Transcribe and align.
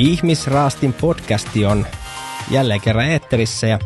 Ihmisraastin 0.00 0.92
podcasti 0.92 1.66
on 1.66 1.86
jälleen 2.50 2.80
kerran 2.80 3.06
eetterissä 3.06 3.66
ja 3.66 3.78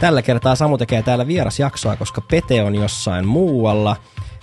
tällä 0.00 0.22
kertaa 0.22 0.54
Samu 0.54 0.78
tekee 0.78 1.02
täällä 1.02 1.26
vierasjaksoa, 1.26 1.96
koska 1.96 2.20
Pete 2.20 2.62
on 2.62 2.74
jossain 2.74 3.26
muualla. 3.26 3.96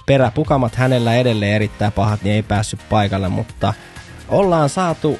Peräpukamat 0.06 0.76
hänellä 0.76 1.16
edelleen 1.16 1.56
erittäin 1.56 1.92
pahat, 1.92 2.24
niin 2.24 2.36
ei 2.36 2.44
päässyt 2.44 2.80
paikalle, 2.90 3.30
mutta 3.30 3.74
ollaan 4.30 4.70
saatu 4.70 5.20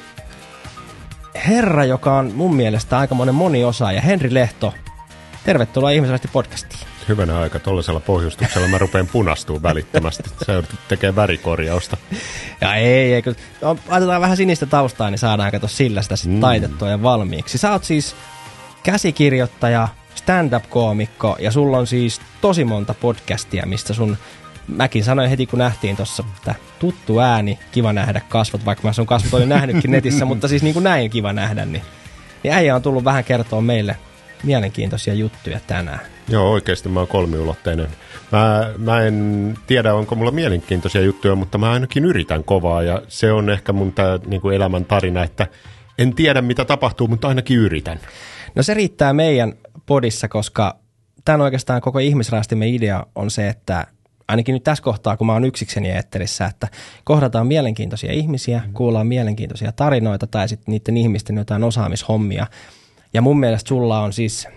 herra, 1.48 1.84
joka 1.84 2.16
on 2.16 2.32
mun 2.34 2.56
mielestä 2.56 2.98
aika 2.98 3.14
monen 3.14 3.34
ja 3.94 4.00
Henri 4.00 4.34
Lehto. 4.34 4.74
Tervetuloa 5.44 5.90
Ihmisraastin 5.90 6.30
podcastiin. 6.32 6.95
Hyvänä 7.08 7.38
aika, 7.38 7.58
tuollaisella 7.58 8.00
pohjustuksella 8.00 8.68
mä 8.68 8.78
rupean 8.78 9.06
punastumaan 9.06 9.62
välittömästi. 9.62 10.22
Sä 10.46 10.62
tekee 10.88 11.16
värikorjausta. 11.16 11.96
Ja 12.60 12.74
ei, 12.74 13.14
ei 13.14 13.22
kun 13.22 13.36
no, 13.62 13.78
laitetaan 13.88 14.20
vähän 14.20 14.36
sinistä 14.36 14.66
taustaa, 14.66 15.10
niin 15.10 15.18
saadaan 15.18 15.52
kato 15.52 15.68
sillä 15.68 16.02
sitä 16.02 16.16
sit 16.16 16.32
mm. 16.32 16.40
taitettua 16.40 16.88
ja 16.88 17.02
valmiiksi. 17.02 17.58
Sä 17.58 17.72
oot 17.72 17.84
siis 17.84 18.16
käsikirjoittaja, 18.82 19.88
stand-up-koomikko 20.14 21.36
ja 21.40 21.50
sulla 21.50 21.78
on 21.78 21.86
siis 21.86 22.20
tosi 22.40 22.64
monta 22.64 22.94
podcastia, 22.94 23.66
mistä 23.66 23.94
sun 23.94 24.16
mäkin 24.68 25.04
sanoin 25.04 25.30
heti 25.30 25.46
kun 25.46 25.58
nähtiin 25.58 25.96
tuossa, 25.96 26.24
että 26.36 26.54
tuttu 26.78 27.20
ääni, 27.20 27.58
kiva 27.72 27.92
nähdä 27.92 28.20
kasvot, 28.28 28.64
vaikka 28.64 28.88
mä 28.88 28.92
sun 28.92 29.06
kasvot 29.06 29.34
olin 29.34 29.48
nähnytkin 29.48 29.90
netissä, 29.90 30.24
mutta 30.30 30.48
siis 30.48 30.62
niin 30.62 30.74
kuin 30.74 30.84
näin 30.84 31.10
kiva 31.10 31.32
nähdä, 31.32 31.64
niin, 31.64 31.82
niin 32.42 32.54
äijä 32.54 32.74
on 32.76 32.82
tullut 32.82 33.04
vähän 33.04 33.24
kertoa 33.24 33.60
meille 33.60 33.96
mielenkiintoisia 34.42 35.14
juttuja 35.14 35.60
tänään. 35.66 36.15
Joo, 36.28 36.50
oikeasti 36.50 36.88
mä 36.88 37.00
oon 37.00 37.08
kolmiulotteinen. 37.08 37.88
Mä, 38.32 38.70
mä 38.78 39.02
en 39.02 39.58
tiedä, 39.66 39.94
onko 39.94 40.14
mulla 40.14 40.30
mielenkiintoisia 40.30 41.00
juttuja, 41.00 41.34
mutta 41.34 41.58
mä 41.58 41.72
ainakin 41.72 42.04
yritän 42.04 42.44
kovaa 42.44 42.82
ja 42.82 43.02
se 43.08 43.32
on 43.32 43.50
ehkä 43.50 43.72
mun 43.72 43.92
tää, 43.92 44.18
niin 44.26 44.40
kuin 44.40 44.56
elämän 44.56 44.84
tarina, 44.84 45.24
että 45.24 45.46
en 45.98 46.14
tiedä 46.14 46.42
mitä 46.42 46.64
tapahtuu, 46.64 47.08
mutta 47.08 47.28
ainakin 47.28 47.58
yritän. 47.58 48.00
No 48.54 48.62
se 48.62 48.74
riittää 48.74 49.12
meidän 49.12 49.52
podissa, 49.86 50.28
koska 50.28 50.76
tämän 51.24 51.40
oikeastaan 51.40 51.80
koko 51.80 51.98
ihmisraastimme 51.98 52.68
idea 52.68 53.06
on 53.14 53.30
se, 53.30 53.48
että 53.48 53.86
ainakin 54.28 54.52
nyt 54.52 54.64
tässä 54.64 54.84
kohtaa, 54.84 55.16
kun 55.16 55.26
mä 55.26 55.32
oon 55.32 55.44
yksikseni 55.44 55.90
eetterissä, 55.90 56.46
että 56.46 56.68
kohdataan 57.04 57.46
mielenkiintoisia 57.46 58.12
ihmisiä, 58.12 58.62
mm. 58.66 58.72
kuullaan 58.72 59.06
mielenkiintoisia 59.06 59.72
tarinoita 59.72 60.26
tai 60.26 60.48
sitten 60.48 60.72
niiden 60.72 60.96
ihmisten 60.96 61.36
jotain 61.36 61.64
osaamishommia. 61.64 62.46
Ja 63.14 63.22
mun 63.22 63.40
mielestä 63.40 63.68
sulla 63.68 64.00
on 64.00 64.12
siis 64.12 64.48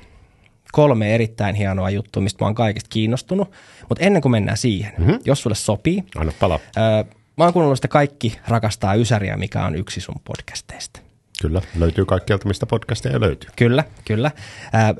kolme 0.71 1.15
erittäin 1.15 1.55
hienoa 1.55 1.89
juttua, 1.89 2.23
mistä 2.23 2.43
mä 2.43 2.47
oon 2.47 2.55
kaikista 2.55 2.87
kiinnostunut. 2.89 3.51
Mutta 3.89 4.05
ennen 4.05 4.21
kuin 4.21 4.31
mennään 4.31 4.57
siihen, 4.57 4.93
mm-hmm. 4.97 5.19
jos 5.25 5.41
sulle 5.41 5.55
sopii. 5.55 6.03
Anna 6.17 6.33
pala. 6.39 6.59
Öö, 6.77 7.03
mä 7.37 7.43
oon 7.43 7.53
kuunnellut 7.53 7.77
sitä 7.77 7.87
Kaikki 7.87 8.39
rakastaa 8.47 8.95
Ysäriä, 8.95 9.37
mikä 9.37 9.65
on 9.65 9.75
yksi 9.75 10.01
sun 10.01 10.15
podcasteista. 10.23 10.99
Kyllä, 11.41 11.61
löytyy 11.77 12.05
kaikkialta, 12.05 12.47
mistä 12.47 12.65
podcasteja 12.65 13.19
löytyy. 13.19 13.49
Kyllä, 13.55 13.83
kyllä. 14.05 14.31
Ää, 14.73 14.93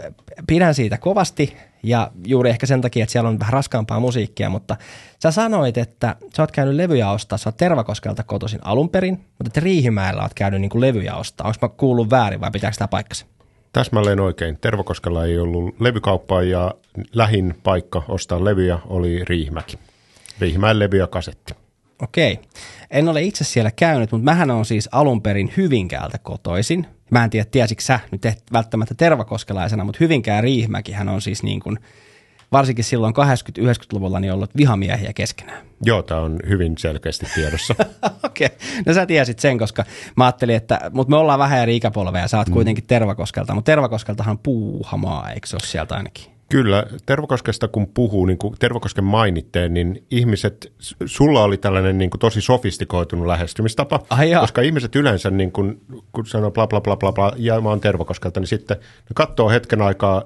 pidän 0.48 0.76
siitä 0.76 0.98
kovasti 0.98 1.58
ja 1.84 2.12
juuri 2.28 2.50
ehkä 2.50 2.66
sen 2.66 2.82
takia, 2.82 3.04
että 3.04 3.12
siellä 3.12 3.30
on 3.30 3.40
vähän 3.40 3.54
raskaampaa 3.54 4.00
musiikkia, 4.00 4.50
mutta 4.50 4.78
sä 5.24 5.32
sanoit, 5.32 5.78
että 5.78 6.16
sä 6.36 6.44
oot 6.44 6.52
käynyt 6.52 6.76
levyjä 6.76 7.10
ostaa, 7.10 7.38
sä 7.38 7.50
oot 7.50 7.58
Tervakoskelta 7.58 8.24
kotoisin 8.24 8.60
alun 8.64 8.90
perin, 8.90 9.14
mutta 9.14 9.48
että 9.48 9.60
Riihimäellä 9.60 10.22
oot 10.22 10.34
käynyt 10.34 10.62
niin 10.62 10.70
kuin 10.70 10.82
levyjä 10.82 11.16
ostaa. 11.16 11.48
Onko 11.48 11.58
mä 11.62 11.70
kuullut 11.70 12.10
väärin 12.10 12.42
vai 12.42 12.52
pitääkö 12.52 12.78
tämä 12.78 12.88
paikkansa? 12.88 13.26
Täsmälleen 13.74 14.20
oikein. 14.20 14.58
Tervakoskella 14.62 15.26
ei 15.26 15.38
ollut 15.38 15.82
levykauppaa 15.82 16.44
ja 16.44 16.74
lähin 17.14 17.56
paikka 17.64 18.04
ostaa 18.08 18.46
levyjä 18.46 18.80
oli 18.88 19.26
Riihimäki. 19.26 19.80
Riihimäen 20.40 20.80
levy 20.80 20.98
ja 20.98 21.08
kasetti. 21.08 21.54
Okei. 22.02 22.40
En 22.92 23.10
ole 23.10 23.22
itse 23.22 23.44
siellä 23.44 23.72
käynyt, 23.72 24.12
mutta 24.12 24.26
mähän 24.26 24.52
on 24.52 24.66
siis 24.66 24.90
alun 24.92 25.22
perin 25.22 25.54
Hyvinkäältä 25.58 26.18
kotoisin. 26.18 26.88
Mä 27.12 27.24
en 27.24 27.30
tiedä, 27.30 27.46
tiesikö 27.52 27.82
sä 27.82 28.00
nyt 28.12 28.26
et 28.26 28.44
välttämättä 28.54 28.96
tervakoskelaisena, 28.96 29.84
mutta 29.84 29.98
Hyvinkään 30.00 30.44
Riihimäkihän 30.44 31.10
on 31.10 31.22
siis 31.22 31.44
niin 31.44 31.60
kuin, 31.60 31.80
varsinkin 32.52 32.86
silloin 32.86 33.14
80-90-luvulla 33.14 34.20
niin 34.20 34.34
ollut 34.34 34.58
vihamiehiä 34.58 35.14
keskenään. 35.14 35.66
Joo, 35.84 36.02
tämä 36.02 36.22
on 36.22 36.40
hyvin 36.48 36.78
selkeästi 36.78 37.26
tiedossa. 37.36 37.76
Okei, 38.24 38.46
okay. 38.46 38.58
no 38.86 38.94
sä 38.94 39.06
tiesit 39.06 39.40
sen, 39.40 39.58
koska 39.58 39.86
mä 40.16 40.26
ajattelin, 40.26 40.56
että 40.56 40.80
mutta 40.94 41.12
me 41.12 41.18
ollaan 41.18 41.40
vähän 41.40 41.60
eri 41.60 41.76
ikäpolveja, 41.76 42.28
sä 42.28 42.38
oot 42.38 42.48
mm. 42.48 42.54
kuitenkin 42.54 42.84
Tervakoskelta, 42.88 43.56
mutta 43.56 43.72
Tervakoskeltahan 43.72 44.38
puuhamaa, 44.38 45.32
eikö 45.32 45.48
se 45.48 45.56
ole 45.56 45.68
sieltä 45.68 45.96
ainakin? 45.96 46.39
Kyllä, 46.50 46.86
Tervakoskesta 47.06 47.68
kun 47.68 47.88
puhuu, 47.88 48.26
niin 48.26 48.38
kuin 48.38 48.56
Tervakosken 48.60 49.04
mainitteen, 49.04 49.74
niin 49.74 50.04
ihmiset, 50.12 50.74
sulla 51.06 51.44
oli 51.44 51.58
tällainen 51.58 51.98
niin 51.98 52.10
kuin 52.10 52.20
tosi 52.20 52.42
sofistikoitunut 52.42 53.28
lähestymistapa, 53.28 54.00
Ai 54.10 54.32
koska 54.40 54.62
ihmiset 54.62 54.96
yleensä, 54.96 55.30
niin 55.30 55.52
kuin, 55.52 55.82
kun 56.12 56.26
sanoo 56.26 56.52
bla 56.52 56.68
bla 56.68 56.82
bla 56.82 56.98
bla 56.98 57.12
bla, 57.12 57.34
ja 57.38 57.62
mä 57.62 57.70
oon 57.70 57.82
Tervakoskelta, 57.82 58.40
niin 58.40 58.48
sitten 58.48 58.78
ne 58.78 59.14
katsoo 59.14 59.50
hetken 59.50 59.82
aikaa, 59.82 60.24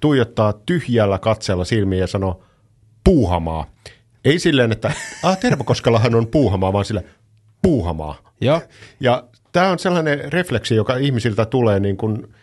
tuijottaa 0.00 0.52
tyhjällä 0.52 1.18
katseella 1.18 1.64
silmiä 1.64 1.98
ja 1.98 2.06
sanoo 2.06 2.42
puuhamaa. 3.04 3.66
Ei 4.24 4.38
silleen, 4.38 4.72
että 4.72 4.92
ah, 5.22 5.38
Tervakoskellahan 5.38 6.14
on 6.14 6.26
puuhamaa, 6.26 6.72
vaan 6.72 6.84
sille 6.84 7.04
puuhamaa. 7.62 8.16
Joo. 8.40 8.60
Ja 9.00 9.24
tämä 9.52 9.70
on 9.70 9.78
sellainen 9.78 10.32
refleksi, 10.32 10.74
joka 10.74 10.96
ihmisiltä 10.96 11.44
tulee 11.44 11.80
niin 11.80 11.96
kuin– 11.96 12.26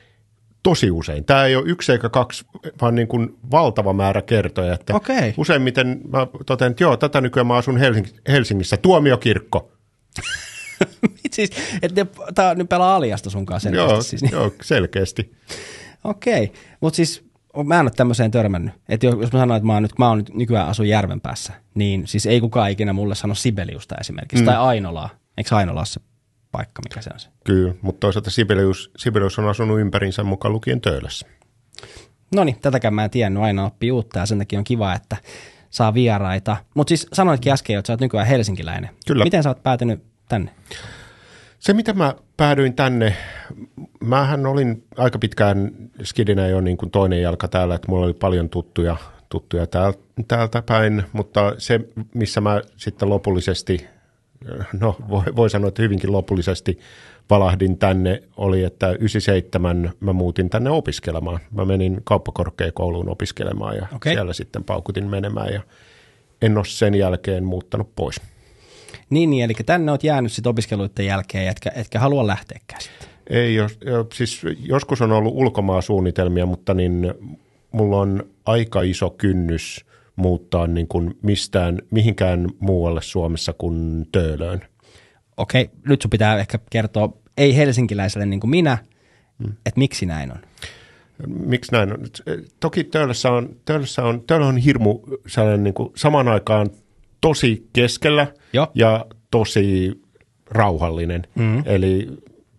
tosi 0.63 0.91
usein. 0.91 1.25
Tämä 1.25 1.45
ei 1.45 1.55
ole 1.55 1.63
yksi 1.67 1.91
eikä 1.91 2.09
kaksi, 2.09 2.45
vaan 2.81 2.95
niin 2.95 3.07
kuin 3.07 3.37
valtava 3.51 3.93
määrä 3.93 4.21
kertoja. 4.21 4.73
Että 4.73 4.95
okay. 4.95 5.33
Useimmiten 5.37 6.01
mä 6.11 6.27
totean, 6.45 6.71
että 6.71 6.83
joo, 6.83 6.97
tätä 6.97 7.21
nykyään 7.21 7.47
mä 7.47 7.55
asun 7.55 7.77
Helsing- 7.77 8.21
Helsingissä. 8.27 8.77
Tuomiokirkko. 8.77 9.71
siis, 11.31 11.49
että 11.81 12.05
tämä 12.35 12.55
nyt 12.55 12.69
pelaa 12.69 12.95
aliasta 12.95 13.29
sun 13.29 13.45
kanssa 13.45 13.69
selkeästi. 13.69 13.93
Joo, 13.93 14.01
siis. 14.01 14.31
joo 14.31 14.51
selkeästi. 14.61 15.31
Okei, 16.03 16.43
okay. 16.43 16.55
mutta 16.81 16.95
siis 16.97 17.23
mä 17.65 17.75
en 17.75 17.81
ole 17.85 17.91
tämmöiseen 17.95 18.31
törmännyt. 18.31 18.73
Että 18.89 19.05
jos 19.05 19.15
mä 19.33 19.39
sanoin, 19.39 19.57
että 19.57 19.67
mä 19.67 19.73
oon 19.73 19.83
nyt, 19.83 19.91
mä 19.99 20.09
oon 20.09 20.17
nyt 20.17 20.33
nykyään 20.33 20.67
asun 20.67 20.87
Järvenpäässä, 20.87 21.53
niin 21.75 22.07
siis 22.07 22.25
ei 22.25 22.41
kukaan 22.41 22.71
ikinä 22.71 22.93
mulle 22.93 23.15
sano 23.15 23.35
Sibeliusta 23.35 23.95
esimerkiksi, 24.01 24.43
mm. 24.43 24.45
tai 24.45 24.55
Ainolaa. 24.57 25.09
Eikö 25.37 25.55
Ainolaa 25.55 25.85
se 25.85 26.01
paikka, 26.53 26.81
mikä 26.81 27.01
se 27.01 27.09
on 27.13 27.19
se. 27.19 27.29
Kyllä, 27.43 27.73
mutta 27.81 27.99
toisaalta 27.99 28.29
Sibelius, 28.29 28.91
Sibelius 28.97 29.39
on 29.39 29.49
asunut 29.49 29.79
ympärinsä 29.79 30.23
mukaan 30.23 30.53
lukien 30.53 30.81
Töölössä. 30.81 31.27
No 32.35 32.43
niin, 32.43 32.59
tätäkään 32.61 32.93
mä 32.93 33.03
en 33.03 33.09
tiennyt, 33.09 33.43
aina 33.43 33.65
oppii 33.65 33.91
uutta 33.91 34.19
ja 34.19 34.25
sen 34.25 34.37
takia 34.37 34.59
on 34.59 34.63
kiva, 34.63 34.93
että 34.93 35.17
saa 35.69 35.93
vieraita. 35.93 36.57
Mutta 36.75 36.89
siis 36.89 37.07
sanoitkin 37.13 37.53
äsken, 37.53 37.79
että 37.79 37.87
sä 37.87 37.93
oot 37.93 37.99
nykyään 37.99 38.27
helsinkiläinen. 38.27 38.89
Kyllä. 39.07 39.23
Miten 39.23 39.43
sä 39.43 39.49
oot 39.49 39.63
päätynyt 39.63 40.03
tänne? 40.29 40.51
Se, 41.59 41.73
mitä 41.73 41.93
mä 41.93 42.15
päädyin 42.37 42.73
tänne, 42.73 43.15
mähän 44.03 44.45
olin 44.45 44.83
aika 44.97 45.19
pitkään 45.19 45.71
skidinä 46.03 46.47
jo 46.47 46.61
niin 46.61 46.77
kuin 46.77 46.91
toinen 46.91 47.21
jalka 47.21 47.47
täällä, 47.47 47.75
että 47.75 47.87
mulla 47.87 48.05
oli 48.05 48.13
paljon 48.13 48.49
tuttuja, 48.49 48.97
tuttuja 49.29 49.67
täältä 50.27 50.61
päin, 50.61 51.03
mutta 51.13 51.53
se, 51.57 51.79
missä 52.13 52.41
mä 52.41 52.61
sitten 52.77 53.09
lopullisesti 53.09 53.87
no 54.79 54.95
voi, 55.09 55.23
voi 55.35 55.49
sanoa, 55.49 55.67
että 55.67 55.81
hyvinkin 55.81 56.11
lopullisesti 56.11 56.79
valahdin 57.29 57.77
tänne, 57.77 58.23
oli, 58.37 58.63
että 58.63 58.91
97 58.91 59.93
mä 59.99 60.13
muutin 60.13 60.49
tänne 60.49 60.69
opiskelemaan. 60.69 61.39
Mä 61.51 61.65
menin 61.65 62.01
kauppakorkeakouluun 62.03 63.09
opiskelemaan 63.09 63.77
ja 63.77 63.87
okay. 63.95 64.13
siellä 64.13 64.33
sitten 64.33 64.63
paukutin 64.63 65.09
menemään 65.09 65.53
ja 65.53 65.61
en 66.41 66.57
ole 66.57 66.65
sen 66.65 66.95
jälkeen 66.95 67.43
muuttanut 67.43 67.95
pois. 67.95 68.21
Niin, 69.09 69.29
niin 69.29 69.43
eli 69.43 69.53
tänne 69.65 69.91
olet 69.91 70.03
jäänyt 70.03 70.31
sitten 70.31 70.49
opiskeluiden 70.49 71.05
jälkeen, 71.05 71.47
etkä, 71.47 71.71
etkä 71.75 71.99
halua 71.99 72.27
lähteäkään 72.27 72.81
sitten? 72.81 73.07
Ei, 73.29 73.55
jos, 73.55 73.79
siis 74.13 74.41
joskus 74.59 75.01
on 75.01 75.11
ollut 75.11 75.33
ulkomaasuunnitelmia, 75.35 76.45
mutta 76.45 76.73
niin 76.73 77.13
mulla 77.71 77.97
on 77.97 78.23
aika 78.45 78.81
iso 78.81 79.09
kynnys– 79.09 79.85
muuttaa 80.15 80.67
niin 80.67 80.87
kuin 80.87 81.17
mistään, 81.21 81.79
mihinkään 81.91 82.49
muualle 82.59 83.01
Suomessa 83.01 83.53
kuin 83.53 84.05
Töölöön. 84.11 84.61
Okei, 85.37 85.69
nyt 85.87 86.01
sun 86.01 86.09
pitää 86.09 86.37
ehkä 86.37 86.59
kertoa, 86.69 87.17
ei 87.37 87.57
helsinkiläiselle 87.57 88.25
niin 88.25 88.39
kuin 88.39 88.51
minä, 88.51 88.77
hmm. 89.43 89.53
että 89.65 89.79
miksi 89.79 90.05
näin 90.05 90.31
on. 90.31 90.39
Miksi 91.27 91.71
näin 91.71 91.93
on? 91.93 91.99
Toki 92.59 92.83
Töölössä 92.83 93.31
on, 93.31 93.55
Töölössä 93.65 94.03
on, 94.03 94.23
Töölö 94.27 94.45
on 94.45 94.57
hirmu 94.57 94.99
sellainen 95.27 95.63
niin 95.63 95.73
kuin 95.73 95.91
samaan 95.95 96.27
aikaan 96.27 96.69
tosi 97.21 97.67
keskellä 97.73 98.27
jo. 98.53 98.71
ja 98.75 99.05
tosi 99.31 100.01
rauhallinen. 100.51 101.23
Mm. 101.35 101.63
Eli 101.65 102.07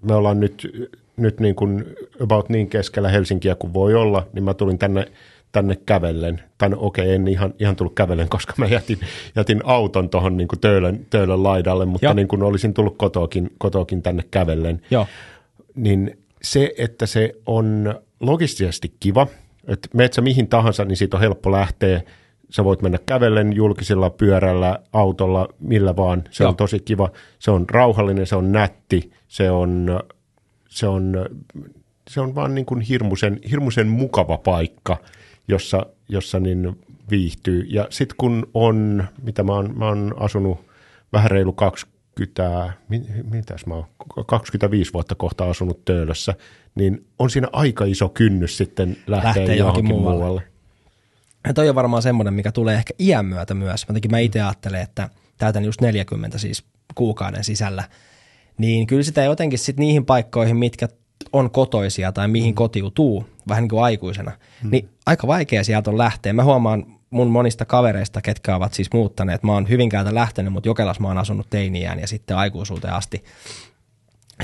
me 0.02 0.14
ollaan 0.14 0.40
nyt, 0.40 0.88
nyt 1.16 1.40
niin 1.40 1.54
kuin 1.54 1.84
about 2.20 2.48
niin 2.48 2.68
keskellä 2.68 3.08
Helsinkiä 3.08 3.54
kuin 3.54 3.74
voi 3.74 3.94
olla, 3.94 4.26
niin 4.32 4.44
mä 4.44 4.54
tulin 4.54 4.78
tänne 4.78 5.06
tänne 5.54 5.76
kävellen. 5.86 6.42
Tai 6.58 6.68
no, 6.68 6.76
okei, 6.80 7.04
okay, 7.04 7.14
en 7.14 7.28
ihan, 7.28 7.54
ihan 7.58 7.76
tullut 7.76 7.94
kävellen, 7.94 8.28
koska 8.28 8.52
mä 8.56 8.66
jätin, 8.66 8.98
jätin 9.36 9.60
auton 9.64 10.10
tuohon 10.10 10.36
niin 10.36 10.48
töölön, 10.60 11.06
töölön 11.10 11.42
laidalle, 11.42 11.84
mutta 11.84 12.14
niin 12.14 12.28
kuin 12.28 12.42
olisin 12.42 12.74
tullut 12.74 12.98
kotoakin, 12.98 13.50
kotoakin 13.58 14.02
tänne 14.02 14.22
kävellen. 14.30 14.80
Joo. 14.90 15.06
Niin 15.74 16.18
se, 16.42 16.74
että 16.78 17.06
se 17.06 17.32
on 17.46 17.94
logistisesti 18.20 18.94
kiva, 19.00 19.26
että 19.68 19.88
meet 19.94 20.12
sä 20.12 20.20
mihin 20.20 20.48
tahansa, 20.48 20.84
niin 20.84 20.96
siitä 20.96 21.16
on 21.16 21.20
helppo 21.20 21.52
lähteä. 21.52 22.02
Sä 22.50 22.64
voit 22.64 22.82
mennä 22.82 22.98
kävellen 23.06 23.52
julkisella 23.52 24.10
pyörällä, 24.10 24.78
autolla, 24.92 25.48
millä 25.58 25.96
vaan. 25.96 26.24
Se 26.30 26.44
Joo. 26.44 26.50
on 26.50 26.56
tosi 26.56 26.80
kiva. 26.80 27.10
Se 27.38 27.50
on 27.50 27.64
rauhallinen, 27.70 28.26
se 28.26 28.36
on 28.36 28.52
nätti, 28.52 29.10
se 29.28 29.50
on 29.50 30.00
se 30.74 30.86
on, 30.86 31.26
se 32.10 32.20
on 32.20 32.34
vaan 32.34 32.54
niin 32.54 32.66
kuin 32.66 32.80
hirmuisen, 32.80 33.40
hirmuisen 33.50 33.86
mukava 33.86 34.38
paikka, 34.38 34.96
jossa, 35.48 35.86
jossa 36.08 36.40
niin 36.40 36.78
viihtyy. 37.10 37.66
Ja 37.68 37.86
sitten 37.90 38.16
kun 38.16 38.46
on, 38.54 39.04
mitä 39.22 39.42
mä 39.42 39.52
oon, 39.52 39.78
mä 39.78 39.88
oon 39.88 40.14
asunut 40.18 40.66
vähän 41.12 41.30
reilu 41.30 41.52
20, 41.52 42.72
mitäs 43.30 43.66
mä 43.66 43.74
oon, 43.74 43.86
25 44.26 44.92
vuotta 44.92 45.14
kohta 45.14 45.50
asunut 45.50 45.84
Töölössä, 45.84 46.34
niin 46.74 47.06
on 47.18 47.30
siinä 47.30 47.48
aika 47.52 47.84
iso 47.84 48.08
kynnys 48.08 48.56
sitten 48.56 48.96
lähteä, 49.06 49.28
lähteä 49.28 49.54
johonkin 49.54 49.86
muualle. 49.86 50.18
muualle. 50.18 50.42
Ja 51.46 51.54
toi 51.54 51.68
on 51.68 51.74
varmaan 51.74 52.02
semmoinen, 52.02 52.34
mikä 52.34 52.52
tulee 52.52 52.74
ehkä 52.74 52.94
iän 52.98 53.26
myötä 53.26 53.54
myös. 53.54 53.84
Jotenkin 53.88 54.10
mä 54.10 54.18
itse 54.18 54.42
ajattelen, 54.42 54.82
että 54.82 55.10
täytän 55.38 55.64
just 55.64 55.80
40 55.80 56.38
siis 56.38 56.64
kuukauden 56.94 57.44
sisällä, 57.44 57.84
niin 58.58 58.86
kyllä 58.86 59.02
sitä 59.02 59.22
jotenkin 59.22 59.58
sitten 59.58 59.82
niihin 59.82 60.06
paikkoihin, 60.06 60.56
mitkä 60.56 60.88
on 61.32 61.50
kotoisia 61.50 62.12
tai 62.12 62.28
mihin 62.28 62.50
mm. 62.50 62.54
kotiutuu 62.54 63.26
vähän 63.48 63.62
niin 63.62 63.68
kuin 63.68 63.84
aikuisena, 63.84 64.32
mm. 64.62 64.70
niin 64.70 64.88
aika 65.06 65.26
vaikea 65.26 65.64
sieltä 65.64 65.90
on 65.90 65.98
lähteä. 65.98 66.32
Mä 66.32 66.44
huomaan 66.44 66.86
mun 67.10 67.28
monista 67.28 67.64
kavereista, 67.64 68.20
ketkä 68.20 68.56
ovat 68.56 68.74
siis 68.74 68.92
muuttaneet. 68.92 69.42
Mä 69.42 69.52
oon 69.52 69.68
Hyvinkäältä 69.68 70.14
lähtenyt, 70.14 70.52
mutta 70.52 70.68
Jokelas 70.68 71.00
mä 71.00 71.08
oon 71.08 71.18
asunut 71.18 71.50
teiniään 71.50 72.00
ja 72.00 72.06
sitten 72.06 72.36
aikuisuuteen 72.36 72.94
asti. 72.94 73.24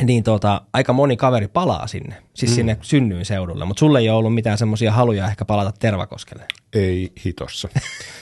Niin 0.03 0.25
tota, 0.25 0.61
aika 0.73 0.93
moni 0.93 1.17
kaveri 1.17 1.49
palaa 1.49 1.87
sinne, 1.87 2.15
siis 2.35 2.51
mm. 2.51 2.55
sinne 2.55 2.77
synnyin 2.83 3.25
seudulle, 3.25 3.65
mutta 3.65 3.81
sulle 3.81 3.99
ei 3.99 4.11
ole 4.11 4.19
ollut 4.19 4.35
mitään 4.35 4.59
semmoisia 4.59 4.93
haluja 4.93 5.27
ehkä 5.27 5.45
palata 5.45 5.73
Tervakoskelle. 5.79 6.45
Ei 6.73 7.13
hitossa. 7.27 7.69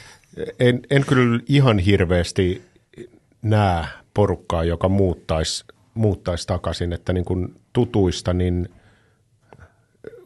en, 0.60 0.80
en 0.90 1.04
kyllä 1.04 1.40
ihan 1.48 1.78
hirveästi 1.78 2.62
näe 3.42 3.84
porukkaa, 4.14 4.64
joka 4.64 4.88
muuttaisi 4.88 5.64
muuttaisi 5.98 6.46
takaisin, 6.46 6.92
että 6.92 7.12
niin 7.12 7.24
kuin 7.24 7.54
tutuista, 7.72 8.32
niin 8.32 8.68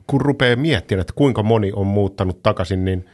kun 0.06 0.20
rupeaa 0.20 0.56
miettimään, 0.56 1.00
että 1.00 1.12
kuinka 1.16 1.42
moni 1.42 1.72
on 1.72 1.86
muuttanut 1.86 2.42
takaisin, 2.42 2.84
niin 2.84 3.06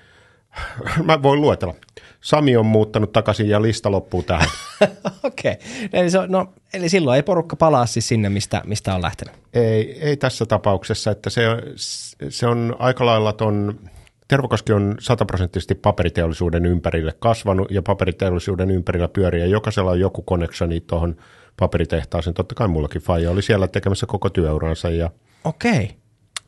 mä 1.05 1.23
voin 1.23 1.41
luetella. 1.41 1.75
Sami 2.21 2.57
on 2.57 2.67
muuttanut 2.67 3.13
takaisin 3.13 3.49
ja 3.49 3.63
lista 3.63 3.91
loppuu 3.91 4.23
tähän. 4.23 4.49
Okei, 5.23 5.53
okay. 5.53 5.89
eli, 5.93 6.11
no, 6.29 6.53
eli 6.73 6.89
silloin 6.89 7.17
ei 7.17 7.23
porukka 7.23 7.57
palaa 7.57 7.87
siis 7.87 8.09
sinne, 8.09 8.29
mistä, 8.29 8.63
mistä 8.65 8.95
on 8.95 9.03
lähtenyt? 9.03 9.35
Ei, 9.55 9.99
ei 10.01 10.17
tässä 10.17 10.47
tapauksessa, 10.47 11.11
että 11.11 11.31
se, 11.31 11.43
se 12.29 12.47
on 12.47 12.77
aika 12.79 13.07
lailla 13.07 13.33
ton, 13.33 13.79
Tervokoski 14.29 14.73
on 14.73 14.97
sataprosenttisesti 15.01 15.75
paperiteollisuuden 15.75 16.67
ympärille 16.67 17.13
kasvanut 17.19 17.71
ja 17.71 17.83
paperiteollisuuden 17.83 18.71
ympärillä 18.71 19.09
pyörii 19.09 19.41
ja 19.41 19.47
jokaisella 19.47 19.91
on 19.91 20.01
joku 20.01 20.23
koneksoni 20.23 20.81
tuohon 20.81 21.17
paperitehtaaseen. 21.59 22.35
Totta 22.35 22.55
kai 22.55 22.69
mullakin 22.69 23.03
Faija 23.03 23.31
oli 23.31 23.43
siellä 23.43 23.69
tekemässä 23.69 24.07
koko 24.07 24.31
työuransa. 24.31 24.91
Ja, 24.91 25.11
Okei. 25.45 25.91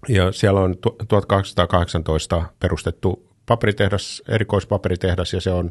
Ja 0.09 0.33
siellä 0.33 0.61
on 0.61 0.77
1818 1.09 2.43
perustettu 2.61 3.31
paperitehdas, 3.47 4.23
erikoispaperitehdas 4.29 5.33
ja 5.33 5.41
se 5.41 5.51
on 5.51 5.71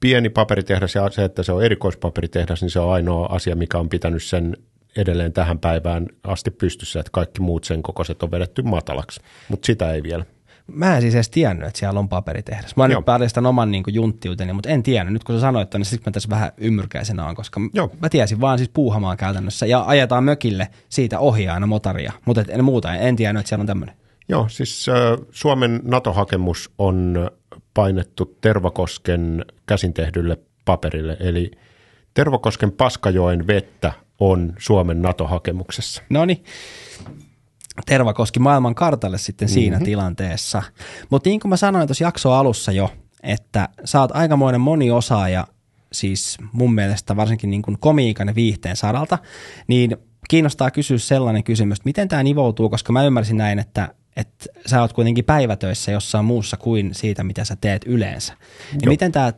pieni 0.00 0.28
paperitehdas 0.28 0.94
ja 0.94 1.10
se, 1.10 1.24
että 1.24 1.42
se 1.42 1.52
on 1.52 1.64
erikoispaperitehdas, 1.64 2.62
niin 2.62 2.70
se 2.70 2.80
on 2.80 2.92
ainoa 2.92 3.26
asia, 3.26 3.56
mikä 3.56 3.78
on 3.78 3.88
pitänyt 3.88 4.22
sen 4.22 4.56
edelleen 4.96 5.32
tähän 5.32 5.58
päivään 5.58 6.06
asti 6.24 6.50
pystyssä, 6.50 7.00
että 7.00 7.10
kaikki 7.12 7.40
muut 7.40 7.64
sen 7.64 7.82
kokoiset 7.82 8.22
on 8.22 8.30
vedetty 8.30 8.62
matalaksi, 8.62 9.20
mutta 9.48 9.66
sitä 9.66 9.92
ei 9.92 10.02
vielä. 10.02 10.24
Mä 10.72 10.96
en 10.96 11.02
siis 11.02 11.14
edes 11.14 11.30
tiennyt, 11.30 11.68
että 11.68 11.78
siellä 11.78 12.00
on 12.00 12.08
paperitehdas. 12.08 12.76
Mä 12.76 12.88
nyt 12.88 13.04
paljastan 13.04 13.46
oman 13.46 13.70
niin 13.70 13.84
junttiuteni, 13.86 14.52
mutta 14.52 14.68
en 14.68 14.82
tiennyt. 14.82 15.12
Nyt 15.12 15.24
kun 15.24 15.34
sä 15.34 15.40
sanoit, 15.40 15.74
niin 15.74 15.84
sitten 15.84 16.10
mä 16.10 16.12
tässä 16.12 16.28
vähän 16.28 16.52
ymmyrkäisenä 16.56 17.26
on, 17.26 17.34
koska 17.34 17.60
Joo. 17.72 17.90
mä 18.02 18.08
tiesin 18.08 18.40
vaan 18.40 18.58
siis 18.58 18.70
puuhamaan 18.74 19.16
käytännössä 19.16 19.66
ja 19.66 19.84
ajetaan 19.86 20.24
mökille 20.24 20.68
siitä 20.88 21.18
ohi 21.18 21.48
aina 21.48 21.66
motaria, 21.66 22.12
mutta 22.24 22.44
en 22.48 22.64
muuta, 22.64 22.94
en 22.94 23.16
tiennyt, 23.16 23.40
että 23.40 23.48
siellä 23.48 23.62
on 23.62 23.66
tämmöinen. 23.66 23.94
Joo, 24.28 24.48
siis 24.48 24.88
äh, 24.88 25.26
Suomen 25.30 25.80
NATO-hakemus 25.84 26.70
on 26.78 27.30
painettu 27.74 28.36
Tervakosken 28.40 29.44
käsin 29.66 29.94
tehdylle 29.94 30.38
paperille, 30.64 31.16
eli 31.20 31.50
Tervakosken 32.14 32.72
Paskajoen 32.72 33.46
vettä 33.46 33.92
on 34.20 34.52
Suomen 34.58 35.02
NATO-hakemuksessa. 35.02 36.02
No 36.10 36.24
niin. 36.24 36.44
Tervakoski 37.86 38.40
maailman 38.40 38.74
kartalle 38.74 39.18
sitten 39.18 39.48
siinä 39.48 39.76
mm-hmm. 39.76 39.84
tilanteessa. 39.84 40.62
Mutta 41.10 41.28
niin 41.28 41.40
kuin 41.40 41.50
mä 41.50 41.56
sanoin 41.56 41.88
tuossa 41.88 42.04
jaksoa 42.04 42.38
alussa 42.38 42.72
jo, 42.72 42.90
että 43.22 43.68
sä 43.84 44.00
oot 44.00 44.16
aikamoinen 44.16 44.60
moniosaaja, 44.60 45.46
siis 45.92 46.38
mun 46.52 46.74
mielestä 46.74 47.16
varsinkin 47.16 47.50
niin 47.50 47.62
kuin 47.62 47.78
komiikan 47.78 48.28
ja 48.28 48.34
viihteen 48.34 48.76
saralta, 48.76 49.18
niin 49.66 49.96
kiinnostaa 50.28 50.70
kysyä 50.70 50.98
sellainen 50.98 51.44
kysymys, 51.44 51.78
että 51.78 51.88
miten 51.88 52.08
tämä 52.08 52.22
nivoutuu, 52.22 52.70
koska 52.70 52.92
mä 52.92 53.04
ymmärsin 53.04 53.36
näin, 53.36 53.58
että, 53.58 53.94
että 54.16 54.46
sä 54.66 54.80
oot 54.80 54.92
kuitenkin 54.92 55.24
päivätöissä 55.24 55.92
jossain 55.92 56.24
muussa 56.24 56.56
kuin 56.56 56.94
siitä, 56.94 57.24
mitä 57.24 57.44
sä 57.44 57.56
teet 57.60 57.84
yleensä. 57.86 58.34
Niin 58.72 58.88
miten 58.88 59.12
tämä 59.12 59.32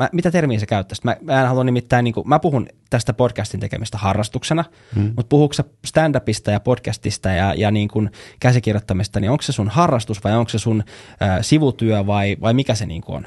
mä, 0.00 0.08
mitä 0.12 0.30
termiä 0.30 0.58
sä 0.58 0.66
käyttäisit? 0.66 1.04
Mä, 1.04 1.16
mä 1.20 1.40
en 1.40 1.48
halua 1.48 1.64
nimittäin, 1.64 2.04
niin 2.04 2.14
kuin, 2.14 2.28
mä 2.28 2.38
puhun 2.38 2.66
tästä 2.90 3.12
podcastin 3.12 3.60
tekemistä 3.60 3.98
harrastuksena, 3.98 4.64
hmm. 4.94 5.12
mutta 5.16 5.28
puhuuko 5.28 5.52
sä 5.54 5.64
stand-upista 5.86 6.50
ja 6.50 6.60
podcastista 6.60 7.28
ja, 7.28 7.54
ja 7.54 7.70
niin 7.70 7.88
kuin 7.88 8.10
käsikirjoittamista, 8.40 9.20
niin 9.20 9.30
onko 9.30 9.42
se 9.42 9.52
sun 9.52 9.68
harrastus 9.68 10.24
vai 10.24 10.36
onko 10.36 10.48
se 10.48 10.58
sun 10.58 10.84
äh, 11.22 11.38
sivutyö 11.40 12.06
vai, 12.06 12.36
vai 12.40 12.54
mikä 12.54 12.74
se 12.74 12.86
niin 12.86 13.02
kuin 13.02 13.16
on? 13.16 13.26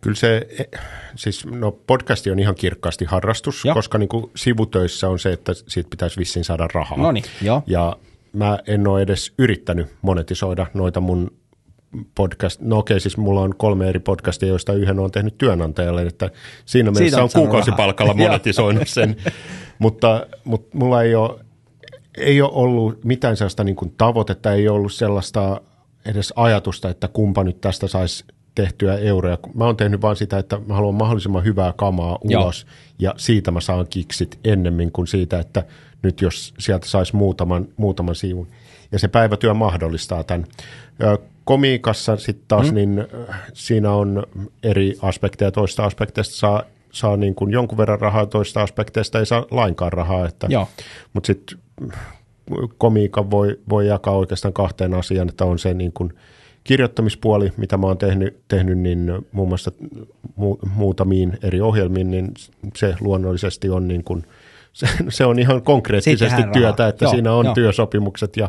Kyllä 0.00 0.16
se, 0.16 0.46
e, 0.58 0.78
siis 1.16 1.46
no 1.46 1.72
podcasti 1.72 2.30
on 2.30 2.38
ihan 2.38 2.54
kirkkaasti 2.54 3.04
harrastus, 3.04 3.64
Joo. 3.64 3.74
koska 3.74 3.98
niin 3.98 4.08
kuin 4.08 4.30
sivutöissä 4.36 5.08
on 5.08 5.18
se, 5.18 5.32
että 5.32 5.52
siitä 5.68 5.90
pitäisi 5.90 6.18
vissiin 6.18 6.44
saada 6.44 6.68
rahaa. 6.74 6.98
Noniin, 6.98 7.24
jo. 7.42 7.62
Ja 7.66 7.96
mä 8.32 8.58
en 8.66 8.86
ole 8.86 9.02
edes 9.02 9.32
yrittänyt 9.38 9.86
monetisoida 10.02 10.66
noita 10.74 11.00
mun 11.00 11.39
podcast, 12.14 12.60
no 12.60 12.78
okei, 12.78 13.00
siis 13.00 13.16
mulla 13.16 13.40
on 13.40 13.54
kolme 13.56 13.88
eri 13.88 14.00
podcastia, 14.00 14.48
joista 14.48 14.72
yhden 14.72 14.98
on 14.98 15.10
tehnyt 15.10 15.38
työnantajalle, 15.38 16.02
että 16.02 16.30
siinä 16.64 16.90
mielessä 16.90 17.22
on 17.22 17.30
kuukausipalkalla 17.34 18.14
monetisoinut 18.28 18.88
sen, 18.88 19.16
mutta, 19.78 20.26
mutta 20.44 20.78
mulla 20.78 21.02
ei 21.02 21.14
ole, 21.14 21.40
ei 22.18 22.42
ole 22.42 22.50
ollut 22.52 23.04
mitään 23.04 23.36
sellaista 23.36 23.64
niin 23.64 23.76
kuin 23.76 23.94
tavoitetta, 23.98 24.52
ei 24.52 24.68
ollut 24.68 24.92
sellaista 24.92 25.60
edes 26.06 26.32
ajatusta, 26.36 26.90
että 26.90 27.08
kumpa 27.08 27.44
nyt 27.44 27.60
tästä 27.60 27.86
saisi 27.86 28.24
tehtyä 28.54 28.96
euroja. 28.96 29.38
Mä 29.54 29.64
oon 29.64 29.76
tehnyt 29.76 30.02
vaan 30.02 30.16
sitä, 30.16 30.38
että 30.38 30.60
mä 30.66 30.74
haluan 30.74 30.94
mahdollisimman 30.94 31.44
hyvää 31.44 31.72
kamaa 31.76 32.18
ulos 32.24 32.66
Joo. 32.66 32.74
ja 32.98 33.14
siitä 33.16 33.50
mä 33.50 33.60
saan 33.60 33.86
kiksit 33.90 34.38
ennemmin 34.44 34.92
kuin 34.92 35.06
siitä, 35.06 35.38
että 35.38 35.64
nyt 36.02 36.20
jos 36.20 36.54
sieltä 36.58 36.86
saisi 36.86 37.16
muutaman, 37.16 37.68
muutaman 37.76 38.14
siivun. 38.14 38.48
Ja 38.92 38.98
se 38.98 39.08
päivätyö 39.08 39.54
mahdollistaa 39.54 40.24
tämän 40.24 40.46
komiikassa 41.44 42.16
sitten 42.16 42.44
taas, 42.48 42.70
mm. 42.70 42.74
niin 42.74 43.06
siinä 43.52 43.92
on 43.92 44.22
eri 44.62 44.94
aspekteja. 45.02 45.50
Toista 45.50 45.84
aspekteista 45.84 46.34
saa, 46.34 46.62
saa 46.92 47.16
niin 47.16 47.34
kuin 47.34 47.50
jonkun 47.50 47.78
verran 47.78 48.00
rahaa, 48.00 48.26
toista 48.26 48.62
aspekteista 48.62 49.18
ei 49.18 49.26
saa 49.26 49.46
lainkaan 49.50 49.92
rahaa. 49.92 50.26
Että, 50.26 50.48
mutta 51.12 51.26
sitten 51.26 51.58
komiikan 52.78 53.30
voi, 53.30 53.58
voi 53.68 53.86
jakaa 53.86 54.16
oikeastaan 54.16 54.54
kahteen 54.54 54.94
asiaan, 54.94 55.28
että 55.28 55.44
on 55.44 55.58
se 55.58 55.74
niin 55.74 55.92
kuin 55.92 56.12
kirjoittamispuoli, 56.64 57.52
mitä 57.56 57.76
mä 57.76 57.86
oon 57.86 57.98
tehnyt, 57.98 58.40
tehnyt 58.48 58.78
niin 58.78 59.12
muun 59.32 59.48
muassa 59.48 59.72
mu, 60.36 60.56
muutamiin 60.74 61.38
eri 61.42 61.60
ohjelmiin, 61.60 62.10
niin 62.10 62.34
se 62.76 62.94
luonnollisesti 63.00 63.70
on 63.70 63.88
niin 63.88 64.04
kuin, 64.04 64.24
se, 64.72 64.86
se 65.08 65.24
on 65.24 65.38
ihan 65.38 65.62
konkreettisesti 65.62 66.42
työtä, 66.52 66.88
että 66.88 67.04
Joo, 67.04 67.12
siinä 67.12 67.32
on 67.32 67.46
jo. 67.46 67.54
työsopimukset 67.54 68.36
ja 68.36 68.48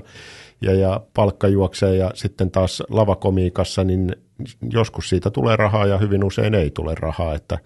ja, 0.61 0.73
ja 0.73 1.01
palkka 1.13 1.47
juoksee 1.47 1.95
ja 1.95 2.11
sitten 2.13 2.51
taas 2.51 2.83
lavakomiikassa, 2.89 3.83
niin 3.83 4.15
joskus 4.73 5.09
siitä 5.09 5.29
tulee 5.29 5.55
rahaa 5.55 5.85
ja 5.85 5.97
hyvin 5.97 6.23
usein 6.23 6.55
ei 6.55 6.71
tule 6.71 6.95
rahaa, 6.95 7.35
että, 7.35 7.57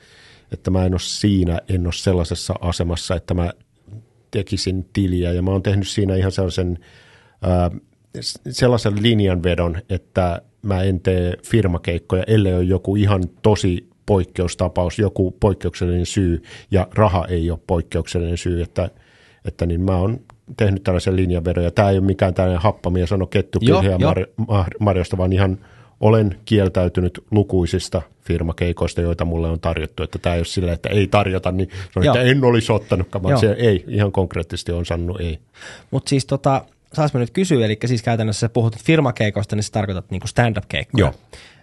että 0.52 0.72
mä 0.72 0.86
en 0.86 0.94
ole 0.94 1.00
siinä, 1.00 1.60
en 1.70 1.88
ole 1.88 1.94
sellaisessa 1.94 2.54
asemassa, 2.62 3.16
että 3.16 3.34
mä 3.34 3.52
tekisin 4.32 4.90
tiliä. 4.94 5.32
Ja 5.32 5.42
mä 5.42 5.52
oon 5.52 5.64
tehnyt 5.64 5.88
siinä 5.88 6.16
ihan 6.16 6.32
sellaisen, 6.32 6.80
ää, 7.42 7.72
sellaisen 8.50 9.04
linjanvedon, 9.04 9.82
että 9.90 10.42
mä 10.62 10.84
en 10.84 11.00
tee 11.00 11.34
firmakeikkoja, 11.46 12.24
ellei 12.28 12.54
ole 12.54 12.64
joku 12.64 12.96
ihan 12.96 13.24
tosi 13.42 13.90
poikkeustapaus, 14.06 15.00
joku 15.00 15.32
poikkeuksellinen 15.40 16.06
syy 16.06 16.42
ja 16.72 16.88
raha 16.94 17.26
ei 17.26 17.52
ole 17.52 17.60
poikkeuksellinen 17.68 18.38
syy, 18.38 18.62
että, 18.62 18.90
että 19.46 19.66
niin 19.66 19.82
mä 19.82 19.98
oon 19.98 20.20
tehnyt 20.58 20.84
tällaisen 20.84 21.16
linjanvedon, 21.16 21.64
ja 21.64 21.72
tämä 21.72 21.90
ei 21.90 21.98
ole 21.98 22.06
mikään 22.06 22.34
tällainen 22.34 22.62
happamia 22.62 23.08
sano 23.08 23.28
kettu 23.28 23.60
ja 23.62 23.98
mar- 23.98 24.78
marjosta, 24.80 25.18
vaan 25.18 25.34
ihan 25.34 25.58
olen 26.00 26.40
kieltäytynyt 26.46 27.24
lukuisista 27.32 28.02
firmakeikoista, 28.22 29.02
joita 29.02 29.26
mulle 29.26 29.48
on 29.48 29.60
tarjottu, 29.60 30.04
että 30.04 30.20
tämä 30.20 30.34
ei 30.36 30.40
ole 30.40 30.46
sillä, 30.46 30.74
että 30.74 30.90
ei 30.90 31.08
tarjota, 31.08 31.52
niin 31.52 31.70
sanon, 31.94 32.08
että 32.08 32.22
en 32.22 32.44
olisi 32.44 32.72
ottanutkaan, 32.72 33.24
vaan 33.24 33.40
se 33.40 33.52
ei, 33.52 33.84
ihan 33.88 34.12
konkreettisesti 34.12 34.72
on 34.72 34.86
sanonut 34.86 35.22
ei. 35.22 35.40
Mutta 35.92 36.10
siis 36.10 36.26
tota, 36.26 36.66
saas 36.94 37.14
mä 37.14 37.20
nyt 37.20 37.32
kysyä, 37.32 37.66
eli 37.66 37.78
siis 37.86 38.04
käytännössä 38.04 38.40
sä 38.40 38.50
puhut 38.50 38.78
firmakeikoista, 38.78 39.56
niin 39.56 39.64
sä 39.64 39.72
tarkoitat 39.72 40.12
niinku 40.12 40.28
stand-up-keikkoja. 40.28 41.06
Joo. 41.06 41.14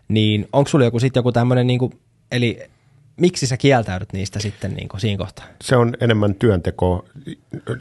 Niin 0.08 0.48
onko 0.52 0.68
sulla 0.68 0.84
joku 0.84 1.00
sitten 1.00 1.20
joku 1.20 1.32
tämmöinen, 1.32 1.66
niinku, 1.66 1.92
eli 2.32 2.58
miksi 3.16 3.46
sä 3.46 3.56
kieltäydyt 3.56 4.12
niistä 4.12 4.38
sitten 4.38 4.74
niin 4.74 4.88
kuin 4.88 5.00
siinä 5.00 5.18
kohtaa? 5.18 5.44
Se 5.62 5.76
on 5.76 5.96
enemmän 6.00 6.34
työnteko. 6.34 7.04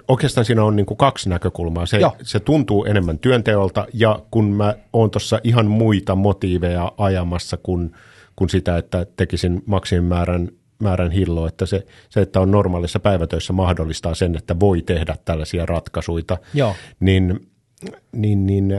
Oikeastaan 0.07 0.45
siinä 0.45 0.63
on 0.63 0.75
niin 0.75 0.85
kuin 0.85 0.97
kaksi 0.97 1.29
näkökulmaa. 1.29 1.85
Se, 1.85 1.99
se 2.21 2.39
tuntuu 2.39 2.85
enemmän 2.85 3.19
työnteolta 3.19 3.87
ja 3.93 4.19
kun 4.31 4.45
mä 4.45 4.75
oon 4.93 5.11
tuossa 5.11 5.39
ihan 5.43 5.65
muita 5.65 6.15
motiiveja 6.15 6.91
ajamassa 6.97 7.57
kuin, 7.57 7.95
kuin 8.35 8.49
sitä, 8.49 8.77
että 8.77 9.05
tekisin 9.17 9.63
maksimimäärän 9.65 10.49
määrän 10.81 11.11
hilloa, 11.11 11.47
että 11.47 11.65
se, 11.65 11.85
se, 12.09 12.21
että 12.21 12.39
on 12.39 12.51
normaalissa 12.51 12.99
päivätöissä 12.99 13.53
mahdollistaa 13.53 14.15
sen, 14.15 14.35
että 14.35 14.59
voi 14.59 14.81
tehdä 14.81 15.17
tällaisia 15.25 15.65
ratkaisuja, 15.65 16.37
Joo. 16.53 16.75
niin, 16.99 17.47
niin, 18.11 18.45
niin 18.45 18.73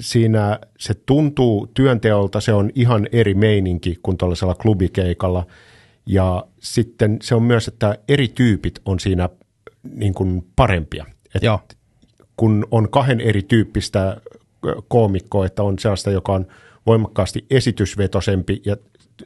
siinä 0.00 0.58
se 0.78 0.94
tuntuu 0.94 1.66
työnteolta, 1.66 2.40
se 2.40 2.52
on 2.52 2.70
ihan 2.74 3.08
eri 3.12 3.34
meininki 3.34 3.98
kuin 4.02 4.16
tuollaisella 4.16 4.54
klubikeikalla. 4.54 5.46
Ja 6.06 6.46
sitten 6.60 7.18
se 7.22 7.34
on 7.34 7.42
myös, 7.42 7.68
että 7.68 7.98
eri 8.08 8.28
tyypit 8.28 8.80
on 8.84 9.00
siinä 9.00 9.28
niin 9.94 10.14
kuin 10.14 10.46
parempia. 10.56 11.06
Et 11.34 11.42
Joo. 11.42 11.60
Kun 12.36 12.66
on 12.70 12.90
kahden 12.90 13.20
eri 13.20 13.42
tyyppistä 13.42 14.16
koomikkoa, 14.88 15.46
että 15.46 15.62
on 15.62 15.78
sellaista, 15.78 16.10
joka 16.10 16.32
on 16.32 16.46
voimakkaasti 16.86 17.46
esitysvetosempi 17.50 18.62
ja 18.64 18.76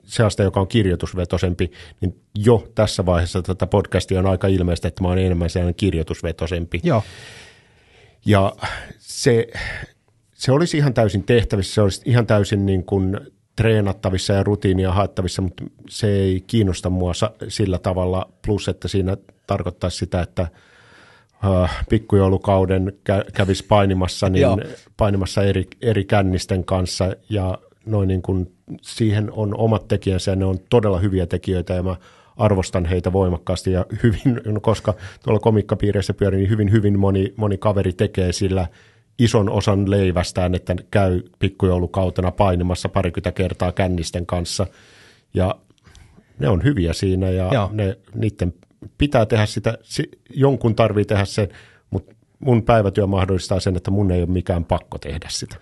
sellaista, 0.04 0.42
joka 0.42 0.60
on 0.60 0.68
kirjoitusvetosempi, 0.68 1.70
niin 2.00 2.20
jo 2.34 2.68
tässä 2.74 3.06
vaiheessa 3.06 3.42
tätä 3.42 3.66
podcastia 3.66 4.18
on 4.18 4.26
aika 4.26 4.46
ilmeistä, 4.46 4.88
että 4.88 5.02
mä 5.02 5.08
oon 5.08 5.18
enemmän 5.18 5.50
sellainen 5.50 5.74
kirjoitusvetosempi. 5.74 6.80
Joo. 6.82 7.02
Ja 8.26 8.56
se, 8.98 9.46
se 10.34 10.52
olisi 10.52 10.76
ihan 10.76 10.94
täysin 10.94 11.24
tehtävissä, 11.24 11.74
se 11.74 11.82
olisi 11.82 12.02
ihan 12.04 12.26
täysin 12.26 12.66
niin 12.66 12.84
kuin 12.84 13.20
treenattavissa 13.60 14.32
ja 14.32 14.42
rutiinia 14.42 14.92
haettavissa, 14.92 15.42
mutta 15.42 15.64
se 15.88 16.10
ei 16.10 16.44
kiinnosta 16.46 16.90
mua 16.90 17.12
sillä 17.48 17.78
tavalla, 17.78 18.30
plus 18.46 18.68
että 18.68 18.88
siinä 18.88 19.16
tarkoittaisi 19.46 19.96
sitä, 19.96 20.22
että 20.22 20.48
äh, 21.44 21.86
pikkujoulukauden 21.88 22.92
kä- 23.10 23.30
kävisi 23.34 23.66
painimassa, 23.66 24.28
niin 24.28 24.46
painimassa 24.96 25.42
eri, 25.42 25.66
eri 25.82 26.04
kännisten 26.04 26.64
kanssa. 26.64 27.12
Ja 27.30 27.58
noin 27.86 28.08
niin 28.08 28.22
kuin 28.22 28.52
siihen 28.82 29.32
on 29.32 29.56
omat 29.56 29.88
tekijänsä 29.88 30.30
ja 30.30 30.36
ne 30.36 30.44
on 30.44 30.58
todella 30.70 30.98
hyviä 30.98 31.26
tekijöitä 31.26 31.74
ja 31.74 31.82
mä 31.82 31.96
arvostan 32.36 32.84
heitä 32.84 33.12
voimakkaasti 33.12 33.72
ja 33.72 33.86
hyvin, 34.02 34.40
koska 34.62 34.94
tuolla 35.24 35.40
komikkapiireissä 35.40 36.14
pyörii, 36.14 36.40
niin 36.40 36.50
hyvin, 36.50 36.72
hyvin 36.72 36.98
moni, 36.98 37.34
moni 37.36 37.58
kaveri 37.58 37.92
tekee 37.92 38.32
sillä 38.32 38.66
ison 39.20 39.50
osan 39.50 39.90
leivästään, 39.90 40.54
että 40.54 40.76
käy 40.90 41.22
pikkujoulukautena 41.38 42.30
painimassa 42.30 42.88
parikymmentä 42.88 43.32
kertaa 43.32 43.72
kännisten 43.72 44.26
kanssa 44.26 44.66
ja 45.34 45.54
ne 46.38 46.48
on 46.48 46.64
hyviä 46.64 46.92
siinä 46.92 47.30
ja 47.30 47.68
ne, 47.72 47.98
niiden 48.14 48.54
pitää 48.98 49.26
tehdä 49.26 49.46
sitä, 49.46 49.78
jonkun 50.30 50.74
tarvii 50.74 51.04
tehdä 51.04 51.24
se, 51.24 51.48
mutta 51.90 52.14
mun 52.38 52.62
päivätyö 52.62 53.06
mahdollistaa 53.06 53.60
sen, 53.60 53.76
että 53.76 53.90
mun 53.90 54.10
ei 54.10 54.22
ole 54.22 54.30
mikään 54.30 54.64
pakko 54.64 54.98
tehdä 54.98 55.26
sitä. 55.30 55.56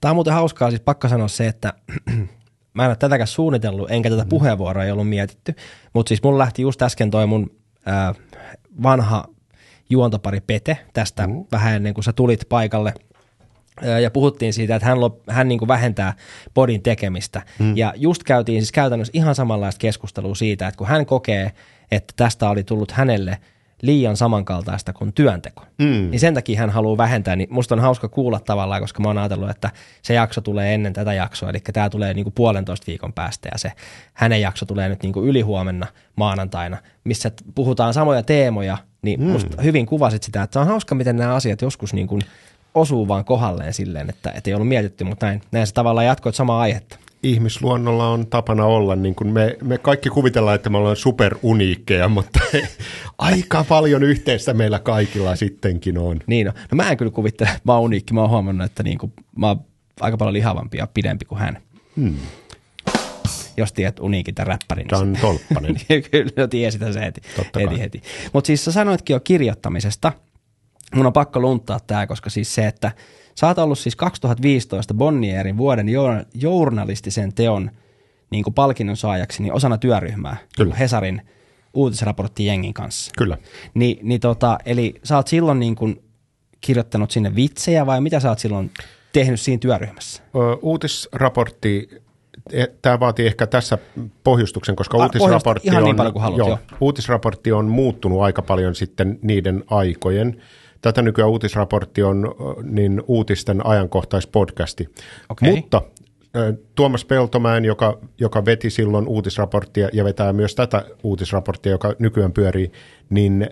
Tämä 0.00 0.10
on 0.10 0.16
muuten 0.16 0.34
hauskaa, 0.34 0.70
siis 0.70 0.82
pakko 0.82 1.08
sanoa 1.08 1.28
se, 1.28 1.46
että 1.46 1.72
mä 2.74 2.84
en 2.84 2.90
ole 2.90 2.96
tätäkään 2.96 3.26
suunnitellut, 3.26 3.90
enkä 3.90 4.10
tätä 4.10 4.26
puheenvuoroa 4.28 4.84
ei 4.84 4.90
ollut 4.90 5.08
mietitty, 5.08 5.54
mutta 5.92 6.08
siis 6.08 6.22
mun 6.22 6.38
lähti 6.38 6.62
just 6.62 6.82
äsken 6.82 7.10
toi 7.10 7.26
mun 7.26 7.50
äh, 7.88 8.16
vanha 8.82 9.24
juontopari 9.92 10.40
Pete 10.40 10.78
tästä 10.92 11.26
mm. 11.26 11.44
vähän 11.52 11.74
ennen 11.74 11.94
kuin 11.94 12.04
sä 12.04 12.12
tulit 12.12 12.48
paikalle 12.48 12.94
ja 14.02 14.10
puhuttiin 14.10 14.52
siitä, 14.52 14.76
että 14.76 14.88
hän, 14.88 15.00
lop, 15.00 15.18
hän 15.28 15.48
niin 15.48 15.58
kuin 15.58 15.68
vähentää 15.68 16.14
podin 16.54 16.82
tekemistä. 16.82 17.42
Mm. 17.58 17.76
Ja 17.76 17.94
just 17.96 18.22
käytiin 18.22 18.62
siis 18.62 18.72
käytännössä 18.72 19.10
ihan 19.14 19.34
samanlaista 19.34 19.78
keskustelua 19.78 20.34
siitä, 20.34 20.68
että 20.68 20.78
kun 20.78 20.86
hän 20.86 21.06
kokee, 21.06 21.52
että 21.90 22.14
tästä 22.16 22.50
oli 22.50 22.64
tullut 22.64 22.92
hänelle– 22.92 23.38
liian 23.82 24.16
samankaltaista 24.16 24.92
kuin 24.92 25.12
työnteko. 25.12 25.64
Mm. 25.78 26.10
Niin 26.10 26.20
sen 26.20 26.34
takia 26.34 26.60
hän 26.60 26.70
haluaa 26.70 26.96
vähentää, 26.96 27.36
niin 27.36 27.48
musta 27.50 27.74
on 27.74 27.80
hauska 27.80 28.08
kuulla 28.08 28.40
tavallaan, 28.40 28.80
koska 28.80 29.02
mä 29.02 29.08
oon 29.08 29.18
ajatellut, 29.18 29.50
että 29.50 29.70
se 30.02 30.14
jakso 30.14 30.40
tulee 30.40 30.74
ennen 30.74 30.92
tätä 30.92 31.12
jaksoa, 31.12 31.50
eli 31.50 31.60
tämä 31.60 31.90
tulee 31.90 32.14
niinku 32.14 32.30
puolentoista 32.30 32.86
viikon 32.86 33.12
päästä 33.12 33.48
ja 33.52 33.58
se 33.58 33.72
hänen 34.12 34.40
jakso 34.40 34.66
tulee 34.66 34.88
nyt 34.88 35.02
niinku 35.02 35.22
ylihuomenna 35.24 35.86
maanantaina, 36.16 36.76
missä 37.04 37.30
puhutaan 37.54 37.94
samoja 37.94 38.22
teemoja, 38.22 38.78
niin 39.02 39.20
mm. 39.20 39.26
musta 39.26 39.62
hyvin 39.62 39.86
kuvasit 39.86 40.22
sitä, 40.22 40.42
että 40.42 40.52
se 40.54 40.58
on 40.58 40.66
hauska, 40.66 40.94
miten 40.94 41.16
nämä 41.16 41.34
asiat 41.34 41.62
joskus 41.62 41.94
niinku 41.94 42.18
osuu 42.74 43.08
vaan 43.08 43.24
kohdalleen 43.24 43.74
silleen, 43.74 44.10
että, 44.10 44.30
että 44.30 44.50
ei 44.50 44.54
ollut 44.54 44.68
mietitty, 44.68 45.04
mutta 45.04 45.26
näin, 45.26 45.42
näin 45.52 45.66
se 45.66 45.74
tavallaan 45.74 46.06
jatkoit 46.06 46.34
samaa 46.34 46.60
aihetta 46.60 46.98
ihmisluonnolla 47.22 48.08
on 48.08 48.26
tapana 48.26 48.64
olla, 48.64 48.96
niin 48.96 49.14
kuin 49.14 49.32
me, 49.32 49.56
me 49.62 49.78
kaikki 49.78 50.08
kuvitellaan, 50.08 50.54
että 50.54 50.70
me 50.70 50.78
ollaan 50.78 50.96
superuniikkeja, 50.96 52.08
mutta 52.08 52.40
aika 53.18 53.64
paljon 53.64 54.02
yhteistä 54.02 54.54
meillä 54.54 54.78
kaikilla 54.78 55.36
sittenkin 55.36 55.98
on. 55.98 56.20
Niin 56.26 56.46
no. 56.46 56.52
no 56.70 56.76
mä 56.76 56.90
en 56.90 56.96
kyllä 56.96 57.10
kuvittele, 57.10 57.50
mä 57.64 57.74
oon 57.74 57.82
uniikki, 57.82 58.14
mä 58.14 58.20
oon 58.20 58.30
huomannut, 58.30 58.64
että 58.64 58.82
niin 58.82 58.98
kuin, 58.98 59.12
mä 59.36 59.48
oon 59.48 59.60
aika 60.00 60.16
paljon 60.16 60.32
lihavampi 60.32 60.78
ja 60.78 60.86
pidempi 60.86 61.24
kuin 61.24 61.38
hän. 61.38 61.58
Hmm. 61.96 62.16
Jos 63.56 63.72
tiedät 63.72 64.00
uniikin 64.00 64.34
tämän 64.34 64.46
räppärin. 64.46 64.88
Dan 64.88 65.18
Tolppanen. 65.20 65.76
kyllä, 66.10 66.32
no 66.36 66.46
tiesit 66.46 66.82
se 66.92 67.00
heti. 67.00 67.20
Totta 67.36 67.60
heti, 67.60 67.80
heti. 67.80 68.02
Mutta 68.32 68.46
siis 68.46 68.64
sä 68.64 68.72
sanoitkin 68.72 69.14
jo 69.14 69.20
kirjoittamisesta. 69.20 70.12
Mun 70.94 71.06
on 71.06 71.12
pakko 71.12 71.40
lunttaa 71.40 71.80
tämä, 71.80 72.06
koska 72.06 72.30
siis 72.30 72.54
se, 72.54 72.66
että 72.66 72.92
Sä 73.34 73.46
oot 73.46 73.58
ollut 73.58 73.78
siis 73.78 73.96
2015 73.96 74.94
Bonnierin 74.94 75.56
vuoden 75.56 75.86
journalistisen 76.34 77.34
teon 77.34 77.70
niin 78.30 78.44
kuin 78.44 78.54
palkinnon 78.54 78.96
saajaksi 78.96 79.42
niin 79.42 79.52
osana 79.52 79.78
työryhmää 79.78 80.36
Kyllä. 80.56 80.74
Hesarin 80.74 81.22
uutisraportti 81.74 82.46
Jengin 82.46 82.74
kanssa. 82.74 83.10
Kyllä. 83.18 83.38
Ni, 83.74 83.98
niin 84.02 84.20
tota, 84.20 84.58
eli 84.66 84.94
sä 85.04 85.16
oot 85.16 85.28
silloin 85.28 85.60
niin 85.60 85.74
kuin 85.74 86.02
kirjoittanut 86.60 87.10
sinne 87.10 87.34
vitsejä 87.34 87.86
vai 87.86 88.00
mitä 88.00 88.20
sä 88.20 88.28
oot 88.28 88.38
silloin 88.38 88.70
tehnyt 89.12 89.40
siinä 89.40 89.60
työryhmässä? 89.60 90.22
Ö, 90.22 90.56
uutisraportti 90.62 91.88
Tämä 92.82 93.00
vaatii 93.00 93.26
ehkä 93.26 93.46
tässä 93.46 93.78
pohjustuksen, 94.24 94.76
koska 94.76 94.98
A, 94.98 95.02
uutisraportti, 95.02 95.76
on, 95.76 95.84
niin 95.84 95.96
paljon 95.96 96.12
kuin 96.12 96.22
haluat, 96.22 96.38
joo, 96.38 96.48
joo. 96.48 96.58
uutisraportti 96.80 97.52
on 97.52 97.66
muuttunut 97.66 98.22
aika 98.22 98.42
paljon 98.42 98.74
sitten 98.74 99.18
niiden 99.22 99.64
aikojen. 99.66 100.42
Tätä 100.80 101.02
nykyään 101.02 101.30
uutisraportti 101.30 102.02
on 102.02 102.34
niin 102.62 103.02
uutisten 103.06 103.66
ajankohtaispodcasti. 103.66 104.88
Okay. 105.28 105.50
Mutta 105.50 105.82
Tuomas 106.74 107.04
Peltomäen, 107.04 107.64
joka, 107.64 107.98
joka 108.18 108.44
veti 108.44 108.70
silloin 108.70 109.08
uutisraporttia 109.08 109.88
ja 109.92 110.04
vetää 110.04 110.32
myös 110.32 110.54
tätä 110.54 110.84
uutisraporttia, 111.02 111.72
joka 111.72 111.94
nykyään 111.98 112.32
pyörii, 112.32 112.72
niin 113.10 113.50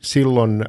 silloin 0.00 0.64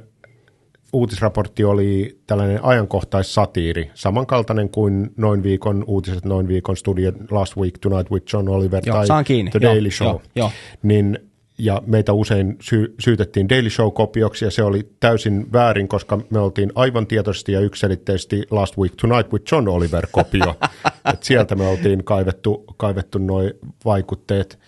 uutisraportti 0.96 1.64
oli 1.64 2.20
tällainen 2.28 2.64
ajankohtaissatiiri, 2.64 3.92
samankaltainen 3.94 4.70
kuin 4.70 5.10
Noin 5.18 5.44
viikon 5.44 5.84
uutiset, 5.88 6.26
Noin 6.26 6.48
viikon 6.48 6.78
studio 6.78 7.12
Last 7.32 7.58
Week 7.58 7.78
Tonight 7.82 8.12
with 8.12 8.34
John 8.34 8.50
Oliver 8.50 8.84
joo, 8.86 9.06
tai 9.06 9.24
The 9.52 9.62
Daily 9.62 9.88
joo, 9.88 9.92
Show. 9.92 10.08
Joo, 10.08 10.22
joo. 10.36 10.52
Niin 10.84 11.20
ja 11.58 11.82
meitä 11.86 12.14
usein 12.14 12.58
sy- 12.62 12.96
syytettiin 13.00 13.50
Daily 13.50 13.70
Show-kopioksi, 13.70 14.46
ja 14.46 14.52
se 14.52 14.64
oli 14.64 14.90
täysin 15.00 15.54
väärin, 15.54 15.88
koska 15.88 16.20
me 16.30 16.40
oltiin 16.40 16.72
aivan 16.76 17.08
tietoisesti 17.08 17.52
ja 17.52 17.60
yksilitteisesti 17.60 18.44
Last 18.52 18.78
Week 18.78 18.94
Tonight 19.02 19.34
with 19.34 19.54
John 19.54 19.68
Oliver-kopio. 19.68 20.56
Et 21.14 21.24
sieltä 21.24 21.56
me 21.56 21.68
oltiin 21.68 22.04
kaivettu, 22.04 22.64
kaivettu 22.78 23.18
nuo 23.18 23.42
vaikutteet. 23.86 24.60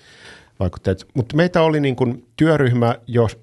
vaikutteet. 0.60 1.06
Mutta 1.14 1.36
meitä 1.36 1.62
oli 1.62 1.80
niin 1.80 1.96
kun 1.96 2.24
työryhmä, 2.36 2.96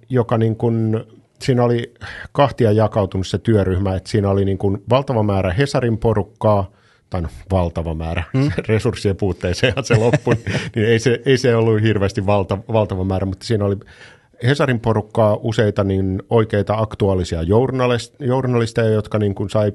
joka 0.08 0.38
niin 0.38 0.56
kun, 0.56 1.06
siinä 1.44 1.64
oli 1.64 1.94
kahtia 2.32 2.72
jakautunut 2.72 3.26
se 3.26 3.38
työryhmä, 3.38 3.96
että 3.96 4.10
siinä 4.10 4.30
oli 4.30 4.44
niin 4.44 4.58
kun 4.58 4.82
valtava 4.90 5.22
määrä 5.22 5.52
Hesarin 5.52 5.98
porukkaa– 5.98 6.70
tai 7.14 7.22
no, 7.22 7.28
valtava 7.50 7.94
määrä 7.94 8.24
hmm? 8.32 8.50
resurssien 8.68 9.16
puutteeseen 9.16 9.74
se 9.82 9.96
loppui, 9.96 10.34
niin 10.74 10.86
ei 10.86 10.98
se, 10.98 11.20
ei 11.26 11.38
se 11.38 11.56
ollut 11.56 11.82
hirveästi 11.82 12.26
valta, 12.26 12.58
valtava 12.72 13.04
määrä, 13.04 13.26
mutta 13.26 13.46
siinä 13.46 13.64
oli 13.64 13.76
Hesarin 14.42 14.80
porukkaa 14.80 15.38
useita 15.42 15.84
niin 15.84 16.22
oikeita 16.30 16.74
aktuaalisia 16.76 17.42
journalisteja, 18.20 18.90
jotka 18.90 19.18
niin 19.18 19.34
kuin 19.34 19.50
sai 19.50 19.72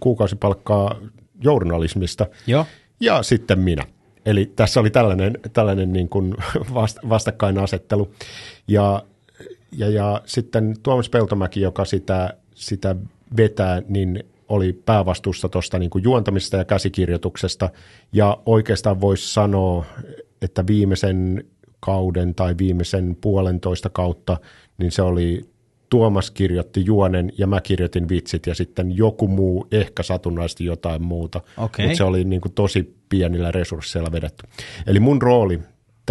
kuukausipalkkaa 0.00 0.96
journalismista. 1.44 2.26
Joo. 2.46 2.66
Ja 3.00 3.22
sitten 3.22 3.58
minä. 3.58 3.82
Eli 4.26 4.52
tässä 4.56 4.80
oli 4.80 4.90
tällainen, 4.90 5.38
tällainen 5.52 5.92
niin 5.92 6.08
kuin 6.08 6.34
vastakkainasettelu. 7.08 8.10
Ja, 8.68 9.02
ja, 9.72 9.88
ja 9.90 10.22
sitten 10.26 10.74
Tuomas 10.82 11.08
Peltomäki, 11.08 11.60
joka 11.60 11.84
sitä, 11.84 12.34
sitä 12.54 12.96
vetää, 13.36 13.82
niin 13.88 14.24
oli 14.48 14.72
päävastuussa 14.72 15.48
tuosta 15.48 15.78
niin 15.78 15.90
kuin 15.90 16.04
juontamisesta 16.04 16.56
ja 16.56 16.64
käsikirjoituksesta. 16.64 17.70
Ja 18.12 18.38
oikeastaan 18.46 19.00
voisi 19.00 19.32
sanoa, 19.32 19.84
että 20.42 20.66
viimeisen 20.66 21.44
kauden 21.80 22.34
tai 22.34 22.54
viimeisen 22.58 23.16
puolentoista 23.20 23.90
kautta, 23.90 24.36
niin 24.78 24.92
se 24.92 25.02
oli 25.02 25.50
Tuomas 25.90 26.30
kirjoitti 26.30 26.84
juonen 26.84 27.32
ja 27.38 27.46
mä 27.46 27.60
kirjoitin 27.60 28.08
vitsit 28.08 28.46
ja 28.46 28.54
sitten 28.54 28.96
joku 28.96 29.28
muu 29.28 29.66
ehkä 29.72 30.02
satunnaisesti 30.02 30.64
jotain 30.64 31.02
muuta. 31.02 31.40
Okay. 31.56 31.86
Mutta 31.86 31.96
se 31.96 32.04
oli 32.04 32.24
niin 32.24 32.40
kuin 32.40 32.52
tosi 32.52 32.96
pienillä 33.08 33.50
resursseilla 33.50 34.12
vedetty. 34.12 34.46
Eli 34.86 35.00
mun 35.00 35.22
rooli 35.22 35.60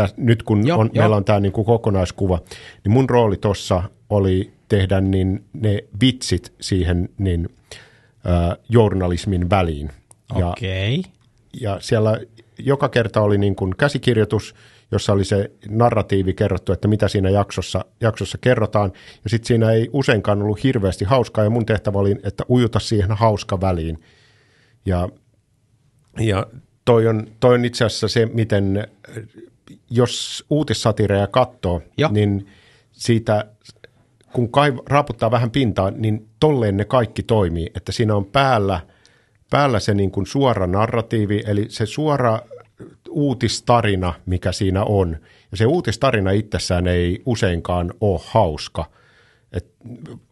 täs, 0.02 0.14
nyt 0.18 0.44
kun 0.44 0.68
Joo, 0.68 0.80
on, 0.80 0.90
joo. 0.94 1.02
meillä 1.02 1.16
on 1.16 1.26
tämä 1.26 1.40
niin 1.40 1.52
kuin 1.52 1.66
kokonaiskuva, 1.66 2.40
niin 2.84 2.92
mun 2.92 3.10
rooli 3.10 3.38
tuossa 3.38 3.84
oli 4.10 4.52
tehdä 4.68 5.02
niin 5.02 5.44
ne 5.54 5.84
vitsit 6.02 6.54
siihen 6.62 7.10
niin, 7.18 7.50
äh, 8.28 8.58
journalismin 8.70 9.50
väliin. 9.50 9.90
Ja, 10.38 10.48
Okei. 10.48 11.04
ja 11.62 11.78
siellä 11.82 12.20
joka 12.60 12.90
kerta 12.90 13.22
oli 13.22 13.38
niin 13.38 13.56
kuin 13.56 13.76
käsikirjoitus, 13.78 14.56
jossa 14.92 15.14
oli 15.14 15.26
se 15.26 15.52
narratiivi 15.70 16.34
kerrottu, 16.34 16.72
että 16.72 16.88
mitä 16.88 17.08
siinä 17.08 17.30
jaksossa, 17.30 17.86
jaksossa 18.02 18.38
kerrotaan. 18.38 18.92
Ja 19.24 19.30
sitten 19.30 19.48
siinä 19.48 19.72
ei 19.72 19.90
useinkaan 19.94 20.42
ollut 20.42 20.64
hirveästi 20.64 21.06
hauskaa, 21.06 21.44
ja 21.44 21.50
mun 21.50 21.66
tehtävä 21.66 22.00
oli, 22.00 22.16
että 22.24 22.44
ujuta 22.50 22.80
siihen 22.80 23.12
hauska 23.12 23.62
väliin. 23.62 24.00
Ja, 24.86 25.10
ja 26.20 26.48
toi, 26.86 27.08
on, 27.08 27.28
toi 27.40 27.56
on 27.56 27.66
itse 27.66 27.86
asiassa 27.86 28.08
se, 28.08 28.26
miten 28.26 28.88
jos 29.90 30.46
uutissatireja 30.50 31.28
katsoo, 31.28 31.82
Joo. 31.98 32.12
niin 32.12 32.48
siitä 32.92 33.46
kun 34.34 34.52
kaiv, 34.52 34.78
raaputtaa 34.90 35.32
vähän 35.32 35.52
pintaa, 35.52 35.92
niin 35.92 36.28
tolleen 36.40 36.78
ne 36.78 36.86
kaikki 36.86 37.24
toimii, 37.24 37.72
että 37.76 37.92
siinä 37.92 38.16
on 38.16 38.26
päällä, 38.26 38.80
päällä 39.50 39.80
se 39.80 39.94
niin 39.94 40.12
kuin 40.12 40.26
suora 40.26 40.68
narratiivi, 40.68 41.44
eli 41.46 41.66
se 41.70 41.86
suora 41.86 42.40
uutistarina, 43.10 44.14
mikä 44.26 44.52
siinä 44.52 44.84
on. 44.84 45.18
Ja 45.52 45.58
se 45.58 45.66
uutistarina 45.66 46.32
itsessään 46.32 46.88
ei 46.88 47.22
useinkaan 47.26 47.94
ole 48.02 48.20
hauska. 48.24 48.86
Et 49.54 49.66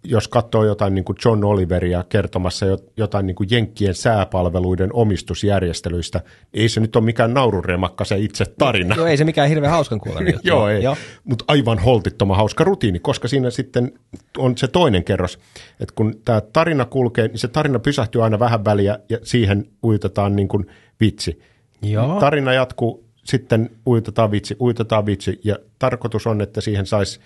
jos 0.04 0.28
katsoo 0.28 0.66
jotain 0.66 0.96
niin 0.96 1.06
kuin 1.06 1.18
John 1.26 1.44
Oliveria 1.44 2.04
kertomassa 2.10 2.66
jo- 2.66 2.78
jotain 2.98 3.28
niin 3.28 3.36
kuin 3.36 3.48
Jenkkien 3.52 3.96
sääpalveluiden 3.96 4.90
omistusjärjestelyistä, 4.94 6.20
niin 6.54 6.62
ei 6.62 6.70
se 6.70 6.80
nyt 6.80 6.96
ole 6.96 7.06
mikään 7.06 7.34
naururemakka 7.34 8.06
se 8.06 8.18
itse 8.18 8.46
tarina. 8.58 8.96
Joo, 8.96 9.06
ei 9.06 9.18
se 9.18 9.24
mikään 9.24 9.50
hirveän 9.50 9.72
hauskan 9.72 10.00
juttu. 10.06 10.42
Joo, 10.44 10.70
ei. 10.70 10.84
Joo. 10.84 10.98
Mutta 11.24 11.46
aivan 11.48 11.80
holtittoma 11.80 12.36
hauska 12.36 12.64
rutiini, 12.64 13.00
koska 13.00 13.28
siinä 13.28 13.50
sitten 13.50 13.92
on 14.38 14.58
se 14.58 14.68
toinen 14.68 15.04
kerros, 15.04 15.40
että 15.80 15.96
kun 15.96 16.16
tämä 16.26 16.42
tarina 16.42 16.86
kulkee, 16.86 17.28
niin 17.28 17.40
se 17.40 17.48
tarina 17.48 17.80
pysähtyy 17.80 18.24
aina 18.24 18.40
vähän 18.40 18.66
väliä 18.66 19.00
ja 19.10 19.18
siihen 19.24 19.66
ujutetaan 19.84 20.36
niin 20.36 20.48
kuin 20.48 20.68
vitsi. 21.00 21.42
Joo. 21.82 22.20
Tarina 22.20 22.54
jatkuu, 22.54 23.04
sitten 23.24 23.70
ujutetaan 23.88 24.32
vitsi, 24.32 24.56
ujutetaan 24.62 25.06
vitsi 25.06 25.40
ja 25.44 25.56
tarkoitus 25.80 26.28
on, 26.28 26.42
että 26.42 26.62
siihen 26.62 26.86
saisi 26.86 27.20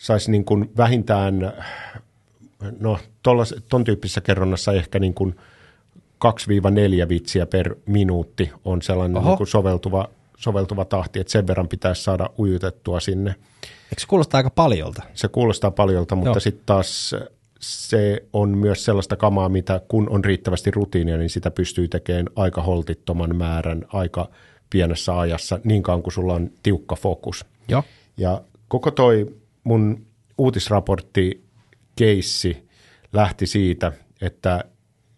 sais 0.00 0.28
niin 0.28 0.44
kuin 0.44 0.70
vähintään, 0.76 1.52
no 2.80 2.98
tollas, 3.22 3.54
ton 3.68 3.84
tyyppisessä 3.84 4.20
kerronnassa 4.20 4.72
ehkä 4.72 4.98
niin 4.98 5.14
kuin 5.14 5.36
2-4 7.04 7.08
vitsiä 7.08 7.46
per 7.46 7.76
minuutti 7.86 8.50
on 8.64 8.82
sellainen 8.82 9.16
Oho. 9.16 9.28
niin 9.28 9.36
kuin 9.36 9.46
soveltuva, 9.46 10.08
soveltuva 10.36 10.84
tahti, 10.84 11.20
että 11.20 11.30
sen 11.30 11.46
verran 11.46 11.68
pitäisi 11.68 12.02
saada 12.02 12.30
ujutettua 12.38 13.00
sinne. 13.00 13.34
Eikö 13.62 14.00
se 14.00 14.06
kuulostaa 14.06 14.38
aika 14.38 14.50
paljolta? 14.50 15.02
Se 15.14 15.28
kuulostaa 15.28 15.70
paljolta, 15.70 16.14
mutta 16.14 16.40
sitten 16.40 16.66
taas 16.66 17.14
se 17.60 18.24
on 18.32 18.58
myös 18.58 18.84
sellaista 18.84 19.16
kamaa, 19.16 19.48
mitä 19.48 19.80
kun 19.88 20.10
on 20.10 20.24
riittävästi 20.24 20.70
rutiinia, 20.70 21.16
niin 21.16 21.30
sitä 21.30 21.50
pystyy 21.50 21.88
tekemään 21.88 22.26
aika 22.36 22.62
holtittoman 22.62 23.36
määrän 23.36 23.84
aika 23.88 24.28
pienessä 24.70 25.18
ajassa, 25.18 25.60
niin 25.64 25.82
kauan 25.82 26.02
kuin 26.02 26.12
sulla 26.12 26.34
on 26.34 26.50
tiukka 26.62 26.96
fokus. 26.96 27.44
Joo. 27.68 27.82
Ja 28.16 28.40
koko 28.68 28.90
toi 28.90 29.39
mun 29.64 30.06
uutisraportti 30.38 31.44
keissi 31.96 32.68
lähti 33.12 33.46
siitä, 33.46 33.92
että, 34.20 34.64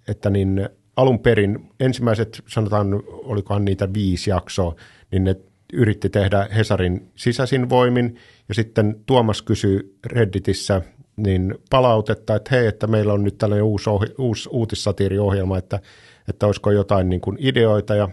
että 0.08 0.30
niin 0.30 0.68
alun 0.96 1.18
perin 1.18 1.70
ensimmäiset, 1.80 2.42
sanotaan, 2.48 3.02
olikohan 3.06 3.64
niitä 3.64 3.92
viisi 3.92 4.30
jaksoa, 4.30 4.76
niin 5.12 5.24
ne 5.24 5.36
yritti 5.72 6.10
tehdä 6.10 6.48
Hesarin 6.56 7.10
sisäisin 7.16 7.68
voimin, 7.68 8.16
ja 8.48 8.54
sitten 8.54 8.96
Tuomas 9.06 9.42
kysyi 9.42 9.96
Redditissä 10.06 10.82
niin 11.16 11.54
palautetta, 11.70 12.34
että 12.34 12.56
hei, 12.56 12.66
että 12.66 12.86
meillä 12.86 13.12
on 13.12 13.24
nyt 13.24 13.38
tällainen 13.38 13.64
uusi, 13.64 13.90
ohi, 13.90 14.06
uusi 14.18 14.48
uutissatiiriohjelma, 14.52 15.58
että, 15.58 15.80
että 16.28 16.46
olisiko 16.46 16.70
jotain 16.70 17.08
niin 17.08 17.20
kuin 17.20 17.36
ideoita, 17.40 17.94
ja 17.94 18.08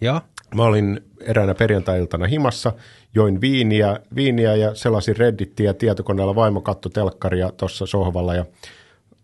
Joo. 0.00 0.20
Mä 0.54 0.64
olin 0.64 1.00
eräänä 1.20 1.54
perjantai-iltana 1.54 2.26
himassa, 2.26 2.72
join 3.16 3.40
viiniä, 3.40 4.00
viiniä 4.14 4.56
ja 4.56 4.74
selasin 4.74 5.16
Reddittiä 5.16 5.74
tietokoneella 5.74 6.34
vaimo 6.34 6.60
katto 6.60 6.88
telkkaria 6.88 7.52
tuossa 7.56 7.86
sohvalla 7.86 8.34
ja 8.34 8.44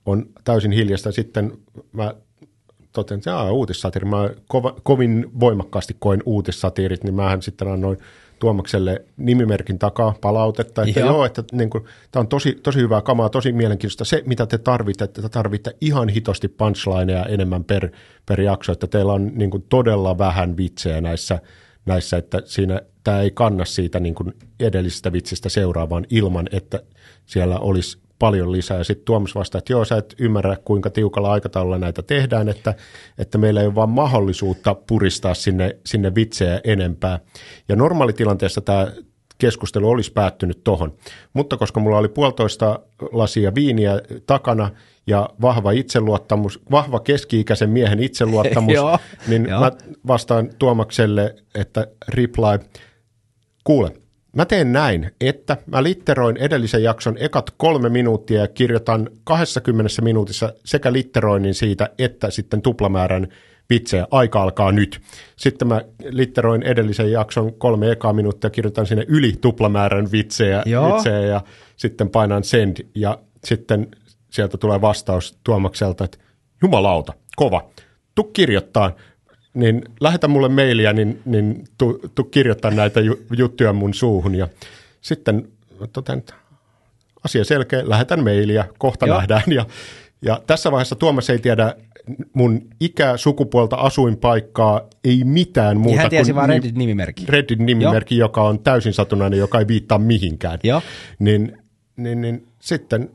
on 0.07 0.27
täysin 0.45 0.73
hiljasta. 0.73 1.13
Sitten 1.13 1.53
mä 1.93 2.15
totesin, 2.93 3.19
että 3.19 3.31
jaa, 3.31 3.53
uutissatiiri. 3.53 4.09
Mä 4.09 4.31
kova, 4.49 4.77
kovin 4.83 5.31
voimakkaasti 5.41 5.97
koin 5.99 6.23
uutissatiirit, 6.27 7.05
niin 7.05 7.15
mähän 7.15 7.43
sitten 7.43 7.69
annoin 7.69 7.99
Tuomakselle 8.39 9.05
nimimerkin 9.17 9.79
takaa 9.79 10.15
palautetta, 10.21 10.83
että 10.83 11.01
joo, 11.01 11.09
joo 11.09 11.25
että 11.25 11.45
niin 11.53 11.71
kuin, 11.71 11.85
tämä 12.13 12.21
on 12.21 12.29
tosi, 12.29 12.53
tosi 12.63 12.79
hyvää 12.79 13.01
kamaa, 13.01 13.29
tosi 13.29 13.53
mielenkiintoista. 13.53 14.05
Se, 14.05 14.23
mitä 14.27 14.47
te 14.47 14.59
tarvitte, 14.59 15.05
että 15.05 15.23
te 15.23 15.29
tarvitte 15.29 15.77
ihan 15.81 16.09
hitosti 16.09 16.49
punchlineja 16.49 17.25
enemmän 17.25 17.65
per, 17.65 17.91
per 18.27 18.41
jakso, 18.41 18.73
että 18.73 18.87
teillä 18.87 19.13
on 19.13 19.31
niin 19.35 19.51
kuin, 19.51 19.65
todella 19.69 20.19
vähän 20.19 20.57
vitsejä 20.57 21.01
näissä, 21.01 21.39
näissä 21.87 22.17
että 22.17 22.43
siinä 22.45 22.81
tämä 23.05 23.21
ei 23.21 23.31
kanna 23.31 23.65
siitä 23.65 24.01
niin 24.01 24.15
kuin 24.15 24.33
edellisestä 24.61 25.13
vitsistä 25.13 25.49
seuraavaan 25.49 26.07
ilman, 26.11 26.49
että 26.53 26.83
siellä 27.27 27.59
olisi 27.59 27.99
paljon 28.19 28.53
lisää. 28.53 28.79
Ja 28.79 28.85
sitten 28.85 29.05
Tuomas 29.05 29.35
vastaa, 29.35 29.59
että 29.59 29.73
joo, 29.73 29.85
sä 29.85 29.97
et 29.97 30.15
ymmärrä, 30.19 30.57
kuinka 30.65 30.91
tiukalla 30.91 31.33
aikataululla 31.33 31.79
näitä 31.79 32.03
tehdään, 32.03 32.49
että, 32.49 32.75
että 33.19 33.39
meillä 33.39 33.61
ei 33.61 33.67
ole 33.67 33.75
vaan 33.75 33.91
mahdollisuutta 33.91 34.75
puristaa 34.75 35.35
sinne, 35.35 35.77
sinne 35.87 36.15
vitsejä 36.15 36.61
enempää. 36.65 37.19
Ja 37.69 37.77
normaalitilanteessa 37.77 38.61
tämä 38.61 38.93
keskustelu 39.39 39.91
olisi 39.91 40.13
päättynyt 40.13 40.65
tohon. 40.65 40.95
Mutta 41.33 41.57
koska 41.57 41.81
mulla 41.81 41.99
oli 41.99 42.09
puolitoista 42.09 42.81
lasia 43.13 43.55
viiniä 43.55 44.01
takana 44.27 44.71
ja 45.07 45.29
vahva 45.41 45.71
itseluottamus, 45.71 46.61
vahva 46.71 47.01
keski-ikäisen 47.01 47.71
miehen 47.71 48.03
itseluottamus, 48.09 48.75
niin 49.29 49.43
mä 49.43 49.73
vastaan 50.07 50.51
Tuomakselle, 50.59 51.35
että 51.55 51.87
reply, 52.09 52.59
kuule, 53.65 53.93
mä 54.37 54.45
teen 54.45 54.73
näin, 54.73 55.11
että 55.21 55.57
mä 55.67 55.83
litteroin 55.83 56.37
edellisen 56.37 56.83
jakson 56.83 57.17
ekat 57.19 57.51
kolme 57.57 57.89
minuuttia 57.89 58.41
ja 58.41 58.49
kirjoitan 58.49 59.11
20 59.25 60.03
minuutissa 60.03 60.53
sekä 60.65 60.93
litteroinnin 60.93 61.55
siitä, 61.55 61.91
että 61.99 62.31
sitten 62.31 62.63
tuplamäärän 62.63 63.29
vitsejä. 63.71 64.07
Aika 64.11 64.43
alkaa 64.43 64.73
nyt. 64.73 65.01
Sitten 65.37 65.69
mä 65.69 65.81
litteroin 66.09 66.63
edellisen 66.63 67.13
jakson 67.13 67.55
kolme 67.55 67.91
ekaa 67.91 68.13
minuuttia 68.13 68.47
ja 68.47 68.51
kirjoitan 68.51 68.87
sinne 68.87 69.05
yli 69.09 69.33
tuplamäärän 69.41 70.13
vitsejä, 70.13 70.63
Joo. 70.67 70.95
vitsejä 70.95 71.21
ja 71.21 71.41
sitten 71.77 72.09
painan 72.11 72.45
send 72.45 72.77
ja 72.95 73.19
sitten 73.45 73.89
sieltä 74.31 74.57
tulee 74.59 74.81
vastaus 74.81 75.39
Tuomakselta, 75.45 76.05
että 76.05 76.19
jumalauta, 76.63 77.13
kova, 77.37 77.71
tu 78.15 78.25
kirjoittaa, 78.25 78.93
niin 79.55 79.83
lähetä 80.01 80.29
mulle 80.29 80.49
mailia, 80.49 80.93
niin, 80.93 81.21
niin 81.25 81.65
tu, 81.79 82.01
tu 82.15 82.25
kirjoittaa 82.25 82.71
näitä 82.71 83.01
ju, 83.01 83.19
juttuja 83.37 83.73
mun 83.73 83.95
suuhun. 83.95 84.35
Ja 84.35 84.49
sitten 85.01 85.49
totean, 85.93 86.19
että 86.19 86.35
asia 87.25 87.45
selkeä, 87.45 87.83
lähetän 87.85 88.23
mailia, 88.25 88.65
kohta 88.79 89.07
Joo. 89.07 89.17
Nähdään. 89.17 89.43
Ja, 89.47 89.67
ja 90.23 90.41
tässä 90.47 90.71
vaiheessa 90.73 90.97
Tuomas 90.97 91.31
ei 91.31 91.39
tiedä 91.39 91.75
mun 92.33 92.63
ikää, 92.81 93.17
sukupuolta, 93.17 93.77
asuinpaikkaa, 93.77 94.81
ei 95.05 95.25
mitään 95.25 95.77
muuta 95.77 95.91
Niin 95.91 96.01
hän 96.01 96.11
tiesi 96.11 96.33
kuin 96.33 96.37
vaan 96.37 96.51
ni- 96.51 96.57
Reddit-nimimerkin. 96.57 97.29
Reddin 97.29 97.67
nimimerkki, 97.67 98.17
joka 98.17 98.43
on 98.43 98.59
täysin 98.59 98.93
satunnainen, 98.93 99.39
joka 99.39 99.59
ei 99.59 99.69
viittaa 99.69 99.99
mihinkään. 99.99 100.59
Joo. 100.63 100.83
Niin, 101.19 101.59
niin, 101.97 102.21
niin 102.21 102.47
sitten 102.61 103.11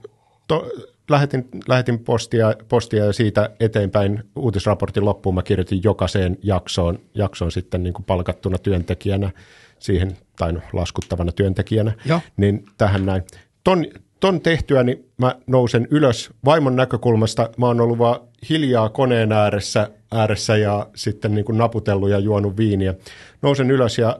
to, 0.47 0.71
lähetin, 1.09 1.47
lähetin 1.67 1.99
postia, 1.99 2.53
postia 2.69 3.05
ja 3.05 3.13
siitä 3.13 3.49
eteenpäin 3.59 4.23
uutisraportin 4.35 5.05
loppuun 5.05 5.35
mä 5.35 5.43
kirjoitin 5.43 5.83
jokaiseen 5.83 6.37
jaksoon, 6.43 6.99
jaksoon 7.13 7.51
sitten 7.51 7.83
niin 7.83 7.93
kuin 7.93 8.05
palkattuna 8.05 8.57
työntekijänä 8.57 9.31
siihen, 9.79 10.17
tai 10.37 10.53
no, 10.53 10.59
laskuttavana 10.73 11.31
työntekijänä, 11.31 11.91
Joo. 12.05 12.21
niin 12.37 12.65
tähän 12.77 13.05
näin. 13.05 13.23
Ton, 13.63 13.85
ton 14.19 14.41
tehtyäni 14.41 15.05
mä 15.17 15.35
nousen 15.47 15.87
ylös 15.91 16.29
vaimon 16.45 16.75
näkökulmasta. 16.75 17.49
Mä 17.57 17.65
oon 17.65 17.81
ollut 17.81 17.97
vaan 17.97 18.19
hiljaa 18.49 18.89
koneen 18.89 19.31
ääressä, 19.31 19.89
ääressä 20.11 20.57
ja 20.57 20.87
sitten 20.95 21.35
niin 21.35 21.45
kuin 21.45 21.57
naputellut 21.57 22.09
ja 22.09 22.19
juonut 22.19 22.57
viiniä. 22.57 22.93
Nousen 23.41 23.71
ylös 23.71 23.97
ja 23.97 24.19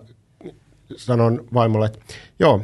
sanon 0.95 1.45
vaimolle, 1.54 1.86
että 1.86 2.00
joo, 2.39 2.62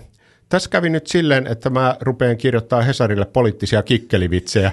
tässä 0.54 0.70
kävi 0.70 0.90
nyt 0.90 1.08
silleen, 1.08 1.48
että 1.48 1.70
mä 1.70 1.98
rupean 2.02 2.38
kirjoittaa 2.38 2.82
Hesarille 2.82 3.26
poliittisia 3.26 3.84
kikkelivitsejä 3.84 4.72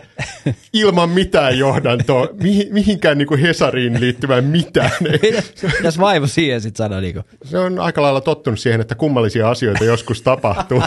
ilman 0.72 1.10
mitään 1.10 1.58
johdantoa, 1.58 2.28
mihin, 2.42 2.74
mihinkään 2.74 3.18
niin 3.18 3.28
kuin 3.28 3.40
Hesariin 3.40 4.00
liittyvää 4.00 4.40
mitään. 4.40 4.90
Mitäs 5.78 5.98
vaimo 5.98 6.26
siihen 6.26 6.60
sitten 6.60 6.84
sanoi? 6.84 7.00
Niin 7.00 7.24
Se 7.44 7.58
on 7.58 7.78
aika 7.78 8.02
lailla 8.02 8.20
tottunut 8.20 8.60
siihen, 8.60 8.80
että 8.80 8.94
kummallisia 8.94 9.50
asioita 9.50 9.84
joskus 9.84 10.22
tapahtuu. 10.22 10.82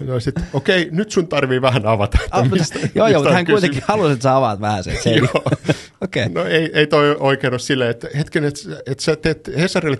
no 0.00 0.20
sit, 0.20 0.34
okei, 0.52 0.88
nyt 0.90 1.10
sun 1.10 1.28
tarvii 1.28 1.62
vähän 1.62 1.86
avata, 1.86 2.18
että 2.24 2.44
mistä, 2.50 2.78
joo, 2.78 2.88
joo, 2.94 3.06
mistä 3.06 3.18
mutta 3.18 3.32
hän 3.34 3.44
kysymys. 3.44 3.60
kuitenkin 3.60 3.82
halusi, 3.88 4.12
että 4.12 4.22
sä 4.22 4.36
avaat 4.36 4.60
vähän 4.60 4.84
sen. 4.84 4.96
sen. 5.02 5.16
Joo. 5.16 5.42
Okei. 6.04 6.28
No 6.28 6.44
ei, 6.44 6.70
ei 6.74 6.86
toi 6.86 7.16
oikein 7.20 7.52
ole 7.52 7.58
silleen, 7.58 7.90
että 7.90 8.08
hetken, 8.16 8.44
että, 8.44 8.60
että 8.86 9.04
sä 9.04 9.16
teet 9.16 9.50
Hesarille, 9.58 9.98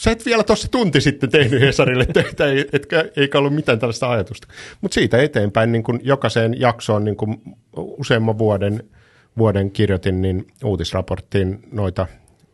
sä 0.00 0.10
et 0.10 0.26
vielä 0.26 0.42
tuossa 0.44 0.68
tunti 0.68 1.00
sitten 1.00 1.30
tehnyt 1.30 1.60
Hesarille 1.60 2.06
töitä, 2.06 2.44
etkä, 2.72 3.04
eikä 3.16 3.38
ollut 3.38 3.54
mitään 3.54 3.78
tällaista 3.78 4.10
ajatusta. 4.10 4.48
Mutta 4.80 4.94
siitä 4.94 5.22
eteenpäin 5.22 5.72
niin 5.72 5.82
kun 5.82 6.00
jokaiseen 6.02 6.60
jaksoon 6.60 7.04
niin 7.04 7.16
kun 7.16 7.42
useamman 7.76 8.38
vuoden, 8.38 8.84
vuoden 9.38 9.70
kirjoitin 9.70 10.22
niin 10.22 10.46
uutisraporttiin 10.64 11.68
noita 11.72 12.06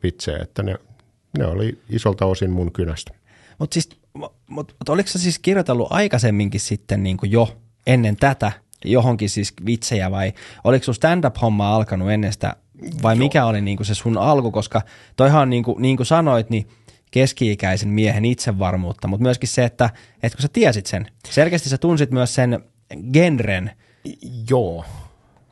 vitsejä, 0.02 0.38
että 0.42 0.62
ne, 0.62 0.74
ne 1.38 1.46
oli 1.46 1.78
isolta 1.90 2.26
osin 2.26 2.50
mun 2.50 2.72
kynästä. 2.72 3.14
Mutta 3.58 3.74
siis, 3.74 3.88
mut, 4.12 4.32
mut, 4.46 4.74
oliko 4.88 5.08
sä 5.08 5.18
siis 5.18 5.38
kirjoitellut 5.38 5.88
aikaisemminkin 5.90 6.60
sitten 6.60 7.02
niin 7.02 7.16
kuin 7.16 7.32
jo 7.32 7.56
ennen 7.86 8.16
tätä 8.16 8.52
johonkin 8.84 9.30
siis 9.30 9.52
vitsejä 9.66 10.10
vai 10.10 10.32
oliko 10.64 10.84
sun 10.84 10.94
stand-up-homma 10.94 11.76
alkanut 11.76 12.10
ennen 12.10 12.32
sitä 12.32 12.56
vai 13.02 13.14
Joo. 13.14 13.18
mikä 13.18 13.44
oli 13.44 13.60
niin 13.60 13.76
kuin 13.76 13.86
se 13.86 13.94
sun 13.94 14.18
alku, 14.18 14.50
koska 14.50 14.82
toihan 15.16 15.42
on 15.42 15.50
niin 15.50 15.62
kuin, 15.62 15.82
niin 15.82 15.96
kuin 15.96 16.06
sanoit, 16.06 16.50
niin 16.50 16.68
keski-ikäisen 17.10 17.88
miehen 17.88 18.24
itsevarmuutta, 18.24 19.08
mutta 19.08 19.22
myöskin 19.22 19.48
se, 19.48 19.64
että, 19.64 19.90
että 20.22 20.36
kun 20.36 20.42
sä 20.42 20.48
tiesit 20.52 20.86
sen, 20.86 21.06
selkeästi 21.28 21.68
sä 21.68 21.78
tunsit 21.78 22.10
myös 22.10 22.34
sen 22.34 22.64
genren. 23.12 23.70
Joo. 24.50 24.84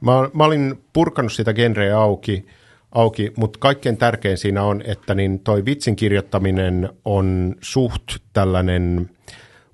Mä, 0.01 0.13
mä 0.35 0.45
olin 0.45 0.85
purkanut 0.93 1.33
sitä 1.33 1.53
genreä 1.53 2.01
auki, 2.01 2.47
auki, 2.93 3.33
mutta 3.37 3.59
kaikkein 3.59 3.97
tärkein 3.97 4.39
siinä 4.39 4.63
on, 4.63 4.83
että 4.87 5.15
niin 5.15 5.41
toi 5.41 5.65
vitsin 5.65 5.97
kirjoittaminen 5.97 6.89
on 7.05 7.57
suht 7.61 8.03
tällainen 8.33 9.11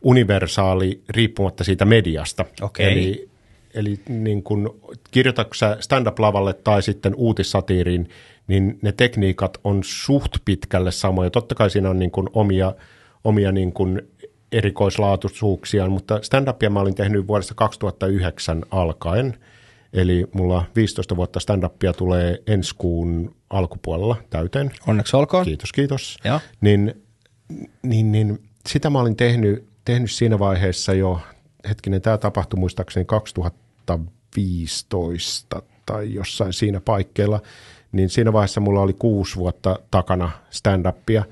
universaali 0.02 1.02
riippumatta 1.08 1.64
siitä 1.64 1.84
mediasta. 1.84 2.44
Okay. 2.62 2.86
Eli, 2.86 3.28
eli 3.74 4.00
niin 4.08 4.42
kun 4.42 4.80
kirjoitatko 5.10 5.54
stand-up-lavalle 5.80 6.52
tai 6.52 6.82
sitten 6.82 7.14
uutissatiiriin, 7.14 8.08
niin 8.50 8.78
ne 8.82 8.92
tekniikat 8.92 9.58
on 9.64 9.80
suht 9.84 10.36
pitkälle 10.44 10.92
samoja. 10.92 11.30
Totta 11.30 11.54
kai 11.54 11.70
siinä 11.70 11.90
on 11.90 11.98
niin 11.98 12.10
kuin 12.10 12.28
omia, 12.32 12.74
omia 13.24 13.52
niin 13.52 13.72
kuin 13.72 14.02
erikoislaatuisuuksia, 14.52 15.88
mutta 15.88 16.16
stand-upia 16.16 16.70
mä 16.70 16.80
olin 16.80 16.94
tehnyt 16.94 17.26
vuodesta 17.26 17.54
2009 17.54 18.64
alkaen. 18.70 19.36
Eli 19.92 20.26
mulla 20.32 20.64
15 20.76 21.16
vuotta 21.16 21.40
stand-upia 21.40 21.92
tulee 21.96 22.42
ensi 22.46 22.74
kuun 22.78 23.34
alkupuolella 23.50 24.16
täyteen. 24.30 24.70
Onneksi 24.86 25.16
olkoon. 25.16 25.44
Kiitos, 25.44 25.72
kiitos. 25.72 26.18
Ja. 26.24 26.40
Niin, 26.60 27.02
niin, 27.82 28.12
niin, 28.12 28.42
sitä 28.68 28.90
mä 28.90 29.00
olin 29.00 29.16
tehnyt, 29.16 29.64
tehnyt 29.84 30.10
siinä 30.10 30.38
vaiheessa 30.38 30.94
jo, 30.94 31.20
hetkinen, 31.68 32.02
tämä 32.02 32.18
tapahtui 32.18 32.60
muistaakseni 32.60 33.04
2015 33.04 35.62
tai 35.86 36.14
jossain 36.14 36.52
siinä 36.52 36.80
paikkeilla 36.80 37.40
niin 37.92 38.08
siinä 38.08 38.32
vaiheessa 38.32 38.60
mulla 38.60 38.80
oli 38.80 38.92
kuusi 38.92 39.36
vuotta 39.36 39.78
takana 39.90 40.30
stand-upia, 40.50 41.24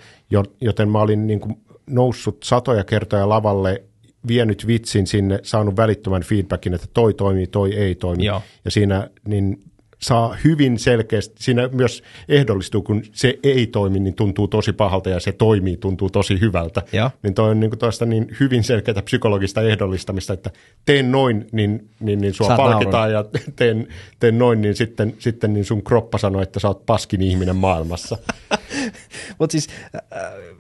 joten 0.60 0.88
mä 0.88 1.00
olin 1.00 1.26
niin 1.26 1.40
kuin 1.40 1.60
noussut 1.86 2.42
satoja 2.42 2.84
kertoja 2.84 3.28
lavalle, 3.28 3.82
vienyt 4.28 4.66
vitsin 4.66 5.06
sinne, 5.06 5.40
saanut 5.42 5.76
välittömän 5.76 6.22
feedbackin, 6.22 6.74
että 6.74 6.86
toi 6.94 7.14
toimii, 7.14 7.46
toi 7.46 7.74
ei 7.74 7.94
toimi. 7.94 8.24
Joo. 8.24 8.42
Ja 8.64 8.70
siinä 8.70 9.10
niin 9.26 9.62
saa 9.98 10.36
hyvin 10.44 10.78
selkeästi, 10.78 11.34
siinä 11.38 11.68
myös 11.72 12.02
ehdollistuu, 12.28 12.82
kun 12.82 13.02
se 13.12 13.38
ei 13.42 13.66
toimi, 13.66 14.00
niin 14.00 14.14
tuntuu 14.14 14.48
tosi 14.48 14.72
pahalta 14.72 15.10
ja 15.10 15.20
se 15.20 15.32
toimii, 15.32 15.76
tuntuu 15.76 16.10
tosi 16.10 16.40
hyvältä. 16.40 16.82
Ja. 16.92 17.10
Niin 17.22 17.34
toi 17.34 17.50
on 17.50 17.60
niin 17.60 17.70
kuin 17.70 18.10
niin 18.10 18.36
hyvin 18.40 18.64
selkeää 18.64 19.02
psykologista 19.02 19.62
ehdollistamista, 19.62 20.32
että 20.32 20.50
teen 20.84 21.12
noin, 21.12 21.46
niin, 21.52 21.88
niin, 22.00 22.20
niin 22.20 22.34
sua 22.34 22.46
Saat 22.46 22.56
palkitaan 22.56 23.12
naurun. 23.12 23.30
ja 23.34 23.40
teen, 23.56 23.88
teen 24.20 24.38
noin, 24.38 24.60
niin 24.60 24.76
sitten, 24.76 25.14
sitten 25.18 25.54
niin 25.54 25.64
sun 25.64 25.84
kroppa 25.84 26.18
sanoo, 26.18 26.42
että 26.42 26.60
sä 26.60 26.68
oot 26.68 26.86
paskin 26.86 27.22
ihminen 27.22 27.56
maailmassa. 27.56 28.18
Mutta 29.38 29.52
siis 29.52 29.68
äh, 29.94 30.00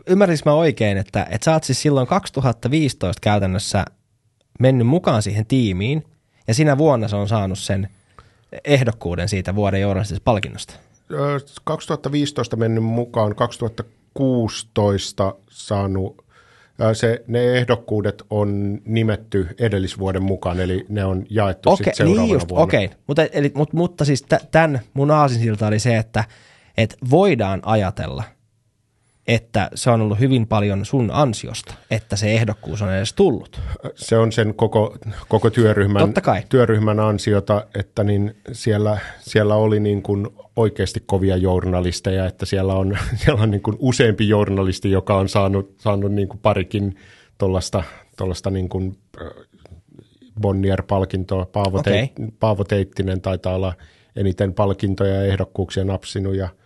ymmärrinkö 0.06 0.42
mä 0.46 0.52
oikein, 0.52 0.98
että, 0.98 1.26
että 1.30 1.44
sä 1.44 1.52
oot 1.52 1.64
siis 1.64 1.82
silloin 1.82 2.06
2015 2.06 3.20
käytännössä 3.20 3.84
mennyt 4.60 4.86
mukaan 4.86 5.22
siihen 5.22 5.46
tiimiin 5.46 6.04
ja 6.48 6.54
sinä 6.54 6.78
vuonna 6.78 7.08
se 7.08 7.16
on 7.16 7.28
saanut 7.28 7.58
sen– 7.58 7.88
ehdokkuuden 8.64 9.28
siitä 9.28 9.54
vuoden 9.54 9.80
journalistisesta 9.80 10.24
palkinnosta? 10.24 10.74
2015 11.64 12.56
mennyt 12.56 12.84
mukaan, 12.84 13.34
2016 13.34 15.34
saanut 15.50 16.24
se, 16.92 17.24
ne 17.26 17.52
ehdokkuudet 17.52 18.22
on 18.30 18.78
nimetty 18.84 19.48
edellisvuoden 19.58 20.22
mukaan, 20.22 20.60
eli 20.60 20.86
ne 20.88 21.04
on 21.04 21.24
jaettu 21.30 21.70
okay, 21.70 21.76
sitten 21.76 21.94
seuraavana 21.94 22.22
niin 22.22 22.32
just, 22.32 22.48
vuonna. 22.48 22.64
Okei, 22.64 22.84
okay. 22.84 22.98
mutta, 23.06 23.24
eli, 23.24 23.52
mutta, 23.54 23.76
mutta 23.76 24.04
siis 24.04 24.26
tämän 24.50 24.80
mun 24.94 25.10
aasinsilta 25.10 25.66
oli 25.66 25.78
se, 25.78 25.96
että, 25.96 26.24
että 26.76 26.96
voidaan 27.10 27.60
ajatella– 27.64 28.24
että 29.28 29.70
se 29.74 29.90
on 29.90 30.00
ollut 30.00 30.20
hyvin 30.20 30.46
paljon 30.46 30.84
sun 30.84 31.10
ansiosta, 31.12 31.74
että 31.90 32.16
se 32.16 32.32
ehdokkuus 32.32 32.82
on 32.82 32.92
edes 32.92 33.12
tullut. 33.12 33.60
Se 33.94 34.18
on 34.18 34.32
sen 34.32 34.54
koko, 34.54 34.96
koko 35.28 35.50
työryhmän, 35.50 36.14
työryhmän 36.48 37.00
ansiota, 37.00 37.66
että 37.74 38.04
niin 38.04 38.36
siellä, 38.52 38.98
siellä 39.20 39.54
oli 39.54 39.80
niin 39.80 40.02
kuin 40.02 40.28
oikeasti 40.56 41.02
kovia 41.06 41.36
journalisteja, 41.36 42.26
että 42.26 42.46
siellä 42.46 42.74
on, 42.74 42.98
siellä 43.24 43.42
on 43.42 43.50
niin 43.50 43.62
kuin 43.62 43.76
useampi 43.78 44.28
journalisti, 44.28 44.90
joka 44.90 45.16
on 45.16 45.28
saanut, 45.28 45.74
saanut 45.78 46.12
niin 46.12 46.28
kuin 46.28 46.40
parikin 46.40 46.96
tuollaista 47.38 48.50
niin 48.50 48.68
kuin 48.68 48.98
Bonnier-palkintoa. 50.40 51.46
Paavo, 51.46 51.78
okay. 51.78 51.92
Teit, 51.92 52.12
Paavo 52.40 52.64
Teittinen 52.64 53.20
taitaa 53.20 53.54
olla 53.54 53.72
eniten 54.16 54.54
palkintoja 54.54 55.14
ja 55.14 55.24
ehdokkuuksia 55.24 55.84
napsinut 55.84 56.34
ja– 56.34 56.48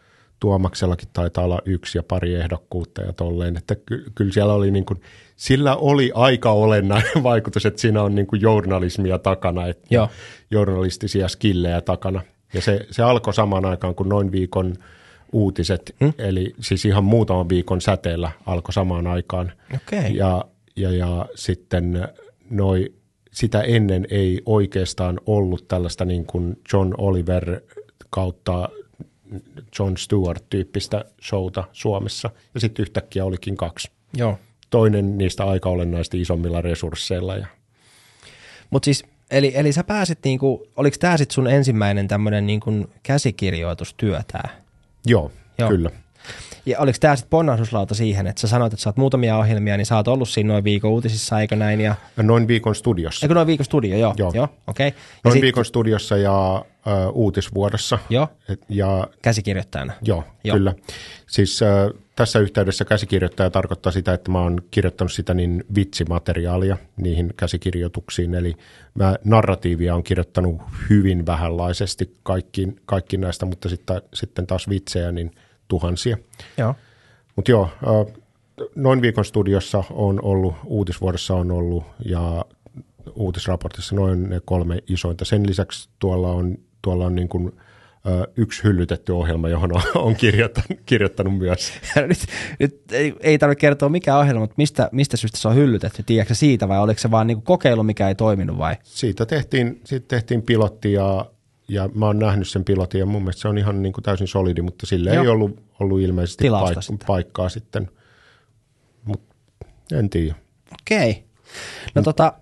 Tuomaksellakin 0.43 1.09
taitaa 1.13 1.45
olla 1.45 1.63
yksi 1.65 1.99
ja 1.99 2.03
pari 2.03 2.35
ehdokkuutta 2.35 3.03
ja 3.03 3.13
tolleen, 3.13 3.57
että 3.57 3.75
ky- 3.75 4.05
kyllä 4.15 4.33
siellä 4.33 4.55
oli 4.55 4.71
niin 4.71 4.85
kuin, 4.85 5.01
sillä 5.37 5.77
oli 5.77 6.13
aika 6.15 6.51
olennainen 6.51 7.23
vaikutus, 7.31 7.67
että 7.67 7.81
siinä 7.81 8.03
on 8.03 8.15
niin 8.15 8.27
kuin 8.27 8.43
journalismia 8.43 9.19
takana, 9.19 9.67
että 9.67 9.87
Joo. 9.91 10.09
journalistisia 10.51 11.29
skillejä 11.29 11.81
takana. 11.81 12.23
Ja 12.55 12.61
se, 12.61 12.87
se 12.91 13.03
alkoi 13.03 13.35
samaan 13.35 13.65
aikaan 13.65 13.95
kuin 13.95 14.09
noin 14.09 14.33
viikon 14.33 14.75
uutiset, 15.33 15.95
hmm? 16.01 16.13
eli 16.19 16.55
siis 16.61 16.85
ihan 16.85 17.05
muutaman 17.05 17.49
viikon 17.49 17.81
säteellä 17.81 18.31
alkoi 18.47 18.73
samaan 18.73 19.07
aikaan. 19.07 19.53
Okay. 19.75 20.11
Ja, 20.11 20.45
ja, 20.77 20.91
ja 20.91 21.27
sitten 21.35 22.09
noi, 22.51 22.93
sitä 23.33 23.61
ennen 23.61 24.07
ei 24.11 24.43
oikeastaan 24.47 25.21
ollut 25.27 25.69
tällaista 25.69 26.05
niin 26.05 26.27
kuin 26.27 26.61
John 26.73 26.95
Oliver 26.99 27.61
kautta 28.11 28.69
John 29.79 29.97
Stewart-tyyppistä 29.97 31.05
showta 31.23 31.65
Suomessa, 31.73 32.31
ja 32.55 32.61
sitten 32.61 32.83
yhtäkkiä 32.83 33.25
olikin 33.25 33.57
kaksi. 33.57 33.91
Joo. 34.17 34.39
Toinen 34.71 35.19
niistä 35.19 35.45
aika 35.45 35.69
olennaisesti 35.69 36.21
isommilla 36.21 36.61
resursseilla. 36.61 37.37
Ja... 37.37 37.47
Mutta 38.71 38.85
siis, 38.85 39.05
eli, 39.31 39.53
eli 39.55 39.73
sä 39.73 39.85
pääsit, 39.85 40.19
niinku, 40.25 40.67
oliko 40.77 40.97
tämä 41.01 41.17
sitten 41.17 41.35
sun 41.35 41.51
ensimmäinen 41.51 42.09
tämmöinen 42.09 42.47
niinku 42.47 42.91
käsikirjoitustyö 43.03 44.23
tää? 44.33 44.63
Joo, 45.07 45.33
Joo, 45.59 45.69
kyllä. 45.69 45.91
Ja 46.67 46.79
oliko 46.79 46.97
tämä 47.01 47.17
sitten 47.17 47.31
ponnahduslauta 47.31 47.95
siihen, 47.95 48.27
että 48.27 48.41
sä 48.41 48.49
sanoit, 48.49 48.73
että 48.73 48.83
sä 48.83 48.89
oot 48.89 48.97
muutamia 48.97 49.37
ohjelmia, 49.37 49.77
niin 49.77 49.87
sä 49.87 49.97
oot 49.97 50.09
ollut 50.09 50.29
siinä 50.29 50.53
noin 50.53 50.65
viikon 50.65 50.91
uutisissa, 50.91 51.41
eikö 51.41 51.57
näin? 51.57 51.81
Ja... 51.81 51.95
Noin 52.17 52.49
viikon 52.49 52.75
studiossa. 52.75 53.27
Eikö 53.27 53.35
noin 53.35 53.47
viikon 53.47 53.65
studio, 53.65 53.99
joo. 53.99 54.15
Joo, 54.17 54.33
joo 54.35 54.49
okei. 54.67 54.89
Okay. 54.89 55.01
Noin 55.25 55.33
sit... 55.33 55.43
viikon 55.43 55.65
studiossa 55.65 56.17
ja 56.17 56.65
uh, 56.87 57.17
uutisvuodossa. 57.17 57.99
Joo, 58.11 58.29
Et, 58.49 58.61
ja... 58.69 59.09
käsikirjoittajana. 59.23 59.93
Joo, 60.03 60.25
joo. 60.45 60.57
kyllä. 60.57 60.75
Siis 61.27 61.61
uh, 61.63 62.01
tässä 62.17 62.39
yhteydessä 62.39 62.85
käsikirjoittaja 62.85 63.51
tarkoittaa 63.51 63.93
sitä, 63.93 64.13
että 64.15 64.31
mä 64.31 64.41
oon 64.41 64.63
kirjoittanut 64.71 65.13
sitä 65.13 65.35
niin 65.35 65.65
vitsimateriaalia 65.75 66.77
niihin 66.97 67.35
käsikirjoituksiin, 67.37 68.35
eli 68.35 68.55
mä 68.95 69.17
narratiivia 69.25 69.95
on 69.95 70.03
kirjoittanut 70.03 70.63
hyvin 70.91 71.27
vähänlaisesti 71.27 72.17
kaikkiin, 72.23 72.77
kaikki 72.87 73.17
näistä, 73.17 73.47
mutta 73.47 73.69
sitten, 73.69 74.03
sitten 74.15 74.47
taas 74.47 74.69
vitsejä, 74.69 75.13
niin– 75.13 75.31
tuhansia. 75.73 76.17
Joo. 76.59 76.75
Mutta 77.37 77.51
joo, 77.51 77.69
noin 78.75 79.03
viikon 79.03 79.25
studiossa 79.25 79.85
on 79.91 80.23
ollut, 80.23 80.55
uutisvuodessa 80.65 81.35
on 81.35 81.51
ollut 81.51 81.85
ja 82.05 82.45
uutisraportissa 83.15 83.95
noin 83.95 84.31
ne 84.31 84.41
kolme 84.45 84.79
isointa. 84.89 85.25
Sen 85.25 85.47
lisäksi 85.47 85.89
tuolla 85.99 86.33
on, 86.33 86.59
tuolla 86.83 87.07
on 87.07 87.15
niin 87.15 87.29
kuin, 87.29 87.53
yksi 88.37 88.65
hyllytetty 88.65 89.13
ohjelma, 89.13 89.49
johon 89.49 89.77
on, 89.77 89.83
on 90.07 90.17
kirjoittanut, 90.17 90.81
kirjoittanut 90.87 91.39
myös. 91.39 91.73
nyt, 91.97 92.19
nyt 92.59 92.93
ei, 92.93 93.15
ei 93.21 93.39
tarvitse 93.39 93.61
kertoa 93.61 93.89
mikä 93.89 94.19
ohjelma, 94.19 94.41
mutta 94.41 94.55
mistä, 94.57 94.89
mistä 94.93 95.17
syystä 95.17 95.39
se 95.39 95.49
on 95.49 95.55
hyllytetty? 95.55 96.03
Tiedätkö 96.03 96.35
siitä 96.35 96.69
vai 96.69 96.79
oliko 96.79 97.01
se 97.01 97.11
vaan 97.11 97.27
niin 97.27 97.43
kokeilu, 97.43 97.83
mikä 97.83 98.09
ei 98.09 98.15
toiminut 98.15 98.59
vai? 98.59 98.77
Siitä 98.83 99.27
tehtiin, 99.27 99.81
siitä 99.85 100.07
tehtiin 100.09 100.43
pilotti 100.43 100.93
ja 100.93 101.31
ja 101.69 101.89
mä 101.95 102.07
oon 102.07 102.19
nähnyt 102.19 102.49
sen 102.49 102.65
pilotin 102.65 102.99
ja 102.99 103.07
mun 103.07 103.23
mielestä 103.23 103.43
se 103.43 103.49
on 103.49 103.59
ihan 103.59 103.83
niin 103.83 103.93
kuin 103.93 104.05
täysin 104.05 104.29
solidi, 104.29 104.63
mutta 104.63 104.87
sille 104.87 105.15
Joo. 105.15 105.25
ei 105.25 105.29
ollut, 105.29 105.63
ollut 105.81 106.01
ilmeisesti 106.01 106.49
paik- 106.49 106.83
sitten. 106.83 107.07
paikkaa 107.07 107.49
sitten. 107.49 107.91
Mut 109.05 109.23
en 109.93 110.11
tiedä. 110.11 110.35
Okei. 110.73 111.25
No 111.95 112.01
mm. 112.03 112.05
tota, 112.05 112.33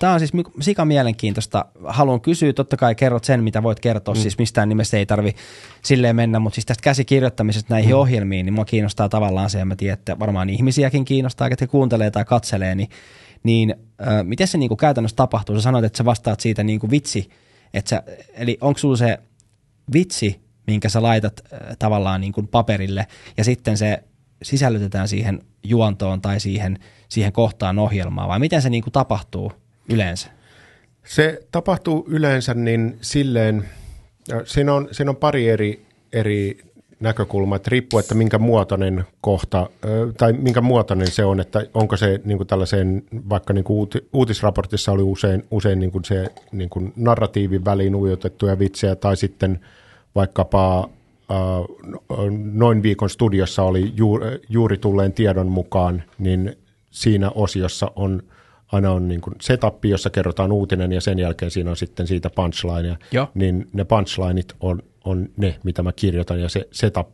tämä 0.00 0.12
on 0.12 0.18
siis 0.18 0.32
sika 0.60 0.84
mielenkiintoista. 0.84 1.64
Haluan 1.84 2.20
kysyä, 2.20 2.52
totta 2.52 2.76
kai 2.76 2.94
kerrot 2.94 3.24
sen, 3.24 3.44
mitä 3.44 3.62
voit 3.62 3.80
kertoa, 3.80 4.14
mm. 4.14 4.20
siis 4.20 4.38
mistään 4.38 4.68
nimessä 4.68 4.98
ei 4.98 5.06
tarvi 5.06 5.34
silleen 5.84 6.16
mennä, 6.16 6.38
mutta 6.38 6.54
siis 6.54 6.66
tästä 6.66 6.82
käsikirjoittamisesta 6.82 7.74
näihin 7.74 7.90
mm. 7.94 7.98
ohjelmiin, 7.98 8.46
niin 8.46 8.54
mua 8.54 8.64
kiinnostaa 8.64 9.08
tavallaan 9.08 9.50
se, 9.50 9.58
ja 9.58 9.64
mä 9.64 9.76
tiedän, 9.76 9.98
että 9.98 10.18
varmaan 10.18 10.50
ihmisiäkin 10.50 11.04
kiinnostaa, 11.04 11.48
ketkä 11.48 11.66
kuuntelee 11.66 12.10
tai 12.10 12.24
katselee, 12.24 12.74
niin, 12.74 12.88
niin 13.42 13.74
äh, 14.06 14.24
miten 14.24 14.48
se 14.48 14.58
niin 14.58 14.68
kuin 14.68 14.78
käytännössä 14.78 15.16
tapahtuu? 15.16 15.56
Sä 15.56 15.62
sanoit, 15.62 15.84
että 15.84 15.96
sä 15.96 16.04
vastaat 16.04 16.40
siitä 16.40 16.64
niin 16.64 16.80
kuin 16.80 16.90
vitsi, 16.90 17.28
että 17.74 17.88
sä, 17.88 18.02
eli 18.34 18.58
onko 18.60 18.78
sulla 18.78 18.96
se 18.96 19.18
vitsi, 19.92 20.40
minkä 20.66 20.88
sä 20.88 21.02
laitat 21.02 21.40
äh, 21.52 21.58
tavallaan 21.78 22.20
niin 22.20 22.32
kuin 22.32 22.48
paperille, 22.48 23.06
ja 23.36 23.44
sitten 23.44 23.76
se 23.76 24.02
sisällytetään 24.42 25.08
siihen 25.08 25.42
juontoon 25.62 26.20
tai 26.20 26.40
siihen, 26.40 26.78
siihen 27.08 27.32
kohtaan 27.32 27.78
ohjelmaa, 27.78 28.28
vai 28.28 28.38
miten 28.38 28.62
se 28.62 28.70
niin 28.70 28.82
kuin 28.82 28.92
tapahtuu 28.92 29.52
yleensä? 29.88 30.28
Se 31.06 31.40
tapahtuu 31.52 32.04
yleensä 32.08 32.54
niin 32.54 32.98
silleen, 33.00 33.68
siinä 34.44 34.74
on, 34.74 34.88
siinä 34.92 35.10
on 35.10 35.16
pari 35.16 35.48
eri, 35.48 35.86
eri 36.12 36.58
näkökulmaa, 37.00 37.56
että 37.56 37.70
riippuu, 37.70 38.00
että 38.00 38.14
minkä 38.14 38.38
muotoinen 38.38 39.04
kohta, 39.20 39.70
tai 40.18 40.32
minkä 40.32 40.60
muotoinen 40.60 41.10
se 41.10 41.24
on, 41.24 41.40
että 41.40 41.66
onko 41.74 41.96
se 41.96 42.20
niin 42.24 42.36
kuin 42.36 42.46
tällaiseen, 42.46 43.02
vaikka 43.28 43.52
niin 43.52 43.64
kuin 43.64 43.90
uutisraportissa 44.12 44.92
oli 44.92 45.02
usein, 45.02 45.44
usein 45.50 45.78
niin 45.78 45.90
kuin 45.90 46.04
se 46.04 46.26
niin 46.52 46.70
kuin 46.70 46.92
narratiivin 46.96 47.64
väliin 47.64 47.94
ujotettuja 47.94 48.58
vitsejä, 48.58 48.96
tai 48.96 49.16
sitten 49.16 49.60
vaikkapa 50.14 50.88
noin 52.52 52.82
viikon 52.82 53.10
studiossa 53.10 53.62
oli 53.62 53.92
juuri 54.48 54.78
tulleen 54.78 55.12
tiedon 55.12 55.48
mukaan, 55.48 56.02
niin 56.18 56.56
siinä 56.90 57.30
osiossa 57.30 57.90
on 57.96 58.22
aina 58.72 58.92
on 58.92 59.08
niin 59.08 59.20
kuin 59.20 59.34
setup, 59.40 59.84
jossa 59.84 60.10
kerrotaan 60.10 60.52
uutinen 60.52 60.92
ja 60.92 61.00
sen 61.00 61.18
jälkeen 61.18 61.50
siinä 61.50 61.70
on 61.70 61.76
sitten 61.76 62.06
siitä 62.06 62.30
punchline. 62.30 62.98
Niin 63.34 63.68
ne 63.72 63.84
punchlineit 63.84 64.54
on, 64.60 64.82
on 65.04 65.28
ne, 65.36 65.56
mitä 65.64 65.82
mä 65.82 65.92
kirjoitan 65.92 66.40
ja 66.40 66.48
se 66.48 66.68
setup 66.72 67.08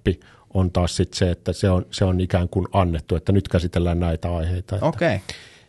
on 0.55 0.70
taas 0.70 0.96
sitten 0.96 1.18
se, 1.18 1.31
että 1.31 1.53
se 1.53 1.70
on, 1.70 1.87
se 1.90 2.05
on 2.05 2.20
ikään 2.20 2.48
kuin 2.48 2.66
annettu, 2.72 3.16
että 3.16 3.33
nyt 3.33 3.48
käsitellään 3.48 4.00
näitä 4.00 4.37
aiheita. 4.37 4.79
Okei. 4.83 5.14
Okay. 5.14 5.18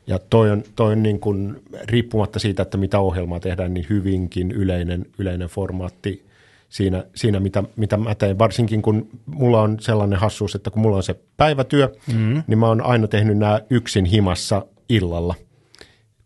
Ja 0.08 0.20
toi 0.30 0.52
on, 0.52 0.64
toi 0.76 0.92
on 0.92 1.04
niin 1.04 1.20
kuin, 1.20 1.62
riippumatta 1.84 2.40
siitä, 2.40 2.62
että 2.62 2.78
mitä 2.78 3.00
ohjelmaa 3.00 3.40
tehdään, 3.40 3.74
niin 3.74 3.86
hyvinkin 3.90 4.52
yleinen, 4.52 5.06
yleinen 5.18 5.48
formaatti 5.48 6.26
siinä, 6.70 7.04
siinä 7.16 7.40
mitä, 7.40 7.64
mitä 7.76 7.98
mä 7.98 8.16
teen. 8.16 8.40
Varsinkin 8.40 8.82
kun 8.82 9.10
mulla 9.26 9.62
on 9.62 9.78
sellainen 9.80 10.20
hassuus, 10.20 10.56
että 10.56 10.72
kun 10.72 10.82
mulla 10.82 10.98
on 10.98 11.04
se 11.04 11.16
päivätyö, 11.38 11.96
mm-hmm. 12.08 12.44
niin 12.48 12.60
mä 12.60 12.68
oon 12.68 12.82
aina 12.82 13.08
tehnyt 13.08 13.38
nämä 13.38 13.62
yksin 13.70 14.06
himassa 14.06 14.66
illalla– 14.90 15.36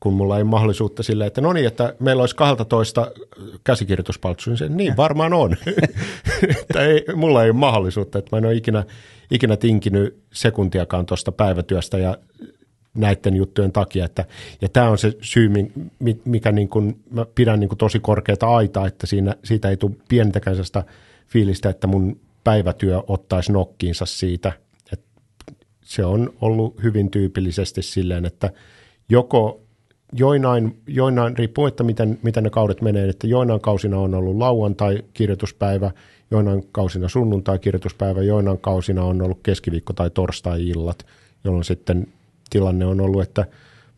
kun 0.06 0.14
mulla 0.14 0.38
ei 0.38 0.44
mahdollisuutta 0.44 1.04
sille, 1.04 1.26
että 1.26 1.42
no 1.42 1.54
niin, 1.54 1.68
että 1.68 1.96
meillä 2.00 2.24
olisi 2.24 2.36
12 2.36 3.12
käsikirjoituspaltsu, 3.64 4.50
niin 4.50 4.78
niin 4.78 4.98
varmaan 4.98 5.34
on. 5.34 5.58
että 6.62 6.82
ei, 6.82 7.06
mulla 7.16 7.44
ei 7.44 7.50
ole 7.50 7.58
mahdollisuutta, 7.58 8.20
että 8.20 8.36
mä 8.36 8.38
en 8.38 8.46
ole 8.46 8.54
ikinä, 8.54 8.84
ikinä 9.32 9.58
tinkinyt 9.58 10.24
sekuntiakaan 10.34 11.06
tuosta 11.06 11.32
päivätyöstä 11.32 11.98
ja 11.98 12.18
näiden 12.98 13.36
juttujen 13.36 13.72
takia. 13.72 14.06
Että, 14.06 14.26
ja 14.62 14.70
tämä 14.70 14.90
on 14.90 14.98
se 14.98 15.18
syy, 15.22 15.52
mikä 16.26 16.52
niin 16.52 16.70
kuin, 16.70 17.04
mä 17.12 17.26
pidän 17.36 17.60
niin 17.60 17.70
kuin 17.70 17.78
tosi 17.78 18.00
korkeata 18.00 18.48
aitaa, 18.48 18.88
että 18.88 19.08
siinä, 19.08 19.36
siitä 19.44 19.70
ei 19.70 19.78
tule 19.78 19.92
sellaista 20.44 20.84
fiilistä, 21.28 21.70
että 21.70 21.88
mun 21.88 22.20
päivätyö 22.44 23.04
ottaisi 23.08 23.52
nokkiinsa 23.52 24.06
siitä. 24.06 24.52
että 24.94 25.06
se 25.82 26.06
on 26.06 26.34
ollut 26.42 26.84
hyvin 26.84 27.12
tyypillisesti 27.12 27.82
silleen, 27.82 28.26
että 28.26 28.50
joko 29.10 29.65
joinain, 30.14 30.78
joinain 30.88 31.38
riippuu, 31.38 31.66
että 31.66 31.84
miten, 31.84 32.20
miten 32.24 32.44
ne 32.44 32.50
kaudet 32.50 32.82
menee, 32.82 33.10
että 33.10 33.28
joinain 33.28 33.62
kausina 33.62 34.00
on 34.00 34.14
ollut 34.16 34.38
lauantai-kirjoituspäivä, 34.38 35.92
joinain 36.32 36.68
kausina 36.72 37.08
sunnuntai-kirjoituspäivä, 37.08 38.24
joinain 38.24 38.58
kausina 38.58 39.04
on 39.04 39.22
ollut 39.22 39.40
keskiviikko- 39.44 39.94
tai 39.94 40.10
torstai-illat, 40.10 41.06
jolloin 41.44 41.64
sitten 41.64 42.08
tilanne 42.50 42.86
on 42.86 43.02
ollut, 43.02 43.22
että 43.22 43.46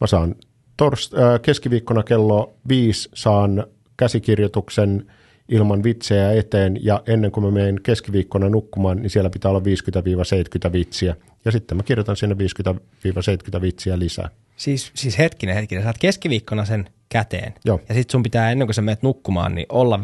mä 0.01 0.07
saan 0.07 0.35
torst- 0.81 1.19
äh, 1.19 1.41
keskiviikkona 1.41 2.03
kello 2.03 2.53
viisi 2.69 3.09
saan 3.13 3.63
käsikirjoituksen 3.97 5.05
ilman 5.49 5.83
vitsejä 5.83 6.31
eteen, 6.31 6.77
ja 6.81 7.03
ennen 7.07 7.31
kuin 7.31 7.43
mä 7.43 7.51
menen 7.51 7.79
keskiviikkona 7.83 8.49
nukkumaan, 8.49 8.97
niin 8.97 9.09
siellä 9.09 9.29
pitää 9.29 9.51
olla 9.51 9.63
50-70 10.69 10.71
vitsiä, 10.71 11.15
ja 11.45 11.51
sitten 11.51 11.77
mä 11.77 11.83
kirjoitan 11.83 12.15
sinne 12.17 12.35
50-70 13.57 13.61
vitsiä 13.61 13.99
lisää. 13.99 14.29
Siis, 14.57 14.91
siis 14.95 15.17
hetkinen, 15.17 15.55
hetkinen. 15.55 15.83
Saat 15.83 15.97
keskiviikkona 15.97 16.65
sen 16.65 16.89
käteen. 17.09 17.53
Joo. 17.65 17.81
Ja 17.89 17.95
sitten 17.95 18.11
sun 18.11 18.23
pitää 18.23 18.51
ennen 18.51 18.67
kuin 18.67 18.75
sä 18.75 18.81
menet 18.81 19.03
nukkumaan, 19.03 19.55
niin 19.55 19.65
olla 19.69 19.97
50-70 19.97 20.01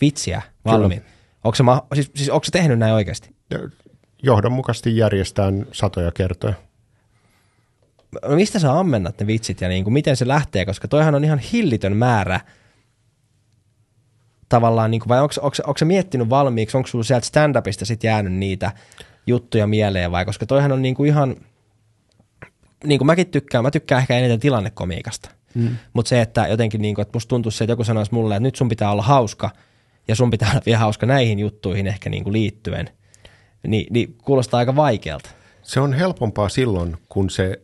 vitsiä 0.00 0.42
valmiin. 0.64 1.02
Onko 1.44 1.54
se, 1.54 1.62
ma- 1.62 1.86
siis, 1.94 2.10
siis 2.16 2.30
onko 2.30 2.44
se 2.44 2.50
tehnyt 2.50 2.78
näin 2.78 2.94
oikeasti? 2.94 3.34
Johdonmukaisesti 4.22 4.96
järjestään 4.96 5.66
satoja 5.72 6.12
kertoja. 6.12 6.54
No 8.28 8.36
mistä 8.36 8.58
sä 8.58 8.78
ammennat 8.78 9.20
ne 9.20 9.26
vitsit 9.26 9.60
ja 9.60 9.68
niin 9.68 9.84
kuin 9.84 9.94
miten 9.94 10.16
se 10.16 10.28
lähtee, 10.28 10.66
koska 10.66 10.88
toihan 10.88 11.14
on 11.14 11.24
ihan 11.24 11.38
hillitön 11.38 11.96
määrä 11.96 12.40
tavallaan, 14.48 14.90
niin 14.90 15.00
kuin, 15.00 15.08
vai 15.08 15.20
onko, 15.20 15.34
onko, 15.40 15.56
onko 15.66 15.78
se 15.78 15.84
miettinyt 15.84 16.30
valmiiksi, 16.30 16.76
onko 16.76 16.86
sulla 16.86 17.04
sieltä 17.04 17.26
stand-upista 17.26 17.84
sitten 17.84 18.08
jäänyt 18.08 18.32
niitä 18.32 18.72
juttuja 19.26 19.66
mieleen 19.66 20.12
vai, 20.12 20.24
koska 20.24 20.46
toihan 20.46 20.72
on 20.72 20.82
niin 20.82 20.94
kuin 20.94 21.08
ihan– 21.08 21.36
niin 22.84 22.98
kuin 22.98 23.06
mäkin 23.06 23.26
tykkään, 23.26 23.64
mä 23.64 23.70
tykkään 23.70 24.00
ehkä 24.00 24.18
eniten 24.18 24.40
tilannekomiikasta. 24.40 25.30
Mm. 25.54 25.76
Mutta 25.92 26.08
se, 26.08 26.20
että 26.20 26.46
jotenkin 26.46 26.82
niin 26.82 26.94
kuin, 26.94 27.02
että 27.02 27.16
musta 27.16 27.28
tuntuu 27.28 27.50
se, 27.52 27.64
että 27.64 27.72
joku 27.72 27.84
sanoisi 27.84 28.14
mulle, 28.14 28.36
että 28.36 28.42
nyt 28.42 28.56
sun 28.56 28.68
pitää 28.68 28.90
olla 28.92 29.02
hauska 29.02 29.50
ja 30.08 30.14
sun 30.14 30.30
pitää 30.30 30.50
olla 30.52 30.62
vielä 30.66 30.78
hauska 30.78 31.06
näihin 31.06 31.38
juttuihin 31.38 31.86
ehkä 31.86 32.10
niin 32.10 32.24
kuin 32.24 32.32
liittyen, 32.32 32.90
niin, 33.66 33.86
niin 33.90 34.14
kuulostaa 34.24 34.58
aika 34.58 34.76
vaikealta. 34.76 35.30
Se 35.62 35.80
on 35.80 35.92
helpompaa 35.92 36.48
silloin, 36.48 36.96
kun 37.08 37.30
se 37.30 37.62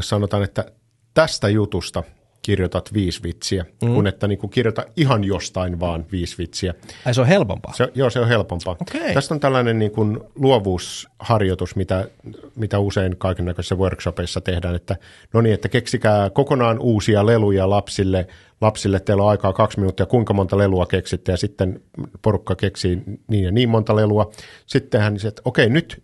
sanotaan, 0.00 0.42
että 0.42 0.72
tästä 1.14 1.48
jutusta 1.48 2.02
kirjoitat 2.44 2.94
viisi 2.94 3.22
vitsiä, 3.22 3.64
mm. 3.82 3.94
kun 3.94 4.06
että 4.06 4.28
niin 4.28 4.38
kuin 4.38 4.50
kirjoita 4.50 4.84
ihan 4.96 5.24
jostain 5.24 5.80
vaan 5.80 6.04
viisi 6.12 6.38
vitsiä. 6.38 6.74
Ai 7.06 7.14
se 7.14 7.20
on 7.20 7.26
helpompaa? 7.26 7.72
Se, 7.72 7.88
joo, 7.94 8.10
se 8.10 8.20
on 8.20 8.28
helpompaa. 8.28 8.76
Okay. 8.80 9.14
Tästä 9.14 9.34
on 9.34 9.40
tällainen 9.40 9.78
niin 9.78 9.90
kuin 9.90 10.20
luovuusharjoitus, 10.34 11.76
mitä, 11.76 12.08
mitä 12.56 12.78
usein 12.78 13.16
kaiken 13.16 13.44
näköisissä 13.44 13.74
workshopeissa 13.74 14.40
tehdään, 14.40 14.74
että 14.74 14.96
no 15.32 15.40
niin, 15.40 15.54
että 15.54 15.68
keksikää 15.68 16.30
kokonaan 16.30 16.78
uusia 16.78 17.26
leluja 17.26 17.70
lapsille, 17.70 18.26
lapsille 18.60 19.00
teillä 19.00 19.22
on 19.22 19.30
aikaa 19.30 19.52
kaksi 19.52 19.78
minuuttia, 19.78 20.06
kuinka 20.06 20.32
monta 20.32 20.58
lelua 20.58 20.86
keksitte, 20.86 21.32
ja 21.32 21.36
sitten 21.36 21.80
porukka 22.22 22.54
keksii 22.54 23.02
niin 23.28 23.44
ja 23.44 23.50
niin 23.52 23.68
monta 23.68 23.96
lelua. 23.96 24.30
Sittenhän 24.66 25.18
se, 25.18 25.28
että 25.28 25.42
okei, 25.44 25.68
nyt 25.68 26.02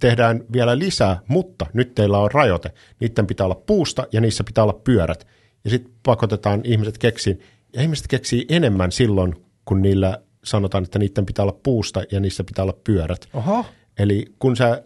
tehdään 0.00 0.44
vielä 0.52 0.78
lisää, 0.78 1.20
mutta 1.28 1.66
nyt 1.72 1.94
teillä 1.94 2.18
on 2.18 2.30
rajoite. 2.30 2.72
Niiden 3.00 3.26
pitää 3.26 3.46
olla 3.46 3.62
puusta 3.66 4.06
ja 4.12 4.20
niissä 4.20 4.44
pitää 4.44 4.64
olla 4.64 4.80
pyörät 4.84 5.26
ja 5.64 5.70
sitten 5.70 5.92
pakotetaan 6.02 6.60
ihmiset 6.64 6.98
keksiin. 6.98 7.40
Ja 7.72 7.82
ihmiset 7.82 8.06
keksii 8.08 8.46
enemmän 8.48 8.92
silloin, 8.92 9.34
kun 9.64 9.82
niillä 9.82 10.18
sanotaan, 10.44 10.84
että 10.84 10.98
niiden 10.98 11.26
pitää 11.26 11.42
olla 11.42 11.58
puusta 11.62 12.02
ja 12.10 12.20
niissä 12.20 12.44
pitää 12.44 12.62
olla 12.62 12.78
pyörät. 12.84 13.28
Oho. 13.34 13.66
Eli 13.98 14.24
kun 14.38 14.56
sä 14.56 14.82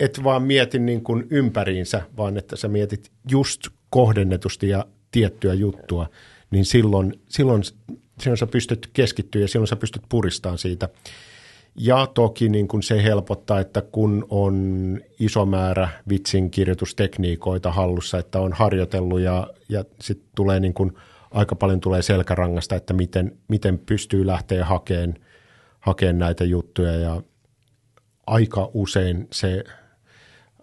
et 0.00 0.24
vaan 0.24 0.42
mieti 0.42 0.78
niin 0.78 1.02
kuin 1.02 1.26
ympäriinsä, 1.30 2.02
vaan 2.16 2.36
että 2.36 2.56
sä 2.56 2.68
mietit 2.68 3.10
just 3.30 3.60
kohdennetusti 3.90 4.68
ja 4.68 4.86
tiettyä 5.10 5.54
juttua, 5.54 6.10
niin 6.50 6.64
silloin, 6.64 7.20
silloin, 7.28 7.62
silloin 8.20 8.38
sä 8.38 8.46
pystyt 8.46 8.90
keskittyä 8.92 9.42
ja 9.42 9.48
silloin 9.48 9.68
sä 9.68 9.76
pystyt 9.76 10.02
puristamaan 10.08 10.58
siitä. 10.58 10.88
Ja 11.74 12.06
toki 12.14 12.48
niin 12.48 12.68
kuin 12.68 12.82
se 12.82 13.02
helpottaa, 13.02 13.60
että 13.60 13.82
kun 13.82 14.26
on 14.30 14.98
iso 15.18 15.46
määrä 15.46 15.88
vitsin 16.08 16.50
kirjoitustekniikoita 16.50 17.72
hallussa, 17.72 18.18
että 18.18 18.40
on 18.40 18.52
harjoitellut 18.52 19.20
ja, 19.20 19.46
ja 19.68 19.84
sitten 20.00 20.28
tulee 20.36 20.60
niin 20.60 20.74
kuin, 20.74 20.92
aika 21.30 21.54
paljon 21.54 21.80
tulee 21.80 22.02
selkärangasta, 22.02 22.76
että 22.76 22.94
miten, 22.94 23.38
miten 23.48 23.78
pystyy 23.78 24.26
lähteä 24.26 24.64
hakemaan, 24.64 25.14
hakemaan 25.80 26.18
näitä 26.18 26.44
juttuja. 26.44 26.96
Ja 26.96 27.22
aika 28.26 28.70
usein 28.74 29.28
se 29.32 29.64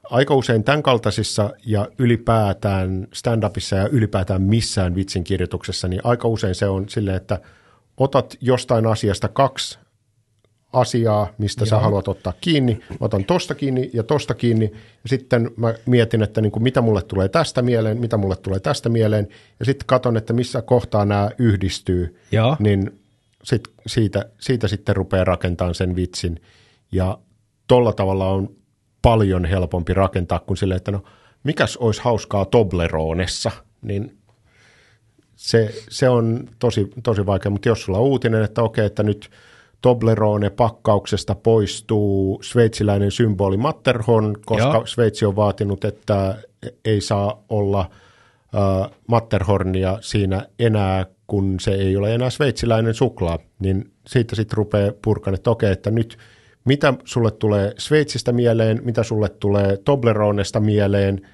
aika 0.03 0.35
usein 0.35 0.63
tämän 0.63 0.83
kaltaisissa 0.83 1.53
ja 1.65 1.87
ylipäätään 1.99 3.07
stand-upissa 3.13 3.75
ja 3.75 3.87
ylipäätään 3.87 4.41
missään 4.41 4.95
vitsin 4.95 5.23
kirjoituksessa, 5.23 5.87
niin 5.87 6.01
aika 6.03 6.27
usein 6.27 6.55
se 6.55 6.67
on 6.67 6.89
silleen, 6.89 7.17
että 7.17 7.39
otat 7.97 8.35
jostain 8.41 8.85
asiasta 8.85 9.27
kaksi 9.27 9.79
asiaa, 10.73 11.27
mistä 11.37 11.61
Joo. 11.61 11.69
sä 11.69 11.79
haluat 11.79 12.07
ottaa 12.07 12.33
kiinni. 12.41 12.79
Mä 12.89 12.97
otan 12.99 13.25
tosta 13.25 13.55
kiinni 13.55 13.89
ja 13.93 14.03
tosta 14.03 14.33
kiinni. 14.33 14.71
Ja 14.73 15.09
sitten 15.09 15.51
mä 15.57 15.73
mietin, 15.85 16.23
että 16.23 16.41
niin 16.41 16.51
kuin 16.51 16.63
mitä 16.63 16.81
mulle 16.81 17.01
tulee 17.01 17.29
tästä 17.29 17.61
mieleen, 17.61 17.99
mitä 17.99 18.17
mulle 18.17 18.35
tulee 18.35 18.59
tästä 18.59 18.89
mieleen. 18.89 19.27
Ja 19.59 19.65
sitten 19.65 19.87
katon, 19.87 20.17
että 20.17 20.33
missä 20.33 20.61
kohtaa 20.61 21.05
nämä 21.05 21.29
yhdistyy. 21.37 22.19
Joo. 22.31 22.55
Niin 22.59 22.99
sit 23.43 23.63
siitä, 23.87 24.25
siitä 24.39 24.67
sitten 24.67 24.95
rupeaa 24.95 25.25
rakentamaan 25.25 25.75
sen 25.75 25.95
vitsin. 25.95 26.41
Ja 26.91 27.17
tolla 27.67 27.93
tavalla 27.93 28.29
on 28.29 28.49
paljon 29.01 29.45
helpompi 29.45 29.93
rakentaa 29.93 30.39
kuin 30.39 30.57
silleen, 30.57 30.77
että 30.77 30.91
no 30.91 31.03
mikäs 31.43 31.77
olisi 31.77 32.01
hauskaa 32.03 32.45
Tobleronessa, 32.45 33.51
niin 33.81 34.17
se, 35.35 35.73
se 35.89 36.09
on 36.09 36.49
tosi, 36.59 36.87
tosi 37.03 37.25
vaikea, 37.25 37.49
mutta 37.51 37.69
jos 37.69 37.81
sulla 37.83 37.99
on 37.99 38.05
uutinen, 38.05 38.43
että 38.43 38.61
okei, 38.61 38.85
että 38.85 39.03
nyt 39.03 39.29
Toblerone 39.81 40.49
pakkauksesta 40.49 41.35
poistuu 41.35 42.39
sveitsiläinen 42.43 43.11
symboli 43.11 43.57
Matterhorn, 43.57 44.35
koska 44.45 44.67
Joo. 44.67 44.85
Sveitsi 44.85 45.25
on 45.25 45.35
vaatinut, 45.35 45.85
että 45.85 46.35
ei 46.85 47.01
saa 47.01 47.43
olla 47.49 47.79
äh, 47.79 48.91
Matterhornia 49.07 49.97
siinä 50.01 50.47
enää, 50.59 51.05
kun 51.27 51.59
se 51.59 51.71
ei 51.71 51.97
ole 51.97 52.15
enää 52.15 52.29
sveitsiläinen 52.29 52.93
suklaa, 52.93 53.39
niin 53.59 53.91
siitä 54.07 54.35
sitten 54.35 54.57
rupeaa 54.57 54.91
purkan, 55.01 55.33
että 55.33 55.49
okei, 55.49 55.71
että 55.71 55.91
nyt 55.91 56.17
mitä 56.65 56.93
sulle 57.05 57.31
tulee 57.31 57.73
Sveitsistä 57.77 58.31
mieleen, 58.31 58.81
mitä 58.83 59.03
sulle 59.03 59.29
tulee 59.29 59.77
Tobleronesta 59.77 60.59
mieleen– 60.59 61.21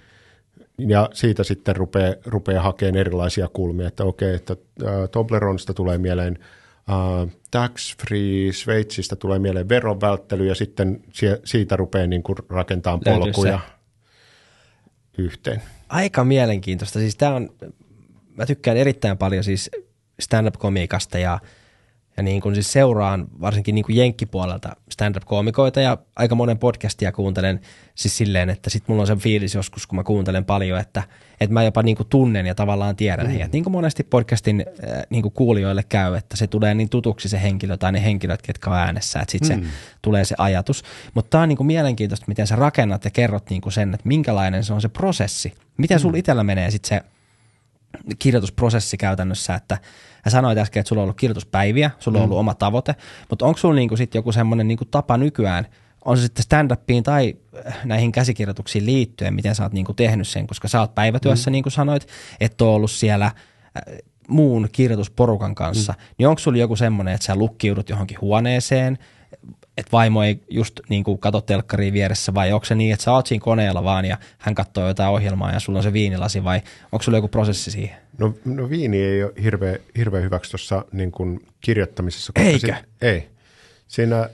ja 0.78 1.10
siitä 1.14 1.44
sitten 1.44 1.76
rupeaa, 1.76 2.14
rupeaa 2.26 2.64
hakemaan 2.64 2.98
erilaisia 2.98 3.48
kulmia, 3.54 3.88
että 3.88 4.04
okei, 4.04 4.36
että 4.36 4.56
äh, 4.84 5.10
Tobleronista 5.12 5.74
tulee 5.74 5.98
mieleen 5.98 6.40
äh, 6.89 7.36
tax-free, 7.52 8.52
Sveitsistä 8.52 9.15
tulee 9.15 9.39
mieleen 9.39 9.69
veronvälttely 9.69 10.48
ja 10.48 10.56
sitten 10.56 11.04
siitä 11.46 11.76
rupeaa 11.76 12.08
niin 12.08 12.24
kuin 12.24 12.38
rakentamaan 12.50 13.02
polkuja 13.06 13.60
yhteen. 15.17 15.62
Aika 15.89 16.24
mielenkiintoista. 16.24 17.00
Siis 17.00 17.15
tämä 17.15 17.36
on, 17.36 17.50
mä 18.36 18.46
tykkään 18.46 18.78
erittäin 18.78 19.17
paljon 19.17 19.43
siis 19.43 19.72
stand-up-komiikasta 20.19 21.17
ja– 21.17 21.39
ja 22.17 22.23
niin 22.23 22.41
kuin 22.41 22.56
siis 22.56 22.71
seuraan 22.71 23.28
varsinkin 23.41 23.76
niin 23.76 23.86
kuin 23.86 23.95
jenkkipuolelta 23.95 24.76
stand-up-koomikoita 24.91 25.82
ja 25.82 25.97
aika 26.15 26.36
monen 26.36 26.58
podcastia 26.58 27.12
kuuntelen 27.12 27.60
siis 27.95 28.17
silleen, 28.17 28.49
että 28.49 28.69
sit 28.69 28.84
mulla 28.88 29.02
on 29.02 29.08
se 29.08 29.15
fiilis 29.15 29.56
joskus, 29.56 29.88
kun 29.88 29.95
mä 29.95 30.04
kuuntelen 30.04 30.45
paljon, 30.45 30.80
että, 30.80 31.04
että 31.39 31.54
mä 31.54 31.63
jopa 31.63 31.84
niin 31.84 31.97
kuin 31.97 32.08
tunnen 32.08 32.45
ja 32.45 32.56
tavallaan 32.56 32.95
tiedän 32.95 33.26
mm. 33.26 33.32
heidät. 33.32 33.52
Niin 33.52 33.63
kuin 33.63 33.71
monesti 33.71 34.04
podcastin 34.04 34.65
äh, 34.67 35.04
niin 35.10 35.21
kuin 35.21 35.32
kuulijoille 35.32 35.84
käy, 35.84 36.15
että 36.15 36.38
se 36.38 36.47
tulee 36.47 36.73
niin 36.73 36.89
tutuksi 36.89 37.30
se 37.30 37.41
henkilö 37.41 37.78
tai 37.78 37.91
ne 37.91 38.04
henkilöt, 38.04 38.41
ketkä 38.41 38.69
on 38.69 38.78
äänessä, 38.78 39.19
että 39.19 39.32
sitten 39.32 39.60
mm. 39.60 39.65
se 39.65 39.71
tulee 40.02 40.26
se 40.26 40.36
ajatus. 40.38 40.84
Mutta 41.13 41.30
tämä 41.30 41.41
on 41.41 41.49
niin 41.49 41.58
kuin 41.58 41.67
mielenkiintoista, 41.67 42.26
miten 42.28 42.47
sä 42.47 42.56
rakennat 42.56 43.06
ja 43.06 43.12
kerrot 43.12 43.49
niin 43.49 43.62
kuin 43.62 43.73
sen, 43.73 43.93
että 43.93 44.08
minkälainen 44.08 44.63
se 44.63 44.73
on 44.73 44.82
se 44.82 44.89
prosessi. 44.89 45.54
Miten 45.78 45.97
mm. 45.97 46.02
sulla 46.02 46.17
itsellä 46.17 46.43
menee 46.43 46.71
sitten 46.71 46.89
se 46.89 47.04
kirjoitusprosessi 48.19 48.97
käytännössä, 48.97 49.56
että 49.56 49.78
ja 50.26 50.32
sanoit 50.32 50.58
äsken, 50.58 50.82
että 50.82 50.90
sulla 50.90 51.02
on 51.02 51.04
ollut 51.04 51.18
kirjoituspäiviä, 51.18 51.92
sulla 52.00 52.18
on 52.18 52.22
mm. 52.22 52.24
ollut 52.24 52.40
oma 52.40 52.54
tavoite, 52.54 52.96
mutta 53.30 53.46
onko 53.46 53.58
sulla 53.58 53.76
niinku 53.76 53.98
sit 53.98 54.16
joku 54.16 54.32
semmoinen 54.32 54.68
niinku 54.68 54.86
tapa 54.86 55.18
nykyään, 55.18 55.68
on 56.06 56.18
se 56.18 56.24
sitten 56.24 56.46
stand-upiin 56.46 57.04
tai 57.04 57.34
äh, 57.68 57.86
näihin 57.86 58.12
käsikirjoituksiin 58.12 58.86
liittyen, 58.86 59.34
miten 59.34 59.56
sä 59.56 59.64
oot 59.64 59.74
niinku 59.74 59.94
tehnyt 59.94 60.28
sen, 60.28 60.48
koska 60.48 60.68
sä 60.68 60.80
oot 60.80 60.96
päivätyössä, 60.96 61.50
mm. 61.50 61.52
niin 61.52 61.64
kuin 61.64 61.74
sanoit, 61.74 62.08
että 62.40 62.66
ollut 62.66 62.92
siellä 62.92 63.26
äh, 63.26 63.34
muun 64.28 64.70
kirjoitusporukan 64.72 65.56
kanssa, 65.56 65.94
mm. 65.94 66.16
niin 66.18 66.28
onko 66.28 66.40
sulla 66.40 66.58
joku 66.58 66.76
semmoinen, 66.76 67.14
että 67.14 67.26
sä 67.26 67.36
lukkiudut 67.36 67.90
johonkin 67.90 68.22
huoneeseen, 68.22 68.98
että 69.78 69.92
vaimo 69.92 70.24
ei 70.24 70.44
just 70.50 70.80
niin 70.90 71.04
kuin 71.04 71.20
kato 71.20 71.42
telkkariin 71.42 71.94
vieressä 71.94 72.34
vai 72.34 72.54
onko 72.54 72.66
se 72.66 72.76
niin, 72.76 72.94
että 72.94 73.04
sä 73.04 73.12
oot 73.12 73.28
siinä 73.28 73.44
koneella 73.44 73.84
vaan 73.84 74.06
ja 74.06 74.18
hän 74.38 74.56
katsoo 74.56 74.88
jotain 74.88 75.10
ohjelmaa 75.10 75.52
ja 75.52 75.60
sulla 75.60 75.80
on 75.80 75.84
se 75.84 75.94
viinilasi 75.94 76.44
vai 76.44 76.62
onko 76.92 77.04
sulla 77.04 77.18
joku 77.18 77.28
prosessi 77.28 77.72
siihen? 77.72 78.03
No, 78.17 78.34
no 78.45 78.69
viini 78.69 79.02
ei 79.02 79.23
ole 79.23 79.34
hirveän 79.43 79.80
hirveä 79.97 80.21
hyväksi 80.21 80.52
tuossa 80.52 80.86
niin 80.91 81.12
kuin 81.12 81.39
kirjoittamisessa. 81.62 82.34
Koska 82.34 82.49
Eikä? 82.49 82.76
Si- 82.78 83.06
ei. 83.06 83.30
Siinä 83.88 84.30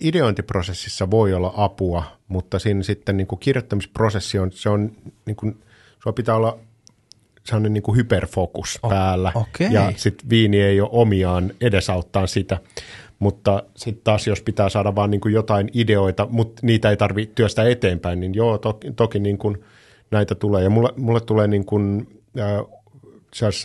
ideointiprosessissa 0.00 1.10
voi 1.10 1.34
olla 1.34 1.52
apua, 1.56 2.04
mutta 2.28 2.58
siinä 2.58 2.82
sitten 2.82 3.16
niin 3.16 3.26
kuin 3.26 3.38
kirjoittamisprosessi 3.38 4.38
on, 4.38 4.52
se 4.52 4.68
on 4.68 4.92
niin 5.26 5.36
kuin, 5.36 5.62
sulla 6.02 6.14
pitää 6.14 6.36
olla 6.36 6.58
sellainen 7.44 7.72
niin 7.72 7.82
kuin 7.82 7.96
hyperfokus 7.96 8.78
o- 8.82 8.88
päällä 8.88 9.32
okay. 9.34 9.66
ja 9.70 9.92
sitten 9.96 10.30
viini 10.30 10.60
ei 10.60 10.80
ole 10.80 10.88
omiaan 10.92 11.52
edesauttaa 11.60 12.26
sitä. 12.26 12.58
Mutta 13.18 13.62
sitten 13.76 14.04
taas, 14.04 14.26
jos 14.26 14.42
pitää 14.42 14.68
saada 14.68 14.94
vaan 14.94 15.10
niin 15.10 15.20
kuin 15.20 15.34
jotain 15.34 15.68
ideoita, 15.72 16.26
mutta 16.30 16.66
niitä 16.66 16.90
ei 16.90 16.96
tarvitse 16.96 17.34
työstää 17.34 17.68
eteenpäin, 17.68 18.20
niin 18.20 18.34
joo, 18.34 18.58
toki, 18.58 18.92
toki 18.92 19.18
niin 19.18 19.38
kuin 19.38 19.64
näitä 20.10 20.34
tulee. 20.34 20.62
Ja 20.62 20.70
mulle, 20.70 20.92
mulle 20.96 21.20
tulee 21.20 21.48
niin 21.48 21.64
kuin, 21.64 22.08
äh, 22.40 22.46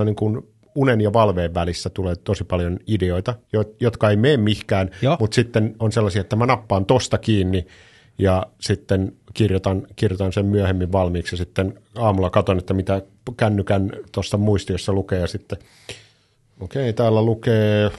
niin 0.06 0.16
kuin 0.16 0.42
unen 0.76 1.02
ja 1.02 1.14
valveen 1.14 1.54
välissä 1.54 1.90
tulee 1.90 2.16
tosi 2.16 2.44
paljon 2.44 2.80
ideoita, 2.88 3.36
jotka 3.80 4.10
ei 4.10 4.16
mene 4.16 4.38
mihinkään, 4.38 4.90
Joo. 5.02 5.18
mutta 5.20 5.36
sitten 5.36 5.76
on 5.80 5.92
sellaisia, 5.92 6.22
että 6.22 6.36
mä 6.36 6.46
nappaan 6.46 6.86
tosta 6.86 7.18
kiinni 7.18 7.68
ja 8.18 8.46
sitten 8.62 9.14
kirjoitan, 9.34 9.88
kirjoitan 9.96 10.34
sen 10.34 10.46
myöhemmin 10.46 10.92
valmiiksi 10.92 11.34
ja 11.34 11.38
sitten 11.38 11.80
aamulla 11.96 12.30
katson, 12.30 12.58
että 12.58 12.74
mitä 12.74 13.02
kännykän 13.38 13.92
tuosta 14.12 14.38
muistiossa 14.38 14.94
lukee 14.94 15.20
ja 15.20 15.28
sitten 15.28 15.58
okei, 16.60 16.82
okay, 16.82 16.94
täällä 16.94 17.22
lukee 17.22 17.92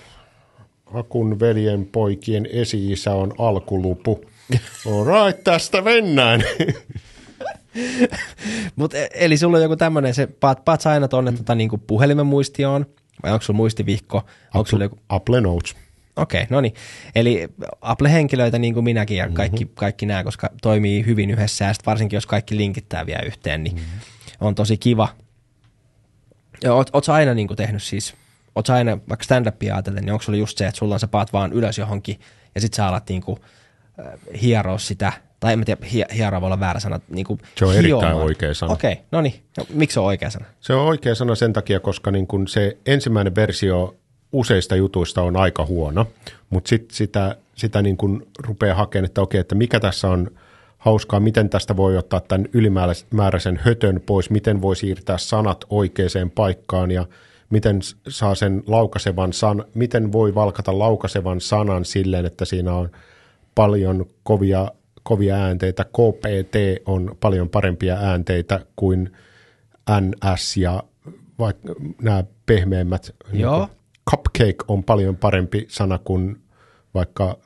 Akun 0.94 1.40
veljen 1.40 1.86
poikien 1.86 2.48
esi-isä 2.52 3.14
on 3.14 3.32
alkulupu. 3.38 4.24
Alright, 4.92 5.44
tästä 5.44 5.82
mennään. 5.82 6.42
Mut, 8.76 8.94
e, 8.94 9.08
eli 9.14 9.36
sulla 9.36 9.56
on 9.56 9.62
joku 9.62 9.76
tämmöinen, 9.76 10.14
se 10.14 10.26
paat, 10.26 10.64
paat 10.64 10.80
sä 10.80 10.90
aina 10.90 11.08
tuonne 11.08 11.32
tota, 11.32 11.54
niinku 11.54 11.78
puhelimen 11.78 12.26
muistioon, 12.26 12.86
vai 13.22 13.32
onko 13.32 13.42
sulla 13.42 13.56
muistivihko? 13.56 14.18
Apple, 14.54 14.70
sulla 14.70 14.84
joku... 14.84 14.98
Apple 15.08 15.40
Notes. 15.40 15.74
Okei, 16.16 16.42
okay, 16.42 16.54
no 16.56 16.60
niin. 16.60 16.74
Eli 17.14 17.48
Apple-henkilöitä 17.80 18.58
niin 18.58 18.74
kuin 18.74 18.84
minäkin 18.84 19.16
ja 19.16 19.28
kaikki, 19.32 19.64
mm-hmm. 19.64 19.74
kaikki 19.74 20.06
nämä, 20.06 20.24
koska 20.24 20.50
toimii 20.62 21.06
hyvin 21.06 21.30
yhdessä 21.30 21.64
ja 21.64 21.74
varsinkin 21.86 22.16
jos 22.16 22.26
kaikki 22.26 22.56
linkittää 22.56 23.06
vielä 23.06 23.22
yhteen, 23.22 23.64
niin 23.64 23.76
mm-hmm. 23.76 24.00
on 24.40 24.54
tosi 24.54 24.76
kiva. 24.76 25.08
Ja 26.62 26.74
oot, 26.74 26.90
oot 26.92 27.04
sä 27.04 27.14
aina 27.14 27.34
niin 27.34 27.46
kuin 27.46 27.56
tehnyt 27.56 27.82
siis 27.82 28.14
oot 28.58 28.66
sä 28.66 28.74
aina 28.74 28.98
vaikka 29.08 29.24
stand-upia 29.24 29.74
ajatellen, 29.74 30.04
niin 30.04 30.12
onko 30.12 30.22
sulla 30.22 30.38
just 30.38 30.58
se, 30.58 30.66
että 30.66 30.78
sulla 30.78 30.94
on 30.94 31.00
sä 31.00 31.08
paat 31.08 31.32
vaan 31.32 31.52
ylös 31.52 31.78
johonkin 31.78 32.20
ja 32.54 32.60
sit 32.60 32.74
sä 32.74 32.86
alat 32.86 33.08
niinku, 33.08 33.38
äh, 34.00 34.12
hieroa 34.42 34.78
sitä, 34.78 35.12
tai 35.40 35.52
en 35.52 35.58
mä 35.58 35.64
tiedä, 35.64 35.80
hieroa 36.14 36.40
voi 36.40 36.46
olla 36.46 36.60
väärä 36.60 36.80
sana. 36.80 37.00
Niinku 37.08 37.38
se 37.56 37.64
on 37.64 37.72
hiomaan. 37.72 38.04
erittäin 38.04 38.26
oikea 38.26 38.54
sana. 38.54 38.72
Okei, 38.72 38.92
okay, 38.92 39.04
no 39.12 39.20
niin. 39.20 39.42
No, 39.58 39.66
miksi 39.74 39.94
se 39.94 40.00
on 40.00 40.06
oikea 40.06 40.30
sana? 40.30 40.44
Se 40.60 40.74
on 40.74 40.86
oikea 40.86 41.14
sana 41.14 41.34
sen 41.34 41.52
takia, 41.52 41.80
koska 41.80 42.10
niin 42.10 42.26
kun 42.26 42.48
se 42.48 42.76
ensimmäinen 42.86 43.34
versio 43.34 43.94
useista 44.32 44.76
jutuista 44.76 45.22
on 45.22 45.36
aika 45.36 45.66
huono, 45.66 46.06
mutta 46.50 46.68
sitten 46.68 46.96
sitä, 46.96 47.36
sitä 47.54 47.82
niin 47.82 47.96
kun 47.96 48.26
rupeaa 48.38 48.76
hakemaan, 48.76 49.04
että 49.06 49.20
okei, 49.20 49.40
että 49.40 49.54
mikä 49.54 49.80
tässä 49.80 50.08
on 50.08 50.30
hauskaa, 50.78 51.20
miten 51.20 51.50
tästä 51.50 51.76
voi 51.76 51.96
ottaa 51.96 52.20
tämän 52.20 52.46
ylimääräisen 52.52 53.60
hötön 53.62 54.00
pois, 54.06 54.30
miten 54.30 54.62
voi 54.62 54.76
siirtää 54.76 55.18
sanat 55.18 55.64
oikeaan 55.70 56.30
paikkaan 56.34 56.90
ja– 56.90 57.06
miten 57.50 57.80
saa 58.08 58.34
sen 58.34 58.62
laukasevan 58.66 59.32
san, 59.32 59.64
miten 59.74 60.12
voi 60.12 60.34
valkata 60.34 60.78
laukasevan 60.78 61.40
sanan 61.40 61.84
silleen, 61.84 62.26
että 62.26 62.44
siinä 62.44 62.74
on 62.74 62.90
paljon 63.54 64.06
kovia, 64.22 64.70
kovia 65.08 65.36
äänteitä. 65.36 65.84
KPT 65.84 66.54
on 66.86 67.16
paljon 67.20 67.48
parempia 67.48 67.96
äänteitä 67.96 68.66
kuin 68.76 69.12
NS 70.00 70.56
ja 70.56 70.82
vaikka 71.38 71.74
nämä 72.02 72.24
pehmeämmät. 72.46 73.14
Niin 73.32 73.40
Joo. 73.40 73.58
Niin 73.58 73.78
cupcake 74.10 74.64
on 74.68 74.84
paljon 74.84 75.16
parempi 75.16 75.66
sana 75.68 75.98
kuin 75.98 76.36
vaikka 76.94 77.38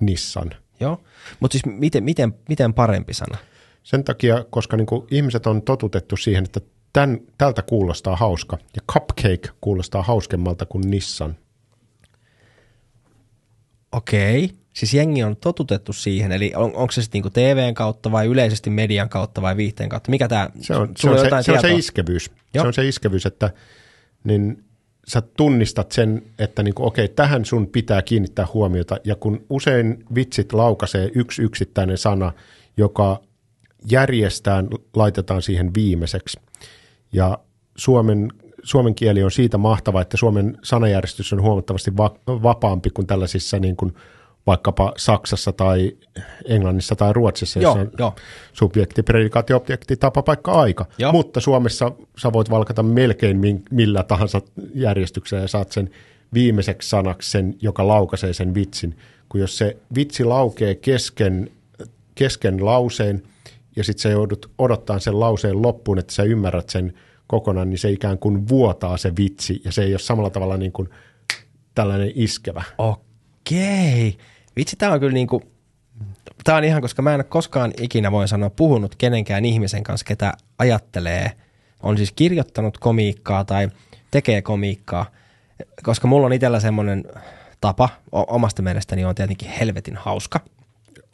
Nissan. 0.00 0.50
Joo, 0.80 1.00
mutta 1.40 1.52
siis 1.52 1.66
miten, 1.66 2.04
miten, 2.04 2.34
miten 2.48 2.74
parempi 2.74 3.14
sana? 3.14 3.38
Sen 3.82 4.04
takia, 4.04 4.44
koska 4.50 4.76
niin 4.76 4.86
ihmiset 5.10 5.46
on 5.46 5.62
totutettu 5.62 6.16
siihen, 6.16 6.44
että 6.44 6.60
Tän, 6.92 7.20
tältä 7.38 7.62
kuulostaa 7.62 8.16
hauska. 8.16 8.58
Ja 8.76 8.82
Cupcake 8.92 9.48
kuulostaa 9.60 10.02
hauskemmalta 10.02 10.66
kuin 10.66 10.90
Nissan. 10.90 11.36
Okei. 13.92 14.50
Siis 14.72 14.94
jengi 14.94 15.22
on 15.24 15.36
totutettu 15.36 15.92
siihen, 15.92 16.32
eli 16.32 16.52
on, 16.56 16.76
onko 16.76 16.92
se 16.92 17.02
sitten 17.02 17.18
niinku 17.18 17.30
TVn 17.30 17.74
kautta 17.74 18.12
vai 18.12 18.26
yleisesti 18.26 18.70
median 18.70 19.08
kautta 19.08 19.42
vai 19.42 19.56
viihteen 19.56 19.88
kautta? 19.88 20.10
Mikä 20.10 20.28
tämä? 20.28 20.50
Se 20.60 20.76
on 20.76 20.88
se, 20.96 21.10
on 21.10 21.18
se, 21.18 21.42
se, 21.42 21.52
on 21.52 21.60
se 21.60 21.74
iskevyys. 21.74 22.30
Joo. 22.54 22.64
Se 22.64 22.68
on 22.68 22.74
se 22.74 22.88
iskevyys, 22.88 23.26
että 23.26 23.50
niin 24.24 24.64
sä 25.08 25.20
tunnistat 25.20 25.92
sen, 25.92 26.22
että 26.38 26.62
niinku, 26.62 26.86
okei, 26.86 27.08
tähän 27.08 27.44
sun 27.44 27.66
pitää 27.66 28.02
kiinnittää 28.02 28.46
huomiota. 28.54 28.96
Ja 29.04 29.16
kun 29.16 29.46
usein 29.50 30.04
vitsit 30.14 30.52
laukaisee 30.52 31.10
yksi 31.14 31.42
yksittäinen 31.42 31.98
sana, 31.98 32.32
joka 32.76 33.20
järjestään 33.90 34.68
laitetaan 34.94 35.42
siihen 35.42 35.74
viimeiseksi, 35.74 36.40
ja 37.12 37.38
suomen, 37.76 38.32
suomen 38.62 38.94
kieli 38.94 39.22
on 39.22 39.30
siitä 39.30 39.58
mahtava, 39.58 40.00
että 40.00 40.16
suomen 40.16 40.58
sanajärjestys 40.62 41.32
on 41.32 41.42
huomattavasti 41.42 41.96
va- 41.96 42.16
vapaampi 42.26 42.90
kuin 42.90 43.06
tällaisissa 43.06 43.58
niin 43.58 43.76
kuin 43.76 43.94
vaikkapa 44.46 44.92
Saksassa 44.96 45.52
tai 45.52 45.92
Englannissa 46.44 46.96
tai 46.96 47.12
Ruotsissa, 47.12 47.58
jossa 47.58 47.80
on 47.80 47.90
jo. 47.98 48.14
subjekti, 48.52 49.02
predikaatio, 49.02 49.56
objekti, 49.56 49.96
tapa, 49.96 50.22
paikka, 50.22 50.52
aika. 50.52 50.86
Joo. 50.98 51.12
Mutta 51.12 51.40
Suomessa 51.40 51.92
sä 52.18 52.32
voit 52.32 52.50
valkata 52.50 52.82
melkein 52.82 53.40
millä 53.70 54.02
tahansa 54.02 54.40
järjestyksellä 54.74 55.44
ja 55.44 55.48
saat 55.48 55.72
sen 55.72 55.90
viimeiseksi 56.34 56.88
sanaksi 56.88 57.30
sen, 57.30 57.56
joka 57.62 57.88
laukaisee 57.88 58.32
sen 58.32 58.54
vitsin. 58.54 58.98
Kun 59.28 59.40
jos 59.40 59.58
se 59.58 59.76
vitsi 59.94 60.24
laukee 60.24 60.74
kesken, 60.74 61.50
kesken 62.14 62.64
lauseen– 62.64 63.22
ja 63.78 63.84
sitten 63.84 64.02
sä 64.02 64.08
joudut 64.08 64.50
odottaa 64.58 64.98
sen 64.98 65.20
lauseen 65.20 65.62
loppuun, 65.62 65.98
että 65.98 66.12
sä 66.12 66.22
ymmärrät 66.22 66.68
sen 66.68 66.94
kokonaan, 67.28 67.70
niin 67.70 67.78
se 67.78 67.90
ikään 67.90 68.18
kuin 68.18 68.48
vuotaa 68.48 68.96
se 68.96 69.12
vitsi 69.18 69.62
ja 69.64 69.72
se 69.72 69.82
ei 69.82 69.92
ole 69.92 69.98
samalla 69.98 70.30
tavalla 70.30 70.56
niin 70.56 70.72
kuin 70.72 70.88
tällainen 71.74 72.12
iskevä. 72.14 72.62
Okei. 72.78 74.18
Vitsi, 74.56 74.76
tämä 74.76 74.92
on 74.92 75.00
kyllä 75.00 75.12
niinku, 75.12 75.42
tämä 76.44 76.58
on 76.58 76.64
ihan, 76.64 76.82
koska 76.82 77.02
mä 77.02 77.14
en 77.14 77.20
ole 77.20 77.24
koskaan 77.24 77.72
ikinä, 77.80 78.12
voin 78.12 78.28
sanoa, 78.28 78.50
puhunut 78.50 78.94
kenenkään 78.94 79.44
ihmisen 79.44 79.82
kanssa, 79.82 80.04
ketä 80.04 80.32
ajattelee, 80.58 81.32
on 81.82 81.96
siis 81.96 82.12
kirjoittanut 82.12 82.78
komiikkaa 82.78 83.44
tai 83.44 83.68
tekee 84.10 84.42
komiikkaa, 84.42 85.06
koska 85.82 86.08
mulla 86.08 86.26
on 86.26 86.32
itsellä 86.32 86.60
semmoinen 86.60 87.04
tapa, 87.60 87.88
omasta 88.12 88.62
mielestäni 88.62 89.04
on 89.04 89.14
tietenkin 89.14 89.50
helvetin 89.50 89.96
hauska. 89.96 90.40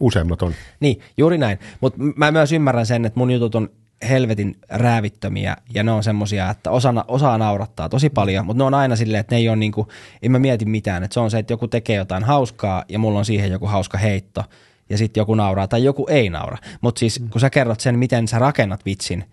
Useimmat 0.00 0.42
on. 0.42 0.52
Niin, 0.80 1.00
juuri 1.16 1.38
näin. 1.38 1.58
Mutta 1.80 1.98
mä 2.16 2.30
myös 2.30 2.52
ymmärrän 2.52 2.86
sen, 2.86 3.04
että 3.04 3.18
mun 3.18 3.30
jutut 3.30 3.54
on 3.54 3.70
helvetin 4.08 4.56
räävittömiä 4.68 5.56
ja 5.74 5.82
ne 5.82 5.92
on 5.92 6.04
semmosia, 6.04 6.50
että 6.50 6.70
osa, 6.70 6.94
osaa 7.08 7.38
naurattaa 7.38 7.88
tosi 7.88 8.10
paljon, 8.10 8.46
mutta 8.46 8.58
ne 8.58 8.64
on 8.64 8.74
aina 8.74 8.96
silleen, 8.96 9.20
että 9.20 9.34
ne 9.34 9.38
ei 9.38 9.48
ole 9.48 9.56
niinku, 9.56 9.88
en 10.22 10.32
mä 10.32 10.38
mieti 10.38 10.64
mitään, 10.64 11.04
että 11.04 11.14
se 11.14 11.20
on 11.20 11.30
se, 11.30 11.38
että 11.38 11.52
joku 11.52 11.68
tekee 11.68 11.96
jotain 11.96 12.24
hauskaa 12.24 12.84
ja 12.88 12.98
mulla 12.98 13.18
on 13.18 13.24
siihen 13.24 13.50
joku 13.50 13.66
hauska 13.66 13.98
heitto 13.98 14.44
ja 14.90 14.98
sitten 14.98 15.20
joku 15.20 15.34
nauraa 15.34 15.68
tai 15.68 15.84
joku 15.84 16.06
ei 16.10 16.30
naura. 16.30 16.58
Mutta 16.80 16.98
siis 16.98 17.22
kun 17.30 17.40
sä 17.40 17.50
kerrot 17.50 17.80
sen, 17.80 17.98
miten 17.98 18.28
sä 18.28 18.38
rakennat 18.38 18.84
vitsin 18.84 19.24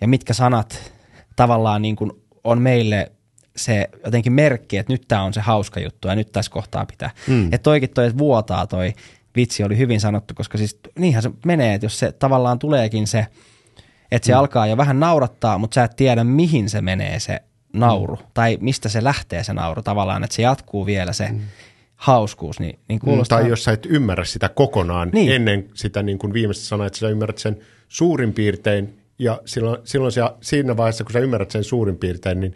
ja 0.00 0.08
mitkä 0.08 0.32
sanat 0.32 0.92
tavallaan 1.36 1.82
niin 1.82 1.96
kuin 1.96 2.12
on 2.44 2.62
meille 2.62 3.12
se 3.56 3.88
jotenkin 4.04 4.32
merkki, 4.32 4.78
että 4.78 4.92
nyt 4.92 5.04
tämä 5.08 5.22
on 5.22 5.32
se 5.32 5.40
hauska 5.40 5.80
juttu 5.80 6.08
ja 6.08 6.14
nyt 6.14 6.32
tässä 6.32 6.50
kohtaa 6.50 6.86
pitää. 6.86 7.10
Mm. 7.26 7.44
Että 7.44 7.58
toikin 7.58 7.90
toi, 7.90 8.06
että 8.06 8.18
vuotaa 8.18 8.66
toi 8.66 8.92
vitsi 9.36 9.64
oli 9.64 9.78
hyvin 9.78 10.00
sanottu, 10.00 10.34
koska 10.34 10.58
siis 10.58 10.78
niinhän 10.98 11.22
se 11.22 11.30
menee, 11.46 11.74
että 11.74 11.84
jos 11.84 11.98
se 11.98 12.12
tavallaan 12.12 12.58
tuleekin 12.58 13.06
se, 13.06 13.26
että 14.12 14.26
se 14.26 14.32
mm. 14.32 14.38
alkaa 14.38 14.66
jo 14.66 14.76
vähän 14.76 15.00
naurattaa, 15.00 15.58
mutta 15.58 15.74
sä 15.74 15.84
et 15.84 15.96
tiedä 15.96 16.24
mihin 16.24 16.70
se 16.70 16.80
menee 16.80 17.20
se 17.20 17.40
nauru 17.72 18.16
mm. 18.16 18.22
tai 18.34 18.58
mistä 18.60 18.88
se 18.88 19.04
lähtee 19.04 19.44
se 19.44 19.52
nauru 19.52 19.82
tavallaan, 19.82 20.24
että 20.24 20.36
se 20.36 20.42
jatkuu 20.42 20.86
vielä 20.86 21.12
se 21.12 21.28
mm. 21.28 21.40
hauskuus. 21.96 22.60
Niin, 22.60 22.78
niin 22.88 23.00
mm, 23.02 23.04
kuulostaa... 23.04 23.38
Tai 23.40 23.48
jos 23.48 23.64
sä 23.64 23.72
et 23.72 23.86
ymmärrä 23.86 24.24
sitä 24.24 24.48
kokonaan 24.48 25.10
niin. 25.12 25.32
ennen 25.32 25.70
sitä 25.74 26.02
niin 26.02 26.18
kuin 26.18 26.32
viimeistä 26.32 26.64
sanaa, 26.64 26.86
että 26.86 26.98
sä 26.98 27.08
ymmärrät 27.08 27.38
sen 27.38 27.58
suurin 27.88 28.32
piirtein 28.32 28.98
ja 29.18 29.40
silloin, 29.44 29.78
silloin 29.84 30.12
se, 30.12 30.20
siinä 30.40 30.76
vaiheessa, 30.76 31.04
kun 31.04 31.12
sä 31.12 31.18
ymmärrät 31.18 31.50
sen 31.50 31.64
suurin 31.64 31.98
piirtein, 31.98 32.40
niin 32.40 32.54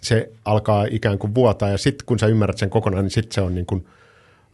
se 0.00 0.30
alkaa 0.44 0.86
ikään 0.90 1.18
kuin 1.18 1.34
vuotaa 1.34 1.68
ja 1.68 1.78
sitten 1.78 2.06
kun 2.06 2.18
sä 2.18 2.26
ymmärrät 2.26 2.58
sen 2.58 2.70
kokonaan, 2.70 3.04
niin 3.04 3.10
sitten 3.10 3.34
se 3.34 3.40
on 3.40 3.54
niin 3.54 3.66
kuin, 3.66 3.86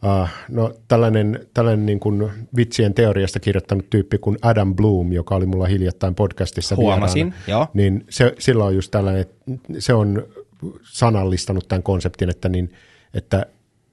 uh, 0.03 0.29
no 0.49 0.73
tällainen, 0.87 1.47
tällainen 1.53 1.85
niin 1.85 1.99
kuin 1.99 2.31
vitsien 2.55 2.93
teoriasta 2.93 3.39
kirjoittanut 3.39 3.89
tyyppi 3.89 4.17
kuin 4.17 4.37
Adam 4.41 4.75
Bloom, 4.75 5.11
joka 5.13 5.35
oli 5.35 5.45
mulla 5.45 5.65
hiljattain 5.65 6.15
podcastissa 6.15 6.75
Huomasin, 6.75 7.25
vieraana, 7.25 7.43
joo. 7.47 7.67
niin 7.73 8.05
se, 8.09 8.35
sillä 8.39 8.63
on 8.63 8.75
just 8.75 8.91
tällainen, 8.91 9.21
että 9.21 9.35
se 9.79 9.93
on 9.93 10.23
sanallistanut 10.83 11.67
tämän 11.67 11.83
konseptin, 11.83 12.29
että, 12.29 12.49
niin, 12.49 12.73
että 13.13 13.45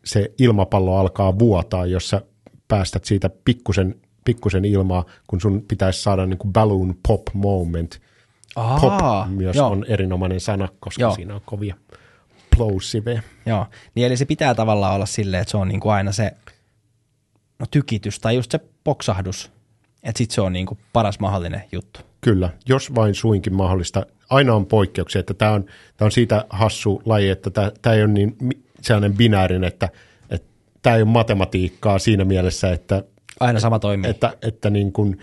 se 0.04 0.32
ilmapallo 0.38 0.96
alkaa 0.96 1.38
vuotaa, 1.38 1.86
jos 1.86 2.08
sä 2.08 2.22
päästät 2.68 3.04
siitä 3.04 3.30
pikkusen 3.44 3.94
pikkusen 4.26 4.64
ilmaa, 4.64 5.04
kun 5.26 5.40
sun 5.40 5.64
pitäisi 5.68 6.02
saada 6.02 6.26
niin 6.26 6.38
kuin 6.38 6.52
balloon 6.52 6.94
pop 7.08 7.22
moment. 7.34 8.00
Aa, 8.56 8.80
pop 8.80 9.28
myös 9.28 9.56
joo. 9.56 9.68
on 9.68 9.84
erinomainen 9.88 10.40
sana, 10.40 10.68
koska 10.80 11.02
joo. 11.02 11.14
siinä 11.14 11.34
on 11.34 11.40
kovia 11.44 11.74
plosive. 12.56 13.22
Joo, 13.46 13.66
niin 13.94 14.06
eli 14.06 14.16
se 14.16 14.24
pitää 14.24 14.54
tavallaan 14.54 14.94
olla 14.94 15.06
silleen, 15.06 15.40
että 15.40 15.50
se 15.50 15.56
on 15.56 15.68
niin 15.68 15.80
kuin 15.80 15.92
aina 15.92 16.12
se 16.12 16.32
no, 17.58 17.66
tykitys 17.70 18.20
tai 18.20 18.36
just 18.36 18.50
se 18.50 18.60
poksahdus, 18.84 19.52
että 20.02 20.18
sitten 20.18 20.34
se 20.34 20.40
on 20.40 20.52
niin 20.52 20.66
kuin 20.66 20.78
paras 20.92 21.20
mahdollinen 21.20 21.62
juttu. 21.72 22.00
Kyllä, 22.20 22.50
jos 22.68 22.94
vain 22.94 23.14
suinkin 23.14 23.54
mahdollista. 23.54 24.06
Aina 24.30 24.54
on 24.54 24.66
poikkeuksia, 24.66 25.20
että 25.20 25.34
tämä 25.34 25.52
on, 25.52 25.64
on 26.00 26.12
siitä 26.12 26.44
hassu 26.50 27.02
laji, 27.04 27.28
että 27.28 27.50
tämä, 27.50 27.94
ei 27.94 28.02
ole 28.02 28.12
niin 28.12 28.36
sellainen 28.80 29.16
binäärinen, 29.16 29.64
että, 29.64 29.88
että 30.30 30.48
tämä 30.82 30.96
ei 30.96 31.02
ole 31.02 31.10
matematiikkaa 31.10 31.98
siinä 31.98 32.24
mielessä, 32.24 32.72
että 32.72 33.02
Aina 33.40 33.60
sama 33.60 33.78
toimii. 33.78 34.10
Että, 34.10 34.32
että 34.42 34.70
niin 34.70 34.92
kuin, 34.92 35.18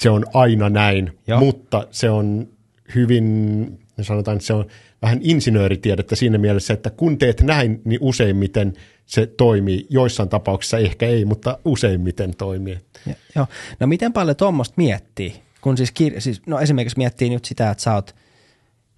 se 0.00 0.10
on 0.10 0.24
aina 0.34 0.70
näin, 0.70 1.18
Joo. 1.26 1.40
mutta 1.40 1.86
se 1.90 2.10
on 2.10 2.48
hyvin, 2.94 3.78
sanotaan, 4.00 4.36
että 4.36 4.46
se 4.46 4.52
on 4.52 4.66
vähän 5.04 5.18
insinööritiedettä 5.22 6.16
siinä 6.16 6.38
mielessä, 6.38 6.74
että 6.74 6.90
kun 6.90 7.18
teet 7.18 7.40
näin, 7.40 7.80
niin 7.84 7.98
useimmiten 8.02 8.72
se 9.06 9.26
toimii. 9.26 9.86
Joissain 9.90 10.28
tapauksissa 10.28 10.78
ehkä 10.78 11.06
ei, 11.06 11.24
mutta 11.24 11.58
useimmiten 11.64 12.36
toimii. 12.36 12.78
Ja, 13.06 13.14
joo. 13.34 13.46
No 13.80 13.86
miten 13.86 14.12
paljon 14.12 14.36
tuommoista 14.36 14.74
miettii? 14.76 15.42
Kun 15.60 15.76
siis, 15.76 15.90
kir- 15.90 16.20
siis, 16.20 16.42
no 16.46 16.60
esimerkiksi 16.60 16.98
miettii 16.98 17.30
nyt 17.30 17.44
sitä, 17.44 17.70
että 17.70 17.82
sä 17.82 17.94
oot 17.94 18.14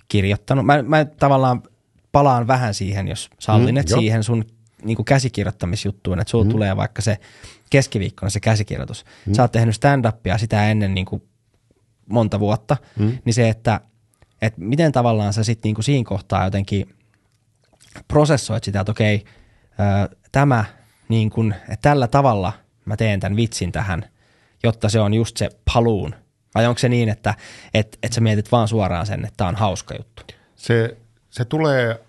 kirjoittanut. 0.09 0.66
Mä, 0.66 0.82
mä 0.82 1.04
tavallaan 1.04 1.62
palaan 2.12 2.46
vähän 2.46 2.74
siihen, 2.74 3.09
jos 3.09 3.30
sallinet, 3.38 3.88
mm, 3.88 3.94
siihen 3.98 4.24
sun 4.24 4.44
niin 4.82 4.96
kuin 4.96 5.07
käsikirjoittamisjuttuun, 5.07 6.20
että 6.20 6.30
sulla 6.30 6.44
mm. 6.44 6.50
tulee 6.50 6.76
vaikka 6.76 7.02
se 7.02 7.18
keskiviikkona 7.70 8.30
se 8.30 8.40
käsikirjoitus. 8.40 9.04
Mm. 9.26 9.34
Sä 9.34 9.42
oot 9.42 9.52
tehnyt 9.52 9.74
stand-upia 9.74 10.38
sitä 10.38 10.70
ennen 10.70 10.94
niin 10.94 11.07
kuin 11.07 11.22
monta 12.11 12.40
vuotta, 12.40 12.76
mm. 12.98 13.18
niin 13.24 13.34
se, 13.34 13.48
että, 13.48 13.80
että 14.43 14.61
miten 14.61 14.93
tavallaan 14.93 15.32
sä 15.32 15.45
sitten 15.45 15.72
niin 15.72 15.84
siinä 15.84 16.09
kohtaa 16.09 16.45
jotenkin 16.45 16.95
prosessoit 18.09 18.64
sitä, 18.64 18.80
että 18.80 18.93
okei, 18.93 19.24
tämä 20.32 20.64
niin 21.09 21.55
että 21.62 21.89
tällä 21.91 22.09
tavalla 22.09 22.53
mä 22.84 22.97
teen 22.97 23.20
tämän 23.20 23.37
vitsin 23.37 23.72
tähän, 23.72 24.05
jotta 24.62 24.89
se 24.89 25.01
on 25.01 25.14
just 25.14 25.37
se 25.37 25.49
paluun. 25.74 26.14
Vai 26.55 26.66
onko 26.66 26.78
se 26.78 26.89
niin, 26.89 27.09
että 27.09 27.34
et, 27.74 27.99
et 28.03 28.12
sä 28.12 28.20
mietit 28.20 28.53
vaan 28.53 28.68
suoraan 28.68 29.07
sen, 29.07 29.24
että 29.24 29.34
tämä 29.37 29.49
on 29.49 29.57
hauska 29.57 29.95
juttu? 29.95 30.22
Se, 30.57 30.97
se 31.30 31.45
tulee 31.45 32.01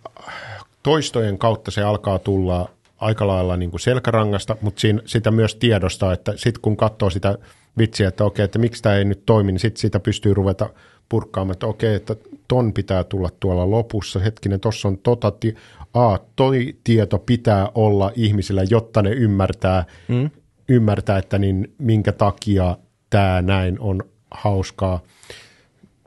toistojen 0.83 1.37
kautta 1.37 1.71
se 1.71 1.83
alkaa 1.83 2.19
tulla 2.19 2.69
aika 2.97 3.27
lailla 3.27 3.57
niin 3.57 3.69
kuin 3.69 3.81
selkärangasta, 3.81 4.57
mutta 4.61 4.81
siinä, 4.81 5.01
sitä 5.05 5.31
myös 5.31 5.55
tiedostaa, 5.55 6.13
että 6.13 6.33
sitten 6.35 6.61
kun 6.61 6.77
katsoo 6.77 7.09
sitä 7.09 7.37
vitsiä, 7.77 8.07
että 8.07 8.23
okei, 8.23 8.45
että 8.45 8.59
miksi 8.59 8.83
tämä 8.83 8.95
ei 8.95 9.05
nyt 9.05 9.25
toimi, 9.25 9.51
niin 9.51 9.59
sitten 9.59 9.81
sitä 9.81 9.99
pystyy 9.99 10.33
ruveta 10.33 10.69
purkkaamaan, 11.09 11.53
että 11.53 11.67
okei, 11.67 11.95
että 11.95 12.15
ton 12.47 12.73
pitää 12.73 13.03
tulla 13.03 13.29
tuolla 13.39 13.71
lopussa, 13.71 14.19
hetkinen, 14.19 14.59
tuossa 14.59 14.87
on 14.87 14.97
tota, 14.97 15.31
ti- 15.31 15.55
a, 15.93 16.17
toi 16.35 16.75
tieto 16.83 17.19
pitää 17.19 17.71
olla 17.75 18.11
ihmisillä, 18.15 18.63
jotta 18.69 19.01
ne 19.01 19.09
ymmärtää, 19.09 19.85
mm. 20.07 20.29
ymmärtää 20.69 21.17
että 21.17 21.37
niin 21.37 21.73
minkä 21.77 22.11
takia 22.11 22.77
tämä 23.09 23.41
näin 23.41 23.79
on 23.79 24.03
hauskaa. 24.31 24.99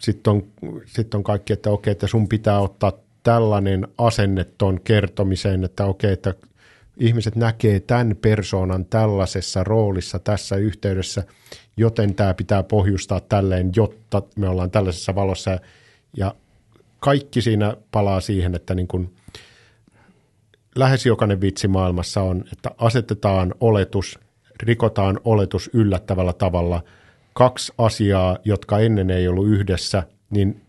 Sitten 0.01 0.33
on, 0.33 0.43
sitten 0.87 1.19
on 1.19 1.25
kaikki, 1.25 1.53
että 1.53 1.71
okei, 1.71 1.93
että 1.93 2.07
sun 2.07 2.29
pitää 2.29 2.61
ottaa 2.61 2.93
tällainen 3.23 3.89
asenne 3.99 4.47
ton 4.59 4.81
kertomiseen, 4.81 5.65
että 5.65 5.85
okei, 5.85 6.13
että 6.13 6.35
ihmiset 6.97 7.37
näkee 7.37 7.81
tämän 7.81 8.17
persoonan 8.23 8.85
tällaisessa 8.85 9.65
roolissa 9.65 10.19
tässä 10.19 10.57
yhteydessä, 10.57 11.25
joten 11.77 12.15
tämä 12.15 12.35
pitää 12.35 12.63
pohjustaa 12.63 13.21
tälleen, 13.21 13.71
jotta 13.77 14.23
me 14.37 14.49
ollaan 14.49 14.71
tällaisessa 14.71 15.15
valossa. 15.15 15.59
Ja 16.17 16.35
kaikki 16.99 17.43
siinä 17.43 17.77
palaa 17.91 18.21
siihen, 18.21 18.55
että 18.55 18.75
niin 18.75 18.89
kuin 18.89 19.15
lähes 20.77 21.07
jokainen 21.07 21.41
vitsi 21.41 21.69
maailmassa 21.69 22.23
on, 22.23 22.45
että 22.53 22.71
asetetaan 22.79 23.55
oletus, 23.61 24.19
rikotaan 24.63 25.21
oletus 25.25 25.71
yllättävällä 25.73 26.33
tavalla. 26.33 26.83
Kaksi 27.33 27.73
asiaa, 27.79 28.39
jotka 28.45 28.79
ennen 28.79 29.11
ei 29.11 29.29
ollut 29.29 29.49
yhdessä, 29.49 30.03
niin 30.31 30.61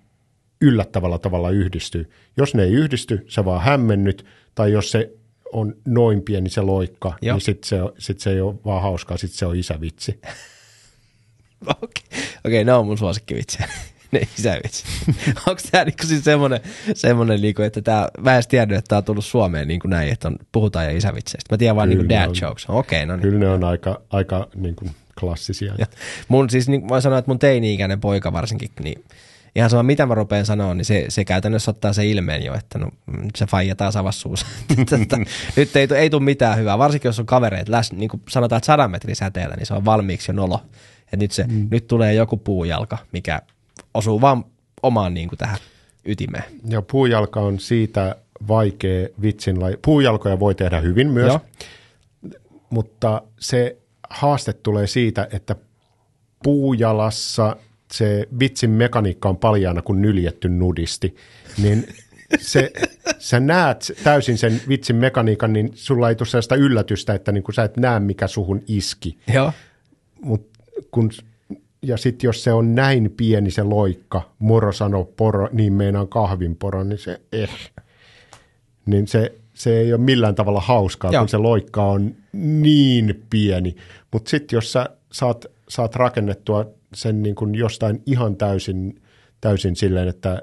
yllättävällä 0.62 1.20
tavalla 1.20 1.50
yhdistyy. 1.50 2.10
Jos 2.38 2.56
ne 2.56 2.64
ei 2.64 2.72
yhdisty, 2.72 3.26
se 3.28 3.46
vaan 3.46 3.62
hämmennyt, 3.62 4.26
tai 4.56 4.72
jos 4.72 4.92
se 4.92 5.12
on 5.54 5.76
noin 5.86 6.22
pieni 6.22 6.50
se 6.50 6.62
loikka, 6.62 7.14
Joo. 7.22 7.36
niin 7.36 7.42
sitten 7.42 7.68
se, 7.70 7.78
sit 7.98 8.20
se 8.20 8.30
ei 8.30 8.42
ole 8.42 8.56
vaan 8.66 8.82
hauskaa, 8.82 9.18
sitten 9.18 9.38
se 9.38 9.46
on 9.46 9.56
isävitsi. 9.56 10.20
Okei, 11.68 11.84
okay. 11.84 12.28
okay, 12.46 12.64
ne 12.64 12.74
on 12.74 12.86
mun 12.86 12.98
suosikkivitsejä. 12.98 13.68
ne 14.12 14.22
isävitsi. 14.40 14.86
Onko 15.48 15.62
tämä 15.72 15.84
niinku 15.84 16.08
siis 16.08 16.24
semmoinen, 16.24 16.60
semmoinen 16.94 17.42
niinku, 17.42 17.62
että 17.62 17.82
tämä, 17.82 18.08
mä 18.20 18.38
en 18.38 18.44
tiennyt, 18.50 18.78
että 18.78 18.88
tämä 18.88 18.98
on 18.98 19.04
tullut 19.04 19.26
Suomeen 19.26 19.68
niin 19.68 19.80
kuin 19.80 19.90
näin, 19.90 20.12
että 20.12 20.28
on, 20.28 20.38
puhutaan 20.52 20.86
jo 20.86 20.98
isävitseistä. 20.98 21.54
Mä 21.54 21.58
tiedän 21.58 21.76
vaan 21.76 21.90
niinku 21.90 22.10
dad 22.10 22.28
on, 22.30 22.36
jokes. 22.42 22.66
Okei, 22.70 23.04
okay, 23.04 23.06
no 23.06 23.16
niin. 23.16 23.22
Kyllä 23.22 23.40
ne 23.40 23.50
on 23.50 23.64
aika, 23.64 24.02
aika 24.10 24.48
niin 24.56 24.76
kuin 24.76 24.92
klassisia. 25.20 25.74
Ja 25.78 25.86
mun 26.28 26.50
siis, 26.50 26.70
niin, 26.70 26.88
voin 26.88 27.02
sanoa, 27.02 27.20
että 27.20 27.32
mun 27.32 27.40
teini-ikäinen 27.40 28.00
poika 28.00 28.34
varsinkin, 28.34 28.70
niin 28.84 29.04
ihan 29.56 29.70
sama 29.70 29.84
mitä 29.84 30.06
mä 30.06 30.16
rupean 30.16 30.46
sanoa, 30.46 30.74
niin 30.74 30.86
se, 30.86 31.06
se 31.10 31.26
käytännössä 31.26 31.72
ottaa 31.72 31.94
se 31.94 32.06
ilmeen 32.06 32.46
jo, 32.46 32.54
että 32.54 32.80
no, 32.80 32.92
se 33.36 33.46
faija 33.46 33.76
taas 33.76 33.96
avasi 33.96 34.20
suussa. 34.20 34.46
nyt 35.56 35.76
ei, 35.76 35.88
ei 35.96 36.10
tule 36.10 36.24
mitään 36.24 36.58
hyvää, 36.58 36.78
varsinkin 36.78 37.10
jos 37.10 37.20
on 37.20 37.26
kavereet 37.26 37.70
läs, 37.70 37.92
niin 37.92 38.10
kuin 38.10 38.22
sanotaan, 38.30 38.58
että 38.58 38.66
sadan 38.66 38.92
metrin 38.92 39.16
säteellä, 39.16 39.56
niin 39.56 39.66
se 39.66 39.74
on 39.74 39.86
valmiiksi 39.86 40.32
jo 40.32 40.36
nolo. 40.36 40.62
Et 41.14 41.20
nyt, 41.20 41.32
se, 41.32 41.44
mm. 41.48 41.68
nyt 41.72 41.88
tulee 41.88 42.14
joku 42.14 42.38
puujalka, 42.38 42.98
mikä 43.12 43.42
osuu 43.94 44.22
vaan 44.22 44.46
omaan 44.84 45.14
niin 45.14 45.30
kuin 45.30 45.40
tähän 45.40 45.58
ytimeen. 46.06 46.44
Ja 46.70 46.82
puujalka 46.82 47.40
on 47.40 47.60
siitä 47.60 48.16
vaikea 48.48 49.08
vitsin 49.22 49.60
laji. 49.60 49.78
Puujalkoja 49.82 50.40
voi 50.40 50.56
tehdä 50.56 50.80
hyvin 50.80 51.10
myös, 51.10 51.28
Joo. 51.28 51.42
mutta 52.70 53.22
se 53.40 53.78
haaste 54.10 54.54
tulee 54.54 54.88
siitä, 54.88 55.28
että 55.32 55.56
puujalassa 56.44 57.56
se 57.92 58.28
vitsin 58.40 58.70
mekaniikka 58.70 59.30
on 59.30 59.38
paljaana 59.38 59.82
kuin 59.82 60.02
nyljetty 60.02 60.50
nudisti, 60.50 61.16
niin 61.58 61.88
se, 62.40 62.72
sä 63.20 63.40
näet 63.40 63.92
täysin 64.04 64.38
sen 64.38 64.62
vitsin 64.70 64.96
mekaniikan, 64.96 65.54
niin 65.54 65.72
sulla 65.74 66.10
ei 66.10 66.16
tule 66.16 66.28
sellaista 66.28 66.56
yllätystä, 66.56 67.14
että 67.14 67.32
niin 67.32 67.44
sä 67.54 67.64
et 67.64 67.78
näe, 67.78 68.00
mikä 68.00 68.28
suhun 68.28 68.64
iski. 68.68 69.18
Joo. 69.34 69.54
Mut 70.22 70.51
kun, 70.92 71.12
ja 71.82 71.98
sitten 71.98 72.28
jos 72.28 72.44
se 72.44 72.54
on 72.54 72.76
näin 72.76 73.14
pieni 73.18 73.52
se 73.52 73.64
loikka, 73.64 74.22
moro 74.40 74.72
sano 74.72 75.04
poro, 75.04 75.50
niin 75.52 75.74
meinaan 75.74 76.08
kahvinporo, 76.08 76.84
niin 76.84 77.00
se 77.00 77.22
eh. 77.32 77.50
Niin 78.86 79.08
se, 79.08 79.36
se 79.54 79.80
ei 79.80 79.94
ole 79.94 80.02
millään 80.02 80.36
tavalla 80.36 80.62
hauskaa, 80.62 81.12
Joo. 81.12 81.22
kun 81.22 81.30
se 81.30 81.38
loikka 81.38 81.86
on 81.86 82.16
niin 82.34 83.24
pieni. 83.30 83.76
Mutta 84.12 84.30
sitten 84.30 84.58
jos 84.58 84.72
sä 84.72 84.90
saat, 85.12 85.46
saat 85.70 85.96
rakennettua 85.96 86.66
sen 86.94 87.24
niin 87.24 87.36
kuin 87.36 87.56
jostain 87.56 88.04
ihan 88.06 88.36
täysin, 88.36 89.02
täysin 89.42 89.76
silleen, 89.76 90.08
että 90.08 90.42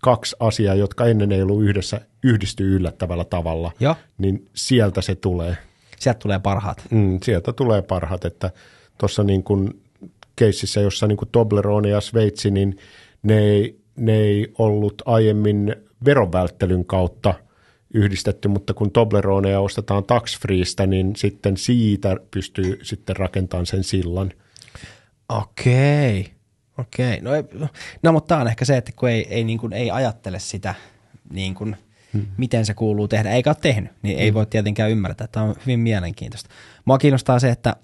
kaksi 0.00 0.36
asiaa, 0.40 0.74
jotka 0.74 1.06
ennen 1.06 1.32
ei 1.32 1.42
ollut 1.42 1.62
yhdessä, 1.62 2.00
yhdistyy 2.22 2.76
yllättävällä 2.76 3.24
tavalla, 3.24 3.72
Joo. 3.80 3.96
niin 4.18 4.46
sieltä 4.54 5.00
se 5.00 5.14
tulee. 5.14 5.56
Sieltä 5.98 6.18
tulee 6.18 6.38
parhaat. 6.38 6.82
Mm, 6.90 7.18
sieltä 7.22 7.52
tulee 7.52 7.82
parhaat, 7.82 8.24
että 8.24 8.50
tuossa 8.98 9.24
niin 9.24 9.42
kuin 9.42 9.82
keississä, 10.36 10.80
jossa 10.80 11.06
niin 11.06 11.16
kuin 11.16 11.28
Toblerone 11.32 11.88
ja 11.88 12.00
Sveitsi, 12.00 12.50
niin 12.50 12.78
ne 13.22 13.38
ei, 13.38 13.80
ne 13.96 14.16
ei 14.16 14.52
ollut 14.58 15.02
aiemmin 15.04 15.76
verovälttelyn 16.04 16.84
kautta 16.84 17.34
yhdistetty, 17.94 18.48
mutta 18.48 18.74
kun 18.74 18.90
Tobleronea 18.90 19.60
ostetaan 19.60 20.04
tax 20.04 20.40
freestä, 20.40 20.86
niin 20.86 21.16
sitten 21.16 21.56
siitä 21.56 22.16
pystyy 22.30 22.78
sitten 22.82 23.16
rakentamaan 23.16 23.66
sen 23.66 23.84
sillan. 23.84 24.32
Okei. 25.28 26.30
Okei. 26.78 27.20
No, 27.20 27.34
ei, 27.34 27.42
no 28.02 28.12
mutta 28.12 28.28
tämä 28.28 28.40
on 28.40 28.48
ehkä 28.48 28.64
se, 28.64 28.76
että 28.76 28.92
kun 28.96 29.08
ei, 29.08 29.26
ei, 29.30 29.44
niin 29.44 29.58
kuin, 29.58 29.72
ei 29.72 29.90
ajattele 29.90 30.38
sitä, 30.38 30.74
niin 31.32 31.54
kuin, 31.54 31.76
hmm. 32.12 32.26
miten 32.36 32.66
se 32.66 32.74
kuuluu 32.74 33.08
tehdä, 33.08 33.30
eikä 33.30 33.50
ole 33.50 33.56
tehnyt, 33.60 33.92
niin 34.02 34.16
hmm. 34.16 34.24
ei 34.24 34.34
voi 34.34 34.46
tietenkään 34.46 34.90
ymmärtää. 34.90 35.26
Tämä 35.26 35.46
on 35.46 35.54
hyvin 35.66 35.80
mielenkiintoista. 35.80 36.50
Mua 36.84 36.98
kiinnostaa 36.98 37.38
se, 37.38 37.50
että 37.50 37.76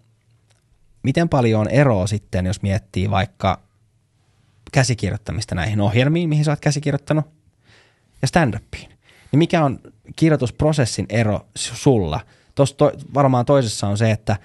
miten 1.04 1.28
paljon 1.28 1.60
on 1.60 1.68
eroa 1.68 2.06
sitten, 2.06 2.46
jos 2.46 2.62
miettii 2.62 3.10
vaikka 3.10 3.60
käsikirjoittamista 4.72 5.54
näihin 5.54 5.80
ohjelmiin, 5.80 6.28
mihin 6.28 6.44
sä 6.44 6.52
oot 6.52 6.60
käsikirjoittanut, 6.60 7.24
ja 8.22 8.28
stand-upiin. 8.28 8.88
Niin 9.32 9.38
mikä 9.38 9.64
on 9.64 9.80
kirjoitusprosessin 10.16 11.06
ero 11.08 11.46
sulla? 11.56 12.20
Tuossa 12.54 12.76
to, 12.76 12.92
varmaan 13.14 13.44
toisessa 13.44 13.88
on 13.88 13.98
se, 13.98 14.10
että 14.10 14.36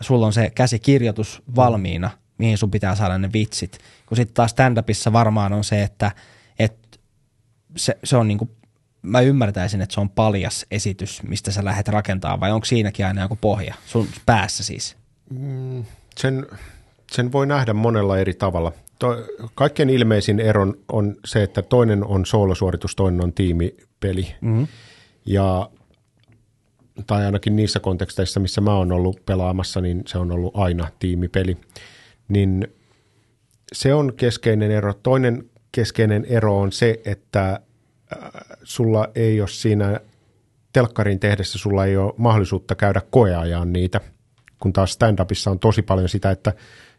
sulla 0.00 0.26
on 0.26 0.32
se 0.32 0.50
käsikirjoitus 0.50 1.42
valmiina, 1.56 2.10
mihin 2.38 2.58
sun 2.58 2.70
pitää 2.70 2.94
saada 2.94 3.18
ne 3.18 3.32
vitsit. 3.32 3.78
Kun 4.06 4.16
sitten 4.16 4.34
taas 4.34 4.50
stand-upissa 4.50 5.12
varmaan 5.12 5.52
on 5.52 5.64
se, 5.64 5.82
että, 5.82 6.12
että 6.58 6.98
se, 7.76 7.98
se 8.04 8.16
on 8.16 8.28
niinku, 8.28 8.50
mä 9.02 9.20
ymmärtäisin, 9.20 9.80
että 9.80 9.94
se 9.94 10.00
on 10.00 10.10
paljas 10.10 10.66
esitys, 10.70 11.22
mistä 11.22 11.50
sä 11.50 11.64
lähdet 11.64 11.88
rakentaa, 11.88 12.40
vai 12.40 12.52
onko 12.52 12.64
siinäkin 12.64 13.06
aina 13.06 13.22
joku 13.22 13.38
pohja 13.40 13.74
sun 13.86 14.08
päässä 14.26 14.64
siis? 14.64 14.96
Sen, 16.18 16.46
sen 17.12 17.32
voi 17.32 17.46
nähdä 17.46 17.72
monella 17.72 18.18
eri 18.18 18.34
tavalla. 18.34 18.72
To, 18.98 19.16
kaikkein 19.54 19.90
ilmeisin 19.90 20.40
ero 20.40 20.66
on 20.92 21.16
se, 21.24 21.42
että 21.42 21.62
toinen 21.62 22.04
on 22.04 22.26
soolosuoritus, 22.26 22.96
toinen 22.96 23.24
on 23.24 23.32
tiimipeli. 23.32 24.34
Mm-hmm. 24.40 24.66
Ja, 25.26 25.70
tai 27.06 27.24
ainakin 27.24 27.56
niissä 27.56 27.80
konteksteissa, 27.80 28.40
missä 28.40 28.60
mä 28.60 28.74
oon 28.74 28.92
ollut 28.92 29.26
pelaamassa, 29.26 29.80
niin 29.80 30.02
se 30.06 30.18
on 30.18 30.32
ollut 30.32 30.56
aina 30.56 30.88
tiimipeli. 30.98 31.56
Niin 32.28 32.68
se 33.72 33.94
on 33.94 34.12
keskeinen 34.16 34.70
ero. 34.70 34.94
Toinen 34.94 35.50
keskeinen 35.72 36.24
ero 36.24 36.58
on 36.58 36.72
se, 36.72 37.00
että 37.04 37.50
äh, 37.50 38.30
sulla 38.62 39.08
ei 39.14 39.40
ole 39.40 39.48
siinä 39.48 40.00
telkkarin 40.72 41.20
tehdessä, 41.20 41.58
sulla 41.58 41.86
ei 41.86 41.96
ole 41.96 42.14
mahdollisuutta 42.16 42.74
käydä 42.74 43.02
koeajaan 43.10 43.72
niitä– 43.72 44.00
kun 44.60 44.72
taas 44.72 44.92
stand-upissa 44.92 45.50
on 45.50 45.58
tosi 45.58 45.82
paljon 45.82 46.08
sitä, 46.08 46.30
että 46.30 46.52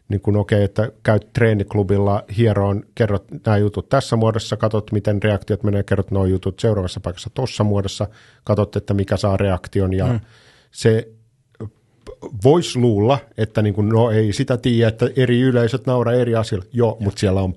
niin 0.08 0.20
kun 0.20 0.36
okei, 0.36 0.56
okay, 0.56 0.64
että 0.64 0.90
käyt 1.02 1.32
treeniklubilla 1.32 2.24
hieroon, 2.36 2.82
kerrot 2.94 3.24
nämä 3.46 3.56
jutut 3.56 3.88
tässä 3.88 4.16
muodossa, 4.16 4.56
katsot 4.56 4.92
miten 4.92 5.22
reaktiot 5.22 5.62
menee, 5.62 5.82
kerrot 5.82 6.10
nuo 6.10 6.26
jutut 6.26 6.60
seuraavassa 6.60 7.00
paikassa 7.00 7.30
tuossa 7.34 7.64
muodossa, 7.64 8.06
katsot, 8.44 8.76
että 8.76 8.94
mikä 8.94 9.16
saa 9.16 9.36
reaktion 9.36 9.92
ja 9.92 10.06
mm. 10.06 10.20
se 10.70 11.08
voisi 12.44 12.78
luulla, 12.78 13.18
että 13.36 13.62
niin 13.62 13.74
kun, 13.74 13.88
no 13.88 14.10
ei 14.10 14.32
sitä 14.32 14.56
tiedä, 14.56 14.88
että 14.88 15.08
eri 15.16 15.40
yleisöt 15.40 15.86
nauraa 15.86 16.14
eri 16.14 16.34
asioilla. 16.34 16.68
Joo, 16.72 16.96
mutta 17.00 17.20
siellä 17.20 17.40
on 17.40 17.54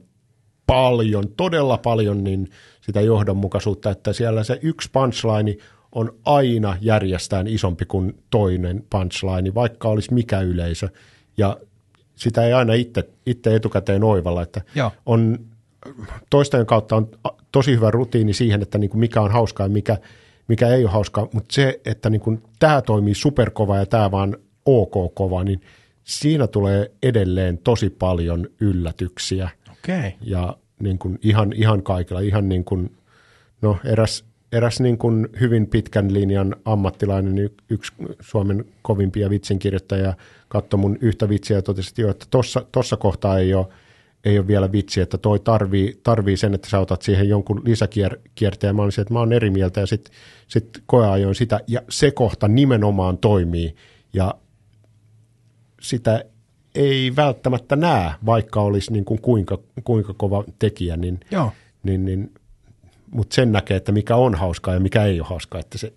paljon, 0.66 1.24
todella 1.38 1.78
paljon 1.78 2.24
niin 2.24 2.50
sitä 2.82 3.02
johdonmukaisuutta, 3.02 3.92
että 3.92 4.14
siellä 4.14 4.44
se 4.44 4.60
yksi 4.62 4.90
punchline 4.92 5.56
on 5.96 6.14
aina 6.26 6.78
järjestään 6.82 7.48
isompi 7.48 7.86
kuin 7.86 8.24
toinen 8.30 8.84
punchline, 8.90 9.56
vaikka 9.56 9.88
olisi 9.88 10.14
mikä 10.14 10.42
yleisö. 10.42 10.90
Ja 11.38 11.58
sitä 12.16 12.44
ei 12.44 12.54
aina 12.54 12.74
itse, 12.74 13.10
itse 13.26 13.56
etukäteen 13.56 14.04
oivalla, 14.04 14.42
että 14.42 14.62
Joo. 14.76 14.92
on 15.06 15.40
toisten 16.30 16.66
kautta 16.66 16.96
on 16.96 17.10
tosi 17.52 17.72
hyvä 17.72 17.92
rutiini 17.92 18.34
siihen, 18.34 18.62
että 18.62 18.78
niin 18.78 18.90
kuin 18.90 19.00
mikä 19.00 19.22
on 19.22 19.32
hauskaa 19.32 19.66
ja 19.66 19.70
mikä, 19.70 19.98
mikä 20.48 20.68
ei 20.68 20.84
ole 20.84 20.92
hauskaa, 20.92 21.28
mutta 21.34 21.54
se, 21.54 21.82
että 21.86 22.10
niin 22.10 22.22
kuin 22.22 22.44
tämä 22.60 22.82
toimii 22.82 23.16
superkova 23.16 23.78
ja 23.78 23.86
tämä 23.86 24.12
vaan 24.12 24.38
ok 24.66 25.16
kova, 25.16 25.44
niin 25.44 25.62
siinä 26.04 26.48
tulee 26.48 26.92
edelleen 27.04 27.58
tosi 27.58 27.90
paljon 27.90 28.48
yllätyksiä. 28.60 29.50
Okei. 29.72 30.16
Ja 30.22 30.58
niin 30.80 30.98
kuin 30.98 31.20
ihan, 31.22 31.54
ihan 31.54 31.84
kaikilla, 31.84 32.20
ihan 32.20 32.50
niin 32.50 32.64
kuin, 32.64 32.98
no 33.62 33.78
eräs, 33.86 34.26
eräs 34.54 34.80
niin 34.80 34.98
kuin 34.98 35.28
hyvin 35.40 35.68
pitkän 35.68 36.14
linjan 36.14 36.56
ammattilainen, 36.66 37.50
yksi 37.70 37.94
Suomen 38.20 38.66
kovimpia 38.82 39.30
vitsinkirjoittajia, 39.30 40.14
katsoi 40.48 40.80
mun 40.80 40.98
yhtä 41.02 41.30
vitsiä 41.30 41.58
ja 41.58 41.62
totesi, 41.62 41.90
että, 41.90 42.02
jo, 42.02 42.10
että 42.10 42.26
tossa, 42.30 42.66
tossa 42.72 42.98
kohtaa 42.98 43.38
ei 43.38 43.54
ole, 43.54 43.68
ei 44.26 44.40
ole 44.40 44.48
vielä 44.48 44.72
vitsi, 44.72 45.02
että 45.02 45.18
toi 45.18 45.40
tarvii, 45.40 46.00
tarvii 46.04 46.38
sen, 46.38 46.54
että 46.54 46.70
sä 46.70 46.80
otat 46.80 47.02
siihen 47.02 47.30
jonkun 47.30 47.62
lisäkierteen. 47.66 48.76
Mä 48.76 48.82
olin 48.82 49.02
että 49.02 49.14
mä 49.14 49.20
oon 49.20 49.34
eri 49.34 49.50
mieltä 49.50 49.80
ja 49.80 49.86
sitten 49.86 50.14
sit 50.48 50.70
koeajoin 50.86 51.36
sitä 51.36 51.60
ja 51.68 51.82
se 51.90 52.12
kohta 52.12 52.48
nimenomaan 52.48 53.18
toimii 53.18 53.76
ja 54.14 54.34
sitä 55.82 56.26
ei 56.76 57.16
välttämättä 57.16 57.76
näe, 57.76 58.12
vaikka 58.26 58.62
olisi 58.62 58.94
niin 58.94 59.06
kuin 59.06 59.22
kuinka, 59.22 59.60
kuinka 59.84 60.14
kova 60.14 60.44
tekijä, 60.60 60.98
niin, 60.98 61.20
Joo. 61.32 61.52
niin, 61.84 62.06
niin 62.06 62.32
mutta 63.14 63.36
sen 63.36 63.52
näkee, 63.52 63.78
että 63.78 63.92
mikä 63.92 64.16
on 64.16 64.36
hauskaa 64.36 64.74
ja 64.74 64.80
mikä 64.80 65.04
ei 65.04 65.20
ole 65.20 65.28
hauskaa, 65.30 65.60
että 65.60 65.78
se, 65.78 65.94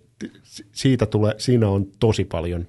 siitä 0.71 1.05
tulee, 1.05 1.33
siinä 1.37 1.69
on 1.69 1.85
tosi 1.99 2.25
paljon, 2.25 2.67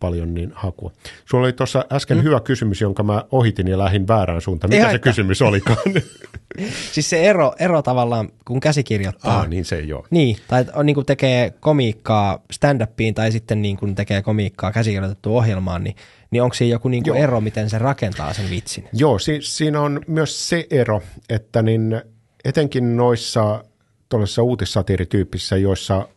paljon 0.00 0.34
niin 0.34 0.52
hakua. 0.54 0.92
Sulla 1.24 1.44
oli 1.44 1.52
tuossa 1.52 1.84
äsken 1.92 2.16
mm. 2.16 2.22
hyvä 2.22 2.40
kysymys, 2.40 2.80
jonka 2.80 3.02
mä 3.02 3.24
ohitin 3.30 3.68
ja 3.68 3.78
lähdin 3.78 4.08
väärään 4.08 4.40
suuntaan. 4.40 4.70
Mikä 4.70 4.80
Ihan 4.80 4.90
se 4.90 4.96
että- 4.96 5.08
kysymys 5.08 5.42
olikaan? 5.42 5.78
Siis 6.92 7.10
se 7.10 7.22
ero, 7.24 7.52
ero 7.58 7.82
tavallaan, 7.82 8.28
kun 8.44 8.60
käsikirjoittaa. 8.60 9.40
ah, 9.40 9.48
niin 9.48 9.64
se 9.64 9.76
ei 9.76 9.92
ole. 9.92 10.04
Niin, 10.10 10.36
tai 10.48 10.64
on, 10.74 10.86
niin 10.86 10.94
kuin 10.94 11.06
tekee 11.06 11.50
komiikkaa 11.60 12.42
stand-upiin 12.52 13.14
tai 13.14 13.32
sitten 13.32 13.62
niin 13.62 13.76
kuin 13.76 13.94
tekee 13.94 14.22
komiikkaa 14.22 14.72
käsikirjoitettua 14.72 15.38
ohjelmaan, 15.38 15.84
niin, 15.84 15.96
niin 16.30 16.42
onko 16.42 16.54
siinä 16.54 16.72
joku 16.74 16.88
niin 16.88 17.02
kuin 17.02 17.14
Joo. 17.16 17.24
ero, 17.24 17.40
miten 17.40 17.70
se 17.70 17.78
rakentaa 17.78 18.32
sen 18.32 18.50
vitsin? 18.50 18.88
Joo, 18.92 19.18
si- 19.18 19.42
siinä 19.42 19.80
on 19.80 20.00
myös 20.06 20.48
se 20.48 20.66
ero, 20.70 21.02
että 21.28 21.62
niin 21.62 22.00
etenkin 22.44 22.96
noissa 22.96 23.64
tuollaisissa 24.08 24.42
uutissatiirityyppisissä, 24.42 25.56
joissa 25.56 26.08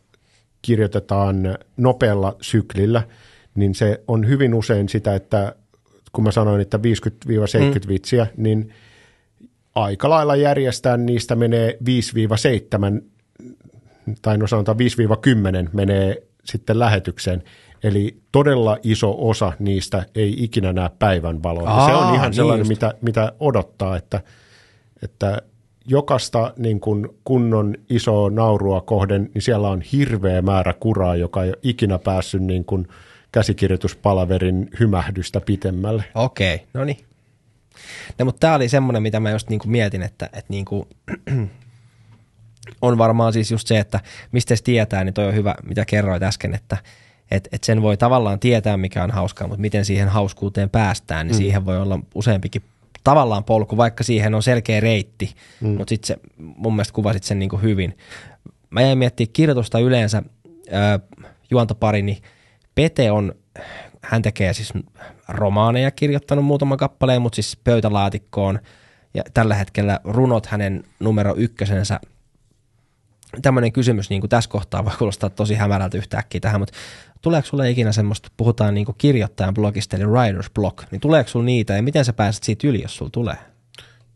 kirjoitetaan 0.62 1.58
nopealla 1.78 2.36
syklillä, 2.42 3.04
niin 3.56 3.76
se 3.76 4.04
on 4.08 4.28
hyvin 4.28 4.54
usein 4.54 4.90
sitä, 4.90 5.16
että 5.16 5.56
kun 6.12 6.24
mä 6.24 6.32
sanoin, 6.32 6.62
että 6.62 6.78
50-70 6.78 6.82
mm. 6.82 7.88
vitsiä, 7.88 8.28
niin 8.38 8.74
aika 9.76 10.10
lailla 10.10 10.36
järjestää 10.36 10.98
niistä 10.98 11.36
menee 11.36 11.78
5-7, 12.98 13.02
tai 14.22 14.38
no 14.38 14.48
sanotaan 14.48 14.78
5-10 15.66 15.70
menee 15.74 16.24
sitten 16.44 16.80
lähetykseen. 16.80 17.44
Eli 17.84 18.22
todella 18.32 18.78
iso 18.84 19.30
osa 19.30 19.54
niistä 19.60 20.06
ei 20.16 20.36
ikinä 20.44 20.74
näe 20.74 20.90
päivän 21.00 21.44
valoa. 21.44 21.80
Ja 21.80 21.86
se 21.86 21.92
Aa, 21.92 22.08
on 22.08 22.16
ihan 22.16 22.30
niin 22.30 22.36
sellainen, 22.36 22.62
just. 22.62 22.70
mitä, 22.70 22.94
mitä 23.02 23.32
odottaa, 23.40 23.98
että, 23.98 24.22
että 25.04 25.42
jokaista 25.92 26.54
niin 26.58 26.80
kuin 26.80 27.10
kunnon 27.24 27.76
isoa 27.90 28.30
naurua 28.30 28.82
kohden, 28.82 29.30
niin 29.34 29.42
siellä 29.42 29.70
on 29.70 29.82
hirveä 29.82 30.42
määrä 30.42 30.74
kuraa, 30.74 31.16
joka 31.16 31.44
ei 31.44 31.50
ole 31.50 31.58
ikinä 31.64 32.00
päässyt 32.00 32.42
niin 32.42 32.66
kuin 32.66 32.88
käsikirjoituspalaverin 33.32 34.70
hymähdystä 34.80 35.42
pitemmälle. 35.42 36.04
Okei, 36.16 36.64
no 36.74 36.86
niin. 36.86 36.98
No, 38.20 38.26
mutta 38.26 38.40
tämä 38.40 38.56
oli 38.56 38.70
semmoinen, 38.70 39.04
mitä 39.04 39.20
mä 39.20 39.32
just 39.32 39.50
niinku 39.50 39.68
mietin, 39.68 40.02
että, 40.02 40.26
että 40.26 40.46
niinku, 40.50 40.88
on 42.82 42.98
varmaan 42.98 43.34
siis 43.34 43.52
just 43.52 43.68
se, 43.68 43.80
että 43.80 44.00
mistä 44.32 44.56
se 44.56 44.64
tietää, 44.64 45.04
niin 45.04 45.14
toi 45.14 45.28
on 45.28 45.36
hyvä, 45.36 45.56
mitä 45.64 45.86
kerroit 45.86 46.24
äsken, 46.24 46.54
että 46.54 46.78
et, 47.32 47.50
et 47.52 47.64
sen 47.64 47.82
voi 47.82 47.98
tavallaan 47.98 48.40
tietää, 48.40 48.78
mikä 48.78 49.04
on 49.04 49.12
hauskaa, 49.12 49.48
mutta 49.48 49.62
miten 49.62 49.86
siihen 49.86 50.10
hauskuuteen 50.10 50.70
päästään, 50.70 51.28
niin 51.28 51.36
mm. 51.36 51.38
siihen 51.38 51.66
voi 51.66 51.82
olla 51.82 52.00
useampikin 52.16 52.64
tavallaan 53.04 53.44
polku, 53.44 53.78
vaikka 53.78 54.04
siihen 54.04 54.36
on 54.36 54.44
selkeä 54.44 54.80
reitti, 54.80 55.36
mm. 55.62 55.68
mutta 55.68 55.90
sitten 55.90 56.18
mun 56.38 56.76
mielestä 56.76 56.94
kuvasit 56.94 57.24
sen 57.24 57.40
niin 57.40 57.50
kuin 57.50 57.62
hyvin. 57.62 57.98
Mä 58.70 58.82
jäin 58.82 58.98
miettimään 58.98 59.34
kirjoitusta 59.34 59.80
yleensä, 59.80 60.24
äh, 60.74 61.02
juontoparini 61.52 62.22
Pete 62.76 63.12
on, 63.12 63.36
hän 64.02 64.22
tekee 64.22 64.54
siis 64.54 64.74
romaaneja 65.28 65.92
kirjoittanut 65.92 66.46
muutaman 66.46 66.78
kappaleen, 66.78 67.22
mutta 67.22 67.36
siis 67.36 67.58
pöytälaatikkoon 67.64 68.60
ja 69.14 69.24
tällä 69.34 69.56
hetkellä 69.56 70.00
runot 70.04 70.46
hänen 70.46 70.84
numero 71.00 71.34
ykkösensä 71.38 72.00
tämmöinen 73.42 73.72
kysymys 73.72 74.10
niin 74.10 74.22
kuin 74.22 74.30
tässä 74.30 74.50
kohtaa 74.50 74.86
voi 74.86 74.94
kuulostaa 74.98 75.30
tosi 75.30 75.56
hämärältä 75.56 75.98
yhtäkkiä 75.98 76.42
tähän, 76.42 76.62
mutta 76.62 76.78
tuleeko 77.22 77.48
sulle 77.48 77.70
ikinä 77.70 77.92
semmoista, 77.92 78.30
puhutaan 78.38 78.74
niin 78.74 78.88
kirjoittajan 78.98 79.54
blogista, 79.54 79.98
eli 79.98 80.06
writer's 80.06 80.50
blog, 80.54 80.82
niin 80.92 81.02
tuleeko 81.02 81.30
sulle 81.30 81.46
niitä 81.46 81.76
ja 81.76 81.84
miten 81.84 82.06
sä 82.06 82.14
pääset 82.14 82.44
siitä 82.44 82.68
yli, 82.68 82.82
jos 82.82 82.98
sulla 82.98 83.12
tulee? 83.12 83.36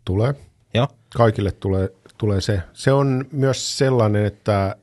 Tulee. 0.06 0.34
Joo. 0.74 0.88
Kaikille 1.16 1.52
tulee, 1.52 1.90
tulee 2.18 2.42
se. 2.42 2.62
Se 2.74 2.92
on 2.92 3.26
myös 3.32 3.78
sellainen, 3.78 4.26
että 4.26 4.76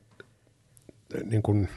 niin 1.24 1.42
kuin, 1.42 1.68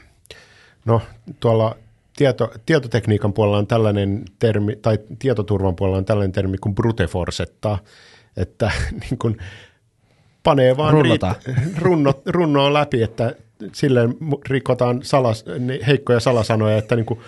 no 0.84 1.02
tuolla 1.40 1.76
tieto, 2.16 2.52
tietotekniikan 2.66 3.32
puolella 3.32 3.58
on 3.58 3.66
tällainen 3.66 4.24
termi, 4.38 4.76
tai 4.76 4.98
tietoturvan 5.18 5.76
puolella 5.76 5.98
on 5.98 6.04
tällainen 6.04 6.32
termi 6.32 6.58
kuin 6.58 6.74
brute 6.74 7.06
forcetta, 7.06 7.78
että 8.36 8.70
niin 9.00 9.18
kuin, 9.18 9.36
panee 10.42 10.76
vaan 10.76 11.02
riit, 11.02 11.20
runno, 11.82 12.22
runnoa 12.26 12.72
läpi, 12.72 13.02
että 13.02 13.34
silleen 13.72 14.14
rikotaan 14.48 15.02
salas, 15.02 15.44
heikkoja 15.86 16.20
salasanoja, 16.20 16.76
että 16.76 16.96
niin 16.96 17.06
kuin 17.06 17.20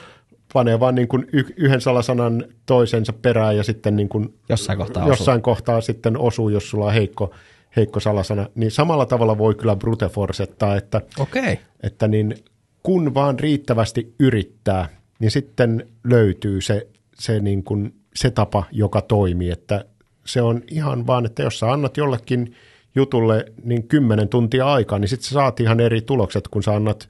panee 0.53 0.81
vaan 0.81 0.95
niin 0.95 1.09
kuin 1.09 1.27
yhden 1.57 1.81
salasanan 1.81 2.45
toisensa 2.67 3.13
perään 3.13 3.57
ja 3.57 3.63
sitten 3.63 3.97
niin 3.97 4.09
kuin 4.09 4.35
jossain, 4.49 4.79
kohtaa, 4.79 5.09
jossain 5.09 5.37
osuu. 5.37 5.43
kohtaa 5.43 5.81
sitten 5.81 6.19
osuu, 6.19 6.49
jos 6.49 6.71
sulla 6.71 6.87
on 6.87 6.93
heikko, 6.93 7.35
heikko 7.77 8.01
salasana. 8.01 8.49
Niin 8.55 8.71
samalla 8.71 9.07
tavalla 9.07 9.39
voi 9.39 9.55
kyllä 9.55 9.77
brute 9.77 10.09
forcettaa, 10.09 10.77
että, 10.77 11.01
okay. 11.19 11.57
että 11.83 12.09
niin 12.09 12.35
kun 12.83 13.15
vaan 13.15 13.39
riittävästi 13.39 14.15
yrittää, 14.19 14.89
niin 15.19 15.31
sitten 15.31 15.87
löytyy 16.05 16.61
se, 16.61 16.87
se, 17.15 17.41
niin 17.41 17.63
kuin, 17.63 17.95
se 18.15 18.31
tapa, 18.31 18.65
joka 18.73 19.01
toimii. 19.01 19.51
Että 19.51 19.85
se 20.25 20.43
on 20.43 20.63
ihan 20.71 21.07
vaan, 21.07 21.27
että 21.27 21.43
jos 21.43 21.59
sä 21.59 21.73
annat 21.73 21.97
jollekin– 21.97 22.55
jutulle 22.95 23.45
niin 23.65 23.89
kymmenen 23.89 24.29
tuntia 24.29 24.73
aikaa, 24.73 24.99
niin 24.99 25.09
sitten 25.09 25.29
sä 25.29 25.35
saat 25.35 25.61
ihan 25.61 25.81
eri 25.81 26.01
tulokset, 26.01 26.49
kun 26.49 26.63
sä 26.63 26.75
annat, 26.75 27.09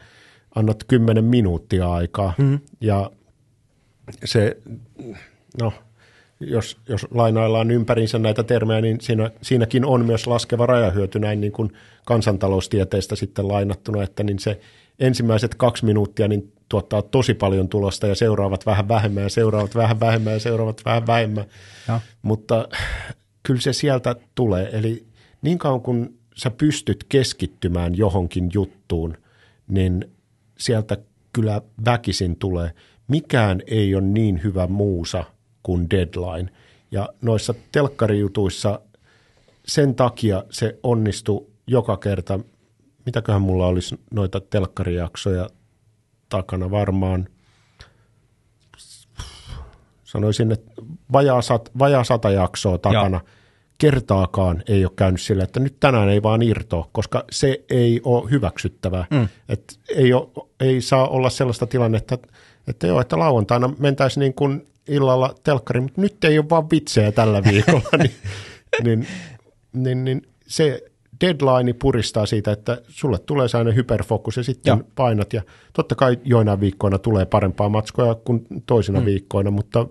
annat 0.55 0.85
kymmenen 0.85 1.25
minuuttia 1.25 1.93
aikaa. 1.93 2.35
Mm. 2.39 2.59
Ja 2.81 3.11
se, 4.25 4.57
no, 5.61 5.73
jos, 6.41 6.77
jos 6.89 7.07
lainaillaan 7.11 7.71
ympärinsä 7.71 8.19
näitä 8.19 8.43
termejä, 8.43 8.81
niin 8.81 9.01
siinä, 9.01 9.31
siinäkin 9.43 9.85
on 9.85 10.05
myös 10.05 10.27
laskeva 10.27 10.67
rajahyöty 10.67 11.19
näin 11.19 11.41
niin 11.41 11.53
kuin 11.53 11.73
kansantaloustieteestä 12.07 13.17
sitten 13.17 13.49
lainattuna, 13.49 14.03
että 14.03 14.23
niin 14.23 14.39
se 14.39 14.61
ensimmäiset 14.99 15.55
kaksi 15.55 15.85
minuuttia 15.85 16.29
niin 16.29 16.53
tuottaa 16.69 17.03
tosi 17.03 17.35
paljon 17.35 17.69
tulosta 17.69 18.07
ja 18.07 18.15
seuraavat 18.15 18.67
vähän 18.67 18.89
vähemmän 18.89 19.23
ja 19.23 19.29
seuraavat 19.29 19.75
vähän 19.75 20.01
vähemmän 20.01 20.33
ja 20.33 20.41
seuraavat 20.41 20.85
vähän 20.85 21.07
vähemmän. 21.07 21.45
Ja. 21.89 22.01
Mutta 22.23 22.69
kyllä 23.43 23.61
se 23.61 23.73
sieltä 23.73 24.17
tulee. 24.35 24.71
Eli 24.73 25.07
niin 25.43 25.59
kauan 25.59 25.81
kun 25.81 26.19
sä 26.37 26.51
pystyt 26.51 27.05
keskittymään 27.09 27.97
johonkin 27.97 28.51
juttuun, 28.55 29.17
niin 29.69 30.11
sieltä 30.59 30.97
kyllä 31.33 31.63
väkisin 31.85 32.37
tulee. 32.37 32.71
Mikään 33.09 33.63
ei 33.67 33.95
ole 33.95 34.05
niin 34.05 34.43
hyvä 34.43 34.67
muusa 34.67 35.25
kuin 35.63 35.91
deadline. 35.91 36.53
Ja 36.91 37.09
noissa 37.23 37.55
telkkarijutuissa 37.73 38.81
sen 39.67 39.95
takia 39.95 40.45
se 40.51 40.79
onnistui 40.83 41.47
joka 41.67 41.97
kerta. 41.97 42.41
Mitäköhän 43.07 43.43
mulla 43.43 43.67
olisi 43.67 44.01
noita 44.11 44.41
telkkarijaksoja 44.41 45.49
takana 46.29 46.71
varmaan. 46.71 47.29
Sanoisin, 50.05 50.53
että 50.53 50.73
vajaa, 51.13 51.43
sat, 51.43 51.71
vajaa 51.79 52.05
sata 52.05 52.31
jaksoa 52.31 52.79
takana. 52.79 53.21
Joo 53.25 53.38
kertaakaan 53.79 54.63
ei 54.69 54.85
ole 54.85 54.93
käynyt 54.97 55.21
sillä, 55.21 55.45
että 55.45 55.61
nyt 55.61 55.77
tänään 55.81 56.09
ei 56.09 56.23
vaan 56.23 56.43
irtoa, 56.43 56.89
koska 56.93 57.25
se 57.31 57.65
ei 57.71 58.01
ole 58.05 58.31
hyväksyttävää. 58.31 59.07
Mm. 59.11 59.29
Et 59.49 59.79
ei, 59.97 60.13
ole, 60.13 60.29
ei 60.61 60.81
saa 60.81 61.09
olla 61.09 61.31
sellaista 61.31 61.67
tilannetta, 61.67 62.19
että, 62.69 62.87
joo, 62.87 63.01
että 63.01 63.19
lauantaina 63.19 63.71
mentäisiin 63.79 64.21
niin 64.21 64.35
kuin 64.35 64.67
illalla 64.89 65.35
telkkariin, 65.43 65.83
mutta 65.83 66.01
nyt 66.01 66.25
ei 66.25 66.39
ole 66.39 66.51
vaan 66.51 66.71
vitsejä 66.71 67.13
tällä 67.13 67.45
viikolla, 67.45 67.89
niin, 67.99 68.15
niin, 68.85 69.07
niin, 69.73 70.05
niin 70.05 70.23
se 70.47 70.83
deadline 71.21 71.73
puristaa 71.73 72.27
siitä, 72.27 72.53
että 72.53 72.83
sulle 72.89 73.19
tulee 73.19 73.49
sellainen 73.49 73.75
hyperfokus 73.75 74.37
ja 74.37 74.43
sitten 74.43 74.71
Joo. 74.71 74.89
painat 74.95 75.33
ja 75.33 75.43
totta 75.73 75.95
kai 75.95 76.19
joinain 76.25 76.61
viikkoina 76.61 76.99
tulee 76.99 77.27
parempaa 77.27 77.69
matskoja 77.69 78.15
kuin 78.15 78.47
toisina 78.67 79.01
mm. 79.01 79.07
viikkoina, 79.07 79.51
mutta 79.51 79.87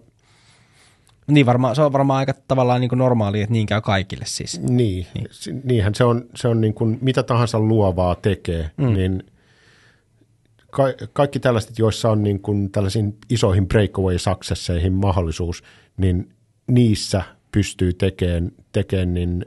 niin 1.27 1.45
varmaan, 1.45 1.75
se 1.75 1.81
on 1.81 1.93
varmaan 1.93 2.17
aika 2.17 2.33
tavallaan 2.47 2.81
niin 2.81 2.89
kuin 2.89 2.99
normaali, 2.99 3.41
että 3.41 3.53
niin 3.53 3.65
käy 3.65 3.81
kaikille 3.81 4.25
siis. 4.27 4.61
Niin, 4.61 5.07
niin. 5.13 5.61
niinhän 5.63 5.95
se 5.95 6.03
on, 6.03 6.25
se 6.35 6.47
on 6.47 6.61
niin 6.61 6.73
kuin 6.73 6.97
mitä 7.01 7.23
tahansa 7.23 7.59
luovaa 7.59 8.15
tekee, 8.15 8.71
mm. 8.77 8.93
niin 8.93 9.23
ka- 10.71 11.07
kaikki 11.13 11.39
tällaiset, 11.39 11.79
joissa 11.79 12.09
on 12.09 12.23
niin 12.23 12.39
kuin 12.39 12.71
tällaisiin 12.71 13.17
isoihin 13.29 13.67
breakaway 13.67 14.17
successeihin 14.17 14.93
mahdollisuus, 14.93 15.63
niin 15.97 16.29
niissä 16.67 17.21
pystyy 17.51 17.93
tekemään, 17.93 18.51
tekemään 18.71 19.13
niin 19.13 19.45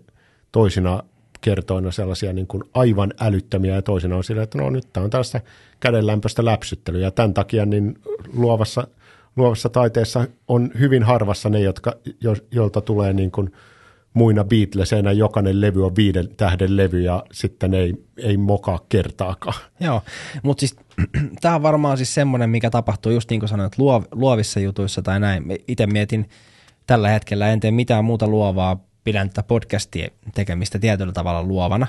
toisina 0.52 1.02
kertoina 1.40 1.90
sellaisia 1.90 2.32
niin 2.32 2.46
kuin 2.46 2.64
aivan 2.74 3.14
älyttömiä 3.20 3.74
ja 3.74 3.82
toisina 3.82 4.16
on 4.16 4.24
sillä, 4.24 4.42
että 4.42 4.58
no 4.58 4.70
nyt 4.70 4.92
tämä 4.92 5.04
on 5.04 5.10
tällaista 5.10 5.40
kädenlämpöistä 5.80 6.44
läpsyttelyä 6.44 7.00
ja 7.00 7.10
tämän 7.10 7.34
takia 7.34 7.66
niin 7.66 7.98
luovassa– 8.32 8.86
luovassa 9.36 9.68
taiteessa 9.68 10.26
on 10.48 10.70
hyvin 10.78 11.02
harvassa 11.02 11.48
ne, 11.48 11.60
jotka, 11.60 11.92
jo, 12.20 12.36
joilta 12.50 12.80
tulee 12.80 13.12
niin 13.12 13.30
kuin 13.30 13.52
muina 14.14 14.44
Beatlesena 14.44 15.12
jokainen 15.12 15.60
levy 15.60 15.86
on 15.86 15.96
viiden 15.96 16.28
tähden 16.36 16.76
levy 16.76 17.00
ja 17.00 17.24
sitten 17.32 17.74
ei, 17.74 17.94
ei 18.16 18.36
mokaa 18.36 18.80
kertaakaan. 18.88 19.60
Joo, 19.80 20.02
mutta 20.42 20.60
siis 20.60 20.76
tämä 21.40 21.54
on 21.54 21.62
varmaan 21.62 21.96
siis 21.96 22.14
semmoinen, 22.14 22.50
mikä 22.50 22.70
tapahtuu 22.70 23.12
just 23.12 23.30
niin 23.30 23.40
kuin 23.40 23.48
sanoit, 23.48 23.78
luov, 23.78 24.02
luovissa 24.12 24.60
jutuissa 24.60 25.02
tai 25.02 25.20
näin. 25.20 25.44
Itse 25.68 25.86
mietin 25.86 26.28
tällä 26.86 27.08
hetkellä, 27.08 27.48
en 27.48 27.60
tee 27.60 27.70
mitään 27.70 28.04
muuta 28.04 28.28
luovaa, 28.28 28.84
pidän 29.04 29.28
tätä 29.28 29.42
podcastia 29.42 30.08
tekemistä 30.34 30.78
tietyllä 30.78 31.12
tavalla 31.12 31.42
luovana, 31.42 31.86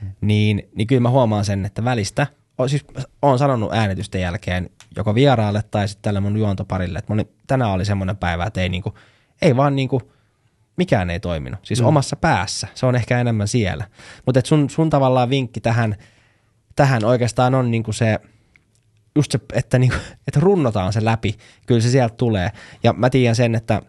hmm. 0.00 0.10
niin, 0.20 0.68
niin 0.74 0.86
kyllä 0.86 1.00
mä 1.00 1.10
huomaan 1.10 1.44
sen, 1.44 1.66
että 1.66 1.84
välistä, 1.84 2.26
siis 2.66 2.84
olen 3.22 3.38
sanonut 3.38 3.72
äänitysten 3.72 4.20
jälkeen 4.20 4.70
joko 4.96 5.14
vieraalle 5.14 5.62
tai 5.70 5.88
sitten 5.88 6.02
tälle 6.02 6.20
mun 6.20 6.36
juontoparille, 6.36 6.98
että 6.98 7.12
moni, 7.12 7.28
tänään 7.46 7.70
oli 7.70 7.84
semmoinen 7.84 8.16
päivä, 8.16 8.44
että 8.44 8.60
ei, 8.60 8.68
niinku, 8.68 8.94
ei 9.42 9.56
vaan 9.56 9.76
niinku, 9.76 10.12
mikään 10.76 11.10
ei 11.10 11.20
toiminut. 11.20 11.60
Siis 11.62 11.80
mm. 11.80 11.86
omassa 11.86 12.16
päässä, 12.16 12.68
se 12.74 12.86
on 12.86 12.96
ehkä 12.96 13.20
enemmän 13.20 13.48
siellä. 13.48 13.84
Mutta 14.26 14.40
sun, 14.44 14.70
sun 14.70 14.90
tavallaan 14.90 15.30
vinkki 15.30 15.60
tähän, 15.60 15.96
tähän 16.76 17.04
oikeastaan 17.04 17.54
on 17.54 17.70
niinku 17.70 17.92
se, 17.92 18.18
just 19.16 19.32
se, 19.32 19.38
että, 19.52 19.78
niinku, 19.78 19.96
että 20.28 20.40
runnotaan 20.40 20.92
se 20.92 21.04
läpi, 21.04 21.36
kyllä 21.66 21.80
se 21.80 21.90
sieltä 21.90 22.14
tulee. 22.16 22.50
Ja 22.82 22.92
mä 22.92 23.10
tiedän 23.10 23.36
sen, 23.36 23.54
että 23.54 23.82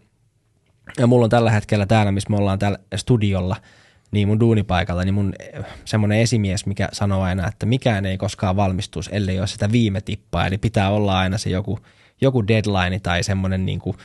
ja 0.98 1.08
mulla 1.08 1.24
on 1.24 1.30
tällä 1.30 1.52
hetkellä 1.52 1.86
täällä, 1.86 2.12
missä 2.12 2.30
me 2.30 2.38
ollaan 2.38 2.60
täällä 2.60 2.80
studiolla– 2.96 3.56
niin 4.12 4.28
mun 4.28 4.40
duunipaikalla, 4.40 5.04
niin 5.04 5.14
mun 5.14 5.34
eh, 5.40 5.66
semmoinen 5.86 6.20
esimies, 6.20 6.66
mikä 6.66 6.90
sanoo 6.92 7.22
aina, 7.22 7.48
että 7.48 7.66
mikään 7.66 8.06
ei 8.06 8.18
koskaan 8.18 8.56
valmistuisi, 8.56 9.10
ellei 9.14 9.40
ole 9.40 9.48
sitä 9.48 9.72
viime 9.72 10.02
tippaa, 10.02 10.48
eli 10.48 10.58
pitää 10.58 10.90
olla 10.90 11.20
aina 11.20 11.38
se 11.38 11.50
joku, 11.50 11.80
joku 12.22 12.48
deadline 12.48 13.00
tai 13.00 13.24
semmoinen 13.24 13.66
niin 13.66 13.80
kuin 13.80 13.98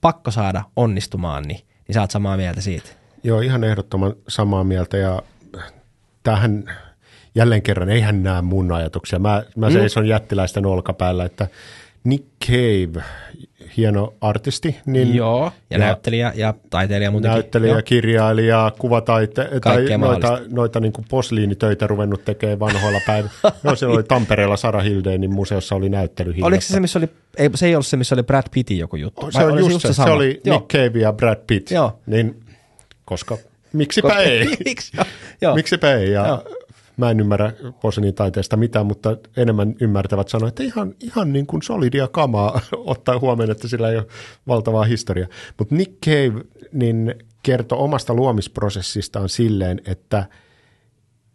pakko 0.00 0.30
saada 0.30 0.64
onnistumaan, 0.76 1.42
niin, 1.42 1.60
niin 1.88 1.94
sä 1.94 2.00
oot 2.00 2.10
samaa 2.10 2.36
mieltä 2.36 2.60
siitä. 2.60 2.88
Joo, 3.22 3.40
ihan 3.40 3.64
ehdottoman 3.64 4.14
samaa 4.28 4.64
mieltä 4.64 4.96
ja 4.96 5.22
tähän 6.22 6.64
jälleen 7.34 7.62
kerran, 7.62 7.90
eihän 7.90 8.22
näe 8.22 8.42
mun 8.42 8.72
ajatuksia. 8.72 9.18
Mä, 9.18 9.42
mä 9.56 9.66
mm. 9.66 9.72
seison 9.72 10.04
mm. 10.04 10.08
jättiläisten 10.08 10.66
olkapäällä, 10.66 11.24
että 11.24 11.48
Nick 12.04 12.24
Cave, 12.46 13.04
hieno 13.76 14.14
artisti. 14.20 14.76
Niin, 14.86 15.14
Joo, 15.14 15.44
ja, 15.44 15.52
ja 15.70 15.78
näyttelijä 15.78 16.32
ja 16.36 16.54
taiteilija 16.70 17.10
muutenkin. 17.10 17.34
Näyttelijä, 17.34 17.82
kirjailija, 17.82 18.72
kuvataite, 18.78 19.48
tai 19.62 19.98
noita, 19.98 20.40
noita 20.48 20.80
niin 20.80 20.92
posliinitöitä 21.10 21.86
ruvennut 21.86 22.24
tekemään 22.24 22.60
vanhoilla 22.60 23.00
päivillä. 23.06 23.52
Joo, 23.64 23.76
se 23.76 23.86
oli 23.86 24.02
Tampereella 24.02 24.56
Sara 24.56 24.80
Hildeinin 24.80 25.34
museossa 25.34 25.74
oli 25.74 25.88
näyttely. 25.88 26.34
Oliko 26.42 26.60
se 26.60 26.72
se, 26.72 26.80
missä 26.80 26.98
oli, 26.98 27.08
ei, 27.36 27.50
se 27.54 27.66
ei 27.66 27.74
ollut 27.74 27.86
se, 27.86 27.96
missä 27.96 28.14
oli 28.14 28.22
Brad 28.22 28.46
Pittin 28.50 28.78
joku 28.78 28.96
juttu? 28.96 29.30
Se, 29.30 29.44
on 29.44 29.58
just 29.58 29.80
se, 29.80 29.88
se, 29.88 29.94
se 29.94 30.10
oli 30.10 30.40
Joo. 30.44 30.56
Nick 30.56 30.68
Cave 30.72 30.98
ja 30.98 31.12
Brad 31.12 31.38
Pitt. 31.46 31.70
Joo. 31.70 31.98
Niin, 32.06 32.40
koska 33.04 33.38
miksipä 33.72 34.08
koska, 34.08 34.22
ei. 34.22 34.46
Miksi, 34.64 34.96
joo. 35.40 35.54
Miksipä 35.54 35.94
ei. 35.94 36.12
Ja 36.12 36.26
Joo 36.26 36.57
mä 36.98 37.10
en 37.10 37.20
ymmärrä 37.20 37.52
Posenin 37.80 38.14
taiteesta 38.14 38.56
mitään, 38.56 38.86
mutta 38.86 39.16
enemmän 39.36 39.74
ymmärtävät 39.80 40.28
sanoa, 40.28 40.48
että 40.48 40.62
ihan, 40.62 40.94
ihan 41.00 41.32
niin 41.32 41.46
kuin 41.46 41.62
solidia 41.62 42.08
kamaa 42.08 42.60
ottaa 42.76 43.18
huomioon, 43.18 43.50
että 43.50 43.68
sillä 43.68 43.90
ei 43.90 43.96
ole 43.96 44.06
valtavaa 44.46 44.84
historiaa. 44.84 45.28
Mutta 45.58 45.74
Nick 45.74 45.92
Cave, 46.06 46.44
niin 46.72 47.14
kertoi 47.42 47.78
omasta 47.78 48.14
luomisprosessistaan 48.14 49.28
silleen, 49.28 49.80
että 49.86 50.26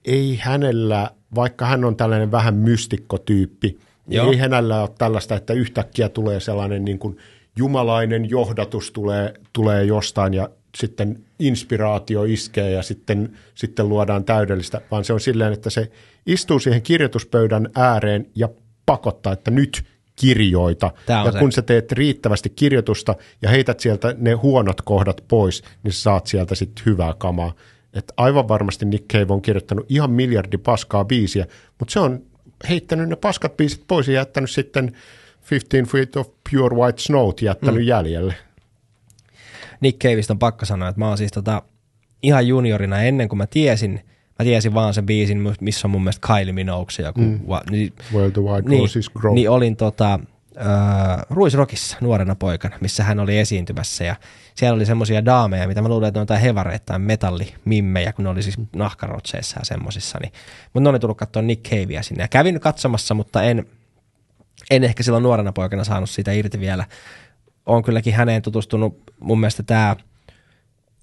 ei 0.06 0.40
hänellä, 0.42 1.12
vaikka 1.36 1.66
hän 1.66 1.86
on 1.86 1.96
tällainen 1.96 2.32
vähän 2.32 2.56
mystikkotyyppi, 2.56 3.80
Joo. 4.08 4.32
ei 4.32 4.38
hänellä 4.38 4.82
ole 4.82 4.90
tällaista, 4.98 5.36
että 5.36 5.54
yhtäkkiä 5.54 6.10
tulee 6.10 6.40
sellainen 6.40 6.86
niin 6.86 7.00
kuin 7.00 7.18
jumalainen 7.56 8.30
johdatus 8.30 8.92
tulee, 8.92 9.34
tulee 9.54 9.84
jostain 9.84 10.34
ja 10.34 10.50
sitten 10.78 11.26
inspiraatio 11.40 12.24
iskee 12.24 12.72
ja 12.72 12.82
sitten, 12.82 13.38
sitten 13.56 13.90
luodaan 13.90 14.24
täydellistä, 14.24 14.82
vaan 14.92 15.04
se 15.04 15.14
on 15.14 15.20
silleen, 15.20 15.54
että 15.54 15.70
se 15.70 15.92
istuu 16.26 16.60
siihen 16.60 16.82
kirjoituspöydän 16.82 17.70
ääreen 17.76 18.28
ja 18.36 18.50
pakottaa, 18.86 19.34
että 19.34 19.52
nyt 19.52 19.84
kirjoita. 20.16 20.92
Ja 21.08 21.32
se. 21.32 21.40
kun 21.40 21.52
sä 21.52 21.62
teet 21.62 21.92
riittävästi 21.92 22.50
kirjoitusta 22.50 23.16
ja 23.42 23.50
heität 23.50 23.80
sieltä 23.80 24.16
ne 24.18 24.34
huonot 24.34 24.82
kohdat 24.82 25.24
pois, 25.28 25.64
niin 25.84 25.94
saat 25.94 26.28
sieltä 26.28 26.56
sitten 26.56 26.86
hyvää 26.86 27.14
kamaa. 27.18 27.54
Et 27.94 28.14
aivan 28.18 28.48
varmasti 28.48 28.86
Nick 28.86 29.06
Cave 29.14 29.34
on 29.34 29.42
kirjoittanut 29.42 29.86
ihan 29.90 30.12
miljardi 30.12 30.58
paskaa 30.58 31.06
biisiä, 31.06 31.48
mutta 31.80 31.92
se 31.92 32.00
on 32.00 32.22
heittänyt 32.70 33.10
ne 33.10 33.16
paskat 33.16 33.58
biisit 33.58 33.84
pois 33.88 34.08
ja 34.08 34.14
jättänyt 34.14 34.52
sitten 34.52 34.96
15 35.52 35.92
Feet 35.92 36.16
of 36.16 36.28
Pure 36.52 36.76
White 36.76 37.02
Snow 37.02 37.30
jättänyt 37.42 37.82
mm. 37.82 37.88
jäljelle. 37.88 38.36
Nick 39.84 40.00
Caveista 40.00 40.34
on 40.34 40.40
pakko 40.40 40.66
sanoa, 40.66 40.90
että 40.90 41.00
mä 41.00 41.08
oon 41.08 41.18
siis 41.18 41.32
tota, 41.32 41.62
ihan 42.24 42.48
juniorina 42.48 43.02
ennen 43.02 43.30
kuin 43.30 43.38
mä 43.38 43.48
tiesin, 43.48 44.02
mä 44.40 44.44
tiesin 44.44 44.74
vaan 44.74 44.94
sen 44.94 45.06
biisin, 45.06 45.56
missä 45.62 45.88
on 45.88 45.92
mun 45.92 46.04
mielestä 46.04 46.28
Kylie 46.28 46.54
Minogue 46.54 47.06
joku. 47.06 47.22
Mm. 47.22 47.40
Va, 47.48 47.62
niin, 47.70 47.94
well 48.14 48.30
the 48.30 48.42
white 48.42 48.70
niin, 48.70 48.82
roses 48.82 49.10
grow. 49.10 49.36
Niin 49.36 49.50
olin 49.50 49.76
tota, 49.76 50.20
äh, 50.58 50.66
Ruisrokissa 51.30 51.98
nuorena 52.02 52.36
poikana, 52.36 52.78
missä 52.82 53.04
hän 53.04 53.20
oli 53.20 53.40
esiintymässä 53.40 54.04
ja 54.04 54.16
siellä 54.56 54.76
oli 54.76 54.86
semmoisia 54.86 55.26
daameja, 55.26 55.68
mitä 55.68 55.82
mä 55.82 55.90
luulen, 55.90 56.08
että 56.08 56.20
on 56.20 56.22
jotain 56.22 56.42
hevareita 56.42 56.86
tai 56.86 57.00
metallimimmejä, 57.00 58.14
kun 58.14 58.24
ne 58.24 58.30
oli 58.30 58.44
siis 58.44 58.58
nahkarotseissa 58.76 59.60
ja 59.60 59.66
semmosissa. 59.66 60.20
Niin, 60.22 60.34
mutta 60.74 60.84
ne 60.84 60.90
oli 60.90 61.00
tullut 61.00 61.18
katsoa 61.18 61.42
Nick 61.42 61.70
Cavea 61.70 62.04
sinne 62.04 62.24
ja 62.24 62.28
kävin 62.28 62.60
katsomassa, 62.60 63.14
mutta 63.14 63.44
en, 63.44 63.66
en 64.72 64.84
ehkä 64.84 65.04
silloin 65.04 65.24
nuorena 65.24 65.52
poikana 65.52 65.84
saanut 65.84 66.10
siitä 66.10 66.32
irti 66.32 66.60
vielä 66.60 66.86
on 67.66 67.84
kylläkin 67.84 68.14
häneen 68.14 68.42
tutustunut 68.42 69.04
mun 69.20 69.40
mielestä 69.40 69.64
tämä 69.64 69.96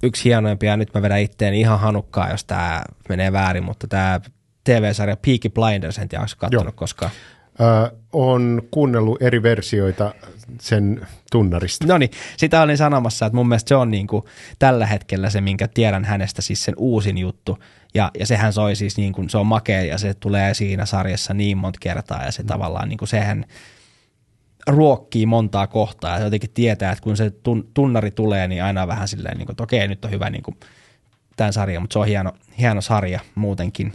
yksi 0.03 0.25
hienoimpia, 0.25 0.77
nyt 0.77 0.95
mä 0.95 1.03
vedän 1.03 1.21
itteen 1.21 1.55
ihan 1.55 1.81
hanukkaa, 1.81 2.31
jos 2.31 2.45
tämä 2.45 2.83
menee 3.09 3.33
väärin, 3.33 3.65
mutta 3.65 3.87
tämä 3.87 4.21
TV-sarja 4.65 5.17
Peaky 5.17 5.49
Blinders, 5.49 5.99
en 5.99 6.09
tiedä, 6.09 6.25
katsonut 6.39 6.75
koskaan. 6.75 7.11
Ö, 7.61 7.97
on 8.13 8.63
kuunnellut 8.71 9.23
eri 9.23 9.43
versioita 9.43 10.15
sen 10.61 11.07
tunnarista. 11.33 11.87
No 11.87 11.99
niin, 11.99 12.11
sitä 12.37 12.63
olin 12.63 12.77
sanomassa, 12.77 13.27
että 13.27 13.37
mun 13.37 13.49
mielestä 13.49 13.69
se 13.69 13.75
on 13.75 13.91
niin 13.91 14.07
kuin 14.07 14.25
tällä 14.59 14.87
hetkellä 14.87 15.31
se, 15.31 15.41
minkä 15.41 15.69
tiedän 15.69 16.05
hänestä, 16.05 16.43
siis 16.43 16.65
sen 16.65 16.75
uusin 16.77 17.19
juttu. 17.19 17.59
Ja, 17.95 18.11
ja 18.19 18.27
sehän 18.27 18.53
soi 18.53 18.77
siis 18.77 18.97
niin 18.97 19.13
kuin, 19.13 19.31
se 19.31 19.39
on 19.39 19.47
makea 19.47 19.83
ja 19.83 19.99
se 19.99 20.15
tulee 20.15 20.55
siinä 20.55 20.87
sarjassa 20.87 21.35
niin 21.35 21.59
monta 21.59 21.79
kertaa 21.83 22.25
ja 22.25 22.33
se 22.33 22.43
mm. 22.43 22.47
tavallaan 22.47 22.89
niin 22.89 22.99
kuin 22.99 23.09
sehän, 23.09 23.45
ruokkii 24.67 25.27
montaa 25.27 25.67
kohtaa 25.67 26.19
ja 26.19 26.25
jotenkin 26.25 26.51
tietää, 26.51 26.93
että 26.93 27.03
kun 27.03 27.17
se 27.17 27.33
tunnari 27.75 28.11
tulee, 28.11 28.49
niin 28.49 28.65
aina 28.65 28.87
vähän 28.87 29.09
silleen, 29.09 29.37
niin 29.37 29.47
kuin, 29.47 29.55
että 29.55 29.63
okei, 29.63 29.89
nyt 29.89 30.05
on 30.05 30.11
hyvä 30.11 30.31
niin 30.31 30.43
kuin, 30.43 30.57
tämän 31.37 31.53
sarjan, 31.53 31.83
mutta 31.83 31.93
se 31.93 31.99
on 31.99 32.07
hieno, 32.07 32.33
hieno 32.59 32.81
sarja 32.81 33.21
muutenkin. 33.35 33.93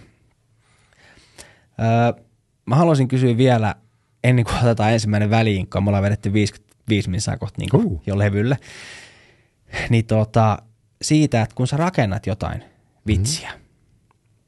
Öö, 1.79 2.23
mä 2.65 2.75
haluaisin 2.75 3.07
kysyä 3.07 3.37
vielä, 3.37 3.75
ennen 4.23 4.45
kuin 4.45 4.57
otetaan 4.57 4.93
ensimmäinen 4.93 5.29
väliinkko, 5.29 5.81
me 5.81 5.89
ollaan 5.89 6.03
vedetty 6.03 6.33
55 6.33 7.09
minsaa 7.09 7.37
kohta 7.37 7.61
niin 7.61 7.69
uh. 7.75 8.01
jo 8.07 8.17
levylle, 8.17 8.57
niin 9.89 10.05
tota, 10.05 10.57
siitä, 11.01 11.41
että 11.41 11.55
kun 11.55 11.67
sä 11.67 11.77
rakennat 11.77 12.27
jotain 12.27 12.63
vitsiä, 13.07 13.49
mm-hmm. 13.49 13.65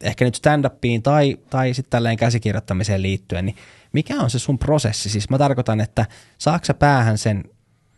ehkä 0.01 0.25
nyt 0.25 0.35
stand-upiin 0.35 1.01
tai, 1.01 1.37
tai 1.49 1.73
sitten 1.73 1.89
tälleen 1.91 2.17
käsikirjoittamiseen 2.17 3.01
liittyen, 3.01 3.45
niin 3.45 3.55
mikä 3.97 4.15
on 4.15 4.29
se 4.29 4.39
sun 4.39 4.59
prosessi? 4.59 5.09
Siis 5.09 5.29
mä 5.29 5.37
tarkoitan, 5.37 5.81
että 5.81 6.05
saaksa 6.37 6.73
päähän 6.73 7.17
sen, 7.17 7.43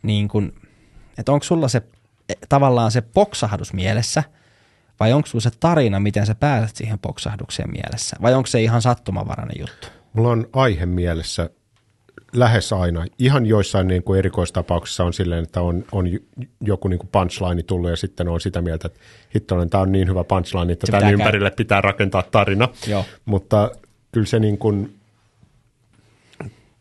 niin 0.03 0.27
kun, 0.27 0.53
että 1.17 1.31
onko 1.31 1.43
sulla 1.43 1.67
se 1.67 1.81
tavallaan 2.49 2.91
se 2.91 3.01
poksahdus 3.01 3.73
mielessä, 3.73 4.23
vai 4.99 5.13
onko 5.13 5.27
sulla 5.27 5.41
se 5.41 5.51
tarina, 5.59 5.99
miten 5.99 6.25
sä 6.25 6.35
pääset 6.35 6.75
siihen 6.75 6.99
poksahdukseen 6.99 7.71
mielessä, 7.71 8.17
vai 8.21 8.33
onko 8.33 8.47
se 8.47 8.61
ihan 8.61 8.81
sattumavarainen 8.81 9.55
juttu? 9.59 9.87
Mulla 10.13 10.29
on 10.29 10.47
aihe 10.53 10.85
mielessä 10.85 11.49
lähes 12.33 12.73
aina. 12.73 13.05
Ihan 13.17 13.45
joissain 13.45 13.87
niin 13.87 14.03
kuin 14.03 14.19
erikoistapauksissa 14.19 15.03
on 15.03 15.13
silleen, 15.13 15.43
että 15.43 15.61
on, 15.61 15.85
on 15.91 16.05
joku 16.61 16.87
niin 16.87 16.99
kuin 16.99 17.09
punchline 17.11 17.63
tullut 17.63 17.89
ja 17.89 17.95
sitten 17.95 18.27
on 18.27 18.41
sitä 18.41 18.61
mieltä, 18.61 18.87
että 18.87 18.99
hittoinen, 19.35 19.69
tämä 19.69 19.81
on 19.81 19.91
niin 19.91 20.07
hyvä 20.07 20.23
punchline, 20.23 20.73
että 20.73 20.87
tämän 20.91 21.13
ympärille 21.13 21.51
pitää 21.51 21.81
rakentaa 21.81 22.23
tarina. 22.23 22.69
Joo. 22.87 23.05
Mutta 23.25 23.71
kyllä 24.11 24.27
se 24.27 24.39
niin 24.39 24.57
kuin 24.57 24.98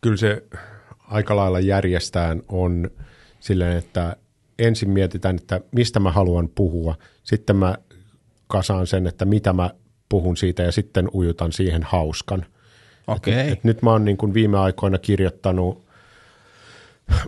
kyllä 0.01 0.17
se 0.17 0.43
aika 1.07 1.35
lailla 1.35 1.59
järjestään 1.59 2.41
on 2.47 2.91
silleen, 3.39 3.77
että 3.77 4.15
ensin 4.59 4.89
mietitään, 4.89 5.35
että 5.35 5.61
mistä 5.71 5.99
mä 5.99 6.11
haluan 6.11 6.49
puhua, 6.55 6.95
sitten 7.23 7.55
mä 7.55 7.75
kasaan 8.47 8.87
sen, 8.87 9.07
että 9.07 9.25
mitä 9.25 9.53
mä 9.53 9.69
puhun 10.09 10.37
siitä 10.37 10.63
ja 10.63 10.71
sitten 10.71 11.09
ujutan 11.13 11.51
siihen 11.51 11.83
hauskan. 11.83 12.45
Okay. 13.07 13.33
Et, 13.33 13.51
et 13.51 13.63
nyt 13.63 13.81
mä 13.81 13.91
oon 13.91 14.05
niin 14.05 14.17
kuin 14.17 14.33
viime 14.33 14.57
aikoina 14.57 14.97
kirjoittanut, 14.97 15.89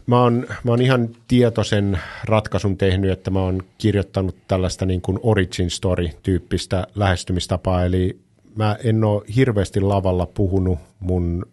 mä 0.08 0.22
oon, 0.22 0.48
mä 0.64 0.72
oon 0.72 0.82
ihan 0.82 1.10
tietoisen 1.28 2.00
ratkaisun 2.26 2.78
tehnyt, 2.78 3.12
että 3.12 3.32
mä 3.32 3.40
oon 3.40 3.62
kirjoittanut 3.78 4.36
tällaista 4.48 4.86
niin 4.86 5.02
kuin 5.02 5.20
origin 5.24 5.70
story-tyyppistä 5.70 6.88
lähestymistapaa, 6.96 7.86
eli 7.86 8.20
mä 8.56 8.78
en 8.84 9.04
ole 9.04 9.24
hirveästi 9.36 9.82
lavalla 9.82 10.26
puhunut 10.26 10.80
mun 11.00 11.46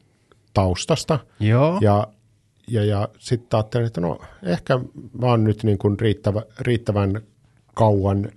taustasta. 0.55 1.19
Joo. 1.41 1.79
Ja, 1.81 2.07
ja, 2.69 2.85
ja 2.85 3.09
sitten 3.19 3.57
ajattelin, 3.57 3.87
että 3.87 4.01
no 4.01 4.19
ehkä 4.43 4.79
mä 5.21 5.27
oon 5.27 5.45
nyt 5.45 5.65
niin 5.65 5.79
kuin 5.79 6.01
riittävä, 6.01 6.43
riittävän 6.61 7.21
kauan, 7.75 8.29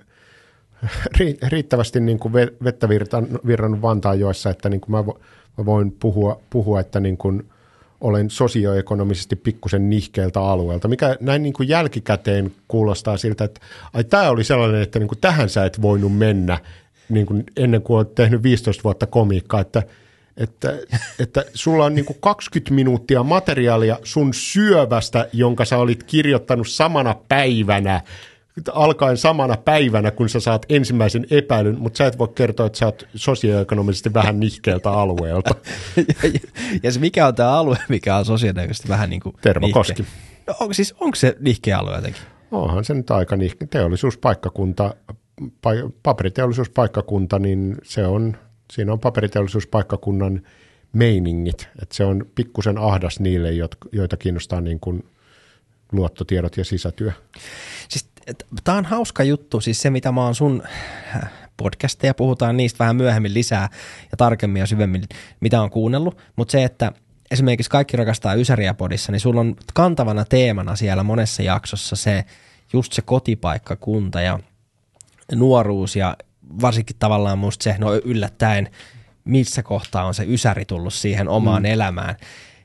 riittävästi 1.51 1.99
niin 1.99 2.19
kuin 2.19 2.33
vettä 2.33 2.89
virrannut 3.45 3.81
Vantaajoessa, 3.81 4.49
että 4.49 4.69
niin 4.69 4.81
kuin 4.81 4.91
mä, 4.91 5.03
mä 5.57 5.65
voin 5.65 5.91
puhua, 5.91 6.41
puhua 6.49 6.79
että 6.79 6.99
niin 6.99 7.17
kuin 7.17 7.49
olen 8.01 8.29
sosioekonomisesti 8.29 9.35
pikkusen 9.35 9.89
nihkeeltä 9.89 10.41
alueelta, 10.41 10.87
mikä 10.87 11.15
näin 11.19 11.43
niin 11.43 11.53
kuin 11.53 11.69
jälkikäteen 11.69 12.51
kuulostaa 12.67 13.17
siltä, 13.17 13.43
että 13.43 13.61
ai 13.93 14.03
tämä 14.03 14.29
oli 14.29 14.43
sellainen, 14.43 14.81
että 14.81 14.99
niin 14.99 15.07
kuin 15.07 15.19
tähän 15.19 15.49
sä 15.49 15.65
et 15.65 15.81
voinut 15.81 16.17
mennä 16.17 16.57
niin 17.09 17.25
kuin 17.25 17.43
ennen 17.57 17.81
kuin 17.81 17.97
olet 17.97 18.15
tehnyt 18.15 18.43
15 18.43 18.83
vuotta 18.83 19.07
komiikkaa, 19.07 19.61
että– 19.61 19.83
että, 20.37 20.73
että 21.19 21.45
sulla 21.53 21.85
on 21.85 21.95
niin 21.95 22.05
20 22.19 22.73
minuuttia 22.73 23.23
materiaalia 23.23 23.99
sun 24.03 24.33
syövästä, 24.33 25.29
jonka 25.33 25.65
sä 25.65 25.77
olit 25.77 26.03
kirjoittanut 26.03 26.67
samana 26.67 27.15
päivänä, 27.27 28.01
alkaen 28.73 29.17
samana 29.17 29.57
päivänä, 29.57 30.11
kun 30.11 30.29
sä 30.29 30.39
saat 30.39 30.65
ensimmäisen 30.69 31.25
epäilyn, 31.31 31.79
mutta 31.79 31.97
sä 31.97 32.07
et 32.07 32.17
voi 32.17 32.27
kertoa, 32.27 32.65
että 32.65 32.79
sä 32.79 32.85
oot 32.85 33.07
sosioekonomisesti 33.15 34.13
vähän 34.13 34.39
nihkeältä 34.39 34.91
alueelta. 34.91 35.55
ja, 35.95 36.03
ja 36.83 36.91
se 36.91 36.99
mikä 36.99 37.27
on 37.27 37.35
tämä 37.35 37.51
alue, 37.51 37.77
mikä 37.89 38.17
on 38.17 38.25
sosioekonomisesti 38.25 38.89
vähän 38.89 39.09
niin 39.09 39.21
kuin 39.21 39.35
Tervakoski. 39.41 40.05
No, 40.47 40.55
on, 40.59 40.73
siis 40.73 40.95
onko 40.99 41.15
se 41.15 41.37
nihkeä 41.39 41.77
alue 41.77 41.95
jotenkin? 41.95 42.21
Onhan 42.51 42.85
se 42.85 42.93
nyt 42.93 43.11
aika 43.11 43.35
nihkeä. 43.35 43.67
Teollisuuspaikkakunta, 43.67 44.95
paperiteollisuuspaikkakunta, 46.03 47.39
niin 47.39 47.77
se 47.83 48.07
on 48.07 48.37
siinä 48.71 48.93
on 48.93 48.99
paperiteollisuuspaikkakunnan 48.99 50.41
meiningit, 50.93 51.67
että 51.81 51.95
se 51.95 52.05
on 52.05 52.25
pikkusen 52.35 52.77
ahdas 52.77 53.19
niille, 53.19 53.51
joita 53.91 54.17
kiinnostaa 54.17 54.61
niin 54.61 54.79
kuin 54.79 55.05
luottotiedot 55.91 56.57
ja 56.57 56.65
sisätyö. 56.65 57.11
Siis, 57.89 58.09
Tämä 58.63 58.77
on 58.77 58.85
hauska 58.85 59.23
juttu, 59.23 59.61
siis 59.61 59.81
se 59.81 59.89
mitä 59.89 60.11
mä 60.11 60.23
oon 60.23 60.35
sun 60.35 60.63
äh, 61.15 61.31
podcasteja, 61.57 62.13
puhutaan 62.13 62.57
niistä 62.57 62.79
vähän 62.79 62.95
myöhemmin 62.95 63.33
lisää 63.33 63.69
ja 64.11 64.17
tarkemmin 64.17 64.59
ja 64.59 64.65
syvemmin, 64.65 65.03
mitä 65.39 65.61
on 65.61 65.69
kuunnellut, 65.69 66.17
mutta 66.35 66.51
se, 66.51 66.63
että 66.63 66.91
esimerkiksi 67.31 67.69
kaikki 67.69 67.97
rakastaa 67.97 68.33
Ysäriä 68.33 68.73
podissa, 68.73 69.11
niin 69.11 69.19
sulla 69.19 69.41
on 69.41 69.55
kantavana 69.73 70.25
teemana 70.25 70.75
siellä 70.75 71.03
monessa 71.03 71.43
jaksossa 71.43 71.95
se 71.95 72.25
just 72.73 72.93
se 72.93 73.01
kotipaikkakunta 73.01 74.21
ja 74.21 74.39
nuoruus 75.35 75.95
ja 75.95 76.17
varsinkin 76.61 76.95
tavallaan 76.99 77.37
musta 77.37 77.63
se, 77.63 77.75
no 77.79 77.95
yllättäen, 77.95 78.69
missä 79.25 79.63
kohtaa 79.63 80.05
on 80.05 80.13
se 80.13 80.25
ysäri 80.27 80.65
tullut 80.65 80.93
siihen 80.93 81.29
omaan 81.29 81.61
mm. 81.61 81.65
elämään. 81.65 82.15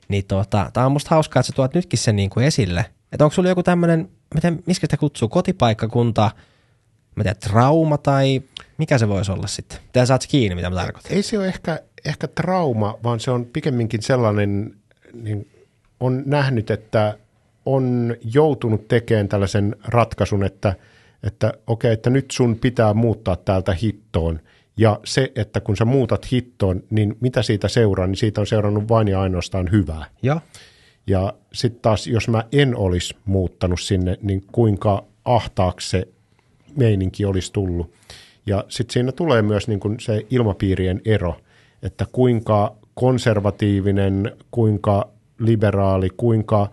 Niin 0.07 0.25
tota, 0.25 0.69
tää 0.73 0.85
on 0.85 0.91
musta 0.91 1.09
hauskaa, 1.09 1.39
että 1.39 1.47
sä 1.47 1.55
tuot 1.55 1.73
nytkin 1.73 1.99
sen 1.99 2.15
niin 2.15 2.29
kuin 2.29 2.45
esille. 2.45 2.85
Että 3.11 3.25
onko 3.25 3.33
sulla 3.33 3.49
joku 3.49 3.63
tämmöinen, 3.63 4.09
miten, 4.35 4.63
miskä 4.65 4.87
sitä 4.87 4.97
kutsuu, 4.97 5.29
kotipaikkakunta, 5.29 6.31
mä 7.15 7.23
tiedän, 7.23 7.39
trauma 7.39 7.97
tai 7.97 8.41
mikä 8.77 8.97
se 8.97 9.07
voisi 9.07 9.31
olla 9.31 9.47
sitten? 9.47 9.79
Tää 9.93 10.05
saat 10.05 10.27
kiinni, 10.27 10.55
mitä 10.55 10.69
mä 10.69 10.75
tarkoitan. 10.75 11.11
Ei 11.11 11.23
se 11.23 11.37
ole 11.37 11.47
ehkä, 11.47 11.79
ehkä 12.05 12.27
trauma, 12.27 12.97
vaan 13.03 13.19
se 13.19 13.31
on 13.31 13.45
pikemminkin 13.45 14.01
sellainen, 14.01 14.75
niin 15.13 15.51
on 15.99 16.23
nähnyt, 16.25 16.71
että 16.71 17.17
on 17.65 18.15
joutunut 18.33 18.87
tekemään 18.87 19.27
tällaisen 19.27 19.75
ratkaisun, 19.85 20.43
että 20.43 20.75
että 21.27 21.53
okei, 21.67 21.93
että 21.93 22.09
nyt 22.09 22.31
sun 22.31 22.55
pitää 22.55 22.93
muuttaa 22.93 23.35
täältä 23.35 23.73
hittoon. 23.73 24.39
Ja 24.77 24.99
se, 25.05 25.31
että 25.35 25.59
kun 25.59 25.77
sä 25.77 25.85
muutat 25.85 26.31
hittoon, 26.31 26.83
niin 26.89 27.17
mitä 27.19 27.41
siitä 27.41 27.67
seuraa, 27.67 28.07
niin 28.07 28.17
siitä 28.17 28.41
on 28.41 28.47
seurannut 28.47 28.89
vain 28.89 29.07
ja 29.07 29.21
ainoastaan 29.21 29.71
hyvää. 29.71 30.05
Joo. 30.21 30.41
Ja 31.07 31.33
sitten 31.53 31.81
taas, 31.81 32.07
jos 32.07 32.27
mä 32.27 32.43
en 32.51 32.75
olisi 32.75 33.15
muuttanut 33.25 33.81
sinne, 33.81 34.17
niin 34.21 34.43
kuinka 34.51 35.03
ahtaaksi 35.25 35.89
se 35.89 36.07
meininki 36.75 37.25
olisi 37.25 37.53
tullut. 37.53 37.93
Ja 38.45 38.63
sitten 38.69 38.93
siinä 38.93 39.11
tulee 39.11 39.41
myös 39.41 39.67
niin 39.67 39.79
kun 39.79 39.99
se 39.99 40.25
ilmapiirien 40.29 41.01
ero, 41.05 41.35
että 41.83 42.05
kuinka 42.11 42.75
konservatiivinen, 42.93 44.31
kuinka 44.51 45.09
liberaali, 45.39 46.09
kuinka 46.17 46.71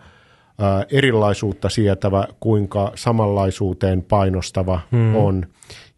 erilaisuutta 0.90 1.68
sietävä, 1.68 2.28
kuinka 2.40 2.92
samanlaisuuteen 2.94 4.02
painostava 4.02 4.80
hmm. 4.90 5.16
on. 5.16 5.46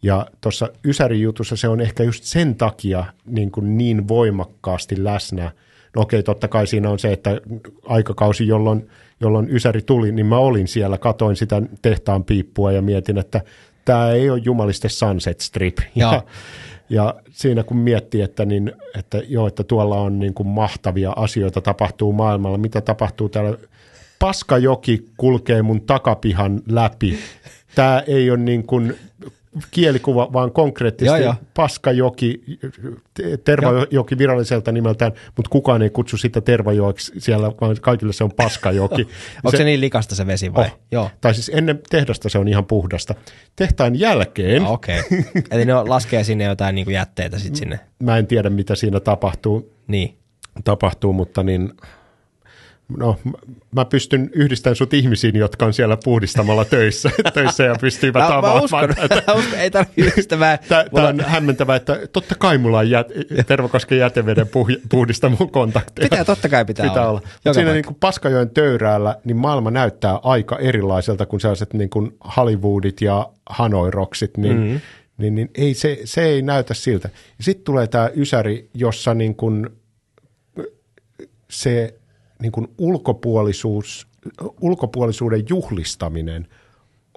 Ja 0.03 0.25
tuossa 0.41 0.69
Ysäri-jutussa 0.85 1.55
se 1.55 1.67
on 1.67 1.81
ehkä 1.81 2.03
just 2.03 2.23
sen 2.23 2.55
takia 2.55 3.05
niin, 3.25 3.51
kuin 3.51 3.77
niin 3.77 4.07
voimakkaasti 4.07 5.03
läsnä. 5.03 5.51
No 5.95 6.01
okei, 6.01 6.23
totta 6.23 6.47
kai 6.47 6.67
siinä 6.67 6.89
on 6.89 6.99
se, 6.99 7.13
että 7.13 7.41
aikakausi, 7.85 8.47
jolloin, 8.47 8.89
jolloin 9.21 9.55
Ysäri 9.55 9.81
tuli, 9.81 10.11
niin 10.11 10.25
mä 10.25 10.37
olin 10.37 10.67
siellä, 10.67 10.97
katoin 10.97 11.35
sitä 11.35 11.61
tehtaan 11.81 12.23
piippua 12.23 12.71
ja 12.71 12.81
mietin, 12.81 13.17
että 13.17 13.41
tämä 13.85 14.11
ei 14.11 14.29
ole 14.29 14.41
jumaliste 14.43 14.89
Sunset 14.89 15.39
Strip. 15.39 15.77
Ja, 15.95 16.23
ja 16.89 17.15
siinä 17.29 17.63
kun 17.63 17.77
miettii, 17.77 18.21
että, 18.21 18.45
niin, 18.45 18.71
että, 18.99 19.21
joo, 19.27 19.47
että 19.47 19.63
tuolla 19.63 20.01
on 20.01 20.19
niin 20.19 20.33
kuin 20.33 20.47
mahtavia 20.47 21.13
asioita 21.15 21.61
tapahtuu 21.61 22.13
maailmalla, 22.13 22.57
mitä 22.57 22.81
tapahtuu 22.81 23.29
täällä. 23.29 23.57
Paskajoki 24.19 25.05
kulkee 25.17 25.61
mun 25.61 25.81
takapihan 25.81 26.61
läpi. 26.69 27.19
Tämä 27.75 28.03
ei 28.07 28.31
ole 28.31 28.39
niin 28.39 28.67
kuin 28.67 28.95
kielikuva, 29.71 30.33
vaan 30.33 30.51
konkreettisesti 30.51 31.21
ja, 31.21 31.27
ja. 31.27 31.35
Paskajoki, 31.53 32.41
Tervajoki 33.43 34.17
viralliselta 34.17 34.71
nimeltään, 34.71 35.11
mutta 35.35 35.49
kukaan 35.49 35.81
ei 35.81 35.89
kutsu 35.89 36.17
sitä 36.17 36.41
Tervajoeksi 36.41 37.11
siellä, 37.17 37.51
vaan 37.61 37.77
kaikille 37.81 38.13
se 38.13 38.23
on 38.23 38.31
Paskajoki. 38.31 39.01
Onko 39.37 39.51
se, 39.51 39.57
se 39.57 39.63
niin 39.63 39.81
likasta 39.81 40.15
se 40.15 40.27
vesi 40.27 40.53
vai? 40.53 40.65
Oh. 40.65 40.79
Joo. 40.91 41.09
Tai 41.21 41.33
siis 41.33 41.51
ennen 41.53 41.79
tehdasta 41.89 42.29
se 42.29 42.37
on 42.37 42.47
ihan 42.47 42.65
puhdasta. 42.65 43.15
Tehtaan 43.55 43.99
jälkeen. 43.99 44.63
Ah, 44.63 44.71
Okei. 44.71 44.99
Okay. 44.99 45.23
Eli 45.51 45.65
ne 45.65 45.73
laskee 45.73 46.23
sinne 46.23 46.43
jotain 46.43 46.75
niin 46.75 46.85
kuin 46.85 46.95
jätteitä 46.95 47.39
sitten 47.39 47.55
sinne. 47.55 47.79
Mä 48.03 48.17
en 48.17 48.27
tiedä, 48.27 48.49
mitä 48.49 48.75
siinä 48.75 48.99
tapahtuu. 48.99 49.73
Niin. 49.87 50.17
Tapahtuu, 50.63 51.13
mutta 51.13 51.43
niin 51.43 51.73
no, 52.97 53.19
mä 53.71 53.85
pystyn 53.85 54.29
yhdistämään 54.33 54.75
sut 54.75 54.93
ihmisiin, 54.93 55.35
jotka 55.35 55.65
on 55.65 55.73
siellä 55.73 55.97
puhdistamalla 56.03 56.65
töissä, 56.65 57.09
töissä 57.33 57.63
ja 57.63 57.75
pystyvät 57.81 58.21
mä, 58.21 58.37
avaamaan. 58.37 58.55
Mä 58.55 58.63
uskon, 58.63 58.89
mä 59.27 59.33
uskon, 59.33 59.59
ei 59.59 59.71
tarvitse 59.71 60.01
yhdistämään. 60.01 60.59
Tämä 60.69 60.85
mulla... 60.91 61.07
on 61.07 61.19
hämmentävää, 61.19 61.75
että 61.75 61.99
totta 62.13 62.35
kai 62.35 62.57
mulla 62.57 62.77
on 62.77 62.89
jät, 62.89 63.07
Tervokosken 63.47 63.97
jäteveden 63.97 64.47
puhdistamon 64.89 65.51
kontakteja. 65.51 66.09
Pitää, 66.09 66.25
totta 66.25 66.49
kai 66.49 66.65
pitää, 66.65 66.89
pitää 66.89 67.09
olla. 67.09 67.21
olla. 67.45 67.53
siinä 67.53 67.73
niin 67.73 67.85
kuin 67.85 67.97
Paskajoen 67.99 68.49
töyräällä, 68.49 69.15
niin 69.23 69.37
maailma 69.37 69.71
näyttää 69.71 70.19
aika 70.23 70.57
erilaiselta 70.57 71.25
kuin 71.25 71.39
sellaiset 71.39 71.73
niin 71.73 71.89
kuin 71.89 72.17
Hollywoodit 72.37 73.01
ja 73.01 73.29
Hanoi 73.49 73.91
Rocksit, 73.91 74.37
niin, 74.37 74.57
mm-hmm. 74.57 74.81
niin, 75.17 75.35
niin 75.35 75.49
ei, 75.55 75.73
se, 75.73 75.99
se 76.03 76.23
ei 76.23 76.41
näytä 76.41 76.73
siltä. 76.73 77.09
Sitten 77.41 77.63
tulee 77.63 77.87
tämä 77.87 78.09
Ysäri, 78.15 78.69
jossa 78.73 79.13
niin 79.13 79.35
kuin 79.35 79.69
se 81.49 81.93
niin 82.41 82.51
kuin 82.51 82.67
ulkopuolisuus, 82.77 84.07
ulkopuolisuuden 84.61 85.43
juhlistaminen 85.49 86.47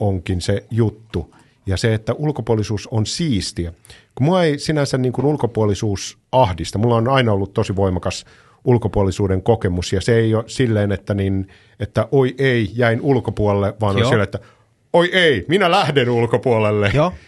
onkin 0.00 0.40
se 0.40 0.66
juttu. 0.70 1.34
Ja 1.66 1.76
se, 1.76 1.94
että 1.94 2.12
ulkopuolisuus 2.12 2.86
on 2.86 3.06
siistiä. 3.06 3.72
Kun 4.14 4.24
mua 4.24 4.42
ei 4.42 4.58
sinänsä 4.58 4.98
niin 4.98 5.12
kuin 5.12 5.24
ulkopuolisuus 5.24 6.18
ahdista. 6.32 6.78
Mulla 6.78 6.96
on 6.96 7.08
aina 7.08 7.32
ollut 7.32 7.54
tosi 7.54 7.76
voimakas 7.76 8.24
ulkopuolisuuden 8.64 9.42
kokemus. 9.42 9.92
Ja 9.92 10.00
se 10.00 10.16
ei 10.16 10.34
ole 10.34 10.44
silleen, 10.46 10.92
että, 10.92 11.14
niin, 11.14 11.48
että 11.80 12.08
oi 12.12 12.34
ei, 12.38 12.70
jäin 12.74 13.00
ulkopuolelle, 13.00 13.74
vaan 13.80 13.98
Joo. 13.98 14.06
on 14.06 14.08
silleen, 14.08 14.24
että 14.24 14.38
oi 14.92 15.10
ei, 15.12 15.44
minä 15.48 15.70
lähden 15.70 16.10
ulkopuolelle. 16.10 16.90
Joo. 16.94 17.12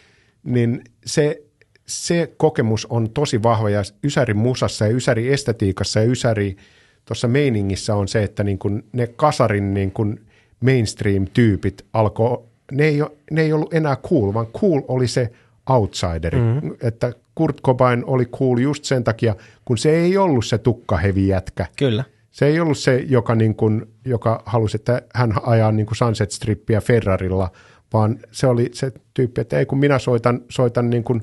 Niin 0.44 0.84
se, 1.06 1.42
se 1.86 2.32
kokemus 2.36 2.86
on 2.86 3.10
tosi 3.10 3.42
vahva 3.42 3.70
ja 3.70 3.82
Ysäri 4.04 4.34
musassa 4.34 4.86
ja 4.86 4.96
Ysäri 4.96 5.32
estetiikassa 5.32 6.00
ja 6.00 6.06
Ysäri 6.06 6.56
tuossa 7.04 7.28
meiningissä 7.28 7.94
on 7.94 8.08
se, 8.08 8.22
että 8.22 8.44
niin 8.44 8.58
kuin 8.58 8.84
ne 8.92 9.06
kasarin 9.06 9.74
niin 9.74 9.90
kuin 9.90 10.20
mainstream-tyypit 10.60 11.84
alkoi, 11.92 12.42
ne 12.72 12.84
ei, 12.84 12.98
ne 13.30 13.42
ei 13.42 13.52
ollut 13.52 13.74
enää 13.74 13.96
cool, 13.96 14.34
vaan 14.34 14.46
cool 14.46 14.80
oli 14.88 15.08
se 15.08 15.32
outsideri. 15.70 16.40
Mm-hmm. 16.40 16.74
Että 16.82 17.12
Kurt 17.34 17.60
Cobain 17.60 18.04
oli 18.06 18.26
cool 18.26 18.58
just 18.58 18.84
sen 18.84 19.04
takia, 19.04 19.36
kun 19.64 19.78
se 19.78 19.90
ei 19.90 20.16
ollut 20.16 20.46
se 20.46 20.58
tukkahevi 20.58 21.28
jätkä. 21.28 21.66
Kyllä. 21.78 22.04
Se 22.30 22.46
ei 22.46 22.60
ollut 22.60 22.78
se, 22.78 23.04
joka, 23.08 23.34
niin 23.34 23.54
kuin, 23.54 23.86
joka 24.04 24.42
halusi, 24.46 24.76
että 24.76 25.02
hän 25.14 25.34
ajaa 25.42 25.72
niin 25.72 25.86
kuin 25.86 25.96
Sunset 25.96 26.30
Strippiä 26.30 26.80
Ferrarilla, 26.80 27.50
vaan 27.92 28.18
se 28.30 28.46
oli 28.46 28.70
se 28.72 28.92
tyyppi, 29.14 29.40
että 29.40 29.58
ei 29.58 29.66
kun 29.66 29.78
minä 29.78 29.98
soitan, 29.98 30.40
soitan 30.48 30.90
niin 30.90 31.04
kuin 31.04 31.22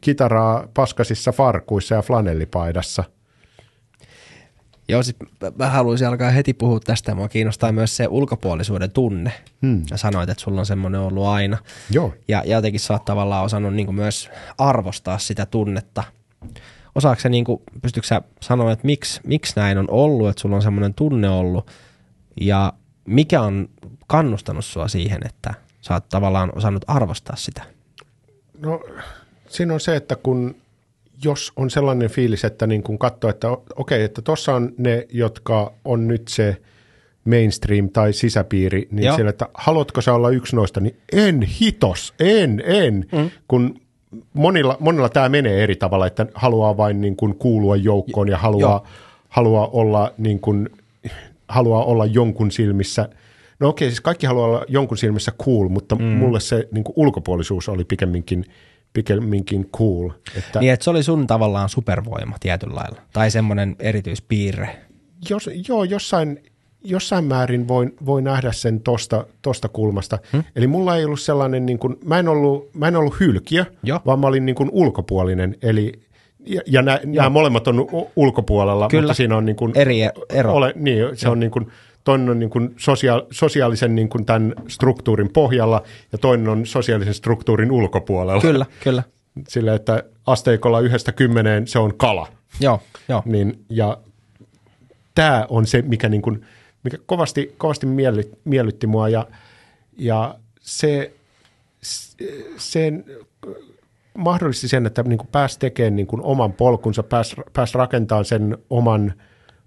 kitaraa 0.00 0.68
paskasissa 0.74 1.32
farkuissa 1.32 1.94
ja 1.94 2.02
flanellipaidassa– 2.02 3.04
Joo, 4.92 5.02
sit 5.02 5.16
mä 5.58 5.70
haluaisin 5.70 6.08
alkaa 6.08 6.30
heti 6.30 6.54
puhua 6.54 6.80
tästä. 6.80 7.14
Mua 7.14 7.28
kiinnostaa 7.28 7.72
myös 7.72 7.96
se 7.96 8.06
ulkopuolisuuden 8.08 8.90
tunne. 8.90 9.32
Hmm. 9.62 9.82
Sä 9.86 9.96
sanoit, 9.96 10.30
että 10.30 10.44
sulla 10.44 10.60
on 10.60 10.66
semmoinen 10.66 11.00
ollut 11.00 11.26
aina. 11.26 11.58
Joo. 11.90 12.14
Ja, 12.28 12.42
ja 12.46 12.56
jotenkin 12.56 12.80
sä 12.80 12.92
oot 12.92 13.04
tavallaan 13.04 13.44
osannut 13.44 13.74
niin 13.74 13.94
myös 13.94 14.30
arvostaa 14.58 15.18
sitä 15.18 15.46
tunnetta. 15.46 16.04
Osaatko 16.94 17.20
sä, 17.20 17.28
niin 17.28 17.44
kuin, 17.44 17.62
pystytkö 17.82 18.06
sä 18.06 18.22
sanoa, 18.40 18.72
että 18.72 18.86
miksi, 18.86 19.20
miksi 19.26 19.52
näin 19.56 19.78
on 19.78 19.90
ollut, 19.90 20.28
että 20.28 20.40
sulla 20.40 20.56
on 20.56 20.62
semmoinen 20.62 20.94
tunne 20.94 21.28
ollut, 21.28 21.70
ja 22.40 22.72
mikä 23.06 23.42
on 23.42 23.68
kannustanut 24.06 24.64
sua 24.64 24.88
siihen, 24.88 25.26
että 25.26 25.54
sä 25.80 25.94
oot 25.94 26.08
tavallaan 26.08 26.52
osannut 26.56 26.84
arvostaa 26.86 27.36
sitä? 27.36 27.62
No 28.58 28.80
siinä 29.48 29.74
on 29.74 29.80
se, 29.80 29.96
että 29.96 30.16
kun 30.16 30.61
jos 31.24 31.52
on 31.56 31.70
sellainen 31.70 32.10
fiilis, 32.10 32.44
että 32.44 32.66
niin 32.66 32.82
kun 32.82 32.98
katsoo, 32.98 33.30
että 33.30 33.48
okei, 33.76 34.02
että 34.02 34.22
tuossa 34.22 34.54
on 34.54 34.72
ne, 34.78 35.06
jotka 35.10 35.72
on 35.84 36.08
nyt 36.08 36.28
se 36.28 36.56
mainstream 37.24 37.88
tai 37.88 38.12
sisäpiiri, 38.12 38.88
niin 38.90 39.06
Joo. 39.06 39.16
siellä, 39.16 39.30
että 39.30 39.48
haluatko 39.54 40.00
sä 40.00 40.14
olla 40.14 40.30
yksi 40.30 40.56
noista, 40.56 40.80
niin 40.80 40.96
en 41.12 41.42
hitos, 41.42 42.14
en, 42.20 42.62
en, 42.66 43.06
mm. 43.12 43.30
kun 43.48 43.80
monilla, 44.32 44.76
monilla 44.80 45.08
tämä 45.08 45.28
menee 45.28 45.62
eri 45.62 45.76
tavalla, 45.76 46.06
että 46.06 46.26
haluaa 46.34 46.76
vain 46.76 47.00
niin 47.00 47.16
kuin 47.16 47.34
kuulua 47.34 47.76
joukkoon 47.76 48.28
ja 48.28 48.38
haluaa, 48.38 48.86
haluaa, 49.28 49.66
olla 49.66 50.12
niin 50.18 50.40
kuin, 50.40 50.68
haluaa 51.48 51.84
olla 51.84 52.06
jonkun 52.06 52.50
silmissä– 52.50 53.08
No 53.62 53.68
okei, 53.68 53.88
siis 53.88 54.00
kaikki 54.00 54.26
haluaa 54.26 54.46
olla 54.46 54.64
jonkun 54.68 54.98
silmissä 54.98 55.32
cool, 55.42 55.68
mutta 55.68 55.94
mm. 55.94 56.02
mulle 56.04 56.40
se 56.40 56.68
niin 56.72 56.84
kuin 56.84 56.94
ulkopuolisuus 56.96 57.68
oli 57.68 57.84
pikemminkin 57.84 58.44
pikemminkin 58.92 59.70
cool. 59.76 60.10
Että 60.36 60.60
niin, 60.60 60.72
että 60.72 60.84
se 60.84 60.90
oli 60.90 61.02
sun 61.02 61.26
tavallaan 61.26 61.68
supervoima 61.68 62.36
tietyllä 62.40 62.74
lailla, 62.74 63.00
tai 63.12 63.30
semmoinen 63.30 63.76
erityispiirre. 63.78 64.76
Jos, 65.30 65.50
joo, 65.68 65.84
jossain, 65.84 66.42
jossain 66.84 67.24
määrin 67.24 67.68
voin, 67.68 67.94
voi 68.06 68.22
nähdä 68.22 68.52
sen 68.52 68.80
tosta, 68.80 69.26
tosta 69.42 69.68
kulmasta. 69.68 70.18
Hmm? 70.32 70.44
Eli 70.56 70.66
mulla 70.66 70.96
ei 70.96 71.04
ollut 71.04 71.20
sellainen, 71.20 71.66
niin 71.66 71.78
kuin, 71.78 71.96
mä, 72.04 72.18
en 72.18 72.28
ollut, 72.28 72.74
mä 72.74 72.88
en 72.88 72.96
ollut 72.96 73.20
hylkiö, 73.20 73.64
jo. 73.82 74.00
vaan 74.06 74.20
mä 74.20 74.26
olin 74.26 74.46
niin 74.46 74.56
kuin 74.56 74.68
ulkopuolinen, 74.72 75.56
eli 75.62 75.92
ja, 76.46 76.60
ja 76.66 76.82
nämä 76.82 77.30
molemmat 77.30 77.68
on 77.68 77.86
ulkopuolella, 78.16 78.88
Kyllä. 78.88 79.02
mutta 79.02 79.14
siinä 79.14 79.36
on 79.36 79.44
niin 79.44 79.56
kuin, 79.56 79.72
eri 79.74 80.00
ero. 80.30 80.52
Ole, 80.52 80.72
niin, 80.76 81.16
se 81.16 81.26
Joo. 81.26 81.32
on 81.32 81.40
niin 81.40 81.50
kuin, 81.50 81.66
toinen 82.04 82.30
on 82.30 82.38
niin 82.38 82.50
kuin 82.50 82.74
sosia- 82.76 83.26
sosiaalisen 83.30 83.94
niin 83.94 84.08
kuin 84.08 84.26
tämän 84.26 84.54
struktuurin 84.68 85.32
pohjalla 85.32 85.82
ja 86.12 86.18
toinen 86.18 86.48
on 86.48 86.66
sosiaalisen 86.66 87.14
struktuurin 87.14 87.70
ulkopuolella. 87.72 88.42
Kyllä, 88.42 88.66
kyllä. 88.80 89.02
Sillä, 89.48 89.74
että 89.74 90.02
asteikolla 90.26 90.80
yhdestä 90.80 91.12
kymmeneen 91.12 91.66
se 91.66 91.78
on 91.78 91.94
kala. 91.96 92.28
Joo, 92.60 92.80
joo. 93.08 93.22
Niin, 93.24 93.64
ja 93.68 93.98
tämä 95.14 95.46
on 95.48 95.66
se, 95.66 95.82
mikä, 95.82 96.08
niin 96.08 96.22
kuin, 96.22 96.46
mikä 96.84 96.98
kovasti, 97.06 97.54
kovasti 97.58 97.86
mielly, 97.86 98.32
miellytti 98.44 98.86
mua 98.86 99.08
ja, 99.08 99.26
ja 99.98 100.34
se, 100.60 101.12
sen 102.56 103.04
mahdollisti 104.18 104.68
sen, 104.68 104.86
että 104.86 105.02
niin 105.02 105.18
pääsi 105.32 105.58
tekemään 105.58 105.96
niin 105.96 106.06
kuin 106.06 106.22
oman 106.22 106.52
polkunsa, 106.52 107.02
pääsi, 107.02 107.36
pääsi 107.52 107.78
rakentamaan 107.78 108.24
sen 108.24 108.58
oman 108.70 109.14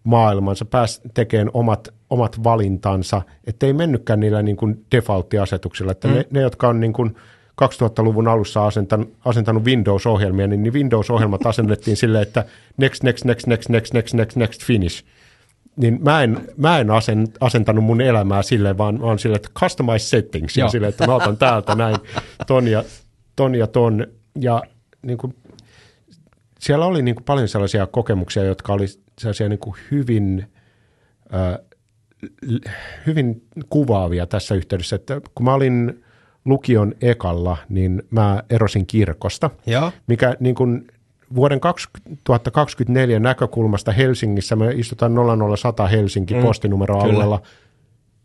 maailmansa, 0.05 0.65
pääsi 0.65 1.01
tekemään 1.13 1.51
omat 1.53 1.93
omat 2.09 2.43
valintansa, 2.43 3.21
ettei 3.47 3.73
mennytkään 3.73 4.19
niillä 4.19 4.41
niin 4.41 4.57
kuin 4.57 4.85
default-asetuksilla, 4.95 5.91
että 5.91 6.07
mm. 6.07 6.13
ne, 6.13 6.25
ne, 6.31 6.41
jotka 6.41 6.67
on 6.67 6.79
niin 6.79 6.93
kuin 6.93 7.15
2000-luvun 7.63 8.27
alussa 8.27 8.65
asentanut, 8.65 9.13
asentanut 9.25 9.65
Windows-ohjelmia, 9.65 10.47
niin, 10.47 10.63
niin 10.63 10.73
Windows-ohjelmat 10.73 11.45
asennettiin 11.51 11.97
silleen, 11.97 12.21
että 12.21 12.45
next, 12.77 13.03
next, 13.03 13.25
next, 13.25 13.47
next, 13.47 13.69
next, 13.69 13.93
next, 13.93 14.13
next, 14.13 14.35
next, 14.37 14.63
finish. 14.63 15.03
niin 15.75 15.99
mä 16.01 16.23
en, 16.23 16.49
mä 16.57 16.79
en 16.79 16.91
asen, 16.91 17.27
asentanut 17.39 17.83
mun 17.83 18.01
elämää 18.01 18.43
silleen, 18.43 18.77
vaan 18.77 19.01
oon 19.01 19.19
silleen, 19.19 19.35
että 19.35 19.59
customize 19.59 20.05
settings, 20.05 20.57
ja 20.57 20.67
silleen, 20.67 20.89
että 20.89 21.07
mä 21.07 21.15
otan 21.15 21.37
täältä 21.37 21.75
näin 21.75 21.95
ton 22.47 22.67
ja 22.67 22.83
ton. 23.35 23.55
Ja, 23.55 23.67
ton, 23.67 24.07
ja 24.41 24.63
niin 25.01 25.17
kuin, 25.17 25.35
siellä 26.59 26.85
oli 26.85 27.01
niin 27.01 27.15
kuin 27.15 27.25
paljon 27.25 27.47
sellaisia 27.47 27.87
kokemuksia, 27.87 28.43
jotka 28.43 28.73
oli 28.73 28.85
sellaisia 29.19 29.49
niin 29.49 29.59
kuin 29.59 29.75
hyvin, 29.91 30.47
äh, 31.33 31.59
hyvin 33.07 33.41
kuvaavia 33.69 34.25
tässä 34.25 34.55
yhteydessä, 34.55 34.95
että 34.95 35.21
kun 35.35 35.45
mä 35.45 35.53
olin 35.53 36.03
lukion 36.45 36.93
ekalla, 37.01 37.57
niin 37.69 38.03
mä 38.09 38.43
erosin 38.49 38.85
kirkosta, 38.85 39.49
Joo. 39.65 39.91
mikä 40.07 40.35
niin 40.39 40.55
kuin 40.55 40.87
vuoden 41.35 41.59
2024 41.59 43.19
näkökulmasta 43.19 43.91
Helsingissä, 43.91 44.55
me 44.55 44.71
istutaan 44.71 45.11
00100 45.57 45.87
Helsinki 45.87 46.33
mm, 46.33 46.41
postinumeroalueella, 46.41 47.41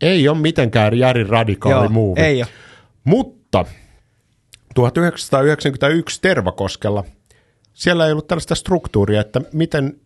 ei 0.01 0.27
ole 0.27 0.37
mitenkään 0.37 0.97
järin 0.97 1.29
radikaali 1.29 1.85
Joo, 1.85 1.89
muuvi. 1.89 2.21
ei 2.21 2.41
ole. 2.41 2.47
Mutta 3.03 3.65
1991 4.75 6.21
Tervakoskella, 6.21 7.03
siellä 7.81 8.05
ei 8.05 8.11
ollut 8.11 8.27
tällaista 8.27 8.55
struktuuria, 8.55 9.21
että 9.21 9.41
miten, 9.53 9.99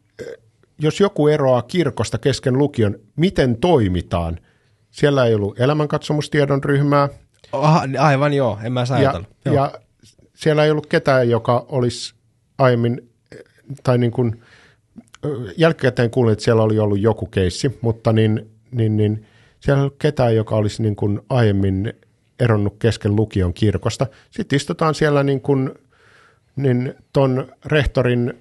jos 0.80 1.00
joku 1.00 1.28
eroaa 1.28 1.62
kirkosta 1.62 2.18
kesken 2.18 2.58
lukion, 2.58 2.96
miten 3.16 3.58
toimitaan. 3.58 4.40
Siellä 4.92 5.26
ei 5.26 5.36
ollut 5.36 5.60
elämänkatsomustiedon 5.60 6.64
ryhmää, 6.64 7.10
Aha, 7.52 7.88
aivan 8.00 8.34
joo, 8.34 8.60
en 8.64 8.74
mä 8.74 8.84
ja, 8.90 8.96
ajatellut. 8.96 9.30
Joo. 9.46 9.56
ja 9.56 9.72
siellä 10.34 10.66
ei 10.66 10.72
ollut 10.72 10.88
ketään, 10.88 11.30
joka 11.30 11.66
olisi 11.70 12.14
aiemmin, 12.58 13.10
tai 13.84 13.98
niin 13.98 14.12
kuin, 14.12 14.42
ö, 15.26 15.54
jälkikäteen 15.58 16.12
kuulin, 16.12 16.34
että 16.34 16.46
siellä 16.46 16.64
oli 16.64 16.80
ollut 16.80 17.00
joku 17.00 17.26
keissi, 17.26 17.78
mutta 17.82 18.14
niin, 18.14 18.50
niin, 18.72 18.98
niin 18.98 19.26
siellä 19.60 19.80
ei 19.80 19.84
ollut 19.84 20.00
ketään, 20.00 20.36
joka 20.36 20.56
olisi 20.56 20.82
niin 20.82 20.96
kuin 20.96 21.22
aiemmin 21.30 21.94
eronnut 22.40 22.76
kesken 22.80 23.16
lukion 23.16 23.54
kirkosta. 23.54 24.08
Sitten 24.32 24.58
istutaan 24.58 24.96
siellä 24.96 25.24
niin 25.24 25.42
kuin, 25.42 25.72
niin 26.56 26.94
ton 27.14 27.48
rehtorin 27.66 28.34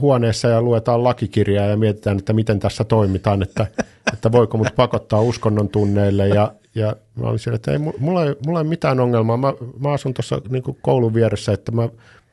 huoneessa 0.00 0.48
ja 0.48 0.62
luetaan 0.62 1.04
lakikirjaa 1.04 1.66
ja 1.66 1.76
mietitään, 1.76 2.18
että 2.18 2.32
miten 2.32 2.60
tässä 2.60 2.84
toimitaan, 2.84 3.42
että, 3.42 3.66
että 4.12 4.32
voiko 4.32 4.58
mut 4.58 4.68
pakottaa 4.76 5.20
uskonnon 5.20 5.68
tunneille. 5.68 6.28
Ja, 6.28 6.52
ja 6.74 6.96
mä 7.14 7.28
olin 7.28 7.38
siellä, 7.38 7.56
että 7.56 7.72
ei, 7.72 7.78
mulla, 7.78 8.24
ei, 8.24 8.34
mulla 8.46 8.60
ei 8.60 8.64
mitään 8.64 9.00
ongelmaa, 9.00 9.36
mä, 9.36 9.54
mä 9.80 9.92
asun 9.92 10.14
tuossa 10.14 10.40
niin 10.48 10.62
koulun 10.82 11.14
vieressä, 11.14 11.52
että 11.52 11.72
mä 11.72 11.88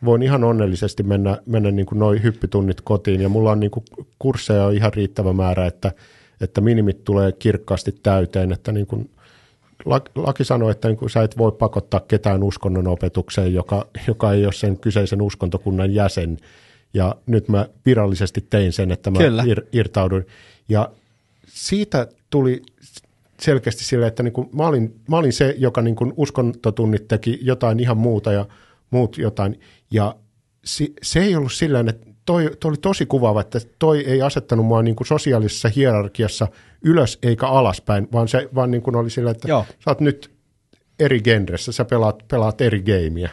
voin 0.06 0.24
ihan 0.24 0.44
onnellisesti 0.44 1.04
mennä, 1.04 1.38
mennä 1.46 1.72
niin 1.72 1.88
noin 1.94 2.24
hyppitunnit 2.24 2.82
kotiin. 2.82 3.22
Ja 3.22 3.30
mulla 3.30 3.52
on 3.52 3.60
niin 3.60 3.72
kursseja 4.20 4.66
on 4.66 4.76
ihan 4.76 4.94
riittävä 4.94 5.34
määrä, 5.34 5.66
että, 5.66 5.92
että 6.42 6.62
minimit 6.62 7.04
tulee 7.04 7.32
kirkkaasti 7.32 7.96
täyteen, 8.04 8.52
että 8.52 8.72
niin 8.72 8.88
kuin 8.88 9.10
laki 10.16 10.44
sanoo, 10.44 10.70
että 10.70 10.88
niin 10.88 10.98
kuin 10.98 11.10
sä 11.10 11.24
et 11.24 11.38
voi 11.38 11.52
pakottaa 11.52 12.00
ketään 12.00 12.44
uskonnon 12.44 12.88
opetukseen, 12.88 13.54
joka, 13.54 13.88
joka 14.08 14.34
ei 14.34 14.46
ole 14.46 14.54
sen 14.54 14.78
kyseisen 14.78 15.22
uskontokunnan 15.22 15.94
jäsen. 15.94 16.38
Ja 16.94 17.16
nyt 17.26 17.50
mä 17.50 17.66
virallisesti 17.86 18.46
tein 18.50 18.74
sen, 18.74 18.92
että 18.92 19.12
mä 19.12 19.18
Kyllä. 19.18 19.44
ir, 19.48 19.62
irtauduin. 19.72 20.26
Ja 20.70 20.90
siitä 21.48 22.08
tuli 22.30 22.62
selkeästi 23.40 23.84
sille, 23.84 24.08
että 24.08 24.24
niin 24.24 24.34
kuin 24.34 24.50
mä, 24.54 24.68
olin, 24.68 24.96
mä 25.10 25.18
olin 25.18 25.34
se, 25.34 25.56
joka 25.58 25.82
niin 25.82 25.96
kuin 25.96 26.14
uskontotunnit 26.18 27.08
teki 27.08 27.40
jotain 27.42 27.80
ihan 27.80 27.98
muuta 27.98 28.32
ja 28.32 28.46
muut 28.92 29.18
jotain. 29.18 29.60
Ja 29.92 30.16
si, 30.66 30.94
se 31.02 31.20
ei 31.20 31.36
ollut 31.36 31.52
sillä 31.52 31.80
että 31.80 32.12
toi, 32.26 32.52
toi 32.60 32.70
oli 32.70 32.78
tosi 32.78 33.06
kuvaava, 33.06 33.42
että 33.42 33.60
toi 33.80 34.06
ei 34.06 34.22
asettanut 34.22 34.66
mua 34.66 34.84
niin 34.84 34.96
kuin 34.96 35.08
sosiaalisessa 35.08 35.70
hierarkiassa 35.76 36.48
ylös 36.82 37.20
eikä 37.24 37.48
alaspäin, 37.48 38.08
vaan 38.12 38.28
se 38.28 38.50
vaan 38.56 38.72
niin 38.72 38.82
kuin 38.82 38.96
oli 38.96 39.10
sillä, 39.10 39.32
että 39.32 39.48
Joo. 39.48 39.66
sä 39.70 39.92
oot 39.92 40.00
nyt 40.00 40.32
eri 41.00 41.22
genressä, 41.22 41.72
sä 41.72 41.86
pelaat, 41.86 42.28
pelaat 42.28 42.62
eri 42.62 42.82
gameja. 42.82 43.30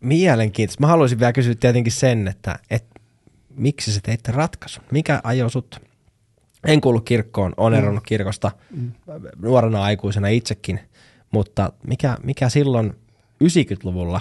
Mielenkiintoista. 0.00 0.80
Mä 0.80 0.86
haluaisin 0.86 1.18
vielä 1.18 1.32
kysyä 1.32 1.54
tietenkin 1.54 1.92
sen, 1.92 2.28
että, 2.28 2.58
että 2.70 3.00
miksi 3.56 3.92
sä 3.92 4.00
teitte 4.02 4.32
ratkaisun? 4.32 4.84
Mikä 4.92 5.20
ajoi 5.24 5.50
sut? 5.50 5.80
En 6.66 6.80
kuulu 6.80 7.00
kirkkoon, 7.00 7.54
on 7.56 7.74
eronnut 7.74 8.04
kirkosta 8.06 8.50
nuorena 9.42 9.82
aikuisena 9.82 10.28
itsekin, 10.28 10.80
mutta 11.30 11.72
mikä, 11.86 12.16
mikä 12.22 12.48
silloin 12.48 12.94
90-luvulla 13.44 14.20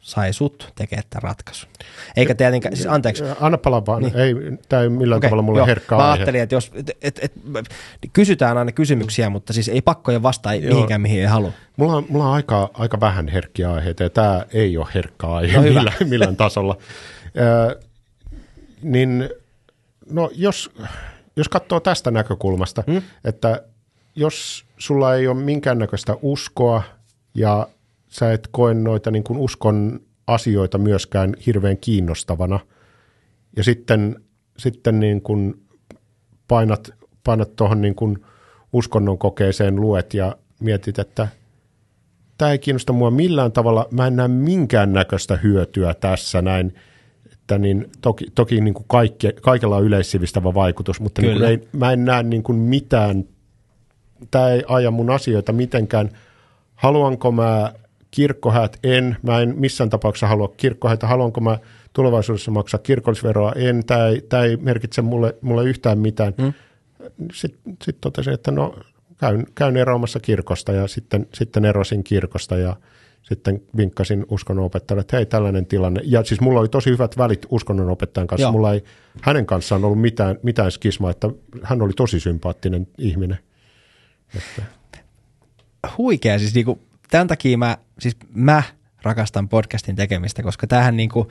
sai 0.00 0.32
sut 0.32 0.72
tekemään 0.74 1.04
tämän 1.10 1.22
ratkaisun? 1.22 1.68
Eikä 2.16 2.34
tietenkään, 2.34 2.76
siis 2.76 2.88
anteeksi, 2.88 3.24
Anna 3.40 3.58
palaa 3.58 3.86
vaan, 3.86 4.02
Niin. 4.02 4.16
ei, 4.16 4.34
tämä 4.68 4.82
ei 4.82 4.88
millään 4.88 5.16
Okei, 5.18 5.28
tavalla 5.30 5.42
mulle 5.42 5.58
joo. 5.58 5.66
herkkä 5.66 5.96
Mä 5.96 6.12
ajattelin, 6.12 6.40
että 6.40 6.54
jos, 6.54 6.70
et, 6.74 6.90
et, 7.02 7.18
et, 7.22 7.32
kysytään 8.12 8.58
aina 8.58 8.72
kysymyksiä, 8.72 9.30
mutta 9.30 9.52
siis 9.52 9.68
ei 9.68 9.82
pakkoja 9.82 10.22
vastaa 10.22 10.54
Joo. 10.54 10.74
mihinkään, 10.74 11.00
mihin 11.00 11.20
ei 11.20 11.26
halua. 11.26 11.52
Mulla 11.76 11.96
on, 11.96 12.06
mulla 12.08 12.26
on 12.26 12.34
aika, 12.34 12.70
aika 12.74 13.00
vähän 13.00 13.28
herkkiä 13.28 13.72
aiheita 13.72 14.02
ja 14.02 14.10
tämä 14.10 14.44
ei 14.52 14.76
ole 14.76 14.86
herkkä 14.94 15.26
aihe 15.26 15.56
No 15.56 15.62
millään, 15.62 15.96
millään 16.08 16.36
tasolla. 16.36 16.76
Ö, 17.36 17.80
niin 18.82 19.30
no 20.10 20.30
jos, 20.34 20.70
jos 21.36 21.48
katsoo 21.48 21.80
tästä 21.80 22.10
näkökulmasta, 22.10 22.84
hmm? 22.86 23.02
että 23.24 23.62
jos 24.16 24.64
sulla 24.78 25.14
ei 25.14 25.28
ole 25.28 25.40
minkäännäköistä 25.42 26.16
uskoa 26.22 26.82
ja 27.34 27.68
sä 28.10 28.32
et 28.32 28.48
koe 28.52 28.74
noita 28.74 29.10
niin 29.10 29.24
kuin 29.24 29.38
uskon 29.38 30.00
asioita 30.26 30.78
myöskään 30.78 31.34
hirveän 31.46 31.76
kiinnostavana. 31.76 32.60
Ja 33.56 33.64
sitten, 33.64 34.20
sitten 34.58 35.00
niin 35.00 35.22
kuin 35.22 35.62
painat, 36.48 36.90
painat 37.24 37.56
tuohon 37.56 37.80
niin 37.80 37.94
kuin 37.94 38.18
uskonnon 38.72 39.18
kokeeseen 39.18 39.76
luet 39.76 40.14
ja 40.14 40.36
mietit, 40.60 40.98
että 40.98 41.28
tämä 42.38 42.50
ei 42.50 42.58
kiinnosta 42.58 42.92
mua 42.92 43.10
millään 43.10 43.52
tavalla, 43.52 43.88
mä 43.90 44.06
en 44.06 44.16
näe 44.16 44.28
minkään 44.28 44.92
näköistä 44.92 45.36
hyötyä 45.36 45.94
tässä 45.94 46.42
näin, 46.42 46.74
että 47.32 47.58
niin 47.58 47.90
toki, 48.00 48.26
toki 48.34 48.60
niin 48.60 48.74
kuin 48.74 48.84
kaikki, 48.88 49.32
kaikella 49.42 49.76
on 49.76 49.84
yleissivistävä 49.84 50.54
vaikutus, 50.54 51.00
mutta 51.00 51.22
niin 51.22 51.38
kuin 51.38 51.48
ei, 51.48 51.68
mä 51.72 51.92
en 51.92 52.04
näe 52.04 52.22
niin 52.22 52.42
kuin 52.42 52.58
mitään, 52.58 53.24
tämä 54.30 54.48
ei 54.48 54.64
aja 54.68 54.90
mun 54.90 55.10
asioita 55.10 55.52
mitenkään. 55.52 56.10
Haluanko 56.74 57.32
mä 57.32 57.72
kirkkohäät? 58.10 58.78
En. 58.84 59.16
Mä 59.22 59.40
en 59.40 59.54
missään 59.58 59.90
tapauksessa 59.90 60.26
halua 60.26 60.52
kirkkohäitä. 60.56 61.06
Haluanko 61.06 61.40
mä 61.40 61.58
tulevaisuudessa 61.92 62.50
maksaa 62.50 62.80
kirkollisveroa? 62.80 63.52
En. 63.52 63.84
Tämä 63.86 64.06
ei, 64.06 64.20
tämä 64.20 64.44
ei 64.44 64.56
merkitse 64.56 65.02
mulle, 65.02 65.36
mulle 65.40 65.64
yhtään 65.64 65.98
mitään. 65.98 66.34
Hmm. 66.42 66.52
Sitten 67.32 67.76
sit 67.82 67.96
totesin, 68.00 68.32
että 68.32 68.50
no 68.50 68.74
käyn, 69.18 69.46
käyn 69.54 69.76
eroamassa 69.76 70.20
kirkosta 70.20 70.72
ja 70.72 70.88
sitten, 70.88 71.26
sitten 71.34 71.64
erosin 71.64 72.04
kirkosta 72.04 72.56
ja 72.56 72.76
sitten 73.22 73.62
vinkkasin 73.76 74.26
uskonnonopettajalle, 74.28 75.00
että 75.00 75.16
hei 75.16 75.26
tällainen 75.26 75.66
tilanne. 75.66 76.00
Ja 76.04 76.24
siis 76.24 76.40
mulla 76.40 76.60
oli 76.60 76.68
tosi 76.68 76.90
hyvät 76.90 77.18
välit 77.18 77.46
uskonnonopettajan 77.50 78.26
kanssa. 78.26 78.44
Joo. 78.44 78.52
Mulla 78.52 78.72
ei 78.72 78.84
hänen 79.22 79.46
kanssaan 79.46 79.84
ollut 79.84 80.00
mitään, 80.00 80.38
mitään 80.42 80.70
skismaa, 80.70 81.10
että 81.10 81.28
hän 81.62 81.82
oli 81.82 81.92
tosi 81.92 82.20
sympaattinen 82.20 82.88
ihminen. 82.98 83.38
Että, 84.36 84.62
huikea. 85.98 86.38
Siis 86.38 86.54
niinku, 86.54 86.78
tämän 87.10 87.26
takia 87.28 87.58
mä, 87.58 87.78
siis 87.98 88.16
mä 88.34 88.62
rakastan 89.02 89.48
podcastin 89.48 89.96
tekemistä, 89.96 90.42
koska 90.42 90.66
tämähän 90.66 90.96
niinku, 90.96 91.30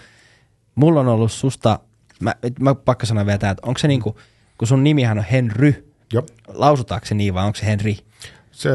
mulla 0.75 0.99
on 0.99 1.07
ollut 1.07 1.31
susta, 1.31 1.79
mä, 2.19 2.35
mä 2.59 2.75
pakko 2.75 3.05
sanoa 3.05 3.25
vielä 3.25 3.37
tää, 3.37 3.51
että 3.51 3.67
onko 3.67 3.77
se 3.77 3.87
niinku, 3.87 4.17
kun 4.57 4.67
sun 4.67 4.83
nimihän 4.83 5.17
on 5.17 5.25
Henry, 5.31 5.93
jo, 6.13 6.25
lausutaanko 6.47 7.05
se 7.05 7.15
niin 7.15 7.33
vai 7.33 7.45
onko 7.45 7.59
se 7.59 7.65
Henri? 7.65 7.97
se 8.51 8.69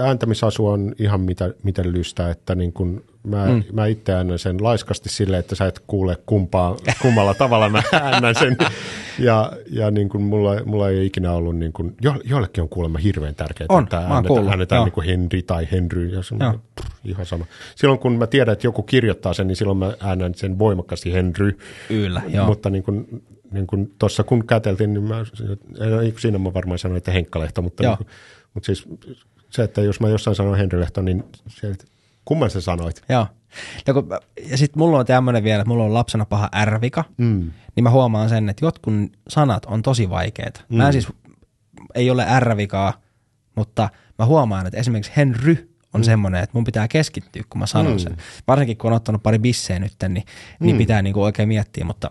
ääntämisasu 0.00 0.66
on 0.66 0.94
ihan 0.98 1.20
mitä, 1.20 1.54
miten 1.62 1.92
lystää, 1.92 2.30
että 2.30 2.54
niin 2.54 2.72
kun 2.72 3.04
mä, 3.28 3.46
mm. 3.46 3.64
mä 3.72 3.86
itse 3.86 4.12
äännän 4.12 4.38
sen 4.38 4.56
laiskasti 4.64 5.08
silleen, 5.08 5.40
että 5.40 5.54
sä 5.54 5.66
et 5.66 5.82
kuule 5.86 6.16
kumpaa, 6.26 6.76
kummalla 7.02 7.34
tavalla 7.34 7.68
mä 7.68 7.82
äännän 8.02 8.34
sen. 8.34 8.56
Ja, 9.18 9.52
ja 9.70 9.90
niin 9.90 10.08
kun 10.08 10.22
mulla, 10.22 10.64
mulla 10.64 10.88
ei 10.88 11.06
ikinä 11.06 11.32
ollut, 11.32 11.56
niin 11.56 11.72
kun, 11.72 11.94
jo, 12.00 12.14
joillekin 12.24 12.62
on 12.62 12.68
kuulemma 12.68 12.98
hirveän 12.98 13.34
tärkeää, 13.34 13.66
On, 13.68 13.82
että 13.82 14.02
kuullut, 14.26 14.50
äänetään 14.50 14.78
joo. 14.78 14.84
niin 14.84 14.92
kuin 14.92 15.06
Henri 15.06 15.42
tai 15.42 15.68
Henry. 15.72 16.06
Ja 16.06 16.22
se, 16.22 16.34
pff, 16.34 16.88
ihan 17.04 17.26
sama. 17.26 17.44
Silloin 17.74 18.00
kun 18.00 18.12
mä 18.12 18.26
tiedän, 18.26 18.52
että 18.52 18.66
joku 18.66 18.82
kirjoittaa 18.82 19.32
sen, 19.32 19.46
niin 19.46 19.56
silloin 19.56 19.78
mä 19.78 19.92
äännän 20.00 20.34
sen 20.34 20.58
voimakkaasti 20.58 21.12
Henry. 21.12 21.58
Kyllä, 21.88 22.22
joo. 22.28 22.46
Mutta 22.46 22.70
niin 22.70 22.82
kuin, 22.82 23.22
niin 23.50 23.66
kuin 23.66 23.94
tuossa 23.98 24.24
kun 24.24 24.46
käteltiin, 24.46 24.94
niin 24.94 25.04
mä, 25.04 25.24
siinä 26.18 26.38
mä 26.38 26.54
varmaan 26.54 26.78
sanoin, 26.78 26.98
että 26.98 27.12
Henkka-lehto, 27.12 27.62
mutta, 27.62 27.82
Joo. 27.82 27.92
niin 27.92 28.06
kuin, 28.06 28.08
mutta 28.54 28.66
siis 28.66 28.88
se, 29.50 29.62
että 29.62 29.80
jos 29.80 30.00
mä 30.00 30.08
jossain 30.08 30.36
sanon 30.36 30.56
Henry 30.56 30.80
Lehto, 30.80 31.02
niin 31.02 31.24
se, 31.48 31.70
että 31.70 31.84
kumman 32.28 32.50
sä 32.50 32.60
sanoit? 32.60 33.02
Joo. 33.08 33.26
Ja, 33.86 33.94
kun, 33.94 34.08
ja 34.50 34.58
sitten 34.58 34.78
mulla 34.78 34.98
on 34.98 35.06
tämmöinen 35.06 35.44
vielä, 35.44 35.60
että 35.60 35.68
mulla 35.68 35.84
on 35.84 35.94
lapsena 35.94 36.24
paha 36.24 36.48
ärvika, 36.54 37.04
mm. 37.18 37.50
niin 37.76 37.84
mä 37.84 37.90
huomaan 37.90 38.28
sen, 38.28 38.48
että 38.48 38.64
jotkut 38.64 38.94
sanat 39.28 39.64
on 39.64 39.82
tosi 39.82 40.10
vaikeita. 40.10 40.60
Mm. 40.68 40.76
Mä 40.76 40.86
en 40.86 40.92
siis, 40.92 41.08
ei 41.94 42.10
ole 42.10 42.26
ärvikaa, 42.28 42.92
mutta 43.54 43.88
mä 44.18 44.26
huomaan, 44.26 44.66
että 44.66 44.78
esimerkiksi 44.80 45.12
Henry 45.16 45.74
on 45.94 46.00
mm. 46.00 46.04
semmoinen, 46.04 46.42
että 46.42 46.54
mun 46.54 46.64
pitää 46.64 46.88
keskittyä, 46.88 47.42
kun 47.50 47.58
mä 47.58 47.66
sanon 47.66 47.92
mm. 47.92 47.98
sen. 47.98 48.16
Varsinkin 48.48 48.76
kun 48.78 48.90
on 48.90 48.96
ottanut 48.96 49.22
pari 49.22 49.38
bissejä 49.38 49.78
nyt, 49.78 49.92
niin, 50.08 50.24
niin 50.60 50.78
pitää 50.78 51.02
niinku 51.02 51.22
oikein 51.22 51.48
miettiä, 51.48 51.84
mutta 51.84 52.10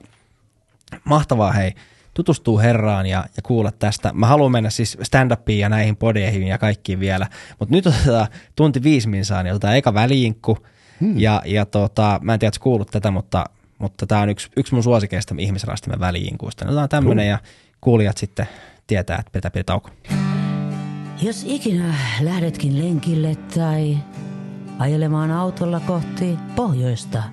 mahtavaa 1.03 1.51
hei. 1.51 1.73
Tutustua 2.17 2.61
herraan 2.61 3.05
ja, 3.05 3.25
ja 3.35 3.41
kuulla 3.43 3.71
tästä. 3.71 4.11
Mä 4.13 4.27
haluan 4.27 4.51
mennä 4.51 4.69
siis 4.69 4.97
stand-upiin 5.03 5.59
ja 5.59 5.69
näihin 5.69 5.95
podeihin 5.95 6.47
ja 6.47 6.57
kaikkiin 6.57 6.99
vielä, 6.99 7.27
mutta 7.59 7.75
nyt 7.75 7.87
otetaan 7.87 8.27
tunti 8.55 8.83
viisi 8.83 9.09
minsaa, 9.09 9.43
niin 9.43 9.53
otetaan 9.53 9.77
eka 9.77 9.93
väliinkku, 9.93 10.57
hmm. 11.01 11.19
ja, 11.19 11.41
ja 11.45 11.65
tota, 11.65 12.19
mä 12.23 12.33
en 12.33 12.39
tiedä, 12.39 12.49
että 12.49 12.59
kuullut 12.59 12.91
tätä, 12.91 13.11
mutta, 13.11 13.45
mutta 13.79 14.07
tämä 14.07 14.21
on 14.21 14.29
yksi, 14.29 14.49
yksi 14.57 14.73
mun 14.73 14.83
suosikeista 14.83 15.35
ihmisrastimen 15.37 15.99
väliinkuista. 15.99 16.65
Niin 16.65 16.69
otetaan 16.69 16.89
tämmöinen 16.89 17.27
ja 17.27 17.39
kuulijat 17.81 18.17
sitten 18.17 18.47
tietää, 18.87 19.17
että 19.19 19.31
pitää 19.31 19.51
pitää 19.51 19.63
tauko. 19.63 19.89
Jos 21.21 21.45
ikinä 21.47 21.93
lähdetkin 22.21 22.77
lenkille 22.77 23.35
tai 23.35 23.97
ajelemaan 24.79 25.31
autolla 25.31 25.79
kohti 25.79 26.37
pohjoista, 26.55 27.23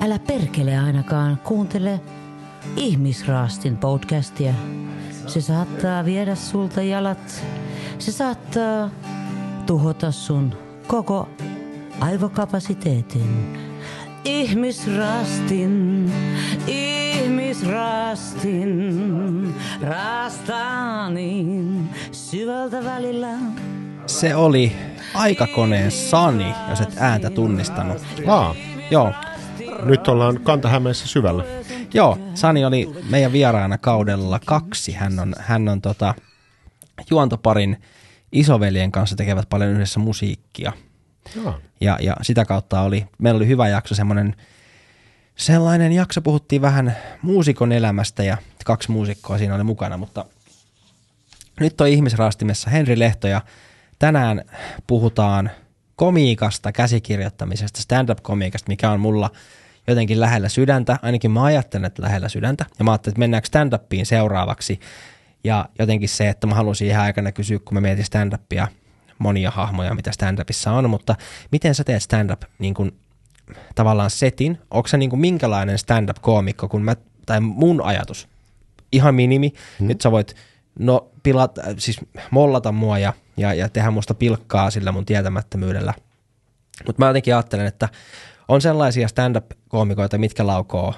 älä 0.00 0.18
perkele 0.18 0.78
ainakaan 0.78 1.38
kuuntele 1.44 2.00
Ihmisraastin 2.76 3.76
podcastia. 3.76 4.54
Se 5.26 5.40
saattaa 5.40 6.04
viedä 6.04 6.34
sulta 6.34 6.82
jalat. 6.82 7.44
Se 7.98 8.12
saattaa 8.12 8.90
tuhota 9.66 10.12
sun 10.12 10.54
koko 10.86 11.28
aivokapasiteetin. 12.00 13.58
Ihmisrastin, 14.24 16.12
ihmisrastin, 16.66 18.74
rastanin 19.82 21.88
syvältä 22.12 22.84
välillä. 22.84 23.28
Se 24.06 24.34
oli 24.34 24.72
aikakoneen 25.14 25.90
Sani, 25.90 26.54
jos 26.70 26.80
et 26.80 26.94
ääntä 26.98 27.30
tunnistanut. 27.30 27.98
Aa, 28.26 28.54
Joo, 28.90 29.12
nyt 29.84 30.08
ollaan 30.08 30.40
Kantahämeessä 30.40 31.06
syvällä. 31.06 31.44
Joo, 31.94 32.18
Sani 32.34 32.64
oli 32.64 32.90
meidän 33.10 33.32
vieraana 33.32 33.78
kaudella 33.78 34.40
kaksi. 34.46 34.92
Hän 34.92 35.20
on, 35.20 35.34
hän 35.38 35.68
on 35.68 35.82
tota, 35.82 36.14
juontoparin 37.10 37.82
isoveljen 38.32 38.92
kanssa 38.92 39.16
tekevät 39.16 39.48
paljon 39.48 39.70
yhdessä 39.70 40.00
musiikkia. 40.00 40.72
Jaa. 41.44 41.58
Ja, 41.80 41.98
ja 42.00 42.16
sitä 42.22 42.44
kautta 42.44 42.80
oli, 42.80 43.06
meillä 43.18 43.38
oli 43.38 43.46
hyvä 43.46 43.68
jakso, 43.68 43.94
semmoinen 43.94 44.36
sellainen 45.36 45.92
jakso, 45.92 46.22
puhuttiin 46.22 46.62
vähän 46.62 46.96
muusikon 47.22 47.72
elämästä 47.72 48.22
ja 48.22 48.36
kaksi 48.64 48.90
muusikkoa 48.90 49.38
siinä 49.38 49.54
oli 49.54 49.64
mukana, 49.64 49.96
mutta 49.96 50.24
nyt 51.60 51.80
on 51.80 51.88
ihmisraastimessa 51.88 52.70
Henri 52.70 52.98
Lehto 52.98 53.28
ja 53.28 53.40
tänään 53.98 54.44
puhutaan 54.86 55.50
komiikasta, 55.96 56.72
käsikirjoittamisesta, 56.72 57.82
stand-up-komiikasta, 57.82 58.68
mikä 58.68 58.90
on 58.90 59.00
mulla 59.00 59.30
jotenkin 59.86 60.20
lähellä 60.20 60.48
sydäntä, 60.48 60.98
ainakin 61.02 61.30
mä 61.30 61.44
ajattelen, 61.44 61.84
että 61.84 62.02
lähellä 62.02 62.28
sydäntä, 62.28 62.66
ja 62.78 62.84
mä 62.84 62.90
ajattelin, 62.90 63.12
että 63.12 63.18
mennäänkö 63.18 63.48
stand-upiin 63.48 64.06
seuraavaksi, 64.06 64.80
ja 65.44 65.68
jotenkin 65.78 66.08
se, 66.08 66.28
että 66.28 66.46
mä 66.46 66.54
halusin 66.54 66.88
ihan 66.88 67.04
aikana 67.04 67.32
kysyä, 67.32 67.58
kun 67.58 67.74
mä 67.74 67.80
mietin 67.80 68.04
stand-upia, 68.04 68.66
monia 69.18 69.50
hahmoja, 69.50 69.94
mitä 69.94 70.10
stand-upissa 70.10 70.70
on, 70.70 70.90
mutta 70.90 71.16
miten 71.52 71.74
sä 71.74 71.84
teet 71.84 72.02
stand-up 72.02 72.42
niin 72.58 72.74
kuin, 72.74 72.92
tavallaan 73.74 74.10
setin? 74.10 74.58
Onko 74.70 74.88
se 74.88 74.96
niin 74.96 75.10
kuin 75.10 75.20
minkälainen 75.20 75.78
stand-up-koomikko, 75.78 76.68
kun 76.68 76.82
mä, 76.82 76.96
tai 77.26 77.40
mun 77.40 77.82
ajatus, 77.82 78.28
ihan 78.92 79.14
minimi, 79.14 79.52
hmm. 79.78 79.88
nyt 79.88 80.00
sä 80.00 80.10
voit 80.10 80.36
no, 80.78 81.08
pilat, 81.22 81.58
äh, 81.58 81.64
siis 81.78 82.00
mollata 82.30 82.72
mua 82.72 82.98
ja, 82.98 83.12
ja, 83.36 83.54
ja 83.54 83.68
tehdä 83.68 83.90
musta 83.90 84.14
pilkkaa 84.14 84.70
sillä 84.70 84.92
mun 84.92 85.06
tietämättömyydellä. 85.06 85.94
Mutta 86.86 87.02
mä 87.02 87.06
jotenkin 87.06 87.34
ajattelen, 87.34 87.66
että 87.66 87.88
on 88.52 88.60
sellaisia 88.60 89.08
stand-up-koomikoita, 89.08 90.18
mitkä 90.18 90.46
laukoo 90.46 90.94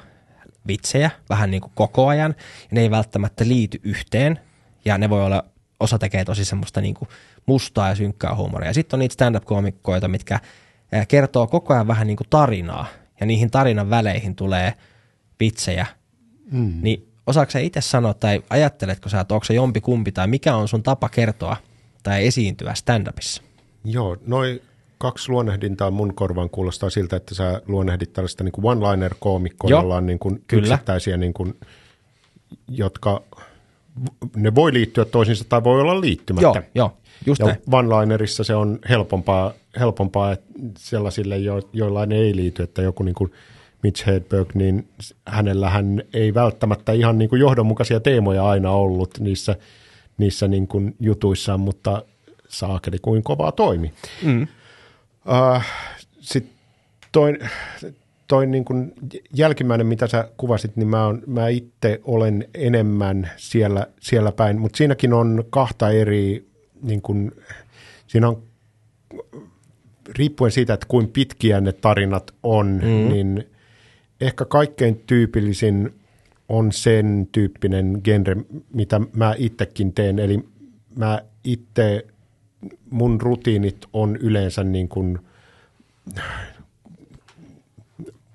vitsejä 0.66 1.10
vähän 1.28 1.50
niin 1.50 1.60
kuin 1.60 1.72
koko 1.74 2.06
ajan, 2.06 2.34
ja 2.38 2.68
ne 2.70 2.80
ei 2.80 2.90
välttämättä 2.90 3.48
liity 3.48 3.80
yhteen, 3.82 4.40
ja 4.84 4.98
ne 4.98 5.10
voi 5.10 5.24
olla, 5.24 5.44
osa 5.80 5.98
tekee 5.98 6.24
tosi 6.24 6.44
semmoista 6.44 6.80
niin 6.80 6.94
kuin 6.94 7.08
mustaa 7.46 7.88
ja 7.88 7.94
synkkää 7.94 8.34
huumoria. 8.34 8.70
Ja 8.70 8.74
sitten 8.74 8.96
on 8.96 8.98
niitä 8.98 9.12
stand-up-koomikkoita, 9.12 10.08
mitkä 10.08 10.40
kertoo 11.08 11.46
koko 11.46 11.74
ajan 11.74 11.86
vähän 11.86 12.06
niin 12.06 12.16
kuin 12.16 12.26
tarinaa, 12.30 12.86
ja 13.20 13.26
niihin 13.26 13.50
tarinan 13.50 13.90
väleihin 13.90 14.36
tulee 14.36 14.74
vitsejä. 15.40 15.86
Mm. 16.50 16.78
Niin 16.82 17.12
osaako 17.26 17.50
sä 17.50 17.58
itse 17.58 17.80
sanoa, 17.80 18.14
tai 18.14 18.42
ajatteletko 18.50 19.08
sä, 19.08 19.20
että 19.20 19.34
onko 19.34 19.44
se 19.44 19.54
jompi 19.54 19.80
kumpi, 19.80 20.12
tai 20.12 20.26
mikä 20.26 20.56
on 20.56 20.68
sun 20.68 20.82
tapa 20.82 21.08
kertoa 21.08 21.56
tai 22.02 22.26
esiintyä 22.26 22.74
stand-upissa? 22.74 23.42
Joo, 23.84 24.16
noin 24.26 24.60
kaksi 24.98 25.30
luonnehdintaa 25.30 25.90
mun 25.90 26.14
korvaan 26.14 26.50
kuulostaa 26.50 26.90
siltä, 26.90 27.16
että 27.16 27.34
sä 27.34 27.62
luonnehdit 27.66 28.12
tällaista 28.12 28.44
niin 28.44 28.52
kuin 28.52 28.64
one-liner-koomikkoa, 28.64 29.70
jolla 29.70 29.96
on 29.96 30.06
niin 30.06 30.18
kuin 30.18 30.42
kyllä. 30.46 30.60
yksittäisiä, 30.60 31.16
niin 31.16 31.34
kuin, 31.34 31.54
jotka 32.68 33.22
ne 34.36 34.54
voi 34.54 34.72
liittyä 34.72 35.04
toisiinsa 35.04 35.44
tai 35.48 35.64
voi 35.64 35.80
olla 35.80 36.00
liittymättä. 36.00 36.46
Joo, 36.46 36.64
joo, 36.74 36.96
just 37.26 37.40
ja 37.40 37.46
näin. 37.46 37.58
one-linerissa 37.72 38.44
se 38.44 38.54
on 38.54 38.78
helpompaa, 38.88 39.52
helpompaa 39.78 40.32
että 40.32 40.52
sellaisille, 40.78 41.38
jo, 41.38 41.60
joilla 41.72 42.06
ne 42.06 42.16
ei 42.16 42.36
liity, 42.36 42.62
että 42.62 42.82
joku 42.82 43.02
niin 43.02 43.14
kuin 43.14 43.32
Mitch 43.82 44.06
Hedberg, 44.06 44.54
niin 44.54 44.88
hänellähän 45.26 46.02
ei 46.12 46.34
välttämättä 46.34 46.92
ihan 46.92 47.18
niin 47.18 47.28
kuin 47.28 47.40
johdonmukaisia 47.40 48.00
teemoja 48.00 48.48
aina 48.48 48.70
ollut 48.70 49.18
niissä, 49.18 49.56
niissä 50.18 50.48
niin 50.48 50.68
kuin 50.68 50.96
jutuissaan, 51.00 51.60
mutta 51.60 52.02
saakeli 52.48 52.98
kuin 52.98 53.22
kovaa 53.22 53.52
toimi. 53.52 53.92
Mm. 54.22 54.46
Uh, 55.28 55.62
Sitten 56.20 56.52
toi, 57.12 57.38
toi 58.28 58.46
niin 58.46 58.64
kuin 58.64 58.92
jälkimmäinen, 59.34 59.86
mitä 59.86 60.06
sä 60.06 60.28
kuvasit, 60.36 60.76
niin 60.76 60.88
mä, 60.88 61.06
on, 61.06 61.22
mä 61.26 61.48
itse 61.48 62.00
olen 62.04 62.48
enemmän 62.54 63.30
siellä, 63.36 63.86
siellä 64.00 64.32
päin, 64.32 64.58
mutta 64.60 64.76
siinäkin 64.76 65.12
on 65.12 65.44
kahta 65.50 65.90
eri, 65.90 66.48
niin 66.82 67.02
kuin, 67.02 67.32
siinä 68.06 68.28
on 68.28 68.42
riippuen 70.18 70.52
siitä, 70.52 70.74
että 70.74 70.86
kuinka 70.88 71.10
pitkiä 71.12 71.60
ne 71.60 71.72
tarinat 71.72 72.34
on, 72.42 72.66
mm. 72.66 73.08
niin 73.08 73.48
ehkä 74.20 74.44
kaikkein 74.44 75.02
tyypillisin 75.06 75.94
on 76.48 76.72
sen 76.72 77.28
tyyppinen 77.32 78.00
genre, 78.04 78.36
mitä 78.72 79.00
mä 79.12 79.34
itsekin 79.38 79.92
teen. 79.92 80.18
Eli 80.18 80.48
mä 80.96 81.22
itse, 81.44 82.06
mun 82.90 83.20
rutiinit 83.20 83.86
on 83.92 84.16
yleensä 84.16 84.64
niin 84.64 84.88
kuin 84.88 85.18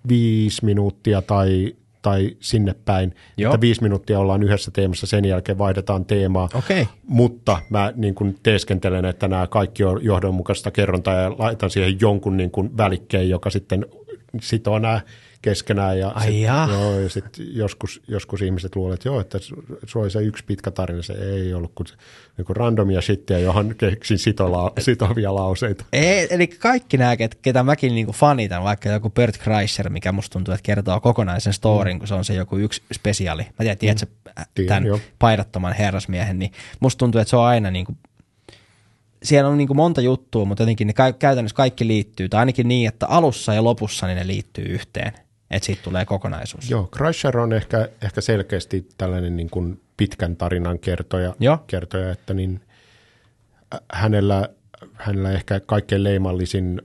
viisi 0.07 0.65
minuuttia 0.65 1.21
tai, 1.21 1.75
tai 2.01 2.37
sinne 2.39 2.75
päin. 2.85 3.15
Joo. 3.37 3.53
Että 3.53 3.61
viisi 3.61 3.83
minuuttia 3.83 4.19
ollaan 4.19 4.43
yhdessä 4.43 4.71
teemassa, 4.71 5.07
sen 5.07 5.25
jälkeen 5.25 5.57
vaihdetaan 5.57 6.05
teemaa. 6.05 6.49
Okei. 6.53 6.87
Mutta 7.07 7.61
mä 7.69 7.93
niin 7.95 8.15
kuin 8.15 8.37
teeskentelen, 8.43 9.05
että 9.05 9.27
nämä 9.27 9.47
kaikki 9.47 9.83
on 9.83 10.03
johdonmukaista 10.03 10.71
kerrontaa 10.71 11.15
ja 11.15 11.35
laitan 11.37 11.69
siihen 11.69 11.97
jonkun 12.01 12.37
niin 12.37 12.51
kuin 12.51 12.77
välikkeen, 12.77 13.29
joka 13.29 13.49
sitten 13.49 13.85
sitoo 14.41 14.79
nämä 14.79 15.01
keskenään. 15.41 15.99
Ja 15.99 16.09
Ai 16.09 16.27
sit, 16.27 16.41
jaa. 16.41 16.69
joo, 16.69 16.99
ja 16.99 17.09
sit 17.09 17.25
joskus, 17.37 18.01
joskus 18.07 18.41
ihmiset 18.41 18.75
luulevat, 18.75 18.93
että 18.93 19.09
joo, 19.09 19.19
että 19.19 19.39
se 19.87 19.99
oli 19.99 20.11
se 20.11 20.21
yksi 20.21 20.43
pitkä 20.43 20.71
tarina, 20.71 21.01
se 21.01 21.13
ei 21.13 21.53
ollut 21.53 21.71
kuin, 21.75 21.87
niin 22.37 22.45
kuin 22.45 22.55
randomia 22.55 23.01
shittiä, 23.01 23.39
johon 23.39 23.75
keksin 23.75 24.17
sitola, 24.17 24.71
sitovia 24.79 25.35
lauseita. 25.35 25.85
Ei, 25.93 26.27
eli 26.29 26.47
kaikki 26.47 26.97
nämä, 26.97 27.17
ket, 27.17 27.35
ketä 27.41 27.63
mäkin 27.63 27.95
niinku 27.95 28.13
fanitan, 28.13 28.63
vaikka 28.63 28.89
joku 28.89 29.09
Bert 29.09 29.37
Kreischer, 29.37 29.89
mikä 29.89 30.11
musta 30.11 30.33
tuntuu, 30.33 30.53
että 30.53 30.63
kertoo 30.63 30.99
kokonaisen 30.99 31.53
storin, 31.53 31.95
mm. 31.95 31.99
kun 31.99 32.07
se 32.07 32.13
on 32.13 32.25
se 32.25 32.33
joku 32.33 32.57
yksi 32.57 32.81
spesiaali. 32.93 33.43
Mä 33.43 33.55
tiedän, 33.57 33.77
tiedätkö 33.77 34.05
mm. 34.05 34.43
Tiedän, 34.55 34.67
tämän 34.67 34.85
joo. 34.85 34.99
paidattoman 35.19 35.73
herrasmiehen, 35.73 36.39
niin 36.39 36.51
musta 36.79 36.99
tuntuu, 36.99 37.21
että 37.21 37.29
se 37.29 37.35
on 37.35 37.45
aina 37.45 37.71
niinku, 37.71 37.93
siellä 39.23 39.49
on 39.49 39.57
niinku 39.57 39.73
monta 39.73 40.01
juttua, 40.01 40.45
mutta 40.45 40.63
jotenkin 40.63 40.87
ne 40.87 40.93
ka- 40.93 41.13
käytännössä 41.13 41.55
kaikki 41.55 41.87
liittyy, 41.87 42.29
tai 42.29 42.39
ainakin 42.39 42.67
niin, 42.67 42.87
että 42.87 43.07
alussa 43.07 43.53
ja 43.53 43.63
lopussa 43.63 44.07
niin 44.07 44.17
ne 44.17 44.27
liittyy 44.27 44.65
yhteen, 44.65 45.11
että 45.51 45.65
siitä 45.65 45.81
tulee 45.83 46.05
kokonaisuus. 46.05 46.69
Joo, 46.69 46.89
Crusher 46.91 47.37
on 47.37 47.53
ehkä, 47.53 47.89
ehkä 48.01 48.21
selkeästi 48.21 48.87
tällainen 48.97 49.37
niin 49.37 49.49
kuin 49.49 49.81
pitkän 49.97 50.35
tarinan 50.35 50.79
kertoja, 50.79 51.35
Joo. 51.39 51.57
kertoja 51.67 52.11
että 52.11 52.33
niin, 52.33 52.61
hänellä, 53.93 54.49
hänellä 54.93 55.31
ehkä 55.31 55.59
kaikkein 55.59 56.03
leimallisin 56.03 56.81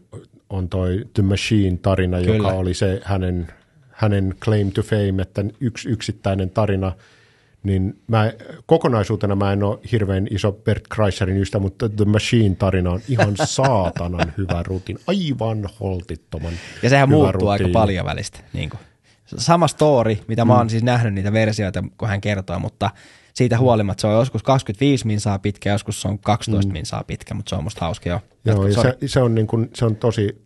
on 0.50 0.68
toi 0.68 1.04
The 1.14 1.22
Machine-tarina, 1.22 2.20
Kyllä. 2.20 2.36
joka 2.36 2.48
oli 2.48 2.74
se 2.74 3.00
hänen, 3.04 3.46
hänen 3.90 4.34
claim 4.40 4.72
to 4.72 4.82
fame, 4.82 5.22
että 5.22 5.44
yksi 5.60 5.88
yksittäinen 5.88 6.50
tarina, 6.50 6.92
niin 7.64 8.00
mä, 8.06 8.32
kokonaisuutena 8.66 9.34
mä 9.34 9.52
en 9.52 9.62
ole 9.62 9.78
hirveän 9.92 10.26
iso 10.30 10.52
Bert 10.52 10.88
Kreischerin 10.88 11.36
ystävä, 11.36 11.62
mutta 11.62 11.88
The 11.88 12.04
Machine-tarina 12.04 12.90
on 12.90 13.00
ihan 13.08 13.34
saatanan 13.44 14.32
hyvä 14.38 14.62
rutin, 14.62 14.98
aivan 15.06 15.68
holtittoman 15.80 16.52
Ja 16.82 16.90
sehän 16.90 17.08
muuttuu 17.08 17.48
aika 17.48 17.62
rutiini. 17.62 17.72
paljon 17.72 18.06
välistä. 18.06 18.40
Niin 18.52 18.70
kuin. 18.70 18.80
Sama 19.26 19.68
story, 19.68 20.16
mitä 20.28 20.44
mä 20.44 20.56
oon 20.56 20.70
siis 20.70 20.82
nähnyt 20.82 21.14
niitä 21.14 21.32
versioita, 21.32 21.84
kun 21.98 22.08
hän 22.08 22.20
kertoo, 22.20 22.58
mutta 22.58 22.90
siitä 23.34 23.58
huolimatta 23.58 24.00
se 24.00 24.06
on 24.06 24.14
joskus 24.14 24.42
25 24.42 25.06
minsaa 25.06 25.38
pitkä, 25.38 25.70
joskus 25.72 26.02
se 26.02 26.08
on 26.08 26.18
12 26.18 26.68
mm. 26.68 26.72
minsaa 26.72 27.04
pitkä, 27.06 27.34
mutta 27.34 27.50
se 27.50 27.56
on 27.56 27.64
musta 27.64 27.80
hauska 27.80 28.08
joo. 28.08 28.20
Joo, 28.44 28.66
ja 28.66 28.82
se, 28.82 28.96
se, 29.06 29.20
on 29.20 29.34
niin 29.34 29.46
kuin, 29.46 29.70
se 29.74 29.84
on 29.84 29.96
tosi, 29.96 30.44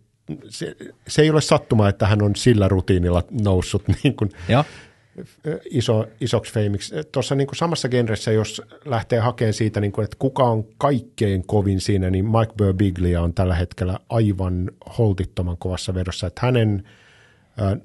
se, 0.49 0.75
se 1.07 1.21
ei 1.21 1.29
ole 1.29 1.41
sattuma, 1.41 1.89
että 1.89 2.07
hän 2.07 2.21
on 2.21 2.35
sillä 2.35 2.67
rutiinilla 2.67 3.23
noussut 3.41 3.83
niin 4.03 4.15
kuin, 4.15 4.31
Joo. 4.49 4.63
Iso, 5.71 6.05
isoksi 6.21 6.53
feimiksi. 6.53 6.95
Tuossa 7.11 7.35
niin 7.35 7.47
kuin 7.47 7.57
samassa 7.57 7.89
genressä, 7.89 8.31
jos 8.31 8.61
lähtee 8.85 9.19
hakemaan 9.19 9.53
siitä, 9.53 9.81
niin 9.81 9.91
kuin, 9.91 10.03
että 10.03 10.15
kuka 10.19 10.43
on 10.43 10.65
kaikkein 10.77 11.47
kovin 11.47 11.81
siinä, 11.81 12.09
niin 12.09 12.25
Mike 12.25 12.53
Birbiglia 12.57 13.21
on 13.21 13.33
tällä 13.33 13.55
hetkellä 13.55 13.99
aivan 14.09 14.71
holtittoman 14.97 15.57
kovassa 15.57 15.93
vedossa. 15.93 16.27
Että 16.27 16.41
hänen 16.45 16.83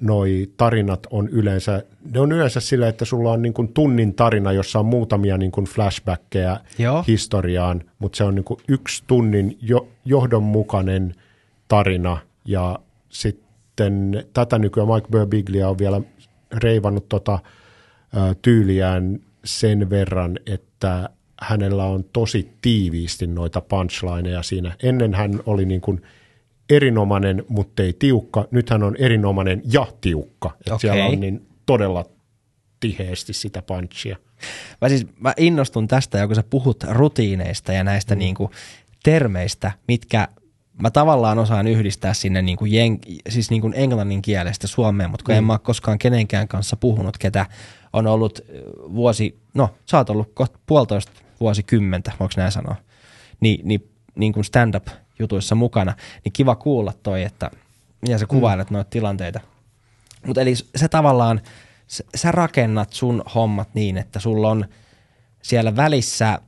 noi 0.01 0.47
tarinat 0.57 1.07
on 1.09 1.29
yleensä, 1.29 1.83
ne 2.13 2.19
on 2.19 2.31
yleensä 2.31 2.59
sillä, 2.59 2.87
että 2.87 3.05
sulla 3.05 3.31
on 3.31 3.41
niin 3.41 3.53
kuin 3.53 3.73
tunnin 3.73 4.13
tarina, 4.13 4.51
jossa 4.51 4.79
on 4.79 4.85
muutamia 4.85 5.37
niin 5.37 5.51
kuin 5.51 5.65
flashbackkejä 5.65 6.59
Joo. 6.77 7.03
historiaan, 7.07 7.83
mutta 7.99 8.17
se 8.17 8.23
on 8.23 8.35
niin 8.35 8.43
kuin 8.43 8.59
yksi 8.67 9.03
tunnin 9.07 9.57
jo, 9.61 9.87
johdonmukainen 10.05 11.15
tarina 11.67 12.17
ja 12.45 12.79
sitten 13.09 14.25
tätä 14.33 14.59
nykyään 14.59 14.89
Mike 14.89 15.07
Birbiglia 15.11 15.69
on 15.69 15.77
vielä 15.77 16.01
reivannut 16.53 17.09
tota, 17.09 17.39
tyyliään 18.41 19.19
sen 19.45 19.89
verran, 19.89 20.39
että 20.45 21.09
hänellä 21.41 21.85
on 21.85 22.03
tosi 22.03 22.51
tiiviisti 22.61 23.27
noita 23.27 23.61
punchlineja 23.61 24.43
siinä. 24.43 24.75
Ennen 24.83 25.13
hän 25.13 25.39
oli 25.45 25.65
niin 25.65 25.81
kuin 25.81 26.01
erinomainen, 26.69 27.43
mutta 27.47 27.83
ei 27.83 27.93
tiukka. 27.93 28.47
Nyt 28.51 28.69
hän 28.69 28.83
on 28.83 28.95
erinomainen 28.99 29.61
ja 29.71 29.87
tiukka. 30.01 30.51
Et 30.61 30.73
Okei. 30.73 30.79
Siellä 30.79 31.05
on 31.05 31.19
niin 31.19 31.47
todella 31.65 32.05
tiheesti 32.79 33.33
sitä 33.33 33.61
punchia. 33.61 34.17
Mä 34.81 34.89
siis 34.89 35.07
mä 35.19 35.33
innostun 35.37 35.87
tästä, 35.87 36.17
ja 36.17 36.27
kun 36.27 36.35
sä 36.35 36.43
puhut 36.49 36.83
rutiineista 36.83 37.73
ja 37.73 37.83
näistä 37.83 38.15
mm. 38.15 38.19
niinku 38.19 38.51
termeistä, 39.03 39.71
mitkä 39.87 40.27
mä 40.81 40.91
tavallaan 40.91 41.39
osaan 41.39 41.67
yhdistää 41.67 42.13
sinne 42.13 42.41
niinku 42.41 42.65
jen, 42.65 42.99
siis 43.29 43.49
niinku 43.49 43.71
englannin 43.75 44.21
kielestä 44.21 44.67
suomeen, 44.67 45.09
mutta 45.09 45.23
kun 45.23 45.35
mm. 45.35 45.37
en 45.37 45.43
mä 45.43 45.53
ole 45.53 45.59
koskaan 45.59 45.99
kenenkään 45.99 46.47
kanssa 46.47 46.75
puhunut, 46.75 47.17
ketä 47.17 47.45
on 47.93 48.07
ollut 48.07 48.39
vuosi, 48.73 49.39
no 49.53 49.69
sä 49.85 49.97
oot 49.97 50.09
ollut 50.09 50.31
kohta 50.33 50.59
puolitoista 50.65 51.11
vuosikymmentä, 51.39 52.11
voiko 52.19 52.33
näin 52.37 52.51
sanoa, 52.51 52.75
Ni, 53.39 53.59
niin, 53.63 53.89
niin 54.15 54.33
kuin 54.33 54.43
stand-up 54.43 54.87
jutuissa 55.19 55.55
mukana, 55.55 55.93
niin 56.23 56.33
kiva 56.33 56.55
kuulla 56.55 56.93
toi, 57.03 57.23
että 57.23 57.51
miten 58.01 58.19
sä 58.19 58.25
kuvailet 58.25 58.69
mm. 58.69 58.73
noita 58.73 58.89
tilanteita. 58.89 59.39
Mutta 60.25 60.41
eli 60.41 60.55
se 60.75 60.87
tavallaan, 60.87 61.41
sä 62.15 62.31
rakennat 62.31 62.93
sun 62.93 63.23
hommat 63.35 63.69
niin, 63.73 63.97
että 63.97 64.19
sulla 64.19 64.49
on 64.49 64.65
siellä 65.41 65.75
välissä 65.75 66.39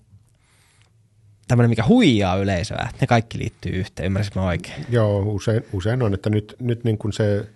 tämmöinen, 1.47 1.69
mikä 1.69 1.83
huijaa 1.87 2.35
yleisöä, 2.35 2.87
että 2.89 2.97
ne 3.01 3.07
kaikki 3.07 3.37
liittyy 3.37 3.71
yhteen, 3.71 4.05
ymmärsinkö 4.05 4.39
mä 4.39 4.45
oikein? 4.45 4.85
Joo, 4.89 5.19
usein, 5.19 5.63
usein 5.73 6.01
on, 6.01 6.13
että 6.13 6.29
nyt, 6.29 6.55
nyt 6.59 6.83
niin 6.83 6.97
kuin 6.97 7.13
se, 7.13 7.47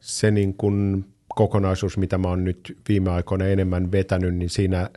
se 0.00 0.30
niin 0.30 0.54
kuin 0.54 1.04
kokonaisuus, 1.28 1.96
mitä 1.96 2.18
mä 2.18 2.28
oon 2.28 2.44
nyt 2.44 2.78
viime 2.88 3.10
aikoina 3.10 3.44
enemmän 3.44 3.92
vetänyt, 3.92 4.34
niin 4.34 4.50
siinä 4.50 4.90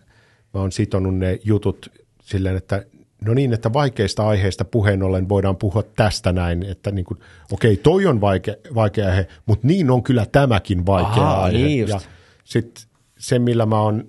mä 0.54 0.60
oon 0.60 0.72
sitonut 0.72 1.16
ne 1.16 1.40
jutut 1.44 1.92
silleen, 2.22 2.58
että 2.58 2.86
no 3.26 3.34
niin, 3.34 3.54
että 3.54 3.74
vaikeista 3.74 4.28
aiheista 4.28 4.66
puheen 4.66 5.04
ollen 5.04 5.30
voidaan 5.30 5.58
puhua 5.58 5.84
tästä 5.84 6.32
näin, 6.32 6.64
että 6.64 6.92
niin 6.92 7.06
kuin, 7.06 7.20
okei, 7.52 7.78
toi 7.78 8.06
on 8.06 8.22
vaikea, 8.22 8.56
vaikea 8.76 9.08
aihe, 9.08 9.28
mutta 9.46 9.68
niin 9.68 9.92
on 9.92 10.04
kyllä 10.04 10.26
tämäkin 10.32 10.86
vaikea 10.86 11.24
Ahaa, 11.24 11.44
aihe. 11.44 11.58
niin 11.58 11.80
just. 11.80 11.94
ja 11.94 12.00
sitten 12.44 12.84
se, 13.18 13.40
millä 13.40 13.66
mä 13.66 13.82
oon 13.82 14.08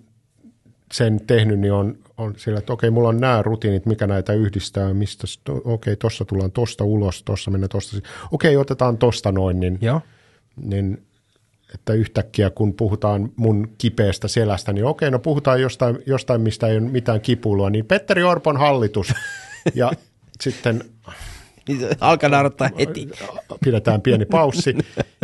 sen 0.92 1.20
tehnyt, 1.26 1.60
niin 1.60 1.72
on, 1.72 1.98
on 2.22 2.34
sillä, 2.36 2.58
että 2.58 2.72
okei, 2.72 2.90
mulla 2.90 3.08
on 3.08 3.20
nämä 3.20 3.42
rutiinit, 3.42 3.86
mikä 3.86 4.06
näitä 4.06 4.32
yhdistää, 4.32 4.94
mistä, 4.94 5.26
okei, 5.64 5.96
tuossa 5.96 6.24
tullaan 6.24 6.52
tosta 6.52 6.84
ulos, 6.84 7.22
tuossa 7.22 7.50
mennään 7.50 7.68
tosta, 7.68 7.96
okei, 8.32 8.56
otetaan 8.56 8.98
tosta 8.98 9.32
noin, 9.32 9.60
niin, 9.60 9.78
Joo. 9.80 10.00
niin 10.56 11.06
että 11.74 11.92
yhtäkkiä 11.92 12.50
kun 12.50 12.74
puhutaan 12.74 13.32
mun 13.36 13.68
kipeästä 13.78 14.28
selästä, 14.28 14.72
niin 14.72 14.84
okei, 14.84 15.10
no 15.10 15.18
puhutaan 15.18 15.60
jostain, 15.60 15.98
jostain 16.06 16.40
mistä 16.40 16.66
ei 16.66 16.78
ole 16.78 16.90
mitään 16.90 17.20
kipuilua, 17.20 17.70
niin 17.70 17.86
Petteri 17.86 18.22
Orpon 18.22 18.56
hallitus, 18.56 19.14
ja 19.74 19.92
sitten 20.40 20.84
Alkaa 22.00 22.30
naurattaa 22.30 22.70
heti. 22.78 23.08
pidetään 23.64 24.00
pieni 24.00 24.26
paussi 24.26 24.74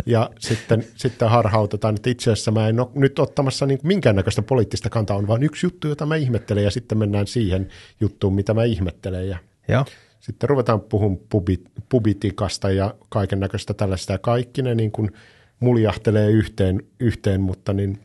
ja 0.05 0.29
sitten, 0.39 0.83
sitten 0.95 1.29
harhautetaan, 1.29 1.95
että 1.95 2.09
itse 2.09 2.31
asiassa 2.31 2.51
mä 2.51 2.67
en 2.67 2.79
ole 2.79 2.89
nyt 2.95 3.19
ottamassa 3.19 3.65
niin 3.65 3.79
minkäännäköistä 3.83 4.41
poliittista 4.41 4.89
kantaa, 4.89 5.17
on 5.17 5.27
vain 5.27 5.43
yksi 5.43 5.65
juttu, 5.65 5.87
jota 5.87 6.05
mä 6.05 6.15
ihmettelen 6.15 6.63
ja 6.63 6.71
sitten 6.71 6.97
mennään 6.97 7.27
siihen 7.27 7.67
juttuun, 8.01 8.35
mitä 8.35 8.53
mä 8.53 8.63
ihmettelen 8.63 9.27
ja 9.27 9.37
Joo. 9.67 9.85
sitten 10.19 10.49
ruvetaan 10.49 10.81
puhumaan 10.81 11.21
pubi, 11.29 11.59
pubitikasta 11.89 12.71
ja 12.71 12.95
kaiken 13.09 13.39
näköistä 13.39 13.73
tällaista 13.73 14.11
ja 14.11 14.17
kaikki 14.17 14.61
ne 14.61 14.75
niin 14.75 14.91
kuin 14.91 15.11
muljahtelee 15.59 16.29
yhteen, 16.31 16.83
yhteen 16.99 17.41
mutta 17.41 17.73
niin 17.73 17.99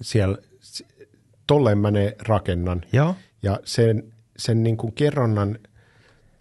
siellä 0.00 0.38
tolleen 1.46 1.78
mä 1.78 1.90
ne 1.90 2.16
rakennan. 2.26 2.82
Joo. 2.92 3.14
Ja 3.42 3.60
sen, 3.64 4.12
sen 4.36 4.62
niin 4.62 4.76
kuin 4.76 4.92
kerronnan 4.92 5.58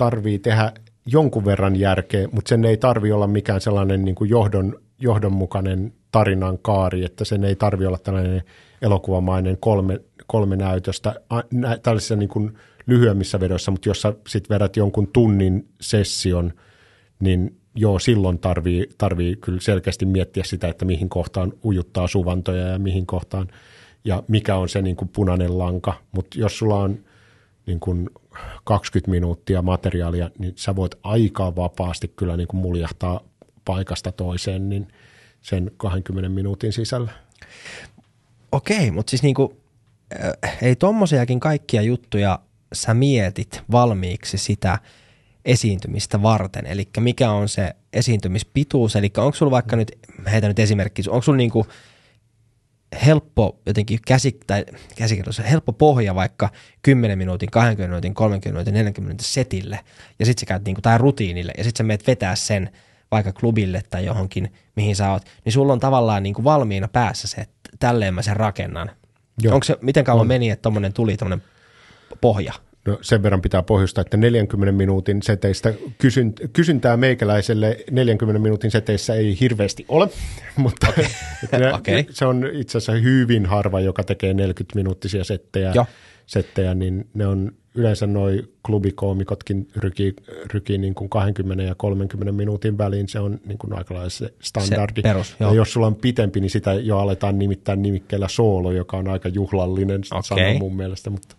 tarvii 0.01 0.39
tehdä 0.39 0.71
jonkun 1.05 1.45
verran 1.45 1.75
järkeä, 1.75 2.27
mutta 2.31 2.49
sen 2.49 2.65
ei 2.65 2.77
tarvi 2.77 3.11
olla 3.11 3.27
mikään 3.27 3.61
sellainen 3.61 4.05
niin 4.05 4.15
kuin 4.15 4.29
johdon, 4.29 4.79
johdonmukainen 4.99 5.93
tarinan 6.11 6.57
kaari, 6.61 7.05
että 7.05 7.25
sen 7.25 7.43
ei 7.43 7.55
tarvi 7.55 7.85
olla 7.85 7.97
tällainen 7.97 8.43
elokuvamainen 8.81 9.57
kolme, 9.59 9.99
kolme 10.27 10.55
näytöstä 10.55 11.15
nä, 11.51 11.77
tällaisissa 11.77 12.15
niin 12.15 12.29
kuin 12.29 12.57
lyhyemmissä 12.85 13.39
vedoissa, 13.39 13.71
mutta 13.71 13.89
jos 13.89 14.01
sä 14.01 14.13
sit 14.27 14.49
vedät 14.49 14.77
jonkun 14.77 15.07
tunnin 15.13 15.67
session, 15.81 16.53
niin 17.19 17.57
joo, 17.75 17.99
silloin 17.99 18.39
tarvii, 18.39 18.89
tarvii 18.97 19.35
kyllä 19.35 19.61
selkeästi 19.61 20.05
miettiä 20.05 20.43
sitä, 20.43 20.67
että 20.67 20.85
mihin 20.85 21.09
kohtaan 21.09 21.53
ujuttaa 21.65 22.07
suvantoja 22.07 22.67
ja 22.67 22.79
mihin 22.79 23.05
kohtaan, 23.05 23.47
ja 24.05 24.23
mikä 24.27 24.55
on 24.55 24.69
se 24.69 24.81
niin 24.81 24.95
kuin 24.95 25.09
punainen 25.09 25.57
lanka, 25.57 25.93
mutta 26.11 26.39
jos 26.39 26.57
sulla 26.57 26.75
on 26.75 26.99
niin 27.71 27.79
kuin 27.79 28.09
20 28.63 29.11
minuuttia 29.11 29.61
materiaalia, 29.61 30.29
niin 30.39 30.53
sä 30.55 30.75
voit 30.75 30.95
aika 31.03 31.55
vapaasti 31.55 32.07
kyllä 32.07 32.37
niin 32.37 32.47
kuin 32.47 32.61
muljahtaa 32.61 33.21
paikasta 33.65 34.11
toiseen 34.11 34.69
niin 34.69 34.87
sen 35.41 35.71
20 35.77 36.29
minuutin 36.29 36.73
sisällä. 36.73 37.11
Okei, 38.51 38.91
mutta 38.91 39.09
siis 39.09 39.23
niinku, 39.23 39.57
äh, 40.43 40.57
ei 40.61 40.75
tommosiakin 40.75 41.39
kaikkia 41.39 41.81
juttuja 41.81 42.39
sä 42.73 42.93
mietit 42.93 43.61
valmiiksi 43.71 44.37
sitä 44.37 44.79
esiintymistä 45.45 46.21
varten. 46.21 46.65
Eli 46.65 46.89
mikä 46.99 47.31
on 47.31 47.49
se 47.49 47.75
esiintymispituus, 47.93 48.95
eli 48.95 49.11
onko 49.17 49.33
sulla 49.33 49.51
vaikka 49.51 49.75
nyt, 49.75 49.91
mä 50.23 50.29
heitän 50.29 50.47
nyt 50.47 50.59
esimerkki, 50.59 51.03
onko 51.07 51.21
sulla 51.21 51.37
niinku 51.37 51.67
helppo 53.05 53.59
jotenkin 53.65 53.99
käsi, 54.07 54.39
tai 54.47 54.65
käsikirjoitus, 54.95 55.41
helppo 55.49 55.73
pohja 55.73 56.15
vaikka 56.15 56.49
10 56.81 57.17
minuutin, 57.17 57.51
20 57.51 57.87
minuutin, 57.87 58.13
30 58.13 58.49
minuutin, 58.49 58.73
40 58.73 59.01
minuutin 59.01 59.25
setille, 59.25 59.79
ja 60.19 60.25
sitten 60.25 60.39
sä 60.39 60.45
käyt 60.45 60.65
niinku, 60.65 60.81
tai 60.81 60.97
rutiinille, 60.97 61.51
ja 61.57 61.63
sitten 61.63 61.77
sä 61.77 61.87
meet 61.87 62.07
vetää 62.07 62.35
sen 62.35 62.69
vaikka 63.11 63.31
klubille 63.31 63.83
tai 63.89 64.05
johonkin, 64.05 64.53
mihin 64.75 64.95
sä 64.95 65.11
oot, 65.11 65.23
niin 65.45 65.53
sulla 65.53 65.73
on 65.73 65.79
tavallaan 65.79 66.23
niinku 66.23 66.43
valmiina 66.43 66.87
päässä 66.87 67.27
se, 67.27 67.41
että 67.41 67.69
tälleen 67.79 68.13
mä 68.13 68.21
sen 68.21 68.37
rakennan. 68.37 68.91
Joo. 69.41 69.53
Onko 69.53 69.63
se, 69.63 69.77
miten 69.81 70.03
kauan 70.03 70.27
meni, 70.27 70.49
että 70.49 70.61
tommonen 70.61 70.93
tuli, 70.93 71.17
tommonen 71.17 71.43
pohja? 72.21 72.53
No 72.85 72.97
sen 73.01 73.23
verran 73.23 73.41
pitää 73.41 73.63
pohjustaa, 73.63 74.01
että 74.01 74.17
40 74.17 74.71
minuutin 74.71 75.21
seteistä 75.21 75.73
kysyn, 75.97 76.33
kysyntää 76.53 76.97
meikäläiselle 76.97 77.77
40 77.91 78.39
minuutin 78.39 78.71
seteissä 78.71 79.15
ei 79.15 79.37
hirveästi 79.39 79.85
ole, 79.87 80.09
mutta 80.55 80.87
ne, 81.59 81.73
Okei. 81.73 82.07
se 82.09 82.25
on 82.25 82.49
itse 82.53 82.77
asiassa 82.77 83.01
hyvin 83.01 83.45
harva, 83.45 83.79
joka 83.79 84.03
tekee 84.03 84.33
40 84.33 84.75
minuuttisia 84.75 85.23
settejä, 85.23 85.71
Joo. 85.75 85.85
settejä 86.25 86.75
niin 86.75 87.07
ne 87.13 87.27
on 87.27 87.51
yleensä 87.75 88.07
noi 88.07 88.43
klubikoomikotkin 88.65 89.67
ryki, 89.75 90.15
ryki 90.53 90.77
niin 90.77 90.95
kuin 90.95 91.09
20 91.09 91.63
ja 91.63 91.75
30 91.75 92.31
minuutin 92.31 92.77
väliin, 92.77 93.07
se 93.07 93.19
on 93.19 93.39
niin 93.45 93.57
kuin 93.57 93.73
aika 93.73 93.93
lailla 93.93 94.09
se 94.09 94.33
standardi. 94.41 95.01
Se 95.01 95.07
perus, 95.07 95.35
ja 95.39 95.53
jos 95.53 95.73
sulla 95.73 95.87
on 95.87 95.95
pitempi, 95.95 96.39
niin 96.39 96.49
sitä 96.49 96.73
jo 96.73 96.97
aletaan 96.97 97.39
nimittää 97.39 97.75
nimikkeellä 97.75 98.27
soolo, 98.27 98.71
joka 98.71 98.97
on 98.97 99.07
aika 99.07 99.29
juhlallinen 99.29 100.01
Okei. 100.11 100.23
sana 100.23 100.59
mun 100.59 100.75
mielestä, 100.75 101.09
mutta 101.09 101.35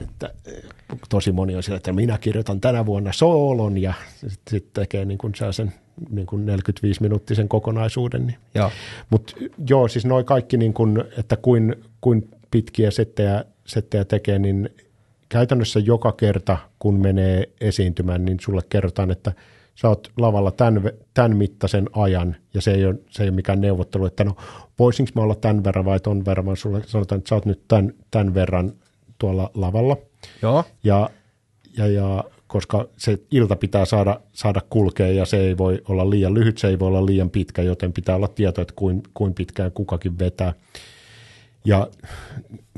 että 0.00 0.30
eh, 0.46 0.62
tosi 1.08 1.32
moni 1.32 1.56
on 1.56 1.62
sillä, 1.62 1.76
että 1.76 1.92
minä 1.92 2.18
kirjoitan 2.18 2.60
tänä 2.60 2.86
vuonna 2.86 3.12
soolon 3.12 3.78
ja 3.78 3.94
sitten 4.16 4.50
sit 4.50 4.72
tekee 4.72 5.04
niin 5.04 5.18
kuin 5.18 5.32
sen 5.50 5.72
niin 6.10 6.26
kuin 6.26 6.46
45-minuuttisen 6.48 7.48
kokonaisuuden. 7.48 8.26
Niin. 8.26 8.38
Joo. 8.54 8.70
Mutta 9.10 9.32
joo, 9.68 9.88
siis 9.88 10.04
noin 10.04 10.24
kaikki, 10.24 10.56
niin 10.56 10.74
kuin, 10.74 11.04
että 11.18 11.36
kuin, 11.36 11.76
kuin 12.00 12.28
pitkiä 12.50 12.90
settejä, 12.90 13.44
settejä 13.66 14.04
tekee, 14.04 14.38
niin 14.38 14.70
käytännössä 15.28 15.80
joka 15.80 16.12
kerta, 16.12 16.58
kun 16.78 16.94
menee 17.00 17.48
esiintymään, 17.60 18.24
niin 18.24 18.38
sulle 18.40 18.62
kerrotaan, 18.68 19.10
että 19.10 19.32
sä 19.74 19.88
oot 19.88 20.12
lavalla 20.16 20.50
tämän, 20.50 20.90
tämän 21.14 21.36
mittaisen 21.36 21.86
ajan, 21.92 22.36
ja 22.54 22.60
se 22.60 22.70
ei, 22.70 22.86
ole, 22.86 22.94
se 23.10 23.22
ei 23.22 23.28
ole 23.28 23.36
mikään 23.36 23.60
neuvottelu, 23.60 24.06
että 24.06 24.24
no 24.24 24.36
voisinko 24.78 25.12
mä 25.14 25.22
olla 25.22 25.34
tämän 25.34 25.64
verran 25.64 25.84
vai 25.84 26.00
ton 26.00 26.24
verran, 26.24 26.46
vaan 26.46 26.56
sulle 26.56 26.82
sanotaan, 26.86 27.18
että 27.18 27.28
sä 27.28 27.34
oot 27.34 27.46
nyt 27.46 27.62
tämän, 27.68 27.92
tämän 28.10 28.34
verran 28.34 28.72
tuolla 29.20 29.50
lavalla. 29.54 29.96
Joo. 30.42 30.64
Ja, 30.84 31.10
ja, 31.76 31.86
ja 31.86 32.24
koska 32.46 32.88
se 32.96 33.18
ilta 33.30 33.56
pitää 33.56 33.84
saada, 33.84 34.20
saada 34.32 34.60
kulkea 34.70 35.08
ja 35.08 35.24
se 35.24 35.36
ei 35.36 35.58
voi 35.58 35.82
olla 35.88 36.10
liian 36.10 36.34
lyhyt, 36.34 36.58
se 36.58 36.68
ei 36.68 36.78
voi 36.78 36.88
olla 36.88 37.06
liian 37.06 37.30
pitkä, 37.30 37.62
joten 37.62 37.92
pitää 37.92 38.16
olla 38.16 38.28
tieto, 38.28 38.60
että 38.60 38.74
kuin, 38.76 39.02
kuin 39.14 39.34
pitkään 39.34 39.72
kukakin 39.72 40.18
vetää. 40.18 40.52
Ja 41.64 41.88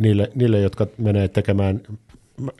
niille, 0.00 0.30
niille, 0.34 0.60
jotka 0.60 0.86
menee 0.98 1.28
tekemään, 1.28 1.80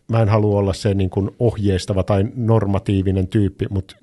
mä 0.09 0.22
en 0.22 0.28
halua 0.28 0.59
olla 0.59 0.72
se 0.72 0.94
niin 0.94 1.10
kuin 1.10 1.30
ohjeistava 1.38 2.02
tai 2.02 2.24
normatiivinen 2.34 3.28
tyyppi, 3.28 3.66
mutta 3.70 3.96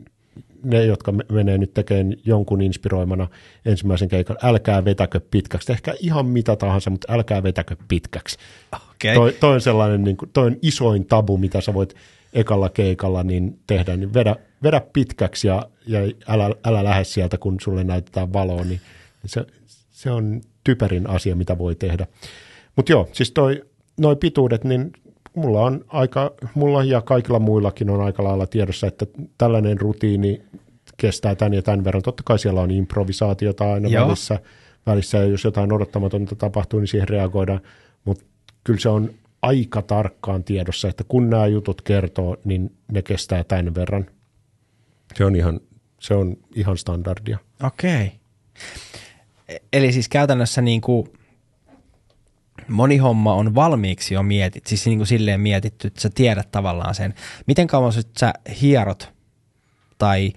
ne, 0.63 0.85
jotka 0.85 1.13
menee 1.31 1.57
nyt 1.57 1.73
tekemään 1.73 2.13
jonkun 2.25 2.61
inspiroimana 2.61 3.27
ensimmäisen 3.65 4.09
keikan, 4.09 4.37
älkää 4.43 4.85
vetäkö 4.85 5.19
pitkäksi. 5.31 5.67
Tehkää 5.67 5.93
ihan 5.99 6.25
mitä 6.25 6.55
tahansa, 6.55 6.89
mutta 6.89 7.13
älkää 7.13 7.43
vetäkö 7.43 7.75
pitkäksi. 7.87 8.37
Okay. 8.73 9.15
Toi, 9.15 9.33
toi, 9.39 9.53
on 9.53 9.61
sellainen, 9.61 10.03
niin 10.03 10.17
kuin, 10.17 10.29
toi 10.33 10.47
on 10.47 10.57
isoin 10.61 11.05
tabu, 11.05 11.37
mitä 11.37 11.61
sä 11.61 11.73
voit 11.73 11.95
ekalla 12.33 12.69
keikalla 12.69 13.23
niin 13.23 13.59
tehdä, 13.67 13.97
niin 13.97 14.13
vedä, 14.13 14.35
vedä 14.63 14.81
pitkäksi 14.93 15.47
ja, 15.47 15.69
ja 15.87 15.99
älä, 16.27 16.55
älä 16.65 16.83
lähde 16.83 17.03
sieltä, 17.03 17.37
kun 17.37 17.57
sulle 17.61 17.83
näytetään 17.83 18.33
valoa, 18.33 18.63
niin 18.63 18.79
se, 19.25 19.45
se 19.91 20.11
on 20.11 20.41
typerin 20.63 21.09
asia, 21.09 21.35
mitä 21.35 21.57
voi 21.57 21.75
tehdä. 21.75 22.07
Mutta 22.75 22.91
joo, 22.91 23.09
siis 23.11 23.31
toi, 23.31 23.63
noi 23.97 24.15
pituudet, 24.15 24.63
niin 24.63 24.91
mulla 25.39 25.61
on 25.61 25.85
aika, 25.87 26.31
mulla 26.55 26.83
ja 26.83 27.01
kaikilla 27.01 27.39
muillakin 27.39 27.89
on 27.89 28.01
aika 28.01 28.23
lailla 28.23 28.47
tiedossa, 28.47 28.87
että 28.87 29.05
tällainen 29.37 29.79
rutiini 29.79 30.41
kestää 30.97 31.35
tämän 31.35 31.53
ja 31.53 31.61
tämän 31.61 31.83
verran. 31.83 32.03
Totta 32.03 32.23
kai 32.25 32.39
siellä 32.39 32.61
on 32.61 32.71
improvisaatiota 32.71 33.73
aina 33.73 33.89
Joo. 33.89 34.05
välissä, 34.05 34.39
välissä, 34.85 35.17
ja 35.17 35.23
jos 35.23 35.43
jotain 35.43 35.73
odottamatonta 35.73 36.35
tapahtuu, 36.35 36.79
niin 36.79 36.87
siihen 36.87 37.09
reagoidaan, 37.09 37.61
mutta 38.05 38.25
kyllä 38.63 38.79
se 38.79 38.89
on 38.89 39.09
aika 39.41 39.81
tarkkaan 39.81 40.43
tiedossa, 40.43 40.87
että 40.87 41.03
kun 41.07 41.29
nämä 41.29 41.47
jutut 41.47 41.81
kertoo, 41.81 42.37
niin 42.43 42.75
ne 42.91 43.01
kestää 43.01 43.43
tämän 43.43 43.75
verran. 43.75 44.05
Se 45.15 45.25
on 45.25 45.35
ihan, 45.35 45.59
se 45.99 46.13
on 46.13 46.37
ihan 46.55 46.77
standardia. 46.77 47.37
Okei. 47.63 48.05
Okay. 48.05 48.09
Eli 49.73 49.91
siis 49.91 50.09
käytännössä 50.09 50.61
niin 50.61 50.81
kuin 50.81 51.07
moni 52.69 52.97
homma 52.97 53.33
on 53.33 53.55
valmiiksi 53.55 54.13
jo 54.13 54.23
mietit, 54.23 54.67
siis 54.67 54.85
niin 54.85 54.97
kuin 54.97 55.07
silleen 55.07 55.41
mietitty, 55.41 55.87
että 55.87 56.01
sä 56.01 56.09
tiedät 56.09 56.51
tavallaan 56.51 56.95
sen. 56.95 57.13
Miten 57.47 57.67
kauan 57.67 57.93
sä 58.19 58.33
hierot 58.61 59.13
tai 59.97 60.33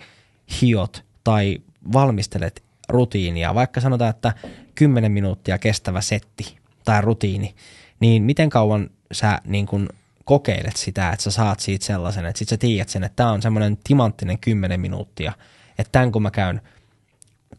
hiot 0.60 1.04
tai 1.24 1.58
valmistelet 1.92 2.64
rutiinia, 2.88 3.54
vaikka 3.54 3.80
sanotaan, 3.80 4.10
että 4.10 4.32
10 4.74 5.12
minuuttia 5.12 5.58
kestävä 5.58 6.00
setti 6.00 6.56
tai 6.84 7.00
rutiini, 7.00 7.54
niin 8.00 8.22
miten 8.22 8.50
kauan 8.50 8.90
sä 9.12 9.38
niin 9.44 9.66
kun 9.66 9.88
kokeilet 10.24 10.76
sitä, 10.76 11.10
että 11.10 11.22
sä 11.22 11.30
saat 11.30 11.60
siitä 11.60 11.84
sellaisen, 11.86 12.26
että 12.26 12.38
sit 12.38 12.48
sä 12.48 12.56
tiedät 12.56 12.88
sen, 12.88 13.04
että 13.04 13.16
tämä 13.16 13.32
on 13.32 13.42
semmoinen 13.42 13.78
timanttinen 13.84 14.38
10 14.38 14.80
minuuttia, 14.80 15.32
että 15.78 15.92
tämän 15.92 16.12
kun 16.12 16.22
mä 16.22 16.30
käyn 16.30 16.60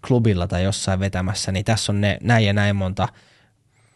klubilla 0.08 0.48
tai 0.48 0.64
jossain 0.64 1.00
vetämässä, 1.00 1.52
niin 1.52 1.66
tässä 1.66 1.92
on 1.92 2.02
ne, 2.02 2.18
näin 2.22 2.46
ja 2.46 2.54
näin 2.54 2.76
monta 2.76 3.08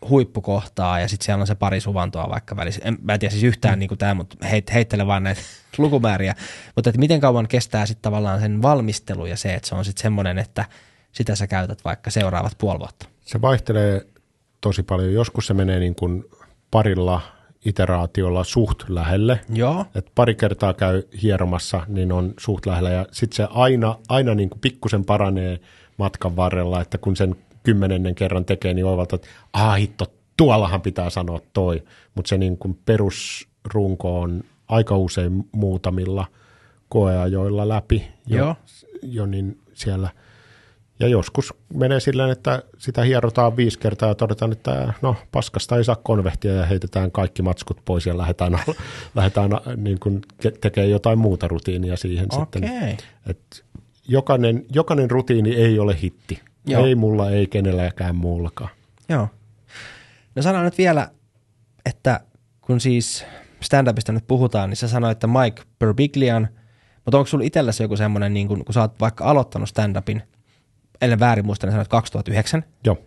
huippukohtaa 0.10 1.00
ja 1.00 1.08
sitten 1.08 1.26
siellä 1.26 1.42
on 1.42 1.48
se 1.48 1.56
pari 1.56 1.80
suvantoa 1.80 2.30
vaikka 2.30 2.56
välissä. 2.56 2.82
En, 2.84 2.98
mä 3.02 3.14
en 3.14 3.20
tiedä 3.20 3.32
siis 3.32 3.44
yhtään 3.44 3.76
mm. 3.76 3.80
niin 3.80 3.88
kuin 3.88 3.98
tämä, 3.98 4.14
mutta 4.14 4.48
heit, 4.48 4.74
heittele 4.74 5.08
vaan 5.08 5.24
näitä 5.24 5.42
lukumääriä. 5.78 6.36
Mutta 6.76 6.90
että 6.90 7.00
miten 7.00 7.20
kauan 7.20 7.48
kestää 7.48 7.86
sitten 7.86 8.02
tavallaan 8.02 8.40
sen 8.40 8.62
valmistelu 8.62 9.26
ja 9.26 9.38
se, 9.38 9.54
että 9.54 9.70
se 9.70 9.76
on 9.76 9.86
sitten 9.86 10.02
semmoinen, 10.02 10.38
että 10.38 10.66
sitä 11.12 11.36
sä 11.36 11.48
käytät 11.48 11.86
vaikka 11.86 12.12
seuraavat 12.12 12.58
puoli 12.58 12.80
vuotta. 12.80 13.08
Se 13.22 13.42
vaihtelee 13.42 14.06
tosi 14.62 14.84
paljon. 14.84 15.14
Joskus 15.14 15.48
se 15.48 15.54
menee 15.54 15.80
niin 15.80 15.96
kuin 15.96 16.26
parilla 16.72 17.22
iteraatiolla 17.66 18.44
suht 18.44 18.90
lähelle. 18.90 19.40
Joo. 19.50 19.86
Et 19.96 20.12
pari 20.16 20.36
kertaa 20.36 20.74
käy 20.74 21.04
hieromassa, 21.22 21.82
niin 21.88 22.12
on 22.12 22.34
suht 22.40 22.66
lähellä. 22.66 22.90
Ja 22.90 23.06
sitten 23.12 23.36
se 23.36 23.48
aina, 23.50 23.96
aina 24.10 24.36
niin 24.36 24.50
kuin 24.50 24.62
pikkusen 24.62 25.06
paranee 25.06 25.60
matkan 25.98 26.36
varrella, 26.36 26.82
että 26.82 26.98
kun 26.98 27.16
sen 27.16 27.36
kymmenennen 27.68 28.16
kerran 28.16 28.46
tekee, 28.46 28.74
niin 28.74 28.86
oivalta, 28.86 29.16
että 29.16 29.28
ah 29.54 29.78
hitto, 29.78 30.06
tuollahan 30.38 30.82
pitää 30.82 31.10
sanoa 31.10 31.40
toi. 31.54 31.84
Mutta 32.16 32.30
se 32.30 32.38
niin 32.38 32.58
kuin 32.58 32.80
perusrunko 32.86 34.22
on 34.22 34.44
aika 34.68 34.98
usein 34.98 35.46
muutamilla 35.52 36.26
koeajoilla 36.90 37.68
läpi 37.68 38.08
jo, 38.28 38.38
Joo. 38.38 38.56
jo 39.02 39.26
niin 39.26 39.60
siellä– 39.74 40.10
ja 41.00 41.08
joskus 41.08 41.54
menee 41.74 42.00
silleen, 42.00 42.30
että 42.30 42.64
sitä 42.78 43.04
hierotaan 43.04 43.58
viisi 43.58 43.80
kertaa 43.80 44.10
ja 44.10 44.16
todetaan, 44.16 44.52
että 44.52 44.94
no 45.02 45.16
paskasta 45.32 45.78
ei 45.78 45.84
saa 45.84 45.96
konvehtia 45.96 46.54
ja 46.54 46.66
heitetään 46.66 47.12
kaikki 47.12 47.42
matskut 47.42 47.82
pois 47.86 48.06
ja 48.06 48.18
lähdetään, 48.18 48.60
lähdetään 49.16 49.50
niin 49.76 50.00
kuin 50.00 50.22
tekemään 50.62 50.92
jotain 50.92 51.20
muuta 51.20 51.48
rutiinia 51.48 51.98
siihen 51.98 52.28
okay. 52.32 52.46
sitten. 52.62 52.98
Et 53.26 53.64
jokainen, 54.08 54.66
jokainen 54.74 55.12
rutiini 55.12 55.56
ei 55.56 55.80
ole 55.80 55.98
hitti. 56.02 56.40
Joo. 56.68 56.86
Ei 56.86 56.96
mulla, 56.96 57.32
ei 57.32 57.48
kenelläkään 57.48 58.16
muullakaan. 58.16 58.70
Joo. 59.10 59.28
No 60.36 60.42
sanon 60.42 60.66
nyt 60.66 60.78
vielä, 60.78 61.12
että 61.86 62.20
kun 62.62 62.80
siis 62.80 63.26
stand-upista 63.66 64.12
nyt 64.12 64.28
puhutaan, 64.28 64.70
niin 64.70 64.78
sä 64.78 64.88
sanoit, 64.88 65.12
että 65.12 65.28
Mike 65.28 65.64
Birbiglian, 65.80 66.48
mutta 67.06 67.18
onko 67.18 67.28
sulla 67.28 67.44
itselläsi 67.44 67.84
joku 67.84 67.98
semmoinen, 67.98 68.34
niin 68.34 68.48
kun, 68.48 68.66
kun 68.66 68.74
sä 68.74 68.82
oot 68.82 69.00
vaikka 69.00 69.26
aloittanut 69.26 69.70
stand-upin– 69.70 70.22
ellen 71.02 71.20
väärin 71.20 71.46
muista, 71.46 71.68
niin 71.68 71.72
sanoit 71.72 71.88
2009. 71.88 72.64
Joo. 72.84 72.98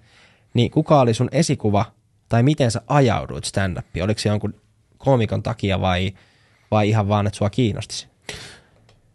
Niin 0.54 0.70
kuka 0.70 1.00
oli 1.00 1.14
sun 1.14 1.28
esikuva, 1.32 1.84
tai 2.28 2.42
miten 2.42 2.70
sä 2.70 2.82
ajauduit 2.86 3.44
stand-upiin? 3.44 4.02
Oliko 4.02 4.20
se 4.20 4.28
jonkun 4.28 4.54
koomikon 4.98 5.42
takia 5.42 5.80
vai, 5.80 6.12
vai 6.70 6.88
ihan 6.88 7.08
vaan, 7.08 7.26
että 7.26 7.36
sua 7.36 7.50
kiinnosti 7.50 8.09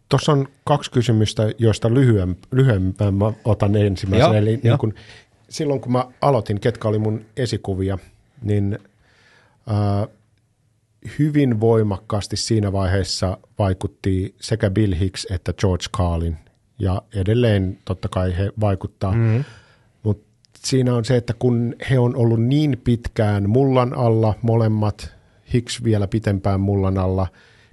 Tuossa 0.10 0.32
on 0.32 0.48
kaksi 0.64 0.92
kysymystä, 0.92 1.44
joista 1.58 1.94
lyhyen, 1.94 2.38
lyhyempään 2.52 3.14
mä 3.14 3.34
otan 3.46 3.76
ensimmäisen. 3.76 4.28
Joo, 4.28 4.34
Eli 4.34 4.60
Niin 4.64 4.78
kun, 4.78 4.94
silloin 5.50 5.82
kun 5.82 5.92
mä 5.92 6.06
aloitin, 6.22 6.60
ketkä 6.60 6.88
oli 6.88 7.00
mun 7.00 7.26
esikuvia, 7.38 7.98
niin 8.42 8.80
äh, 9.72 10.08
hyvin 11.20 11.60
voimakkaasti 11.60 12.38
siinä 12.38 12.72
vaiheessa 12.72 13.38
vaikutti 13.60 14.36
sekä 14.42 14.70
Bill 14.70 14.96
Hicks 15.00 15.28
että 15.32 15.54
George 15.54 15.86
Carlin 15.98 16.38
ja 16.80 17.02
edelleen 17.16 17.78
totta 17.86 18.08
kai 18.08 18.38
he 18.38 18.52
vaikuttaa. 18.60 19.12
Mm-hmm. 19.12 19.44
Mutta 20.04 20.28
siinä 20.58 20.96
on 20.96 21.06
se, 21.06 21.18
että 21.18 21.34
kun 21.40 21.76
he 21.90 22.00
on 22.00 22.16
ollut 22.16 22.44
niin 22.44 22.82
pitkään 22.84 23.50
mullan 23.50 23.98
alla, 23.98 24.34
molemmat, 24.42 25.16
Hicks 25.54 25.84
vielä 25.84 26.08
pitempään 26.08 26.60
mullan 26.60 26.98
alla, 26.98 27.28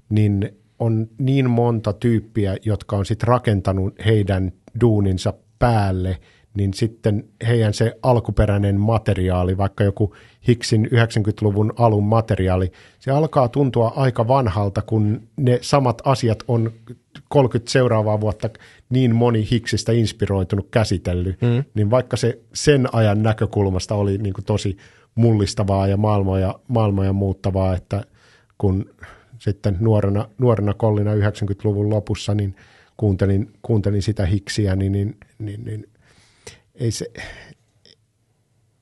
niin 0.08 0.61
on 0.82 1.08
niin 1.18 1.50
monta 1.50 1.92
tyyppiä, 1.92 2.56
jotka 2.64 2.96
on 2.96 3.06
sitten 3.06 3.28
rakentanut 3.28 3.94
heidän 4.04 4.52
duuninsa 4.80 5.34
päälle, 5.58 6.18
niin 6.54 6.74
sitten 6.74 7.24
heidän 7.46 7.74
se 7.74 7.98
alkuperäinen 8.02 8.80
materiaali, 8.80 9.56
vaikka 9.56 9.84
joku 9.84 10.14
Hicksin 10.48 10.86
90-luvun 10.86 11.72
alun 11.78 12.04
materiaali, 12.04 12.72
se 12.98 13.10
alkaa 13.10 13.48
tuntua 13.48 13.92
aika 13.96 14.28
vanhalta, 14.28 14.82
kun 14.82 15.22
ne 15.36 15.58
samat 15.62 16.02
asiat 16.04 16.42
on 16.48 16.72
30 17.28 17.72
seuraavaa 17.72 18.20
vuotta 18.20 18.50
niin 18.90 19.14
moni 19.14 19.48
Hicksistä 19.50 19.92
inspiroitunut 19.92 20.68
käsitellyt, 20.70 21.42
mm. 21.42 21.64
niin 21.74 21.90
vaikka 21.90 22.16
se 22.16 22.38
sen 22.54 22.88
ajan 22.92 23.22
näkökulmasta 23.22 23.94
oli 23.94 24.18
niin 24.18 24.34
kuin 24.34 24.44
tosi 24.44 24.76
mullistavaa 25.14 25.86
ja 25.86 25.96
maailmoja, 25.96 26.58
maailmoja 26.68 27.12
muuttavaa, 27.12 27.74
että 27.74 28.04
kun 28.58 28.90
sitten 29.42 29.76
nuorena, 29.80 30.28
nuorena 30.38 30.74
kollina 30.74 31.14
90-luvun 31.14 31.90
lopussa 31.90 32.34
niin 32.34 32.56
kuuntelin, 32.96 33.52
kuuntelin 33.62 34.02
sitä 34.02 34.26
Hicksiä, 34.26 34.76
niin, 34.76 34.92
niin, 34.92 35.16
niin, 35.38 35.64
niin 35.64 35.86
ei, 36.74 36.90
se, 36.90 37.06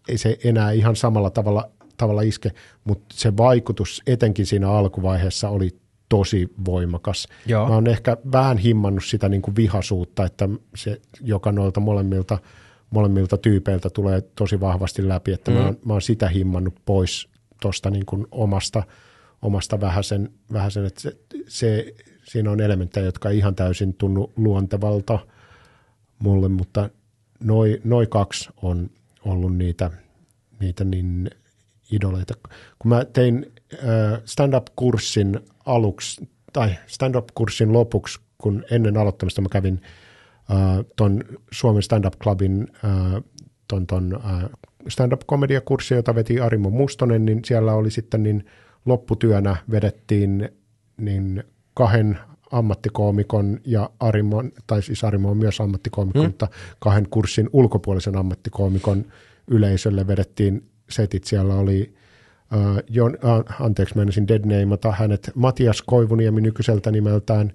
ei 0.08 0.18
se 0.18 0.38
enää 0.44 0.70
ihan 0.70 0.96
samalla 0.96 1.30
tavalla, 1.30 1.70
tavalla 1.96 2.22
iske, 2.22 2.50
mutta 2.84 3.06
se 3.12 3.36
vaikutus 3.36 4.02
etenkin 4.06 4.46
siinä 4.46 4.70
alkuvaiheessa 4.70 5.48
oli 5.48 5.76
tosi 6.08 6.48
voimakas. 6.64 7.28
Joo. 7.46 7.68
Mä 7.68 7.74
oon 7.74 7.86
ehkä 7.86 8.16
vähän 8.32 8.58
himmannut 8.58 9.04
sitä 9.04 9.28
niin 9.28 9.42
kuin 9.42 9.56
vihasuutta, 9.56 10.24
että 10.24 10.48
se, 10.76 11.00
joka 11.20 11.52
noilta 11.52 11.80
molemmilta, 11.80 12.38
molemmilta 12.90 13.36
tyypeiltä 13.36 13.90
tulee 13.90 14.20
tosi 14.20 14.60
vahvasti 14.60 15.08
läpi, 15.08 15.32
että 15.32 15.50
mm. 15.50 15.56
mä, 15.56 15.64
oon, 15.64 15.78
mä 15.84 15.92
oon 15.92 16.02
sitä 16.02 16.28
himmannut 16.28 16.74
pois 16.84 17.28
tuosta 17.60 17.90
niin 17.90 18.06
kuin 18.06 18.26
omasta, 18.30 18.82
omasta 19.42 19.80
vähäsen, 19.80 20.30
vähäsen 20.52 20.84
että 20.84 21.00
se, 21.00 21.16
se, 21.48 21.94
siinä 22.24 22.50
on 22.50 22.60
elementtejä, 22.60 23.06
jotka 23.06 23.30
ei 23.30 23.38
ihan 23.38 23.54
täysin 23.54 23.94
tunnu 23.94 24.32
luontevalta 24.36 25.18
mulle, 26.18 26.48
mutta 26.48 26.90
noi, 27.44 27.80
noi 27.84 28.06
kaksi 28.06 28.50
on 28.62 28.90
ollut 29.24 29.56
niitä, 29.56 29.90
niitä 30.60 30.84
niin 30.84 31.30
idoleita. 31.92 32.34
Kun 32.78 32.88
mä 32.88 33.04
tein 33.04 33.52
äh, 33.74 34.20
stand-up-kurssin 34.24 35.40
aluksi, 35.66 36.28
tai 36.52 36.70
stand-up-kurssin 36.86 37.72
lopuksi, 37.72 38.20
kun 38.38 38.64
ennen 38.70 38.96
aloittamista 38.96 39.40
mä 39.40 39.48
kävin 39.48 39.80
äh, 40.50 40.84
ton 40.96 41.24
Suomen 41.52 41.82
Stand-up 41.82 42.14
Clubin 42.22 42.68
äh, 42.84 43.22
ton, 43.68 43.86
ton 43.86 44.20
stand-up-komediakurssi, 44.88 45.94
jota 45.94 46.14
veti 46.14 46.40
Arimo 46.40 46.70
Mustonen, 46.70 47.24
niin 47.24 47.44
siellä 47.44 47.74
oli 47.74 47.90
sitten 47.90 48.22
niin 48.22 48.44
lopputyönä 48.86 49.56
vedettiin 49.70 50.48
niin 50.96 51.44
kahden 51.74 52.18
ammattikoomikon 52.52 53.60
ja 53.64 53.90
Arimon, 54.00 54.52
tai 54.66 54.82
siis 54.82 55.04
Arimo 55.04 55.30
on 55.30 55.36
myös 55.36 55.60
ammattikoomikon, 55.60 56.22
hmm. 56.22 56.28
mutta 56.28 56.48
kahden 56.78 57.08
kurssin 57.10 57.50
ulkopuolisen 57.52 58.16
ammattikoomikon 58.16 59.04
yleisölle 59.50 60.06
vedettiin 60.06 60.70
setit. 60.90 61.24
Siellä 61.24 61.54
oli, 61.54 61.94
uh, 62.54 62.82
Jon, 62.88 63.14
uh, 63.14 63.64
anteeksi 63.66 63.96
menisin 63.96 64.28
dead 64.28 64.44
nameata 64.44 64.92
hänet, 64.92 65.30
Matias 65.34 65.82
Koivuniemi 65.82 66.40
nykyiseltä 66.40 66.90
nimeltään, 66.90 67.52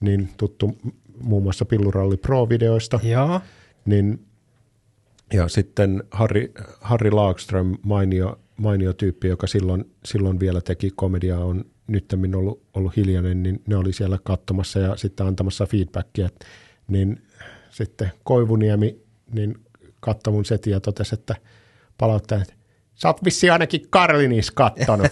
niin 0.00 0.28
tuttu 0.36 0.76
muun 1.22 1.42
muassa 1.42 1.64
Pilluralli 1.64 2.16
Pro-videoista. 2.16 3.00
Joo. 3.02 3.40
Niin, 3.84 4.26
ja 5.32 5.48
sitten 5.48 6.02
Harri, 6.10 6.52
Harri 6.80 7.10
Laagström, 7.10 7.76
mainio, 7.82 8.38
mainio 8.58 8.92
tyyppi, 8.92 9.28
joka 9.28 9.46
silloin, 9.46 9.90
silloin 10.04 10.40
vielä 10.40 10.60
teki 10.60 10.90
komediaa, 10.96 11.44
on 11.44 11.64
nyt 11.86 12.12
ollut, 12.36 12.62
ollut 12.74 12.96
hiljainen, 12.96 13.42
niin 13.42 13.62
ne 13.66 13.76
oli 13.76 13.92
siellä 13.92 14.18
katsomassa 14.24 14.78
ja 14.78 14.96
sitten 14.96 15.26
antamassa 15.26 15.66
feedbackia. 15.66 16.28
Niin 16.88 17.22
sitten 17.70 18.12
Koivuniemi 18.24 18.98
niin 19.32 19.54
katsoi 20.00 20.32
mun 20.32 20.44
setin 20.44 20.70
ja 20.70 20.80
totesi, 20.80 21.14
että 21.14 21.36
palauttaa, 21.98 22.42
että 22.42 22.54
sä 22.94 23.08
oot 23.08 23.24
vissiin 23.24 23.52
ainakin 23.52 23.86
Karlinis 23.90 24.50
kattonut. 24.50 25.06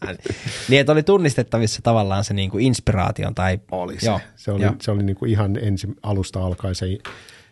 niin, 0.68 0.80
että 0.80 0.92
oli 0.92 1.02
tunnistettavissa 1.02 1.82
tavallaan 1.82 2.24
se 2.24 2.34
niinku 2.34 2.58
inspiraation 2.58 3.34
tai... 3.34 3.58
Oli 3.70 4.00
se. 4.00 4.06
Joo, 4.06 4.20
se 4.36 4.52
oli, 4.52 4.64
se 4.80 4.90
oli 4.90 5.02
niinku 5.02 5.24
ihan 5.24 5.56
ensi 5.56 5.88
alusta 6.02 6.44
alkaen 6.44 6.74
se, 6.74 6.86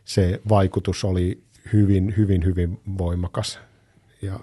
se 0.05 0.41
vaikutus 0.49 1.05
oli 1.05 1.43
hyvin, 1.73 2.15
hyvin, 2.17 2.45
hyvin 2.45 2.81
voimakas. 2.99 3.61
Ja 4.23 4.41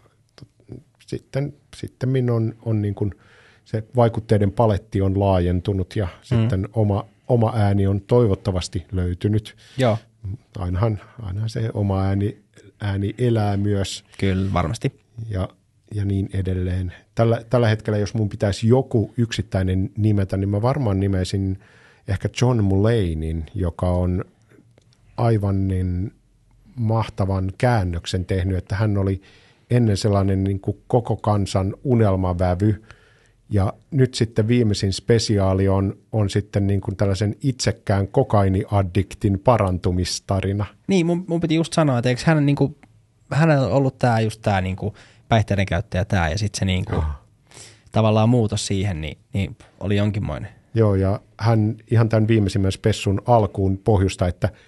sitten, 1.07 1.53
sitten 1.75 2.09
minun 2.09 2.35
on, 2.35 2.55
on 2.65 2.81
niin 2.81 2.95
kuin, 2.95 3.15
se 3.65 3.83
vaikutteiden 3.95 4.51
paletti 4.51 5.01
on 5.01 5.19
laajentunut 5.19 5.95
ja 5.95 6.05
mm. 6.05 6.11
sitten 6.21 6.69
oma, 6.73 7.05
oma 7.27 7.53
ääni 7.55 7.87
on 7.87 8.01
toivottavasti 8.01 8.85
löytynyt. 8.91 9.55
Joo. 9.77 9.97
Ainahan, 10.57 10.99
ainahan 11.21 11.49
se 11.49 11.69
oma 11.73 12.03
ääni, 12.03 12.37
ääni 12.81 13.15
elää 13.17 13.57
myös. 13.57 14.03
Kyllä, 14.19 14.53
varmasti. 14.53 14.99
Ja, 15.29 15.49
ja 15.95 16.05
niin 16.05 16.29
edelleen. 16.33 16.93
Tällä, 17.15 17.41
tällä 17.49 17.67
hetkellä, 17.67 17.97
jos 17.97 18.13
mun 18.13 18.29
pitäisi 18.29 18.67
joku 18.67 19.13
yksittäinen 19.17 19.89
nimetä, 19.97 20.37
niin 20.37 20.49
mä 20.49 20.61
varmaan 20.61 20.99
nimeisin 20.99 21.59
ehkä 22.07 22.29
John 22.41 22.63
Mullanein, 22.63 23.45
joka 23.55 23.89
on 23.89 24.25
aivan 25.17 25.67
niin 25.67 26.13
mahtavan 26.75 27.51
käännöksen 27.57 28.25
tehnyt, 28.25 28.57
että 28.57 28.75
hän 28.75 28.97
oli 28.97 29.21
ennen 29.71 29.97
sellainen 29.97 30.43
niin 30.43 30.59
kuin 30.59 30.77
koko 30.87 31.15
kansan 31.15 31.75
unelmavävy, 31.83 32.83
ja 33.49 33.73
nyt 33.91 34.13
sitten 34.13 34.47
viimeisin 34.47 34.93
spesiaali 34.93 35.67
on, 35.67 35.97
on 36.11 36.29
sitten 36.29 36.67
niin 36.67 36.81
kuin 36.81 36.97
tällaisen 36.97 37.35
itsekään 37.43 38.07
kokainiaddiktin 38.07 39.39
parantumistarina. 39.39 40.65
Niin, 40.87 41.05
mun, 41.05 41.25
mun 41.27 41.39
piti 41.39 41.55
just 41.55 41.73
sanoa, 41.73 41.97
että 41.97 42.09
eikö 42.09 42.21
hän, 42.25 42.45
niin 42.45 42.55
kuin, 42.55 42.75
hänellä 43.31 43.67
on 43.67 43.73
ollut 43.73 43.97
tämä 43.97 44.19
just 44.19 44.41
tämä 44.41 44.61
niin 44.61 44.75
kuin 44.75 44.93
päihteiden 45.29 45.65
käyttäjä 45.65 46.05
tämä, 46.05 46.29
ja 46.29 46.37
sitten 46.37 46.59
se 46.59 46.65
niin 46.65 46.85
kuin, 46.85 46.97
oh. 46.97 47.05
tavallaan 47.91 48.29
muutos 48.29 48.67
siihen, 48.67 49.01
niin, 49.01 49.17
niin 49.33 49.57
oli 49.79 49.97
jonkinmoinen. 49.97 50.49
Joo, 50.73 50.95
ja 50.95 51.19
hän 51.39 51.75
ihan 51.91 52.09
tämän 52.09 52.27
viimeisimmän 52.27 52.71
spessun 52.71 53.21
alkuun 53.25 53.77
pohjusta, 53.77 54.27
että– 54.27 54.49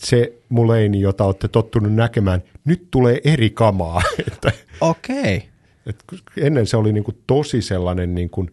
se 0.00 0.32
Muleini, 0.48 1.00
jota 1.00 1.24
olette 1.24 1.48
tottunut 1.48 1.94
näkemään, 1.94 2.42
nyt 2.64 2.88
tulee 2.90 3.20
eri 3.24 3.50
kamaa. 3.50 4.02
Okei. 4.80 5.36
Okay. 5.36 5.50
Et 5.86 6.04
ennen 6.36 6.66
se 6.66 6.76
oli 6.76 6.92
niinku 6.92 7.12
tosi 7.26 7.62
sellainen 7.62 8.14
niinku 8.14 8.46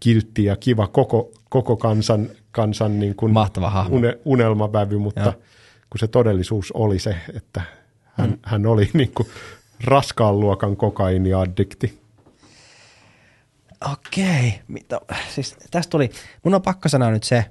kiltti 0.00 0.44
ja 0.44 0.56
kiva 0.56 0.86
koko, 0.86 1.30
koko 1.48 1.76
kansan, 1.76 2.28
kansan 2.50 2.98
niinku 2.98 3.28
Mahtava 3.28 3.70
hahmo. 3.70 3.96
Une, 3.96 4.18
unelmavävy, 4.24 4.98
mutta 4.98 5.20
Joo. 5.20 5.32
kun 5.90 5.98
se 5.98 6.06
todellisuus 6.06 6.72
oli 6.72 6.98
se, 6.98 7.16
että 7.36 7.62
hän, 8.02 8.30
mm. 8.30 8.38
hän 8.42 8.66
oli 8.66 8.90
niinku 8.92 9.26
raskaan 9.84 10.40
luokan 10.40 10.76
kokainiaddikti. 10.76 11.98
Okei, 13.92 14.60
okay. 14.92 15.18
siis 15.28 15.56
tästä 15.70 15.90
tuli, 15.90 16.10
mun 16.44 16.54
on 16.54 16.62
pakko 16.62 16.88
sanoa 16.88 17.10
nyt 17.10 17.22
se, 17.22 17.44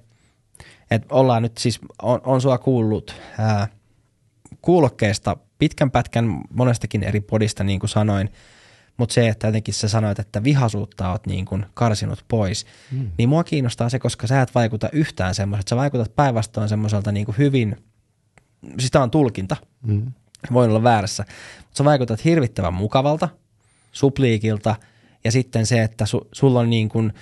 että 0.96 1.16
ollaan 1.16 1.42
nyt 1.42 1.58
siis, 1.58 1.80
on, 2.02 2.22
on 2.24 2.42
sua 2.42 2.58
kuullut 2.58 3.16
ää, 3.40 3.68
kuulokkeesta 4.62 5.38
pitkän 5.60 5.92
pätkän 5.92 6.42
monestakin 6.54 7.04
eri 7.04 7.22
podista, 7.22 7.64
niin 7.64 7.80
kuin 7.80 7.90
sanoin, 7.90 8.30
mutta 8.98 9.14
se, 9.14 9.28
että 9.28 9.48
jotenkin 9.48 9.74
sä 9.74 9.88
sanoit, 9.88 10.20
että 10.20 10.44
vihaisuutta 10.44 11.12
oot 11.12 11.28
niin 11.28 11.46
kuin 11.46 11.66
karsinut 11.74 12.26
pois, 12.28 12.66
mm. 12.92 13.12
niin 13.18 13.30
mua 13.30 13.44
kiinnostaa 13.44 13.90
se, 13.90 14.00
koska 14.00 14.28
sä 14.28 14.42
et 14.42 14.56
vaikuta 14.56 14.90
yhtään 14.92 15.36
semmoiselta, 15.36 15.70
sä 15.70 15.76
vaikutat 15.76 16.16
päinvastoin 16.16 16.70
semmoiselta 16.70 17.12
niin 17.12 17.26
kuin 17.26 17.38
hyvin, 17.38 17.84
siis 18.80 18.92
tämä 18.92 19.04
on 19.04 19.12
tulkinta, 19.12 19.58
mm. 19.82 20.12
voin 20.54 20.70
olla 20.70 20.84
väärässä, 20.84 21.26
mutta 21.58 21.78
sä 21.78 21.84
vaikutat 21.84 22.26
hirvittävän 22.26 22.74
mukavalta, 22.74 23.30
supliikilta, 23.92 24.76
ja 25.24 25.32
sitten 25.32 25.66
se, 25.66 25.84
että 25.84 26.06
su, 26.06 26.28
sulla 26.32 26.60
on 26.60 26.70
niin 26.70 26.90
kuin, 26.90 27.14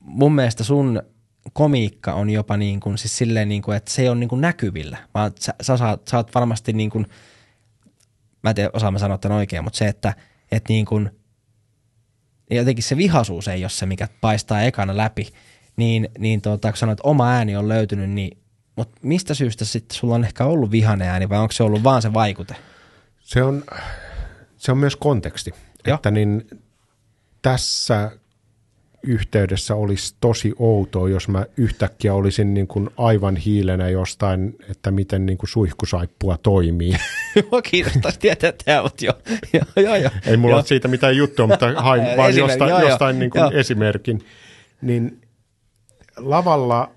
mun 0.00 0.34
mielestä 0.34 0.64
sun 0.64 1.02
komiikka 1.52 2.14
on 2.14 2.30
jopa 2.30 2.56
niin 2.56 2.80
kuin, 2.80 2.98
siis 2.98 3.18
silleen 3.18 3.48
niin 3.48 3.62
kuin, 3.62 3.76
että 3.76 3.90
se 3.90 4.02
ei 4.02 4.08
ole 4.08 4.16
niin 4.16 4.28
kuin 4.28 4.40
näkyvillä, 4.40 4.98
vaan 5.14 5.32
sä, 5.40 5.54
sä, 5.62 5.76
saat, 5.76 6.08
sä 6.08 6.16
oot 6.16 6.34
varmasti 6.34 6.72
niin 6.72 6.90
kuin, 6.90 7.06
mä 8.42 8.50
en 8.50 8.56
tiedä 8.56 8.70
osaan 8.72 8.92
mä 8.92 8.98
sanoa 8.98 9.18
tämän 9.18 9.38
oikein, 9.38 9.64
mutta 9.64 9.76
se, 9.76 9.88
että, 9.88 10.14
että 10.52 10.72
niin 10.72 10.86
kuin, 10.86 11.10
jotenkin 12.50 12.84
se 12.84 12.96
vihaisuus 12.96 13.48
ei 13.48 13.64
ole 13.64 13.70
se, 13.70 13.86
mikä 13.86 14.08
paistaa 14.20 14.62
ekana 14.62 14.96
läpi, 14.96 15.28
niin, 15.76 16.08
niin 16.18 16.42
tuota, 16.42 16.68
kun 16.72 16.76
sanoit, 16.76 16.98
että 16.98 17.08
oma 17.08 17.30
ääni 17.30 17.56
on 17.56 17.68
löytynyt, 17.68 18.10
niin 18.10 18.38
mutta 18.78 19.00
mistä 19.02 19.34
syystä 19.34 19.64
sitten 19.64 19.96
sulla 19.96 20.14
on 20.14 20.24
ehkä 20.24 20.44
ollut 20.44 20.70
vihane 20.70 21.08
ääni 21.08 21.28
vai 21.28 21.38
onko 21.38 21.52
se 21.52 21.62
ollut 21.62 21.84
vaan 21.84 22.02
se 22.02 22.12
vaikute? 22.12 22.56
Se 23.20 23.42
on, 23.42 23.64
se 24.56 24.72
on 24.72 24.78
myös 24.78 24.96
konteksti. 24.96 25.54
Joo. 25.86 25.94
Että 25.94 26.10
niin 26.10 26.46
tässä 27.42 28.10
yhteydessä 29.02 29.74
olisi 29.74 30.14
tosi 30.20 30.52
outoa, 30.58 31.08
jos 31.08 31.28
mä 31.28 31.46
yhtäkkiä 31.56 32.14
olisin 32.14 32.54
niin 32.54 32.66
kuin 32.66 32.90
aivan 32.96 33.36
hiilenä 33.36 33.88
jostain, 33.88 34.56
että 34.70 34.90
miten 34.90 35.26
niin 35.26 35.38
kuin 35.38 35.48
suihkusaippua 35.48 36.38
toimii. 36.42 36.92
Mua 37.50 37.62
kiinnostaisi 37.62 38.18
tietää 38.18 38.52
tämä, 38.64 38.82
mutta 38.82 39.04
jo, 39.04 39.12
jo, 39.52 39.82
jo, 39.82 39.96
jo. 39.96 40.10
Ei 40.26 40.36
mulla 40.36 40.54
jo. 40.54 40.56
ole 40.56 40.66
siitä 40.66 40.88
mitään 40.88 41.16
juttua, 41.16 41.46
mutta 41.46 41.72
hain 41.82 42.02
vaan 42.16 42.36
jostain, 42.36 42.70
jo, 42.70 42.80
jostain 42.80 43.18
niin 43.18 43.30
kuin 43.30 43.52
esimerkin. 43.52 44.20
Niin 44.82 45.20
lavalla 46.16 46.90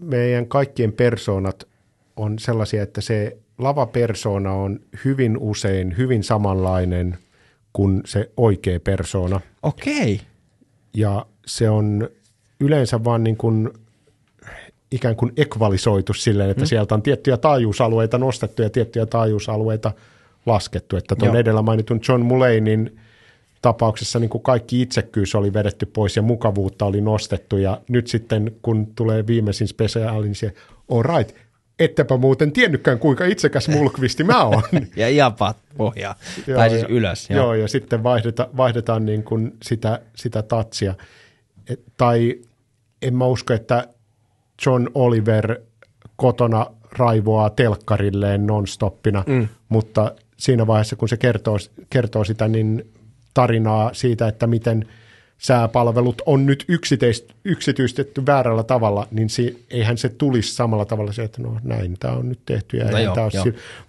meidän 0.00 0.46
kaikkien 0.46 0.92
persoonat 0.92 1.68
on 2.16 2.38
sellaisia, 2.38 2.82
että 2.82 3.00
se 3.00 3.36
lavapersona 3.58 4.52
on 4.52 4.80
hyvin 5.04 5.38
usein 5.38 5.96
hyvin 5.96 6.22
samanlainen 6.24 7.18
kuin 7.72 8.02
se 8.04 8.30
oikea 8.36 8.80
persona. 8.80 9.40
Okei. 9.62 10.14
Okay 10.14 10.29
ja 10.94 11.26
se 11.46 11.70
on 11.70 12.08
yleensä 12.60 13.04
vaan 13.04 13.24
niin 13.24 13.36
kuin 13.36 13.70
ikään 14.90 15.16
kuin 15.16 15.32
ekvalisoitu 15.36 16.14
silleen, 16.14 16.50
että 16.50 16.62
mm. 16.62 16.66
sieltä 16.66 16.94
on 16.94 17.02
tiettyjä 17.02 17.36
taajuusalueita 17.36 18.18
nostettu 18.18 18.62
ja 18.62 18.70
tiettyjä 18.70 19.06
taajuusalueita 19.06 19.92
laskettu. 20.46 20.96
Että 20.96 21.16
tuon 21.16 21.36
edellä 21.36 21.62
mainitun 21.62 22.00
John 22.08 22.22
Mullanein 22.22 22.98
tapauksessa 23.62 24.18
niin 24.18 24.30
kuin 24.30 24.42
kaikki 24.42 24.82
itsekkyys 24.82 25.34
oli 25.34 25.52
vedetty 25.52 25.86
pois 25.86 26.16
ja 26.16 26.22
mukavuutta 26.22 26.84
oli 26.84 27.00
nostettu 27.00 27.56
ja 27.56 27.80
nyt 27.88 28.06
sitten 28.06 28.52
kun 28.62 28.86
tulee 28.86 29.26
viimeisin 29.26 29.68
spesiaali, 29.68 30.26
niin 30.26 30.34
se, 30.34 30.54
all 30.90 31.02
right, 31.02 31.36
ettepä 31.80 32.16
muuten 32.16 32.52
tiennytkään 32.52 32.98
kuinka 32.98 33.24
itsekäs 33.24 33.68
mulkvisti 33.68 34.24
mä 34.24 34.44
oon. 34.44 34.62
ja 34.96 35.08
iapa 35.08 35.54
pohjaa, 35.76 36.14
tai 36.54 36.70
siis 36.70 36.84
ylös. 36.88 37.30
Joo, 37.30 37.38
joo 37.38 37.54
ja 37.54 37.68
sitten 37.68 38.02
vaihdeta, 38.02 38.48
vaihdetaan 38.56 39.06
niin 39.06 39.22
kuin 39.22 39.56
sitä, 39.62 40.00
sitä 40.16 40.42
tatsia. 40.42 40.94
Et, 41.68 41.80
tai 41.96 42.38
en 43.02 43.16
mä 43.16 43.26
usko, 43.26 43.54
että 43.54 43.88
John 44.66 44.88
Oliver 44.94 45.60
kotona 46.16 46.66
raivoaa 46.98 47.50
telkkarilleen 47.50 48.46
nonstoppina, 48.46 49.24
mm. 49.26 49.48
mutta 49.68 50.14
siinä 50.36 50.66
vaiheessa, 50.66 50.96
kun 50.96 51.08
se 51.08 51.16
kertoo, 51.16 51.56
kertoo 51.90 52.24
sitä 52.24 52.48
niin 52.48 52.90
tarinaa 53.34 53.90
siitä, 53.94 54.28
että 54.28 54.46
miten– 54.46 54.84
sääpalvelut 55.40 56.22
on 56.26 56.46
nyt 56.46 56.64
yksityistetty 57.44 58.26
väärällä 58.26 58.62
tavalla, 58.62 59.08
niin 59.10 59.30
se, 59.30 59.54
eihän 59.70 59.98
se 59.98 60.08
tulisi 60.08 60.54
samalla 60.54 60.84
tavalla 60.84 61.12
se, 61.12 61.22
että 61.22 61.42
no 61.42 61.56
näin 61.62 61.96
tämä 62.00 62.14
on 62.14 62.28
nyt 62.28 62.40
tehty 62.46 62.76
ja 62.76 62.90
no 62.90 62.98
joo, 62.98 63.14
taas 63.14 63.32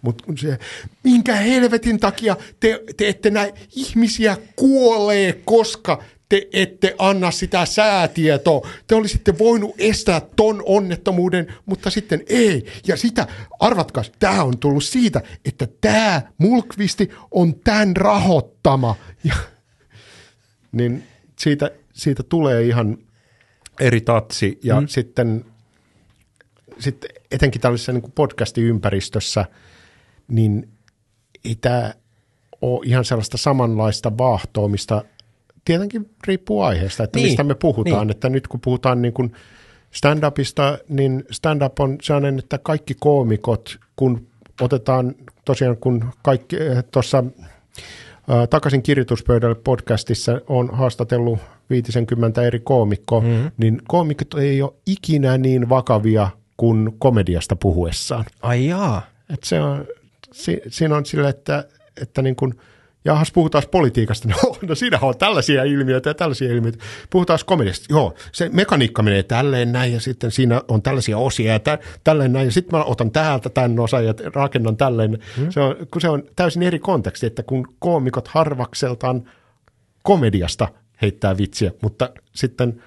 Mutta 0.01 0.23
se, 0.37 0.59
minkä 1.03 1.35
helvetin 1.35 1.99
takia 1.99 2.35
te, 2.59 2.83
te 2.97 3.07
ette 3.07 3.29
näe 3.29 3.53
ihmisiä 3.75 4.37
kuolee, 4.55 5.41
koska 5.45 6.03
te 6.29 6.47
ette 6.53 6.95
anna 6.97 7.31
sitä 7.31 7.65
säätietoa. 7.65 8.67
Te 8.87 8.95
olisitte 8.95 9.37
voinut 9.37 9.75
estää 9.77 10.21
ton 10.35 10.63
onnettomuuden, 10.65 11.53
mutta 11.65 11.89
sitten 11.89 12.23
ei. 12.29 12.65
Ja 12.87 12.97
sitä, 12.97 13.27
arvatkas, 13.59 14.11
tämä 14.19 14.43
on 14.43 14.57
tullut 14.57 14.83
siitä, 14.83 15.21
että 15.45 15.67
tämä 15.81 16.21
Mulkvisti 16.37 17.09
on 17.31 17.55
tämän 17.55 17.95
rahoittama. 17.95 18.95
Ja, 19.23 19.35
niin 20.71 21.10
siitä, 21.41 21.71
siitä 21.93 22.23
tulee 22.23 22.63
ihan, 22.63 22.97
eri 23.79 24.01
tatsi 24.01 24.59
ja 24.63 24.81
mm. 24.81 24.87
sitten, 24.87 25.45
sitten 26.79 27.09
etenkin 27.31 27.61
tällaisessa 27.61 27.91
niin 27.91 28.11
podcasti-ympäristössä, 28.15 29.45
niin 30.27 30.69
ei 31.45 31.55
tämä 31.55 31.93
ole 32.61 32.81
ihan 32.85 33.05
sellaista 33.05 33.37
samanlaista 33.37 34.17
vaahtoamista. 34.17 35.03
Tietenkin 35.65 36.09
riippuu 36.27 36.61
aiheesta, 36.61 37.03
että 37.03 37.19
Niin, 37.19 37.27
mistä 37.27 37.43
me 37.43 37.55
puhutaan. 37.55 38.07
niin. 38.07 38.11
Että 38.11 38.29
nyt 38.29 38.47
kun 38.47 38.59
puhutaan 38.59 39.01
niin 39.01 39.13
kuin 39.13 39.33
stand-upista, 39.91 40.83
niin 40.89 41.23
stand-up 41.31 41.79
on 41.79 41.97
sellainen, 42.01 42.39
että 42.39 42.57
kaikki 42.57 42.93
koomikot, 42.99 43.79
kun 43.95 44.27
otetaan 44.61 45.15
tosiaan, 45.45 45.77
kun 45.77 46.05
kaikki 46.23 46.55
tuossa 46.91 47.23
takaisin 48.49 48.83
kirjoituspöydälle 48.83 49.55
podcastissa 49.55 50.41
on 50.47 50.69
haastatellut 50.73 51.39
50 51.69 52.43
eri 52.43 52.59
koomikkoa, 52.59 53.21
mm-hmm. 53.21 53.51
niin 53.57 53.81
koomikot 53.87 54.33
ei 54.33 54.61
ole 54.61 54.73
ikinä 54.85 55.37
niin 55.37 55.69
vakavia 55.69 56.29
kuin 56.57 56.95
komediasta 56.99 57.55
puhuessaan. 57.55 58.25
Ai 58.41 58.67
jaa. 58.67 59.01
Et 59.33 59.43
se 59.43 59.61
on, 59.61 59.85
si, 60.31 60.61
siinä 60.67 60.95
on 60.95 61.05
sille, 61.05 61.29
että, 61.29 61.65
että 62.01 62.21
niin 62.21 62.35
kuin, 62.35 62.53
jahas 63.05 63.31
puhutaan 63.31 63.63
politiikasta, 63.71 64.27
no, 64.43 64.55
no 64.61 64.75
siinähän 64.75 65.09
on 65.09 65.17
tällaisia 65.17 65.63
ilmiöitä 65.63 66.09
ja 66.09 66.13
tällaisia 66.13 66.51
ilmiöitä. 66.51 66.77
Puhutaan 67.09 67.39
komediasta, 67.45 67.85
joo, 67.89 68.13
se 68.31 68.49
mekaniikka 68.53 69.03
menee 69.03 69.23
tälleen 69.23 69.71
näin 69.71 69.93
ja 69.93 69.99
sitten 69.99 70.31
siinä 70.31 70.61
on 70.67 70.81
tällaisia 70.81 71.17
osia 71.17 71.53
ja 71.53 71.59
tä, 71.59 71.79
tälleen 72.03 72.33
näin 72.33 72.45
ja 72.45 72.51
sitten 72.51 72.79
mä 72.79 72.83
otan 72.83 73.11
täältä 73.11 73.49
tämän 73.49 73.79
osan 73.79 74.05
ja 74.05 74.13
rakennan 74.33 74.77
tälleen. 74.77 75.19
Hmm. 75.37 75.51
Se, 75.51 75.59
on, 75.59 75.75
kun 75.91 76.01
se 76.01 76.09
on 76.09 76.23
täysin 76.35 76.63
eri 76.63 76.79
konteksti, 76.79 77.25
että 77.25 77.43
kun 77.43 77.67
koomikot 77.79 78.27
harvakseltaan 78.27 79.29
komediasta 80.03 80.67
heittää 81.01 81.37
vitsiä, 81.37 81.71
mutta 81.81 82.09
sitten 82.35 82.83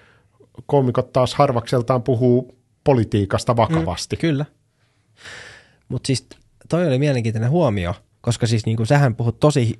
koomikot 0.67 1.13
taas 1.13 1.35
harvakseltaan 1.35 2.03
puhuu 2.03 2.59
politiikasta 2.85 3.57
vakavasti. 3.57 4.17
Mm, 4.17 4.21
kyllä. 4.21 4.45
Mutta 5.89 6.07
siis 6.07 6.27
toi 6.69 6.87
oli 6.87 6.99
mielenkiintoinen 6.99 7.51
huomio, 7.51 7.95
koska 8.25 8.47
siis 8.47 8.67
niin 8.67 8.77
kuin 8.77 8.87
sähän 8.87 9.15
puhut 9.15 9.41
tosi 9.41 9.79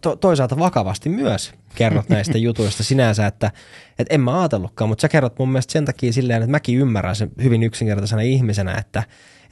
to, 0.00 0.16
toisaalta 0.16 0.58
vakavasti 0.58 1.08
myös 1.08 1.52
kerrot 1.74 2.08
näistä 2.18 2.38
jutuista 2.38 2.84
sinänsä, 2.84 3.26
että 3.26 3.50
et 3.98 4.06
en 4.10 4.20
mä 4.20 4.40
ajatellutkaan, 4.40 4.88
mutta 4.88 5.02
sä 5.02 5.08
kerrot 5.08 5.38
mun 5.38 5.48
mielestä 5.48 5.72
sen 5.72 5.84
takia 5.84 6.12
silleen, 6.12 6.42
että 6.42 6.50
mäkin 6.50 6.78
ymmärrän 6.78 7.16
sen 7.16 7.30
hyvin 7.42 7.62
yksinkertaisena 7.62 8.22
ihmisenä, 8.22 8.74
että, 8.74 9.02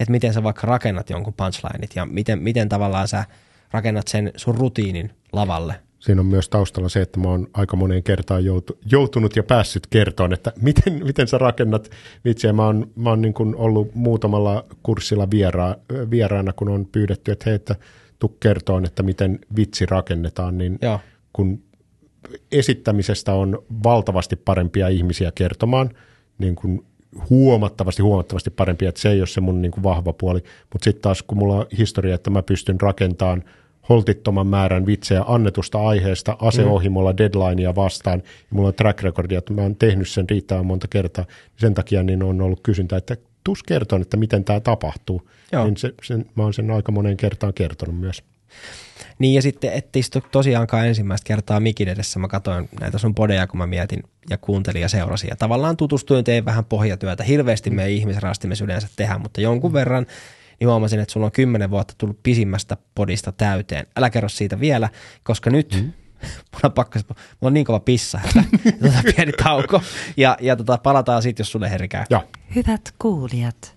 että 0.01 0.11
miten 0.11 0.33
sä 0.33 0.43
vaikka 0.43 0.67
rakennat 0.67 1.11
jonkun 1.11 1.35
punchlineit 1.35 1.97
ja 1.97 2.07
miten, 2.07 2.43
miten 2.43 2.69
tavallaan 2.69 3.09
sä 3.09 3.25
rakennat 3.71 4.09
sen 4.09 4.33
sun 4.37 4.55
rutiinin 4.55 5.11
lavalle. 5.33 5.75
Siinä 6.07 6.21
on 6.21 6.27
myös 6.27 6.49
taustalla 6.49 6.89
se, 6.89 7.03
että 7.03 7.21
mä 7.21 7.29
oon 7.29 7.47
aika 7.55 7.77
moneen 7.77 8.03
kertaan 8.03 8.45
joutu, 8.45 8.79
joutunut 8.91 9.37
ja 9.37 9.43
päässyt 9.43 9.87
kertoon, 9.87 10.33
että 10.33 10.53
miten, 10.61 11.05
miten 11.05 11.29
sä 11.29 11.39
rakennat 11.39 11.91
vitsiä. 12.25 12.53
Mä 12.53 12.67
oon, 12.67 12.91
mä 12.97 13.11
oon 13.11 13.23
niin 13.23 13.35
kuin 13.35 13.57
ollut 13.57 13.95
muutamalla 13.95 14.65
kurssilla 14.83 15.31
viera, 15.31 15.75
vieraana, 16.11 16.53
kun 16.53 16.69
on 16.69 16.87
pyydetty, 16.93 17.33
että 17.33 17.45
hei, 17.51 17.55
että 17.55 17.77
tuu 18.19 18.37
kertoon, 18.41 18.85
että 18.85 19.03
miten 19.03 19.39
vitsi 19.57 19.87
rakennetaan, 19.87 20.59
niin 20.59 20.79
Joo. 20.83 21.01
kun 21.33 21.63
esittämisestä 22.53 23.33
on 23.33 23.59
valtavasti 23.85 24.37
parempia 24.37 24.89
ihmisiä 24.89 25.33
kertomaan, 25.35 25.91
niin 26.39 26.55
kuin 26.55 26.87
huomattavasti, 27.31 28.03
huomattavasti 28.03 28.51
parempia, 28.51 28.89
että 28.89 29.01
se 29.01 29.11
ei 29.11 29.21
ole 29.21 29.27
se 29.27 29.41
mun 29.41 29.63
niin 29.63 29.73
kuin 29.73 29.85
vahva 29.85 30.13
puoli, 30.13 30.43
mutta 30.73 30.85
sitten 30.85 31.03
taas 31.03 31.23
kun 31.23 31.39
mulla 31.39 31.55
on 31.55 31.67
historia, 31.79 32.15
että 32.15 32.31
mä 32.31 32.43
pystyn 32.43 32.81
rakentamaan 32.81 33.45
holtittoman 33.89 34.47
määrän 34.47 34.87
vitsejä 34.87 35.25
annetusta 35.27 35.89
aiheesta 35.89 36.37
aseohimolla 36.41 37.13
mm. 37.13 37.17
deadlinea 37.17 37.75
vastaan, 37.75 38.23
ja 38.25 38.47
mulla 38.51 38.69
on 38.69 38.75
track 38.75 39.03
recordia, 39.03 39.39
että 39.39 39.53
mä 39.53 39.63
oon 39.63 39.77
tehnyt 39.77 40.09
sen 40.09 40.29
riittävän 40.31 40.67
monta 40.67 40.89
kertaa, 40.89 41.25
sen 41.57 41.75
takia 41.75 42.03
niin 42.03 42.23
on 42.23 42.41
ollut 42.41 42.61
kysyntä, 42.63 42.97
että 42.97 43.17
tus 43.45 43.63
kertoon, 43.63 44.03
että 44.03 44.17
miten 44.17 44.45
tämä 44.45 44.61
tapahtuu. 44.61 45.31
Joo. 45.53 45.65
Niin 45.65 45.77
se, 45.77 45.95
sen, 46.03 46.27
mä 46.35 46.43
oon 46.43 46.55
sen 46.55 46.71
aika 46.71 46.93
moneen 46.93 47.17
kertaan 47.17 47.55
kertonut 47.55 48.01
myös. 48.01 48.23
Niin 49.19 49.35
ja 49.35 49.43
sitten 49.43 49.73
et 49.73 49.97
istu 49.97 50.21
tosiaankaan 50.33 50.87
ensimmäistä 50.87 51.27
kertaa 51.27 51.61
mikin 51.61 51.89
edessä. 51.89 52.19
Mä 52.19 52.29
katsoin 52.29 52.69
näitä 52.81 52.99
sun 52.99 53.15
podeja, 53.15 53.47
kun 53.47 53.59
mä 53.59 53.67
mietin 53.67 54.03
ja 54.31 54.39
kuuntelin 54.39 54.83
ja 54.83 54.89
seurasin. 54.89 55.29
Ja 55.29 55.37
tavallaan 55.37 55.77
tutustuin, 55.77 56.25
tein 56.25 56.45
vähän 56.45 56.65
pohjatyötä. 56.65 57.25
Hirveästi 57.25 57.71
me 57.71 57.85
ei 57.85 57.97
ihmisraastimessa 57.97 58.65
yleensä 58.65 58.89
tehdä, 58.97 59.19
mutta 59.19 59.41
jonkun 59.41 59.73
verran 59.73 60.07
niin 60.61 60.69
huomasin, 60.69 61.01
että 61.01 61.13
sulla 61.13 61.27
on 61.27 61.33
kymmenen 61.33 61.71
vuotta 61.71 61.95
tullut 61.99 62.23
pisimmästä 62.23 62.77
podista 62.95 63.33
täyteen. 63.33 63.87
Älä 63.97 64.11
kerro 64.11 64.29
siitä 64.29 64.61
vielä, 64.61 64.89
koska 65.23 65.51
nyt 65.51 65.75
mm. 65.75 65.81
mulla, 66.53 66.63
on 66.65 66.73
pakko, 66.73 66.99
mulla 67.09 67.17
on 67.41 67.55
niin 67.55 67.67
kova 67.67 67.81
pissa, 67.81 68.21
että 68.25 68.45
tota 68.83 69.03
pieni 69.17 69.33
tauko. 69.33 69.83
Ja, 70.17 70.37
ja 70.41 70.57
tota, 70.57 70.79
palataan 70.79 71.23
sitten, 71.23 71.45
jos 71.45 71.53
sulle 71.53 71.71
herkää. 71.71 72.07
Ja 72.11 72.25
Hyvät 72.55 72.95
kuulijat, 72.99 73.77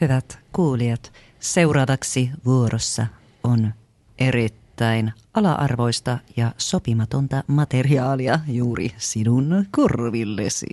hyvät 0.00 0.38
kuulijat, 0.52 1.12
seuraavaksi 1.40 2.30
vuorossa 2.44 3.06
on 3.42 3.74
erittäin 4.18 5.12
ala-arvoista 5.34 6.18
ja 6.36 6.52
sopimatonta 6.58 7.44
materiaalia 7.46 8.40
juuri 8.46 8.90
sinun 8.96 9.66
korvillesi. 9.70 10.66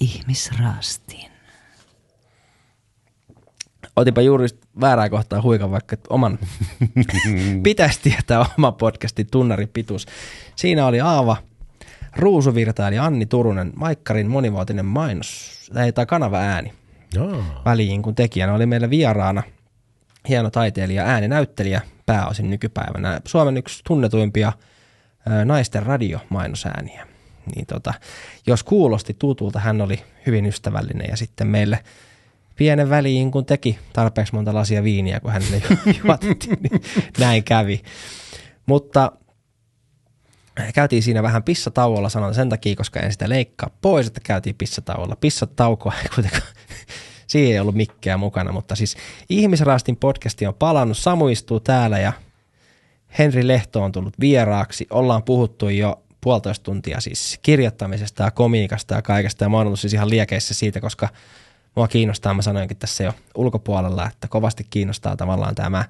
Ihmisraastin. 0.00 1.33
Otinpa 3.96 4.20
juuri 4.20 4.46
väärää 4.80 5.08
kohtaa 5.08 5.42
huikan 5.42 5.70
vaikka 5.70 5.96
oman, 6.08 6.38
pitäisi 7.62 8.00
tietää 8.02 8.46
oma 8.58 8.72
podcastin 8.72 9.26
tunnarin 9.30 9.68
pituus. 9.68 10.06
Siinä 10.56 10.86
oli 10.86 11.00
Aava 11.00 11.36
Ruusuvirta 12.16 12.88
eli 12.88 12.98
Anni 12.98 13.26
Turunen, 13.26 13.72
Maikkarin 13.76 14.30
monivuotinen 14.30 14.86
mainos, 14.86 15.60
tai, 15.94 16.06
kanava 16.06 16.38
ääni 16.38 16.72
Jaa. 17.14 17.62
väliin, 17.64 18.02
kun 18.02 18.14
tekijänä 18.14 18.54
oli 18.54 18.66
meillä 18.66 18.90
vieraana 18.90 19.42
hieno 20.28 20.50
taiteilija, 20.50 21.04
ääninäyttelijä 21.04 21.80
pääosin 22.06 22.50
nykypäivänä. 22.50 23.20
Suomen 23.24 23.56
yksi 23.56 23.80
tunnetuimpia 23.86 24.52
ää, 25.28 25.44
naisten 25.44 25.82
radiomainosääniä. 25.82 27.06
Niin 27.54 27.66
tota, 27.66 27.94
jos 28.46 28.62
kuulosti 28.62 29.16
tutulta, 29.18 29.58
hän 29.58 29.80
oli 29.80 30.02
hyvin 30.26 30.46
ystävällinen 30.46 31.06
ja 31.10 31.16
sitten 31.16 31.46
meille 31.46 31.78
pienen 32.56 32.90
väliin, 32.90 33.30
kun 33.30 33.46
teki 33.46 33.78
tarpeeksi 33.92 34.34
monta 34.34 34.54
lasia 34.54 34.82
viiniä, 34.82 35.20
kun 35.20 35.32
hänelle 35.32 35.62
juotettiin, 36.04 36.58
niin 36.62 36.82
näin 37.18 37.44
kävi. 37.44 37.82
Mutta 38.66 39.12
käytiin 40.74 41.02
siinä 41.02 41.22
vähän 41.22 41.42
pissatauolla, 41.42 42.08
sanon 42.08 42.34
sen 42.34 42.48
takia, 42.48 42.76
koska 42.76 43.00
en 43.00 43.12
sitä 43.12 43.28
leikkaa 43.28 43.70
pois, 43.82 44.06
että 44.06 44.20
käytiin 44.24 44.56
pissatauolla. 44.56 45.16
Pissataukoa 45.16 45.94
ei 46.02 46.08
kuitenkaan, 46.14 46.52
siihen 47.26 47.52
ei 47.52 47.60
ollut 47.60 47.74
mikkeä 47.74 48.16
mukana, 48.16 48.52
mutta 48.52 48.74
siis 48.74 48.96
Ihmisraastin 49.28 49.96
podcasti 49.96 50.46
on 50.46 50.54
palannut, 50.54 50.98
Samu 50.98 51.28
istuu 51.28 51.60
täällä 51.60 51.98
ja 51.98 52.12
Henri 53.18 53.46
Lehto 53.48 53.82
on 53.82 53.92
tullut 53.92 54.20
vieraaksi. 54.20 54.86
Ollaan 54.90 55.22
puhuttu 55.22 55.68
jo 55.68 56.02
puolitoista 56.20 56.64
tuntia 56.64 57.00
siis 57.00 57.38
kirjoittamisesta 57.42 58.22
ja 58.22 58.30
komiikasta 58.30 58.94
ja 58.94 59.02
kaikesta 59.02 59.44
ja 59.44 59.48
mä 59.48 59.56
oon 59.56 59.66
ollut 59.66 59.80
siis 59.80 59.92
ihan 59.92 60.10
liekeissä 60.10 60.54
siitä, 60.54 60.80
koska 60.80 61.08
mua 61.76 61.88
kiinnostaa, 61.88 62.34
mä 62.34 62.42
sanoinkin 62.42 62.76
tässä 62.76 63.04
jo 63.04 63.12
ulkopuolella, 63.34 64.06
että 64.06 64.28
kovasti 64.28 64.66
kiinnostaa 64.70 65.16
tavallaan 65.16 65.54
tämä 65.54 65.84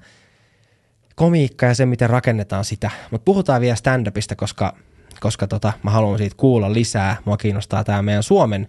komiikka 1.15 1.65
ja 1.65 1.75
se, 1.75 1.85
miten 1.85 2.09
rakennetaan 2.09 2.65
sitä. 2.65 2.91
Mutta 3.11 3.25
puhutaan 3.25 3.61
vielä 3.61 3.75
stand-upista, 3.75 4.35
koska, 4.35 4.75
koska 5.19 5.47
tota, 5.47 5.73
mä 5.83 5.91
haluan 5.91 6.17
siitä 6.17 6.35
kuulla 6.37 6.73
lisää. 6.73 7.17
Mua 7.25 7.37
kiinnostaa 7.37 7.83
tämä 7.83 8.01
meidän 8.01 8.23
Suomen 8.23 8.67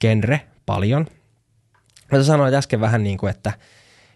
genre 0.00 0.40
paljon. 0.66 1.06
Mä 2.12 2.22
sanoin 2.22 2.54
äsken 2.54 2.80
vähän 2.80 3.04
niin 3.04 3.18
kuin, 3.18 3.30
että, 3.30 3.52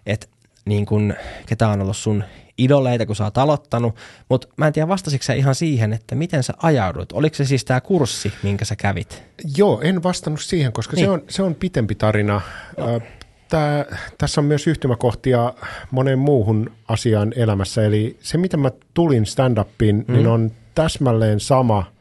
että 0.07 0.27
niin 0.65 0.87
kuin, 0.87 1.15
ketä 1.47 1.69
on 1.69 1.81
ollut 1.81 1.97
sun 1.97 2.25
idoleita, 2.65 3.07
kun 3.07 3.17
sä 3.17 3.25
oot 3.25 3.39
aloittanut, 3.39 3.97
mutta 4.29 4.49
mä 4.57 4.67
en 4.67 4.73
tiedä 4.73 4.89
vastasitko 4.89 5.25
sä 5.25 5.33
ihan 5.33 5.55
siihen, 5.55 5.93
että 5.93 6.15
miten 6.15 6.43
sä 6.43 6.53
ajaudut. 6.63 7.13
Oliko 7.13 7.37
se 7.37 7.45
siis 7.45 7.65
tämä 7.65 7.81
kurssi, 7.81 8.33
minkä 8.43 8.65
sä 8.65 8.77
kävit? 8.77 9.23
Joo, 9.57 9.81
en 9.81 10.03
vastannut 10.03 10.41
siihen, 10.41 10.73
koska 10.73 10.97
niin. 10.97 11.07
se, 11.07 11.11
on, 11.11 11.23
se 11.29 11.43
on 11.43 11.55
pitempi 11.55 11.95
tarina. 11.95 12.41
Ö, 12.79 13.01
Tää, 13.49 13.85
tässä 14.19 14.41
on 14.41 14.45
myös 14.45 14.67
yhtymäkohtia 14.67 15.55
moneen 15.91 16.19
muuhun 16.19 16.71
asiaan 16.89 17.33
elämässä. 17.37 17.85
Eli 17.85 18.19
se, 18.21 18.39
miten 18.39 18.61
mä 18.61 18.71
tulin 18.95 19.27
stand-upiin, 19.27 20.05
mm. 20.09 20.15
niin 20.15 20.27
on 20.27 20.51
täsmälleen 20.75 21.41
sama, 21.41 21.93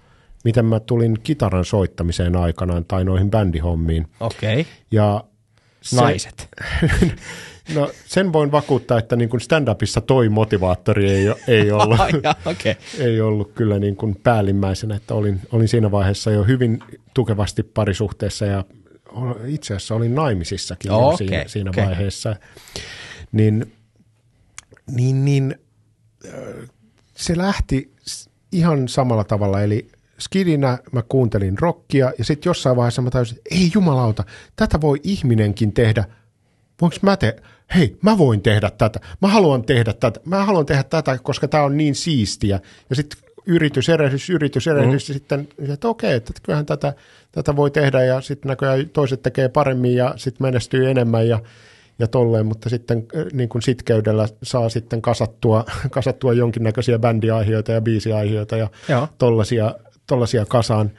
miten 0.43 0.65
mä 0.65 0.79
tulin 0.79 1.17
kitaran 1.23 1.65
soittamiseen 1.65 2.35
aikanaan 2.35 2.85
tai 2.85 3.03
noihin 3.03 3.31
bändihommiin. 3.31 4.07
Okei. 4.19 4.61
Okay. 4.61 4.73
Ja 4.91 5.23
se, 5.81 5.95
Naiset. 5.95 6.49
No 7.75 7.91
sen 8.05 8.33
voin 8.33 8.51
vakuuttaa, 8.51 8.99
että 8.99 9.15
niin 9.15 9.29
kuin 9.29 9.41
stand-upissa 9.41 10.01
toi 10.01 10.29
motivaattori 10.29 11.11
ei, 11.11 11.25
ei 11.47 11.71
ollut. 11.81 11.99
Okei. 11.99 12.21
Okay. 12.45 12.75
ei 12.99 13.21
ollut 13.21 13.51
kyllä 13.55 13.79
niin 13.79 13.95
kuin 13.95 14.15
päällimmäisenä, 14.23 14.95
että 14.95 15.13
olin, 15.13 15.39
olin 15.51 15.67
siinä 15.67 15.91
vaiheessa 15.91 16.31
jo 16.31 16.43
hyvin 16.43 16.79
tukevasti 17.13 17.63
parisuhteessa 17.63 18.45
ja 18.45 18.63
itse 19.45 19.73
asiassa 19.73 19.95
olin 19.95 20.15
naimisissakin 20.15 20.89
jo 20.89 21.17
siinä, 21.17 21.43
siinä 21.47 21.69
okei. 21.69 21.85
vaiheessa. 21.85 22.35
Niin, 23.31 23.73
niin, 24.87 25.25
niin 25.25 25.55
äh, 26.25 26.69
se 27.15 27.37
lähti 27.37 27.91
ihan 28.51 28.87
samalla 28.87 29.23
tavalla, 29.23 29.61
eli 29.61 29.87
skidinä 30.19 30.77
mä 30.91 31.01
kuuntelin 31.09 31.59
rockia 31.59 32.11
ja 32.17 32.25
sitten 32.25 32.49
jossain 32.49 32.75
vaiheessa 32.75 33.01
mä 33.01 33.09
tajusin, 33.09 33.37
että 33.37 33.55
ei 33.55 33.71
jumalauta, 33.73 34.23
tätä 34.55 34.81
voi 34.81 34.99
ihminenkin 35.03 35.73
tehdä. 35.73 36.05
Voinko 36.81 36.97
mä 37.01 37.17
te, 37.17 37.35
hei, 37.75 37.97
mä 38.01 38.17
voin 38.17 38.41
tehdä 38.41 38.71
tätä, 38.77 38.99
mä 39.21 39.27
haluan 39.27 39.63
tehdä 39.63 39.93
tätä, 39.93 40.19
mä 40.25 40.45
haluan 40.45 40.65
tehdä 40.65 40.83
tätä, 40.83 41.17
koska 41.23 41.47
tämä 41.47 41.63
on 41.63 41.77
niin 41.77 41.95
siistiä. 41.95 42.59
Ja 42.89 42.95
sitten 42.95 43.19
yritys, 43.45 43.89
erehdys, 43.89 44.29
yritys, 44.29 44.67
erehdys, 44.67 45.09
mm. 45.09 45.13
ja 45.13 45.13
sitten, 45.13 45.47
että 45.73 45.87
okei, 45.87 46.13
että 46.13 46.33
kyllähän 46.43 46.65
tätä, 46.65 46.93
tätä 47.31 47.55
voi 47.55 47.71
tehdä, 47.71 48.03
ja 48.03 48.21
sitten 48.21 48.49
näköjään 48.49 48.89
toiset 48.89 49.21
tekee 49.21 49.49
paremmin, 49.49 49.95
ja 49.95 50.13
sitten 50.17 50.47
menestyy 50.47 50.89
enemmän, 50.89 51.27
ja, 51.27 51.39
ja 51.99 52.07
tolleen, 52.07 52.45
mutta 52.45 52.69
sitten 52.69 52.97
äh, 53.15 53.25
niin 53.33 53.49
kuin 53.49 53.61
sitkeydellä 53.61 54.27
saa 54.43 54.69
sitten 54.69 55.01
kasattua, 55.01 55.65
kasattua 55.91 56.33
jonkinnäköisiä 56.33 56.99
bändiaiheita 56.99 57.71
ja 57.71 57.81
biisiaiheita 57.81 58.57
ja 58.57 58.69
Joo. 58.89 59.07
tollasia, 59.17 59.75
tollasia 60.07 60.45
kasaan. 60.45 60.91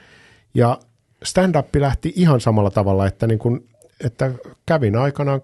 Ja 0.55 0.79
stand-up 1.25 1.77
lähti 1.77 2.13
ihan 2.17 2.41
samalla 2.41 2.71
tavalla, 2.71 3.07
että, 3.07 3.27
niin 3.27 3.39
kuin, 3.39 3.69
että 4.05 4.33
kävin 4.67 4.97
aikanaan 4.97 5.41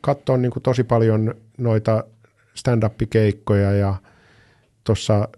katsoa 0.00 0.36
niin 0.36 0.52
tosi 0.62 0.84
paljon 0.84 1.34
noita 1.58 2.04
stand-up-keikkoja 2.54 3.72
ja 3.72 3.94
tuossa 4.84 5.28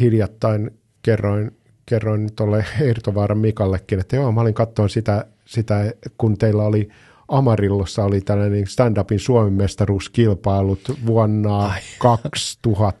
hiljattain 0.00 0.70
kerroin, 1.02 1.56
kerroin 1.86 2.34
tuolle 2.36 2.64
Eertovaaran 2.80 3.38
Mikallekin, 3.48 4.00
että 4.00 4.16
joo, 4.16 4.32
mä 4.32 4.40
olin 4.40 4.54
katsoin 4.54 4.90
sitä, 4.90 5.24
sitä, 5.44 5.92
kun 6.18 6.38
teillä 6.38 6.62
oli 6.62 6.88
Amarillossa 7.28 8.04
oli 8.04 8.20
tällainen 8.20 8.66
stand-upin 8.66 9.18
Suomen 9.18 9.52
mestaruuskilpailut 9.52 10.80
vuonna 11.06 11.66
Ai. 11.66 11.80
2000 11.98 12.98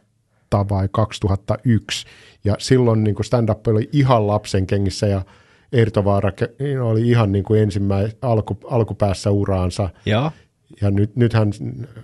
vai 0.68 0.88
2001. 0.92 2.06
Ja 2.44 2.54
silloin 2.58 3.04
niin 3.04 3.24
stand-up 3.24 3.66
oli 3.66 3.88
ihan 3.92 4.26
lapsen 4.26 4.66
kengissä 4.66 5.06
ja 5.06 5.22
Eertovaara 5.72 6.30
ke- 6.30 6.80
oli 6.82 7.08
ihan 7.08 7.32
niin 7.32 7.44
kuin 7.44 7.62
ensimmäis, 7.62 8.16
alku, 8.22 8.58
alkupäässä 8.70 9.30
uraansa. 9.30 9.90
Joo. 10.06 10.32
Ja 10.80 10.90
nyt, 10.90 11.16
nythän, 11.16 11.50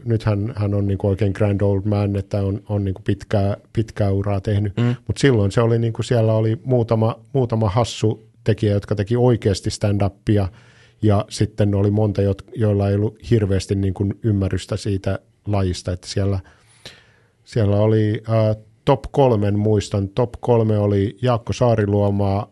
nythän 0.05 0.53
hän 0.57 0.75
on 0.75 0.87
niin 0.87 0.99
kuin 0.99 1.09
oikein 1.09 1.33
grand 1.33 1.61
old 1.61 1.83
man, 1.85 2.17
että 2.17 2.43
on, 2.43 2.63
on 2.69 2.85
niin 2.85 2.95
kuin 2.95 3.05
pitkää, 3.05 3.57
pitkää 3.73 4.11
uraa 4.11 4.41
tehnyt. 4.41 4.77
Mm. 4.77 4.95
Mutta 5.07 5.21
silloin 5.21 5.53
se 5.53 5.61
oli 5.61 5.79
niin 5.79 5.93
kuin 5.93 6.05
siellä 6.05 6.35
oli 6.35 6.61
muutama, 6.65 7.19
muutama 7.33 7.69
hassu 7.69 8.29
tekijä, 8.45 8.73
jotka 8.73 8.95
teki 8.95 9.17
oikeasti 9.17 9.71
stand-upia. 9.71 10.49
Ja 11.03 11.25
sitten 11.29 11.75
oli 11.75 11.91
monta, 11.91 12.23
joilla 12.57 12.89
ei 12.89 12.95
ollut 12.95 13.31
hirveästi 13.31 13.75
niin 13.75 13.95
kuin 13.95 14.19
ymmärrystä 14.23 14.77
siitä 14.77 15.19
lajista, 15.47 15.93
että 15.93 16.09
siellä, 16.09 16.41
siellä 17.45 17.77
oli 17.77 18.23
äh, 18.29 18.57
top 18.85 19.05
kolmen 19.11 19.59
muistan. 19.59 20.09
Top 20.09 20.33
kolme 20.41 20.79
oli 20.79 21.17
Jaakko 21.23 21.53
Saariluomaa, 21.53 22.51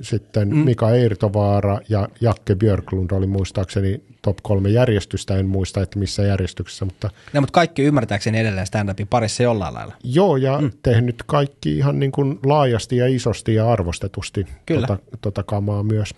sitten 0.00 0.48
mm. 0.48 0.56
Mika 0.56 0.90
Eertovaara 0.90 1.80
ja 1.88 2.08
Jakke 2.20 2.54
Björklund 2.54 3.10
oli 3.10 3.26
muistaakseni 3.26 4.02
top 4.22 4.38
kolme 4.42 4.68
järjestystä, 4.68 5.36
en 5.36 5.46
muista, 5.46 5.82
että 5.82 5.98
missä 5.98 6.22
järjestyksessä, 6.22 6.84
mutta 6.84 7.10
No, 7.32 7.40
mutta 7.40 7.52
kaikki 7.52 7.82
ymmärtääkseni 7.82 8.38
edelleen 8.38 8.66
stand-upin 8.66 9.06
parissa 9.10 9.42
jollain 9.42 9.74
lailla. 9.74 9.94
joo, 10.04 10.36
ja 10.36 10.60
mm. 10.60 10.70
tehnyt 10.82 11.22
kaikki 11.26 11.76
ihan 11.76 11.98
niin 11.98 12.12
kuin 12.12 12.38
laajasti 12.44 12.96
ja 12.96 13.06
isosti 13.06 13.54
ja 13.54 13.72
arvostetusti 13.72 14.46
Kyllä. 14.66 14.86
Tota, 14.86 15.02
tota 15.20 15.42
kamaa 15.42 15.82
myös. 15.82 16.14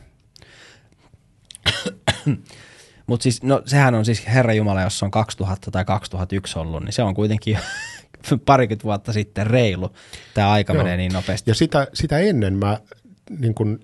Mutta 3.06 3.22
siis, 3.22 3.42
no 3.42 3.62
sehän 3.66 3.94
on 3.94 4.04
siis 4.04 4.26
Herra 4.26 4.52
Jumala, 4.52 4.82
jos 4.82 4.98
se 4.98 5.04
on 5.04 5.10
2000 5.10 5.70
tai 5.70 5.84
2001 5.84 6.58
ollut, 6.58 6.84
niin 6.84 6.92
se 6.92 7.02
on 7.02 7.14
kuitenkin 7.14 7.58
parikymmentä 8.46 8.84
vuotta 8.84 9.12
sitten 9.12 9.46
reilu. 9.46 9.92
Tämä 10.34 10.50
aika 10.50 10.72
Joo. 10.72 10.82
menee 10.82 10.96
niin 10.96 11.12
nopeasti. 11.12 11.50
Ja 11.50 11.54
sitä, 11.54 11.86
sitä 11.94 12.18
ennen 12.18 12.54
mä 12.54 12.78
niin 13.38 13.54
kuin, 13.54 13.80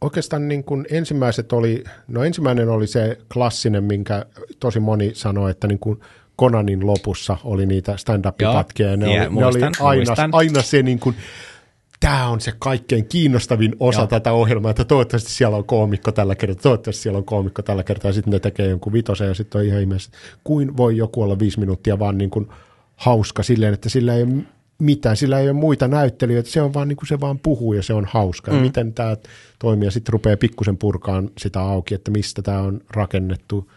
oikeastaan 0.00 0.48
niin 0.48 0.64
kuin 0.64 0.86
ensimmäiset 0.90 1.52
oli, 1.52 1.84
no 2.08 2.24
ensimmäinen 2.24 2.68
oli 2.68 2.86
se 2.86 3.18
klassinen, 3.32 3.84
minkä 3.84 4.26
tosi 4.60 4.80
moni 4.80 5.10
sanoi, 5.14 5.50
että 5.50 5.66
niin 5.66 5.78
kuin 5.78 6.00
Konanin 6.36 6.86
lopussa 6.86 7.36
oli 7.44 7.66
niitä 7.66 7.96
stand-up-pätkiä. 7.96 8.90
ja 8.90 8.96
Ne, 8.96 9.06
Joo, 9.06 9.12
oli, 9.14 9.18
tie- 9.20 9.20
ne 9.20 9.26
oli 9.28 9.44
muistan, 9.44 9.86
aina, 9.86 10.04
muistan. 10.06 10.30
aina 10.32 10.62
se 10.62 10.82
niin 10.82 10.98
kuin, 10.98 11.16
tämä 12.00 12.28
on 12.28 12.40
se 12.40 12.52
kaikkein 12.58 13.04
kiinnostavin 13.08 13.76
osa 13.80 14.00
Joo. 14.00 14.06
tätä 14.06 14.32
ohjelmaa, 14.32 14.70
että 14.70 14.84
toivottavasti 14.84 15.30
siellä 15.30 15.56
on 15.56 15.64
koomikko 15.64 16.12
tällä 16.12 16.34
kertaa, 16.34 16.62
toivottavasti 16.62 17.02
siellä 17.02 17.18
on 17.18 17.24
koomikko 17.24 17.62
tällä 17.62 17.82
kertaa, 17.82 18.08
ja 18.08 18.12
sitten 18.12 18.32
ne 18.32 18.38
tekee 18.38 18.68
jonkun 18.68 18.92
vitosen, 18.92 19.28
ja 19.28 19.34
sitten 19.34 19.60
on 19.60 19.66
ihan 19.66 19.80
ihmeessä, 19.80 20.10
kuin 20.44 20.76
voi 20.76 20.96
joku 20.96 21.22
olla 21.22 21.38
viisi 21.38 21.60
minuuttia 21.60 21.98
vaan 21.98 22.18
niin 22.18 22.30
kuin 22.30 22.48
hauska 22.96 23.42
silleen, 23.42 23.74
että 23.74 23.88
sillä 23.88 24.14
ei 24.14 24.26
mitään, 24.80 25.16
sillä 25.16 25.38
ei 25.38 25.48
ole 25.48 25.52
muita 25.52 25.88
näyttelijöitä, 25.88 26.50
se 26.50 26.62
on 26.62 26.74
vaan 26.74 26.88
niin 26.88 26.96
kuin 26.96 27.08
se 27.08 27.20
vaan 27.20 27.38
puhuu 27.38 27.72
ja 27.72 27.82
se 27.82 27.94
on 27.94 28.06
hauska. 28.10 28.50
Mm. 28.50 28.56
Ja 28.56 28.62
miten 28.62 28.92
tämä 28.94 29.16
toimii, 29.58 29.86
ja 29.86 29.90
sitten 29.90 30.12
rupeaa 30.12 30.36
pikkusen 30.36 30.76
purkaan 30.76 31.30
sitä 31.38 31.60
auki, 31.60 31.94
että 31.94 32.10
mistä 32.10 32.42
tämä 32.42 32.58
on 32.58 32.80
rakennettu. 32.90 33.70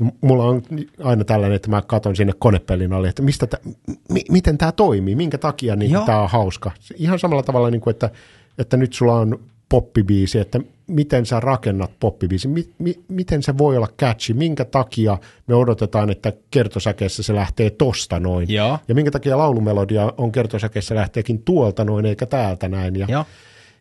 M- 0.00 0.08
Mulla 0.20 0.44
on 0.44 0.62
aina 1.02 1.24
tällainen, 1.24 1.56
että 1.56 1.70
mä 1.70 1.82
katson 1.82 2.16
sinne 2.16 2.32
konepelin 2.38 2.92
alle, 2.92 3.08
että 3.08 3.22
mistä 3.22 3.46
tää, 3.46 3.60
mi- 4.08 4.24
miten 4.30 4.58
tämä 4.58 4.72
toimii, 4.72 5.14
minkä 5.14 5.38
takia 5.38 5.76
niin 5.76 5.98
tämä 6.06 6.22
on 6.22 6.30
hauska. 6.30 6.70
Ihan 6.96 7.18
samalla 7.18 7.42
tavalla, 7.42 7.70
niin 7.70 7.80
kuin, 7.80 7.92
että, 7.92 8.10
että 8.58 8.76
nyt 8.76 8.92
sulla 8.92 9.14
on 9.14 9.40
poppibiisi, 9.72 10.38
että 10.38 10.60
miten 10.86 11.26
sä 11.26 11.40
rakennat 11.40 11.90
poppibiisi, 12.00 12.48
mi- 12.48 12.68
mi- 12.78 13.00
miten 13.08 13.42
se 13.42 13.58
voi 13.58 13.76
olla 13.76 13.88
catchy, 14.00 14.34
minkä 14.34 14.64
takia 14.64 15.18
me 15.46 15.54
odotetaan, 15.54 16.10
että 16.10 16.32
kertosäkeessä 16.50 17.22
se 17.22 17.34
lähtee 17.34 17.70
tosta 17.70 18.20
noin. 18.20 18.50
Joo. 18.52 18.78
Ja 18.88 18.94
minkä 18.94 19.10
takia 19.10 19.38
laulumelodia 19.38 20.12
on 20.16 20.32
kertosäkeessä 20.32 20.94
lähteekin 20.94 21.42
tuolta 21.42 21.84
noin 21.84 22.06
eikä 22.06 22.26
täältä 22.26 22.68
näin. 22.68 22.96
Ja, 22.96 23.06
Joo. 23.10 23.24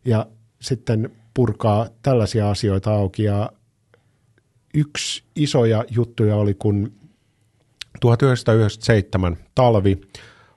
ja 0.05 0.26
sitten 0.61 1.09
purkaa 1.34 1.88
tällaisia 2.01 2.49
asioita 2.49 2.93
auki. 2.93 3.23
Ja 3.23 3.51
yksi 4.73 5.23
isoja 5.35 5.85
juttuja 5.89 6.35
oli, 6.35 6.53
kun 6.53 6.91
1997 7.99 9.38
talvi 9.55 10.01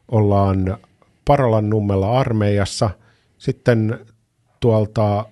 ollaan 0.08 0.78
Paralan 1.24 1.70
nummella 1.70 2.18
armeijassa. 2.20 2.90
Sitten 3.38 3.98
tuolta 4.64 5.26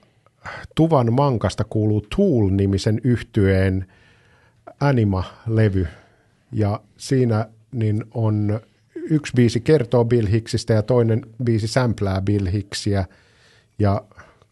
Tuvan 0.74 1.12
mankasta 1.12 1.64
kuuluu 1.64 2.06
Tool-nimisen 2.16 3.00
yhtyeen 3.04 3.86
Anima-levy. 4.80 5.86
Ja 6.52 6.80
siinä 6.96 7.46
niin 7.72 8.04
on 8.14 8.60
yksi 8.94 9.32
biisi 9.36 9.60
kertoo 9.60 10.04
Bill 10.04 10.26
Hicksistä 10.26 10.72
ja 10.74 10.82
toinen 10.82 11.26
biisi 11.44 11.68
samplää 11.68 12.20
Bill 12.20 12.46
Hicksia. 12.52 13.04
Ja 13.78 14.02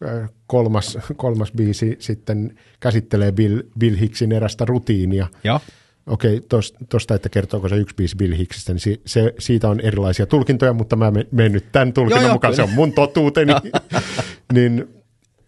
äh, 0.05 0.31
kolmas, 0.47 0.99
kolmas 1.17 1.53
biisi 1.53 1.97
sitten 1.99 2.59
käsittelee 2.81 3.33
Bill, 3.33 3.63
Bill 3.79 3.97
Hicksin 3.97 4.33
erästä 4.33 4.65
rutiinia. 4.65 5.27
Joo. 5.45 5.61
Okei, 6.11 6.41
tuosta, 6.89 7.15
että 7.15 7.29
kertooko 7.29 7.69
se 7.69 7.77
yksi 7.77 7.97
biisi 7.97 8.17
Bill 8.17 8.37
Hicksistä, 8.37 8.73
niin 8.73 8.81
si- 8.81 9.01
se, 9.07 9.35
siitä 9.39 9.69
on 9.69 9.81
erilaisia 9.81 10.27
tulkintoja, 10.27 10.73
mutta 10.73 10.97
mä 10.97 11.11
men- 11.11 11.27
menen 11.31 11.53
nyt 11.53 11.73
tämän 11.73 11.93
tulkinnan 11.93 12.23
Joo, 12.23 12.29
joo, 12.29 12.35
mukaan, 12.35 12.55
se 12.55 12.63
kyllä. 12.63 12.71
on 12.71 12.75
mun 12.75 12.93
totuuteni. 12.93 13.53
niin, 14.55 14.89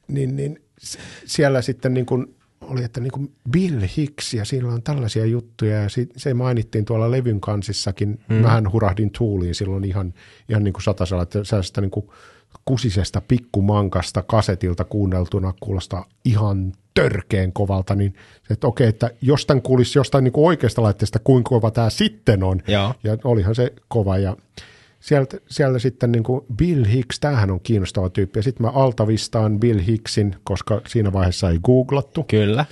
niin, 0.08 0.36
niin 0.36 0.62
siellä 1.26 1.62
sitten 1.62 1.94
niin 1.94 2.06
kuin 2.06 2.34
oli, 2.60 2.84
että 2.84 3.00
niin 3.00 3.10
kuin 3.10 3.32
Bill 3.50 3.80
Hicks 3.96 4.34
ja 4.34 4.44
sillä 4.44 4.72
on 4.72 4.82
tällaisia 4.82 5.26
juttuja 5.26 5.76
ja 5.82 5.88
se 6.16 6.34
mainittiin 6.34 6.84
tuolla 6.84 7.10
levyn 7.10 7.40
kansissakin. 7.40 8.20
Hmm. 8.28 8.36
Mähän 8.36 8.72
hurahdin 8.72 9.10
tuuliin 9.18 9.54
silloin 9.54 9.84
ihan, 9.84 10.14
ihan 10.48 10.64
niin 10.64 10.72
kuin 10.72 10.82
satasella, 10.82 11.22
että 11.22 11.44
sellaista 11.44 11.80
niin 11.80 11.90
kuin 11.90 12.06
kusisesta 12.64 13.22
pikkumankasta 13.28 14.22
kasetilta 14.22 14.84
kuunneltuna 14.84 15.54
kuulostaa 15.60 16.04
ihan 16.24 16.72
törkeen 16.94 17.52
kovalta, 17.52 17.94
niin 17.94 18.14
se, 18.48 18.52
että 18.54 18.66
okei, 18.66 18.88
että 18.88 19.10
jos 19.22 19.46
tämän 19.46 19.62
kuulisi 19.62 19.98
jostain 19.98 20.24
niin 20.24 20.32
kuin 20.32 20.46
oikeasta 20.46 20.82
laitteesta, 20.82 21.18
kuinka 21.18 21.48
kova 21.48 21.70
tämä 21.70 21.90
sitten 21.90 22.42
on. 22.42 22.62
Joo. 22.68 22.94
Ja 23.04 23.16
olihan 23.24 23.54
se 23.54 23.72
kova 23.88 24.18
ja 24.18 24.36
sieltä, 25.00 25.36
siellä 25.46 25.78
sitten 25.78 26.12
niin 26.12 26.22
kuin 26.22 26.44
Bill 26.56 26.84
Hicks, 26.86 27.20
tämähän 27.20 27.50
on 27.50 27.60
kiinnostava 27.62 28.10
tyyppi. 28.10 28.38
Ja 28.38 28.42
sitten 28.42 28.66
mä 28.66 28.70
altavistaan 28.72 29.60
Bill 29.60 29.80
Hicksin, 29.86 30.36
koska 30.44 30.80
siinä 30.86 31.12
vaiheessa 31.12 31.50
ei 31.50 31.58
googlattu. 31.58 32.24
Kyllä. 32.24 32.64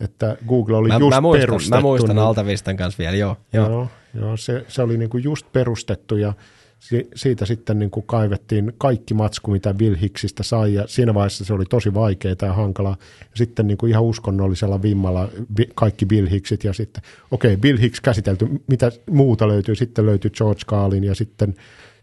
Että 0.00 0.36
Google 0.48 0.76
oli 0.76 0.88
Mä, 0.88 0.96
just 0.98 1.10
mä, 1.14 1.20
muistan, 1.20 1.40
perustettu. 1.40 1.76
mä 1.76 1.80
muistan 1.80 2.16
niin- 2.16 2.24
Altavistan 2.24 2.76
kanssa 2.76 2.98
vielä, 2.98 3.16
joo. 3.16 3.36
joo. 3.52 3.68
Joo, 3.70 3.88
joo 4.14 4.36
se, 4.36 4.64
se 4.68 4.82
oli 4.82 4.98
niin 4.98 5.10
kuin 5.10 5.24
just 5.24 5.46
perustettu 5.52 6.16
ja 6.16 6.32
si, 6.78 7.08
siitä 7.14 7.46
sitten 7.46 7.78
niin 7.78 7.90
kuin 7.90 8.06
kaivettiin 8.06 8.72
kaikki 8.78 9.14
matsku, 9.14 9.50
mitä 9.50 9.74
Bill 9.74 9.96
Hicksistä 10.00 10.42
sai 10.42 10.74
ja 10.74 10.86
siinä 10.86 11.14
vaiheessa 11.14 11.44
se 11.44 11.52
oli 11.52 11.64
tosi 11.64 11.94
vaikeaa 11.94 12.36
ja 12.42 12.52
hankalaa. 12.52 12.96
Ja 13.20 13.26
sitten 13.34 13.66
niin 13.66 13.78
kuin 13.78 13.90
ihan 13.90 14.02
uskonnollisella 14.02 14.82
vimmalla 14.82 15.28
bi, 15.54 15.68
kaikki 15.74 16.06
Bill 16.06 16.28
Hicksit 16.30 16.64
ja 16.64 16.72
sitten, 16.72 17.02
okei, 17.30 17.52
okay, 17.52 17.60
Bill 17.60 17.78
Hicks 17.78 18.00
käsitelty, 18.00 18.48
mitä 18.66 18.92
muuta 19.10 19.48
löytyy, 19.48 19.74
sitten 19.74 20.06
löytyy 20.06 20.30
George 20.30 20.62
Carlin 20.66 21.04
ja 21.04 21.14
sitten, 21.14 21.54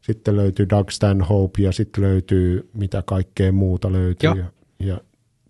sitten 0.02 0.36
löytyy 0.36 0.70
Doug 0.70 0.90
Stanhope 0.90 1.62
ja 1.62 1.72
sitten 1.72 2.04
löytyy 2.04 2.70
mitä 2.74 3.04
kaikkea 3.06 3.52
muuta 3.52 3.92
löytyy. 3.92 4.28
Joo. 4.28 4.36
Ja, 4.36 4.46
ja 4.80 5.02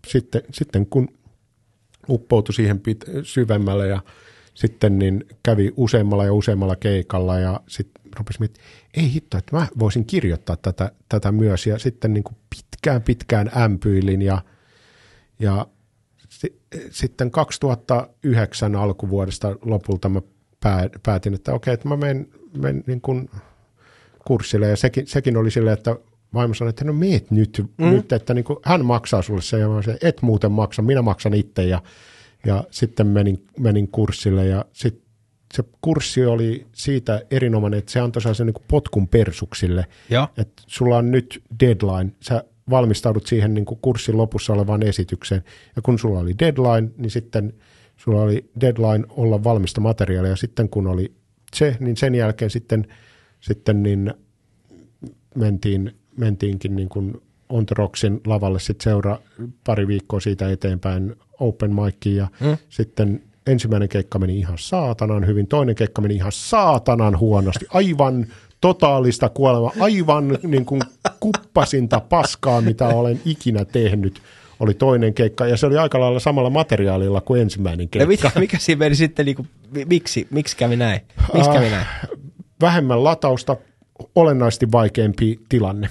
sitten, 0.07 0.41
sitten 0.51 0.85
kun 0.85 1.07
uppoutui 2.09 2.53
siihen 2.53 2.77
pit- 2.77 3.23
syvemmälle 3.23 3.87
ja 3.87 4.01
sitten 4.53 4.99
niin 4.99 5.25
kävi 5.43 5.73
useammalla 5.77 6.25
ja 6.25 6.33
useammalla 6.33 6.75
keikalla 6.75 7.39
ja 7.39 7.59
sitten 7.67 7.92
rupesi 8.17 8.39
miettimään, 8.39 8.71
ei 8.93 9.13
hitto, 9.13 9.37
että 9.37 9.55
mä 9.55 9.67
voisin 9.79 10.05
kirjoittaa 10.05 10.55
tätä, 10.55 10.91
tätä 11.09 11.31
myös. 11.31 11.67
Ja 11.67 11.79
sitten 11.79 12.13
niin 12.13 12.23
kuin 12.23 12.35
pitkään 12.49 13.01
pitkään 13.01 13.51
ämpyilin 13.57 14.21
ja, 14.21 14.41
ja 15.39 15.67
si, 16.29 16.61
sitten 16.89 17.31
2009 17.31 18.75
alkuvuodesta 18.75 19.55
lopulta 19.61 20.09
mä 20.09 20.21
pää, 20.59 20.89
päätin, 21.03 21.33
että 21.33 21.53
okei, 21.53 21.73
että 21.73 21.87
mä 21.87 21.97
menen, 21.97 22.27
menen 22.57 22.83
niin 22.87 23.01
kuin 23.01 23.29
kurssille. 24.27 24.67
Ja 24.67 24.75
sekin, 24.75 25.07
sekin 25.07 25.37
oli 25.37 25.51
silleen, 25.51 25.73
että 25.77 25.95
vaimo 26.33 26.53
sanoi, 26.53 26.69
että 26.69 26.85
no 26.85 26.93
meet 26.93 27.31
nyt, 27.31 27.65
mm. 27.77 27.85
nyt 27.89 28.11
että 28.11 28.33
niin 28.33 28.45
kuin, 28.45 28.59
hän 28.63 28.85
maksaa 28.85 29.21
sulle 29.21 29.41
se. 29.41 29.59
Ja 29.59 29.69
mä 29.69 29.81
sanoin, 29.81 29.99
et 30.01 30.21
muuten 30.21 30.51
maksa, 30.51 30.81
minä 30.81 31.01
maksan 31.01 31.33
itse. 31.33 31.63
Ja, 31.63 31.81
ja 32.45 32.63
sitten 32.71 33.07
menin, 33.07 33.45
menin 33.59 33.87
kurssille 33.87 34.45
ja 34.45 34.65
sitten 34.73 35.02
se 35.53 35.63
kurssi 35.81 36.25
oli 36.25 36.67
siitä 36.73 37.21
erinomainen, 37.31 37.77
että 37.77 37.91
se 37.91 37.99
antoi 37.99 38.21
sellaisen 38.21 38.47
niin 38.47 38.65
potkun 38.67 39.07
persuksille, 39.07 39.85
Joo. 40.09 40.27
että 40.37 40.63
sulla 40.67 40.97
on 40.97 41.11
nyt 41.11 41.43
deadline, 41.59 42.11
sä 42.21 42.43
valmistaudut 42.69 43.27
siihen 43.27 43.53
niin 43.53 43.65
kuin 43.65 43.79
kurssin 43.81 44.17
lopussa 44.17 44.53
olevaan 44.53 44.83
esitykseen, 44.83 45.43
ja 45.75 45.81
kun 45.81 45.99
sulla 45.99 46.19
oli 46.19 46.35
deadline, 46.39 46.91
niin 46.97 47.11
sitten 47.11 47.53
sulla 47.97 48.21
oli 48.21 48.49
deadline 48.61 49.05
olla 49.09 49.43
valmista 49.43 49.81
materiaalia, 49.81 50.29
ja 50.29 50.35
sitten 50.35 50.69
kun 50.69 50.87
oli 50.87 51.13
se, 51.55 51.77
niin 51.79 51.97
sen 51.97 52.15
jälkeen 52.15 52.51
sitten, 52.51 52.87
sitten 53.39 53.83
niin 53.83 54.13
mentiin, 55.35 55.95
mentiinkin 56.17 56.75
niin 56.75 56.89
kuin 56.89 57.21
On 57.49 57.65
The 57.65 57.75
Rocksin 57.77 58.21
lavalle 58.25 58.59
sitten 58.59 58.83
seura 58.83 59.19
pari 59.63 59.87
viikkoa 59.87 60.19
siitä 60.19 60.49
eteenpäin 60.49 61.15
open 61.39 61.71
miciin, 61.75 62.15
ja 62.15 62.27
mm. 62.39 62.57
sitten 62.69 63.23
ensimmäinen 63.47 63.89
keikka 63.89 64.19
meni 64.19 64.39
ihan 64.39 64.57
saatanan 64.57 65.27
hyvin, 65.27 65.47
toinen 65.47 65.75
keikka 65.75 66.01
meni 66.01 66.15
ihan 66.15 66.31
saatanan 66.31 67.19
huonosti, 67.19 67.65
aivan 67.69 68.25
totaalista 68.61 69.29
kuolemaa, 69.29 69.73
aivan 69.79 70.37
niin 70.43 70.65
kuin 70.65 70.81
kuppasinta 71.19 71.99
paskaa, 71.99 72.61
mitä 72.61 72.87
olen 72.87 73.21
ikinä 73.25 73.65
tehnyt, 73.65 74.21
oli 74.59 74.73
toinen 74.73 75.13
keikka, 75.13 75.47
ja 75.47 75.57
se 75.57 75.65
oli 75.65 75.77
aika 75.77 75.99
lailla 75.99 76.19
samalla 76.19 76.49
materiaalilla 76.49 77.21
kuin 77.21 77.41
ensimmäinen 77.41 77.89
keikka. 77.89 78.07
mikä, 78.07 78.31
mikä 78.39 78.57
siinä 78.57 78.79
meni 78.79 78.95
sitten, 78.95 79.25
niin 79.25 79.35
kuin, 79.35 79.47
miksi, 79.85 80.27
miksi 80.29 80.57
kävi 80.57 80.75
näin? 80.75 81.01
Miksi 81.33 81.49
kävi 81.49 81.69
näin? 81.69 81.85
vähemmän 82.61 83.03
latausta, 83.03 83.57
olennaisesti 84.15 84.71
vaikeampi 84.71 85.39
tilanne. 85.49 85.89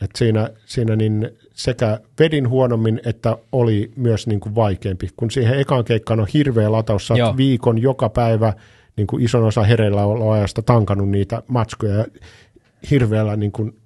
Et 0.00 0.10
siinä, 0.16 0.50
siinä 0.66 0.96
niin 0.96 1.30
sekä 1.54 2.00
vedin 2.18 2.48
huonommin, 2.48 3.00
että 3.06 3.36
oli 3.52 3.92
myös 3.96 4.26
niin 4.26 4.40
kuin 4.40 4.54
vaikeampi. 4.54 5.08
Kun 5.16 5.30
siihen 5.30 5.58
ekaan 5.58 5.84
keikkaan 5.84 6.20
on 6.20 6.26
hirveä 6.34 6.72
lataus, 6.72 7.06
sä 7.06 7.14
viikon 7.36 7.82
joka 7.82 8.08
päivä 8.08 8.52
niin 8.96 9.06
kuin 9.06 9.22
ison 9.22 9.44
osa 9.44 9.62
hereillä 9.62 10.32
ajasta 10.34 10.62
tankannut 10.62 11.08
niitä 11.08 11.42
matskuja 11.48 11.94
ja 11.94 12.04
hirveällä 12.90 13.36
niin 13.36 13.52
kuin 13.52 13.76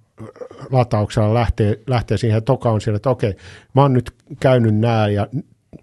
latauksella 0.70 1.34
lähtee, 1.34 1.80
lähtee 1.86 2.18
siihen, 2.18 2.42
toka 2.42 2.70
on 2.70 2.80
siellä, 2.80 2.96
että 2.96 3.10
okei, 3.10 3.34
mä 3.74 3.82
oon 3.82 3.92
nyt 3.92 4.10
käynyt 4.40 4.74
nää 4.74 5.08
ja 5.08 5.26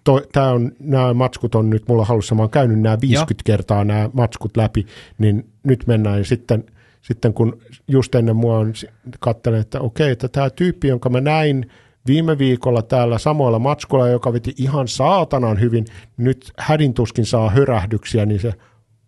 to, 0.03 0.22
tää 0.31 0.51
on, 0.51 0.72
nämä 0.80 1.14
matskut 1.14 1.55
on 1.55 1.69
nyt 1.69 1.88
mulla 1.88 2.05
halussa, 2.05 2.35
mä 2.35 2.41
oon 2.41 2.49
käynyt 2.49 2.80
nämä 2.80 2.97
50 3.01 3.34
Joo. 3.34 3.43
kertaa 3.45 3.84
nämä 3.84 4.10
matskut 4.14 4.57
läpi, 4.57 4.85
niin 5.18 5.49
nyt 5.64 5.88
mennään 5.88 6.18
ja 6.18 6.26
sitten, 6.26 6.64
sitten 7.04 7.34
kun 7.34 7.62
just 7.88 8.16
ennen 8.16 8.36
mua 8.36 8.58
on 8.58 8.74
katselen, 9.20 9.62
että 9.62 9.80
okei, 9.80 10.12
että 10.12 10.28
tämä 10.28 10.50
tyyppi, 10.50 10.88
jonka 10.88 11.10
mä 11.10 11.22
näin 11.22 11.72
viime 12.08 12.38
viikolla 12.38 12.82
täällä 12.82 13.18
samoilla 13.18 13.60
matskuilla, 13.60 14.08
joka 14.08 14.34
veti 14.34 14.54
ihan 14.58 14.88
saatanan 14.88 15.60
hyvin, 15.60 15.86
nyt 16.18 16.52
hädintuskin 16.58 17.26
saa 17.26 17.50
hörähdyksiä, 17.50 18.26
niin 18.26 18.40
se, 18.40 18.54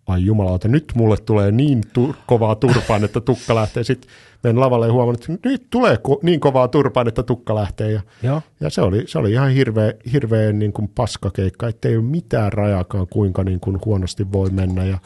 ai 0.08 0.26
jumalauta, 0.26 0.68
nyt 0.68 0.92
mulle 0.96 1.18
tulee 1.18 1.52
niin 1.52 1.82
tu- 1.94 2.16
kovaa 2.26 2.56
turpaan, 2.56 3.04
että 3.04 3.22
tukka 3.22 3.56
lähtee. 3.56 3.84
Sitten 3.84 4.12
menen 4.44 4.60
lavalle 4.60 4.86
ja 4.88 4.94
huomaan, 4.94 5.16
että 5.16 5.50
nyt 5.50 5.68
tulee 5.70 5.96
ko- 5.96 6.20
niin 6.22 6.40
kovaa 6.40 6.68
turpaan, 6.68 7.08
että 7.08 7.24
tukka 7.24 7.56
lähtee. 7.56 7.92
Ja, 7.92 8.02
Joo. 8.24 8.42
ja 8.60 8.70
se, 8.70 8.82
oli, 8.82 9.04
se 9.08 9.20
oli 9.20 9.32
ihan 9.32 9.52
hirveä, 9.52 9.94
hirveä 10.14 10.52
niin 10.52 10.74
kuin 10.74 10.88
paskakeikka, 10.96 11.68
ettei 11.68 11.98
ole 11.98 12.06
mitään 12.06 12.54
rajaakaan, 12.54 13.08
kuinka 13.08 13.44
niin 13.44 13.60
kuin 13.60 13.80
huonosti 13.86 14.32
voi 14.32 14.50
mennä. 14.50 14.86
Ja 14.86 14.98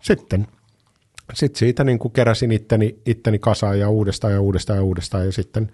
sitten 0.00 0.46
sit 1.34 1.56
siitä 1.56 1.84
niin 1.84 1.98
kuin 1.98 2.12
keräsin 2.12 2.52
itteni, 2.52 2.98
itteni 3.06 3.38
kasaan 3.38 3.78
ja 3.78 3.88
uudestaan 3.88 4.32
ja 4.32 4.40
uudestaan 4.40 4.76
ja 4.76 4.82
uudestaan. 4.82 5.26
Ja 5.26 5.32
sitten, 5.32 5.72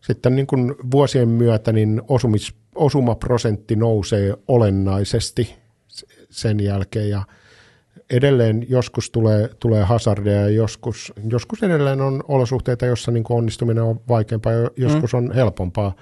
sitten 0.00 0.36
niin 0.36 0.46
kuin 0.46 0.74
vuosien 0.90 1.28
myötä 1.28 1.72
niin 1.72 2.02
osumis, 2.08 2.54
osumaprosentti 2.74 3.76
nousee 3.76 4.34
olennaisesti 4.48 5.56
sen 6.30 6.60
jälkeen. 6.60 7.10
Ja 7.10 7.22
edelleen 8.10 8.66
joskus 8.68 9.10
tulee, 9.10 9.50
tulee 9.60 9.84
hazardeja 9.84 10.40
ja 10.40 10.48
joskus, 10.48 11.12
joskus 11.28 11.62
edelleen 11.62 12.00
on 12.00 12.24
olosuhteita, 12.28 12.86
jossa 12.86 13.10
niin 13.10 13.24
kuin 13.24 13.38
onnistuminen 13.38 13.84
on 13.84 14.00
vaikeampaa 14.08 14.52
ja 14.52 14.70
joskus 14.76 15.14
on 15.14 15.32
helpompaa, 15.34 15.94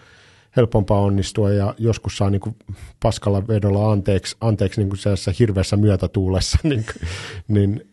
helpompaa 0.57 1.01
onnistua 1.01 1.53
ja 1.53 1.75
joskus 1.79 2.16
saa 2.16 2.31
niin 2.31 2.41
kuin 2.41 2.57
paskalla 3.03 3.49
vedolla 3.49 3.93
anteeksi, 3.93 4.37
anteeksi 4.41 4.81
niin 4.81 4.89
kuin 4.89 4.99
hirveässä 5.39 5.77
myötätuulessa, 5.77 6.59
niin, 6.69 6.85
kuin- 6.85 7.09
niin, 7.49 7.89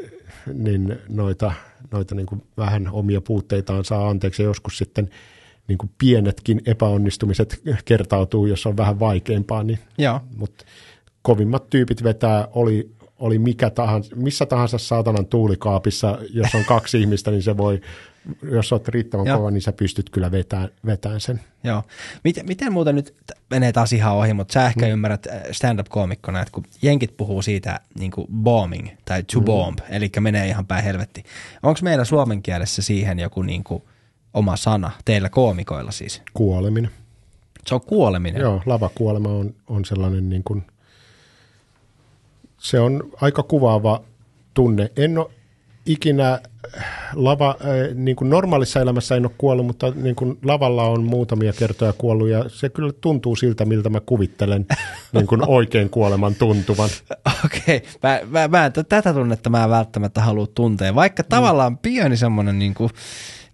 niin 0.54 0.98
noita, 1.10 1.54
noita 1.92 2.16
niin 2.16 2.26
kuin 2.26 2.44
vähän 2.58 2.90
omia 2.92 3.22
puutteitaan 3.22 3.86
saa 3.86 4.10
anteeksi 4.10 4.44
joskus 4.44 4.78
sitten 4.78 5.10
niin 5.68 5.78
kuin 5.78 5.92
pienetkin 5.98 6.62
epäonnistumiset 6.66 7.62
kertautuu, 7.86 8.46
jos 8.46 8.66
on 8.66 8.78
vähän 8.78 9.00
vaikeampaa, 9.00 9.64
niin 9.64 9.80
Joo. 9.98 10.22
mutta 10.38 10.66
kovimmat 11.22 11.70
tyypit 11.70 12.04
vetää, 12.04 12.48
oli, 12.54 12.92
oli 13.20 13.40
mikä 13.40 13.70
tahansa, 13.70 14.16
missä 14.16 14.46
tahansa 14.46 14.78
saatanan 14.78 15.26
tuulikaapissa, 15.26 16.18
jos 16.34 16.56
on 16.56 16.66
kaksi 16.66 17.00
ihmistä, 17.02 17.32
niin 17.32 17.44
se 17.44 17.58
voi, 17.58 17.82
jos 18.52 18.74
olet 18.74 18.88
riittävän 18.88 19.26
Joo. 19.26 19.38
kova, 19.38 19.52
niin 19.52 19.62
sä 19.62 19.72
pystyt 19.72 20.10
kyllä 20.10 20.32
vetämään, 20.32 20.70
vetämään 20.86 21.22
sen. 21.22 21.42
Joo. 21.64 21.84
Miten, 22.24 22.46
miten 22.46 22.74
muuten 22.74 22.96
nyt, 22.96 23.16
menee 23.50 23.72
taas 23.72 23.94
ihan 23.94 24.16
ohi, 24.16 24.34
mutta 24.34 24.54
sä 24.54 24.66
ehkä 24.66 24.86
mm. 24.86 24.92
ymmärrät 24.92 25.28
äh, 25.28 25.42
stand-up-koomikkona, 25.52 26.42
että 26.42 26.52
kun 26.52 26.64
jenkit 26.82 27.18
puhuu 27.18 27.42
siitä 27.42 27.80
niin 28.00 28.12
kuin 28.12 28.28
bombing 28.44 28.88
tai 29.06 29.24
to 29.24 29.40
mm. 29.40 29.46
bomb, 29.46 29.80
eli 29.90 30.12
menee 30.20 30.48
ihan 30.48 30.66
päin 30.66 30.84
helvetti. 30.84 31.24
Onko 31.64 31.80
meillä 31.84 32.06
suomen 32.06 32.42
kielessä 32.42 32.82
siihen 32.82 33.20
joku 33.20 33.42
niin 33.42 33.64
kuin 33.64 33.84
oma 34.34 34.56
sana, 34.56 34.92
teillä 35.06 35.30
koomikoilla 35.30 35.92
siis? 35.92 36.22
Kuoleminen. 36.34 36.92
Se 37.66 37.76
on 37.76 37.82
kuoleminen. 37.82 38.42
Joo, 38.42 38.62
lavakuolema 38.66 39.30
on, 39.30 39.56
on 39.68 39.86
sellainen 39.86 40.30
niin 40.30 40.44
kuin, 40.44 40.64
se 42.58 42.80
on 42.80 43.04
aika 43.22 43.44
kuvaava 43.44 44.04
tunne. 44.54 44.92
En 44.96 45.18
ole 45.18 45.32
ikinä 45.86 46.40
lava, 47.14 47.50
äh, 47.50 47.96
niin 47.96 48.16
kuin 48.16 48.30
normaalissa 48.30 48.80
elämässä 48.80 49.16
en 49.16 49.26
ole 49.26 49.32
kuollut, 49.38 49.66
mutta 49.66 49.94
niin 49.96 50.16
kuin 50.16 50.38
lavalla 50.44 50.84
on 50.84 51.04
muutamia 51.04 51.54
kertoja 51.54 51.94
kuollut 51.94 52.30
ja 52.30 52.46
se 52.48 52.70
kyllä 52.70 52.94
tuntuu 53.02 53.36
siltä, 53.36 53.66
miltä 53.66 53.90
mä 53.90 54.00
kuvittelen 54.00 54.66
niin 55.14 55.28
kuin 55.28 55.50
oikein 55.50 55.90
kuoleman 55.90 56.36
tuntuvan. 56.36 56.90
Okei, 57.46 57.78
okay. 57.78 57.90
mä, 58.04 58.20
mä, 58.30 58.48
mä, 58.48 58.70
tätä 58.70 59.14
tunnetta 59.14 59.50
mä 59.50 59.64
en 59.64 59.70
välttämättä 59.70 60.22
halua 60.22 60.48
tuntea, 60.48 60.96
vaikka 60.96 61.24
tavallaan 61.24 61.78
pieni 61.78 62.18
semmoinen 62.18 62.60
niin 62.60 62.74
kuin 62.74 62.90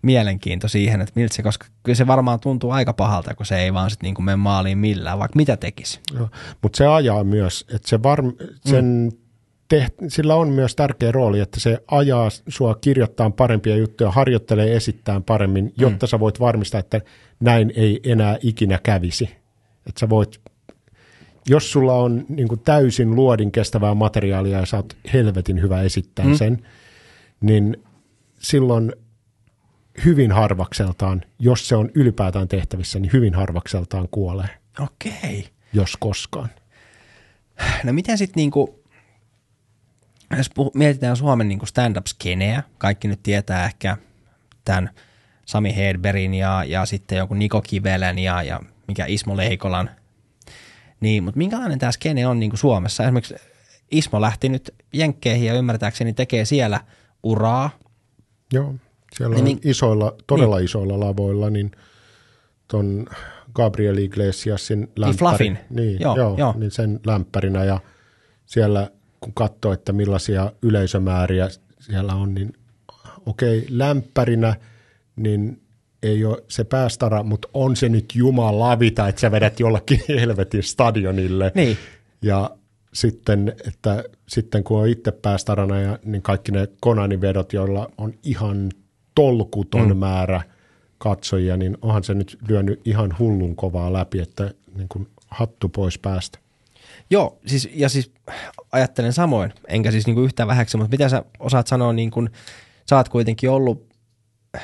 mielenkiinto 0.02 0.68
siihen, 0.68 1.02
että 1.02 1.12
miltä 1.16 1.36
se, 1.36 1.44
koska 1.44 1.66
kyllä 1.84 1.96
se 1.96 2.08
varmaan 2.08 2.40
tuntuu 2.40 2.72
aika 2.72 2.94
pahalta, 2.94 3.36
kun 3.36 3.46
se 3.46 3.60
ei 3.60 3.74
vaan 3.74 3.90
sit 3.90 4.02
niin 4.02 4.24
mene 4.24 4.36
maaliin 4.36 4.78
millään, 4.78 5.20
vaikka 5.20 5.38
mitä 5.38 5.58
tekisi. 5.58 6.00
Mutta 6.62 6.78
se 6.78 6.88
ajaa 6.88 7.24
myös, 7.24 7.66
että 7.74 7.88
se 7.88 8.04
varm, 8.04 8.34
sen 8.66 8.86
mm. 8.86 9.27
Teht, 9.68 9.94
sillä 10.08 10.36
on 10.36 10.50
myös 10.50 10.76
tärkeä 10.76 11.12
rooli, 11.12 11.40
että 11.40 11.60
se 11.60 11.84
ajaa 11.88 12.30
sua 12.48 12.76
kirjoittaa 12.76 13.30
parempia 13.30 13.76
juttuja, 13.76 14.12
harjoittelee 14.12 14.76
esittämään 14.76 15.24
paremmin, 15.24 15.74
jotta 15.78 16.06
mm. 16.06 16.10
sä 16.10 16.20
voit 16.20 16.40
varmistaa, 16.40 16.80
että 16.80 17.02
näin 17.40 17.74
ei 17.76 18.00
enää 18.04 18.38
ikinä 18.42 18.80
kävisi. 18.84 19.26
Että 19.88 20.00
sä 20.00 20.10
voit, 20.10 20.42
jos 21.48 21.72
sulla 21.72 21.94
on 21.94 22.26
niin 22.30 22.48
kuin 22.48 22.60
täysin 22.60 23.16
luodin 23.16 23.52
kestävää 23.52 23.94
materiaalia 23.94 24.60
ja 24.60 24.66
sä 24.66 24.78
oot 24.78 24.98
helvetin 25.14 25.62
hyvä 25.62 25.82
esittää 25.82 26.26
mm. 26.26 26.34
sen, 26.34 26.66
niin 27.42 27.78
silloin 28.40 28.94
hyvin 30.06 30.32
harvakseltaan, 30.32 31.22
jos 31.40 31.68
se 31.68 31.76
on 31.76 31.90
ylipäätään 31.96 32.48
tehtävissä, 32.48 33.00
niin 33.00 33.14
hyvin 33.14 33.34
harvakseltaan 33.34 34.08
kuolee, 34.12 34.50
Okei. 34.80 35.48
jos 35.74 35.98
koskaan. 36.00 36.50
No 37.84 37.94
miten 37.94 38.18
sitten 38.18 38.42
niinku, 38.42 38.77
jos 40.38 40.50
puh- 40.50 40.72
mietitään 40.74 41.18
Suomen 41.18 41.48
niinku 41.50 41.66
stand-up-skeneä, 41.66 42.64
kaikki 42.78 43.08
nyt 43.08 43.20
tietää 43.24 43.66
ehkä 43.66 43.98
tämän 44.66 44.90
Sami 45.46 45.76
Hedbergin 45.76 46.34
ja, 46.34 46.64
ja 46.64 46.86
sitten 46.86 47.18
joku 47.18 47.34
Niko 47.34 47.62
Kivelen 47.62 48.20
ja, 48.20 48.44
ja 48.44 48.60
mikä 48.88 49.06
Ismo 49.06 49.38
Leikolan. 49.38 49.90
Niin, 51.00 51.24
mutta 51.24 51.38
minkälainen 51.38 51.80
tämä 51.80 51.92
skene 51.92 52.28
on 52.28 52.40
niinku 52.40 52.58
Suomessa? 52.58 53.04
Esimerkiksi 53.04 53.36
Ismo 53.92 54.22
lähti 54.22 54.50
nyt 54.50 54.76
Jenkkeihin 54.94 55.48
ja 55.48 55.54
ymmärtääkseni 55.54 56.14
tekee 56.14 56.46
siellä 56.46 56.82
uraa. 57.24 57.70
Joo, 58.54 58.76
siellä 59.16 59.36
Niin 59.36 59.42
on 59.44 59.48
min- 59.52 59.60
isoilla, 59.70 60.16
todella 60.28 60.56
niin. 60.58 60.66
isoilla 60.66 61.00
lavoilla, 61.00 61.50
niin 61.50 61.72
ton 62.68 63.06
Gabriel 63.54 63.98
Iglesiasin 63.98 64.88
lämpäri, 64.96 65.18
Fluffin. 65.18 65.58
niin, 65.70 66.00
joo, 66.00 66.16
joo, 66.18 66.36
joo. 66.38 66.54
niin 66.58 66.72
sen 66.72 67.00
lämpärinä 67.06 67.64
ja 67.64 67.80
siellä 68.46 68.92
kun 69.20 69.34
katsoo, 69.34 69.74
että 69.74 69.94
millaisia 69.94 70.52
yleisömääriä 70.62 71.50
siellä 71.80 72.14
on, 72.16 72.34
niin 72.34 72.54
okei, 73.26 73.66
lämpärinä, 73.70 74.56
niin 75.16 75.62
ei 76.04 76.26
ole 76.26 76.44
se 76.48 76.64
päästara, 76.64 77.24
mutta 77.24 77.48
on 77.54 77.76
se 77.76 77.90
nyt 77.90 78.06
jumalavita, 78.16 79.08
että 79.08 79.22
sä 79.22 79.32
vedät 79.32 79.60
jollakin 79.60 80.00
helvetin 80.20 80.64
stadionille. 80.64 81.52
Niin. 81.56 81.78
Ja 82.22 82.52
sitten, 82.94 83.56
että 83.68 84.04
sitten 84.28 84.64
kun 84.64 84.80
on 84.80 84.88
itse 84.88 85.12
päästarana, 85.12 85.80
ja, 85.80 86.00
niin 86.06 86.22
kaikki 86.22 86.52
ne 86.52 86.68
Konanin 86.82 87.22
vedot, 87.22 87.54
joilla 87.54 87.92
on 87.98 88.14
ihan 88.24 88.72
tolkuton 89.16 89.90
mm. 89.90 89.98
määrä 89.98 90.42
katsojia, 90.98 91.58
niin 91.58 91.78
onhan 91.82 92.04
se 92.04 92.14
nyt 92.14 92.38
lyönyt 92.48 92.82
ihan 92.86 93.16
hullun 93.20 93.56
kovaa 93.56 93.94
läpi, 93.94 94.20
että 94.20 94.54
niin 94.76 94.88
kuin 94.90 95.08
hattu 95.28 95.70
pois 95.70 96.00
päästä. 96.00 96.40
Joo, 97.10 97.40
siis, 97.46 97.70
ja 97.74 97.90
siis 97.90 98.12
ajattelen 98.72 99.14
samoin, 99.14 99.54
enkä 99.68 99.92
siis 99.92 100.06
niinku 100.06 100.22
yhtään 100.22 100.48
vähäksi, 100.48 100.78
mutta 100.78 100.92
mitä 100.92 101.10
sä 101.10 101.24
osaat 101.40 101.68
sanoa, 101.68 101.94
niin 101.94 102.12
kun, 102.12 102.30
sä 102.90 102.96
oot 102.96 103.10
kuitenkin 103.10 103.50
ollut 103.50 103.88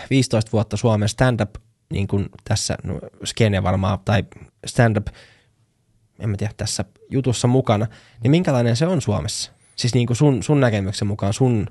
15 0.09 0.51
vuotta 0.51 0.77
Suomen 0.77 1.09
stand-up 1.09 1.55
niin 1.93 2.07
kun 2.07 2.29
tässä 2.43 2.77
no, 2.83 2.99
skene 3.23 3.63
varmaan, 3.63 3.99
tai 4.05 4.23
stand-up, 4.65 5.07
en 6.19 6.29
mä 6.29 6.37
tiedä, 6.37 6.53
tässä 6.57 6.85
jutussa 7.09 7.47
mukana, 7.47 7.87
niin 8.23 8.31
minkälainen 8.31 8.75
se 8.75 8.87
on 8.87 9.01
Suomessa? 9.01 9.51
Siis 9.75 9.93
niin 9.93 10.07
kuin 10.07 10.17
sun, 10.17 10.43
sun 10.43 10.59
näkemyksen 10.59 11.07
mukaan, 11.07 11.33
sun, 11.33 11.67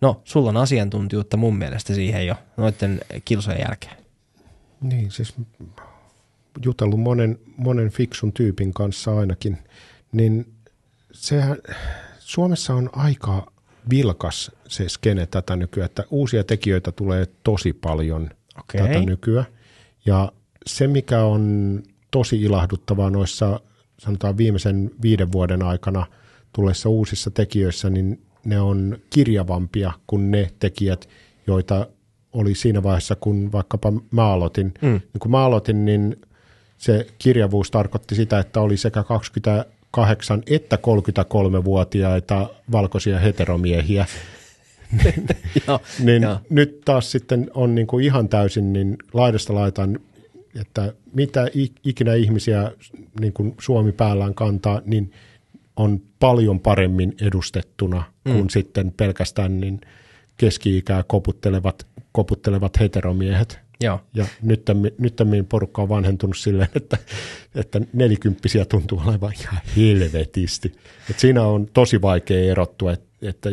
no 0.00 0.20
sulla 0.24 0.48
on 0.48 0.56
asiantuntijuutta 0.56 1.36
mun 1.36 1.58
mielestä 1.58 1.94
siihen 1.94 2.26
jo 2.26 2.34
noiden 2.56 3.00
kilsojen 3.24 3.60
jälkeen. 3.68 3.96
Niin, 4.80 5.10
siis 5.10 5.34
jutellut 6.64 7.00
monen, 7.00 7.38
monen 7.56 7.90
fiksun 7.90 8.32
tyypin 8.32 8.74
kanssa 8.74 9.18
ainakin, 9.18 9.58
niin 10.12 10.52
sehän, 11.12 11.56
Suomessa 12.18 12.74
on 12.74 12.90
aika 12.92 13.52
vilkas 13.90 14.50
se 14.68 14.88
skene 14.88 15.26
tätä 15.26 15.56
nykyään, 15.56 15.86
että 15.86 16.04
uusia 16.10 16.44
tekijöitä 16.44 16.92
tulee 16.92 17.26
tosi 17.42 17.72
paljon 17.72 18.30
Okei. 18.60 18.80
tätä 18.80 19.00
nykyään. 19.00 19.46
Ja 20.06 20.32
se, 20.66 20.86
mikä 20.86 21.24
on 21.24 21.82
tosi 22.10 22.42
ilahduttavaa 22.42 23.10
noissa 23.10 23.60
sanotaan 24.00 24.36
viimeisen 24.36 24.90
viiden 25.02 25.32
vuoden 25.32 25.62
aikana 25.62 26.06
tulleissa 26.52 26.88
uusissa 26.88 27.30
tekijöissä, 27.30 27.90
niin 27.90 28.22
ne 28.44 28.60
on 28.60 28.98
kirjavampia 29.10 29.92
kuin 30.06 30.30
ne 30.30 30.50
tekijät, 30.58 31.08
joita 31.46 31.86
oli 32.32 32.54
siinä 32.54 32.82
vaiheessa, 32.82 33.16
kun 33.16 33.52
vaikkapa 33.52 33.92
mä 34.10 34.32
aloitin. 34.32 34.74
Mm. 34.82 34.88
Niin 34.88 35.20
kun 35.20 35.30
mä 35.30 35.44
aloitin, 35.44 35.84
niin 35.84 36.16
se 36.76 37.06
kirjavuus 37.18 37.70
tarkoitti 37.70 38.14
sitä, 38.14 38.38
että 38.38 38.60
oli 38.60 38.76
sekä 38.76 39.02
28 39.90 40.42
että 40.46 40.76
33-vuotiaita 40.76 42.50
valkoisia 42.72 43.18
heteromiehiä. 43.18 44.06
Joo, 45.66 45.80
niin 46.02 46.22
joo. 46.22 46.38
nyt 46.50 46.80
taas 46.84 47.10
sitten 47.10 47.50
on 47.54 47.74
niin 47.74 47.86
kuin 47.86 48.04
ihan 48.04 48.28
täysin 48.28 48.72
niin 48.72 48.96
laidasta 49.12 49.54
laitaan, 49.54 49.98
että 50.60 50.92
mitä 51.12 51.46
ikinä 51.84 52.14
ihmisiä 52.14 52.72
niin 53.20 53.32
kuin 53.32 53.54
Suomi 53.60 53.92
päällään 53.92 54.34
kantaa, 54.34 54.82
niin 54.84 55.12
on 55.76 56.02
paljon 56.18 56.60
paremmin 56.60 57.14
edustettuna 57.20 58.02
mm. 58.24 58.32
kuin 58.32 58.50
sitten 58.50 58.92
pelkästään 58.96 59.60
niin 59.60 59.80
keski-ikää 60.36 61.04
koputtelevat, 61.06 61.86
koputtelevat 62.12 62.80
heteromiehet. 62.80 63.58
Joo. 63.80 64.00
Ja 64.14 64.26
nyt, 64.42 64.62
nyt 64.98 65.20
porukka 65.48 65.82
on 65.82 65.88
vanhentunut 65.88 66.36
silleen, 66.36 66.68
että, 66.74 66.98
että 67.54 67.80
nelikymppisiä 67.92 68.64
tuntuu 68.64 69.02
olevan 69.06 69.32
ihan 69.40 69.60
helvetisti. 69.76 70.72
Et 71.10 71.18
siinä 71.18 71.42
on 71.42 71.66
tosi 71.72 72.02
vaikea 72.02 72.50
erottua. 72.50 72.92
Et, 72.92 73.02
että 73.22 73.50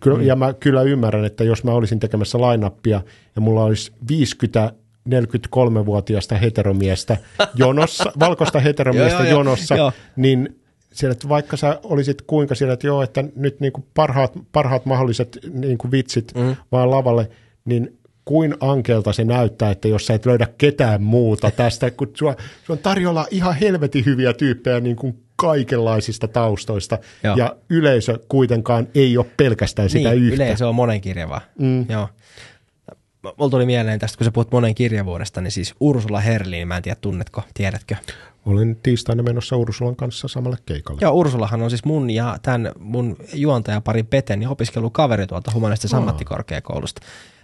kyllä, 0.00 0.18
mm. 0.18 0.24
Ja 0.24 0.36
mä 0.36 0.52
kyllä 0.52 0.82
ymmärrän, 0.82 1.24
että 1.24 1.44
jos 1.44 1.64
mä 1.64 1.72
olisin 1.72 2.00
tekemässä 2.00 2.40
lainappia 2.40 3.02
ja 3.36 3.40
mulla 3.40 3.64
olisi 3.64 3.92
50 4.08 4.72
43-vuotiaasta 5.08 6.34
heteromiestä 6.34 7.16
jonossa, 7.54 8.12
valkoista 8.20 8.60
heteromiestä 8.60 9.18
joo, 9.18 9.28
joo, 9.28 9.38
jonossa, 9.38 9.76
joo. 9.76 9.92
niin 10.16 10.60
siellä, 10.92 11.12
että 11.12 11.28
vaikka 11.28 11.56
sä 11.56 11.80
olisit 11.82 12.22
kuinka 12.22 12.54
siellä, 12.54 12.72
että 12.72 12.86
joo, 12.86 13.02
että 13.02 13.24
nyt 13.36 13.60
niin 13.60 13.72
kuin 13.72 13.86
parhaat, 13.94 14.32
parhaat 14.52 14.86
mahdolliset 14.86 15.38
niin 15.52 15.78
kuin 15.78 15.90
vitsit 15.90 16.32
mm. 16.34 16.56
vaan 16.72 16.90
lavalle, 16.90 17.30
niin 17.64 17.97
kuin 18.28 18.54
ankelta 18.60 19.12
se 19.12 19.24
näyttää, 19.24 19.70
että 19.70 19.88
jos 19.88 20.06
sä 20.06 20.14
et 20.14 20.26
löydä 20.26 20.46
ketään 20.58 21.02
muuta 21.02 21.50
tästä, 21.50 21.90
kun 21.90 22.10
sua, 22.14 22.34
sua 22.66 22.74
on 22.74 22.78
tarjolla 22.78 23.26
ihan 23.30 23.54
helvetin 23.54 24.04
hyviä 24.04 24.32
tyyppejä 24.32 24.80
niin 24.80 24.96
kuin 24.96 25.22
kaikenlaisista 25.36 26.28
taustoista, 26.28 26.98
Joo. 27.24 27.36
ja 27.36 27.56
yleisö 27.70 28.18
kuitenkaan 28.28 28.88
ei 28.94 29.18
ole 29.18 29.26
pelkästään 29.36 29.90
sitä 29.90 30.10
niin, 30.10 30.22
yhtä. 30.22 30.34
yleensä 30.34 30.68
on 30.68 30.74
monenkirjavaa. 30.74 31.40
Mm. 31.58 31.86
Joo. 31.88 32.08
Mulla 33.22 33.50
tuli 33.50 33.66
mieleen 33.66 33.98
tästä, 33.98 34.18
kun 34.18 34.24
sä 34.24 34.30
puhut 34.30 34.52
monenkirjavuudesta, 34.52 35.40
niin 35.40 35.52
siis 35.52 35.74
Ursula 35.80 36.20
Herlin, 36.20 36.68
mä 36.68 36.76
en 36.76 36.82
tiedä 36.82 36.98
tunnetko, 37.00 37.42
tiedätkö? 37.54 37.96
Olen 38.46 38.76
tiistaina 38.82 39.22
menossa 39.22 39.56
Ursulan 39.56 39.96
kanssa 39.96 40.28
samalle 40.28 40.56
keikalle. 40.66 40.98
Joo, 41.02 41.12
Ursulahan 41.12 41.62
on 41.62 41.70
siis 41.70 41.84
mun 41.84 42.10
ja 42.10 42.38
tämän 42.42 42.72
mun 42.78 43.16
juontajaparin 43.34 44.06
Peten 44.06 44.42
ja 44.42 44.50
opiskelukaveri 44.50 45.26
tuolta 45.26 45.50
humanistisesta 45.54 45.96
ammattikorkeakoulusta. 45.96 47.00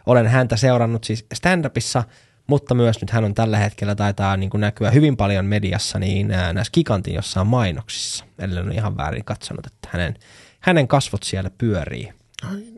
Olen 0.06 0.26
häntä 0.26 0.56
seurannut 0.56 1.04
siis 1.04 1.26
stand-upissa, 1.34 2.02
mutta 2.46 2.74
myös 2.74 3.00
nyt 3.00 3.10
hän 3.10 3.24
on 3.24 3.34
tällä 3.34 3.58
hetkellä 3.58 3.94
taitaa 3.94 4.36
niin 4.36 4.50
kuin 4.50 4.60
näkyä 4.60 4.90
hyvin 4.90 5.16
paljon 5.16 5.46
mediassa 5.46 5.98
niin 5.98 6.28
näissä 6.28 6.72
Gigantin 6.74 7.14
jossain 7.14 7.46
mainoksissa. 7.46 8.24
Eli 8.38 8.58
on 8.58 8.72
ihan 8.72 8.96
väärin 8.96 9.24
katsonut, 9.24 9.66
että 9.66 9.88
hänen, 9.92 10.14
hänen 10.60 10.88
kasvot 10.88 11.22
siellä 11.22 11.50
pyörii. 11.58 12.12
Ai, 12.50 12.74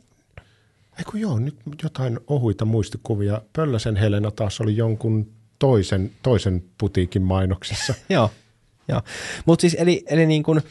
Eiku 0.98 1.16
joo, 1.16 1.38
nyt 1.38 1.56
jotain 1.82 2.20
ohuita 2.26 2.64
muistikuvia. 2.64 3.42
Pölläsen 3.52 3.96
Helena 3.96 4.30
taas 4.30 4.60
oli 4.60 4.76
jonkun 4.76 5.32
toisen, 5.58 6.10
toisen 6.22 6.64
putiikin 6.78 7.22
mainoksissa. 7.22 7.94
Joo, 8.08 8.30
joo. 8.88 9.02
Mutta 9.46 9.60
siis 9.60 9.76
eli, 9.78 10.04
eli 10.06 10.26
niin 10.26 10.42
kun, 10.42 10.62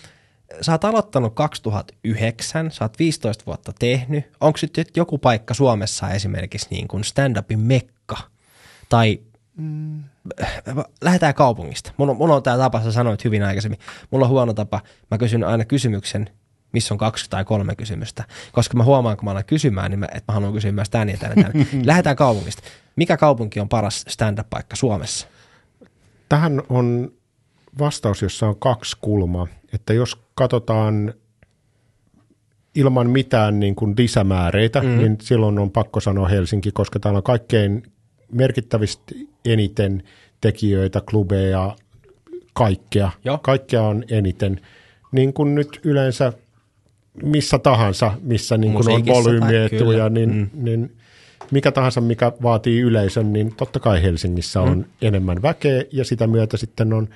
sä 0.61 0.71
oot 0.71 0.85
aloittanut 0.85 1.35
2009, 1.35 2.71
sä 2.71 2.85
oot 2.85 2.99
15 2.99 3.43
vuotta 3.45 3.73
tehnyt. 3.79 4.25
Onko 4.41 4.59
nyt 4.77 4.97
joku 4.97 5.17
paikka 5.17 5.53
Suomessa 5.53 6.09
esimerkiksi 6.09 6.67
niin 6.69 6.87
kuin 6.87 7.03
stand-upin 7.03 7.59
mekka? 7.59 8.17
Tai 8.89 9.19
mm. 9.57 10.03
lähdetään 11.01 11.33
kaupungista. 11.33 11.91
Mulla, 11.97 12.11
on- 12.11 12.17
mulla 12.17 12.35
on 12.35 12.43
tämä 12.43 12.57
tapa, 12.57 12.83
sä 12.83 12.91
sanoit 12.91 13.23
hyvin 13.23 13.43
aikaisemmin. 13.43 13.79
Mulla 14.11 14.25
on 14.25 14.31
huono 14.31 14.53
tapa, 14.53 14.81
mä 15.11 15.17
kysyn 15.17 15.43
aina 15.43 15.65
kysymyksen, 15.65 16.29
missä 16.71 16.93
on 16.93 16.97
kaksi 16.97 17.29
tai 17.29 17.45
kolme 17.45 17.75
kysymystä. 17.75 18.23
Koska 18.51 18.77
mä 18.77 18.83
huomaan, 18.83 19.17
kun 19.17 19.25
mä 19.25 19.31
alan 19.31 19.45
kysymään, 19.45 19.91
niin 19.91 19.99
mä, 19.99 20.05
että 20.05 20.23
mä 20.31 20.33
haluan 20.33 20.53
kysyä 20.53 20.71
myös 20.71 20.89
tänne 20.89 21.13
ja 21.13 21.19
tänne. 21.19 21.51
Lähdetään 21.85 22.15
kaupungista. 22.15 22.63
Mikä 22.95 23.17
kaupunki 23.17 23.59
on 23.59 23.69
paras 23.69 24.05
stand-up-paikka 24.07 24.75
Suomessa? 24.75 25.27
Tähän 26.29 26.61
on 26.69 27.11
vastaus, 27.79 28.21
jossa 28.21 28.47
on 28.47 28.59
kaksi 28.59 28.97
kulmaa. 29.01 29.47
Että 29.73 29.93
jos 29.93 30.24
katsotaan 30.35 31.13
ilman 32.75 33.09
mitään 33.09 33.59
niin 33.59 33.75
kuin 33.75 33.95
lisämääreitä, 33.97 34.81
mm. 34.81 34.97
niin 34.97 35.17
silloin 35.21 35.59
on 35.59 35.71
pakko 35.71 35.99
sanoa 35.99 36.27
Helsinki, 36.27 36.71
koska 36.71 36.99
täällä 36.99 37.17
on 37.17 37.23
kaikkein 37.23 37.83
merkittävistä 38.31 39.15
eniten 39.45 40.03
tekijöitä, 40.41 41.01
klubeja, 41.09 41.75
kaikkea. 42.53 43.11
Joo. 43.25 43.37
Kaikkea 43.37 43.81
on 43.81 44.03
eniten. 44.09 44.61
Niin 45.11 45.33
kuin 45.33 45.55
nyt 45.55 45.79
yleensä 45.83 46.33
missä 47.23 47.59
tahansa, 47.59 48.11
missä 48.21 48.57
niin 48.57 48.73
kuin 48.73 48.89
on 48.91 49.05
volyymietuja, 49.05 50.09
niin, 50.09 50.35
mm. 50.35 50.49
niin 50.53 50.95
mikä 51.51 51.71
tahansa, 51.71 52.01
mikä 52.01 52.31
vaatii 52.41 52.79
yleisön, 52.79 53.33
niin 53.33 53.55
totta 53.55 53.79
kai 53.79 54.03
Helsingissä 54.03 54.61
on 54.61 54.77
mm. 54.77 54.85
enemmän 55.01 55.41
väkeä 55.41 55.83
ja 55.91 56.05
sitä 56.05 56.27
myötä 56.27 56.57
sitten 56.57 56.93
on 56.93 57.07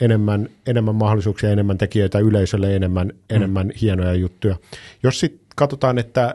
enemmän, 0.00 0.48
enemmän 0.66 0.94
mahdollisuuksia, 0.94 1.50
enemmän 1.50 1.78
tekijöitä 1.78 2.18
yleisölle, 2.18 2.76
enemmän, 2.76 3.06
mm. 3.06 3.36
enemmän 3.36 3.72
hienoja 3.80 4.14
juttuja. 4.14 4.56
Jos 5.02 5.20
sitten 5.20 5.40
katsotaan, 5.56 5.98
että 5.98 6.34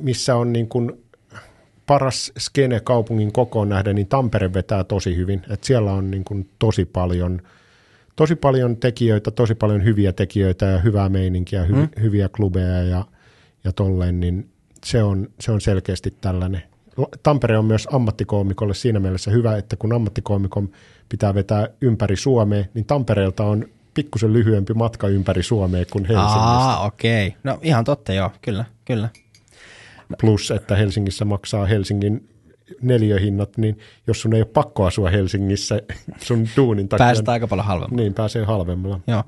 missä 0.00 0.36
on 0.36 0.52
niin 0.52 0.68
kuin 0.68 0.92
paras 1.86 2.32
skene 2.38 2.80
kaupungin 2.80 3.32
kokoon 3.32 3.68
nähden, 3.68 3.94
niin 3.94 4.06
Tampere 4.06 4.54
vetää 4.54 4.84
tosi 4.84 5.16
hyvin. 5.16 5.42
Et 5.50 5.64
siellä 5.64 5.92
on 5.92 6.10
niin 6.10 6.24
kuin 6.24 6.50
tosi 6.58 6.84
paljon 6.84 7.42
tosi 8.18 8.36
paljon 8.36 8.76
tekijöitä, 8.76 9.30
tosi 9.30 9.54
paljon 9.54 9.84
hyviä 9.84 10.12
tekijöitä 10.12 10.66
ja 10.66 10.78
hyvää 10.78 11.08
meininkiä, 11.08 11.64
hy, 11.64 11.74
mm. 11.74 11.88
hyviä 12.00 12.28
klubeja 12.28 12.82
ja, 12.82 13.04
ja 13.64 13.72
tolleen, 13.72 14.20
niin 14.20 14.48
se 14.86 15.02
on, 15.02 15.28
se 15.40 15.52
on 15.52 15.60
selkeästi 15.60 16.14
tällainen. 16.20 16.62
Tampere 17.22 17.58
on 17.58 17.64
myös 17.64 17.88
ammattikoomikolle 17.92 18.74
siinä 18.74 19.00
mielessä 19.00 19.30
hyvä, 19.30 19.56
että 19.56 19.76
kun 19.76 19.92
ammattikoomikon 19.92 20.68
pitää 21.08 21.34
vetää 21.34 21.68
ympäri 21.80 22.16
Suomea, 22.16 22.64
niin 22.74 22.84
Tampereelta 22.84 23.44
on 23.44 23.64
pikkusen 23.94 24.32
lyhyempi 24.32 24.74
matka 24.74 25.08
ympäri 25.08 25.42
Suomea 25.42 25.84
kuin 25.90 26.04
Helsingistä. 26.04 26.40
Aa, 26.40 26.86
okei. 26.86 27.26
Okay. 27.26 27.40
No 27.44 27.58
ihan 27.62 27.84
totta, 27.84 28.12
joo, 28.12 28.30
kyllä, 28.42 28.64
kyllä. 28.84 29.08
Plus, 30.20 30.50
että 30.50 30.76
Helsingissä 30.76 31.24
maksaa 31.24 31.66
Helsingin 31.66 32.28
neliöhinnat, 32.82 33.56
niin 33.56 33.78
jos 34.06 34.20
sun 34.20 34.34
ei 34.34 34.40
ole 34.40 34.48
pakko 34.52 34.86
asua 34.86 35.10
Helsingissä 35.10 35.80
sun 36.26 36.48
duunin 36.56 36.88
takia, 36.88 37.06
Päästään 37.06 37.32
aika 37.32 37.48
paljon 37.48 37.66
halvemmalla. 37.66 38.02
niin 38.02 38.14
pääsee 38.14 38.44
halvemmalla. 38.44 39.00
Joo. 39.06 39.24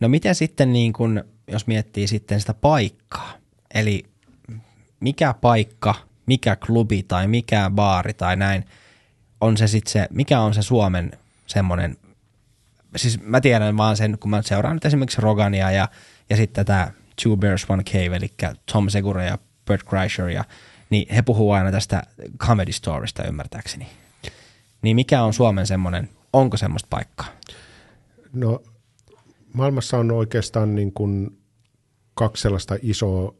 No 0.00 0.08
miten 0.08 0.34
sitten, 0.34 0.72
niin 0.72 0.92
kun, 0.92 1.24
jos 1.52 1.66
miettii 1.66 2.06
sitten 2.06 2.40
sitä 2.40 2.54
paikkaa, 2.54 3.32
eli 3.74 4.04
mikä 5.00 5.34
paikka, 5.40 5.94
mikä 6.26 6.56
klubi 6.56 7.02
tai 7.02 7.28
mikä 7.28 7.70
baari 7.74 8.14
tai 8.14 8.36
näin, 8.36 8.64
on 9.40 9.56
se 9.56 9.66
sitten 9.66 9.92
se, 9.92 10.06
mikä 10.10 10.40
on 10.40 10.54
se 10.54 10.62
Suomen 10.62 11.10
semmoinen, 11.50 11.96
siis 12.96 13.22
mä 13.22 13.40
tiedän 13.40 13.76
vaan 13.76 13.96
sen, 13.96 14.18
kun 14.18 14.30
mä 14.30 14.42
seuraan 14.42 14.76
nyt 14.76 14.84
esimerkiksi 14.84 15.20
Rogania 15.20 15.70
ja, 15.70 15.88
ja 16.30 16.36
sitten 16.36 16.66
tätä 16.66 16.92
Two 17.22 17.36
Bears 17.36 17.70
One 17.70 17.84
Cave, 17.84 18.16
eli 18.16 18.30
Tom 18.72 18.88
Segura 18.88 19.24
ja 19.24 19.38
Bert 19.66 19.82
Kreischer, 19.82 20.28
ja, 20.28 20.44
niin 20.90 21.14
he 21.14 21.22
puhuu 21.22 21.52
aina 21.52 21.72
tästä 21.72 22.02
Comedy 22.38 22.72
Storista 22.72 23.24
ymmärtääkseni. 23.24 23.86
Niin 24.82 24.96
mikä 24.96 25.22
on 25.22 25.34
Suomen 25.34 25.66
semmoinen, 25.66 26.08
onko 26.32 26.56
semmoista 26.56 26.86
paikkaa? 26.90 27.26
No 28.32 28.62
maailmassa 29.52 29.98
on 29.98 30.10
oikeastaan 30.10 30.74
niin 30.74 30.92
kuin 30.92 31.38
kaksi 32.14 32.42
sellaista 32.42 32.76
isoa 32.82 33.34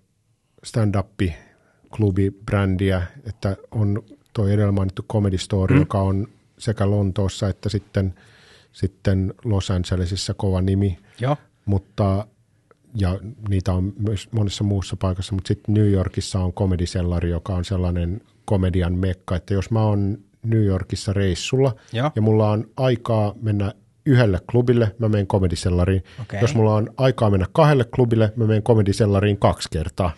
stand-up-klubibrändiä, 0.64 3.02
että 3.24 3.56
on 3.70 4.02
tuo 4.32 4.48
edellä 4.48 4.72
mainittu 4.72 5.04
Comedy 5.12 5.38
Store, 5.38 5.74
mm. 5.74 5.80
joka 5.80 6.00
on 6.00 6.28
sekä 6.60 6.90
Lontoossa 6.90 7.48
että 7.48 7.68
sitten, 7.68 8.14
sitten 8.72 9.34
Los 9.44 9.70
Angelesissa 9.70 10.34
kova 10.34 10.60
nimi, 10.60 10.98
Joo. 11.20 11.36
mutta 11.64 12.26
ja 12.94 13.18
niitä 13.48 13.72
on 13.72 13.92
myös 13.98 14.28
monessa 14.32 14.64
muussa 14.64 14.96
paikassa, 14.96 15.34
mutta 15.34 15.48
sitten 15.48 15.74
New 15.74 15.90
Yorkissa 15.90 16.38
on 16.40 16.52
Comedy 16.52 16.84
Cellari, 16.84 17.30
joka 17.30 17.54
on 17.54 17.64
sellainen 17.64 18.20
komedian 18.44 18.94
mekka, 18.94 19.36
että 19.36 19.54
jos 19.54 19.70
mä 19.70 19.82
oon 19.82 20.18
New 20.42 20.64
Yorkissa 20.64 21.12
reissulla 21.12 21.74
Joo. 21.92 22.10
ja 22.16 22.22
mulla 22.22 22.50
on 22.50 22.70
aikaa 22.76 23.34
mennä 23.42 23.72
yhdelle 24.06 24.38
klubille, 24.50 24.94
mä 24.98 25.08
menen 25.08 25.26
Comedy 25.26 25.54
Cellariin. 25.54 26.04
Okei. 26.20 26.40
Jos 26.40 26.54
mulla 26.54 26.74
on 26.74 26.90
aikaa 26.96 27.30
mennä 27.30 27.46
kahdelle 27.52 27.84
klubille, 27.84 28.32
mä 28.36 28.46
menen 28.46 28.62
Comedy 28.62 28.92
Cellariin 28.92 29.38
kaksi 29.38 29.68
kertaa. 29.72 30.12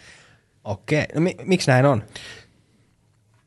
Okei, 0.65 1.05
no 1.15 1.21
mi- 1.21 1.37
miksi 1.45 1.71
näin 1.71 1.87
on? 1.87 2.03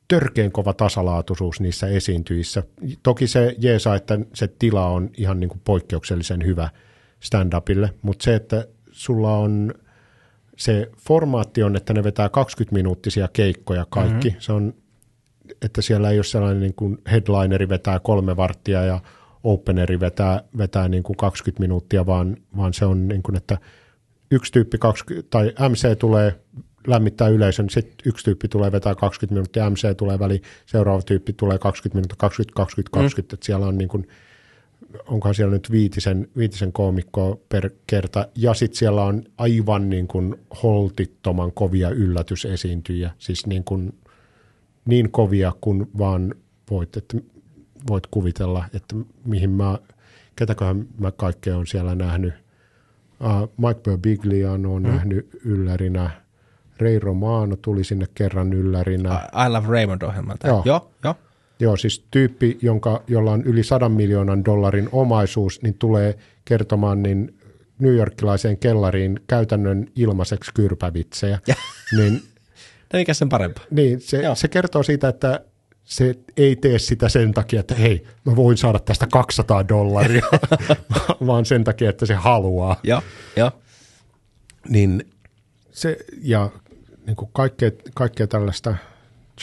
Törkeen 0.08 0.52
kova 0.52 0.74
tasalaatuisuus 0.74 1.60
niissä 1.60 1.88
esiintyjissä. 1.88 2.64
Toki 3.04 3.28
se 3.28 3.56
jeesaa, 3.58 3.96
että 3.96 4.20
se 4.34 4.48
tila 4.48 4.86
on 4.86 5.10
ihan 5.18 5.40
niin 5.40 5.50
kuin 5.50 5.62
poikkeuksellisen 5.66 6.46
hyvä 6.46 6.70
stand-upille, 7.20 7.90
mutta 8.02 8.24
se, 8.24 8.36
että 8.36 8.68
sulla 8.92 9.38
on 9.38 9.74
se 10.58 10.92
formaatti 10.98 11.64
on, 11.64 11.76
että 11.76 11.94
ne 11.94 12.04
vetää 12.04 12.28
20-minuuttisia 12.28 13.28
keikkoja 13.34 13.86
kaikki. 13.90 14.30
Mm-hmm. 14.30 14.42
Se 14.42 14.52
on, 14.54 14.74
että 15.62 15.82
siellä 15.82 16.10
ei 16.10 16.18
ole 16.18 16.24
sellainen 16.24 16.60
niin 16.60 16.74
kuin 16.76 16.98
headlineri 17.12 17.70
vetää 17.70 18.00
kolme 18.00 18.38
varttia 18.38 18.84
ja 18.84 19.00
openeri 19.44 20.00
vetää, 20.00 20.44
vetää 20.58 20.90
niin 20.90 21.04
kuin 21.04 21.18
20 21.18 21.62
minuuttia, 21.62 22.06
vaan, 22.06 22.38
vaan 22.58 22.74
se 22.74 22.86
on 22.86 23.08
niin 23.08 23.24
kuin, 23.24 23.36
että 23.36 23.58
yksi 24.32 24.52
tyyppi 24.52 24.78
20, 24.78 25.28
tai 25.30 25.54
MC 25.70 26.00
tulee 26.00 26.40
lämmittää 26.88 27.28
yleisön, 27.28 27.70
sitten 27.70 27.96
yksi 28.06 28.26
tyyppi 28.26 28.48
tulee 28.48 28.72
vetää 28.72 28.96
20 28.96 29.34
minuuttia, 29.34 29.70
MC 29.70 29.98
tulee 29.98 30.20
väliin, 30.20 30.42
seuraava 30.66 31.02
tyyppi 31.02 31.34
tulee 31.34 31.58
20 31.58 31.96
minuuttia, 31.96 32.16
20, 32.18 32.56
20, 32.56 32.92
20, 32.92 33.32
mm. 33.32 33.36
että 33.36 33.46
siellä 33.46 33.66
on 33.66 33.78
niin 33.78 33.88
kuin, 33.88 34.08
onkohan 35.08 35.36
siellä 35.36 35.54
nyt 35.54 35.72
viitisen, 35.72 36.28
viitisen 36.38 36.72
koomikkoa 36.72 37.38
per 37.50 37.70
kerta, 37.88 38.28
ja 38.36 38.54
sitten 38.54 38.78
siellä 38.78 39.04
on 39.04 39.24
aivan 39.38 39.90
niin 39.90 40.08
kuin 40.08 40.36
holtittoman 40.64 41.52
kovia 41.52 41.90
yllätysesiintyjä, 41.90 43.12
siis 43.18 43.46
niin, 43.46 43.64
kuin, 43.64 43.94
niin 44.86 45.12
kovia 45.12 45.52
kuin 45.62 45.88
vaan 45.98 46.36
voit, 46.72 46.98
että 46.98 47.18
voit 47.90 48.08
kuvitella, 48.08 48.66
että 48.74 48.96
mihin 49.26 49.50
mä, 49.50 49.80
ketäköhän 50.36 50.88
mä 51.00 51.12
kaikkea 51.12 51.58
on 51.58 51.68
siellä 51.68 51.96
nähnyt. 51.96 52.34
Uh, 53.20 53.68
Mike 53.68 53.80
Birbiglian 53.84 54.66
on 54.66 54.84
mm. 54.84 54.90
nähnyt 54.90 55.30
yllärinä, 55.46 56.25
Ray 56.80 57.00
Romano 57.00 57.56
tuli 57.56 57.84
sinne 57.84 58.06
kerran 58.16 58.54
yllärinä. 58.54 59.30
I 59.46 59.50
Love 59.50 59.68
Raymond-ohjelmalta. 59.68 60.48
Joo. 60.48 60.62
Joo, 60.66 60.92
joo. 61.04 61.16
Joo, 61.60 61.78
siis 61.78 62.06
tyyppi, 62.12 62.58
jonka, 62.62 63.04
jolla 63.08 63.32
on 63.32 63.44
yli 63.44 63.64
sadan 63.64 63.92
miljoonan 63.92 64.46
dollarin 64.46 64.90
omaisuus, 64.92 65.62
niin 65.62 65.74
tulee 65.74 66.18
kertomaan 66.46 67.04
niin 67.04 67.40
New 67.80 67.96
Yorkilaiseen 67.96 68.58
kellariin 68.58 69.20
käytännön 69.28 69.88
ilmaiseksi 69.96 70.52
kyrpävitsejä. 70.54 71.40
niin, 71.98 72.22
No 72.94 72.98
mikä 73.00 73.14
sen 73.14 73.30
parempaa? 73.30 73.64
niin 73.72 74.02
se, 74.02 74.22
Joo. 74.22 74.36
se 74.36 74.48
kertoo 74.48 74.84
siitä, 74.84 75.08
että 75.08 75.40
se 75.84 76.16
ei 76.38 76.56
tee 76.56 76.80
sitä 76.80 77.10
sen 77.10 77.32
takia, 77.34 77.60
että 77.60 77.76
hei, 77.76 78.04
mä 78.26 78.36
voin 78.36 78.58
saada 78.58 78.80
tästä 78.80 79.08
200 79.12 79.68
dollaria, 79.68 80.26
vaan 81.28 81.46
sen 81.46 81.64
takia, 81.64 81.90
että 81.90 82.06
se 82.06 82.14
haluaa. 82.14 82.80
Joo, 82.84 83.02
joo. 83.36 83.52
Niin 84.70 85.04
se, 85.72 85.98
ja 86.22 86.50
niin 87.06 87.16
kuin 87.16 87.30
kaikkea, 87.34 87.72
kaikkea 87.94 88.28
tällaista, 88.28 88.76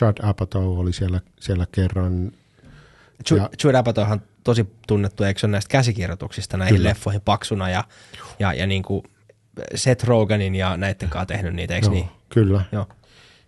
Judd 0.00 0.18
Apatow 0.22 0.78
oli 0.78 0.92
siellä, 0.92 1.20
siellä 1.40 1.66
kerran, 1.72 2.32
Ja- 3.36 3.50
Jude 3.64 3.78
Apatowhan 3.78 4.22
tosi 4.44 4.66
tunnettu, 4.86 5.24
eikö 5.24 5.40
se 5.40 5.46
ole 5.46 5.52
näistä 5.52 5.72
käsikirjoituksista 5.72 6.56
näihin 6.56 6.76
Kyllä. 6.76 6.88
leffoihin 6.88 7.20
paksuna 7.20 7.70
ja, 7.70 7.84
ja, 8.38 8.52
ja 8.52 8.66
niin 8.66 8.82
kuin 8.82 9.02
Seth 9.74 10.04
Rogenin 10.04 10.54
ja 10.54 10.76
näiden 10.76 11.08
kanssa 11.08 11.26
tehnyt 11.26 11.54
niitä, 11.54 11.74
eikö 11.74 11.86
joo, 11.86 11.94
niin? 11.94 12.08
kyllä, 12.28 12.64
Joo. 12.72 12.86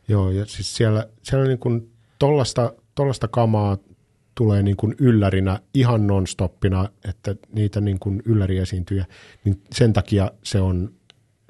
Joo, 0.09 0.31
ja 0.31 0.47
siis 0.47 0.77
siellä, 0.77 1.09
siellä 1.23 1.47
niin 1.47 1.59
kuin 1.59 1.91
tollasta, 2.19 2.73
tollasta 2.95 3.29
kamaa 3.29 3.79
tulee 4.35 4.63
niin 4.63 4.77
kuin 4.77 4.95
yllärinä 4.99 5.61
ihan 5.75 6.07
nonstoppina, 6.07 6.89
että 7.09 7.37
niitä 7.53 7.81
niin 7.81 7.99
kuin 7.99 8.23
ylläriesiintyjä, 8.25 9.07
niin 9.45 9.63
sen 9.73 9.93
takia 9.93 10.31
se 10.43 10.61
on, 10.61 10.93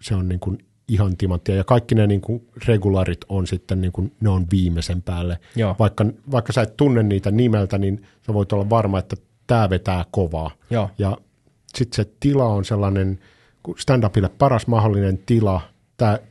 se 0.00 0.14
on 0.14 0.28
niin 0.28 0.40
kuin 0.40 0.58
ihan 0.88 1.16
timanttia. 1.16 1.54
Ja 1.54 1.64
kaikki 1.64 1.94
ne 1.94 2.06
niin 2.06 2.20
kuin 2.20 2.48
regularit 2.66 3.20
on 3.28 3.46
sitten, 3.46 3.80
niin 3.80 3.92
kuin, 3.92 4.12
ne 4.20 4.28
on 4.28 4.46
viimeisen 4.50 5.02
päälle. 5.02 5.38
Joo. 5.56 5.76
Vaikka, 5.78 6.04
vaikka 6.30 6.52
sä 6.52 6.62
et 6.62 6.76
tunne 6.76 7.02
niitä 7.02 7.30
nimeltä, 7.30 7.78
niin 7.78 8.02
sä 8.26 8.34
voit 8.34 8.52
olla 8.52 8.70
varma, 8.70 8.98
että 8.98 9.16
tämä 9.46 9.70
vetää 9.70 10.04
kovaa. 10.10 10.50
Joo. 10.70 10.90
Ja 10.98 11.16
sitten 11.74 11.96
se 12.04 12.12
tila 12.20 12.46
on 12.46 12.64
sellainen, 12.64 13.18
stand-upille 13.76 14.28
paras 14.38 14.66
mahdollinen 14.66 15.18
tila, 15.26 15.60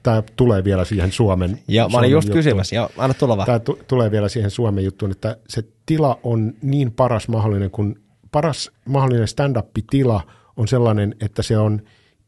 tämä, 0.03 0.23
tulee 0.35 0.63
vielä 0.63 0.85
siihen 0.85 1.11
Suomen 1.11 1.59
Ja 1.67 1.89
mä 1.89 1.97
olin 1.97 2.11
just 2.11 2.25
juttuun. 2.27 2.39
kysymässä, 2.39 2.75
joo, 2.75 2.89
anna 2.97 3.13
tulla 3.13 3.37
vaan. 3.37 3.45
Tämä 3.45 3.59
tu- 3.59 3.79
tulee 3.87 4.11
vielä 4.11 4.29
siihen 4.29 4.51
Suomen 4.51 4.83
juttuun, 4.83 5.11
että 5.11 5.37
se 5.49 5.63
tila 5.85 6.19
on 6.23 6.53
niin 6.61 6.91
paras 6.91 7.27
mahdollinen, 7.27 7.71
kun 7.71 7.95
paras 8.31 8.71
mahdollinen 8.85 9.27
stand-up-tila 9.27 10.21
on 10.57 10.67
sellainen, 10.67 11.15
että 11.21 11.41
se 11.43 11.57
on 11.57 11.81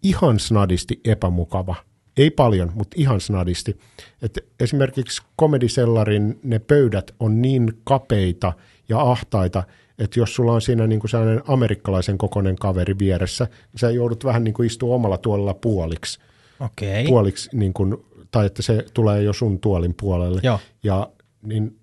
ihan 0.03 0.39
snadisti 0.39 0.99
epämukava. 1.05 1.75
Ei 2.17 2.31
paljon, 2.31 2.71
mutta 2.75 2.95
ihan 2.99 3.21
snadisti. 3.21 3.79
Et 4.21 4.45
esimerkiksi 4.59 5.21
komedisellarin 5.35 6.39
ne 6.43 6.59
pöydät 6.59 7.11
on 7.19 7.41
niin 7.41 7.73
kapeita 7.83 8.53
ja 8.89 9.01
ahtaita, 9.01 9.63
että 9.99 10.19
jos 10.19 10.35
sulla 10.35 10.51
on 10.51 10.61
siinä 10.61 10.87
niin 10.87 10.99
kuin 10.99 11.11
sellainen 11.11 11.41
amerikkalaisen 11.47 12.17
kokoinen 12.17 12.55
kaveri 12.55 12.99
vieressä, 12.99 13.43
niin 13.45 13.79
sä 13.79 13.91
joudut 13.91 14.23
vähän 14.23 14.43
niin 14.43 14.53
kuin 14.53 14.67
istua 14.67 14.95
omalla 14.95 15.17
tuolella 15.17 15.53
puoliksi 15.53 16.19
Okei. 16.59 17.05
puoliksi, 17.07 17.49
niin 17.53 17.73
kuin, 17.73 17.97
tai 18.31 18.45
että 18.45 18.61
se 18.61 18.85
tulee 18.93 19.23
jo 19.23 19.33
sun 19.33 19.59
tuolin 19.59 19.93
puolelle. 20.01 20.41
Joo. 20.43 20.59
Ja 20.83 21.09
niin 21.41 21.79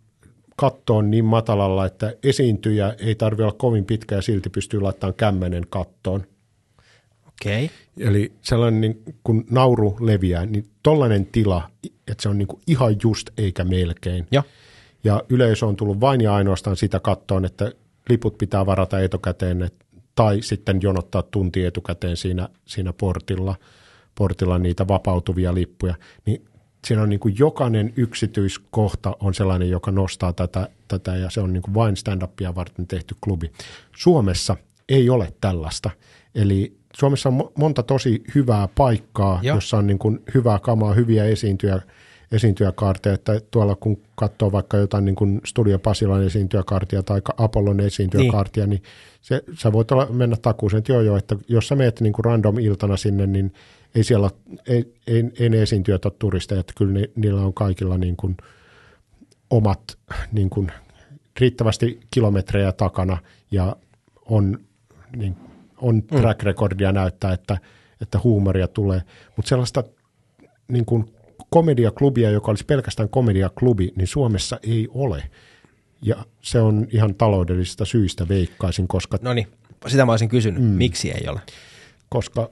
katto 0.56 0.96
on 0.96 1.10
niin 1.10 1.24
matalalla, 1.24 1.86
että 1.86 2.14
esiintyjä 2.22 2.94
ei 2.98 3.14
tarvitse 3.14 3.42
olla 3.42 3.54
kovin 3.58 3.84
pitkä 3.84 4.14
ja 4.14 4.22
silti 4.22 4.50
pystyy 4.50 4.80
laittamaan 4.80 5.14
kämmenen 5.14 5.66
kattoon. 5.70 6.26
Okei. 7.42 7.70
Eli 7.98 8.32
sellainen, 8.40 8.80
niin 8.80 9.02
kun 9.24 9.44
nauru 9.50 9.96
leviää, 10.00 10.46
niin 10.46 10.64
tollainen 10.82 11.26
tila, 11.26 11.70
että 12.08 12.22
se 12.22 12.28
on 12.28 12.38
niin 12.38 12.48
kuin 12.48 12.62
ihan 12.66 12.96
just 13.02 13.30
eikä 13.38 13.64
melkein. 13.64 14.26
Joo. 14.30 14.42
Ja 15.04 15.22
yleisö 15.28 15.66
on 15.66 15.76
tullut 15.76 16.00
vain 16.00 16.20
ja 16.20 16.34
ainoastaan 16.34 16.76
sitä 16.76 17.00
kattoon, 17.00 17.44
että 17.44 17.72
liput 18.08 18.38
pitää 18.38 18.66
varata 18.66 19.00
etukäteen 19.00 19.62
et, 19.62 19.74
tai 20.14 20.42
sitten 20.42 20.78
jonottaa 20.82 21.22
tunti 21.22 21.64
etukäteen 21.64 22.16
siinä, 22.16 22.48
siinä 22.66 22.92
portilla, 22.92 23.56
portilla 24.14 24.58
niitä 24.58 24.88
vapautuvia 24.88 25.54
lippuja. 25.54 25.94
Niin 26.26 26.44
siinä 26.86 27.02
on 27.02 27.08
niin 27.08 27.20
kuin 27.20 27.34
jokainen 27.38 27.92
yksityiskohta 27.96 29.16
on 29.20 29.34
sellainen, 29.34 29.70
joka 29.70 29.90
nostaa 29.90 30.32
tätä, 30.32 30.68
tätä 30.88 31.16
ja 31.16 31.30
se 31.30 31.40
on 31.40 31.52
niin 31.52 31.62
kuin 31.62 31.74
vain 31.74 31.96
stand-upia 31.96 32.54
varten 32.54 32.86
tehty 32.86 33.16
klubi. 33.20 33.52
Suomessa 33.96 34.56
ei 34.88 35.10
ole 35.10 35.32
tällaista. 35.40 35.90
Eli 36.34 36.76
Suomessa 36.96 37.28
on 37.28 37.40
mo- 37.40 37.52
monta 37.58 37.82
tosi 37.82 38.22
hyvää 38.34 38.68
paikkaa, 38.74 39.40
Joo. 39.42 39.56
jossa 39.56 39.76
on 39.76 39.86
niin 39.86 39.98
kuin 39.98 40.22
hyvää 40.34 40.58
kamaa, 40.58 40.94
hyviä 40.94 41.24
esiintyjä, 41.24 41.80
esiintyjäkaarteja, 42.32 43.14
että 43.14 43.40
tuolla 43.50 43.76
kun 43.76 44.02
katsoo 44.14 44.52
vaikka 44.52 44.76
jotain 44.76 45.04
niin 45.04 45.14
kuin 45.14 45.40
Studio 45.46 45.78
Pasilan 45.78 46.24
esiintyjäkaartia 46.24 47.02
tai 47.02 47.22
Apollon 47.36 47.80
esiintyjäkaartia, 47.80 48.66
niin, 48.66 48.82
niin 48.82 48.92
se, 49.20 49.42
sä 49.58 49.72
voit 49.72 49.92
olla, 49.92 50.06
mennä 50.06 50.36
takuuseen, 50.36 50.78
että 50.78 50.92
joo 50.92 51.00
joo, 51.00 51.16
että 51.16 51.36
jos 51.48 51.68
sä 51.68 51.76
meet 51.76 52.00
niin 52.00 52.12
kuin 52.12 52.24
random 52.24 52.58
iltana 52.58 52.96
sinne, 52.96 53.26
niin 53.26 53.52
ei 53.94 54.04
siellä, 54.04 54.30
ei, 54.68 54.94
ei, 55.06 55.24
ei 55.40 55.48
ne 55.48 55.62
esiintyjät 55.62 56.04
ole 56.04 56.12
turisteja, 56.18 56.60
että 56.60 56.72
kyllä 56.76 56.92
ne, 56.92 57.10
niillä 57.16 57.40
on 57.40 57.54
kaikilla 57.54 57.98
niin 57.98 58.16
kuin 58.16 58.36
omat 59.50 59.98
niin 60.32 60.50
kuin 60.50 60.72
riittävästi 61.40 62.00
kilometrejä 62.10 62.72
takana 62.72 63.18
ja 63.50 63.76
on, 64.24 64.58
niin, 65.16 65.36
on 65.82 66.02
track 66.02 66.42
recordia 66.42 66.92
näyttää, 66.92 67.32
että, 67.32 67.58
että 68.00 68.20
huumoria 68.24 68.68
tulee, 68.68 69.02
mutta 69.36 69.48
sellaista 69.48 69.84
niin 70.68 70.84
kuin 70.84 71.14
komediaklubia, 71.50 72.30
joka 72.30 72.50
olisi 72.50 72.64
pelkästään 72.64 73.08
komediaklubi, 73.08 73.92
niin 73.96 74.06
Suomessa 74.06 74.58
ei 74.62 74.88
ole. 74.90 75.24
Ja 76.02 76.24
se 76.42 76.60
on 76.60 76.86
ihan 76.90 77.14
taloudellisista 77.14 77.84
syistä 77.84 78.28
veikkaisin, 78.28 78.88
koska, 78.88 79.18
No 79.22 79.34
niin, 79.34 79.46
sitä 79.86 80.06
mä 80.06 80.12
olisin 80.12 80.28
kysynyt, 80.28 80.62
mm. 80.62 80.68
miksi 80.68 81.10
ei 81.10 81.28
ole? 81.28 81.40
koska 82.12 82.50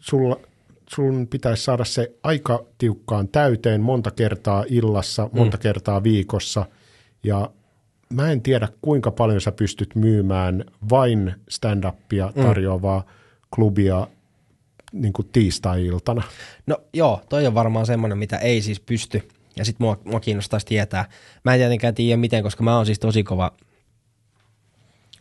sulla, 0.00 0.40
sun 0.90 1.26
pitäisi 1.28 1.64
saada 1.64 1.84
se 1.84 2.12
aika 2.22 2.64
tiukkaan 2.78 3.28
täyteen 3.28 3.80
monta 3.80 4.10
kertaa 4.10 4.64
illassa, 4.68 5.30
monta 5.32 5.56
mm. 5.56 5.60
kertaa 5.60 6.02
viikossa. 6.02 6.66
Ja 7.22 7.50
mä 8.14 8.30
en 8.30 8.42
tiedä, 8.42 8.68
kuinka 8.82 9.10
paljon 9.10 9.40
sä 9.40 9.52
pystyt 9.52 9.94
myymään 9.94 10.64
vain 10.90 11.34
stand-upia 11.50 12.42
tarjoavaa 12.42 13.06
klubia 13.54 14.06
niin 14.92 15.12
kuin 15.12 15.28
tiistai-iltana. 15.32 16.22
No 16.66 16.76
joo, 16.92 17.22
toi 17.28 17.46
on 17.46 17.54
varmaan 17.54 17.86
semmoinen, 17.86 18.18
mitä 18.18 18.36
ei 18.36 18.62
siis 18.62 18.80
pysty. 18.80 19.28
Ja 19.56 19.64
sit 19.64 19.78
mua, 19.78 19.98
mua 20.04 20.20
kiinnostaisi 20.20 20.66
tietää. 20.66 21.04
Mä 21.44 21.54
en 21.54 21.60
tietenkään 21.60 21.94
tiedä 21.94 22.16
miten, 22.16 22.42
koska 22.42 22.62
mä 22.62 22.76
oon 22.76 22.86
siis 22.86 22.98
tosi 22.98 23.22
kova 23.22 23.52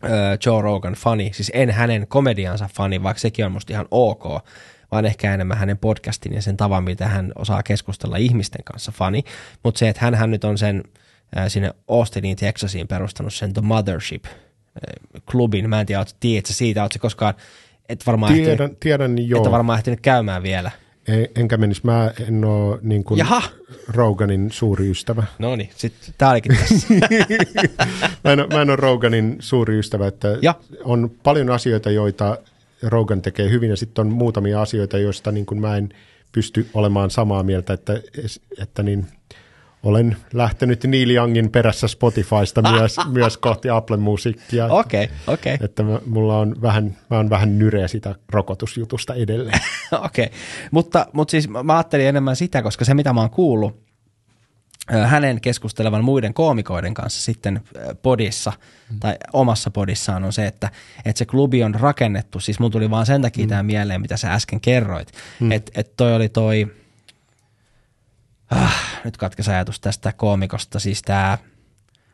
öö, 0.04 0.38
Joe 0.46 0.62
Rogan 0.62 0.94
fani. 0.94 1.32
Siis 1.34 1.52
en 1.54 1.72
hänen 1.72 2.08
komediansa 2.08 2.70
fani, 2.74 3.04
vaikka 3.04 3.20
sekin 3.20 3.46
on 3.46 3.52
musta 3.52 3.74
ihan 3.74 3.88
ok, 3.92 4.24
vaan 4.92 5.06
ehkä 5.06 5.34
enemmän 5.34 5.58
hänen 5.58 5.78
podcastin 5.78 6.34
ja 6.34 6.42
sen 6.42 6.58
tavan, 6.58 6.84
mitä 6.84 7.08
hän 7.08 7.32
osaa 7.36 7.64
keskustella 7.64 8.18
ihmisten 8.18 8.64
kanssa 8.64 8.92
fani. 8.92 9.24
Mutta 9.64 9.80
se, 9.80 9.90
että 9.90 10.18
hän, 10.18 10.32
nyt 10.32 10.44
on 10.44 10.58
sen 10.58 10.84
sinne 11.48 11.72
Austiniin, 11.88 12.38
Texasiin 12.38 12.88
perustanut 12.88 13.34
sen 13.34 13.54
The 13.54 13.62
Mothership 13.62 14.26
ää, 14.26 14.34
klubin. 15.32 15.70
Mä 15.70 15.80
en 15.80 15.86
tiedä, 15.86 16.06
tiedätkö 16.20 16.54
siitä, 16.54 16.84
ootko 16.84 17.00
koskaan, 17.02 17.34
et 17.90 18.06
varmaan, 18.06 18.32
ehtinyt, 18.32 18.58
Tiedän, 18.58 18.76
tiedän 18.80 19.16
niin 19.16 19.30
joo. 19.30 19.46
et 19.46 19.52
varmaan 19.52 19.78
ehtinyt 19.80 20.00
käymään 20.02 20.44
vielä. 20.44 20.72
En- 21.08 21.28
Enkä 21.36 21.58
menisi, 21.58 21.82
mä 21.84 22.12
en 22.28 22.46
ole 22.46 22.80
niin 22.82 23.04
kuin 23.04 23.18
Jaha. 23.18 23.42
Roganin 23.88 24.52
suuri 24.52 24.90
ystävä. 24.92 25.24
No 25.40 25.56
niin, 25.56 25.70
sitten 25.76 26.14
tää 26.18 26.30
olikin 26.30 26.58
tässä. 26.58 26.88
Mä 28.24 28.32
en, 28.32 28.40
mä 28.54 28.62
en 28.62 28.70
ole 28.70 28.76
Roganin 28.76 29.36
suuri 29.40 29.80
ystävä, 29.80 30.08
että 30.08 30.38
Ja. 30.42 30.56
on 30.84 31.12
paljon 31.24 31.50
asioita, 31.50 31.92
joita 31.92 32.38
Rogan 32.84 33.22
tekee 33.22 33.50
hyvin 33.50 33.70
ja 33.70 33.76
sitten 33.78 34.06
on 34.08 34.14
muutamia 34.14 34.62
asioita, 34.62 34.98
joista 34.98 35.32
niin 35.32 35.46
kuin 35.46 35.62
mä 35.62 35.78
en 35.78 35.90
pysty 36.32 36.68
olemaan 36.74 37.10
samaa 37.10 37.44
mieltä, 37.44 37.74
että, 37.74 38.02
että 38.62 38.84
niin, 38.84 39.08
olen 39.84 40.18
lähtenyt 40.34 40.84
Neil 40.84 41.10
Youngin 41.10 41.52
perässä 41.52 41.88
Spotifysta 41.88 42.62
myös, 42.62 42.98
myös 43.14 43.38
kohti 43.38 43.70
Apple 43.70 43.98
Musiikkia. 43.98 44.66
Okei, 44.66 45.10
okei. 45.28 45.58
Että 45.62 45.84
mä, 45.84 46.00
mulla 46.06 46.40
on 46.40 46.56
vähän, 46.62 46.98
mä 47.10 47.18
oon 47.18 47.30
vähän 47.30 47.60
nyreä 47.60 47.88
sitä 47.88 48.16
rokotusjutusta 48.30 49.14
edelleen. 49.14 49.62
Okei, 50.06 50.26
okay. 50.26 50.38
mutta, 50.72 51.06
mutta 51.14 51.32
siis 51.32 51.48
mä 51.48 51.78
ajattelin 51.78 52.08
enemmän 52.08 52.36
sitä, 52.36 52.62
koska 52.62 52.86
se 52.86 52.94
mitä 52.94 53.14
mä 53.14 53.20
oon 53.20 53.30
kuullut 53.30 53.90
hänen 55.06 55.42
keskustelevan 55.42 56.04
muiden 56.04 56.34
koomikoiden 56.34 56.94
kanssa 56.94 57.22
sitten 57.24 57.62
podissa 58.02 58.54
tai 59.00 59.16
omassa 59.34 59.72
podissaan 59.72 60.24
on 60.24 60.34
se, 60.34 60.46
että, 60.46 60.70
että 61.06 61.20
se 61.20 61.26
klubi 61.26 61.64
on 61.64 61.76
rakennettu, 61.76 62.40
siis 62.40 62.60
mun 62.60 62.72
tuli 62.72 62.90
vaan 62.90 63.06
sen 63.06 63.22
takia 63.22 63.46
mm. 63.46 63.50
tämä 63.50 63.64
mieleen, 63.64 64.02
mitä 64.02 64.18
sä 64.18 64.34
äsken 64.34 64.62
kerroit, 64.62 65.12
mm. 65.40 65.52
että 65.52 65.72
et 65.76 65.98
toi 65.98 66.16
oli 66.16 66.30
toi, 66.30 66.68
ah, 68.50 68.76
nyt 69.04 69.18
katkes 69.18 69.50
ajatus 69.50 69.80
tästä 69.80 70.14
koomikosta, 70.14 70.80
siis 70.80 71.02
tämä 71.02 71.38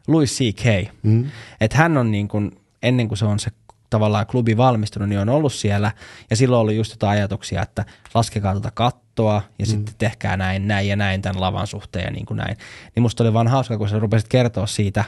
Louis 0.07 0.37
C.K. 0.37 0.91
Mm. 1.03 1.31
Että 1.61 1.77
hän 1.77 1.97
on 1.97 2.11
niin 2.11 2.27
kuin, 2.27 2.51
ennen 2.83 3.07
kuin 3.07 3.17
se 3.17 3.25
on 3.25 3.39
se 3.39 3.51
tavallaan 3.89 4.27
klubi 4.27 4.57
valmistunut, 4.57 5.09
niin 5.09 5.19
on 5.19 5.29
ollut 5.29 5.53
siellä 5.53 5.91
ja 6.29 6.35
silloin 6.35 6.61
oli 6.61 6.75
just 6.75 6.91
jotain 6.91 7.17
ajatuksia, 7.17 7.61
että 7.61 7.85
laskekaa 8.13 8.51
tuota 8.51 8.71
kattoa 8.71 9.41
ja 9.59 9.65
mm. 9.65 9.69
sitten 9.69 9.95
tehkää 9.97 10.37
näin, 10.37 10.67
näin 10.67 10.87
ja 10.87 10.95
näin 10.95 11.21
tämän 11.21 11.41
lavan 11.41 11.67
suhteen 11.67 12.05
ja 12.05 12.11
niin 12.11 12.25
kuin 12.25 12.37
näin. 12.37 12.57
Niin 12.95 13.01
musta 13.01 13.23
oli 13.23 13.33
vaan 13.33 13.47
hauska, 13.47 13.77
kun 13.77 13.89
sä 13.89 13.99
rupesit 13.99 14.27
kertoa 14.27 14.67
siitä, 14.67 15.03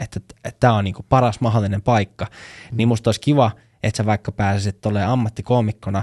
että 0.00 0.20
tämä 0.60 0.72
on 0.72 0.84
niin 0.84 0.94
kuin 0.94 1.06
paras 1.08 1.40
mahdollinen 1.40 1.82
paikka, 1.82 2.24
mm. 2.24 2.76
niin 2.76 2.88
musta 2.88 3.08
olisi 3.08 3.20
kiva, 3.20 3.50
että 3.82 3.96
sä 3.96 4.06
vaikka 4.06 4.32
pääsisit 4.32 4.80
tolleen 4.80 5.08
ammattikoomikkona 5.08 6.02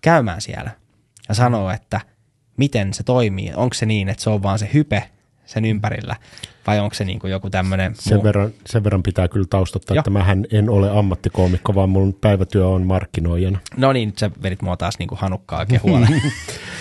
käymään 0.00 0.40
siellä 0.40 0.70
ja 1.28 1.34
sanoo, 1.34 1.70
että 1.70 2.00
miten 2.60 2.94
se 2.94 3.02
toimii. 3.02 3.52
Onko 3.56 3.74
se 3.74 3.86
niin, 3.86 4.08
että 4.08 4.22
se 4.22 4.30
on 4.30 4.42
vaan 4.42 4.58
se 4.58 4.70
hype 4.74 5.10
sen 5.50 5.64
ympärillä 5.64 6.16
vai 6.66 6.78
onko 6.80 6.94
se 6.94 7.04
niin 7.04 7.18
kuin 7.18 7.30
joku 7.30 7.50
tämmöinen 7.50 7.94
Sen 7.98 8.22
verran, 8.22 8.50
sen 8.66 8.84
verran 8.84 9.02
pitää 9.02 9.28
kyllä 9.28 9.46
taustottaa, 9.50 9.94
Joo. 9.94 10.00
että 10.00 10.10
mähän 10.10 10.44
en 10.52 10.68
ole 10.70 10.90
ammattikoomikko, 10.98 11.74
vaan 11.74 11.88
mun 11.88 12.14
päivätyö 12.20 12.66
on 12.68 12.86
markkinoijana. 12.86 13.58
No 13.76 13.92
niin, 13.92 14.08
nyt 14.08 14.18
sä 14.18 14.30
vedit 14.42 14.62
mua 14.62 14.76
taas 14.76 14.98
niin 14.98 15.08
kuin 15.08 15.18
hanukkaa 15.18 15.66
kehualle. 15.66 16.08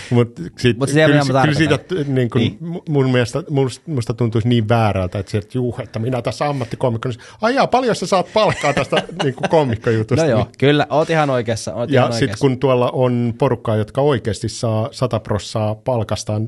Mutta 0.09 0.41
sit, 0.57 0.77
Mut 0.77 0.89
kyllä, 0.89 1.23
mä 1.33 1.41
kyllä 1.41 1.53
siitä 1.57 1.77
tarkoitan. 1.77 2.15
niin 2.15 2.29
kuin, 2.29 2.41
Niin. 2.41 2.81
mun 2.89 3.11
mielestä 3.11 3.43
musta, 3.87 4.13
tuntuisi 4.13 4.47
niin 4.47 4.69
väärältä, 4.69 5.19
että, 5.19 5.31
sieltä, 5.31 5.47
juh, 5.53 5.79
että 5.79 5.99
minä 5.99 6.21
tässä 6.21 6.45
ammattikoomikko, 6.49 7.09
niin 7.09 7.19
ai 7.41 7.55
jaa, 7.55 7.67
paljon 7.67 7.95
sä 7.95 8.05
saat 8.07 8.33
palkkaa 8.33 8.73
tästä 8.73 8.95
niin 9.23 9.35
kuin 9.35 9.49
koomikkojutusta. 9.49 10.23
no 10.23 10.29
joo, 10.29 10.43
Niin- 10.43 10.51
kyllä, 10.57 10.87
oot 10.89 11.09
ihan 11.09 11.29
oikeassa. 11.29 11.73
Oot 11.73 11.91
Ja 11.91 12.11
sitten 12.11 12.37
kun 12.41 12.59
tuolla 12.59 12.89
on 12.93 13.33
porukkaa, 13.37 13.75
jotka 13.75 14.01
oikeasti 14.01 14.49
saa 14.49 14.89
100 14.91 15.19
prossaa 15.19 15.75
palkastaan 15.75 16.47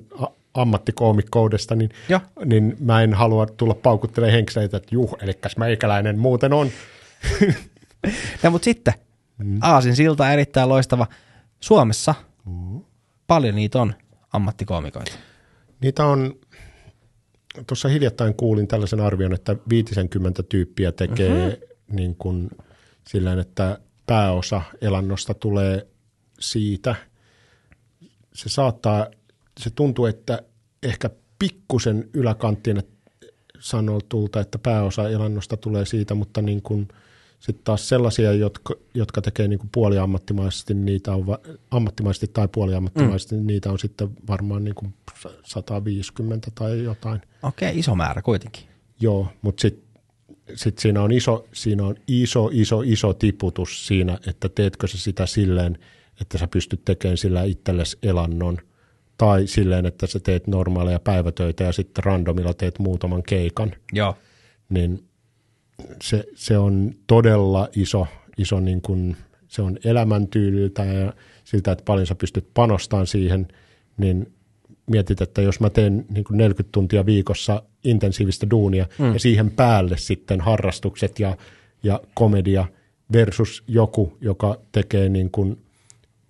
ammattikoomikkoudesta, 0.54 1.76
niin, 1.76 1.90
niin 2.46 2.78
mä 2.80 3.02
en 3.02 3.14
halua 3.14 3.46
tulla 3.46 3.74
paukuttelemaan 3.74 4.36
henkseleitä, 4.36 4.78
että 4.78 4.90
juh, 4.96 5.18
elikkäs 5.22 5.58
meikäläinen 5.58 6.20
muuten 6.20 6.54
on. 6.54 6.70
No 8.44 8.52
mutta 8.52 8.66
sitten, 8.66 8.94
mm. 9.38 9.58
Aasin 9.62 9.96
silta 9.96 10.32
erittäin 10.32 10.70
loistava. 10.70 11.08
Suomessa 11.60 12.16
mm. 12.46 12.82
paljon 13.28 13.56
niitä 13.56 13.82
on 13.82 13.94
ammattikoomikoita. 14.34 15.12
Niitä 15.82 16.06
on, 16.06 16.36
tuossa 17.68 17.90
hiljattain 17.90 18.34
kuulin 18.34 18.68
tällaisen 18.68 19.00
arvion, 19.00 19.34
että 19.34 19.56
50 19.70 20.44
tyyppiä 20.44 20.92
tekee 20.92 21.30
mm-hmm. 21.30 21.96
niin 21.96 22.16
kuin 22.16 22.50
sillä 23.08 23.42
että 23.42 23.80
pääosa 24.08 24.62
elannosta 24.82 25.34
tulee 25.34 25.88
siitä. 26.40 26.96
Se 28.34 28.50
saattaa, 28.50 29.08
se 29.60 29.70
tuntuu, 29.70 30.06
että 30.06 30.42
ehkä 30.84 31.10
pikkusen 31.40 32.10
yläkanttiin 32.14 32.84
sanotulta, 33.60 34.40
että 34.40 34.60
pääosa 34.60 35.10
elannosta 35.10 35.58
tulee 35.58 35.86
siitä, 35.86 36.16
mutta 36.16 36.42
niin 36.42 36.62
kuin 36.62 36.88
sitten 37.40 37.64
taas 37.64 37.90
sellaisia, 37.90 38.34
jotka, 38.34 38.74
jotka 38.94 39.22
tekee 39.22 39.48
niin 39.48 39.60
kuin 39.60 39.70
puoliammattimaisesti, 39.72 40.74
niitä 40.74 41.14
on 41.14 41.28
va- 41.28 41.40
ammattimaisesti 41.72 42.28
tai 42.28 42.48
puoliammattimaisesti, 42.48 43.36
mm. 43.36 43.48
niitä 43.48 43.72
on 43.72 43.80
sitten 43.80 44.10
varmaan 44.28 44.64
niin 44.64 44.76
kuin 44.76 44.94
150 45.44 46.52
tai 46.56 46.84
jotain. 46.84 47.22
Okei, 47.44 47.80
iso 47.80 47.96
määrä 47.96 48.22
kuitenkin. 48.22 48.64
Joo, 49.00 49.28
mutta 49.42 49.62
sitten 49.62 49.92
sit 50.56 50.80
siinä, 50.80 51.02
on 51.02 51.12
iso, 51.12 51.48
siinä 51.54 51.86
on 51.86 51.96
iso, 52.08 52.50
iso, 52.52 52.82
iso 52.82 53.14
tiputus 53.14 53.88
siinä, 53.88 54.18
että 54.28 54.50
teetkö 54.50 54.88
sä 54.88 54.98
sitä 54.98 55.26
silleen, 55.26 55.78
että 56.22 56.38
sä 56.38 56.48
pystyt 56.48 56.86
tekemään 56.86 57.18
sillä 57.18 57.44
itsellesi 57.44 57.98
elannon, 58.04 58.58
tai 59.22 59.48
silleen, 59.48 59.86
että 59.86 60.08
sä 60.08 60.20
teet 60.20 60.48
normaaleja 60.48 61.00
päivätöitä 61.00 61.64
ja 61.64 61.72
sitten 61.72 62.04
randomilla 62.04 62.54
teet 62.54 62.80
muutaman 62.80 63.24
keikan, 63.24 63.72
Joo. 63.94 64.18
niin 64.70 65.04
se, 66.04 66.26
se 66.36 66.58
on 66.58 66.92
todella 67.08 67.70
iso, 67.76 68.08
iso 68.38 68.60
niin 68.60 68.82
kuin, 68.82 69.18
se 69.48 69.62
on 69.62 69.78
elämäntyyliltä 69.86 70.86
ja 70.86 71.14
siltä, 71.44 71.72
että 71.72 71.84
paljon 71.86 72.08
sä 72.08 72.16
pystyt 72.16 72.48
panostamaan 72.54 73.08
siihen, 73.08 73.48
niin 73.98 74.34
mietit, 74.88 75.22
että 75.22 75.42
jos 75.42 75.60
mä 75.60 75.70
teen 75.70 76.06
niin 76.10 76.24
kuin 76.24 76.38
40 76.38 76.72
tuntia 76.72 77.06
viikossa 77.06 77.64
intensiivistä 77.84 78.50
duunia 78.50 78.86
mm. 79.00 79.14
ja 79.14 79.20
siihen 79.20 79.52
päälle 79.52 79.98
sitten 79.98 80.42
harrastukset 80.42 81.20
ja, 81.20 81.38
ja 81.84 82.00
komedia 82.14 82.66
versus 83.14 83.64
joku, 83.68 84.18
joka 84.22 84.60
tekee 84.72 85.10
niin 85.10 85.32
kuin 85.32 85.58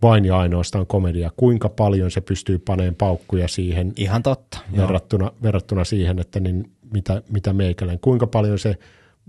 vain 0.02 0.26
ja 0.26 0.40
ainoastaan 0.40 0.88
komedia, 0.88 1.32
kuinka 1.38 1.70
paljon 1.70 2.12
se 2.12 2.22
pystyy 2.22 2.60
paneen 2.60 2.96
paukkuja 2.96 3.48
siihen 3.48 3.94
Ihan 3.96 4.24
totta. 4.24 4.60
Joo. 4.74 4.82
verrattuna, 4.82 5.32
verrattuna 5.44 5.84
siihen, 5.84 6.20
että 6.20 6.40
niin 6.40 6.72
mitä, 6.94 7.22
mitä 7.30 7.54
meikäläinen, 7.54 8.00
kuinka 8.00 8.28
paljon 8.28 8.60
se 8.60 8.76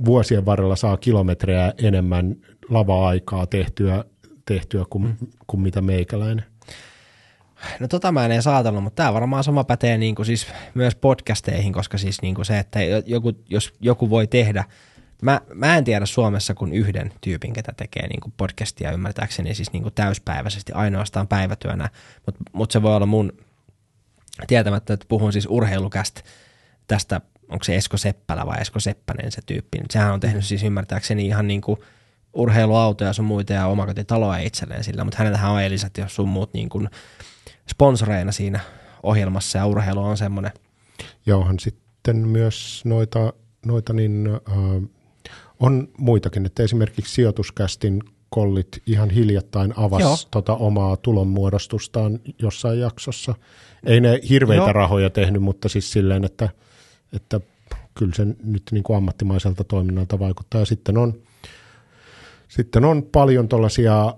vuosien 0.05 0.47
varrella 0.47 0.77
saa 0.77 0.97
kilometrejä 0.97 1.73
enemmän 1.79 2.37
lava-aikaa 2.69 3.47
tehtyä, 3.47 4.05
tehtyä 4.47 4.85
kuin, 4.91 5.05
mm. 5.05 5.17
kuin 5.47 5.61
mitä 5.61 5.81
meikäläinen. 5.81 6.45
No 7.81 7.89
tota 7.89 8.13
mä 8.13 8.25
en 8.25 8.33
edes 8.33 8.47
ajatellut, 8.47 8.83
mutta 8.83 9.03
tämä 9.03 9.15
varmaan 9.15 9.45
sama 9.45 9.65
pätee 9.65 9.99
niin 9.99 10.15
kuin 10.15 10.27
siis 10.27 10.47
myös 10.75 10.95
podcasteihin, 10.95 11.73
koska 11.73 11.99
siis 11.99 12.23
niin 12.23 12.35
kuin 12.35 12.45
se, 12.45 12.59
että 12.59 12.81
joku, 13.07 13.33
jos 13.49 13.73
joku 13.81 14.11
voi 14.11 14.27
tehdä, 14.27 14.65
mä, 15.23 15.41
mä 15.55 15.77
en 15.77 15.85
tiedä 15.85 16.07
Suomessa 16.07 16.55
kuin 16.55 16.73
yhden 16.73 17.13
tyypin, 17.21 17.53
ketä 17.53 17.73
tekee 17.77 18.09
niin 18.09 18.21
kuin 18.21 18.35
podcastia 18.37 18.93
ymmärtääkseni 18.93 19.55
siis 19.55 19.73
niin 19.73 19.83
kuin 19.83 19.95
täyspäiväisesti 19.95 20.73
ainoastaan 20.73 21.29
päivätyönä, 21.29 21.89
mutta 22.27 22.41
mut 22.53 22.71
se 22.71 22.83
voi 22.83 22.97
olla 22.97 23.07
mun 23.07 23.33
tietämättä, 24.47 24.95
että 24.95 25.07
puhun 25.09 25.33
siis 25.33 25.47
urheilukästä 25.51 26.23
tästä, 26.87 27.21
onko 27.49 27.65
se 27.65 27.77
Esko 27.77 27.97
Seppälä 27.97 28.47
vai 28.47 28.61
Esko 28.61 28.81
Seppänen 28.81 29.33
se 29.33 29.43
tyyppi, 29.47 29.79
sehän 29.91 30.13
on 30.13 30.21
tehnyt 30.21 30.45
siis 30.45 30.63
ymmärtääkseni 30.63 31.27
ihan 31.27 31.49
niin 31.49 31.61
kuin 31.61 31.81
urheiluautoja 32.35 33.13
sun 33.13 33.25
muita 33.25 33.53
ja 33.53 33.67
omakotitaloa 33.67 34.37
itselleen 34.37 34.85
sillä, 34.85 35.05
mutta 35.05 35.19
hänellähän 35.19 35.53
on 35.53 35.63
elisät 35.63 35.99
ja 35.99 36.09
sun 36.09 36.29
muut 36.29 36.55
niin 36.55 36.69
kuin 36.69 36.89
sponsoreina 37.71 38.33
siinä 38.33 38.61
ohjelmassa 39.03 39.59
ja 39.59 39.67
urheilu 39.67 40.05
on 40.05 40.17
semmoinen. 40.17 40.53
Ja 41.27 41.37
onhan 41.37 41.59
sitten 41.59 42.17
myös 42.17 42.83
noita, 42.85 43.33
noita 43.67 43.93
niin, 43.93 44.29
äh, 44.49 44.89
on 45.63 45.89
muitakin, 45.99 46.47
että 46.47 46.63
esimerkiksi 46.63 47.15
sijoituskästin 47.15 48.03
kollit 48.29 48.83
ihan 48.87 49.11
hiljattain 49.11 49.75
avasi 49.77 50.03
Joo. 50.03 50.17
tota 50.31 50.55
omaa 50.55 50.97
tulonmuodostustaan 50.97 52.21
jossain 52.39 52.81
jaksossa. 52.81 53.35
Ei 53.87 54.01
ne 54.01 54.21
hirveitä 54.29 54.63
Joo. 54.63 54.73
rahoja 54.73 55.11
tehnyt, 55.11 55.43
mutta 55.43 55.69
siis 55.69 55.93
silleen, 55.93 56.25
että, 56.25 56.49
että 57.13 57.41
kyllä 57.95 58.15
se 58.15 58.27
nyt 58.45 58.63
niin 58.71 58.83
kuin 58.83 58.97
ammattimaiselta 58.97 59.65
toiminnalta 59.65 60.19
vaikuttaa. 60.19 60.61
Ja 60.61 60.67
sitten 60.67 60.99
on, 60.99 61.15
sitten 62.49 62.85
on 62.85 63.03
paljon 63.03 63.49
tuollaisia, 63.49 64.15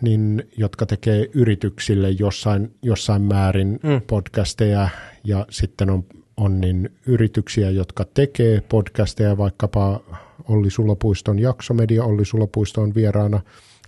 niin, 0.00 0.48
jotka 0.56 0.86
tekee 0.86 1.30
yrityksille 1.34 2.10
jossain, 2.10 2.74
jossain 2.82 3.22
määrin 3.22 3.80
mm. 3.82 4.00
podcasteja 4.06 4.88
ja 5.24 5.46
sitten 5.50 5.90
on, 5.90 6.04
on 6.36 6.60
niin 6.60 6.90
yrityksiä, 7.06 7.70
jotka 7.70 8.04
tekee 8.14 8.60
podcasteja, 8.60 9.36
vaikkapa 9.36 10.00
Olli 10.48 10.70
Sulopuiston 10.70 11.38
jaksomedia, 11.38 12.04
Olli 12.04 12.24
Sulopuisto 12.24 12.82
on 12.82 12.94
vieraana 12.94 13.40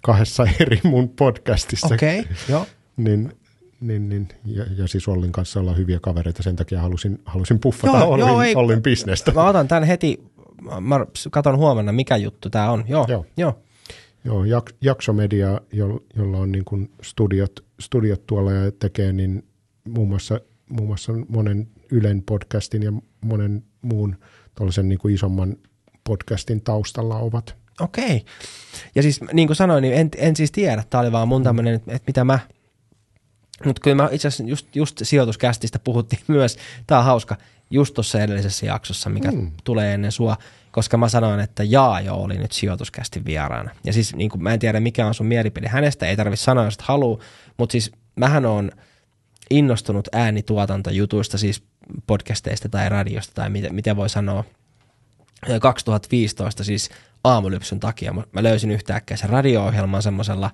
kahdessa 0.02 0.46
eri 0.60 0.80
mun 0.84 1.08
podcastissa. 1.08 1.94
Okei, 1.94 2.20
okay, 2.20 2.32
joo. 2.48 2.66
Niin, 2.96 3.32
niin, 3.80 4.08
niin, 4.08 4.28
ja, 4.44 4.64
ja 4.76 4.88
siis 4.88 5.08
Ollin 5.08 5.32
kanssa 5.32 5.60
ollaan 5.60 5.76
hyviä 5.76 5.98
kavereita, 6.02 6.42
sen 6.42 6.56
takia 6.56 6.80
halusin, 6.80 7.20
halusin 7.24 7.58
puffata 7.58 7.98
Joo, 7.98 8.08
Ollin, 8.08 8.26
joo, 8.26 8.42
ei- 8.42 8.54
Ollin 8.54 8.82
bisnestä. 8.82 9.32
Mä 9.32 9.48
otan 9.48 9.68
tämän 9.68 9.84
heti, 9.84 10.24
mä 10.80 11.06
katon 11.30 11.56
huomenna 11.56 11.92
mikä 11.92 12.16
juttu 12.16 12.50
tämä 12.50 12.70
on. 12.70 12.84
Joo, 12.88 13.06
Joo. 13.08 13.26
joo. 13.36 13.62
joo. 14.24 14.44
Jak, 14.44 14.70
jaksomedia, 14.80 15.60
jo, 15.72 16.04
jolla 16.16 16.38
on 16.38 16.52
niin 16.52 16.64
kuin 16.64 16.90
studiot, 17.02 17.64
studiot 17.80 18.26
tuolla 18.26 18.52
ja 18.52 18.72
tekee 18.72 19.12
niin 19.12 19.44
muun 19.88 20.08
muassa, 20.08 20.40
muun 20.68 20.86
muassa 20.86 21.12
monen 21.28 21.68
Ylen 21.92 22.22
podcastin 22.22 22.82
ja 22.82 22.92
monen 23.20 23.64
muun 23.82 24.16
niin 24.82 24.98
kuin 24.98 25.14
isomman 25.14 25.56
podcastin 26.08 26.60
taustalla 26.60 27.16
ovat. 27.16 27.56
Okei. 27.80 28.24
Ja 28.94 29.02
siis 29.02 29.20
niin 29.32 29.48
kuin 29.48 29.56
sanoin, 29.56 29.82
niin 29.82 29.94
en, 29.94 30.08
en 30.16 30.36
siis 30.36 30.52
tiedä. 30.52 30.84
Tämä 30.90 31.00
oli 31.00 31.12
vaan 31.12 31.28
mun 31.28 31.42
tämmöinen, 31.42 31.74
että, 31.74 32.00
mitä 32.06 32.24
mä... 32.24 32.38
Mutta 33.64 33.80
kyllä 33.80 34.02
mä 34.02 34.08
itse 34.12 34.28
asiassa 34.28 34.44
just, 34.44 34.76
just 34.76 35.00
sijoituskästistä 35.02 35.78
puhuttiin 35.78 36.22
myös. 36.38 36.56
Tämä 36.86 36.98
on 36.98 37.04
hauska. 37.04 37.36
Just 37.70 37.94
tuossa 37.94 38.20
edellisessä 38.20 38.66
jaksossa, 38.66 39.10
mikä 39.10 39.30
mm. 39.30 39.50
tulee 39.64 39.94
ennen 39.94 40.12
sua. 40.12 40.36
Koska 40.70 40.96
mä 40.96 41.08
sanoin, 41.08 41.40
että 41.40 41.64
Jaajo 41.64 42.14
oli 42.14 42.38
nyt 42.38 42.52
sijoituskästin 42.52 43.24
vieraana. 43.24 43.70
Ja 43.84 43.92
siis 43.92 44.16
niin 44.16 44.30
kuin, 44.30 44.42
mä 44.42 44.52
en 44.52 44.58
tiedä 44.58 44.80
mikä 44.80 45.06
on 45.06 45.14
sun 45.14 45.26
mielipide 45.26 45.68
hänestä. 45.68 46.06
Ei 46.06 46.16
tarvitse 46.16 46.44
sanoa, 46.44 46.64
jos 46.64 46.74
et 46.74 46.82
halua. 46.82 47.18
Mutta 47.56 47.72
siis 47.72 47.92
mähän 48.16 48.46
on 48.46 48.70
innostunut 49.50 50.08
äänituotantojutuista, 50.12 51.38
siis 51.38 51.62
podcasteista 52.06 52.68
tai 52.68 52.88
radiosta 52.88 53.34
tai 53.34 53.50
miten, 53.50 53.74
miten 53.74 53.96
voi 53.96 54.08
sanoa. 54.08 54.44
2015 55.60 56.64
siis 56.64 56.90
aamulypsyn 57.24 57.80
takia. 57.80 58.12
Mä 58.12 58.42
löysin 58.42 58.70
yhtäkkiä 58.70 59.16
sen 59.16 59.30
radio-ohjelman 59.30 60.02
semmoisella 60.02 60.50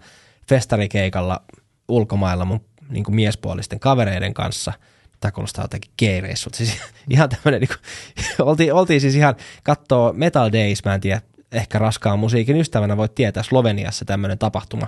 festarikeikalla 0.49 1.43
ulkomailla 1.89 2.45
mun 2.45 2.61
niin 2.89 3.05
kuin 3.05 3.15
miespuolisten 3.15 3.81
kavereiden 3.81 4.35
kanssa. 4.35 4.73
Tämä 5.21 5.33
kuulostaa 5.33 5.65
jotenkin 5.65 5.93
gay-reissut. 6.03 6.55
Siis 6.55 6.77
ihan 7.11 7.29
tämmöinen, 7.29 7.61
niin 7.61 7.69
kuin, 7.69 8.47
oltiin, 8.49 8.75
oltiin 8.75 9.01
siis 9.01 9.15
ihan 9.15 9.35
kattoo 9.63 10.13
Metal 10.13 10.53
Days, 10.53 10.85
mä 10.85 10.95
en 10.95 11.01
tiedä, 11.01 11.21
ehkä 11.53 11.79
raskaan 11.79 12.19
musiikin 12.19 12.57
ystävänä 12.57 12.97
voit 12.97 13.15
tietää, 13.15 13.43
Sloveniassa 13.43 14.05
tämmöinen 14.05 14.39
tapahtuma 14.39 14.87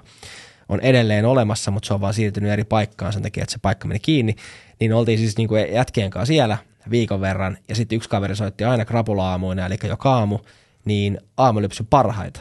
on 0.69 0.81
edelleen 0.81 1.25
olemassa, 1.25 1.71
mutta 1.71 1.87
se 1.87 1.95
on 1.95 2.01
vaan 2.01 2.15
siirtynyt 2.15 2.51
eri 2.53 2.65
paikkaan 2.65 3.13
sen 3.13 3.23
takia, 3.23 3.43
että 3.43 3.53
se 3.53 3.59
paikka 3.63 3.89
meni 3.89 4.01
kiinni. 4.01 4.37
Niin 4.81 4.93
oltiin 4.93 5.19
siis 5.19 5.37
niin 5.37 5.49
kuin 5.49 5.73
jätkien 5.73 6.11
kanssa 6.11 6.27
siellä 6.27 6.59
viikon 6.91 7.21
verran, 7.21 7.59
ja 7.69 7.75
sitten 7.75 7.97
yksi 7.97 8.09
kaveri 8.09 8.37
soitti 8.37 8.65
aina 8.65 8.85
krapula-aamuina, 8.85 9.67
eli 9.67 9.77
joka 9.89 10.13
aamu, 10.13 10.39
niin 10.85 11.19
aamulypsy 11.37 11.87
parhaita. 11.91 12.41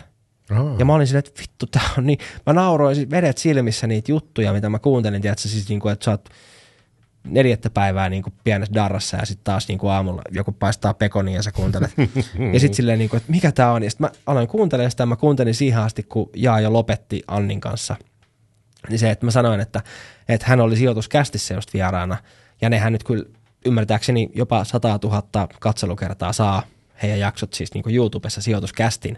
Aa, 0.52 0.76
Ja 0.80 0.86
mä 0.86 0.94
olin 0.94 1.08
silleen, 1.08 1.24
että 1.28 1.42
vittu, 1.42 1.66
tää 1.66 1.90
on 1.98 2.06
niin, 2.06 2.20
mä 2.46 2.54
nauroin 2.54 3.10
vedet 3.10 3.38
silmissä 3.38 3.88
niitä 3.88 4.12
juttuja, 4.12 4.54
mitä 4.54 4.70
mä 4.70 4.80
kuuntelin, 4.80 5.22
tiedätkö, 5.22 5.48
siis 5.48 5.70
niin 5.70 5.80
kuin, 5.80 5.94
että 5.94 6.06
sä 6.06 6.12
oot 6.12 6.30
neljättä 7.28 7.70
päivää 7.70 8.10
niin 8.10 8.24
kuin 8.24 8.34
pienessä 8.44 8.74
darrassa 8.74 9.18
ja 9.18 9.26
sitten 9.26 9.44
taas 9.44 9.68
niin 9.68 9.78
kuin 9.78 9.92
aamulla 9.92 10.22
joku 10.32 10.52
paistaa 10.52 10.94
pekonia 10.94 11.36
ja 11.36 11.44
sä 11.44 11.52
kuuntelet. 11.52 11.92
ja 12.54 12.60
sitten 12.60 12.76
silleen, 12.76 13.00
niin 13.00 13.10
kuin, 13.10 13.18
että 13.18 13.32
mikä 13.32 13.52
tää 13.52 13.72
on. 13.72 13.84
Ja 13.84 13.90
sitten 13.90 14.06
mä 14.06 14.12
aloin 14.26 14.48
kuuntelemaan 14.48 14.92
sitä 14.92 15.02
ja 15.02 15.08
mä 15.08 15.16
kuuntelin 15.16 15.56
siihen 15.56 15.80
asti, 15.80 16.04
kun 16.04 16.30
Jaa 16.36 16.60
jo 16.60 16.74
lopetti 16.74 17.24
Annin 17.28 17.62
kanssa. 17.62 17.96
Niin 18.90 19.00
se, 19.00 19.10
että 19.12 19.26
mä 19.26 19.32
sanoin, 19.32 19.60
että, 19.60 19.82
että 20.30 20.48
hän 20.48 20.62
oli 20.62 20.78
sijoituskästissä 20.78 21.54
just 21.54 21.74
vieraana. 21.74 22.18
Ja 22.62 22.70
nehän 22.70 22.94
nyt 22.94 23.04
kyllä 23.04 23.26
ymmärtääkseni 23.66 24.30
jopa 24.36 24.64
100 24.64 25.00
000 25.04 25.24
katselukertaa 25.60 26.34
saa 26.34 26.64
heidän 27.02 27.20
jaksot 27.20 27.54
siis 27.54 27.74
niin 27.74 27.84
kuin 27.84 27.96
YouTubessa 27.96 28.42
sijoituskästin 28.42 29.18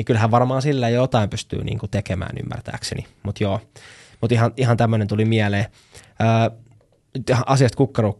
niin 0.00 0.04
kyllähän 0.04 0.30
varmaan 0.30 0.62
sillä 0.62 0.88
jotain 0.88 1.30
pystyy 1.30 1.64
niin 1.64 1.78
kuin 1.78 1.90
tekemään 1.90 2.38
ymmärtääkseni. 2.42 3.06
Mutta 3.22 3.44
joo, 3.44 3.60
mutta 4.20 4.34
ihan, 4.34 4.52
ihan 4.56 4.76
tämmöinen 4.76 5.08
tuli 5.08 5.24
mieleen. 5.24 5.66
Öö, 6.20 6.58
nyt 7.14 7.30
ihan 7.30 7.44
asiasta 7.46 7.78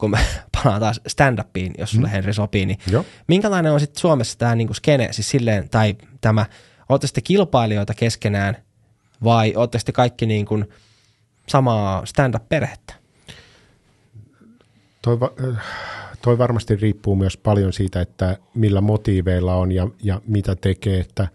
me 0.08 0.18
palaan 0.56 0.80
taas 0.80 1.00
stand-upiin, 1.08 1.72
jos 1.78 1.90
sulle 1.90 2.12
Henri 2.12 2.34
sopii, 2.34 2.66
niin 2.66 2.78
Joo. 2.90 3.04
minkälainen 3.28 3.72
on 3.72 3.80
sitten 3.80 4.00
Suomessa 4.00 4.38
tämä 4.38 4.54
niin 4.54 4.74
skene, 4.74 5.08
siis 5.12 5.30
silleen, 5.30 5.68
tai 5.68 5.94
tämä, 6.20 6.46
ootte 6.88 7.06
sitten 7.06 7.24
kilpailijoita 7.24 7.94
keskenään, 7.94 8.56
vai 9.24 9.52
ootte 9.56 9.78
sitten 9.78 9.92
kaikki 9.92 10.26
niin 10.26 10.46
kuin 10.46 10.68
samaa 11.48 12.06
stand-up-perhettä? 12.06 12.94
Toi, 15.02 15.20
va- 15.20 15.32
äh, 15.48 15.56
toi 16.22 16.38
varmasti 16.38 16.76
riippuu 16.76 17.16
myös 17.16 17.36
paljon 17.36 17.72
siitä, 17.72 18.00
että 18.00 18.38
millä 18.54 18.80
motiiveilla 18.80 19.54
on 19.54 19.72
ja, 19.72 19.88
ja 20.02 20.22
mitä 20.26 20.56
tekee. 20.56 21.00
Että 21.00 21.28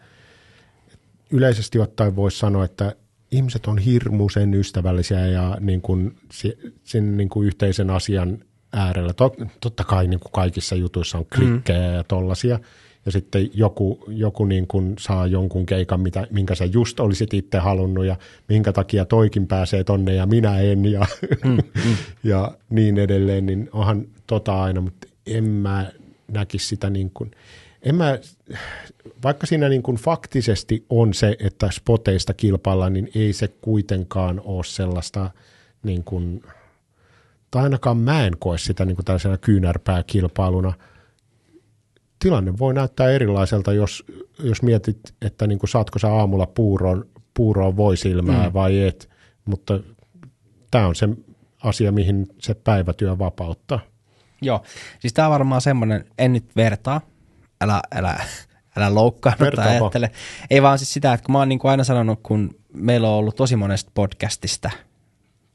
yleisesti 1.32 1.80
ottaen 1.80 2.16
voisi 2.16 2.40
sanoa, 2.40 2.66
että 2.66 2.96
ihmiset 3.32 3.68
on 3.68 3.78
hirmuisen 3.78 4.54
ystävällisiä 4.54 5.28
ja 5.28 5.58
niin 5.60 5.82
kuin, 5.82 6.18
se- 6.32 6.58
sen 6.84 7.18
niin 7.18 7.30
kuin 7.30 7.48
yhteisen 7.48 7.90
asian 7.90 8.40
äärellä. 8.74 9.14
Tot, 9.14 9.34
totta 9.60 9.84
kai 9.84 10.08
niin 10.08 10.20
kuin 10.20 10.32
kaikissa 10.32 10.76
jutuissa 10.76 11.18
on 11.18 11.26
klikkejä 11.36 11.88
mm. 11.90 11.96
ja 11.96 12.04
tollasia. 12.04 12.60
Ja 13.06 13.12
sitten 13.12 13.50
joku, 13.54 14.04
joku 14.08 14.46
niin 14.46 14.68
kuin 14.68 14.96
saa 15.00 15.28
jonkun 15.28 15.66
keikan, 15.66 16.00
mitä, 16.00 16.28
minkä 16.32 16.56
sä 16.56 16.66
just 16.66 17.00
olisit 17.00 17.34
itse 17.34 17.58
halunnut 17.58 18.06
ja 18.06 18.16
minkä 18.50 18.74
takia 18.74 19.06
toikin 19.06 19.48
pääsee 19.48 19.84
tonne 19.84 20.14
ja 20.14 20.26
minä 20.26 20.60
en 20.60 20.86
ja, 20.86 21.06
mm, 21.44 21.52
mm. 21.52 21.96
ja 22.24 22.58
niin 22.70 22.98
edelleen, 22.98 23.46
niin 23.46 23.70
onhan 23.74 24.08
tota 24.28 24.64
aina, 24.64 24.82
mutta 24.82 25.08
en 25.28 25.44
mä 25.44 25.92
näkisi 26.28 26.68
sitä 26.68 26.90
niin 26.90 27.12
kuin, 27.14 27.32
en 27.82 27.96
mä, 27.96 28.20
vaikka 29.24 29.48
siinä 29.48 29.70
niin 29.70 29.84
kuin 29.84 29.98
faktisesti 29.98 30.86
on 30.90 31.14
se, 31.14 31.36
että 31.40 31.72
spoteista 31.72 32.34
kilpaillaan, 32.34 32.94
niin 32.94 33.10
ei 33.16 33.34
se 33.34 33.48
kuitenkaan 33.48 34.42
ole 34.46 34.64
sellaista 34.64 35.32
niin 35.84 36.04
kuin, 36.04 36.44
tai 37.52 37.64
ainakaan 37.64 37.98
mä 37.98 38.26
en 38.26 38.38
koe 38.40 38.58
sitä 38.58 38.86
niin 38.86 38.96
kuin 38.96 39.06
tällaisena 39.06 39.38
kyynärpääkilpailuna. 39.38 40.74
Tilanne 42.20 42.54
voi 42.60 42.74
näyttää 42.74 43.10
erilaiselta, 43.10 43.74
jos, 43.74 44.06
jos 44.40 44.62
mietit, 44.62 45.00
että 45.22 45.48
niin 45.48 45.60
kuin 45.60 45.70
saatko 45.70 46.00
sä 46.00 46.14
aamulla 46.14 46.46
puuroon, 46.46 47.06
puuroon 47.34 47.78
voi 47.78 47.98
silmää 47.98 48.48
mm. 48.48 48.54
vai 48.54 48.88
et, 48.88 49.10
mutta 49.46 49.80
tämä 50.72 50.88
on 50.88 50.96
se 50.96 51.10
asia, 51.64 51.92
mihin 51.92 52.28
se 52.40 52.54
päivätyö 52.54 53.18
vapauttaa. 53.20 53.80
Joo, 54.42 54.64
siis 55.00 55.14
tämä 55.14 55.28
on 55.28 55.32
varmaan 55.32 55.62
semmoinen, 55.62 56.06
en 56.18 56.34
nyt 56.34 56.56
vertaa, 56.56 57.02
älä, 57.62 57.82
älä, 57.96 58.24
älä 58.78 58.96
loukkaannut 58.96 59.54
tai 59.56 59.68
ajattele. 59.68 60.12
Ei 60.50 60.62
vaan 60.62 60.80
siis 60.80 60.94
sitä, 60.94 61.14
että 61.14 61.26
kun 61.26 61.34
mä 61.34 61.40
oon 61.40 61.50
niin 61.50 61.60
kuin 61.60 61.72
aina 61.72 61.84
sanonut, 61.84 62.20
kun 62.24 62.56
meillä 62.74 63.10
on 63.10 63.16
ollut 63.16 63.36
tosi 63.36 63.56
monesta 63.56 63.92
podcastista, 63.94 64.70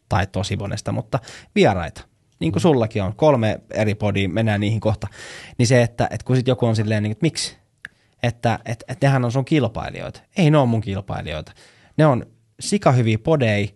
tai 0.09 0.27
tosi 0.27 0.57
monesta, 0.57 0.93
mutta 0.93 1.19
vieraita. 1.55 2.10
Niin 2.41 2.53
kuin 2.53 2.63
sullakin 2.63 3.03
on, 3.03 3.17
kolme 3.17 3.61
eri 3.71 3.95
podia, 3.95 4.29
mennään 4.29 4.61
niihin 4.61 4.81
kohta. 4.81 5.07
Niin 5.59 5.67
se, 5.67 5.83
että, 5.83 6.09
että 6.11 6.25
kun 6.25 6.37
sit 6.37 6.49
joku 6.49 6.67
on 6.67 6.77
silleen, 6.77 7.03
niin, 7.03 7.13
että 7.13 7.25
miksi? 7.25 7.57
Että, 8.23 8.59
että, 8.65 8.85
että 8.89 9.07
nehän 9.07 9.25
on 9.25 9.33
sun 9.33 9.45
kilpailijoita. 9.45 10.21
Ei 10.37 10.51
ne 10.51 10.59
ole 10.59 10.67
mun 10.67 10.81
kilpailijoita. 10.81 11.53
Ne 11.97 12.07
on 12.07 12.27
sikahyviä 12.61 13.19
podei, 13.19 13.75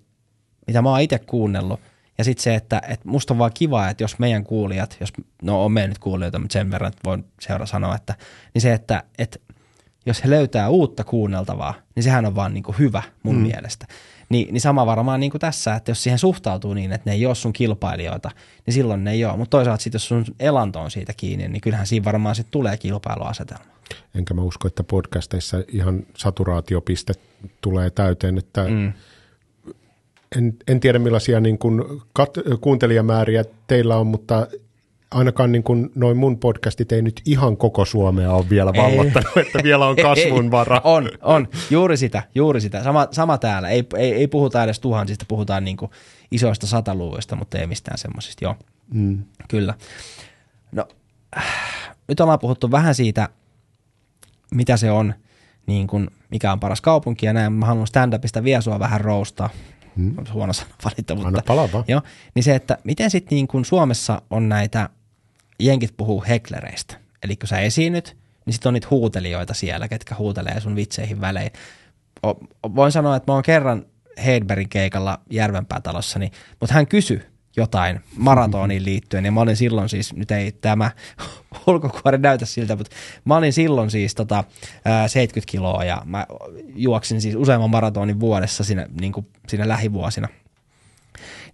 mitä 0.67 0.83
mä 0.83 0.91
oon 0.91 1.01
itse 1.01 1.19
kuunnellut. 1.19 1.81
Ja 2.19 2.25
sitten 2.25 2.43
se, 2.43 2.55
että, 2.55 2.83
että 2.89 3.09
musta 3.09 3.35
on 3.35 3.39
vaan 3.39 3.51
kiva, 3.55 3.89
että 3.89 4.05
jos 4.05 4.19
meidän 4.19 4.45
kuulijat, 4.45 4.97
jos, 5.01 5.13
no 5.43 5.65
on 5.65 5.73
meidän 5.73 5.91
nyt 5.91 5.99
kuulijoita, 5.99 6.39
mutta 6.39 6.53
sen 6.53 6.71
verran, 6.71 6.89
että 6.89 7.01
voin 7.05 7.25
seura 7.41 7.67
sanoa, 7.67 7.95
että, 7.95 8.15
niin 8.55 8.63
se, 8.63 8.73
että, 8.73 9.03
että 9.19 9.39
jos 10.07 10.25
he 10.25 10.31
löytää 10.31 10.69
uutta 10.69 11.05
kuunneltavaa, 11.05 11.75
niin 11.95 12.03
sehän 12.03 12.27
on 12.27 12.35
vaan 12.35 12.55
niin 12.55 12.65
kuin 12.65 12.79
hyvä 12.79 13.03
mun 13.23 13.37
mm. 13.37 13.43
mielestä. 13.43 13.87
Ni, 14.35 14.49
niin 14.51 14.61
sama 14.61 14.87
varmaan 14.87 15.21
niin 15.21 15.31
kuin 15.31 15.41
tässä, 15.41 15.75
että 15.75 15.91
jos 15.91 16.03
siihen 16.03 16.19
suhtautuu 16.19 16.75
niin, 16.75 16.93
että 16.93 17.11
ne 17.11 17.17
ei 17.17 17.27
ole 17.27 17.35
sun 17.35 17.53
kilpailijoita, 17.53 18.31
niin 18.67 18.75
silloin 18.75 19.05
ne 19.05 19.13
ei 19.13 19.25
ole. 19.25 19.37
Mutta 19.37 19.51
toisaalta 19.51 19.83
sitten, 19.83 19.97
jos 19.97 20.09
sun 20.09 20.25
elanto 20.41 20.81
on 20.81 20.91
siitä 20.91 21.13
kiinni, 21.17 21.49
niin 21.49 21.61
kyllähän 21.61 21.87
siinä 21.87 22.05
varmaan 22.05 22.35
sitten 22.35 22.53
tulee 22.53 22.77
kilpailuasetelma. 22.77 23.65
Enkä 24.15 24.35
mä 24.35 24.43
usko, 24.43 24.69
että 24.69 24.85
podcasteissa 24.85 25.57
ihan 25.69 26.07
saturaatiopiste 26.17 27.15
tulee 27.61 27.91
täyteen, 27.91 28.39
että 28.39 28.65
mm. 28.65 28.93
en, 30.37 30.57
en 30.69 30.81
tiedä 30.81 30.99
millaisia 30.99 31.41
niin 31.41 31.59
kuin 31.59 31.81
kat- 32.21 32.59
kuuntelijamääriä 32.61 33.45
teillä 33.67 33.97
on, 33.97 34.07
mutta 34.07 34.47
ainakaan 35.15 35.53
niin 35.53 35.63
kuin 35.63 35.91
noin 35.95 36.17
mun 36.17 36.39
podcastit 36.39 36.93
ei 36.93 37.03
nyt 37.03 37.23
ihan 37.25 37.57
koko 37.57 37.85
Suomea 37.85 38.33
ole 38.33 38.51
vielä 38.51 38.71
Ei. 38.75 38.83
vallottanut, 38.83 39.37
että 39.37 39.59
vielä 39.63 39.87
on 39.87 39.97
kasvun 39.97 40.51
vara. 40.51 40.81
On, 40.95 41.11
on. 41.23 41.49
Juuri 41.71 41.97
sitä, 41.97 42.23
juuri 42.35 42.61
sitä. 42.61 42.83
Sama, 42.83 43.09
sama 43.11 43.39
täällä. 43.39 43.69
Ei, 43.69 43.87
ei, 43.97 44.13
ei 44.13 44.27
puhuta 44.29 44.65
edes 44.65 44.81
tuhansista, 44.81 45.25
puhutaan 45.29 45.65
niin 45.65 45.77
kuin 45.77 45.91
isoista 46.31 46.67
sataluvuista, 46.67 47.37
mutta 47.37 47.59
ei 47.59 47.67
mistään 47.67 47.99
semmoisista. 47.99 48.45
Joo, 48.45 48.57
Mm. 48.93 49.25
kyllä. 49.49 49.75
No, 50.73 50.89
nyt 52.09 52.21
ollaan 52.21 52.39
puhuttu 52.39 52.71
vähän 52.71 52.95
siitä, 52.95 53.29
mitä 54.51 54.77
se 54.77 54.91
on, 54.91 55.15
niin 55.67 55.87
kuin, 55.87 56.11
mikä 56.31 56.53
on 56.53 56.61
paras 56.61 56.81
kaupunki 56.81 57.27
ja 57.27 57.33
näin. 57.33 57.53
Mä 57.53 57.67
haluan 57.67 57.87
stand-upista 57.87 58.45
vielä 58.45 58.61
sua 58.61 58.79
vähän 58.79 59.01
roustaa. 59.01 59.51
Mm. 59.97 60.17
Huono 60.33 60.53
sana 60.53 60.71
valita, 60.85 61.15
mutta... 61.15 61.29
Anna 61.29 61.43
palaa. 61.47 61.85
Joo, 61.89 62.03
niin 62.35 62.43
se, 62.43 62.55
että 62.55 62.79
miten 62.85 63.11
sitten 63.11 63.37
niin 63.37 63.65
Suomessa 63.65 64.23
on 64.31 64.49
näitä, 64.49 64.89
jenkit 65.61 65.97
puhuu 65.97 66.25
heklereistä. 66.29 66.97
Eli 67.23 67.37
kun 67.37 67.49
sä 67.49 67.59
esiinnyt, 67.59 68.17
niin 68.47 68.55
sitten 68.55 68.71
on 68.71 68.75
niitä 68.75 68.87
huutelijoita 68.91 69.55
siellä, 69.55 69.89
ketkä 69.89 70.15
huutelee 70.19 70.61
sun 70.61 70.77
vitseihin 70.77 71.21
välein. 71.21 71.51
Voin 72.75 72.93
sanoa, 72.93 73.17
että 73.17 73.33
mä 73.33 73.35
oon 73.35 73.43
kerran 73.43 73.87
Hedbergin 74.25 74.69
keikalla 74.69 75.21
Järvenpäätalossa, 75.31 76.19
niin, 76.19 76.33
mutta 76.61 76.75
hän 76.75 76.87
kysyi 76.87 77.23
jotain 77.57 78.01
maratoniin 78.17 78.85
liittyen, 78.91 79.25
ja 79.25 79.33
mä 79.33 79.41
olin 79.41 79.57
silloin 79.57 79.89
siis, 79.89 80.15
nyt 80.15 80.31
ei 80.31 80.53
tämä 80.53 80.91
ulkokuori 81.67 82.19
näytä 82.19 82.47
siltä, 82.47 82.77
mutta 82.77 82.97
mä 83.25 83.37
olin 83.37 83.53
silloin 83.53 83.91
siis 83.91 84.15
tota, 84.15 84.45
ää, 84.85 85.09
70 85.09 85.51
kiloa, 85.51 85.85
ja 85.85 86.03
mä 86.05 86.27
juoksin 86.75 87.21
siis 87.21 87.35
useamman 87.35 87.71
maratonin 87.71 88.21
vuodessa 88.21 88.65
siinä, 88.65 88.87
niin 89.01 89.13
kuin, 89.13 89.27
siinä 89.49 89.69
lähivuosina 89.69 90.29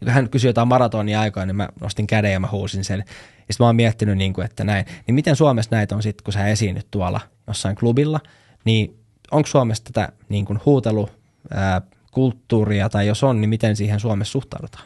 ja 0.01 0.05
kun 0.05 0.15
hän 0.15 0.31
kysyi 0.31 0.49
jotain 0.49 0.69
maratonia 0.69 1.21
aikaa, 1.21 1.47
niin 1.47 1.57
mä 1.57 1.69
nostin 1.81 2.07
käden 2.07 2.33
ja 2.33 2.41
mä 2.41 2.49
huusin 2.51 2.85
sen. 2.85 3.05
Ja 3.51 3.55
sitten 3.55 3.65
mä 3.65 3.69
oon 3.69 3.77
miettinyt, 3.77 4.19
niin 4.19 4.33
kuin, 4.33 4.45
että 4.45 4.65
näin. 4.65 4.85
Niin 5.07 5.15
miten 5.15 5.37
Suomessa 5.37 5.77
näitä 5.77 5.97
on 5.97 6.03
sitten, 6.03 6.25
kun 6.25 6.33
sä 6.33 6.47
esiinnyt 6.47 6.87
tuolla 6.91 7.21
jossain 7.47 7.77
klubilla, 7.77 8.21
niin 8.65 8.97
onko 9.31 9.47
Suomessa 9.47 9.85
tätä 9.85 10.13
niin 10.29 10.45
kuin 10.45 10.61
huutelu, 10.67 11.09
ää, 11.51 11.83
kulttuuria, 12.11 12.89
tai 12.89 13.07
jos 13.07 13.25
on, 13.25 13.41
niin 13.41 13.49
miten 13.49 13.77
siihen 13.77 14.01
Suomessa 14.01 14.33
suhtaudutaan? 14.33 14.85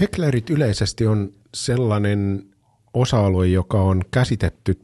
Heklerit 0.00 0.50
yleisesti 0.50 1.06
on 1.06 1.32
sellainen 1.54 2.44
osa-alue, 2.94 3.46
joka 3.46 3.82
on 3.82 4.02
käsitetty 4.10 4.80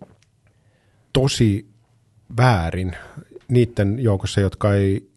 tosi 1.13 1.67
väärin 2.37 2.97
niiden 3.49 3.99
joukossa, 3.99 4.41
jotka 4.41 4.75
ei 4.75 5.09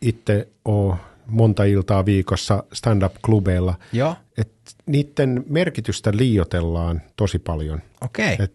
itse 0.00 0.48
ole 0.64 0.96
monta 1.26 1.64
iltaa 1.64 2.04
viikossa 2.04 2.64
stand-up-klubeilla. 2.72 3.74
Joo, 3.92 4.16
Et 4.36 4.53
niiden 4.86 5.44
merkitystä 5.48 6.12
liiotellaan 6.16 7.02
tosi 7.16 7.38
paljon. 7.38 7.80
okei. 8.00 8.34
Okay. 8.34 8.44
Et 8.44 8.52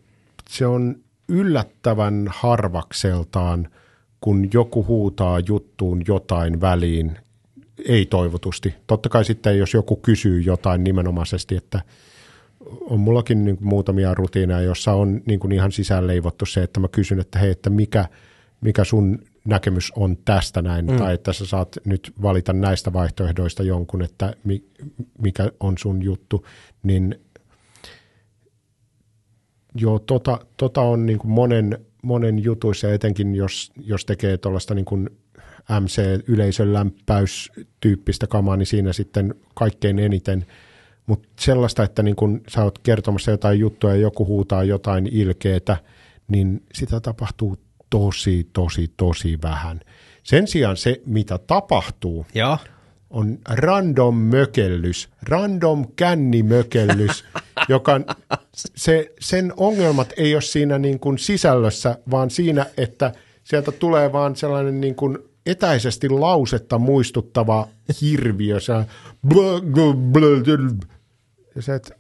se 0.50 0.68
on 0.68 0.96
yllättävän 1.28 2.30
harvakseltaan, 2.34 3.68
kun 4.22 4.50
joku 4.54 4.86
huutaa 4.86 5.40
juttuun 5.40 6.02
jotain 6.08 6.62
väliin, 6.62 7.18
ei 7.86 8.06
toivotusti. 8.06 8.74
Totta 8.88 9.10
kai 9.10 9.26
sitten, 9.26 9.58
jos 9.58 9.74
joku 9.74 9.96
kysyy 9.96 10.42
jotain 10.42 10.84
nimenomaisesti, 10.84 11.56
että 11.56 11.82
on 12.82 13.00
mullakin 13.00 13.46
niin 13.46 13.58
kuin 13.58 13.68
muutamia 13.68 14.14
rutiineja, 14.14 14.62
jossa 14.62 14.94
on 14.94 15.22
niin 15.26 15.40
kuin 15.40 15.52
ihan 15.52 15.72
sisään 15.72 16.08
leivottu 16.08 16.46
se, 16.46 16.64
että 16.64 16.80
mä 16.80 16.88
kysyn, 16.88 17.20
että 17.20 17.40
hei, 17.40 17.52
että 17.52 17.70
mikä, 17.70 18.06
mikä 18.62 18.84
sun 18.84 19.20
näkemys 19.50 19.92
on 19.96 20.18
tästä 20.18 20.62
näin, 20.62 20.86
mm. 20.86 20.98
tai 20.98 21.14
että 21.14 21.34
sä 21.34 21.46
saat 21.46 21.78
nyt 21.86 22.14
valita 22.22 22.54
näistä 22.54 22.94
vaihtoehdoista 22.94 23.64
jonkun, 23.64 24.02
että 24.02 24.34
mi, 24.44 24.64
mikä 25.22 25.52
on 25.60 25.78
sun 25.78 26.04
juttu, 26.04 26.46
niin 26.84 27.16
Joo, 29.76 30.00
tota, 30.00 30.40
tota 30.58 30.82
on 30.82 31.06
niin 31.06 31.20
kuin 31.20 31.32
monen, 31.32 31.86
monen 32.04 32.44
jutuissa, 32.44 32.94
etenkin 32.94 33.36
jos, 33.36 33.72
jos 33.86 34.06
tekee 34.06 34.38
tuollaista 34.38 34.76
niin 34.76 34.86
kuin 34.86 35.10
MC-yleisön 35.80 36.74
lämpäystyyppistä 36.74 38.28
kamaa, 38.28 38.58
niin 38.58 38.66
siinä 38.66 38.94
sitten 38.94 39.36
kaikkein 39.56 40.00
eniten. 40.00 40.46
Mutta 41.06 41.30
sellaista, 41.40 41.84
että 41.84 42.04
niin 42.04 42.16
kun 42.16 42.42
sä 42.48 42.64
oot 42.64 42.80
kertomassa 42.80 43.32
jotain 43.32 43.60
juttua 43.60 43.90
ja 43.90 43.96
joku 43.96 44.26
huutaa 44.26 44.64
jotain 44.64 45.08
ilkeetä, 45.12 45.78
niin 46.28 46.64
sitä 46.74 47.00
tapahtuu 47.00 47.58
tosi, 47.90 48.50
tosi, 48.54 48.94
tosi 48.98 49.40
vähän. 49.42 49.80
Sen 50.24 50.48
sijaan 50.48 50.78
se, 50.78 51.02
mitä 51.06 51.38
tapahtuu, 51.38 52.26
Joo, 52.36 52.58
on 53.10 53.38
random 53.50 54.16
mökellys, 54.16 55.10
random 55.22 55.86
kännimökellys, 55.96 57.26
joka 57.70 58.00
se, 58.54 59.14
sen 59.20 59.54
ongelmat 59.58 60.14
ei 60.18 60.36
ole 60.36 60.42
siinä 60.42 60.80
niin 60.80 61.00
kuin 61.00 61.18
sisällössä, 61.18 61.98
vaan 62.12 62.30
siinä, 62.30 62.66
että 62.78 63.14
sieltä 63.44 63.72
tulee 63.72 64.12
vaan 64.12 64.36
sellainen 64.36 64.82
niin 64.82 64.96
kuin 64.96 65.18
etäisesti 65.46 66.10
lausetta 66.10 66.78
muistuttava 66.78 67.68
hirviö. 68.02 68.60
Se, 68.60 68.74
ja 71.56 71.62
se, 71.62 71.76
että 71.76 71.96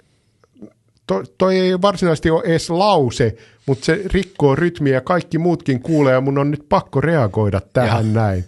to, 1.09 1.23
toi 1.37 1.59
ei 1.59 1.81
varsinaisesti 1.81 2.29
ole 2.29 2.43
edes 2.45 2.69
lause, 2.69 3.35
mutta 3.65 3.85
se 3.85 4.01
rikkoo 4.05 4.55
rytmiä 4.55 4.93
ja 4.93 5.01
kaikki 5.01 5.37
muutkin 5.37 5.81
kuulee 5.81 6.13
ja 6.13 6.21
mun 6.21 6.37
on 6.37 6.51
nyt 6.51 6.65
pakko 6.69 7.01
reagoida 7.01 7.61
tähän 7.73 8.05
Joo. 8.05 8.13
näin. 8.13 8.45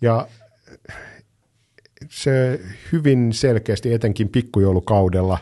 Ja 0.00 0.26
se 2.10 2.60
hyvin 2.92 3.32
selkeästi 3.32 3.94
etenkin 3.94 4.28
pikkujoulukaudella, 4.28 5.38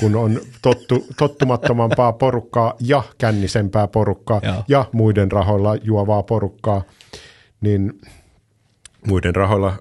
kun 0.00 0.16
on 0.16 0.40
tottu, 0.62 1.06
tottumattomampaa 1.18 2.12
porukkaa 2.12 2.74
ja 2.80 3.02
kännisempää 3.18 3.88
porukkaa 3.88 4.40
Joo. 4.44 4.64
ja 4.68 4.84
muiden 4.92 5.32
rahoilla 5.32 5.76
juovaa 5.76 6.22
porukkaa, 6.22 6.82
niin 7.60 8.00
muiden 9.06 9.34
rahoilla 9.34 9.74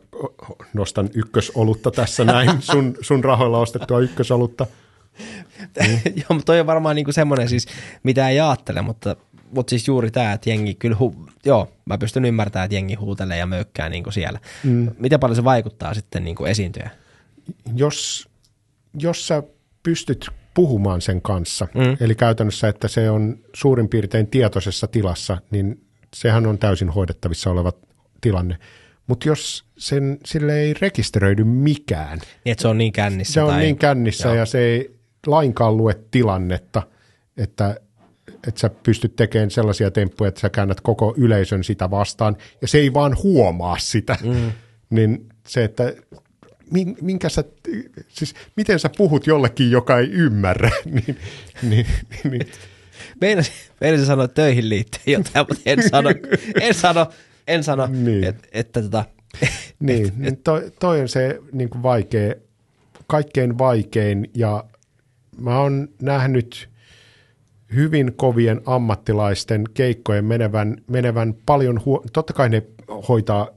nostan 0.73 1.09
ykkösolutta 1.13 1.91
tässä 1.91 2.23
näin, 2.23 2.61
sun, 2.71 2.95
sun 3.01 3.23
rahoilla 3.23 3.59
ostettua 3.59 3.99
ykkösolutta. 3.99 4.67
Joo, 6.15 6.25
mutta 6.29 6.45
toi 6.45 6.59
on 6.59 6.67
varmaan 6.67 6.95
niinku 6.95 7.11
semmoinen 7.11 7.49
siis, 7.49 7.67
mitä 8.03 8.29
ei 8.29 8.39
ajattele, 8.39 8.81
mutta, 8.81 9.15
mutta 9.55 9.69
siis 9.69 9.87
juuri 9.87 10.11
tämä, 10.11 10.33
että 10.33 10.49
jengi 10.49 10.73
kyllä, 10.75 10.97
hu- 10.99 11.31
joo, 11.45 11.71
mä 11.85 11.97
pystyn 11.97 12.25
ymmärtämään, 12.25 12.65
että 12.65 12.75
jengi 12.75 12.95
huutelee 12.95 13.37
ja 13.37 13.45
möykkää 13.45 13.89
niinku 13.89 14.11
siellä. 14.11 14.39
Mm. 14.63 14.91
Miten 14.97 15.19
paljon 15.19 15.35
se 15.35 15.43
vaikuttaa 15.43 15.93
sitten 15.93 16.23
niinku 16.23 16.45
esiintyjä? 16.45 16.89
Jos, 17.75 18.29
jos 18.99 19.27
sä 19.27 19.43
pystyt 19.83 20.29
puhumaan 20.53 21.01
sen 21.01 21.21
kanssa, 21.21 21.67
mm. 21.73 21.97
eli 21.99 22.15
käytännössä, 22.15 22.67
että 22.67 22.87
se 22.87 23.09
on 23.09 23.37
suurin 23.53 23.89
piirtein 23.89 24.27
tietoisessa 24.27 24.87
tilassa, 24.87 25.37
niin 25.51 25.85
sehän 26.15 26.45
on 26.47 26.57
täysin 26.57 26.89
hoidettavissa 26.89 27.49
oleva 27.49 27.71
tilanne. 28.21 28.57
Mutta 29.07 29.27
jos 29.27 29.65
sen, 29.77 30.17
sille 30.25 30.59
ei 30.59 30.73
rekisteröidy 30.73 31.43
mikään, 31.43 32.19
Niin, 32.19 32.51
että 32.51 32.61
se 32.61 32.67
on 32.67 32.77
niin 32.77 32.93
kännissä. 32.93 33.33
se 33.33 33.41
on 33.41 33.49
tai... 33.49 33.61
niin 33.61 33.77
kännissä 33.77 34.27
Joo. 34.27 34.35
ja 34.35 34.45
se 34.45 34.59
ei 34.59 35.00
lainkaan 35.27 35.77
lue 35.77 35.99
tilannetta, 36.11 36.83
että, 37.37 37.75
että 38.47 38.59
sä 38.59 38.69
pystyt 38.69 39.15
tekemään 39.15 39.51
sellaisia 39.51 39.91
temppuja, 39.91 40.27
että 40.27 40.41
sä 40.41 40.49
käännät 40.49 40.81
koko 40.81 41.13
yleisön 41.17 41.63
sitä 41.63 41.91
vastaan, 41.91 42.37
ja 42.61 42.67
se 42.67 42.77
ei 42.77 42.93
vaan 42.93 43.17
huomaa 43.23 43.77
sitä. 43.79 44.17
Mm. 44.23 44.51
Niin 44.89 45.29
se, 45.47 45.63
että 45.63 45.93
min- 46.71 46.95
minkä 47.01 47.29
sä, 47.29 47.43
siis 48.07 48.33
miten 48.57 48.79
sä 48.79 48.89
puhut 48.97 49.27
jollekin, 49.27 49.71
joka 49.71 49.99
ei 49.99 50.09
ymmärrä, 50.11 50.71
niin, 50.85 51.17
niin, 51.63 51.85
niin 52.23 52.47
Meinasin, 53.21 53.53
meinasin 53.81 54.05
sanoa 54.07 54.27
töihin 54.27 54.69
liittyen 54.69 55.03
jotain, 55.13 55.45
mutta 55.49 55.61
en 55.65 55.89
sano, 55.89 56.09
en 56.61 56.73
sano, 56.73 57.09
en 57.47 57.63
sano 57.63 57.87
Niin. 57.91 58.23
että, 58.23 58.47
että 58.51 58.81
tota, 58.81 59.05
Niin, 59.79 60.13
niin 60.17 60.37
toi, 60.37 60.71
toi 60.79 61.01
on 61.01 61.09
se 61.09 61.39
niin 61.51 61.69
kuin 61.69 61.83
vaikea, 61.83 62.33
kaikkein 63.07 63.57
vaikein 63.57 64.29
ja 64.35 64.63
mä 65.37 65.59
oon 65.59 65.87
nähnyt 66.01 66.69
hyvin 67.75 68.13
kovien 68.15 68.61
ammattilaisten 68.65 69.63
keikkojen 69.73 70.25
menevän, 70.25 70.77
menevän 70.87 71.35
paljon, 71.45 71.81
huo- 71.85 72.03
totta 72.13 72.33
kai 72.33 72.49
ne 72.49 72.63
hoitaa 73.07 73.47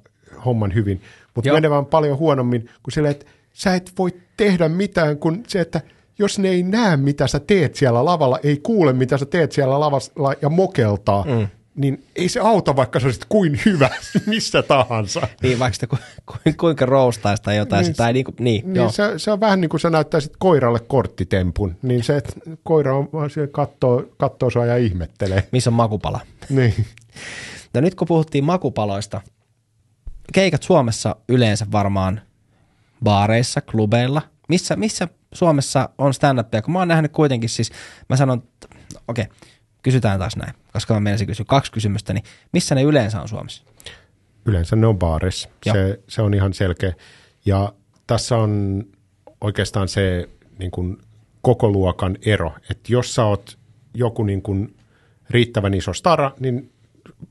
homman 0.44 0.74
hyvin, 0.74 1.00
mutta 1.34 1.48
Joo. 1.48 1.56
menevän 1.56 1.86
paljon 1.86 2.18
huonommin 2.18 2.70
kuin 2.82 2.92
sille, 2.92 3.10
että 3.10 3.26
sä 3.52 3.74
et 3.74 3.92
voi 3.98 4.10
tehdä 4.36 4.68
mitään 4.68 5.18
kuin 5.18 5.42
se, 5.48 5.60
että 5.60 5.80
jos 6.18 6.38
ne 6.38 6.48
ei 6.48 6.62
näe, 6.62 6.96
mitä 6.96 7.26
sä 7.26 7.40
teet 7.40 7.74
siellä 7.74 8.04
lavalla, 8.04 8.38
ei 8.42 8.60
kuule, 8.62 8.92
mitä 8.92 9.18
sä 9.18 9.26
teet 9.26 9.52
siellä 9.52 9.80
lavalla 9.80 10.34
ja 10.42 10.48
mokeltaa, 10.48 11.24
mm. 11.24 11.48
Niin 11.74 12.04
ei 12.16 12.28
se 12.28 12.40
auta, 12.40 12.76
vaikka 12.76 13.00
sä 13.00 13.06
olisit 13.06 13.24
kuin 13.28 13.60
hyvä 13.64 13.90
missä 14.26 14.62
tahansa. 14.62 15.28
niin 15.42 15.58
vaikka 15.58 15.74
sitä 15.74 15.86
ku, 15.86 15.96
ku, 16.26 16.34
kuinka 16.60 16.86
roustaisi 16.86 17.42
tai 17.42 17.56
jotain, 17.56 17.84
Niin 17.84 17.96
tai 17.96 18.12
niin, 18.12 18.24
kuin, 18.24 18.34
niin, 18.38 18.64
Niin 18.64 18.76
joo. 18.76 18.90
se, 18.92 19.02
se 19.16 19.30
on 19.30 19.40
vähän 19.40 19.60
niin 19.60 19.68
kuin 19.68 19.80
sä 19.80 19.90
näyttäisit 19.90 20.32
koiralle 20.38 20.80
korttitempun, 20.80 21.76
niin 21.82 22.04
se, 22.04 22.16
että 22.16 22.32
koira 22.62 22.96
on 22.96 23.08
vaan 23.12 23.30
siellä 23.30 23.50
kattoo, 23.52 24.04
kattoo 24.16 24.50
sua 24.50 24.66
ja 24.66 24.76
ihmettelee. 24.76 25.48
missä 25.52 25.70
on 25.70 25.74
makupala. 25.74 26.20
Niin. 26.48 26.74
No 27.74 27.80
nyt 27.80 27.94
kun 27.94 28.08
puhuttiin 28.08 28.44
makupaloista, 28.44 29.20
keikat 30.32 30.62
Suomessa 30.62 31.16
yleensä 31.28 31.66
varmaan 31.72 32.20
baareissa, 33.04 33.60
klubeilla. 33.60 34.22
Missä, 34.48 34.76
missä 34.76 35.08
Suomessa 35.34 35.88
on 35.98 36.12
stand-upia? 36.14 36.62
Kun 36.62 36.72
mä 36.72 36.78
oon 36.78 36.88
nähnyt 36.88 37.12
kuitenkin 37.12 37.48
siis, 37.50 37.72
mä 38.08 38.16
sanon, 38.16 38.42
okei, 39.08 39.26
kysytään 39.84 40.18
taas 40.18 40.36
näin, 40.36 40.54
koska 40.72 40.94
mä 40.94 41.00
menisin 41.00 41.26
kysyä 41.26 41.44
kaksi 41.48 41.72
kysymystä, 41.72 42.12
niin 42.12 42.24
missä 42.52 42.74
ne 42.74 42.82
yleensä 42.82 43.20
on 43.20 43.28
Suomessa? 43.28 43.64
Yleensä 44.46 44.76
ne 44.76 44.86
on 44.86 44.98
baareissa. 44.98 45.48
Joo. 45.66 45.74
Se, 45.74 46.00
se 46.08 46.22
on 46.22 46.34
ihan 46.34 46.54
selkeä. 46.54 46.92
Ja 47.46 47.72
tässä 48.06 48.36
on 48.36 48.84
oikeastaan 49.40 49.88
se 49.88 50.28
niin 50.58 50.70
kuin 50.70 50.98
koko 51.42 51.68
luokan 51.68 52.16
ero, 52.26 52.52
että 52.70 52.92
jos 52.92 53.14
sä 53.14 53.24
oot 53.24 53.58
joku 53.94 54.24
niin 54.24 54.42
kuin 54.42 54.76
riittävän 55.30 55.74
iso 55.74 55.92
stara, 55.92 56.30
niin 56.40 56.70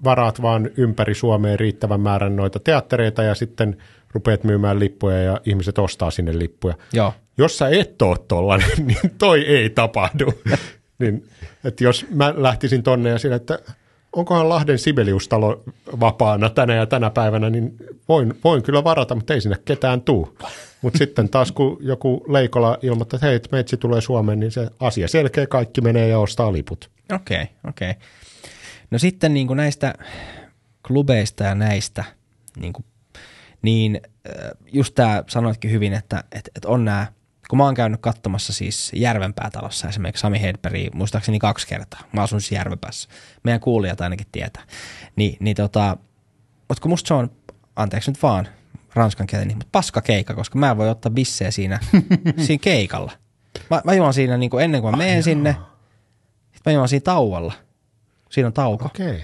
varaat 0.04 0.42
vaan 0.42 0.70
ympäri 0.78 1.16
Suomea 1.16 1.58
riittävän 1.58 2.02
määrän 2.02 2.36
noita 2.36 2.60
teattereita 2.60 3.24
ja 3.24 3.36
sitten 3.36 3.78
rupeat 4.12 4.44
myymään 4.44 4.80
lippuja 4.80 5.22
ja 5.22 5.42
ihmiset 5.46 5.78
ostaa 5.78 6.12
sinne 6.12 6.40
lippuja. 6.40 6.76
Joo. 6.94 7.14
Jos 7.38 7.58
sä 7.58 7.70
et 7.70 8.02
oo 8.02 8.18
tollanen, 8.18 8.70
niin 8.88 9.12
toi 9.18 9.42
ei 9.42 9.70
tapahdu. 9.70 10.34
niin, 11.04 11.30
että 11.64 11.84
jos 11.84 12.06
mä 12.10 12.34
lähtisin 12.38 12.84
tonne 12.84 13.10
ja 13.10 13.20
siinä, 13.20 13.36
että 13.36 13.60
onkohan 14.14 14.50
Lahden 14.50 14.80
Sibeliustalo 14.80 15.64
vapaana 16.00 16.50
tänä 16.50 16.76
ja 16.76 16.86
tänä 16.86 17.10
päivänä, 17.10 17.50
niin 17.50 17.76
voin, 18.10 18.34
voin 18.44 18.64
kyllä 18.64 18.84
varata, 18.84 19.16
mutta 19.16 19.34
ei 19.34 19.42
sinne 19.42 19.58
ketään 19.66 20.02
tuu. 20.02 20.38
Mutta 20.82 20.98
sitten 20.98 21.30
taas 21.30 21.52
kun 21.52 21.78
joku 21.82 22.26
Leikola 22.28 22.78
ilmoittaa, 22.82 23.18
että 23.18 23.28
hei, 23.28 23.36
että 23.36 23.50
meitsi 23.52 23.78
tulee 23.78 24.02
Suomeen, 24.02 24.40
niin 24.40 24.52
se 24.52 24.68
asia 24.80 25.08
selkeä, 25.08 25.48
kaikki 25.48 25.82
menee 25.82 26.08
ja 26.08 26.20
ostaa 26.20 26.54
liput. 26.54 26.90
Okei, 27.14 27.42
okay, 27.42 27.48
okei. 27.70 27.90
Okay. 27.90 28.02
No 28.92 29.00
sitten 29.00 29.34
niin 29.34 29.48
kuin 29.48 29.58
näistä 29.58 29.94
klubeista 30.88 31.44
ja 31.44 31.56
näistä, 31.56 32.04
niin, 32.60 32.74
kuin, 32.74 32.86
niin 33.62 34.02
äh, 34.30 34.52
just 34.74 34.96
tämä 34.96 35.24
sanoitkin 35.28 35.72
hyvin, 35.72 35.94
että, 35.94 36.24
että, 36.32 36.52
että 36.56 36.68
on 36.68 36.86
nämä, 36.86 37.08
kun 37.50 37.58
mä 37.58 37.64
oon 37.64 37.76
käynyt 37.76 38.02
katsomassa 38.02 38.54
siis 38.54 38.92
Järvenpää 38.96 39.50
talossa 39.52 39.88
esimerkiksi 39.88 40.22
Sami 40.22 40.42
Hedberg, 40.42 40.94
muistaakseni 40.94 41.40
kaksi 41.40 41.68
kertaa. 41.68 42.00
Mä 42.12 42.22
asun 42.24 42.42
siis 42.42 42.52
Järvenpäässä. 42.52 43.10
Meidän 43.44 43.60
kuulijat 43.60 44.02
ainakin 44.02 44.28
tietää. 44.32 44.64
Ni, 45.16 45.38
niin 45.40 45.56
tota, 45.56 45.98
mutta 46.68 46.82
kun 46.82 46.92
musta 46.92 47.08
se 47.08 47.14
on, 47.14 47.32
anteeksi 47.76 48.12
nyt 48.12 48.24
vaan 48.24 48.48
ranskan 48.94 49.28
kieleni, 49.28 49.54
mutta 49.54 49.70
paska 49.72 50.02
keikka, 50.02 50.34
koska 50.34 50.60
mä 50.60 50.78
voi 50.78 50.90
ottaa 50.90 51.12
bissejä 51.12 51.52
siinä, 51.52 51.80
siinä 52.46 52.62
keikalla. 52.62 53.12
Mä, 53.70 53.82
mä 53.84 53.94
juon 53.94 54.14
siinä 54.14 54.38
niin 54.38 54.50
kuin 54.50 54.64
ennen 54.64 54.82
kuin 54.82 54.92
mä 54.92 54.98
menen 54.98 55.24
sinne, 55.24 55.52
sitten 56.54 56.62
mä 56.66 56.72
juon 56.72 56.90
siinä 56.90 57.04
tauolla. 57.04 57.54
Siinä 58.30 58.48
on 58.48 58.54
tauko. 58.54 58.86
Okay. 58.86 59.22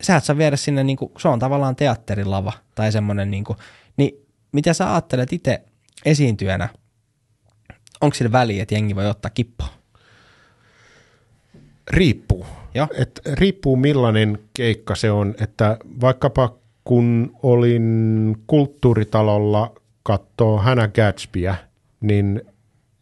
Sä 0.00 0.16
et 0.16 0.24
saa 0.24 0.38
viedä 0.38 0.56
sinne, 0.56 0.84
niin 0.84 0.96
kuin, 0.96 1.12
se 1.18 1.28
on 1.28 1.38
tavallaan 1.38 1.76
teatterilava 1.76 2.52
tai 2.74 2.92
semmoinen, 2.92 3.30
niin, 3.30 3.44
kuin, 3.44 3.58
niin 3.96 4.26
mitä 4.52 4.72
sä 4.72 4.92
ajattelet 4.92 5.32
itse 5.32 5.62
esiintyjänä? 6.04 6.68
Onko 8.00 8.14
sillä 8.14 8.32
väliä, 8.32 8.62
että 8.62 8.74
jengi 8.74 8.96
voi 8.96 9.06
ottaa 9.06 9.30
kippoa? 9.30 9.68
Riippuu. 11.90 12.46
Joo. 12.74 12.88
Et 12.98 13.20
riippuu 13.32 13.76
millainen 13.76 14.38
keikka 14.54 14.94
se 14.94 15.10
on, 15.10 15.34
että 15.40 15.76
vaikkapa 16.00 16.54
kun 16.84 17.36
olin 17.42 18.36
kulttuuritalolla 18.46 19.74
kattoo 20.02 20.58
Hannah 20.58 20.92
Gatsbyä, 20.92 21.56
niin 22.00 22.42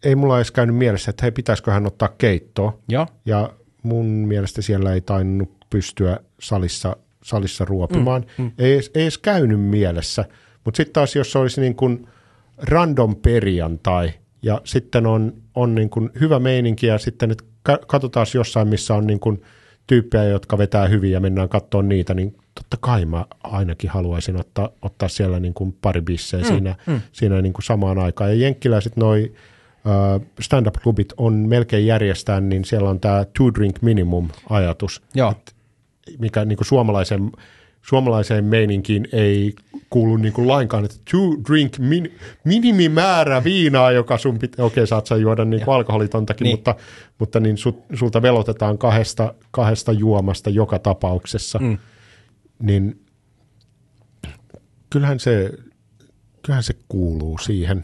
ei 0.05 0.15
mulla 0.15 0.37
edes 0.39 0.51
käynyt 0.51 0.77
mielessä, 0.77 1.11
että 1.11 1.23
hei, 1.23 1.33
pitäisikö 1.33 1.71
hän 1.71 1.87
ottaa 1.87 2.09
keittoa. 2.09 2.79
Joo. 2.89 3.07
Ja 3.27 3.51
mun 3.83 4.07
mielestä 4.07 4.63
siellä 4.63 4.93
ei 4.93 5.01
tainnut 5.01 5.51
pystyä 5.71 6.19
salissa, 6.41 6.97
salissa 7.23 7.65
ruopimaan. 7.65 8.27
Mm, 8.39 8.45
mm. 8.45 8.53
Ei, 8.59 8.75
edes, 8.75 8.91
ei 8.95 9.03
edes 9.03 9.19
käynyt 9.19 9.61
mielessä. 9.61 10.25
Mutta 10.65 10.77
sitten 10.77 10.93
taas, 10.93 11.17
jos 11.17 11.37
olisi 11.37 11.61
niin 11.61 11.75
kuin 11.75 12.09
random 12.59 13.17
perjantai 13.17 14.13
ja 14.45 14.61
sitten 14.65 15.07
on, 15.07 15.33
on 15.55 15.75
niin 15.75 15.91
kuin 15.91 16.11
hyvä 16.21 16.39
meininki 16.39 16.87
ja 16.87 16.99
sitten 16.99 17.31
että 17.31 17.45
ka- 17.63 17.81
katsotaan 17.87 18.27
jossain, 18.35 18.69
missä 18.69 18.95
on 18.95 19.07
niin 19.07 19.21
kuin 19.21 19.43
tyyppejä, 19.87 20.25
jotka 20.25 20.59
vetää 20.59 20.89
hyvin 20.89 21.13
ja 21.13 21.21
mennään 21.21 21.49
katsomaan 21.49 21.89
niitä, 21.89 22.15
niin 22.15 22.37
totta 22.55 22.77
kai 22.81 23.05
mä 23.05 23.27
ainakin 23.43 23.91
haluaisin 23.91 24.41
ottaa, 24.41 24.69
ottaa 24.83 25.09
siellä 25.09 25.41
niin 25.41 25.55
kuin 25.55 25.77
pari 25.83 26.01
bissejä 26.01 26.43
mm, 26.43 26.49
siinä, 26.49 26.75
mm. 26.87 27.01
siinä 27.13 27.43
niin 27.43 27.53
kuin 27.53 27.65
samaan 27.65 27.99
aikaan. 27.99 28.31
Ja 28.31 28.37
jenkkiläiset 28.37 28.97
noi 28.97 29.33
uh, 29.85 30.27
stand-up-klubit 30.41 31.13
on 31.17 31.35
melkein 31.35 31.87
järjestää, 31.87 32.41
niin 32.41 32.65
siellä 32.65 32.91
on 32.91 33.01
tämä 33.01 33.25
two 33.39 33.55
drink 33.55 33.83
minimum 33.83 34.29
ajatus, 34.51 35.03
Joo. 35.15 35.35
mikä 36.19 36.45
niin 36.45 36.57
kuin 36.57 36.67
suomalaisen, 36.67 37.33
suomalaiseen 37.83 38.45
meininkiin 38.45 39.09
ei 39.13 39.55
kuulu 39.95 40.17
niin 40.17 40.33
kuin 40.33 40.49
lainkaan, 40.49 40.85
että 40.85 40.97
two 41.11 41.37
drink 41.49 41.79
min, 41.79 42.19
minimimäärä 42.45 43.45
viinaa, 43.45 43.93
joka 43.93 44.19
sun 44.19 44.39
pitää, 44.39 44.65
okei 44.65 44.81
okay, 44.81 44.87
saat 44.87 45.07
sä 45.07 45.17
juoda 45.17 45.45
niin 45.45 45.65
kuin 45.65 45.75
alkoholitontakin, 45.75 46.45
niin. 46.45 46.57
mutta, 46.57 46.75
mutta 47.19 47.41
niin 47.41 47.59
sut, 47.59 47.85
sulta 47.95 48.23
velotetaan 48.23 48.79
kahdesta, 48.79 49.35
kahdesta 49.51 49.93
juomasta 49.93 50.51
joka 50.51 50.79
tapauksessa, 50.79 51.59
mm. 51.59 51.79
niin 52.59 53.05
kyllähän 54.91 55.21
se, 55.21 55.51
kyllähän 56.43 56.63
se 56.63 56.75
kuuluu 56.89 57.39
siihen. 57.39 57.83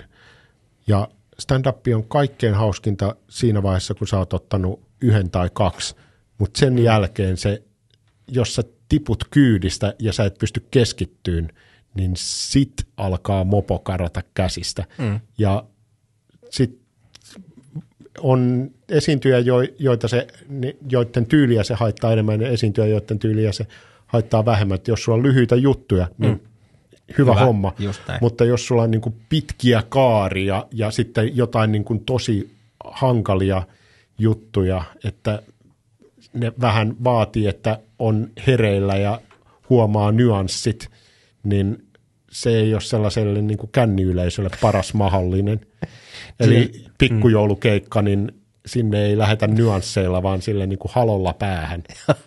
Ja 0.86 1.08
stand-up 1.38 1.86
on 1.94 2.04
kaikkein 2.04 2.54
hauskinta 2.54 3.16
siinä 3.28 3.62
vaiheessa, 3.62 3.94
kun 3.94 4.08
sä 4.08 4.18
oot 4.18 4.32
ottanut 4.32 4.82
yhden 5.00 5.30
tai 5.30 5.50
kaksi, 5.52 5.94
mutta 6.38 6.58
sen 6.58 6.78
jälkeen 6.78 7.36
se, 7.36 7.62
jos 8.28 8.54
sä 8.54 8.62
tiput 8.88 9.24
kyydistä 9.30 9.94
ja 9.98 10.12
sä 10.12 10.24
et 10.24 10.38
pysty 10.38 10.66
keskittyyn, 10.70 11.48
niin 11.94 12.12
sit 12.14 12.72
alkaa 12.96 13.44
mopo 13.44 13.78
karata 13.78 14.22
käsistä. 14.34 14.84
Mm. 14.98 15.20
Ja 15.38 15.64
sit 16.50 16.80
on 18.18 18.70
esiintyjä, 18.88 19.38
jo- 19.38 19.62
joita 19.78 20.08
se, 20.08 20.26
joiden 20.90 21.26
tyyliä 21.26 21.62
se 21.62 21.74
haittaa 21.74 22.12
enemmän, 22.12 22.40
ja 22.40 22.48
esiintyjä, 22.48 22.86
joiden 22.86 23.18
tyyliä 23.18 23.52
se 23.52 23.66
haittaa 24.06 24.44
vähemmän. 24.44 24.74
Et 24.74 24.88
jos 24.88 25.04
sulla 25.04 25.16
on 25.18 25.22
lyhyitä 25.22 25.56
juttuja, 25.56 26.08
niin 26.18 26.32
mm. 26.32 26.40
hyvä, 27.18 27.34
Hyvä, 27.34 27.44
homma. 27.44 27.72
Mutta 28.20 28.44
jos 28.44 28.66
sulla 28.66 28.82
on 28.82 28.90
niin 28.90 29.00
kuin 29.00 29.14
pitkiä 29.28 29.82
kaaria 29.88 30.66
ja 30.72 30.90
sitten 30.90 31.36
jotain 31.36 31.72
niin 31.72 31.84
kuin 31.84 32.04
tosi 32.04 32.50
hankalia 32.84 33.62
juttuja, 34.18 34.84
että 35.04 35.42
ne 36.34 36.52
vähän 36.60 36.96
vaatii, 37.04 37.46
että 37.46 37.78
on 37.98 38.30
hereillä 38.46 38.96
ja 38.96 39.20
huomaa 39.70 40.12
nyanssit, 40.12 40.88
niin 41.42 41.86
se 42.30 42.50
ei 42.50 42.74
ole 42.74 42.80
sellaiselle 42.80 43.42
niin 43.42 43.58
kuin 43.58 43.70
känniyleisölle 43.72 44.50
paras 44.60 44.94
mahdollinen. 44.94 45.60
Eli 46.40 46.84
pikkujoulukeikka, 46.98 48.02
niin 48.02 48.32
sinne 48.66 49.06
ei 49.06 49.18
lähetä 49.18 49.46
nyansseilla, 49.46 50.22
vaan 50.22 50.42
sille 50.42 50.66
niin 50.66 50.78
kuin 50.78 50.92
halolla 50.94 51.32
päähän. 51.32 51.82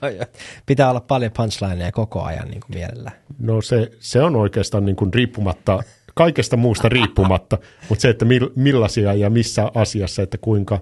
Pitää 0.66 0.90
olla 0.90 1.02
paljon 1.02 1.32
punchlineja 1.38 1.92
koko 1.92 2.22
ajan 2.24 2.48
niin 2.48 2.62
kuin 2.62 2.78
mielellä. 2.78 3.12
No 3.40 3.62
se, 3.62 3.92
se 4.00 4.22
on 4.22 4.36
oikeastaan 4.36 4.86
niin 4.86 4.96
kuin 4.96 5.14
riippumatta, 5.14 5.84
kaikesta 6.14 6.58
muusta 6.58 6.90
riippumatta, 6.90 7.58
mutta 7.90 8.02
se, 8.02 8.10
että 8.10 8.26
mil, 8.26 8.50
millaisia 8.56 9.14
ja 9.14 9.30
missä 9.30 9.72
asiassa, 9.76 10.22
että 10.22 10.38
kuinka 10.38 10.80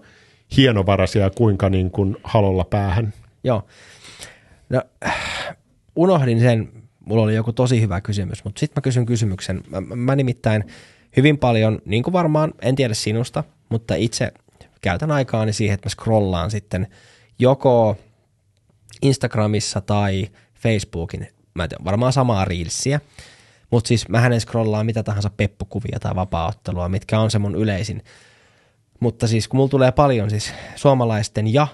hienovaraisia 0.58 1.24
ja 1.24 1.30
kuinka 1.30 1.70
niin 1.70 1.92
kuin 1.92 2.18
halolla 2.24 2.64
päähän. 2.64 3.14
Joo. 3.44 3.68
No, 4.70 4.82
unohdin 5.96 6.40
sen, 6.40 6.81
mulla 7.06 7.24
oli 7.24 7.36
joku 7.36 7.54
tosi 7.54 7.82
hyvä 7.82 8.02
kysymys, 8.02 8.44
mutta 8.44 8.60
sitten 8.60 8.82
mä 8.82 8.82
kysyn 8.82 9.06
kysymyksen. 9.06 9.62
Mä, 9.70 9.82
mä 9.96 10.16
nimittäin 10.16 10.64
hyvin 11.18 11.38
paljon, 11.38 11.80
niin 11.86 12.04
kuin 12.04 12.14
varmaan, 12.14 12.54
en 12.62 12.76
tiedä 12.76 12.94
sinusta, 12.94 13.44
mutta 13.70 13.96
itse 13.96 14.32
käytän 14.82 15.12
aikaani 15.12 15.54
siihen, 15.54 15.74
että 15.74 15.88
mä 15.88 15.90
scrollaan 15.90 16.52
sitten 16.52 16.88
joko 17.40 17.98
Instagramissa 19.02 19.82
tai 19.82 20.28
Facebookin, 20.54 21.28
mä 21.54 21.64
en 21.64 21.70
tiedä, 21.70 21.84
varmaan 21.86 22.14
samaa 22.14 22.46
reelsiä, 22.46 23.02
mutta 23.72 23.88
siis 23.88 24.10
mä 24.10 24.20
hänen 24.20 24.42
scrollaan 24.42 24.86
mitä 24.86 25.04
tahansa 25.04 25.30
peppukuvia 25.38 26.00
tai 26.00 26.16
vapaaottelua, 26.16 26.90
mitkä 26.90 27.20
on 27.20 27.32
se 27.32 27.40
mun 27.40 27.56
yleisin. 27.56 28.04
Mutta 29.00 29.28
siis 29.28 29.48
kun 29.48 29.58
mulla 29.58 29.70
tulee 29.70 29.92
paljon 29.92 30.30
siis 30.30 30.54
suomalaisten 30.76 31.54
ja 31.54 31.68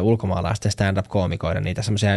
ulkomaalaisten 0.00 0.72
stand-up-koomikoiden 0.72 1.64
niitä 1.64 1.82
semmoisia 1.82 2.16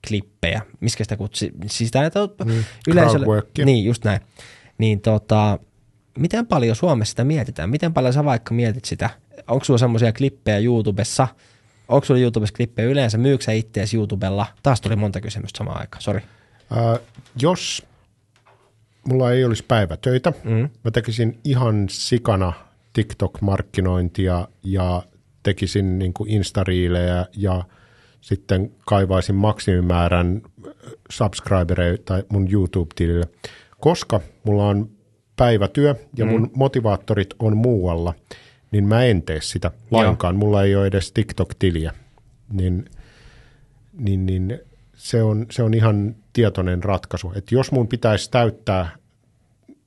yleisöklippejä, 0.00 0.62
miskä 0.80 1.04
sitä 1.04 1.16
kutsi, 1.16 1.52
siis 1.66 1.94
näitä 1.94 2.20
mm, 2.44 2.64
crowdworkia. 2.90 3.64
niin 3.64 3.84
just 3.84 4.04
näin, 4.04 4.20
niin 4.78 5.00
tota, 5.00 5.58
miten 6.18 6.46
paljon 6.46 6.76
Suomessa 6.76 7.10
sitä 7.10 7.24
mietitään, 7.24 7.70
miten 7.70 7.94
paljon 7.94 8.12
sä 8.12 8.24
vaikka 8.24 8.54
mietit 8.54 8.84
sitä, 8.84 9.10
onko 9.48 9.64
sulla 9.64 9.78
semmoisia 9.78 10.12
klippejä 10.12 10.58
YouTubessa, 10.58 11.28
onko 11.88 12.04
sulla 12.04 12.20
YouTubessa 12.20 12.56
klippejä 12.56 12.88
yleensä, 12.88 13.18
myyksä 13.18 13.46
sä 13.46 13.52
ittees 13.52 13.94
YouTubella, 13.94 14.46
taas 14.62 14.80
tuli 14.80 14.96
monta 14.96 15.20
kysymystä 15.20 15.58
samaan 15.58 15.80
aikaan, 15.80 16.02
sori. 16.02 16.20
Ää, 16.70 16.98
jos 17.42 17.86
mulla 19.04 19.32
ei 19.32 19.44
olisi 19.44 19.64
päivätöitä, 19.68 20.32
mm. 20.44 20.68
mä 20.84 20.90
tekisin 20.92 21.38
ihan 21.44 21.86
sikana 21.90 22.52
TikTok-markkinointia 22.92 24.48
ja 24.62 25.02
tekisin 25.42 25.98
niin 25.98 26.12
kuin 26.12 26.30
instariilejä 26.30 27.26
ja 27.36 27.64
sitten 28.20 28.72
kaivaisin 28.86 29.34
maksimimäärän 29.34 30.42
subscribereita 31.10 32.22
mun 32.28 32.48
YouTube-tilille, 32.52 33.26
koska 33.80 34.20
mulla 34.44 34.66
on 34.66 34.90
päivätyö 35.36 35.94
ja 36.16 36.26
mun 36.26 36.50
motivaattorit 36.54 37.34
on 37.38 37.56
muualla, 37.56 38.14
niin 38.70 38.84
mä 38.84 39.04
en 39.04 39.22
tee 39.22 39.40
sitä 39.40 39.70
lainkaan. 39.90 40.36
Mulla 40.36 40.62
ei 40.62 40.76
ole 40.76 40.86
edes 40.86 41.12
TikTok-tiliä. 41.12 41.92
Niin, 42.52 42.84
niin, 43.92 44.26
niin 44.26 44.58
se, 44.94 45.22
on, 45.22 45.46
se 45.50 45.62
on 45.62 45.74
ihan 45.74 46.16
tietoinen 46.32 46.84
ratkaisu. 46.84 47.32
Että 47.36 47.54
jos 47.54 47.72
mun 47.72 47.88
pitäisi 47.88 48.30
täyttää 48.30 48.88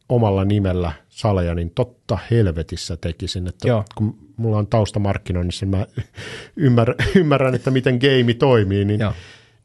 omalla 0.09 0.45
nimellä 0.45 0.91
saleja, 1.09 1.55
niin 1.55 1.71
totta 1.75 2.17
helvetissä 2.31 2.97
tekisin. 2.97 3.47
Että 3.47 3.67
Joo. 3.67 3.85
kun 3.95 4.22
mulla 4.37 4.57
on 4.57 4.67
taustamarkkinoinnissa, 4.67 5.65
niin 5.65 5.77
mä 5.77 5.85
ymmärrän, 6.55 6.95
ymmärrän 7.15 7.55
että 7.55 7.71
miten 7.71 7.99
game 7.99 8.33
toimii, 8.33 8.85
niin, 8.85 8.99
Joo. 8.99 9.13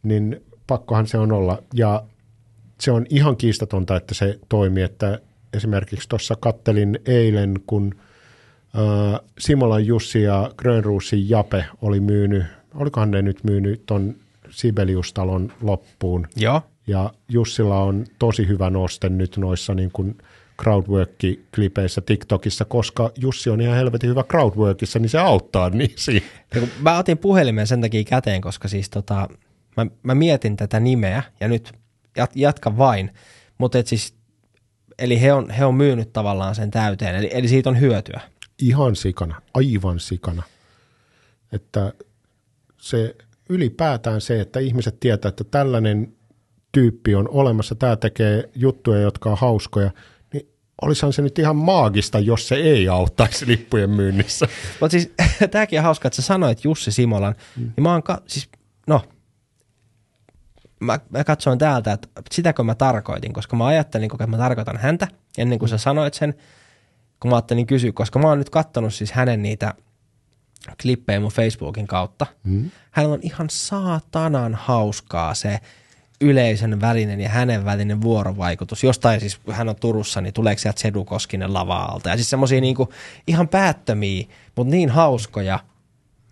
niin 0.03 0.43
pakkohan 0.66 1.07
se 1.07 1.19
on 1.19 1.32
olla. 1.32 1.62
Ja 1.74 2.03
se 2.81 2.93
on 2.93 3.07
ihan 3.11 3.36
kiistatonta, 3.36 3.97
että 3.97 4.15
se 4.15 4.39
toimii, 4.49 4.82
että 4.82 5.20
esimerkiksi 5.53 6.09
tuossa 6.09 6.36
kattelin 6.40 6.99
eilen, 7.07 7.55
kun 7.66 7.95
äh, 8.77 9.20
Simolan 9.39 9.86
Jussi 9.86 10.23
ja 10.23 10.51
Grönruusin 10.57 11.31
Jape 11.31 11.65
oli 11.82 12.01
myynyt, 12.01 12.45
olikohan 12.74 13.11
ne 13.11 13.23
nyt 13.23 13.45
myynyt 13.45 13.82
ton 13.86 14.15
Sibeliustalon 14.51 15.53
loppuun, 15.61 16.27
Joo. 16.36 16.62
ja 16.86 17.11
Jussilla 17.28 17.82
on 17.82 18.05
tosi 18.19 18.49
hyvä 18.49 18.70
noste 18.70 19.09
nyt 19.09 19.36
noissa 19.36 19.74
niin 19.74 19.90
kuin 19.93 20.19
crowdwork-klipeissä 20.62 22.01
TikTokissa, 22.06 22.64
koska 22.64 23.10
Jussi 23.16 23.51
on 23.51 23.60
ihan 23.60 23.76
helvetin 23.76 24.10
hyvä 24.10 24.24
crowdworkissa, 24.24 24.98
niin 24.98 25.10
se 25.10 25.18
auttaa 25.18 25.70
niin 25.70 25.93
siinä. 25.97 26.26
Mä 26.80 26.98
otin 26.98 27.18
puhelimen 27.18 27.66
sen 27.66 27.80
takia 27.80 28.05
käteen, 28.05 28.40
koska 28.40 28.68
siis 28.68 28.90
tota, 28.90 29.28
mä, 29.76 29.86
mä 30.02 30.14
mietin 30.14 30.56
tätä 30.56 30.80
nimeä 30.80 31.22
ja 31.40 31.48
nyt 31.48 31.72
jat, 32.16 32.30
jatka 32.35 32.76
vain, 32.76 33.10
mutta 33.59 33.78
et 33.78 33.86
siis, 33.86 34.14
eli 34.98 35.20
he 35.20 35.32
on, 35.32 35.51
he 35.51 35.64
on 35.64 35.74
myynyt 35.74 36.12
tavallaan 36.12 36.55
sen 36.55 36.70
täyteen, 36.70 37.16
eli, 37.16 37.30
eli 37.32 37.48
siitä 37.48 37.70
on 37.70 37.80
hyötyä. 37.80 38.20
Ihan 38.59 38.97
sikana, 38.97 39.43
aivan 39.55 40.01
sikana. 40.01 40.43
Että 41.52 41.93
se 42.76 43.16
ylipäätään 43.48 44.20
se, 44.20 44.40
että 44.40 44.60
ihmiset 44.60 45.01
tietää, 45.01 45.28
että 45.28 45.44
tällainen 45.44 46.12
tyyppi 46.72 47.14
on 47.14 47.28
olemassa, 47.28 47.74
tämä 47.74 47.97
tekee 47.97 48.51
juttuja, 48.55 49.01
jotka 49.01 49.30
on 49.30 49.39
hauskoja, 49.40 49.90
olisihan 50.83 51.13
se 51.13 51.23
nyt 51.23 51.39
ihan 51.39 51.57
maagista, 51.57 52.19
jos 52.19 52.49
se 52.49 52.55
ei 52.55 52.89
auttaisi 52.89 53.47
lippujen 53.47 53.91
myynnissä. 53.91 54.49
Mutta 54.81 54.93
siis 54.93 55.13
tämäkin 55.51 55.79
on 55.79 55.85
hauska, 55.85 56.09
että 56.09 56.17
sä 56.17 56.23
sanoit 56.23 56.65
Jussi 56.65 56.93
Simolan, 56.93 57.35
mm. 57.57 57.63
niin 57.63 57.83
mä 57.83 57.93
oon, 57.93 58.03
ka- 58.03 58.23
siis, 58.27 58.49
no, 58.87 59.03
mä, 60.81 61.01
mä 61.11 61.25
katsoin 61.25 61.59
täältä, 61.59 61.93
että 61.93 62.09
sitäkö 62.33 62.63
mä 62.63 62.75
tarkoitin, 62.75 63.33
koska 63.33 63.57
mä 63.57 63.67
ajattelin, 63.67 64.11
että 64.13 64.27
mä 64.27 64.37
tarkoitan 64.37 64.77
häntä, 64.77 65.09
ennen 65.39 65.59
kuin 65.59 65.69
sä 65.69 65.79
sanoit 65.79 66.15
sen, 66.15 66.35
kun 67.21 67.31
mä 67.31 67.37
ajattelin 67.37 67.67
kysyä, 67.67 67.93
koska 67.93 68.19
mä 68.19 68.29
oon 68.29 68.39
nyt 68.39 68.51
kattonut 68.51 68.95
siis 68.95 69.13
hänen 69.13 69.43
niitä 69.43 69.75
klippejä 70.83 71.21
mun 71.21 71.31
Facebookin 71.31 71.87
kautta. 71.87 72.27
Mm. 72.45 72.71
Hänellä 72.91 73.15
on 73.15 73.21
ihan 73.23 73.51
saatanan 73.51 74.55
hauskaa 74.55 75.35
se 75.35 75.61
yleisön 76.20 76.81
välinen 76.81 77.20
ja 77.20 77.28
hänen 77.28 77.65
välinen 77.65 78.01
vuorovaikutus. 78.01 78.85
Jostain 78.85 79.20
siis, 79.20 79.39
kun 79.39 79.55
hän 79.55 79.69
on 79.69 79.77
Turussa, 79.77 80.20
niin 80.20 80.35
tuleeko 80.35 80.59
sieltä 80.59 80.81
Sedu 80.81 81.05
Koskinen 81.05 81.55
lava-alta. 81.55 82.09
Ja 82.09 82.16
siis 82.16 82.31
semmosia 82.31 82.61
niinku 82.61 82.89
ihan 83.27 83.49
päättömiä, 83.49 84.27
mutta 84.57 84.70
niin 84.70 84.90
hauskoja, 84.90 85.61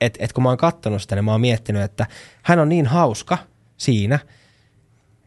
että 0.01 0.25
et 0.25 0.33
kun 0.33 0.43
mä 0.43 0.49
oon 0.49 0.59
kattonut 0.59 1.03
sitä, 1.03 1.15
niin 1.15 1.25
mä 1.25 1.33
oon 1.33 1.41
miettinyt, 1.41 1.83
että 1.83 2.07
hän 2.43 2.59
on 2.59 2.69
niin 2.69 2.87
hauska 2.87 3.39
siinä, 3.77 4.19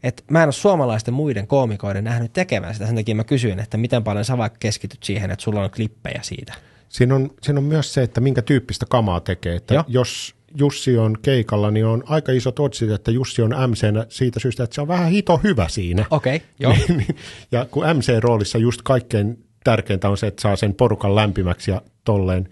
että 0.04 0.24
mä 0.32 0.44
en 0.44 0.48
ole 0.48 0.54
suomalaisten 0.54 1.14
muiden 1.14 1.48
koomikoiden 1.48 2.04
nähnyt 2.04 2.34
tekemään 2.34 2.74
sitä. 2.74 2.86
Sen 2.86 2.96
takia 2.96 3.16
mä 3.16 3.24
kysyin, 3.24 3.60
että 3.60 3.78
miten 3.78 4.04
paljon 4.04 4.26
sä 4.26 4.38
vaikka 4.38 4.58
keskityt 4.60 5.04
siihen, 5.04 5.32
että 5.32 5.44
sulla 5.44 5.64
on 5.64 5.72
klippejä 5.72 6.20
siitä. 6.24 6.54
Siinä 6.90 7.16
on, 7.16 7.32
siinä 7.42 7.60
on 7.60 7.64
myös 7.64 7.94
se, 7.94 8.04
että 8.04 8.22
minkä 8.22 8.42
tyyppistä 8.42 8.86
kamaa 8.90 9.20
tekee. 9.20 9.56
Että 9.56 9.74
Joo. 9.74 9.84
jos 9.88 10.36
Jussi 10.58 10.98
on 10.98 11.18
keikalla, 11.22 11.72
niin 11.72 11.86
on 11.86 12.04
aika 12.06 12.32
isot 12.32 12.60
otsit, 12.60 12.92
että 12.92 13.12
Jussi 13.12 13.42
on 13.42 13.56
MC 13.68 13.88
siitä 14.10 14.40
syystä, 14.40 14.64
että 14.64 14.76
se 14.76 14.82
on 14.82 14.88
vähän 14.88 15.12
hito 15.12 15.40
hyvä 15.44 15.68
siinä. 15.68 16.06
Okei, 16.10 16.36
okay, 16.36 16.48
joo. 16.60 16.74
Niin, 16.98 17.16
ja 17.52 17.66
kun 17.66 17.84
MC-roolissa 17.84 18.58
just 18.58 18.82
kaikkein 18.82 19.44
tärkeintä 19.64 20.10
on 20.10 20.18
se, 20.18 20.28
että 20.28 20.42
saa 20.42 20.56
sen 20.56 20.74
porukan 20.74 21.16
lämpimäksi 21.16 21.72
ja 21.72 21.82
tolleen. 22.04 22.50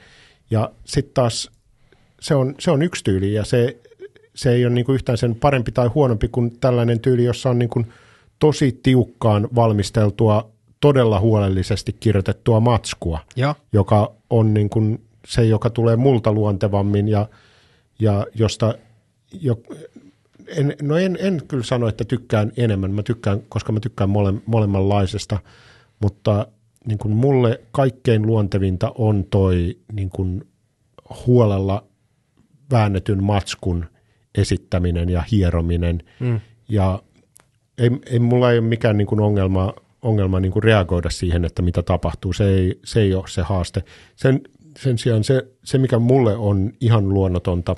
Ja 0.51 0.71
sitten 0.85 1.13
taas 1.13 1.51
se 2.21 2.35
on, 2.35 2.55
se 2.59 2.71
on 2.71 2.81
yksi 2.81 3.03
tyyli 3.03 3.33
ja 3.33 3.45
se, 3.45 3.77
se 4.35 4.51
ei 4.51 4.65
ole 4.65 4.73
niinku 4.73 4.91
yhtään 4.93 5.17
sen 5.17 5.35
parempi 5.35 5.71
tai 5.71 5.87
huonompi 5.87 6.27
kuin 6.27 6.59
tällainen 6.59 6.99
tyyli, 6.99 7.23
jossa 7.23 7.49
on 7.49 7.59
niinku 7.59 7.85
tosi 8.39 8.79
tiukkaan 8.83 9.47
valmisteltua, 9.55 10.49
todella 10.79 11.19
huolellisesti 11.19 11.93
kirjoitettua 11.99 12.59
matskua, 12.59 13.19
Joo. 13.35 13.55
joka 13.73 14.11
on 14.29 14.53
niin 14.53 14.69
kuin 14.69 15.01
se, 15.27 15.45
joka 15.45 15.69
tulee 15.69 15.95
multa 15.95 16.31
luontevammin 16.31 17.07
ja, 17.07 17.27
ja 17.99 18.25
josta 18.35 18.75
jo, 19.41 19.61
en, 20.47 20.75
no 20.81 20.97
en, 20.97 21.17
en 21.21 21.41
kyllä 21.47 21.63
sano, 21.63 21.87
että 21.87 22.05
tykkään 22.05 22.51
enemmän, 22.57 22.91
mä 22.91 23.03
tykkään, 23.03 23.39
koska 23.49 23.71
mä 23.71 23.79
tykkään 23.79 24.09
mole, 24.09 24.33
molemmanlaisesta, 24.45 25.39
mutta 25.99 26.47
niin 26.87 26.97
kuin 26.97 27.15
mulle 27.15 27.61
kaikkein 27.71 28.25
luontevinta 28.27 28.91
on 28.95 29.25
toi 29.29 29.77
niin 29.93 30.09
kuin 30.09 30.47
huolella 31.27 31.83
väännetyn 32.71 33.23
matskun 33.23 33.85
esittäminen 34.35 35.09
ja 35.09 35.23
hierominen. 35.31 36.03
Mm. 36.19 36.39
Ja 36.69 37.01
ei, 37.77 37.91
ei, 38.05 38.19
mulla 38.19 38.51
ei 38.51 38.59
ole 38.59 38.67
mikään 38.67 38.97
niin 38.97 39.07
kuin 39.07 39.21
ongelma, 39.21 39.73
ongelma 40.01 40.39
niin 40.39 40.51
kuin 40.51 40.63
reagoida 40.63 41.09
siihen, 41.09 41.45
että 41.45 41.61
mitä 41.61 41.83
tapahtuu. 41.83 42.33
Se 42.33 42.49
ei, 42.49 42.79
se 42.85 43.01
ei 43.01 43.13
ole 43.13 43.23
se 43.27 43.41
haaste. 43.41 43.83
Sen, 44.15 44.41
sen 44.79 44.97
sijaan 44.97 45.23
se, 45.23 45.47
se, 45.63 45.77
mikä 45.77 45.99
mulle 45.99 46.35
on 46.35 46.73
ihan 46.81 47.09
luonnotonta, 47.09 47.75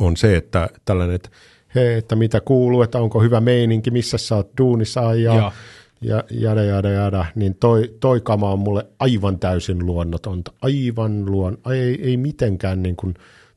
on 0.00 0.16
se, 0.16 0.36
että 0.36 0.68
tällainen, 0.84 1.16
että 1.16 1.28
hei, 1.74 1.94
että 1.94 2.16
mitä 2.16 2.40
kuuluu, 2.40 2.82
että 2.82 2.98
onko 2.98 3.20
hyvä 3.20 3.40
meininki, 3.40 3.90
missä 3.90 4.18
sä 4.18 4.36
oot 4.36 4.50
duunissa 4.58 5.00
ja, 5.00 5.34
Joo. 5.34 5.52
ja 6.00 6.24
jada, 6.30 6.62
jada, 6.62 6.90
jada, 6.90 7.24
niin 7.34 7.54
toi, 7.54 7.94
toi 8.00 8.20
kama 8.20 8.52
on 8.52 8.58
mulle 8.58 8.86
aivan 8.98 9.38
täysin 9.38 9.86
luonnotonta. 9.86 10.52
Aivan 10.62 11.26
luon, 11.26 11.58
ei, 11.72 12.02
ei 12.02 12.16
mitenkään 12.16 12.82
niin 12.82 12.96
kuin 12.96 13.14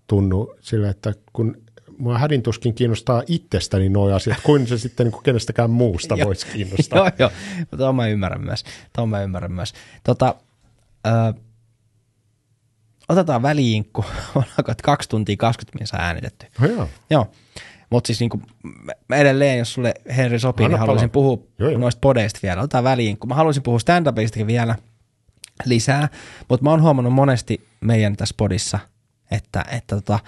tunnu 0.08 0.56
sillä, 0.62 0.90
että 0.90 1.14
kun 1.34 1.58
mua 1.98 2.18
hädintuskin 2.18 2.74
kiinnostaa 2.74 3.24
itsestäni 3.28 3.90
nuo 3.90 4.14
asiat, 4.14 4.38
kuin 4.44 4.68
se 4.68 4.78
sitten 4.78 5.06
niin 5.06 5.12
kuin 5.12 5.24
kenestäkään 5.24 5.70
muusta 5.70 6.18
voisi 6.26 6.48
kiinnostaa. 6.48 7.00
Joo, 7.06 7.12
joo. 7.20 7.32
Tuon 7.78 7.96
mä 7.96 8.08
ymmärrän 8.08 8.46
myös. 8.46 8.64
Mä 9.08 9.24
ymmärrän 9.24 9.52
myös. 9.52 9.74
Tota, 10.04 10.36
ö, 11.08 11.34
otetaan 13.10 13.42
väliinkku. 13.42 14.06
Ollaanko, 14.36 14.72
että 14.72 14.84
kaksi 14.84 15.10
tuntia 15.10 15.38
20 15.38 15.78
minuuttia 15.78 16.00
äänitetty. 16.08 16.46
No 16.60 16.68
joo. 16.68 16.90
Joo. 17.10 17.28
Mutta 17.90 18.08
siis 18.08 18.20
niinku, 18.20 18.42
mä- 19.10 19.16
edelleen, 19.16 19.60
jos 19.60 19.74
sulle 19.74 19.94
Henri 20.18 20.40
sopii, 20.40 20.66
Anna 20.66 20.76
niin 20.76 20.80
haluaisin 20.80 21.10
palaa. 21.10 21.24
puhua 21.30 21.48
Joo, 21.60 21.70
joo. 21.70 21.80
noista 21.80 22.00
podeista 22.00 22.40
vielä. 22.44 22.62
Otetaan 22.62 22.84
väliin, 22.84 23.18
kun 23.18 23.28
mä 23.30 23.36
haluaisin 23.36 23.64
puhua 23.64 23.80
stand-upistakin 23.80 24.48
vielä 24.48 24.76
lisää, 25.66 26.10
mutta 26.50 26.64
mä 26.64 26.70
oon 26.70 26.82
huomannut 26.82 27.14
monesti 27.14 27.68
meidän 27.82 28.16
tässä 28.16 28.36
podissa, 28.38 28.80
että, 29.32 29.66
että 29.72 29.96
tota, 29.96 30.20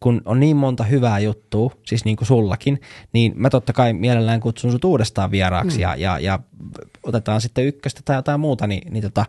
kun 0.00 0.22
on 0.24 0.40
niin 0.40 0.56
monta 0.56 0.84
hyvää 0.84 1.18
juttua, 1.18 1.70
siis 1.86 2.04
niin 2.04 2.16
kuin 2.16 2.28
sullakin, 2.28 2.80
niin 3.12 3.32
mä 3.36 3.50
totta 3.50 3.72
kai 3.72 3.92
mielellään 3.92 4.40
kutsun 4.40 4.72
sut 4.72 4.84
uudestaan 4.84 5.30
vieraaksi 5.30 5.76
mm. 5.76 5.82
ja, 5.82 5.96
ja, 5.96 6.18
ja 6.18 6.38
otetaan 7.02 7.40
sitten 7.40 7.66
ykköstä 7.66 8.00
tai 8.04 8.16
jotain 8.16 8.40
muuta, 8.40 8.66
niin, 8.66 8.92
niin, 8.92 9.02
tota, 9.02 9.24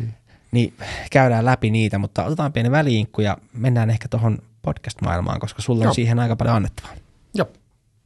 mm. 0.00 0.12
Niin 0.50 0.74
käydään 1.10 1.44
läpi 1.44 1.70
niitä, 1.70 1.98
mutta 1.98 2.24
otetaan 2.24 2.52
pieni 2.52 2.70
väliinkku 2.70 3.20
ja 3.20 3.36
mennään 3.52 3.90
ehkä 3.90 4.08
tuohon 4.08 4.38
podcast-maailmaan, 4.62 5.40
koska 5.40 5.62
sulla 5.62 5.80
on 5.80 5.84
Joo. 5.84 5.94
siihen 5.94 6.18
aika 6.18 6.36
paljon 6.36 6.56
annettavaa. 6.56 6.92
Joo. 7.34 7.48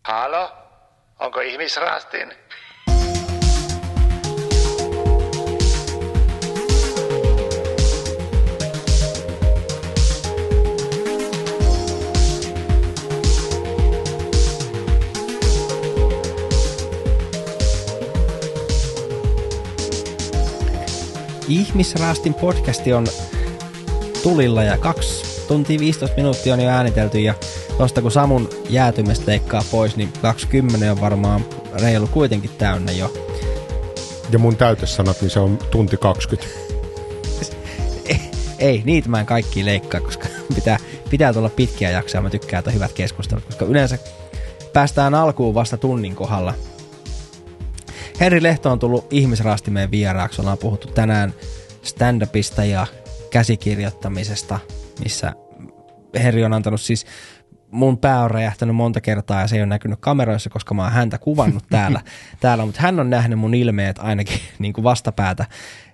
Halo? 0.05 0.53
Onko 1.21 1.41
ihmisrastin? 1.41 2.33
Ihmisraastin 21.49 22.35
podcasti 22.35 22.93
on 22.93 23.07
tulilla 24.23 24.63
ja 24.63 24.79
kaksi 24.79 25.25
tuntia 25.49 25.79
15 25.79 26.17
minuuttia 26.17 26.55
on 26.55 26.61
jo 26.61 26.69
äänitelty 26.69 27.21
ja 27.21 27.35
tosta 27.79 28.03
kun 28.03 28.11
Samun 28.11 28.51
jäätymestä 28.71 29.25
leikkaa 29.27 29.65
pois, 29.71 29.97
niin 29.97 30.13
20 30.23 30.93
on 30.93 31.01
varmaan 31.01 31.45
reilu 31.83 32.07
kuitenkin 32.07 32.51
täynnä 32.59 32.93
jo. 32.93 33.13
Ja 34.31 34.39
mun 34.39 34.57
täytesanat, 34.57 35.21
niin 35.21 35.31
se 35.31 35.41
on 35.41 35.59
tunti 35.71 35.97
20. 35.97 36.55
Ei, 38.59 38.83
niitä 38.85 39.09
mä 39.09 39.21
en 39.21 39.27
kaikki 39.27 39.65
leikkaa, 39.65 40.01
koska 40.01 40.29
pitää, 40.55 40.79
pitää 41.11 41.33
tulla 41.33 41.49
pitkiä 41.49 41.91
jaksoja. 41.91 42.23
Mä 42.23 42.31
tykkään, 42.31 42.59
että 42.59 42.71
hyvät 42.71 42.93
keskustelut, 42.93 43.45
koska 43.45 43.65
yleensä 43.65 43.99
päästään 44.73 45.15
alkuun 45.15 45.55
vasta 45.55 45.77
tunnin 45.77 46.15
kohdalla. 46.15 46.55
Henri 48.21 48.43
Lehto 48.43 48.71
on 48.71 48.79
tullut 48.79 49.13
ihmisraastimeen 49.13 49.91
vieraaksi. 49.91 50.41
Ollaan 50.41 50.59
puhuttu 50.59 50.89
tänään 50.89 51.35
stand-upista 51.83 52.65
ja 52.65 52.87
käsikirjoittamisesta, 53.31 54.59
missä 55.03 55.33
Henri 56.23 56.45
on 56.45 56.53
antanut 56.53 56.81
siis 56.81 57.07
mun 57.71 57.99
pää 57.99 58.21
on 58.21 58.31
räjähtänyt 58.31 58.77
monta 58.77 59.01
kertaa 59.01 59.41
ja 59.41 59.49
se 59.49 59.57
ei 59.57 59.61
ole 59.61 59.67
näkynyt 59.67 60.01
kameroissa, 60.01 60.51
koska 60.51 60.75
mä 60.75 60.83
oon 60.83 60.93
häntä 60.93 61.19
kuvannut 61.19 61.65
täällä, 61.71 62.01
täällä 62.41 62.67
mutta 62.67 62.81
hän 62.83 63.01
on 63.01 63.11
nähnyt 63.11 63.39
mun 63.39 63.55
ilmeet 63.55 63.99
ainakin 63.99 64.39
niin 64.59 64.73
kuin 64.73 64.83
vastapäätä, 64.83 65.47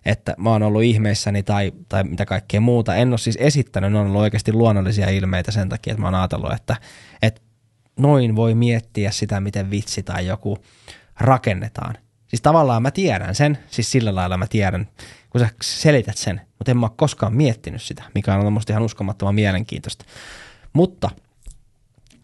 että 0.04 0.34
mä 0.38 0.50
oon 0.50 0.62
ollut 0.62 0.82
ihmeissäni 0.82 1.42
tai, 1.42 1.72
tai 1.88 2.04
mitä 2.04 2.26
kaikkea 2.26 2.60
muuta. 2.60 2.94
En 2.94 3.08
ole 3.08 3.18
siis 3.18 3.38
esittänyt, 3.40 3.92
ne 3.92 3.98
on 3.98 4.06
ollut 4.06 4.20
oikeasti 4.20 4.52
luonnollisia 4.52 5.08
ilmeitä 5.08 5.50
sen 5.50 5.68
takia, 5.68 5.92
että 5.92 6.00
mä 6.00 6.06
oon 6.06 6.14
ajatellut, 6.14 6.52
että, 6.52 6.76
että 7.22 7.40
noin 7.98 8.36
voi 8.36 8.54
miettiä 8.54 9.10
sitä, 9.10 9.40
miten 9.40 9.70
vitsi 9.70 10.02
tai 10.02 10.26
joku 10.26 10.58
rakennetaan. 11.20 11.94
Siis 12.30 12.42
tavallaan 12.42 12.82
mä 12.82 12.90
tiedän 12.90 13.34
sen, 13.34 13.58
siis 13.70 13.90
sillä 13.90 14.14
lailla 14.14 14.36
mä 14.36 14.46
tiedän, 14.46 14.88
kun 15.30 15.40
sä 15.40 15.48
selität 15.62 16.16
sen, 16.16 16.40
mutta 16.58 16.70
en 16.70 16.76
mä 16.76 16.86
ole 16.86 16.92
koskaan 16.96 17.34
miettinyt 17.34 17.82
sitä, 17.82 18.02
mikä 18.14 18.34
on 18.34 18.52
musta 18.52 18.72
ihan 18.72 18.82
uskomattoman 18.82 19.34
mielenkiintoista. 19.34 20.04
Mutta 20.72 21.10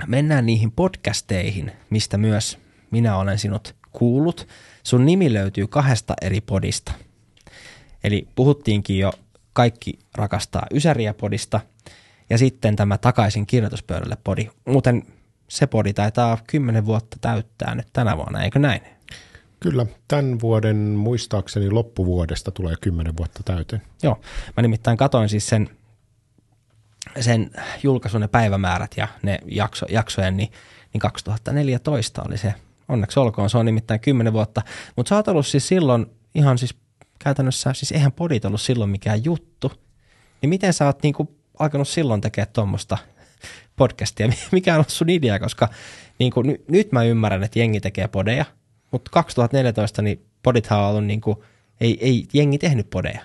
mennään 0.07 0.47
niihin 0.47 0.73
podcasteihin, 0.73 1.73
mistä 1.91 2.19
myös 2.19 2.59
minä 2.91 3.17
olen 3.17 3.39
sinut 3.39 3.75
kuullut. 3.93 4.49
Sun 4.83 5.07
nimi 5.07 5.33
löytyy 5.33 5.67
kahdesta 5.67 6.15
eri 6.23 6.41
podista. 6.41 6.93
Eli 8.05 8.29
puhuttiinkin 8.35 8.99
jo 8.99 9.13
Kaikki 9.53 9.99
rakastaa 10.15 10.67
Ysäriä 10.75 11.15
podista 11.15 11.61
ja 12.31 12.39
sitten 12.39 12.77
tämä 12.77 12.99
Takaisin 12.99 13.47
kirjoituspöydälle 13.47 14.17
podi. 14.25 14.51
Muuten 14.67 15.03
se 15.49 15.67
podi 15.67 15.93
taitaa 15.93 16.39
kymmenen 16.47 16.87
vuotta 16.87 17.17
täyttää 17.21 17.75
nyt 17.75 17.89
tänä 17.93 18.17
vuonna, 18.17 18.43
eikö 18.43 18.59
näin? 18.59 18.96
Kyllä, 19.71 19.87
tämän 20.09 20.41
vuoden 20.41 20.77
muistaakseni 20.77 21.71
loppuvuodesta 21.71 22.51
tulee 22.51 22.75
kymmenen 22.81 23.17
vuotta 23.17 23.43
täyteen. 23.45 23.83
Joo, 24.03 24.21
mä 24.57 24.63
nimittäin 24.63 24.97
katoin 24.97 25.29
siis 25.29 25.49
sen, 25.49 25.71
sen 27.21 27.51
julkaisun 27.83 28.21
ne 28.21 28.29
päivämäärät 28.29 28.91
ja 28.97 29.09
ne 29.23 29.39
jakso, 29.47 29.87
jaksojen, 29.89 30.37
niin, 30.37 30.53
niin 30.93 31.01
2014 31.01 32.23
oli 32.29 32.39
se. 32.39 32.55
Onneksi 32.89 33.21
olkoon, 33.21 33.51
se 33.51 33.59
on 33.59 33.67
nimittäin 33.67 34.01
kymmenen 34.01 34.33
vuotta. 34.33 34.63
Mutta 34.97 35.09
sä 35.09 35.17
oot 35.17 35.29
ollut 35.29 35.47
siis 35.47 35.69
silloin 35.69 36.07
ihan 36.35 36.59
siis 36.59 36.75
käytännössä, 37.19 37.73
siis 37.73 37.93
eihän 37.93 38.13
podit 38.13 38.45
ollut 38.45 38.61
silloin 38.61 38.91
mikään 38.91 39.25
juttu. 39.25 39.73
Niin 40.43 40.51
miten 40.51 40.73
sä 40.73 40.87
oot 40.87 41.03
niinku 41.03 41.37
alkanut 41.59 41.89
silloin 41.89 42.21
tekemään 42.21 42.53
tuommoista 42.53 42.99
podcastia? 43.77 44.29
Mikä 44.53 44.73
on 44.73 44.77
ollut 44.77 44.89
sun 44.89 45.11
idea? 45.11 45.39
Koska 45.39 45.69
niinku, 46.19 46.43
n- 46.43 46.59
nyt 46.69 46.93
mä 46.93 47.03
ymmärrän, 47.05 47.43
että 47.43 47.59
jengi 47.59 47.81
tekee 47.81 48.09
podeja, 48.09 48.45
mutta 48.97 49.11
2014 49.11 50.03
niin 50.03 50.27
podithan 50.43 50.79
on 50.79 50.87
ollut 50.91 51.05
niinku, 51.05 51.45
ei, 51.81 51.99
ei 52.01 52.29
jengi 52.33 52.59
tehnyt 52.59 52.91
podeja. 52.91 53.21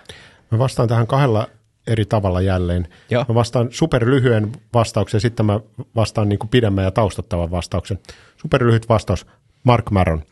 Mä 0.51 0.59
vastaan 0.59 0.87
tähän 0.87 1.07
kahdella 1.07 1.47
eri 1.87 2.05
tavalla 2.05 2.41
jälleen. 2.41 2.87
Joo. 3.09 3.25
Mä 3.29 3.35
vastaan 3.35 3.67
superlyhyen 3.71 4.51
vastauksen, 4.73 5.21
sitten 5.21 5.45
mä 5.45 5.59
vastaan 5.95 6.29
niin 6.29 6.39
kuin 6.39 6.49
pidemmän 6.49 6.83
ja 6.83 6.91
taustattavan 6.91 7.51
vastauksen. 7.51 7.99
Superlyhyt 8.37 8.89
vastaus, 8.89 9.25
Mark 9.63 9.91
Maron. 9.91 10.23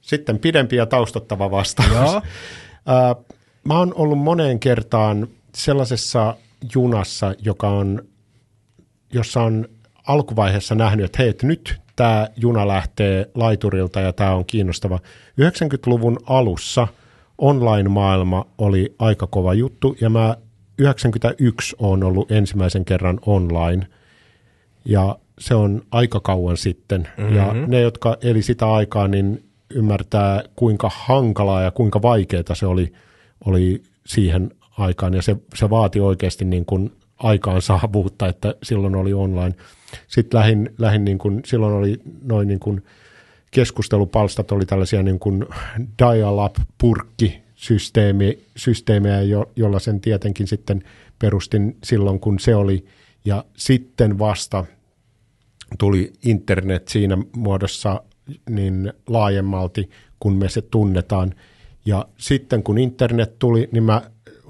Sitten 0.00 0.38
pidempi 0.38 0.76
ja 0.76 0.86
taustattava 0.86 1.50
vastaus. 1.50 1.92
Joo. 1.92 2.22
Mä 3.68 3.78
oon 3.78 3.94
ollut 3.94 4.18
moneen 4.18 4.60
kertaan 4.60 5.28
sellaisessa 5.54 6.36
junassa, 6.74 7.34
joka 7.38 7.68
on, 7.68 8.02
jossa 9.12 9.42
on 9.42 9.68
alkuvaiheessa 10.06 10.74
nähnyt, 10.74 11.06
että 11.06 11.18
hei, 11.18 11.28
että 11.28 11.46
nyt 11.46 11.80
tämä 11.98 12.28
juna 12.36 12.68
lähtee 12.68 13.30
laiturilta 13.34 14.00
ja 14.00 14.12
tämä 14.12 14.34
on 14.34 14.44
kiinnostava. 14.44 14.98
90-luvun 15.40 16.18
alussa 16.26 16.88
online-maailma 17.38 18.46
oli 18.58 18.94
aika 18.98 19.26
kova 19.26 19.54
juttu 19.54 19.96
ja 20.00 20.10
mä 20.10 20.36
91 20.78 21.76
on 21.78 22.04
ollut 22.04 22.30
ensimmäisen 22.30 22.84
kerran 22.84 23.20
online 23.26 23.86
ja 24.84 25.18
se 25.38 25.54
on 25.54 25.82
aika 25.90 26.20
kauan 26.20 26.56
sitten. 26.56 27.08
Mm-hmm. 27.16 27.36
Ja 27.36 27.52
ne, 27.66 27.80
jotka 27.80 28.16
eli 28.22 28.42
sitä 28.42 28.72
aikaa, 28.72 29.08
niin 29.08 29.44
ymmärtää, 29.74 30.42
kuinka 30.56 30.90
hankalaa 30.94 31.62
ja 31.62 31.70
kuinka 31.70 32.02
vaikeaa 32.02 32.54
se 32.54 32.66
oli, 32.66 32.92
oli 33.44 33.82
siihen 34.06 34.50
aikaan. 34.78 35.14
Ja 35.14 35.22
se, 35.22 35.36
se 35.54 35.70
vaati 35.70 36.00
oikeasti 36.00 36.44
niin 36.44 36.64
kuin 36.64 36.92
aikaan 37.18 37.62
saavuutta, 37.62 38.28
että 38.28 38.54
silloin 38.62 38.96
oli 38.96 39.12
online. 39.12 39.54
Sitten 40.06 40.38
lähin, 40.38 40.70
lähin 40.78 41.04
niin 41.04 41.18
kuin, 41.18 41.40
silloin 41.44 41.74
oli 41.74 42.00
noin 42.22 42.48
niin 42.48 42.60
kuin 42.60 42.82
keskustelupalstat 43.50 44.52
oli 44.52 44.66
tällaisia 44.66 45.02
niin 45.02 45.18
kuin 45.18 45.46
dial-up-purkki 45.98 47.42
systeemejä, 48.56 49.22
jo, 49.22 49.50
jolla 49.56 49.78
sen 49.78 50.00
tietenkin 50.00 50.46
sitten 50.46 50.82
perustin 51.18 51.76
silloin, 51.84 52.20
kun 52.20 52.38
se 52.38 52.54
oli. 52.54 52.84
Ja 53.24 53.44
sitten 53.56 54.18
vasta 54.18 54.64
tuli 55.78 56.12
internet 56.24 56.88
siinä 56.88 57.18
muodossa 57.36 58.02
niin 58.50 58.92
laajemmalti, 59.06 59.90
kun 60.20 60.32
me 60.32 60.48
se 60.48 60.62
tunnetaan. 60.62 61.34
Ja 61.86 62.08
sitten 62.18 62.62
kun 62.62 62.78
internet 62.78 63.38
tuli, 63.38 63.68
niin 63.72 63.84
mä 63.84 64.02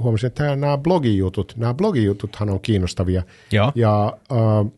huomasin, 0.02 0.26
että 0.26 0.56
nämä 0.56 0.78
blogijutut, 0.78 1.54
nämä 1.56 1.74
blogijututhan 1.74 2.50
on 2.50 2.60
kiinnostavia. 2.60 3.22
Joo. 3.52 3.72
Ja 3.74 4.16
äh, 4.32 4.72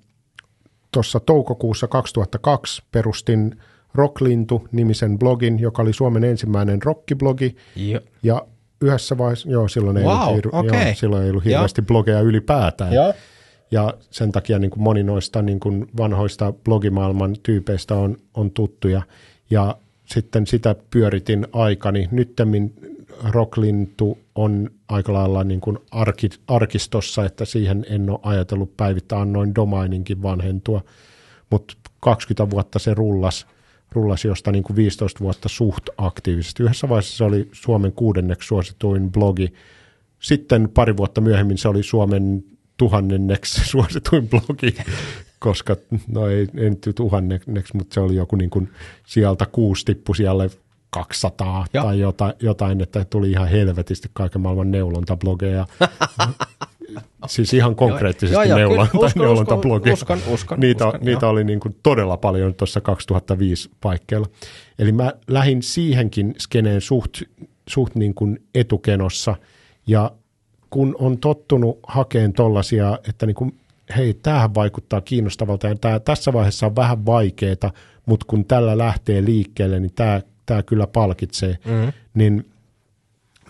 tuossa 0.92 1.20
toukokuussa 1.20 1.88
2002 1.88 2.82
perustin 2.92 3.56
Rocklintu-nimisen 3.94 5.18
blogin, 5.18 5.58
joka 5.60 5.82
oli 5.82 5.92
Suomen 5.92 6.24
ensimmäinen 6.24 6.82
rockiblogi. 6.82 7.56
Joo. 7.76 8.00
Ja 8.22 8.46
yhdessä 8.80 9.18
vaiheessa, 9.18 9.50
joo, 9.50 9.68
silloin 9.68 9.96
ei, 9.96 10.04
Wow, 10.04 10.28
ollut, 10.28 10.46
okei. 10.52 10.84
joo, 10.86 10.94
silloin 10.94 11.24
ei 11.24 11.30
ollut 11.30 11.44
hirveästi 11.44 11.82
blogeja 11.82 12.20
ylipäätään. 12.20 12.92
Joo. 12.92 13.14
Ja 13.70 13.94
sen 14.10 14.32
takia 14.32 14.58
niin 14.58 14.70
kuin 14.70 14.82
moni 14.82 15.02
noista 15.02 15.42
niin 15.42 15.60
kuin 15.60 15.86
vanhoista 15.96 16.52
blogimaailman 16.64 17.36
tyypeistä 17.42 17.94
on, 17.94 18.16
on 18.34 18.50
tuttuja. 18.50 19.02
Ja 19.50 19.76
sitten 20.04 20.46
sitä 20.46 20.76
pyöritin 20.90 21.46
aikani. 21.52 22.08
Nyttemmin 22.10 22.72
Rocklintu 23.24 24.18
on 24.34 24.70
aika 24.88 25.12
lailla 25.12 25.44
niin 25.44 25.60
kuin 25.60 25.78
arki, 25.90 26.28
arkistossa, 26.48 27.24
että 27.24 27.44
siihen 27.44 27.86
en 27.88 28.10
ole 28.10 28.18
ajatellut 28.22 28.76
päivittää, 28.76 29.20
annoin 29.20 29.54
domaininkin 29.54 30.22
vanhentua. 30.22 30.82
Mutta 31.50 31.74
20 32.00 32.50
vuotta 32.50 32.78
se 32.78 32.94
rullas, 32.94 33.46
rullas 33.92 34.24
josta 34.24 34.52
niin 34.52 34.64
kuin 34.64 34.76
15 34.76 35.20
vuotta 35.20 35.48
suht 35.48 35.84
aktiivisesti. 35.98 36.62
Yhdessä 36.62 36.88
vaiheessa 36.88 37.16
se 37.16 37.24
oli 37.24 37.48
Suomen 37.52 37.92
kuudenneksi 37.92 38.46
suosituin 38.46 39.12
blogi. 39.12 39.52
Sitten 40.18 40.68
pari 40.74 40.96
vuotta 40.96 41.20
myöhemmin 41.20 41.58
se 41.58 41.68
oli 41.68 41.82
Suomen 41.82 42.44
tuhannenneksi 42.76 43.64
suosituin 43.70 44.28
blogi, 44.28 44.74
koska 45.38 45.76
no 46.08 46.26
ei, 46.26 46.46
ei 46.56 46.70
nyt 46.70 47.00
mutta 47.74 47.94
se 47.94 48.00
oli 48.00 48.16
joku 48.16 48.36
niin 48.36 48.50
kuin 48.50 48.68
sieltä 49.06 49.46
kuusi 49.46 49.84
tippu 49.84 50.14
siellä 50.14 50.48
200 50.90 51.66
Joo. 51.74 51.84
tai 51.84 52.00
jotain, 52.00 52.32
jotain, 52.40 52.80
että 52.80 53.04
tuli 53.04 53.30
ihan 53.30 53.48
helvetisti 53.48 54.10
kaiken 54.12 54.40
maailman 54.40 54.70
neulontablogeja. 54.70 55.66
siis 57.26 57.54
ihan 57.54 57.76
konkreettisesti 57.76 58.48
Joo, 58.48 58.58
neulonta, 58.58 58.82
Uskon, 58.82 59.06
uskon, 59.06 59.22
neulontablogeja. 59.22 59.94
uskon, 59.94 60.18
uskon, 60.28 60.60
niitä, 60.60 60.86
uskon, 60.86 61.00
niitä 61.04 61.26
joo. 61.26 61.30
oli 61.30 61.44
niin 61.44 61.60
kuin 61.60 61.76
todella 61.82 62.16
paljon 62.16 62.54
tuossa 62.54 62.80
2005 62.80 63.70
paikkeilla. 63.80 64.26
Eli 64.78 64.92
mä 64.92 65.12
lähdin 65.28 65.62
siihenkin 65.62 66.34
skeneen 66.38 66.80
suht, 66.80 67.22
suht 67.68 67.94
niin 67.94 68.14
kuin 68.14 68.42
etukenossa 68.54 69.36
ja 69.86 70.10
kun 70.70 70.96
on 70.98 71.18
tottunut 71.18 71.78
hakeen 71.86 72.32
tollasia, 72.32 72.98
että 73.08 73.26
niin 73.26 73.34
kuin, 73.34 73.58
hei, 73.96 74.14
tämähän 74.14 74.54
vaikuttaa 74.54 75.00
kiinnostavalta 75.00 75.68
ja 75.68 75.74
tämä 75.74 76.00
tässä 76.00 76.32
vaiheessa 76.32 76.66
on 76.66 76.76
vähän 76.76 77.06
vaikeaa, 77.06 77.72
mutta 78.06 78.26
kun 78.28 78.44
tällä 78.44 78.78
lähtee 78.78 79.24
liikkeelle, 79.24 79.80
niin 79.80 79.92
tämä, 79.94 80.20
tämä 80.50 80.62
kyllä 80.62 80.86
palkitsee, 80.86 81.58
mm. 81.64 81.92
niin 82.14 82.50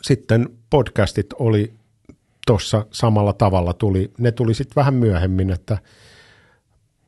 sitten 0.02 0.48
podcastit 0.70 1.26
oli 1.32 1.72
tuossa 2.46 2.86
samalla 2.90 3.32
tavalla 3.32 3.72
tuli. 3.72 4.10
Ne 4.18 4.32
tuli 4.32 4.54
sitten 4.54 4.76
vähän 4.76 4.94
myöhemmin, 4.94 5.50
että 5.50 5.78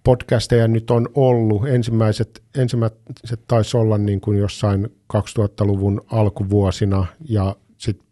podcasteja 0.04 0.68
nyt 0.68 0.90
on 0.90 1.08
ollut. 1.14 1.68
Ensimmäiset, 1.68 2.42
ensimmäiset 2.58 3.40
taisi 3.48 3.76
olla 3.76 3.98
niin 3.98 4.20
kuin 4.20 4.38
jossain 4.38 4.88
2000-luvun 5.16 6.00
alkuvuosina 6.12 7.06
ja 7.28 7.56
sitten 7.78 8.06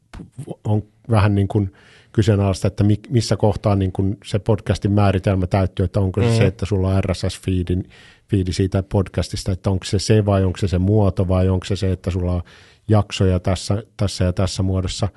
on 0.65 0.83
vähän 1.10 1.34
niin 1.34 1.49
kuin 1.49 1.73
kyseenalaista, 2.12 2.68
että 2.68 2.84
mi- 2.84 3.00
missä 3.10 3.36
kohtaa 3.36 3.76
niin 3.76 3.92
kuin 3.92 4.18
se 4.25 4.39
podcastin 4.39 4.92
määritelmä 4.92 5.47
täyttyy, 5.47 5.84
että 5.84 6.00
onko 6.00 6.20
se 6.20 6.26
Mm. 6.28 6.36
se, 6.36 6.47
että 6.47 6.67
sulla 6.67 6.89
on 6.89 7.02
RSS-fiidi 7.05 7.83
fiidi 8.31 8.52
siitä 8.52 8.83
podcastista, 8.83 9.52
että 9.52 9.70
onko 9.70 9.84
se 9.84 9.99
se 9.99 10.26
vai 10.26 10.44
onko 10.44 10.59
se 10.59 10.68
se 10.68 10.78
muoto 10.78 11.28
vai 11.28 11.49
onko 11.49 11.65
se 11.65 11.76
se, 11.76 11.92
että 11.92 12.10
sulla 12.10 12.33
on 12.33 12.42
jaksoja 12.89 13.41
tässä, 13.41 13.83
tässä 13.97 14.25
ja 14.25 14.33
tässä 14.33 14.62
muodossa. 14.62 15.09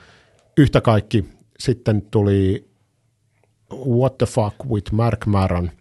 Yhtä 0.58 0.82
kaikki 0.82 1.26
sitten 1.60 2.02
tuli 2.02 2.68
What 3.74 4.18
the 4.18 4.26
fuck 4.26 4.56
with 4.70 4.92
Mark 4.92 5.26
Maron. 5.26 5.72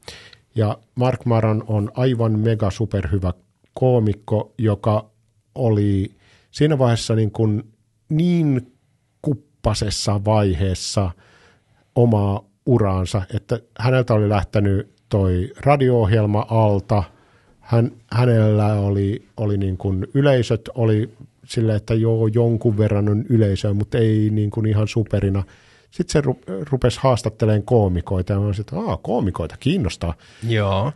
Ja 0.54 0.78
Mark 0.94 1.24
Maron 1.24 1.64
on 1.66 1.90
aivan 1.94 2.38
mega 2.38 2.70
superhyvä 2.70 3.32
koomikko, 3.74 4.54
joka 4.58 5.10
oli 5.54 6.14
siinä 6.50 6.78
vaiheessa 6.78 7.14
niin, 7.14 7.30
kuin 7.30 7.72
niin 8.08 8.72
kuppasessa 9.22 10.24
vaiheessa 10.24 11.10
omaa 11.94 12.44
uraansa, 12.66 13.22
että 13.34 13.60
häneltä 13.78 14.14
oli 14.14 14.28
lähtenyt 14.28 14.92
toi 15.08 15.52
radio-ohjelma 15.60 16.46
alta, 16.50 17.02
hän, 17.72 17.92
hänellä 18.10 18.74
oli, 18.74 19.22
oli 19.36 19.56
niin 19.56 19.76
kuin 19.76 20.06
yleisöt, 20.14 20.68
oli 20.74 21.10
sille, 21.44 21.74
että 21.74 21.94
joo, 21.94 22.26
jonkun 22.26 22.78
verran 22.78 23.08
on 23.08 23.24
yleisöä, 23.28 23.72
mutta 23.72 23.98
ei 23.98 24.30
niin 24.32 24.50
kuin 24.50 24.66
ihan 24.66 24.88
superina. 24.88 25.44
Sitten 25.90 26.12
se 26.12 26.28
ru- 26.28 26.66
rupesi 26.70 26.98
haastattelemaan 27.02 27.62
koomikoita 27.62 28.32
ja 28.32 28.38
mä 28.38 28.46
olisin, 28.46 28.62
että 28.62 28.76
Aa, 28.76 28.96
koomikoita 28.96 29.56
kiinnostaa. 29.60 30.14
Joo. 30.48 30.92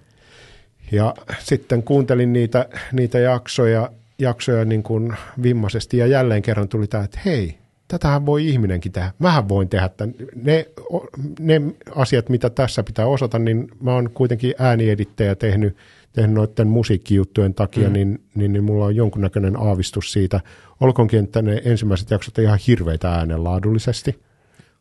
Ja 0.92 1.14
sitten 1.38 1.82
kuuntelin 1.82 2.32
niitä, 2.32 2.68
niitä 2.92 3.18
jaksoja, 3.18 3.90
jaksoja 4.18 4.64
niin 4.64 4.82
kuin 4.82 5.16
vimmaisesti 5.42 5.98
ja 5.98 6.06
jälleen 6.06 6.42
kerran 6.42 6.68
tuli 6.68 6.86
tämä, 6.86 7.04
että 7.04 7.20
hei, 7.24 7.58
tätähän 7.88 8.26
voi 8.26 8.48
ihminenkin 8.48 8.92
tehdä. 8.92 9.12
Mähän 9.18 9.48
voin 9.48 9.68
tehdä 9.68 9.88
tämän. 9.88 10.14
Ne, 10.34 10.66
ne 11.40 11.62
asiat, 11.94 12.28
mitä 12.28 12.50
tässä 12.50 12.82
pitää 12.82 13.06
osata, 13.06 13.38
niin 13.38 13.68
mä 13.80 13.92
oon 13.92 14.10
kuitenkin 14.14 14.54
ääniedittäjä 14.58 15.34
tehnyt, 15.34 15.76
tehnyt 16.16 16.34
noiden 16.34 16.66
musiikkijuttujen 16.66 17.54
takia, 17.54 17.88
mm. 17.88 17.92
niin, 17.92 18.24
niin, 18.34 18.52
niin 18.52 18.64
mulla 18.64 18.84
on 18.84 18.96
jonkunnäköinen 18.96 19.56
aavistus 19.56 20.12
siitä. 20.12 20.40
Olkoonkin, 20.80 21.24
että 21.24 21.42
ne 21.42 21.62
ensimmäiset 21.64 22.10
jaksot 22.10 22.38
on 22.38 22.44
ihan 22.44 22.58
hirveitä 22.66 23.12
äänenlaadullisesti. 23.12 24.22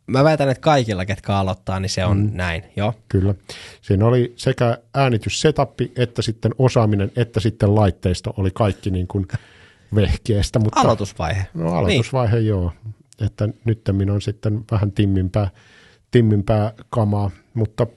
Mä 0.07 0.23
väitän, 0.23 0.49
että 0.49 0.61
kaikilla, 0.61 1.05
ketkä 1.05 1.37
aloittaa, 1.37 1.79
niin 1.79 1.89
se 1.89 2.05
on 2.05 2.17
mm. 2.17 2.29
näin, 2.33 2.63
joo. 2.75 2.93
Kyllä. 3.09 3.35
Siinä 3.81 4.05
oli 4.05 4.33
sekä 4.35 4.77
äänityssetappi, 4.93 5.91
että 5.95 6.21
sitten 6.21 6.51
osaaminen, 6.57 7.11
että 7.15 7.39
sitten 7.39 7.75
laitteisto 7.75 8.33
oli 8.37 8.51
kaikki 8.53 8.91
niin 8.91 9.07
kuin 9.07 9.27
vehkeestä. 9.95 10.59
Mutta, 10.59 10.81
Aloitusvaihe. 10.81 11.47
No 11.53 11.73
aloitusvaihe, 11.73 12.35
niin. 12.35 12.47
joo. 12.47 12.71
Että 13.21 13.49
nyt 13.65 13.89
on 14.13 14.21
sitten 14.21 14.65
vähän 14.71 14.91
timmimpää, 14.91 15.49
timmimpää 16.11 16.73
kamaa, 16.89 17.31
mutta, 17.53 17.87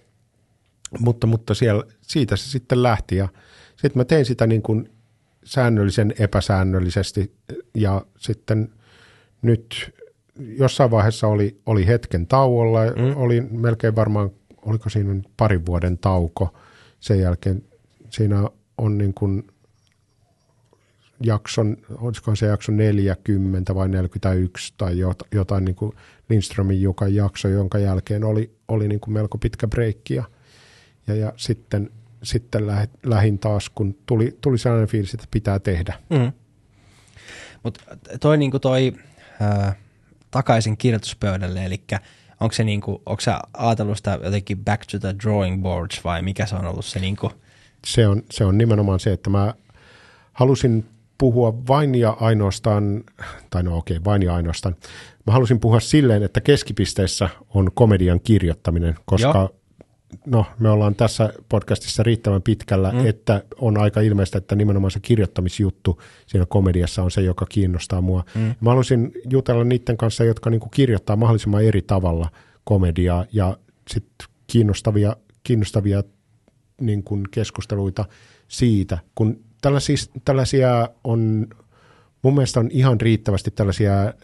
mutta, 0.99 1.27
mutta 1.27 1.55
siellä, 1.55 1.85
siitä 2.09 2.37
se 2.37 2.51
sitten 2.51 2.83
lähti. 2.83 3.17
Ja 3.17 3.29
sitten 3.71 4.01
mä 4.01 4.05
tein 4.05 4.25
sitä 4.25 4.47
niin 4.47 4.63
kuin 4.63 4.91
säännöllisen 5.45 6.15
epäsäännöllisesti 6.19 7.33
ja 7.75 8.07
sitten 8.19 8.73
nyt 9.43 9.95
jossain 10.39 10.91
vaiheessa 10.91 11.27
oli, 11.27 11.61
oli 11.67 11.87
hetken 11.87 12.27
tauolla, 12.27 12.81
mm. 12.85 13.17
oli 13.17 13.41
melkein 13.41 13.97
varmaan, 13.97 14.31
oliko 14.63 14.89
siinä 14.89 15.23
parin 15.37 15.67
vuoden 15.67 15.99
tauko. 15.99 16.55
Sen 17.01 17.21
jälkeen 17.21 17.65
siinä 18.11 18.49
on 18.79 18.99
niin 18.99 19.15
kuin 19.15 19.47
jakson, 21.23 21.77
olisiko 21.91 22.37
se 22.37 22.47
jakso 22.47 22.73
40 22.73 23.75
vai 23.75 23.89
41 23.89 24.75
tai 24.77 24.97
jotain 25.35 25.65
niin 25.65 25.75
kuin 25.75 25.93
Lindströmin 26.29 26.83
joka 26.83 27.09
jakso, 27.09 27.49
jonka 27.49 27.79
jälkeen 27.79 28.25
oli, 28.25 28.57
oli 28.69 28.89
niin 28.89 29.01
kuin 29.01 29.15
melko 29.15 29.39
pitkä 29.39 29.69
breikki 29.69 30.15
ja, 30.15 30.25
ja, 31.09 31.15
ja 31.15 31.33
sitten, 31.37 31.91
sitten 32.23 32.67
lähin 33.03 33.39
taas, 33.39 33.71
kun 33.71 33.97
tuli, 34.07 34.39
tuli 34.41 34.59
sellainen 34.59 34.89
fiilis, 34.89 35.15
että 35.15 35.27
pitää 35.31 35.59
tehdä. 35.59 35.95
Mm. 36.11 36.33
Mutta 37.63 37.81
toi, 38.21 38.39
niin 38.39 38.51
kuin 38.51 38.61
toi 38.61 38.93
ää, 39.41 39.75
takaisin 40.31 40.77
kirjoituspöydälle, 40.77 41.65
eli 41.65 41.81
onko 42.41 42.53
se 42.53 42.65
niin 42.65 42.81
kuin, 42.81 43.03
onko 43.07 43.21
sä 43.21 43.41
ajatellut 43.53 43.97
sitä 43.97 44.19
jotenkin 44.25 44.65
back 44.65 44.83
to 44.91 44.99
the 44.99 45.15
drawing 45.25 45.63
boards 45.63 46.05
vai 46.05 46.23
mikä 46.23 46.47
se 46.47 46.57
on 46.57 46.67
ollut 46.67 46.85
se 46.85 47.01
niin 47.01 47.17
kuin? 47.17 47.33
Se 47.87 48.09
on, 48.09 48.23
se 48.31 48.45
on 48.45 48.59
nimenomaan 48.59 49.01
se, 49.01 49.13
että 49.13 49.31
mä 49.31 49.55
halusin 50.33 50.87
puhua 51.19 51.67
vain 51.69 51.95
ja 51.95 52.17
ainoastaan, 52.21 53.05
tai 53.51 53.63
no 53.63 53.77
okei, 53.77 53.97
okay, 53.97 54.05
vain 54.05 54.23
ja 54.23 54.35
ainoastaan. 54.35 54.77
Mä 55.27 55.33
halusin 55.33 55.61
puhua 55.61 55.81
silleen, 55.81 56.23
että 56.23 56.41
keskipisteessä 56.41 57.29
on 57.55 57.71
komedian 57.75 58.21
kirjoittaminen, 58.21 58.95
koska 59.05 59.39
Joo. 59.39 59.58
No, 60.27 60.47
me 60.59 60.71
ollaan 60.71 60.95
tässä 60.95 61.33
podcastissa 61.49 62.03
riittävän 62.03 62.43
pitkällä, 62.43 62.93
mm. 62.93 63.07
että 63.07 63.43
on 63.59 63.79
aika 63.79 64.01
ilmeistä, 64.01 64.39
että 64.39 64.55
nimenomaan 64.55 64.91
se 64.91 65.01
kirjoittamisjuttu 65.01 66.03
siinä 66.27 66.47
komediassa 66.47 67.03
on 67.03 67.11
se, 67.11 67.21
joka 67.21 67.47
kiinnostaa 67.49 68.01
mua. 68.01 68.25
Mm. 68.35 68.55
Mä 68.61 68.71
halusin 68.71 69.13
jutella 69.31 69.65
niiden 69.65 69.97
kanssa, 69.97 70.25
jotka 70.25 70.51
niin 70.51 70.61
kirjoittaa 70.75 71.17
mahdollisimman 71.17 71.65
eri 71.65 71.83
tavalla 71.83 72.31
komediaa 72.65 73.25
ja 73.33 73.59
sitten 73.89 74.29
kiinnostavia, 74.47 75.17
kiinnostavia 75.43 76.03
niin 76.81 77.03
kuin 77.03 77.25
keskusteluita 77.31 78.05
siitä, 78.49 78.99
kun 79.15 79.41
tällaisia, 79.61 79.97
tällaisia 80.25 80.89
on, 81.05 81.47
mun 82.23 82.35
mielestä 82.35 82.61
on 82.61 82.69
ihan 82.71 83.01
riittävästi 83.01 83.51
tällaisia 83.51 84.15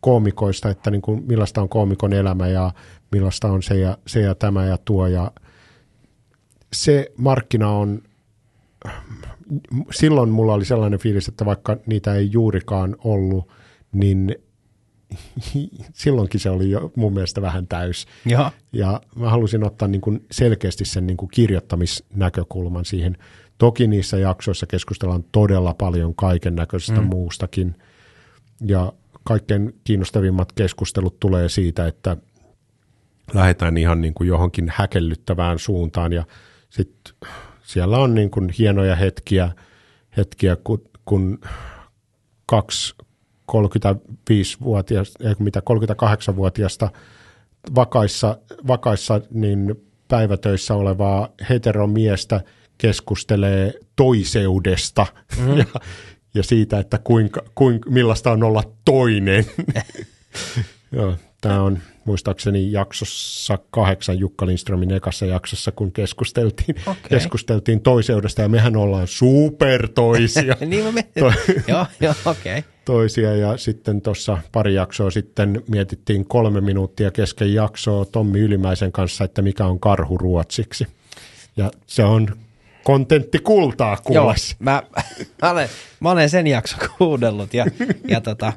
koomikoista, 0.00 0.70
että 0.70 0.90
niin 0.90 1.02
kuin 1.02 1.24
millaista 1.26 1.62
on 1.62 1.68
koomikon 1.68 2.12
elämä 2.12 2.48
ja 2.48 2.72
millaista 3.12 3.48
on 3.48 3.62
se 3.62 3.78
ja, 3.78 3.98
se 4.06 4.20
ja 4.20 4.34
tämä 4.34 4.66
ja 4.66 4.78
tuo 4.84 5.06
ja 5.06 5.32
se 6.72 7.12
markkina 7.16 7.70
on, 7.70 8.02
silloin 9.90 10.28
mulla 10.28 10.54
oli 10.54 10.64
sellainen 10.64 10.98
fiilis, 10.98 11.28
että 11.28 11.44
vaikka 11.44 11.76
niitä 11.86 12.14
ei 12.14 12.28
juurikaan 12.32 12.96
ollut, 13.04 13.48
niin 13.92 14.36
silloinkin 15.92 16.40
se 16.40 16.50
oli 16.50 16.70
jo 16.70 16.92
mun 16.96 17.12
mielestä 17.12 17.42
vähän 17.42 17.66
täys. 17.66 18.06
Ja, 18.26 18.52
ja 18.72 19.00
mä 19.16 19.30
halusin 19.30 19.64
ottaa 19.64 19.88
niin 19.88 20.00
kuin 20.00 20.26
selkeästi 20.30 20.84
sen 20.84 21.06
niin 21.06 21.16
kuin 21.16 21.28
kirjoittamisnäkökulman 21.30 22.84
siihen 22.84 23.16
Toki 23.60 23.86
niissä 23.86 24.18
jaksoissa 24.18 24.66
keskustellaan 24.66 25.24
todella 25.32 25.74
paljon 25.74 26.14
kaiken 26.14 26.54
näköisestä 26.54 27.00
mm. 27.00 27.06
muustakin. 27.06 27.74
Ja 28.66 28.92
kaikkein 29.24 29.74
kiinnostavimmat 29.84 30.52
keskustelut 30.52 31.20
tulee 31.20 31.48
siitä, 31.48 31.86
että 31.86 32.16
lähdetään 33.34 33.76
ihan 33.76 34.00
niin 34.00 34.14
kuin 34.14 34.28
johonkin 34.28 34.72
häkellyttävään 34.74 35.58
suuntaan 35.58 36.12
ja 36.12 36.24
sitten 36.70 37.14
siellä 37.62 37.98
on 37.98 38.14
niin 38.14 38.30
kuin 38.30 38.50
hienoja 38.58 38.96
hetkiä, 38.96 39.50
hetkiä 40.16 40.56
kun, 40.64 40.84
kun 41.04 41.40
kaksi 42.46 42.94
35-vuotiaasta, 43.52 45.18
mitä 45.38 45.60
38-vuotiaasta 45.60 46.90
vakaissa, 47.74 48.38
vakaissa 48.66 49.20
niin 49.30 49.74
päivätöissä 50.08 50.74
olevaa 50.74 51.28
heteromiestä– 51.48 52.40
keskustelee 52.80 53.74
toiseudesta 53.96 55.06
mm. 55.38 55.58
ja, 55.58 55.64
ja 56.34 56.42
siitä, 56.42 56.78
että 56.78 56.98
kuinka, 56.98 57.42
kuinka, 57.54 57.90
millaista 57.90 58.32
on 58.32 58.42
olla 58.42 58.62
toinen. 58.84 59.46
Joo, 60.92 61.14
tämä 61.40 61.62
on 61.62 61.78
muistaakseni 62.04 62.72
jaksossa 62.72 63.58
kahdeksan 63.70 64.18
Jukka 64.18 64.46
Lindströmin 64.46 64.92
ekassa 64.92 65.26
jaksossa, 65.26 65.72
kun 65.72 65.92
keskusteltiin, 65.92 66.76
okay. 66.80 66.94
keskusteltiin 67.08 67.80
toiseudesta 67.80 68.42
ja 68.42 68.48
mehän 68.48 68.76
ollaan 68.76 69.06
supertoisia. 69.06 70.56
niin 70.66 70.94
mä 70.94 71.02
to- 71.02 71.32
joo, 71.72 71.86
joo, 72.00 72.14
okei. 72.24 72.58
Okay. 72.58 72.70
Toisia 72.84 73.36
ja 73.36 73.56
sitten 73.56 74.00
tuossa 74.00 74.38
pari 74.52 74.74
jaksoa 74.74 75.10
sitten 75.10 75.62
mietittiin 75.68 76.24
kolme 76.24 76.60
minuuttia 76.60 77.10
kesken 77.10 77.54
jaksoa 77.54 78.04
Tommi 78.04 78.38
Ylimäisen 78.40 78.92
kanssa, 78.92 79.24
että 79.24 79.42
mikä 79.42 79.66
on 79.66 79.80
karhu 79.80 80.18
ruotsiksi. 80.18 80.86
Ja 81.56 81.70
se 81.86 82.04
on 82.04 82.28
kontentti 82.84 83.38
kultaa 83.38 83.96
kuules. 83.96 84.50
Joo, 84.50 84.56
mä, 84.58 84.82
mä, 85.42 85.50
olen, 85.50 85.68
mä 86.00 86.10
olen 86.10 86.30
sen 86.30 86.46
jakson 86.46 86.88
kuunnellut 86.98 87.54
ja, 87.54 87.66
ja 88.08 88.20
tota, 88.20 88.52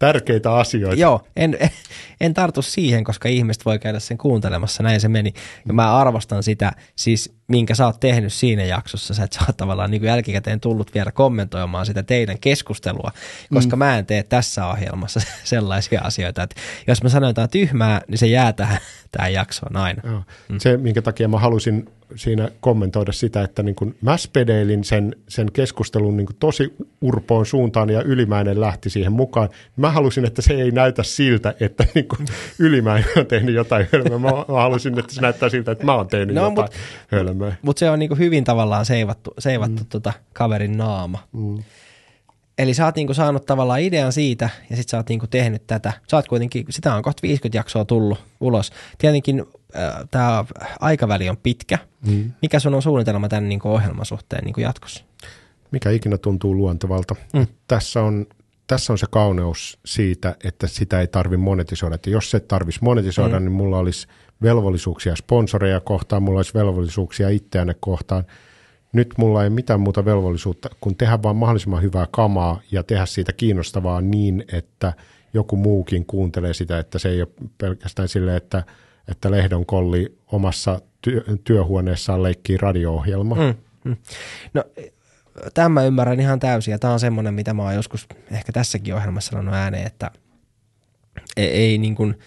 Tärkeitä 0.00 0.54
asioita. 0.54 1.00
Joo, 1.00 1.20
en, 1.36 1.58
en 2.20 2.34
tartu 2.34 2.62
siihen, 2.62 3.04
koska 3.04 3.28
ihmiset 3.28 3.64
voi 3.64 3.78
käydä 3.78 3.98
sen 3.98 4.18
kuuntelemassa, 4.18 4.82
näin 4.82 5.00
se 5.00 5.08
meni. 5.08 5.32
Ja 5.66 5.74
mä 5.74 5.96
arvostan 5.96 6.42
sitä, 6.42 6.72
siis 6.96 7.34
minkä 7.48 7.74
sä 7.74 7.86
oot 7.86 8.00
tehnyt 8.00 8.32
siinä 8.32 8.64
jaksossa, 8.64 9.14
sä 9.14 9.24
et 9.24 9.32
sä 9.32 9.40
oot 9.48 9.56
tavallaan 9.56 9.90
niin 9.90 10.00
kuin 10.00 10.08
jälkikäteen 10.08 10.60
tullut 10.60 10.94
vielä 10.94 11.12
kommentoimaan 11.12 11.86
sitä 11.86 12.02
teidän 12.02 12.38
keskustelua, 12.38 13.10
koska 13.54 13.76
mm. 13.76 13.78
mä 13.78 13.98
en 13.98 14.06
tee 14.06 14.22
tässä 14.22 14.66
ohjelmassa 14.66 15.20
sellaisia 15.44 16.00
asioita, 16.04 16.42
että 16.42 16.60
jos 16.86 17.02
mä 17.02 17.08
sanon 17.08 17.30
jotain 17.30 17.50
tyhmää, 17.50 18.00
niin 18.08 18.18
se 18.18 18.26
jää 18.26 18.52
tähän, 18.52 18.78
tähän 19.10 19.32
jaksoon 19.32 19.76
aina. 19.76 20.02
Joo. 20.04 20.22
Mm. 20.48 20.58
Se, 20.58 20.76
minkä 20.76 21.02
takia 21.02 21.28
mä 21.28 21.38
halusin 21.38 21.88
siinä 22.16 22.48
kommentoida 22.60 23.12
sitä, 23.12 23.42
että 23.42 23.62
niin 23.62 23.74
kuin 23.74 23.96
mä 24.00 24.16
spedeilin 24.16 24.84
sen, 24.84 25.16
sen 25.28 25.52
keskustelun 25.52 26.16
niin 26.16 26.26
kuin 26.26 26.36
tosi 26.40 26.74
urpoon 27.00 27.46
suuntaan 27.46 27.90
ja 27.90 28.02
Ylimäinen 28.02 28.60
lähti 28.60 28.90
siihen 28.90 29.12
mukaan. 29.12 29.48
Mä 29.76 29.90
halusin, 29.90 30.24
että 30.24 30.42
se 30.42 30.54
ei 30.54 30.70
näytä 30.70 31.02
siltä, 31.02 31.54
että 31.60 31.86
niin 31.94 32.08
kuin 32.08 32.26
Ylimäinen 32.58 33.10
on 33.16 33.26
tehnyt 33.26 33.54
jotain 33.54 33.88
hölmöä. 33.92 34.18
Mä, 34.18 34.30
mä 34.54 34.62
halusin, 34.62 34.98
että 34.98 35.14
se 35.14 35.20
näyttää 35.20 35.48
siltä, 35.48 35.72
että 35.72 35.84
mä 35.84 35.94
oon 35.94 36.08
tehnyt 36.08 36.34
no, 36.34 36.42
jotain 36.42 36.68
mut, 36.68 36.74
hölmöä. 37.08 37.54
Mutta 37.62 37.80
se 37.80 37.90
on 37.90 37.98
niin 37.98 38.08
kuin 38.08 38.18
hyvin 38.18 38.44
tavallaan 38.44 38.86
seivattu, 38.86 39.34
seivattu 39.38 39.82
mm. 39.82 39.88
tota 39.88 40.12
kaverin 40.32 40.76
naama. 40.76 41.18
Mm. 41.32 41.62
Eli 42.58 42.74
sä 42.74 42.84
oot 42.84 42.96
niinku 42.96 43.14
saanut 43.14 43.46
tavallaan 43.46 43.80
idean 43.80 44.12
siitä, 44.12 44.50
ja 44.70 44.76
sit 44.76 44.88
sä 44.88 44.96
oot 44.96 45.08
niinku 45.08 45.26
tehnyt 45.26 45.66
tätä. 45.66 45.92
Sä 46.10 46.16
oot 46.16 46.28
kuitenkin, 46.28 46.66
sitä 46.70 46.94
on 46.94 47.02
kohta 47.02 47.22
50 47.22 47.58
jaksoa 47.58 47.84
tullut 47.84 48.18
ulos. 48.40 48.72
Tietenkin 48.98 49.44
äh, 49.76 50.08
tämä 50.10 50.44
aikaväli 50.80 51.28
on 51.28 51.36
pitkä. 51.36 51.78
Mm. 52.06 52.32
Mikä 52.42 52.58
sun 52.58 52.74
on 52.74 52.82
suunnitelma 52.82 53.28
tämän 53.28 53.48
niinku 53.48 53.68
ohjelman 53.68 54.06
suhteen 54.06 54.44
niinku 54.44 54.60
jatkossa? 54.60 55.04
mikä 55.70 55.90
ikinä 55.90 56.18
tuntuu 56.18 56.56
luontevalta. 56.56 57.16
Mm. 57.34 57.46
Tässä, 57.68 58.02
on, 58.02 58.26
tässä 58.66 58.92
on 58.92 58.98
se 58.98 59.06
kauneus 59.10 59.78
siitä, 59.86 60.36
että 60.44 60.66
sitä 60.66 61.00
ei 61.00 61.06
tarvi 61.06 61.36
monetisoida. 61.36 61.94
Että 61.94 62.10
jos 62.10 62.30
se 62.30 62.40
tarvitsisi 62.40 62.84
monetisoida, 62.84 63.40
mm. 63.40 63.44
niin 63.44 63.52
mulla 63.52 63.78
olisi 63.78 64.06
velvollisuuksia 64.42 65.16
sponsoreja 65.16 65.80
kohtaan, 65.80 66.22
mulla 66.22 66.38
olisi 66.38 66.54
velvollisuuksia 66.54 67.28
itseänne 67.28 67.74
kohtaan. 67.80 68.24
Nyt 68.92 69.14
mulla 69.18 69.44
ei 69.44 69.50
mitään 69.50 69.80
muuta 69.80 70.04
velvollisuutta 70.04 70.68
kuin 70.80 70.96
tehdä 70.96 71.22
vaan 71.22 71.36
mahdollisimman 71.36 71.82
hyvää 71.82 72.06
kamaa 72.10 72.60
ja 72.72 72.82
tehdä 72.82 73.06
siitä 73.06 73.32
kiinnostavaa 73.32 74.00
niin, 74.00 74.44
että 74.52 74.92
joku 75.34 75.56
muukin 75.56 76.06
kuuntelee 76.06 76.54
sitä, 76.54 76.78
että 76.78 76.98
se 76.98 77.08
ei 77.08 77.22
ole 77.22 77.28
pelkästään 77.58 78.08
silleen, 78.08 78.36
että, 78.36 78.64
että 79.10 79.30
Lehdon 79.30 79.66
kolli 79.66 80.18
omassa 80.26 80.80
työ, 81.02 81.24
työhuoneessaan 81.44 82.22
leikkii 82.22 82.56
radio-ohjelma. 82.56 83.34
Mm, 83.34 83.54
mm. 83.84 83.96
No 84.54 84.64
tämä 85.54 85.68
mä 85.68 85.84
ymmärrän 85.84 86.20
ihan 86.20 86.40
täysin 86.40 86.72
ja 86.72 86.78
tämä 86.78 86.92
on 86.92 87.00
semmoinen, 87.00 87.34
mitä 87.34 87.54
mä 87.54 87.62
oon 87.62 87.74
joskus 87.74 88.06
ehkä 88.30 88.52
tässäkin 88.52 88.94
ohjelmassa 88.94 89.30
sanonut 89.30 89.54
ääneen, 89.54 89.86
että 89.86 90.10
ei, 91.36 91.48
ei, 91.48 91.78
niin 91.78 91.94
kuin, 91.94 92.18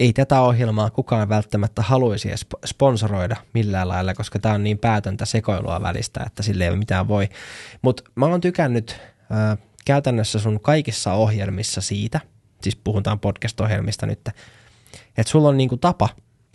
ei 0.00 0.12
tätä 0.12 0.40
ohjelmaa 0.40 0.90
kukaan 0.90 1.28
välttämättä 1.28 1.82
haluaisi 1.82 2.28
sponsoroida 2.66 3.36
millään 3.54 3.88
lailla, 3.88 4.14
koska 4.14 4.38
tämä 4.38 4.54
on 4.54 4.64
niin 4.64 4.78
päätöntä 4.78 5.24
sekoilua 5.24 5.82
välistä, 5.82 6.24
että 6.26 6.42
sille 6.42 6.64
ei 6.64 6.70
ole 6.70 6.78
mitään 6.78 7.08
voi. 7.08 7.28
Mutta 7.82 8.02
mä 8.14 8.26
oon 8.26 8.40
tykännyt 8.40 9.00
äh, 9.32 9.58
käytännössä 9.84 10.38
sun 10.38 10.60
kaikissa 10.60 11.12
ohjelmissa 11.12 11.80
siitä, 11.80 12.20
siis 12.62 12.76
puhutaan 12.76 13.20
podcast-ohjelmista 13.20 14.06
nyt, 14.06 14.28
että 15.16 15.30
sulla 15.30 15.48
on 15.48 15.56
niinku 15.56 15.76
tapa 15.76 16.08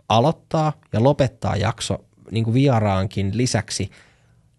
aloittaa 0.10 0.74
ja 0.94 1.04
lopettaa 1.04 1.56
jakso 1.56 2.06
niinku 2.32 2.54
vieraankin 2.54 3.38
lisäksi 3.38 3.92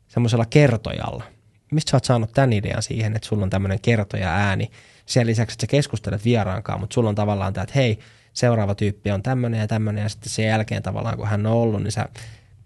semmoisella 0.08 0.46
kertojalla. 0.46 1.24
Mistä 1.72 1.90
sä 1.90 1.96
oot 1.96 2.04
saanut 2.04 2.32
tämän 2.32 2.52
idean 2.52 2.82
siihen, 2.82 3.16
että 3.16 3.28
sulla 3.28 3.42
on 3.42 3.50
tämmöinen 3.50 3.80
kertoja 3.80 4.30
ääni? 4.30 4.70
Sen 5.06 5.26
lisäksi, 5.26 5.54
että 5.54 5.62
sä 5.62 5.66
keskustelet 5.66 6.24
vieraankaan, 6.24 6.80
mutta 6.80 6.94
sulla 6.94 7.08
on 7.08 7.14
tavallaan 7.14 7.52
tämä, 7.52 7.62
että 7.62 7.74
hei, 7.74 7.98
seuraava 8.32 8.74
tyyppi 8.74 9.10
on 9.10 9.22
tämmöinen 9.22 9.60
ja 9.60 9.66
tämmöinen, 9.66 10.02
ja 10.02 10.08
sitten 10.08 10.30
sen 10.30 10.46
jälkeen 10.46 10.82
tavallaan, 10.82 11.16
kun 11.16 11.28
hän 11.28 11.46
on 11.46 11.52
ollut, 11.52 11.82
niin 11.82 11.92
sä 11.92 12.08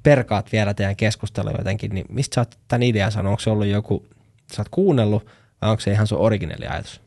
perkaat 0.03 0.53
vielä 0.53 0.75
teidän 0.75 0.97
keskustelua 0.97 1.55
jotenkin, 1.59 1.95
niin 1.95 2.07
mistä 2.09 2.35
sä 2.35 2.41
oot 2.41 2.59
tämän 2.69 2.83
idean 2.83 3.13
saanut? 3.13 3.31
Onko 3.31 3.41
se 3.41 3.51
ollut 3.51 3.67
joku, 3.67 4.07
sä 4.53 4.63
oot 4.63 4.69
kuunnellut, 4.69 5.27
vai 5.63 5.71
onko 5.71 5.81
se 5.81 5.93
ihan 5.93 6.07
sun 6.07 6.19
originelli 6.19 6.67
ajatus? 6.67 7.01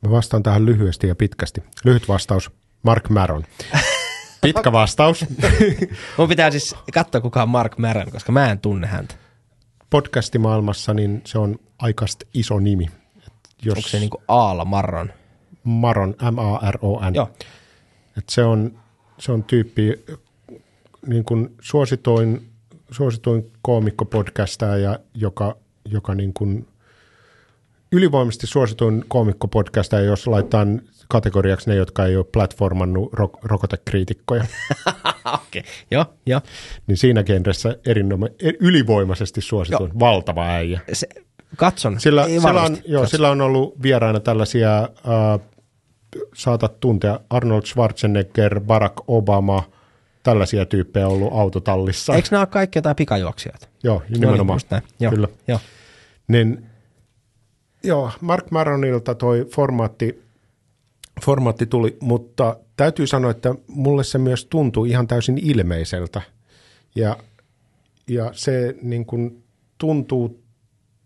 Mä 0.00 0.10
vastaan 0.10 0.42
tähän 0.42 0.66
lyhyesti 0.66 1.08
ja 1.08 1.14
pitkästi. 1.14 1.62
Lyhyt 1.84 2.08
vastaus, 2.08 2.50
Mark 2.84 3.08
Maron. 3.08 3.44
Pitkä 4.42 4.72
vastaus. 4.72 5.24
Mun 6.18 6.28
pitää 6.28 6.50
siis 6.50 6.76
katsoa, 6.92 7.20
kuka 7.20 7.42
on 7.42 7.48
Mark 7.48 7.78
Maron, 7.78 8.10
koska 8.10 8.32
mä 8.32 8.50
en 8.50 8.58
tunne 8.58 8.86
häntä. 8.86 9.14
Podcastimaailmassa 9.90 10.94
niin 10.94 11.22
se 11.24 11.38
on 11.38 11.56
aikaista 11.78 12.26
iso 12.34 12.58
nimi. 12.58 12.86
Jos 13.62 13.76
Onko 13.76 13.88
se 13.88 13.98
niin 13.98 14.10
Aalla 14.28 14.64
Marron? 14.64 15.12
Maron, 15.64 16.14
M-A-R-O-N. 16.32 17.14
Joo. 17.14 17.30
Et 18.18 18.28
se, 18.28 18.44
on, 18.44 18.78
se 19.18 19.32
on 19.32 19.44
tyyppi 19.44 20.04
niin 21.06 21.24
kuin 21.24 21.54
suosituin, 21.60 22.48
suosituin 22.90 23.52
koomikko-podcastaja, 23.62 24.98
joka, 25.14 25.56
joka 25.84 26.14
niin 26.14 26.34
kuin 26.34 26.66
ylivoimaisesti 27.92 28.46
suosituin 28.46 29.04
koomikko-podcastaja, 29.08 30.04
jos 30.04 30.26
laittaa 30.26 30.66
kategoriaksi 31.08 31.70
ne, 31.70 31.76
jotka 31.76 32.06
ei 32.06 32.16
ole 32.16 32.24
platformannut 32.32 33.12
ro- 33.12 33.38
rokotekriitikkoja. 33.42 34.44
Okei, 35.24 35.60
okay. 35.60 35.62
joo, 35.90 36.04
joo. 36.26 36.40
Niin 36.86 36.96
siinä 36.96 37.22
genressä 37.22 37.68
erinoma- 37.88 38.54
ylivoimaisesti 38.60 39.40
suosituin, 39.40 39.90
joo. 39.90 40.00
valtava 40.00 40.46
äijä. 40.46 40.80
Se, 40.92 41.06
katson, 41.56 42.00
sillä, 42.00 42.24
sillä, 42.24 42.62
on, 42.62 42.76
joo, 42.84 43.00
katson. 43.00 43.08
sillä 43.08 43.30
on 43.30 43.40
ollut 43.40 43.82
vieraana 43.82 44.20
tällaisia, 44.20 44.82
äh, 44.82 45.40
saatat 46.34 46.80
tuntea, 46.80 47.20
Arnold 47.30 47.62
Schwarzenegger, 47.62 48.60
Barack 48.60 48.94
Obama, 49.08 49.62
tällaisia 50.22 50.66
tyyppejä 50.66 51.08
ollut 51.08 51.32
autotallissa. 51.32 52.14
Eikö 52.14 52.28
nämä 52.30 52.40
ole 52.40 52.46
kaikki 52.46 52.78
jotain 52.78 52.96
pikajuoksijoita? 52.96 53.68
Joo, 53.82 54.02
nimenomaan. 54.08 54.60
No 54.70 54.78
niin, 54.78 54.88
joo, 55.00 55.12
Kyllä. 55.12 55.28
Joo. 55.48 55.58
Niin, 56.28 56.66
joo, 57.82 58.10
Mark 58.20 58.50
Maronilta 58.50 59.14
toi 59.14 59.46
formaatti, 59.50 60.23
formaatti 61.22 61.66
tuli, 61.66 61.96
mutta 62.00 62.56
täytyy 62.76 63.06
sanoa, 63.06 63.30
että 63.30 63.54
mulle 63.68 64.04
se 64.04 64.18
myös 64.18 64.44
tuntuu 64.44 64.84
ihan 64.84 65.06
täysin 65.06 65.38
ilmeiseltä. 65.42 66.22
Ja, 66.94 67.16
ja 68.08 68.30
se 68.32 68.74
niin 68.82 69.06
kuin 69.06 69.44
tuntuu 69.78 70.44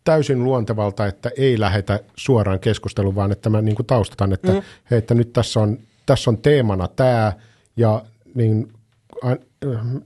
täysin 0.05 0.45
luontevalta, 0.45 1.07
että 1.07 1.31
ei 1.37 1.61
lähetä 1.61 2.01
suoraan 2.17 2.61
keskusteluun, 2.61 3.15
vaan 3.15 3.33
että 3.33 3.51
mä 3.51 3.62
niin 3.62 3.77
kuin 3.77 3.87
taustataan, 3.87 4.33
että, 4.33 4.53
mm. 4.53 4.62
hei, 4.91 4.99
että 4.99 5.15
nyt 5.15 5.33
tässä 5.33 5.61
on, 5.61 5.78
tässä 6.07 6.31
on 6.31 6.39
teemana 6.39 6.89
tämä, 6.89 7.33
ja 7.77 8.05
niin, 8.35 8.73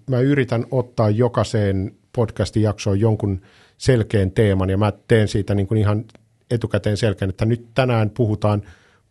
mä 0.06 0.20
yritän 0.20 0.66
ottaa 0.70 1.10
jokaiseen 1.10 1.94
podcastin 2.12 2.62
jaksoon 2.62 3.00
jonkun 3.00 3.42
selkeän 3.78 4.30
teeman, 4.30 4.70
ja 4.70 4.78
mä 4.78 4.92
teen 5.08 5.28
siitä 5.28 5.54
niin 5.54 5.66
kuin 5.66 5.78
ihan 5.78 6.04
etukäteen 6.50 6.96
selkeän, 6.96 7.28
että 7.28 7.44
nyt 7.44 7.66
tänään 7.74 8.10
puhutaan, 8.10 8.62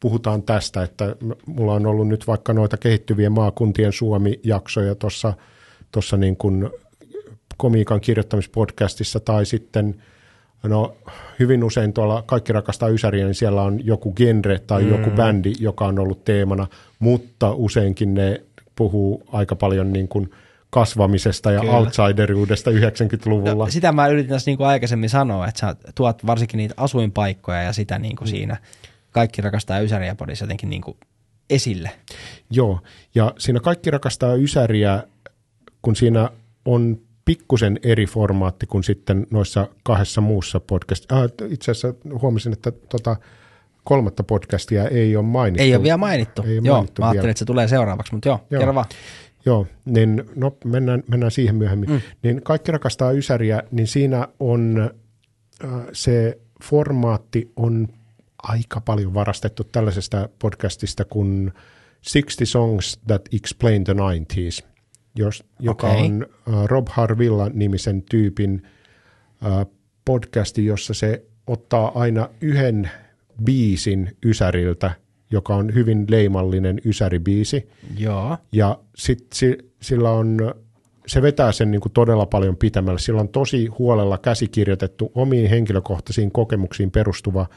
puhutaan 0.01 0.43
tästä, 0.43 0.83
että 0.83 1.15
mulla 1.45 1.73
on 1.73 1.85
ollut 1.85 2.07
nyt 2.07 2.27
vaikka 2.27 2.53
noita 2.53 2.77
kehittyvien 2.77 3.31
maakuntien 3.31 3.93
Suomi-jaksoja 3.93 4.95
tuossa 4.95 5.33
tuossa 5.91 6.17
niin 6.17 6.37
kuin 6.37 6.69
komiikan 7.57 8.01
kirjoittamispodcastissa 8.01 9.19
tai 9.19 9.45
sitten– 9.45 9.95
No 10.63 10.95
hyvin 11.39 11.63
usein 11.63 11.93
tuolla 11.93 12.23
Kaikki 12.25 12.53
rakastaa 12.53 12.89
Ysäriä, 12.89 13.25
niin 13.25 13.35
siellä 13.35 13.61
on 13.61 13.85
joku 13.85 14.13
genre 14.13 14.59
tai 14.59 14.83
mm. 14.83 14.89
joku 14.89 15.09
bändi, 15.09 15.53
joka 15.59 15.85
on 15.85 15.99
ollut 15.99 16.25
teemana, 16.25 16.67
mutta 16.99 17.51
useinkin 17.51 18.13
ne 18.13 18.41
puhuu 18.75 19.23
aika 19.31 19.55
paljon 19.55 19.93
niin 19.93 20.07
kuin 20.07 20.31
kasvamisesta 20.69 21.51
ja 21.51 21.59
Kyllä. 21.59 21.77
outsideriudesta 21.77 22.71
90-luvulla. 22.71 23.65
No, 23.65 23.71
sitä 23.71 23.91
mä 23.91 24.07
yritin 24.07 24.29
tässä 24.29 24.51
niin 24.51 24.57
kuin 24.57 24.67
aikaisemmin 24.67 25.09
sanoa, 25.09 25.47
että 25.47 25.59
sä 25.59 25.75
tuot 25.95 26.25
varsinkin 26.25 26.57
niitä 26.57 26.73
asuinpaikkoja 26.77 27.63
ja 27.63 27.73
sitä 27.73 27.99
niin 27.99 28.15
kuin 28.15 28.27
mm. 28.27 28.31
siinä 28.31 28.57
Kaikki 29.11 29.41
rakastaa 29.41 29.79
Ysäriä 29.79 30.15
podissa 30.15 30.43
jotenkin 30.43 30.69
niin 30.69 30.81
kuin 30.81 30.97
esille. 31.49 31.91
Joo, 32.49 32.79
ja 33.15 33.33
siinä 33.37 33.59
Kaikki 33.59 33.91
rakastaa 33.91 34.35
Ysäriä, 34.35 35.03
kun 35.81 35.95
siinä 35.95 36.29
on 36.65 37.01
pikkusen 37.25 37.79
eri 37.83 38.05
formaatti 38.05 38.65
kuin 38.65 38.83
sitten 38.83 39.27
noissa 39.31 39.67
kahdessa 39.83 40.21
muussa 40.21 40.59
podcastissa. 40.59 41.15
Ah, 41.15 41.29
itse 41.49 41.71
asiassa 41.71 41.93
huomasin, 42.21 42.53
että 42.53 42.71
tota, 42.71 43.15
kolmatta 43.83 44.23
podcastia 44.23 44.87
ei 44.87 45.15
ole 45.15 45.25
mainittu. 45.25 45.63
Ei 45.63 45.75
ole 45.75 45.83
vielä 45.83 45.97
mainittu. 45.97 46.41
Ei 46.41 46.57
ole 46.59 46.67
joo, 46.67 46.75
mainittu 46.75 47.01
mä 47.01 47.05
ajattelin, 47.05 47.21
vielä. 47.23 47.31
että 47.31 47.39
se 47.39 47.45
tulee 47.45 47.67
seuraavaksi, 47.67 48.13
mutta 48.13 48.29
joo, 48.29 48.39
joo. 48.49 48.59
kerro 48.59 48.75
vaan. 48.75 48.85
Joo, 49.45 49.67
niin 49.85 50.23
no 50.35 50.57
mennään, 50.65 51.03
mennään 51.07 51.31
siihen 51.31 51.55
myöhemmin. 51.55 51.89
Mm. 51.89 52.01
Niin 52.23 52.41
Kaikki 52.43 52.71
rakastaa 52.71 53.11
Ysäriä, 53.11 53.63
niin 53.71 53.87
siinä 53.87 54.27
on 54.39 54.91
äh, 55.63 55.69
se 55.93 56.39
formaatti 56.63 57.51
on 57.55 57.87
aika 58.43 58.81
paljon 58.81 59.13
varastettu 59.13 59.63
tällaisesta 59.63 60.29
podcastista 60.39 61.05
kuin 61.05 61.51
60 62.13 62.45
Songs 62.45 62.99
That 63.07 63.21
Explain 63.33 63.83
the 63.83 63.93
90s 63.93 64.71
jos, 65.15 65.43
joka 65.59 65.87
okay. 65.87 66.05
on 66.05 66.25
uh, 66.47 66.65
Rob 66.65 66.87
Harvilla 66.89 67.49
nimisen 67.53 68.03
tyypin 68.03 68.63
uh, 69.45 69.71
podcasti, 70.05 70.65
jossa 70.65 70.93
se 70.93 71.25
ottaa 71.47 71.91
aina 71.99 72.29
yhden 72.41 72.89
biisin 73.43 74.17
Ysäriltä, 74.25 74.91
joka 75.31 75.55
on 75.55 75.73
hyvin 75.73 76.05
leimallinen 76.09 76.81
Ysäri-biisi. 76.85 77.69
Joo. 77.97 78.37
Ja 78.51 78.79
sit 78.95 79.25
si, 79.33 79.57
sillä 79.81 80.11
on, 80.11 80.53
se 81.07 81.21
vetää 81.21 81.51
sen 81.51 81.71
niin 81.71 81.81
kuin 81.81 81.91
todella 81.93 82.25
paljon 82.25 82.57
pitämällä. 82.57 82.99
Sillä 82.99 83.21
on 83.21 83.29
tosi 83.29 83.65
huolella 83.65 84.17
käsikirjoitettu 84.17 85.11
omiin 85.15 85.49
henkilökohtaisiin 85.49 86.31
kokemuksiin 86.31 86.91
perustuva 86.91 87.47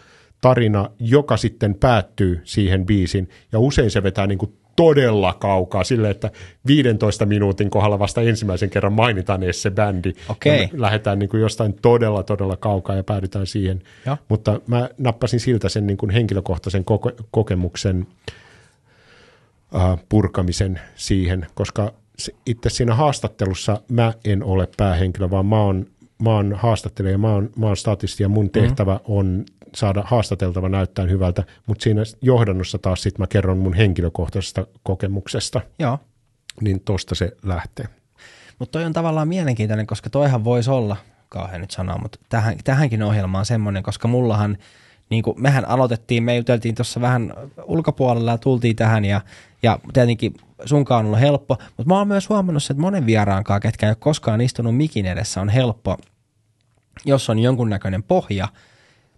tarina, 0.45 0.91
joka 0.99 1.37
sitten 1.37 1.75
päättyy 1.75 2.41
siihen 2.45 2.87
biisin. 2.87 3.29
Ja 3.53 3.59
usein 3.59 3.91
se 3.91 4.03
vetää 4.03 4.27
niin 4.27 4.39
kuin 4.39 4.53
todella 4.77 5.33
kaukaa, 5.33 5.85
sille 5.85 6.11
että 6.11 6.31
15 6.67 7.27
minuutin 7.27 7.71
kohdalla 7.71 7.99
vasta 7.99 8.21
ensimmäisen 8.21 8.71
kerran 8.71 8.93
mainitaan 8.93 9.43
edes 9.43 9.63
se 9.63 9.71
bändi. 9.71 10.13
Okay. 10.29 10.69
lähdetään 10.73 11.19
niin 11.19 11.29
kuin 11.29 11.41
jostain 11.41 11.75
todella, 11.83 12.23
todella 12.23 12.57
kaukaa 12.57 12.97
ja 12.97 13.05
päädytään 13.05 13.47
siihen. 13.47 13.83
Ja. 14.07 14.17
Mutta 14.29 14.61
mä 14.67 14.89
nappasin 14.99 15.41
siltä 15.41 15.69
sen 15.69 15.87
niin 15.87 15.97
kuin 15.97 16.11
henkilökohtaisen 16.11 16.85
koke- 16.85 17.25
kokemuksen 17.31 18.07
uh, 19.75 19.99
purkamisen 20.09 20.81
siihen, 20.95 21.47
koska 21.55 21.93
itse 22.47 22.71
siinä 22.71 22.95
haastattelussa 22.95 23.81
mä 23.89 24.13
en 24.25 24.43
ole 24.43 24.69
päähenkilö, 24.77 25.31
vaan 25.31 25.47
mä 25.47 25.61
oon, 25.61 25.87
mä 26.23 26.31
oon 26.31 26.53
haastattelija, 26.53 27.19
mä 27.19 27.33
oon, 27.33 27.51
mä 27.57 27.67
oon 27.67 27.77
statisti 27.77 28.23
ja 28.23 28.29
mun 28.29 28.45
mm-hmm. 28.45 28.63
tehtävä 28.63 28.93
mm-hmm. 28.93 29.15
on 29.15 29.45
saada 29.75 30.03
haastateltava 30.07 30.69
näyttää 30.69 31.05
hyvältä, 31.05 31.45
mutta 31.67 31.83
siinä 31.83 32.03
johdannossa 32.23 32.79
taas 32.79 33.03
sitten 33.03 33.23
mä 33.23 33.27
kerron 33.27 33.59
mun 33.59 33.75
henkilökohtaisesta 33.75 34.67
kokemuksesta. 34.83 35.61
Joo. 35.79 35.99
Niin 36.61 36.81
tosta 36.81 37.15
se 37.15 37.37
lähtee. 37.43 37.89
Mutta 38.59 38.73
toi 38.73 38.85
on 38.85 38.93
tavallaan 38.93 39.29
mielenkiintoinen, 39.29 39.87
koska 39.87 40.11
toihan 40.11 40.45
voisi 40.45 40.71
olla, 40.71 40.97
kauhean 41.29 41.61
nyt 41.61 41.71
sanoa, 41.71 41.99
mutta 41.99 42.19
tähän, 42.29 42.57
tähänkin 42.65 43.03
ohjelmaan 43.03 43.47
semmoinen, 43.47 43.83
koska 43.83 44.09
mullahan, 44.09 44.59
niin 45.11 45.23
kuin, 45.23 45.43
mehän 45.43 45.69
aloitettiin, 45.69 46.23
me 46.23 46.37
juteltiin 46.37 46.75
tuossa 46.75 47.01
vähän 47.01 47.35
ulkopuolella 47.65 48.31
ja 48.31 48.39
tultiin 48.39 48.77
tähän 48.77 49.05
ja, 49.05 49.21
ja 49.63 49.79
tietenkin 49.93 50.35
sunkaan 50.65 50.99
on 50.99 51.07
ollut 51.07 51.21
helppo, 51.21 51.57
mutta 51.77 51.89
mä 51.89 51.99
oon 51.99 52.09
myös 52.09 52.29
huomannut 52.29 52.63
että 52.71 52.81
monen 52.81 53.07
vieraankaan, 53.07 53.61
ketkä 53.61 53.87
ei 53.87 53.91
ole 53.91 53.97
koskaan 54.01 54.41
istunut 54.41 54.77
mikin 54.77 55.07
edessä, 55.07 55.41
on 55.41 55.49
helppo, 55.49 55.97
jos 57.05 57.31
on 57.31 57.39
jonkunnäköinen 57.39 58.03
pohja, 58.03 58.49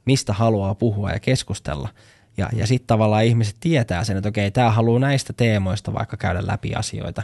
mistä 0.07 0.33
haluaa 0.33 0.75
puhua 0.75 1.11
ja 1.11 1.21
keskustella. 1.21 1.89
Ja, 2.37 2.49
ja 2.53 2.67
sitten 2.67 2.87
tavallaan 2.87 3.25
ihmiset 3.25 3.57
tietää 3.61 4.05
sen, 4.05 4.17
että 4.17 4.29
okei, 4.29 4.51
tämä 4.51 4.71
haluaa 4.71 5.01
näistä 5.01 5.33
teemoista 5.33 5.95
vaikka 5.95 6.17
käydä 6.17 6.47
läpi 6.47 6.75
asioita. 6.75 7.23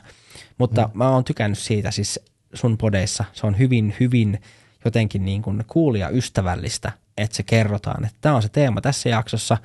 Mutta 0.58 0.82
mm. 0.82 0.98
mä 0.98 1.10
oon 1.10 1.24
tykännyt 1.24 1.58
siitä 1.58 1.90
siis 1.90 2.20
sun 2.54 2.78
podeissa. 2.78 3.24
Se 3.32 3.46
on 3.46 3.58
hyvin, 3.58 3.94
hyvin 4.00 4.40
jotenkin 4.84 5.24
niin 5.24 5.42
kuin 5.42 5.64
kuulia 5.66 6.08
ystävällistä, 6.08 6.92
että 7.16 7.36
se 7.36 7.42
kerrotaan, 7.42 8.04
että 8.04 8.18
tämä 8.20 8.34
on 8.34 8.42
se 8.42 8.48
teema 8.48 8.80
tässä 8.80 9.08
jaksossa. 9.08 9.58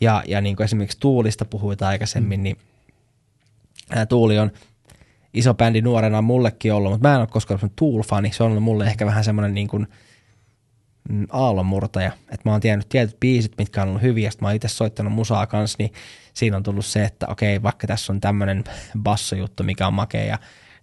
Ja, 0.00 0.22
ja 0.28 0.40
niin 0.40 0.56
kuin 0.56 0.64
esimerkiksi 0.64 1.00
Tuulista 1.00 1.44
puhuit 1.44 1.82
aikaisemmin, 1.82 2.40
mm. 2.40 2.44
niin 2.44 2.56
ää, 3.90 4.06
Tuuli 4.06 4.38
on 4.38 4.50
iso 5.34 5.54
bändi 5.54 5.82
nuorena 5.82 6.22
mullekin 6.22 6.72
ollut, 6.72 6.92
mutta 6.92 7.08
mä 7.08 7.14
en 7.14 7.20
ole 7.20 7.26
koskaan 7.26 7.60
ollut 7.62 7.76
Tool-fani. 7.76 8.32
Se 8.32 8.42
on 8.42 8.50
ollut 8.50 8.62
mulle 8.62 8.86
ehkä 8.86 9.06
vähän 9.06 9.24
semmoinen 9.24 9.54
niin 9.54 9.68
kuin– 9.68 9.86
aallonmurtaja. 11.30 12.12
Että 12.22 12.48
mä 12.48 12.52
oon 12.52 12.60
tiennyt 12.60 12.88
tietyt 12.88 13.20
biisit, 13.20 13.52
mitkä 13.58 13.82
on 13.82 13.88
ollut 13.88 14.02
hyviä, 14.02 14.30
sitten 14.30 14.44
mä 14.44 14.48
oon 14.48 14.56
itse 14.56 14.68
soittanut 14.68 15.12
musaa 15.12 15.46
kanssa, 15.46 15.76
niin 15.78 15.92
siinä 16.34 16.56
on 16.56 16.62
tullut 16.62 16.86
se, 16.86 17.04
että 17.04 17.26
okei, 17.28 17.62
vaikka 17.62 17.86
tässä 17.86 18.12
on 18.12 18.20
tämmöinen 18.20 18.64
bassojuttu, 18.98 19.62
mikä 19.62 19.86
on 19.86 19.94
makea, 19.94 20.24
ja 20.24 20.38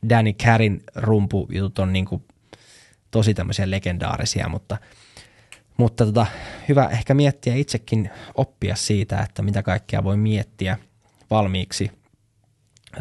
Danny 0.10 0.34
Carin 0.34 0.84
rumpujutut 0.96 1.80
on 1.80 1.94
niin 1.94 2.06
kuin 2.06 2.24
tosi 3.12 3.34
tämmöisiä 3.34 3.72
legendaarisia, 3.72 4.50
mutta, 4.50 4.78
mutta 5.78 6.06
tota, 6.06 6.26
hyvä 6.70 6.86
ehkä 6.86 7.14
miettiä 7.14 7.56
itsekin 7.56 8.10
oppia 8.36 8.76
siitä, 8.76 9.20
että 9.20 9.42
mitä 9.42 9.64
kaikkea 9.64 10.04
voi 10.04 10.18
miettiä 10.18 10.78
valmiiksi. 11.30 11.92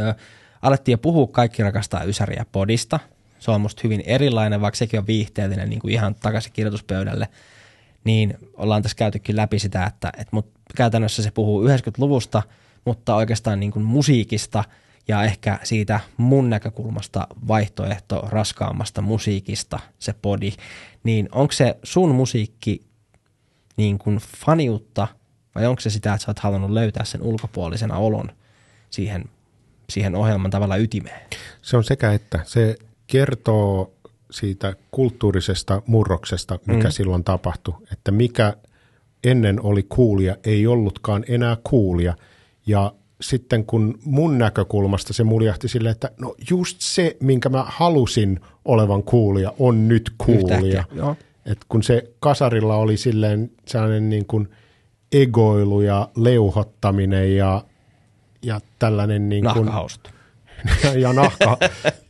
Ö, 0.00 0.15
alettiin 0.62 0.92
jo 0.92 0.99
puhua 0.99 1.26
Kaikki 1.26 1.62
rakastaa 1.62 2.05
Ysäriä 2.05 2.47
podista– 2.52 3.00
se 3.41 3.51
on 3.51 3.60
musta 3.60 3.81
hyvin 3.85 4.02
erilainen, 4.07 4.60
vaikka 4.60 4.77
sekin 4.77 5.01
on 5.01 5.07
viihteellinen 5.07 5.70
niin 5.70 5.81
kuin 5.81 5.94
ihan 5.94 6.15
takaisin 6.15 6.52
kirjoituspöydälle, 6.52 7.28
niin 8.05 8.39
ollaan 8.55 8.83
tässä 8.83 8.97
käytykin 8.97 9.36
läpi 9.36 9.59
sitä, 9.59 9.85
että, 9.85 10.12
että 10.19 10.28
mut 10.31 10.51
käytännössä 10.77 11.23
se 11.23 11.31
puhuu 11.31 11.69
90-luvusta, 11.69 12.43
mutta 12.85 13.15
oikeastaan 13.15 13.60
niin 13.60 13.73
kuin 13.73 13.85
musiikista 13.85 14.65
ja 15.09 15.25
ehkä 15.25 15.59
siitä 15.62 16.01
mun 16.17 16.51
näkökulmasta 16.51 17.27
vaihtoehto 17.49 18.28
raskaammasta 18.28 19.02
musiikista, 19.02 19.81
se 19.99 20.15
podi, 20.23 20.52
niin 21.05 21.28
onko 21.33 21.52
se 21.52 21.77
sun 21.83 22.15
musiikki 22.15 22.83
niin 23.77 23.99
kuin 23.99 24.20
faniutta 24.36 25.09
vai 25.55 25.67
onko 25.67 25.81
se 25.81 25.91
sitä, 25.91 26.15
että 26.15 26.25
sä 26.25 26.31
oot 26.31 26.39
halunnut 26.39 26.70
löytää 26.70 27.05
sen 27.05 27.23
ulkopuolisena 27.23 27.97
olon 27.97 28.33
siihen, 28.91 29.25
siihen 29.91 30.15
ohjelman 30.15 30.51
tavalla 30.51 30.77
ytimeen? 30.77 31.20
Se 31.62 31.77
on 31.77 31.85
sekä 31.85 32.12
että. 32.12 32.41
Se 32.44 32.77
kertoo 33.10 33.92
siitä 34.30 34.74
kulttuurisesta 34.90 35.82
murroksesta, 35.86 36.58
mikä 36.66 36.89
mm. 36.89 36.92
silloin 36.92 37.24
tapahtui, 37.24 37.74
että 37.92 38.10
mikä 38.10 38.56
ennen 39.24 39.62
oli 39.62 39.82
kuulia, 39.82 40.36
ei 40.44 40.66
ollutkaan 40.66 41.24
enää 41.28 41.56
kuulia. 41.64 42.16
Ja 42.66 42.92
sitten 43.20 43.64
kun 43.64 43.98
mun 44.05 44.39
näkökulmasta 44.39 45.12
se 45.12 45.24
muljahti 45.24 45.68
silleen, 45.68 45.92
että 45.92 46.10
no 46.20 46.34
just 46.50 46.76
se, 46.80 47.16
minkä 47.20 47.48
mä 47.48 47.64
halusin 47.68 48.40
olevan 48.64 49.02
kuulia, 49.02 49.52
on 49.58 49.89
nyt 49.89 50.10
kuulia. 50.18 50.84
Et 51.47 51.58
kun 51.68 51.82
se 51.82 52.10
kasarilla 52.20 52.76
oli 52.76 52.97
silleen 52.97 53.50
sellainen 53.66 54.10
niin 54.10 54.26
kuin 54.26 54.48
egoilu 55.12 55.80
ja 55.80 56.08
leuhottaminen 56.16 57.36
ja, 57.36 57.64
ja 58.42 58.60
tällainen 58.78 59.28
niin 59.28 59.44
kuin, 59.52 59.70
ja, 60.94 61.12
nahka, 61.12 61.58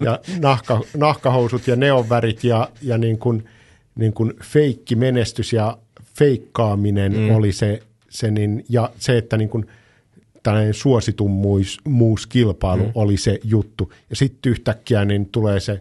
ja 0.00 0.18
nahka, 0.40 0.80
nahkahousut 0.96 1.66
ja 1.66 1.76
neonvärit 1.76 2.44
ja, 2.44 2.68
ja 2.82 2.98
niin 2.98 3.18
kuin, 3.18 3.48
niin 3.94 4.12
kuin 4.12 4.34
feikki 4.42 4.96
menestys 4.96 5.52
ja 5.52 5.78
feikkaaminen 6.18 7.16
mm. 7.16 7.34
oli 7.34 7.52
se, 7.52 7.82
se 8.08 8.30
niin, 8.30 8.64
ja 8.68 8.90
se, 8.98 9.18
että 9.18 9.36
niin 9.36 9.48
kuin 9.48 9.66
tällainen 10.42 10.74
suositummuuskilpailu 10.74 12.84
mm. 12.84 12.92
oli 12.94 13.16
se 13.16 13.40
juttu. 13.44 13.92
Ja 14.10 14.16
sitten 14.16 14.52
yhtäkkiä 14.52 15.04
niin 15.04 15.26
tulee 15.26 15.60
se 15.60 15.80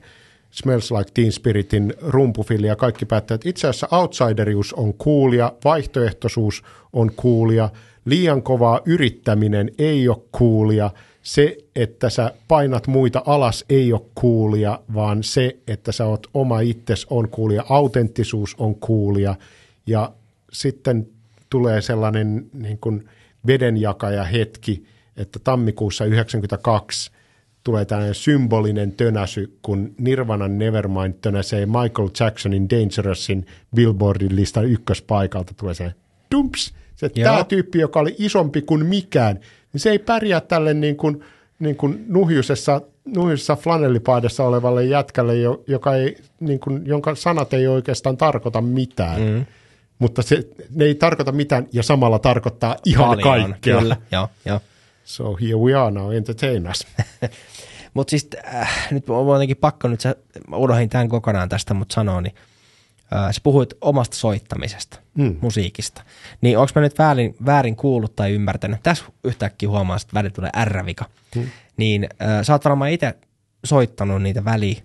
Smells 0.52 0.92
Like 0.92 1.12
Teen 1.14 1.32
Spiritin 1.32 1.94
rumpufili 2.02 2.68
ja 2.68 2.76
kaikki 2.76 3.06
päättää, 3.06 3.36
että 3.36 3.50
itse 3.50 3.68
asiassa 3.68 3.88
outsiderius 3.92 4.74
on 4.74 4.94
kuulia, 4.94 5.54
vaihtoehtoisuus 5.66 6.64
on 6.94 7.12
kuulia, 7.16 7.70
liian 8.06 8.42
kovaa 8.42 8.82
yrittäminen 8.86 9.72
ei 9.78 10.10
ole 10.10 10.18
kuulia– 10.32 10.92
se, 11.30 11.58
että 11.76 12.10
sä 12.10 12.34
painat 12.48 12.88
muita 12.88 13.24
alas, 13.26 13.66
ei 13.70 13.94
ole 13.94 14.02
kuulia, 14.16 14.80
vaan 14.94 15.24
se, 15.24 15.58
että 15.68 15.92
sä 15.92 16.06
oot 16.06 16.28
oma 16.34 16.60
itses 16.60 17.08
on 17.10 17.30
kuulia, 17.30 17.64
autenttisuus 17.70 18.56
on 18.58 18.76
kuulia. 18.76 19.36
Ja 19.88 20.12
sitten 20.52 21.08
tulee 21.50 21.82
sellainen 21.82 22.50
niin 22.54 22.78
kuin 22.78 23.10
vedenjakaja 23.48 24.24
hetki, 24.24 24.86
että 25.18 25.40
tammikuussa 25.44 26.04
1992 26.04 27.12
tulee 27.64 27.86
tällainen 27.86 28.16
symbolinen 28.16 28.92
tönäsy, 28.92 29.58
kun 29.62 29.94
Nirvanan 29.98 30.58
Nevermind 30.58 31.14
tönäsee 31.22 31.66
Michael 31.66 32.10
Jacksonin 32.20 32.70
Dangerousin 32.70 33.46
Billboardin 33.76 34.36
listan 34.36 34.66
ykköspaikalta. 34.66 35.54
Tulee 35.54 35.74
se 35.74 35.94
dumps, 36.36 36.74
se 36.96 37.10
tämä 37.10 37.44
tyyppi, 37.44 37.80
joka 37.80 38.00
oli 38.00 38.16
isompi 38.18 38.62
kuin 38.62 38.86
mikään– 38.86 39.40
niin 39.74 39.82
se 39.82 39.90
ei 39.90 40.00
pärjää 40.00 40.42
tälle 40.42 40.74
niin 40.74 40.98
kuin, 40.98 41.24
niin 41.60 41.76
kuin 41.76 42.06
nuhjusessa, 42.08 42.82
nuhjusessa 43.06 43.56
flanellipaidassa 43.56 44.44
olevalle 44.44 44.86
jätkälle, 44.86 45.34
joka 45.68 45.96
ei, 45.96 46.18
niin 46.40 46.60
kuin, 46.60 46.82
jonka 46.86 47.16
sanat 47.16 47.54
ei 47.54 47.68
oikeastaan 47.68 48.18
tarkoita 48.18 48.62
mitään. 48.62 49.22
Mm. 49.22 49.46
Mutta 50.00 50.22
se, 50.22 50.48
ne 50.76 50.86
ei 50.86 50.96
tarkoita 50.96 51.32
mitään 51.32 51.68
ja 51.72 51.84
samalla 51.84 52.20
tarkoittaa 52.20 52.76
ihan 52.86 53.08
Paljon, 53.08 53.24
kaikkea. 53.24 53.80
Kyllä, 53.80 53.98
joo, 54.12 54.30
joo. 54.46 54.60
So 55.04 55.38
here 55.42 55.56
we 55.56 55.74
are 55.74 55.92
now, 55.92 56.14
entertain 56.14 56.70
us. 56.70 56.88
mutta 57.94 58.12
siis 58.12 58.28
äh, 58.56 58.88
nyt 58.92 59.10
on 59.10 59.28
jotenkin 59.28 59.58
pakko 59.58 59.88
nyt, 59.88 60.02
sä, 60.02 60.16
unohdin 60.56 60.90
tämän 60.90 61.10
kokonaan 61.10 61.50
tästä, 61.50 61.74
mutta 61.74 61.94
sanoo, 61.94 62.22
niin 62.22 62.36
sä 63.32 63.42
puhuit 63.44 63.74
omasta 63.82 64.16
soittamisesta, 64.16 65.00
mm. 65.18 65.38
musiikista. 65.42 66.02
Niin 66.42 66.58
onko 66.58 66.72
mä 66.76 66.82
nyt 66.82 67.00
väärin, 67.00 67.36
väärin 67.46 67.76
kuullut 67.76 68.16
tai 68.16 68.32
ymmärtänyt? 68.32 68.84
Tässä 68.84 69.06
yhtäkkiä 69.24 69.70
huomaa, 69.70 69.96
että 69.96 70.14
väli 70.14 70.30
tulee 70.30 70.52
R-vika. 70.66 71.06
Mm. 71.36 71.50
Niin 71.78 72.10
äh, 72.22 72.44
sä 72.44 72.54
oot 72.54 72.66
varmaan 72.66 72.92
itse 72.92 73.16
soittanut 73.66 74.22
niitä 74.22 74.46
väli 74.46 74.84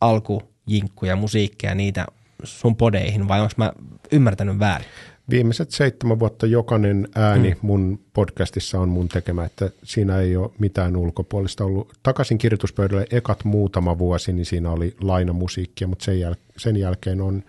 alkujinkkuja, 0.00 1.16
musiikkia, 1.16 1.74
niitä 1.74 2.06
sun 2.44 2.76
podeihin, 2.76 3.28
vai 3.28 3.40
onko 3.40 3.54
mä 3.56 3.72
ymmärtänyt 4.12 4.58
väärin? 4.58 4.88
Viimeiset 5.30 5.70
seitsemän 5.70 6.18
vuotta 6.18 6.46
jokainen 6.46 7.08
ääni 7.14 7.50
mm. 7.50 7.56
mun 7.62 8.00
podcastissa 8.12 8.80
on 8.80 8.88
mun 8.88 9.08
tekemä, 9.08 9.44
että 9.44 9.70
siinä 9.84 10.18
ei 10.18 10.36
ole 10.36 10.50
mitään 10.58 10.96
ulkopuolista 10.96 11.64
ollut. 11.64 11.92
Takaisin 12.02 12.38
kirjoituspöydälle 12.38 13.06
ekat 13.10 13.44
muutama 13.44 13.98
vuosi, 13.98 14.32
niin 14.32 14.46
siinä 14.46 14.70
oli 14.70 14.96
lainamusiikkia, 15.00 15.86
mutta 15.86 16.04
sen, 16.04 16.20
jäl- 16.20 16.52
sen 16.56 16.76
jälkeen 16.76 17.20
on 17.20 17.42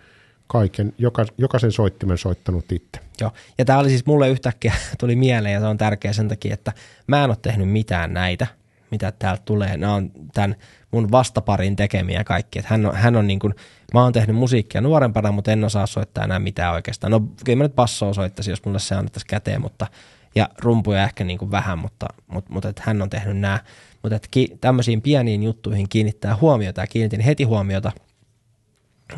kaiken, 0.46 0.92
joka, 0.98 1.26
jokaisen 1.38 1.72
soittimen 1.72 2.18
soittanut 2.18 2.72
itse. 2.72 3.00
Joo, 3.20 3.30
ja 3.58 3.64
tämä 3.64 3.78
oli 3.78 3.88
siis 3.88 4.06
mulle 4.06 4.28
yhtäkkiä 4.28 4.72
tuli 5.00 5.16
mieleen, 5.16 5.52
ja 5.52 5.60
se 5.60 5.66
on 5.66 5.78
tärkeä 5.78 6.12
sen 6.12 6.28
takia, 6.28 6.54
että 6.54 6.72
mä 7.06 7.24
en 7.24 7.30
ole 7.30 7.36
tehnyt 7.42 7.68
mitään 7.68 8.14
näitä, 8.14 8.46
mitä 8.92 9.12
täältä 9.12 9.42
tulee. 9.44 9.76
Nämä 9.76 9.94
on 9.94 10.10
tämän 10.32 10.56
mun 10.90 11.10
vastaparin 11.10 11.76
tekemiä 11.76 12.24
kaikki. 12.24 12.58
Että 12.58 12.70
hän 12.70 12.86
on, 12.86 12.96
hän 12.96 13.16
on 13.16 13.26
niin 13.26 13.38
kuin, 13.38 13.54
mä 13.94 14.02
oon 14.02 14.12
tehnyt 14.12 14.36
musiikkia 14.36 14.80
nuorempana, 14.80 15.32
mutta 15.32 15.52
en 15.52 15.64
osaa 15.64 15.86
soittaa 15.86 16.24
enää 16.24 16.38
mitään 16.38 16.74
oikeastaan. 16.74 17.10
No 17.10 17.20
kyllä 17.44 17.56
mä 17.56 17.64
nyt 17.64 17.74
bassoa 17.74 18.14
soittaisin, 18.14 18.52
jos 18.52 18.64
mulle 18.64 18.78
se 18.78 18.94
annettaisiin 18.94 19.28
käteen, 19.28 19.60
mutta, 19.60 19.86
ja 20.34 20.48
rumpuja 20.58 21.04
ehkä 21.04 21.24
niin 21.24 21.38
kuin 21.38 21.50
vähän, 21.50 21.78
mutta, 21.78 22.06
mutta, 22.26 22.52
mutta 22.52 22.68
että 22.68 22.82
hän 22.86 23.02
on 23.02 23.10
tehnyt 23.10 23.38
nämä. 23.38 23.60
Mutta 24.02 24.16
että 24.16 24.28
ki, 24.30 24.48
tämmöisiin 24.60 25.02
pieniin 25.02 25.42
juttuihin 25.42 25.88
kiinnittää 25.88 26.36
huomiota 26.40 26.80
ja 26.80 26.86
kiinnitin 26.86 27.20
heti 27.20 27.44
huomiota, 27.44 27.92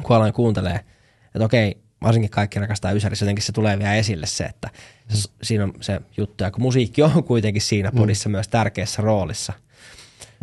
kun 0.03 0.17
aloin 0.17 0.33
kuuntelee, 0.33 0.81
että 1.25 1.45
okei, 1.45 1.79
varsinkin 2.03 2.31
kaikki 2.31 2.61
rakastaa 2.61 2.93
Ysärissä, 2.93 3.25
jotenkin 3.25 3.45
se 3.45 3.53
tulee 3.53 3.79
vielä 3.79 3.95
esille 3.95 4.27
se, 4.27 4.45
että 4.45 4.71
se, 5.09 5.29
siinä 5.43 5.65
on 5.65 5.73
se 5.81 6.01
juttu, 6.17 6.45
ja 6.45 6.51
kun 6.51 6.63
musiikki 6.63 7.03
on 7.03 7.25
kuitenkin 7.25 7.63
siinä 7.63 7.93
podissa 7.93 8.29
mm. 8.29 8.33
myös 8.33 8.49
tärkeässä 8.49 9.03
roolissa– 9.03 9.53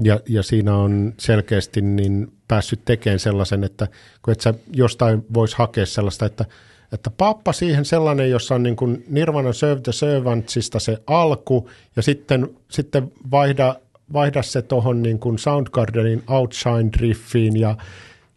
ja, 0.04 0.20
ja 0.30 0.44
siinä 0.44 0.76
on 0.76 1.14
selkeästi 1.18 1.82
niin 1.82 2.32
päässyt 2.48 2.86
tekemään 2.86 3.20
sellaisen, 3.20 3.64
että 3.64 3.88
kun 4.22 4.32
et 4.32 4.42
sä 4.42 4.54
jostain 4.74 5.26
voisi 5.34 5.56
hakea 5.58 5.86
sellaista, 5.86 6.26
että, 6.26 6.46
että 6.94 7.10
pappa 7.10 7.54
siihen 7.54 7.86
sellainen, 7.86 8.30
jossa 8.30 8.56
on 8.56 8.64
niin 8.64 8.76
kuin 8.76 9.06
Nirvana 9.10 9.54
Serve 9.54 9.82
the 9.82 9.92
Servantsista 9.92 10.80
se 10.80 10.98
alku, 11.08 11.70
ja 11.96 12.02
sitten, 12.02 12.50
sitten 12.70 13.12
vaihda, 13.32 13.76
vaihda 14.14 14.42
se 14.42 14.62
tuohon 14.62 15.02
niin 15.04 15.20
kuin 15.20 15.40
Soundgardenin 15.40 16.24
Outshine 16.28 16.90
Riffiin, 16.98 17.58
ja, 17.58 17.78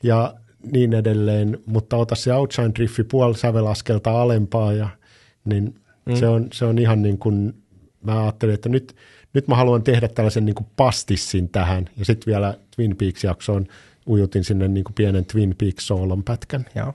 ja 0.02 0.34
niin 0.72 0.94
edelleen, 0.94 1.58
mutta 1.66 1.96
ota 1.96 2.14
se 2.14 2.34
Outshine 2.34 2.72
Riffi 2.78 3.04
puoli 3.04 3.36
sävelaskelta 3.36 4.22
alempaa 4.22 4.72
ja 4.72 4.88
niin 5.44 5.74
mm. 6.06 6.16
se, 6.16 6.28
on, 6.28 6.48
se 6.52 6.64
on 6.64 6.78
ihan 6.78 7.02
niin 7.02 7.18
kuin, 7.18 7.54
mä 8.02 8.22
ajattelin, 8.22 8.54
että 8.54 8.68
nyt, 8.68 8.96
nyt 9.34 9.48
mä 9.48 9.56
haluan 9.56 9.82
tehdä 9.82 10.08
tällaisen 10.08 10.44
niin 10.44 10.54
kuin 10.54 10.66
pastissin 10.76 11.48
tähän 11.48 11.84
ja 11.96 12.04
sitten 12.04 12.32
vielä 12.32 12.58
Twin 12.76 12.96
Peaks-jaksoon 12.96 13.66
ujutin 14.08 14.44
sinne 14.44 14.68
niin 14.68 14.84
kuin 14.84 14.94
pienen 14.94 15.24
Twin 15.24 15.54
Peaks-soolon 15.58 16.22
pätkän. 16.24 16.66
Joo. 16.74 16.92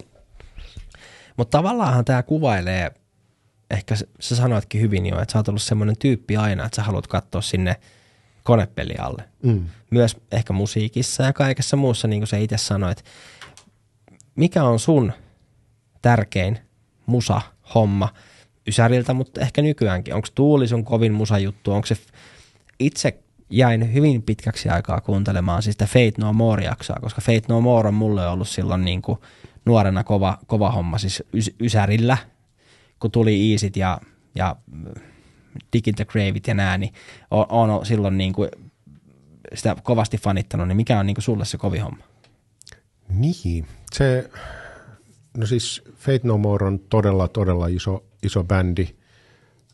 Mutta 1.38 1.58
tavallaanhan 1.58 2.06
tämä 2.06 2.24
kuvailee, 2.24 2.92
ehkä 3.69 3.95
sä- 3.95 4.08
sanoitkin 4.19 4.82
hyvin 4.82 5.06
jo, 5.06 5.22
että 5.22 5.32
sä 5.32 5.40
oot 5.40 5.48
ollut 5.48 5.61
semmoinen 5.61 5.98
tyyppi 5.98 6.38
aina, 6.38 6.66
että 6.66 6.76
sä 6.76 6.84
haluat 6.84 7.08
katsoa 7.08 7.42
sinne 7.42 7.76
konepeli 8.43 8.95
alle. 9.00 9.24
Mm. 9.43 9.66
Myös 9.90 10.18
ehkä 10.32 10.53
musiikissa 10.53 11.24
ja 11.24 11.34
kaikessa 11.34 11.77
muussa, 11.77 12.08
niin 12.08 12.19
kuin 12.19 12.27
sä 12.27 12.38
itse 12.38 12.58
sanoit. 12.58 13.03
Mikä 14.35 14.64
on 14.64 14.80
sun 14.80 15.14
tärkein 16.01 16.59
musa-homma 17.06 18.14
Ysäriltä, 18.68 19.14
mutta 19.14 19.42
ehkä 19.42 19.61
nykyäänkin? 19.61 20.14
Onko 20.14 20.27
Tuuli 20.35 20.68
sun 20.68 20.85
kovin 20.85 21.14
musajuttu? 21.14 21.72
Onko 21.72 21.85
se... 21.85 21.95
Itse 22.80 23.19
jäin 23.49 23.93
hyvin 23.93 24.22
pitkäksi 24.22 24.69
aikaa 24.69 25.01
kuuntelemaan 25.01 25.64
siis 25.64 25.74
sitä 25.74 25.85
Fate 25.85 26.14
No 26.17 26.33
More-jaksoa, 26.33 26.99
koska 27.01 27.22
Fate 27.22 27.41
No 27.48 27.61
More 27.61 27.88
on 27.88 27.93
mulle 27.93 28.27
ollut 28.27 28.48
silloin 28.48 28.85
niin 28.85 29.01
kuin 29.01 29.19
nuorena 29.66 30.03
kova, 30.03 30.38
kova 30.48 30.72
homma 30.72 30.98
siis 30.98 31.24
ys- 31.38 31.56
Ysärillä, 31.61 32.17
kun 32.99 33.11
tuli 33.11 33.51
Easyt 33.51 33.75
ja, 33.75 34.01
ja 34.35 34.56
Dick 35.74 35.95
the 35.95 36.06
Graveit 36.06 36.48
ja 36.48 36.53
nää, 36.53 36.77
niin 36.77 36.93
on, 37.32 37.45
on 37.49 37.85
silloin 37.85 38.17
niin 38.17 38.33
kuin 38.33 38.49
sitä 39.53 39.75
kovasti 39.83 40.17
fanittanut, 40.17 40.67
niin 40.67 40.77
mikä 40.77 40.99
on 40.99 41.06
niin 41.06 41.16
kuin 41.16 41.24
sulle 41.24 41.45
se 41.45 41.58
kovin 41.58 41.83
homma? 41.83 42.03
Niin, 43.09 43.66
se, 43.93 44.30
no 45.38 45.45
siis 45.45 45.83
Fate 45.95 46.22
No 46.24 46.38
More 46.38 46.67
on 46.67 46.80
todella, 46.80 47.27
todella 47.27 47.67
iso, 47.67 48.03
iso 48.24 48.43
bändi. 48.43 48.88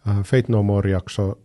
Uh, 0.09 0.23
Fate 0.23 0.45
No 0.47 0.63
More-jakso, 0.63 1.39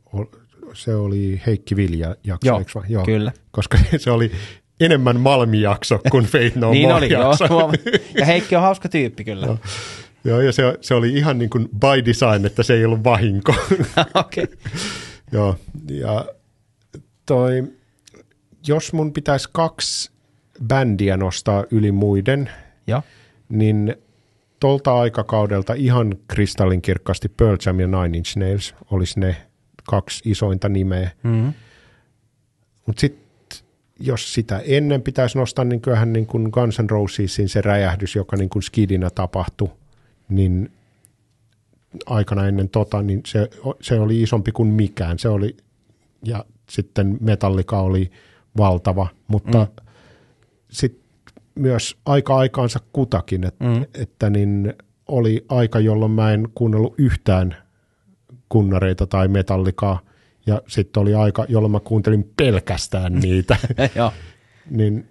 se 0.75 0.95
oli 0.95 1.43
Heikki 1.47 1.77
Vilja-jakso, 1.77 2.47
Joo, 2.47 2.59
eikö 2.59 2.71
vaan? 2.75 3.07
kyllä. 3.07 3.33
Koska 3.51 3.79
se 3.99 4.11
oli 4.11 4.33
enemmän 4.81 5.21
Malmi-jakso 5.21 6.01
kuin 6.11 6.25
Fate 6.33 6.53
No 6.55 6.71
niin 6.71 6.93
oli, 6.93 7.13
joo. 7.13 7.23
More-jakso. 7.23 7.73
Ja 8.19 8.27
Heikki 8.27 8.57
on 8.57 8.63
hauska 8.63 8.89
tyyppi 8.89 9.25
kyllä. 9.25 9.47
Joo. 9.47 9.59
Joo, 10.25 10.41
ja 10.41 10.53
se, 10.53 10.79
se 10.81 10.95
oli 10.95 11.13
ihan 11.13 11.39
niin 11.39 11.51
kuin 11.51 11.69
by 11.69 12.05
design, 12.07 12.47
että 12.47 12.63
se 12.63 12.75
ei 12.75 12.85
ollut 12.85 13.05
vahinko. 13.05 13.55
Okei. 14.15 14.47
Joo, 15.33 15.57
ja 15.91 16.25
toi, 17.27 17.65
jos 18.67 18.93
mun 18.93 19.13
pitäisi 19.13 19.49
kaksi 19.53 20.11
bändiä 20.67 21.17
nostaa 21.17 21.65
yli 21.71 21.93
muiden, 21.93 22.51
Joo. 22.87 23.03
niin 23.49 23.95
tolta 24.61 24.95
aikakaudelta 25.01 25.75
ihan 25.75 26.15
kristallinkirkkaasti 26.29 27.29
Pearl 27.29 27.57
Jam 27.67 27.81
ja 27.81 27.87
Nine 27.87 28.19
Inch 28.19 28.37
Nails 28.37 28.75
olisi 28.91 29.21
ne 29.21 29.37
kaksi 29.85 30.31
isointa 30.31 30.69
nimeä. 30.69 31.11
Mm-hmm. 31.23 31.53
Mutta 32.87 33.01
sitten 33.01 33.31
jos 34.01 34.35
sitä 34.35 34.63
ennen 34.65 35.03
pitäisi 35.03 35.39
nostaa, 35.39 35.65
niin 35.65 35.81
kyllähän 35.81 36.13
niin 36.13 36.27
kuin 36.27 36.49
Guns 36.53 36.79
N' 36.79 36.91
Rosesin 36.91 37.49
se 37.49 37.61
räjähdys, 37.61 38.17
joka 38.17 38.37
niin 38.37 38.49
kuin 38.49 38.63
skidinä 38.63 39.11
tapahtui, 39.11 39.71
niin 40.29 40.73
aikana 42.07 42.47
ennen 42.49 42.69
tota, 42.69 43.03
niin 43.03 43.21
se, 43.27 43.51
se 43.81 44.01
oli 44.01 44.23
isompi 44.23 44.53
kuin 44.53 44.69
mikään. 44.69 45.19
Se 45.19 45.29
oli, 45.29 45.57
ja 46.25 46.45
sitten 46.69 47.19
Metallica 47.21 47.79
oli 47.79 48.11
valtava, 48.57 49.09
mutta 49.29 49.59
mm. 49.59 49.85
sitten 50.71 51.03
myös 51.55 51.97
aika 52.07 52.37
aikaansa 52.37 52.81
kutakin, 52.93 53.45
että, 53.47 53.65
Mm. 53.65 53.71
mm. 53.71 53.85
että 53.95 54.31
niin 54.31 54.75
oli 55.09 55.45
aika, 55.49 55.81
jolloin 55.81 56.13
mä 56.13 56.33
en 56.33 56.49
kuunnellut 56.55 56.95
yhtään 56.99 57.57
kunnareita 58.51 59.07
tai 59.07 59.29
metallikaa, 59.29 60.01
ja 60.47 60.63
sitten 60.69 61.01
oli 61.01 61.15
aika, 61.15 61.47
jolloin 61.49 61.73
mä 61.73 61.81
kuuntelin 61.81 62.31
pelkästään 62.37 63.15
niitä. 63.15 63.57
Niin, 64.71 65.09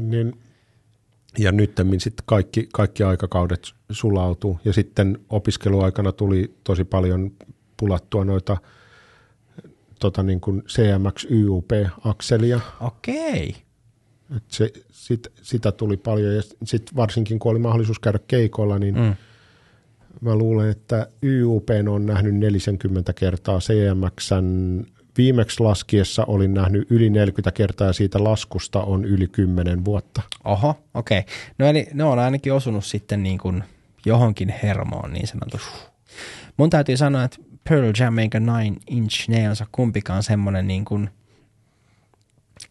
niin, 0.00 0.38
ja 1.38 1.52
nyttemmin 1.52 2.00
sitten 2.00 2.24
kaikki, 2.26 2.68
kaikki 2.72 3.02
aikakaudet 3.02 3.72
sulautuu. 3.90 4.60
Ja 4.64 4.72
sitten 4.72 5.18
opiskeluaikana 5.30 6.12
tuli 6.12 6.54
tosi 6.64 6.84
paljon 6.84 7.32
pulattua 7.76 8.24
noita 8.24 8.56
tota 10.00 10.22
niin 10.22 10.40
kuin 10.40 10.62
CMX 10.62 11.26
YUP-akselia. 11.30 12.60
Okei. 12.80 13.56
Et 14.36 14.42
se, 14.48 14.72
sit, 14.90 15.26
sitä 15.42 15.72
tuli 15.72 15.96
paljon 15.96 16.34
ja 16.34 16.42
sitten 16.64 16.96
varsinkin 16.96 17.38
kun 17.38 17.50
oli 17.50 17.58
mahdollisuus 17.58 17.98
käydä 17.98 18.18
keikoilla, 18.28 18.78
niin 18.78 18.94
Mm. 18.94 19.14
Mä 20.20 20.36
luulen, 20.36 20.70
että 20.70 21.06
YUP 21.22 21.68
on 21.90 22.06
nähnyt 22.06 22.34
40 22.34 23.12
kertaa 23.12 23.58
CMXn 23.58 24.80
viimeksi 25.18 25.60
laskiessa 25.60 26.24
olin 26.24 26.54
nähnyt 26.54 26.90
yli 26.90 27.10
40 27.10 27.50
kertaa 27.50 27.86
ja 27.86 27.92
siitä 27.92 28.24
laskusta 28.24 28.82
on 28.82 29.04
yli 29.04 29.26
10 29.28 29.84
vuotta. 29.84 30.22
Oho, 30.44 30.76
okei. 30.94 31.22
No 31.58 31.66
eli 31.66 31.86
ne 31.92 32.04
on 32.04 32.18
ainakin 32.18 32.52
osunut 32.52 32.84
sitten 32.84 33.22
niin 33.22 33.38
kuin 33.38 33.64
johonkin 34.06 34.54
hermoon 34.62 35.12
niin 35.12 35.26
sanotusti. 35.26 35.68
Mun 36.56 36.70
täytyy 36.70 36.96
sanoa, 36.96 37.24
että 37.24 37.38
Pearl 37.68 37.92
Jam 37.98 38.18
eikä 38.18 38.40
Nine 38.40 38.76
Inch 38.86 39.28
Nails 39.28 39.60
ole 39.60 39.68
kumpikaan 39.72 40.22
semmoinen 40.22 40.66
niin 40.66 40.84
kuin, 40.84 41.10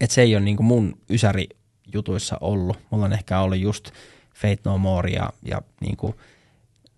että 0.00 0.14
se 0.14 0.22
ei 0.22 0.36
ole 0.36 0.44
niin 0.44 0.56
kuin 0.56 0.66
mun 0.66 0.98
ysäri 1.10 1.48
jutuissa 1.94 2.38
ollut. 2.40 2.78
Mulla 2.90 3.04
on 3.04 3.12
ehkä 3.12 3.40
ollut 3.40 3.58
just 3.58 3.90
Fate 4.34 4.60
No 4.64 4.78
More 4.78 5.10
ja, 5.10 5.30
ja 5.42 5.62
niin 5.80 5.96
kuin, 5.96 6.14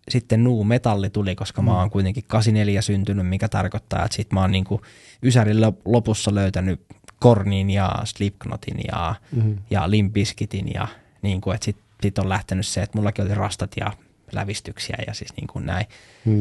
sitten 0.09 0.44
nuu 0.44 0.65
metalli 0.65 1.10
tuli, 1.10 1.35
koska 1.35 1.62
mä 1.62 1.78
oon 1.78 1.91
kuitenkin 1.91 2.25
84 2.26 2.83
syntynyt, 2.83 3.28
mikä 3.28 3.49
tarkoittaa, 3.49 4.05
että 4.05 4.17
sit 4.17 4.33
mä 4.33 4.41
oon 4.41 4.51
niinku 4.51 4.81
Ysärin 5.23 5.57
lop- 5.57 5.83
lopussa 5.85 6.35
löytänyt 6.35 6.81
Kornin 7.20 7.70
ja 7.70 7.93
Slipknotin 8.05 8.81
ja, 8.89 9.15
mm-hmm. 9.33 9.59
ja 9.70 9.91
Limp 9.91 10.12
Bizkitin 10.12 10.75
ja 10.75 10.89
niinku, 11.23 11.51
että 11.51 11.65
sit, 11.65 11.76
sit 12.02 12.18
on 12.18 12.28
lähtenyt 12.28 12.67
se, 12.67 12.83
että 12.83 12.99
mullakin 12.99 13.25
oli 13.25 13.35
rastat 13.35 13.70
ja 13.76 13.93
lävistyksiä 14.33 14.97
ja 15.07 15.15
siis 15.15 15.36
niin 15.36 15.47
kuin 15.47 15.67
näin. 15.67 15.86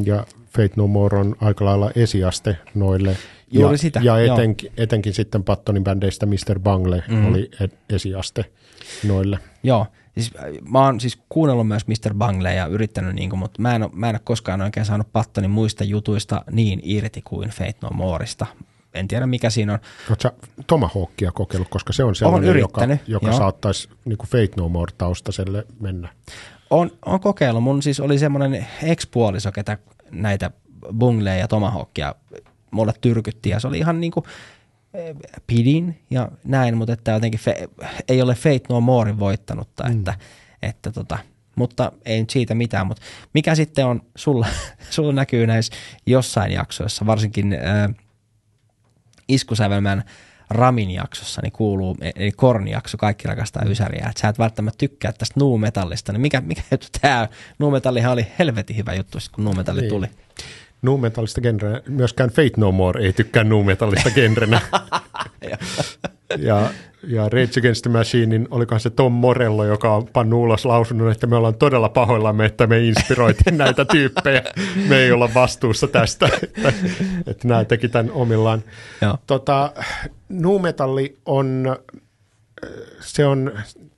Ja 0.04 0.26
Fate 0.46 0.74
No 0.76 0.88
More 0.88 1.18
on 1.18 1.36
aika 1.42 1.66
lailla 1.66 1.92
esiaste 1.96 2.58
noille. 2.76 3.18
Juuri 3.52 3.74
ja, 3.74 3.78
sitä, 3.78 4.00
Ja 4.04 4.20
joo. 4.20 4.38
etenkin, 4.38 4.72
etenkin 4.78 5.14
sitten 5.14 5.44
Pattonin 5.44 5.84
bändeistä 5.84 6.26
Mr. 6.26 6.60
Bangle 6.60 7.04
mm. 7.08 7.28
oli 7.28 7.52
e- 7.62 7.96
esiaste 7.96 8.46
noille. 9.04 9.40
Joo, 9.64 9.88
siis 10.14 10.32
äh, 10.40 10.44
mä 10.70 10.86
oon 10.86 11.00
siis 11.00 11.20
kuunnellut 11.30 11.68
myös 11.68 11.88
Mr. 11.88 12.14
Bangle 12.14 12.54
ja 12.54 12.66
yrittänyt, 12.66 13.16
niin 13.16 13.30
kuin, 13.30 13.40
mutta 13.40 13.62
mä 13.62 13.76
en, 13.76 13.84
ole, 13.84 13.92
mä 13.94 14.10
en 14.10 14.16
ole 14.16 14.22
koskaan 14.24 14.62
oikein 14.62 14.86
saanut 14.86 15.14
Pattonin 15.14 15.52
muista 15.52 15.84
jutuista 15.84 16.44
niin 16.52 16.80
irti 16.84 17.22
kuin 17.22 17.50
Fate 17.50 17.76
No 17.82 17.90
Moreista. 17.90 18.46
En 18.94 19.08
tiedä 19.08 19.28
mikä 19.28 19.50
siinä 19.50 19.74
on. 19.74 19.80
Oletko 20.10 20.30
Tomahawkia 20.68 21.32
kokeillut, 21.32 21.70
koska 21.70 21.94
se 21.94 22.04
on 22.04 22.16
sellainen, 22.16 22.60
joka, 22.60 22.82
joka 23.08 23.28
joo. 23.28 23.38
saattaisi 23.38 23.90
niin 24.06 24.18
kuin 24.18 24.30
Fate 24.30 24.52
No 24.58 24.70
More 24.70 24.94
taustaselle 24.98 25.66
mennä. 25.80 26.10
On, 26.70 26.92
on 27.06 27.20
kokeillut. 27.20 27.64
Mun 27.64 27.82
siis 27.82 28.00
oli 28.00 28.20
semmoinen 28.20 28.68
ex-puoliso, 28.84 29.52
ketä 29.52 29.78
näitä 30.12 30.52
Bungleja 30.94 31.36
ja 31.36 31.48
Tomahawkia 31.48 32.16
mulle 32.72 32.94
tyrkytti 33.02 33.50
ja 33.50 33.60
se 33.60 33.68
oli 33.68 33.78
ihan 33.78 34.00
niinku 34.00 34.24
eh, 34.28 34.34
pidin 35.48 36.00
ja 36.10 36.30
näin, 36.44 36.78
mutta 36.78 36.94
että 36.94 37.12
jotenkin 37.12 37.40
fe, 37.40 37.70
ei 38.08 38.22
ole 38.22 38.36
Fate 38.36 38.64
No 38.70 38.82
More 38.82 39.20
voittanutta, 39.20 39.84
mm. 39.84 39.98
että, 39.98 40.14
että 40.62 40.92
tota, 40.92 41.18
mutta 41.56 41.92
ei 42.06 42.20
nyt 42.20 42.30
siitä 42.30 42.56
mitään, 42.56 42.88
mutta 42.88 43.04
mikä 43.34 43.56
sitten 43.56 43.86
on, 43.86 44.02
sulla, 44.16 44.48
sulla 44.90 45.14
näkyy 45.14 45.48
näissä 45.48 45.74
jossain 46.06 46.52
jaksoissa, 46.52 47.06
varsinkin 47.06 47.54
äh, 47.54 47.96
iskusävelmän 49.28 50.04
Ramin 50.50 50.92
jaksossa 50.92 51.42
niin 51.42 51.52
kuuluu, 51.52 51.98
eli 52.16 52.32
Korni 52.32 52.72
jakso, 52.72 52.98
kaikki 52.98 53.28
rakastaa 53.28 53.64
Ysäriä, 53.66 54.06
että 54.10 54.22
sä 54.22 54.28
et 54.28 54.40
välttämättä 54.40 54.78
tykkää 54.78 55.12
tästä 55.12 55.40
nu 55.40 55.58
metallista, 55.58 56.12
niin 56.12 56.22
mikä, 56.22 56.42
mikä 56.42 56.62
juttu 56.72 56.88
tää, 57.02 57.28
nu 57.60 57.72
metallihan 57.72 58.12
oli 58.12 58.28
helvetin 58.40 58.78
hyvä 58.78 58.94
juttu, 58.94 59.18
kun 59.32 59.44
nu 59.44 59.54
metalli 59.54 59.82
Niin. 59.82 59.90
tuli. 59.90 60.08
Nu 60.86 60.98
metallista 60.98 61.42
genrenä, 61.42 61.82
myöskään 61.88 62.30
Fate 62.30 62.52
No 62.58 62.72
More 62.72 63.06
ei 63.06 63.14
tykkää 63.14 63.44
nu 63.44 63.64
metallista 63.64 64.10
genrenä. 64.12 64.62
ja, 66.38 66.70
ja 67.08 67.30
Rage 67.30 67.60
Against 67.60 67.82
the 67.82 67.92
Machinein, 67.92 68.48
olikohan 68.52 68.80
se 68.80 68.90
Tom 68.90 69.14
Morello, 69.14 69.66
joka 69.66 69.96
on 69.96 70.08
pannut 70.14 70.40
ulos 70.40 70.66
lausunnon, 70.66 71.12
että 71.12 71.28
me 71.28 71.36
ollaan 71.36 71.56
todella 71.56 71.90
pahoillamme, 71.90 72.46
että 72.46 72.68
me 72.68 72.80
inspiroitiin 72.80 73.58
näitä 73.64 73.86
tyyppejä. 73.86 74.44
Me 74.90 74.98
ei 74.98 75.12
olla 75.12 75.34
vastuussa 75.34 75.88
tästä, 75.88 76.30
että, 76.44 76.74
että 77.28 77.48
nämä 77.48 77.66
teki 77.66 77.90
tämän 77.90 78.12
omillaan. 78.12 78.64
Joo. 79.02 79.18
Tota, 79.28 79.74
nu 80.30 80.60
metalli 80.60 81.18
on, 81.26 81.78
se 83.00 83.26
on, 83.26 83.52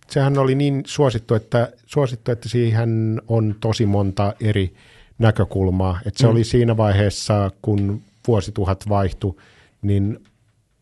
sehän 0.09 0.37
oli 0.37 0.55
niin 0.55 0.83
suosittu, 0.85 1.35
että, 1.35 1.71
suosittu, 1.85 2.31
että 2.31 2.49
siihen 2.49 3.21
on 3.27 3.55
tosi 3.59 3.85
monta 3.85 4.33
eri 4.41 4.73
näkökulmaa. 5.19 5.99
Että 6.05 6.19
se 6.19 6.27
mm. 6.27 6.31
oli 6.31 6.43
siinä 6.43 6.77
vaiheessa, 6.77 7.51
kun 7.61 8.01
vuosituhat 8.27 8.89
vaihtui, 8.89 9.35
niin 9.81 10.19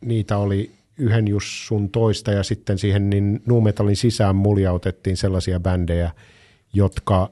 niitä 0.02 0.38
oli 0.38 0.72
yhden 0.98 1.28
just 1.28 1.48
sun 1.48 1.90
toista 1.90 2.32
ja 2.32 2.44
sitten 2.44 2.78
siihen 2.78 3.10
niin 3.10 3.42
nu 3.46 3.62
metallin 3.62 3.96
sisään 3.96 4.36
muljautettiin 4.36 5.18
sellaisia 5.18 5.60
bändejä, 5.60 6.12
jotka 6.74 7.30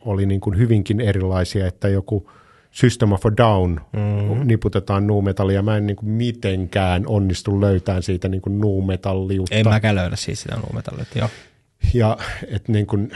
oli 0.00 0.26
niin 0.26 0.40
kuin 0.40 0.58
hyvinkin 0.58 1.00
erilaisia, 1.00 1.66
että 1.66 1.88
joku 1.88 2.30
System 2.70 3.12
of 3.12 3.26
a 3.26 3.36
Down 3.36 3.80
mm. 3.92 4.46
niputetaan 4.46 5.06
nu 5.06 5.22
metallia. 5.22 5.62
Mä 5.62 5.76
en 5.76 5.86
niin 5.86 5.96
kuin 5.96 6.10
mitenkään 6.10 7.06
onnistu 7.06 7.60
löytämään 7.60 8.02
siitä 8.02 8.28
niin 8.28 8.40
kuin 8.40 8.60
nu 8.60 8.82
metalliutta. 8.82 9.54
En 9.54 9.68
mäkään 9.68 9.94
löydä 9.94 10.16
siis 10.16 10.42
sitä 10.42 10.56
nuumetallia, 10.56 11.04
joo. 11.14 11.28
Ja 11.94 12.18
et 12.48 12.68
niin 12.68 12.86
kuin, 12.86 13.10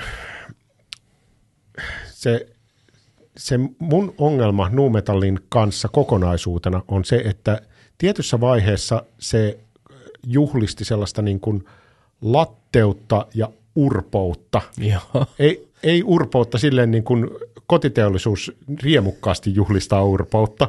se, 2.07 2.47
se 3.37 3.59
mun 3.79 4.15
ongelma 4.19 4.69
nuumetallin 4.73 5.41
kanssa 5.49 5.89
kokonaisuutena 5.89 6.83
on 6.89 7.05
se, 7.05 7.17
että 7.17 7.61
tietyssä 7.99 8.41
vaiheessa 8.41 9.03
se 9.19 9.59
juhlisti 10.27 10.85
sellaista 10.85 11.23
niin 11.23 11.41
kuin 11.41 11.65
latteutta 12.21 13.27
ja 13.35 13.49
urpoutta. 13.75 14.61
Joo. 14.79 15.27
Ei, 15.39 15.69
ei 15.83 16.03
urpoutta 16.03 16.59
silleen 16.59 16.91
niin 16.91 17.05
kuin 17.05 17.31
kotiteollisuus 17.67 18.53
riemukkaasti 18.83 19.55
juhlistaa 19.55 20.05
urpoutta, 20.05 20.69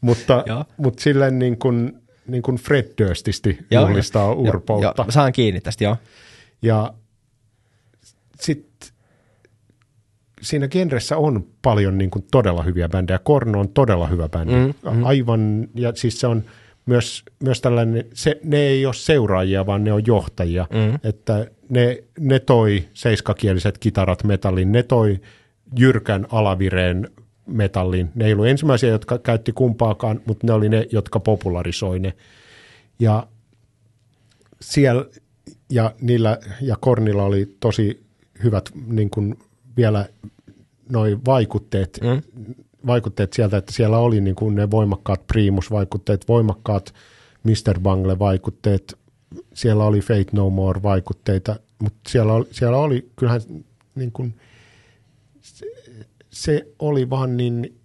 mutta, 0.00 0.44
Joo. 0.46 0.64
mutta 0.76 1.02
silleen 1.02 1.38
niin 1.38 1.58
kuin, 1.58 2.02
niin 2.26 2.42
kuin 2.42 2.56
Fred 2.56 2.90
Durstisti 2.98 3.58
juhlistaa 3.70 4.32
urpoutta. 4.32 4.94
Joo, 4.98 5.10
saan 5.10 5.32
kiinni 5.32 5.60
tästä, 5.60 5.84
joo. 5.84 5.96
Ja 6.62 6.94
sitten 8.40 8.65
siinä 10.42 10.68
genressä 10.68 11.16
on 11.16 11.46
paljon 11.62 11.98
niin 11.98 12.10
kuin 12.10 12.24
todella 12.30 12.62
hyviä 12.62 12.88
bändejä. 12.88 13.18
Korno 13.18 13.60
on 13.60 13.68
todella 13.68 14.06
hyvä 14.06 14.28
bändi. 14.28 14.54
Mm, 14.54 14.74
mm. 14.92 15.04
Aivan, 15.04 15.68
ja 15.74 15.92
siis 15.94 16.20
se 16.20 16.26
on 16.26 16.44
myös, 16.86 17.24
myös 17.42 17.60
tällainen, 17.60 18.04
se, 18.14 18.40
ne 18.44 18.58
ei 18.58 18.86
ole 18.86 18.94
seuraajia, 18.94 19.66
vaan 19.66 19.84
ne 19.84 19.92
on 19.92 20.06
johtajia. 20.06 20.66
Mm. 20.70 20.98
Että 21.08 21.46
ne, 21.68 22.04
ne 22.18 22.38
toi 22.38 22.84
seiskakieliset 22.94 23.78
kitarat 23.78 24.24
metallin, 24.24 24.72
ne 24.72 24.82
toi 24.82 25.20
jyrkän 25.78 26.26
alavireen 26.30 27.08
metallin. 27.46 28.10
Ne 28.14 28.26
ei 28.26 28.32
ollut 28.32 28.46
ensimmäisiä, 28.46 28.88
jotka 28.88 29.18
käytti 29.18 29.52
kumpaakaan, 29.52 30.20
mutta 30.26 30.46
ne 30.46 30.52
oli 30.52 30.68
ne, 30.68 30.86
jotka 30.92 31.20
popularisoi 31.20 31.98
ne. 31.98 32.12
Ja 32.98 33.26
siellä, 34.60 35.04
ja 35.70 35.94
niillä 36.00 36.38
ja 36.60 36.76
Kornilla 36.80 37.22
oli 37.22 37.56
tosi 37.60 38.06
hyvät 38.44 38.70
niin 38.86 39.10
kuin 39.10 39.38
vielä 39.76 40.08
noi 40.88 41.18
vaikutteet, 41.26 41.98
mm. 42.02 42.22
vaikutteet 42.86 43.32
sieltä, 43.32 43.56
että 43.56 43.72
siellä 43.72 43.98
oli 43.98 44.20
niin 44.20 44.36
kuin 44.36 44.54
ne 44.54 44.70
voimakkaat 44.70 45.26
Primus-vaikutteet, 45.26 46.28
voimakkaat 46.28 46.94
Mr. 47.42 47.80
Bangle-vaikutteet, 47.80 48.98
siellä 49.54 49.84
oli 49.84 50.00
Fate 50.00 50.26
No 50.32 50.50
More-vaikutteita, 50.50 51.56
mutta 51.82 51.98
siellä 52.08 52.32
oli, 52.32 52.46
siellä 52.50 52.78
oli 52.78 53.10
kyllähän 53.16 53.40
niin 53.94 54.12
kuin, 54.12 54.34
se, 55.40 55.66
se 56.30 56.66
oli 56.78 57.10
vaan 57.10 57.36
niin 57.36 57.76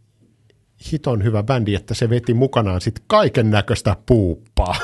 hiton 0.92 1.24
hyvä 1.24 1.44
bändi, 1.44 1.76
että 1.76 1.94
se 1.94 2.10
veti 2.10 2.34
mukanaan 2.34 2.82
sitten 2.82 3.04
kaiken 3.08 3.52
näköistä 3.52 3.96
puuppaa. 4.06 4.76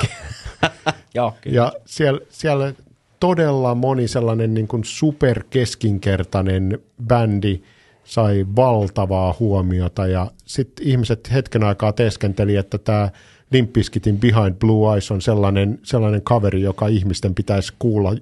Joo, 1.14 1.34
kyllä. 1.40 1.56
Ja 1.56 1.72
siellä, 1.86 2.20
siellä 2.30 2.74
todella 3.20 3.74
moni 3.74 4.08
sellainen 4.08 4.54
niin 4.54 4.68
kuin 4.68 4.84
superkeskinkertainen 4.84 6.78
bändi 7.06 7.60
sai 8.04 8.46
valtavaa 8.56 9.34
huomiota 9.40 10.06
ja 10.06 10.30
sitten 10.44 10.88
ihmiset 10.88 11.32
hetken 11.32 11.64
aikaa 11.64 11.92
teeskenteli, 11.92 12.56
että 12.56 12.78
tämä 12.78 13.10
Limp 13.50 13.72
Bizkitin 13.72 14.18
Behind 14.18 14.54
Blue 14.54 14.92
Eyes 14.94 15.10
on 15.10 15.22
sellainen, 15.22 15.78
sellainen 15.82 16.22
kaveri, 16.22 16.62
joka 16.62 16.86
ihmisten 16.86 17.34
pitäisi 17.34 17.72
kuulla 17.78 18.14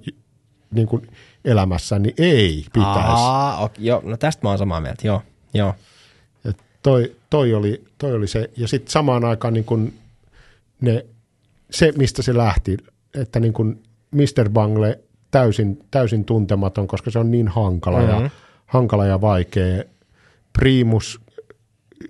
niin 0.71 0.87
kuin 0.87 1.07
elämässä, 1.45 1.99
niin 1.99 2.13
ei 2.17 2.65
pitäisi. 2.73 3.07
Aa, 3.07 3.63
ok, 3.63 3.71
joo, 3.77 4.01
no 4.05 4.17
tästä 4.17 4.39
mä 4.43 4.49
oon 4.49 4.57
samaa 4.57 4.81
mieltä, 4.81 5.07
joo. 5.07 5.21
joo. 5.53 5.73
Toi, 6.83 7.15
toi, 7.29 7.53
oli, 7.53 7.83
toi 7.97 8.13
oli 8.13 8.27
se. 8.27 8.49
Ja 8.57 8.67
sitten 8.67 8.91
samaan 8.91 9.25
aikaan 9.25 9.53
niin 9.53 9.63
kun 9.63 9.93
ne, 10.81 11.05
se, 11.71 11.93
mistä 11.97 12.21
se 12.21 12.37
lähti, 12.37 12.77
että 13.13 13.39
niin 13.39 13.53
kun 13.53 13.79
Mr. 14.11 14.49
Bangle 14.49 14.99
täysin, 15.31 15.79
täysin 15.91 16.25
tuntematon, 16.25 16.87
koska 16.87 17.11
se 17.11 17.19
on 17.19 17.31
niin 17.31 17.47
hankala, 17.47 17.99
mm-hmm. 17.99 18.23
ja, 18.23 18.29
hankala 18.65 19.05
ja 19.05 19.21
vaikea. 19.21 19.83
Primus, 20.59 21.19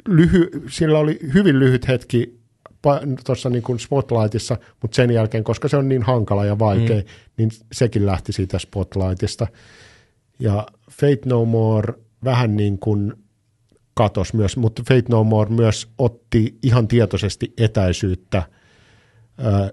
lyhy, 0.07 0.49
sillä 0.69 0.99
oli 0.99 1.19
hyvin 1.33 1.59
lyhyt 1.59 1.87
hetki 1.87 2.37
tuossa 3.25 3.49
niin 3.49 3.63
kuin 3.63 3.79
Spotlightissa, 3.79 4.57
mutta 4.81 4.95
sen 4.95 5.11
jälkeen, 5.11 5.43
koska 5.43 5.67
se 5.67 5.77
on 5.77 5.89
niin 5.89 6.03
hankala 6.03 6.45
ja 6.45 6.59
vaikea, 6.59 7.01
mm. 7.01 7.07
niin 7.37 7.49
sekin 7.71 8.05
lähti 8.05 8.33
siitä 8.33 8.59
Spotlightista. 8.59 9.47
Ja 10.39 10.67
Fate 10.91 11.21
No 11.25 11.45
More 11.45 11.93
vähän 12.23 12.57
niin 12.57 12.79
kuin 12.79 13.13
katos 13.93 14.33
myös, 14.33 14.57
mutta 14.57 14.83
Fate 14.87 15.05
No 15.09 15.23
More 15.23 15.49
myös 15.49 15.87
otti 15.97 16.57
ihan 16.63 16.87
tietoisesti 16.87 17.53
etäisyyttä 17.57 18.43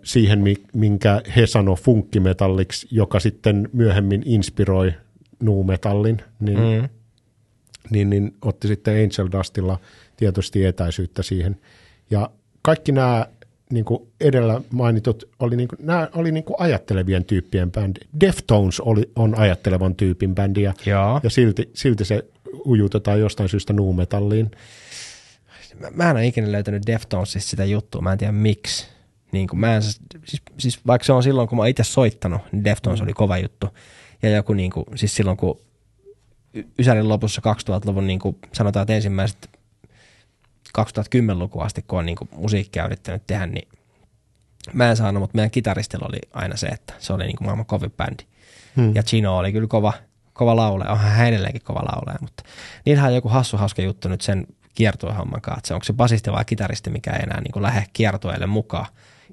siihen, 0.02 0.44
minkä 0.74 1.22
he 1.36 1.46
sanoi 1.46 1.76
funkkimetalliksi, 1.76 2.88
joka 2.90 3.20
sitten 3.20 3.68
myöhemmin 3.72 4.22
inspiroi 4.24 4.94
nu-metallin, 5.42 6.22
niin, 6.40 6.58
mm. 6.58 6.88
niin, 7.90 8.10
niin 8.10 8.34
otti 8.42 8.68
sitten 8.68 8.94
Angel 8.94 9.32
Dustilla 9.32 9.80
tietysti 10.16 10.64
etäisyyttä 10.64 11.22
siihen. 11.22 11.60
Ja 12.10 12.30
kaikki 12.62 12.92
nämä 12.92 13.26
niin 13.72 13.84
kuin 13.84 14.08
edellä 14.20 14.60
mainitut 14.70 15.28
oli, 15.38 15.56
niin 15.56 15.68
kuin, 15.68 15.78
nämä 15.82 16.08
oli 16.14 16.32
niin 16.32 16.44
kuin 16.44 16.56
ajattelevien 16.58 17.24
tyyppien 17.24 17.72
bändi. 17.72 18.00
Deftones 18.20 18.80
oli, 18.80 19.10
on 19.16 19.38
ajattelevan 19.38 19.94
tyypin 19.94 20.34
bändiä 20.34 20.74
ja, 20.86 21.20
ja 21.22 21.30
silti, 21.30 21.70
silti 21.74 22.04
se 22.04 22.24
ujutetaan 22.66 23.20
jostain 23.20 23.48
syystä 23.48 23.72
nuumetalliin. 23.72 24.50
Mä, 25.78 25.90
mä 25.90 26.10
en 26.10 26.16
ole 26.16 26.26
ikinä 26.26 26.52
löytänyt 26.52 26.86
Deftonesista 26.86 27.50
sitä 27.50 27.64
juttua, 27.64 28.00
mä 28.00 28.12
en 28.12 28.18
tiedä 28.18 28.32
miksi. 28.32 28.93
Niin 29.34 29.48
kuin 29.48 29.60
mä 29.60 29.76
en, 29.76 29.82
siis, 29.82 30.00
siis 30.58 30.86
vaikka 30.86 31.06
se 31.06 31.12
on 31.12 31.22
silloin, 31.22 31.48
kun 31.48 31.58
mä 31.58 31.66
itse 31.66 31.84
soittanut, 31.84 32.40
niin 32.52 32.64
Deftones 32.64 33.00
oli 33.00 33.12
kova 33.12 33.38
juttu. 33.38 33.68
Ja 34.22 34.30
joku 34.30 34.52
niin 34.52 34.70
kuin, 34.70 34.84
siis 34.94 35.14
silloin 35.14 35.36
kun 35.36 35.60
Ysärin 36.78 37.08
lopussa 37.08 37.42
2000-luvun 37.70 38.06
niin 38.06 38.18
kuin 38.18 38.38
sanotaan, 38.52 38.82
että 38.82 38.94
ensimmäiset 38.94 39.50
2010-lukua 40.78 41.64
asti, 41.64 41.82
kun 41.82 41.98
on 41.98 42.06
niin 42.06 42.16
kuin 42.16 42.28
musiikkia 42.36 42.86
yrittänyt 42.86 43.22
tehdä, 43.26 43.46
niin 43.46 43.68
mä 44.72 44.90
en 44.90 44.96
saanut, 44.96 45.20
mutta 45.20 45.36
meidän 45.36 45.50
kitaristilla 45.50 46.06
oli 46.08 46.18
aina 46.32 46.56
se, 46.56 46.66
että 46.66 46.94
se 46.98 47.12
oli 47.12 47.24
niin 47.24 47.36
kuin 47.36 47.46
maailman 47.46 47.66
kovin 47.66 47.90
bändi. 47.90 48.24
Hmm. 48.76 48.94
Ja 48.94 49.02
Chino 49.02 49.38
oli 49.38 49.52
kyllä 49.52 49.66
kova, 49.66 49.92
kova 50.32 50.56
laulaja, 50.56 50.92
onhan 50.92 51.10
hän 51.10 51.28
edelleenkin 51.28 51.62
kova 51.64 51.80
laulaja, 51.80 52.18
mutta 52.20 52.42
niillähän 52.86 53.10
on 53.10 53.14
joku 53.14 53.28
hassu 53.28 53.56
hauska 53.56 53.82
juttu 53.82 54.08
nyt 54.08 54.20
sen 54.20 54.46
kiertuehomman 54.74 55.40
kanssa, 55.40 55.58
että 55.58 55.68
se 55.68 55.74
onko 55.74 55.84
se 55.84 55.92
basisti 55.92 56.32
vai 56.32 56.44
kitaristi, 56.44 56.90
mikä 56.90 57.12
ei 57.12 57.22
enää 57.22 57.40
niin 57.40 57.52
kuin 57.52 57.62
lähde 57.62 57.86
kiertueelle 57.92 58.46
mukaan. 58.46 58.86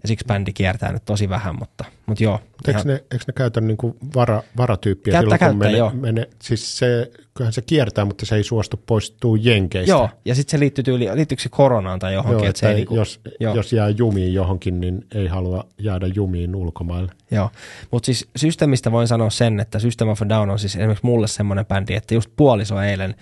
Ja 0.04 0.08
siksi 0.08 0.26
bändi 0.26 0.54
kiertää 0.54 0.92
nyt 0.92 1.06
tosi 1.06 1.30
vähän, 1.30 1.56
mutta, 1.60 1.86
mutta 2.06 2.24
joo. 2.24 2.40
Eikö, 2.68 2.72
ihan... 2.72 2.88
ne, 2.88 2.94
eikö 2.94 3.24
ne 3.28 3.34
käytä 3.36 3.62
niin 3.62 3.78
kuin 3.78 3.98
vara, 4.16 4.44
varatyyppiä 4.58 5.12
Käyttää, 5.12 5.38
silloin, 5.38 5.58
kun 5.58 5.60
käyttää, 5.60 6.00
mene, 6.02 6.12
mene, 6.12 6.30
siis 6.42 6.78
se, 6.78 7.12
kyllähän 7.34 7.54
se 7.54 7.62
kiertää, 7.62 8.06
mutta 8.06 8.26
se 8.26 8.36
ei 8.36 8.44
suostu 8.44 8.80
poistuu 8.86 9.36
jenkeistä. 9.36 9.92
Joo, 9.92 10.10
ja 10.26 10.36
sitten 10.36 10.52
se 10.52 10.60
liittyy 10.60 10.84
tyyli, 10.84 11.10
liittyykö 11.14 11.44
se 11.44 11.50
koronaan 11.50 12.00
tai 12.00 12.14
johonkin. 12.14 12.40
Joo, 12.40 12.50
että 12.50 12.60
se 12.60 12.70
ei 12.70 12.76
niinku, 12.76 12.96
jos, 12.96 13.22
joo. 13.40 13.56
jos 13.56 13.74
jää 13.74 13.90
jumiin 13.90 14.34
johonkin, 14.34 14.82
niin 14.82 15.06
ei 15.16 15.28
halua 15.28 15.68
jäädä 15.78 16.08
jumiin 16.08 16.56
ulkomaille. 16.56 17.12
Joo, 17.32 17.50
mutta 17.92 18.06
siis 18.06 18.28
Systemistä 18.36 18.92
voin 18.92 19.08
sanoa 19.08 19.30
sen, 19.30 19.60
että 19.60 19.80
System 19.80 20.08
of 20.08 20.22
a 20.22 20.30
Down 20.30 20.50
on 20.50 20.60
siis 20.60 20.76
esimerkiksi 20.76 21.06
mulle 21.06 21.28
semmoinen 21.28 21.66
bändi, 21.66 21.94
että 21.94 22.14
just 22.14 22.30
puoliso 22.36 22.82
eilen 22.82 23.16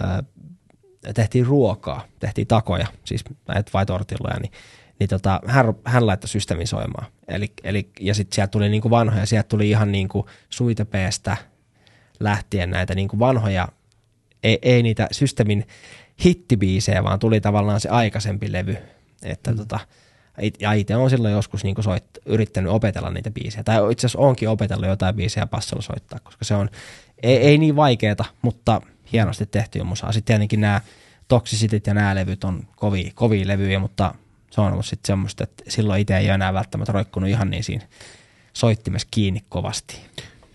ää, 0.00 0.22
tehtiin 1.14 1.46
ruokaa, 1.46 2.04
tehtiin 2.20 2.46
takoja, 2.46 2.86
siis 3.04 3.24
vai 3.74 3.86
tortilloja, 3.86 4.40
niin, 4.40 4.52
niin 4.98 5.08
tota, 5.08 5.40
hän, 5.46 5.74
hän 5.84 6.06
laittoi 6.06 6.28
systeemin 6.28 6.66
soimaan. 6.66 7.06
Eli, 7.28 7.52
eli, 7.64 7.90
ja 8.00 8.14
sitten 8.14 8.34
sieltä 8.34 8.50
tuli 8.50 8.68
niinku 8.68 8.90
vanhoja, 8.90 9.26
sieltä 9.26 9.48
tuli 9.48 9.70
ihan 9.70 9.92
niinku 9.92 10.26
suitepeestä 10.50 11.36
lähtien 12.20 12.70
näitä 12.70 12.94
niinku 12.94 13.18
vanhoja, 13.18 13.68
ei, 14.42 14.58
ei 14.62 14.82
niitä 14.82 15.08
systeemin 15.12 15.66
hittibiisejä, 16.24 17.04
vaan 17.04 17.18
tuli 17.18 17.40
tavallaan 17.40 17.80
se 17.80 17.88
aikaisempi 17.88 18.52
levy. 18.52 18.76
Että 19.22 19.50
mm. 19.50 19.56
tota, 19.56 19.80
ja 20.60 20.72
itse 20.72 20.96
on 20.96 21.10
silloin 21.10 21.34
joskus 21.34 21.64
niinku 21.64 21.82
soit, 21.82 22.04
yrittänyt 22.26 22.72
opetella 22.72 23.10
niitä 23.10 23.30
biisejä. 23.30 23.64
Tai 23.64 23.92
itse 23.92 24.06
asiassa 24.06 24.18
onkin 24.18 24.48
opetellut 24.48 24.88
jotain 24.88 25.14
biisejä 25.14 25.46
passolla 25.46 25.82
soittaa, 25.82 26.18
koska 26.20 26.44
se 26.44 26.54
on, 26.54 26.70
ei, 27.22 27.36
ei 27.36 27.58
niin 27.58 27.76
vaikeeta, 27.76 28.24
mutta 28.42 28.80
hienosti 29.12 29.46
tehtyä 29.46 29.84
musaa. 29.84 30.12
Sitten 30.12 30.34
tietenkin 30.34 30.60
nämä 30.60 30.80
Toxicityt 31.28 31.86
ja 31.86 31.94
nämä 31.94 32.14
levyt 32.14 32.44
on 32.44 32.66
kovia, 32.76 33.10
kovia 33.14 33.48
levyjä, 33.48 33.78
mutta 33.78 34.14
se 34.54 34.60
on 34.60 34.72
ollut 34.72 34.86
sitten 34.86 35.06
semmoista, 35.06 35.44
että 35.44 35.64
silloin 35.68 36.00
itse 36.00 36.16
ei 36.16 36.26
ole 36.26 36.34
enää 36.34 36.54
välttämättä 36.54 36.92
roikkunut 36.92 37.30
ihan 37.30 37.50
niin 37.50 37.64
siinä 37.64 37.86
soittimessa 38.52 39.08
kiinni 39.10 39.42
kovasti. 39.48 39.96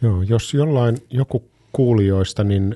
Joo, 0.01 0.21
jos 0.21 0.53
jollain 0.53 0.97
joku 1.09 1.49
kuulijoista, 1.71 2.43
niin 2.43 2.75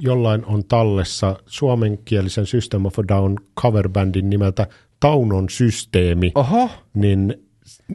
jollain 0.00 0.44
on 0.44 0.64
tallessa 0.64 1.38
suomenkielisen 1.46 2.46
System 2.46 2.86
of 2.86 2.98
a 2.98 3.08
Down 3.08 3.36
coverbandin 3.60 4.30
nimeltä 4.30 4.66
Taunon 5.00 5.48
systeemi, 5.48 6.32
Oho, 6.34 6.70
niin 6.94 7.42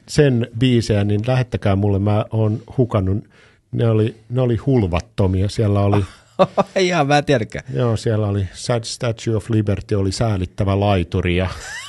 sen 0.08 0.48
biisejä, 0.60 1.04
niin 1.04 1.22
lähettäkää 1.28 1.76
mulle, 1.76 2.00
mä 2.00 2.26
oon 2.32 2.62
hukannut. 2.78 3.24
Ne 3.72 3.90
oli, 3.90 4.16
ne 4.30 4.42
oli 4.42 4.56
hulvattomia. 4.56 5.50
Siellä 5.50 5.80
oli, 5.80 6.06
Ihan 6.80 7.08
mä 7.08 7.18
en 7.18 7.26
tiedäkään. 7.26 7.66
joo, 7.74 7.98
siellä 7.98 8.28
oli 8.28 8.48
Sad 8.54 8.84
Statue 8.84 9.36
of 9.36 9.50
Liberty, 9.50 9.96
oli 9.96 10.12
säälittävä 10.12 10.80
laituri 10.80 11.36
ja, 11.38 11.50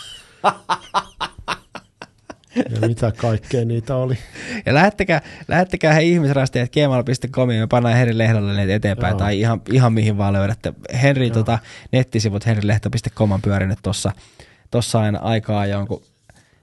ja 2.56 2.88
mitä 2.88 3.12
kaikkea 3.16 3.64
niitä 3.64 3.96
oli. 3.96 4.18
Ja 4.66 4.74
lähettäkää, 4.74 5.22
lähettäkää 5.48 5.92
he 5.92 6.02
ihmisrasteet 6.02 6.72
gmail.com 6.72 7.50
ja 7.50 7.60
me 7.60 7.66
pannaan 7.66 7.96
Henri 7.96 8.18
Lehdolle 8.18 8.66
ne 8.66 8.74
eteenpäin, 8.74 9.12
Joo. 9.12 9.18
tai 9.18 9.40
ihan, 9.40 9.60
ihan 9.72 9.92
mihin 9.92 10.18
vaan 10.18 10.32
löydätte. 10.32 10.72
Henri 11.02 11.30
tota, 11.30 11.58
nettisivut 11.92 12.46
henrilehto.com 12.46 13.32
on 13.32 13.42
pyörinyt 13.42 13.78
tuossa 13.82 14.12
tossa 14.70 15.00
aina 15.00 15.18
aikaa 15.18 15.60
ajoin, 15.60 15.86
kun 15.86 16.02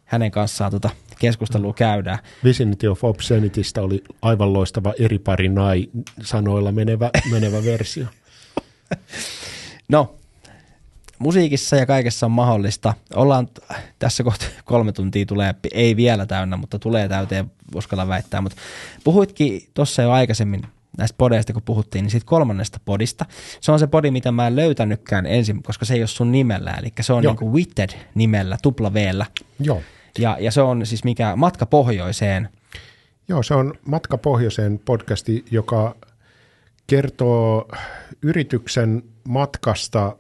hänen 0.06 0.32
kanssaan 0.32 0.72
tota 0.72 0.90
keskustelua 1.20 1.74
käydään. 1.74 2.20
Vicinity 2.44 2.88
of 2.88 3.04
Obscenitystä 3.04 3.82
oli 3.82 4.04
aivan 4.22 4.54
loistava 4.54 4.94
eri 5.00 5.20
pari 5.20 5.50
nai 5.50 5.90
sanoilla 6.22 6.72
menevä, 6.72 7.10
menevä 7.32 7.64
versio. 7.64 8.06
No, 9.90 10.17
musiikissa 11.20 11.76
ja 11.76 11.86
kaikessa 11.86 12.26
on 12.26 12.32
mahdollista. 12.32 12.94
Ollaan 13.16 13.48
tässä 14.00 14.24
kohta 14.24 14.46
kolme 14.66 14.92
tuntia 14.92 15.26
tulee, 15.26 15.56
ei 15.74 15.96
vielä 15.96 16.26
täynnä, 16.26 16.58
mutta 16.58 16.80
tulee 16.80 17.10
täyteen, 17.10 17.52
uskalla 17.76 18.08
väittää. 18.08 18.42
Mutta 18.42 18.58
puhuitkin 19.04 19.62
tuossa 19.74 20.02
jo 20.02 20.12
aikaisemmin 20.12 20.62
näistä 20.98 21.16
podeista, 21.18 21.54
kun 21.54 21.62
puhuttiin, 21.62 22.04
niin 22.04 22.12
siitä 22.12 22.26
kolmannesta 22.26 22.80
podista. 22.86 23.26
Se 23.62 23.72
on 23.72 23.80
se 23.80 23.88
podi, 23.88 24.12
mitä 24.12 24.32
mä 24.32 24.48
en 24.48 24.56
löytänytkään 24.56 25.26
ensin, 25.26 25.64
koska 25.64 25.86
se 25.86 25.94
ei 25.94 26.02
ole 26.02 26.08
sun 26.08 26.32
nimellä. 26.32 26.72
Eli 26.72 26.94
se 27.02 27.14
on 27.14 27.24
Joo. 27.24 27.32
niin 27.32 27.40
kuin 27.40 27.54
Witted 27.54 27.90
nimellä, 28.16 28.58
tupla 28.62 28.94
V-llä. 28.94 29.26
Joo. 29.60 29.82
Ja, 30.20 30.38
ja 30.40 30.52
se 30.52 30.62
on 30.62 30.86
siis 30.86 31.04
mikä 31.04 31.36
matka 31.36 31.66
pohjoiseen. 31.66 32.50
Joo, 33.28 33.44
se 33.44 33.54
on 33.54 33.74
Matka 33.86 34.18
Pohjoiseen 34.18 34.80
podcasti, 34.86 35.46
joka 35.52 35.96
kertoo 36.88 37.68
yrityksen 38.22 39.04
matkasta 39.28 40.16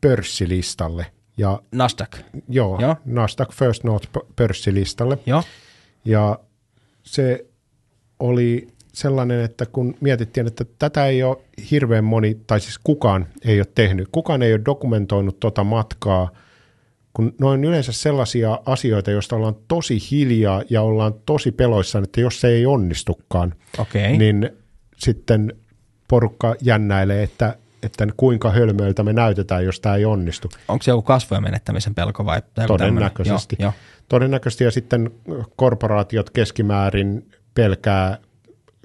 pörssilistalle. 0.00 1.06
Ja 1.36 1.62
Nasdaq. 1.72 2.16
joo, 2.32 2.40
Joo. 2.48 2.80
joo. 2.80 2.96
Nasdaq 3.04 3.52
First 3.52 3.84
North 3.84 4.08
pörssilistalle. 4.36 5.18
Joo. 5.26 5.42
Ja 6.04 6.38
se 7.02 7.46
oli 8.20 8.68
sellainen, 8.92 9.40
että 9.40 9.66
kun 9.66 9.94
mietittiin, 10.00 10.46
että 10.46 10.64
tätä 10.78 11.06
ei 11.06 11.22
ole 11.22 11.36
hirveän 11.70 12.04
moni, 12.04 12.34
tai 12.46 12.60
siis 12.60 12.78
kukaan 12.84 13.26
ei 13.44 13.60
ole 13.60 13.66
tehnyt, 13.74 14.08
kukaan 14.12 14.42
ei 14.42 14.52
ole 14.52 14.60
dokumentoinut 14.64 15.40
tota 15.40 15.64
matkaa, 15.64 16.30
kun 17.12 17.34
noin 17.38 17.64
yleensä 17.64 17.92
sellaisia 17.92 18.60
asioita, 18.66 19.10
joista 19.10 19.36
ollaan 19.36 19.56
tosi 19.68 19.98
hiljaa 20.10 20.62
ja 20.70 20.82
ollaan 20.82 21.14
tosi 21.26 21.52
peloissaan, 21.52 22.04
että 22.04 22.20
jos 22.20 22.40
se 22.40 22.48
ei 22.48 22.66
onnistukaan, 22.66 23.54
Okei. 23.78 24.18
niin 24.18 24.50
sitten 24.96 25.52
porukka 26.08 26.54
jännäilee, 26.60 27.22
että, 27.22 27.56
että 27.82 28.06
kuinka 28.16 28.50
hölmöiltä 28.50 29.02
me 29.02 29.12
näytetään, 29.12 29.64
jos 29.64 29.80
tämä 29.80 29.94
ei 29.96 30.04
onnistu. 30.04 30.48
Onko 30.68 30.82
se 30.82 30.90
joku 30.90 31.02
kasvojen 31.02 31.42
menettämisen 31.42 31.94
pelko 31.94 32.24
vai? 32.24 32.42
Todennäköisesti. 32.66 33.56
Joo, 33.58 33.66
joo. 33.66 33.72
Todennäköisesti 34.08 34.64
ja 34.64 34.70
sitten 34.70 35.10
korporaatiot 35.56 36.30
keskimäärin 36.30 37.30
pelkää 37.54 38.18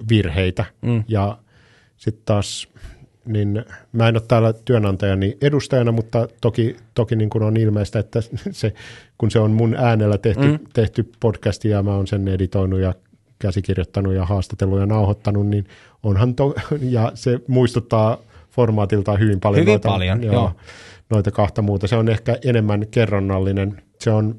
virheitä 0.08 0.64
Mm. 0.82 1.04
ja 1.08 1.38
sitten 1.96 2.22
taas, 2.24 2.68
niin 3.26 3.64
mä 3.92 4.08
en 4.08 4.16
ole 4.16 4.22
täällä 4.28 4.52
työnantajani 4.64 5.36
edustajana, 5.40 5.92
mutta 5.92 6.28
toki, 6.40 6.76
toki 6.94 7.16
niin 7.16 7.30
kuin 7.30 7.42
on 7.44 7.56
ilmeistä, 7.56 7.98
että 7.98 8.20
se, 8.50 8.74
kun 9.18 9.30
se 9.30 9.38
on 9.38 9.50
mun 9.50 9.74
äänellä 9.78 10.18
tehty, 10.18 10.46
Mm. 10.48 10.58
tehty 10.72 11.10
podcast 11.20 11.64
ja 11.64 11.82
mä 11.82 11.94
oon 11.94 12.06
sen 12.06 12.28
editoinut 12.28 12.80
ja 12.80 12.94
käsikirjoittanut 13.38 14.14
ja 14.14 14.26
haastatellut 14.26 14.80
ja 14.80 14.86
nauhoittanut, 14.86 15.46
niin 15.46 15.64
onhan 16.02 16.34
to, 16.34 16.54
ja 16.80 17.12
se 17.14 17.40
muistuttaa 17.48 18.18
formaatiltaan 18.52 19.20
hyvin 19.20 19.40
paljon. 19.40 19.60
Hyvin 19.60 19.72
noita, 19.72 19.88
paljon, 19.88 20.22
joo. 20.22 20.52
noita 21.10 21.30
kahta 21.30 21.62
muuta. 21.62 21.86
Se 21.86 21.96
on 21.96 22.08
ehkä 22.08 22.38
enemmän 22.44 22.86
kerronnallinen. 22.90 23.82
Se 23.98 24.10
on, 24.10 24.34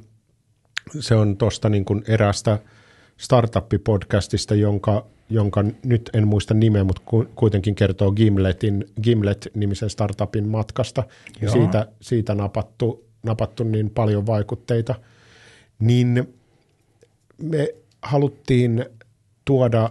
se 0.99 1.15
on 1.15 1.37
tuosta 1.37 1.69
niin 1.69 1.85
kuin 1.85 2.03
erästä 2.07 2.59
startup-podcastista, 3.17 4.55
jonka, 4.55 5.05
jonka 5.29 5.63
nyt 5.85 6.09
en 6.13 6.27
muista 6.27 6.53
nimeä, 6.53 6.83
mutta 6.83 7.01
ku, 7.05 7.25
kuitenkin 7.35 7.75
kertoo 7.75 8.11
Gimletin, 8.11 8.85
Gimlet-nimisen 9.03 9.89
startupin 9.89 10.47
matkasta. 10.47 11.03
Joo. 11.41 11.51
siitä, 11.51 11.87
siitä 12.01 12.35
napattu, 12.35 13.05
napattu 13.23 13.63
niin 13.63 13.89
paljon 13.89 14.25
vaikutteita. 14.25 14.95
Niin 15.79 16.35
me 17.41 17.67
haluttiin 18.01 18.85
tuoda 19.45 19.89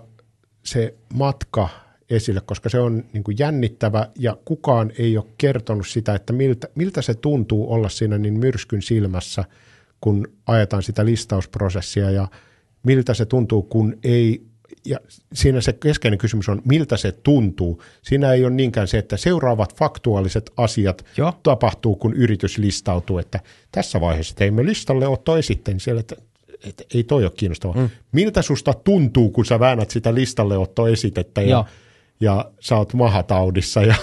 se 0.65 0.95
matka 1.15 1.69
esille, 2.13 2.41
koska 2.41 2.69
se 2.69 2.81
on 2.81 3.05
niin 3.13 3.25
kuin 3.25 3.37
jännittävä 3.39 4.09
ja 4.19 4.37
kukaan 4.45 4.93
ei 4.99 5.17
ole 5.17 5.27
kertonut 5.39 5.89
sitä, 5.89 6.15
että 6.15 6.33
miltä, 6.33 6.69
miltä 6.75 7.03
se 7.03 7.15
tuntuu 7.15 7.73
olla 7.73 7.89
siinä 7.89 8.19
niin 8.19 8.39
myrskyn 8.39 8.83
silmässä, 8.83 9.45
kun 10.01 10.29
ajetaan 10.47 10.83
sitä 10.83 11.05
listausprosessia 11.05 12.11
ja 12.11 12.29
miltä 12.83 13.15
se 13.15 13.25
tuntuu, 13.25 13.63
kun 13.63 13.97
ei, 14.05 14.43
ja 14.85 14.99
siinä 15.33 15.61
se 15.61 15.73
keskeinen 15.73 16.19
kysymys 16.19 16.49
on, 16.49 16.63
miltä 16.65 16.97
se 16.97 17.13
tuntuu. 17.13 17.83
Siinä 18.03 18.33
ei 18.33 18.45
ole 18.45 18.55
niinkään 18.55 18.89
se, 18.89 18.99
että 18.99 19.17
seuraavat 19.17 19.77
faktuaaliset 19.77 20.51
asiat 20.57 21.05
Joo. 21.17 21.33
tapahtuu, 21.43 21.97
kun 21.97 22.15
yritys 22.15 22.59
listautuu, 22.59 23.19
että 23.19 23.41
tässä 23.73 24.01
vaiheessa 24.01 24.35
teimme 24.35 24.67
listalle 24.67 25.07
otto 25.07 25.37
esitteen 25.37 25.81
siellä, 25.81 26.01
että 26.01 26.17
että 26.65 26.85
ei 26.95 27.05
toi 27.05 27.25
ole 27.25 27.33
kiinnostavaa. 27.37 27.77
Mm. 27.77 27.91
Miltä 28.13 28.43
susta 28.43 28.75
tuntuu, 28.75 29.31
kun 29.31 29.45
sä 29.45 29.61
väännät 29.61 29.91
sitä 29.91 30.15
listalle 30.15 30.59
otto 30.59 30.89
esitettä 30.89 31.43
ja, 31.43 31.49
Joo. 31.49 31.67
Ja 32.23 32.51
sä 32.61 32.77
oot 32.77 32.95
mahataudissa 32.95 33.83
ja, 33.83 33.95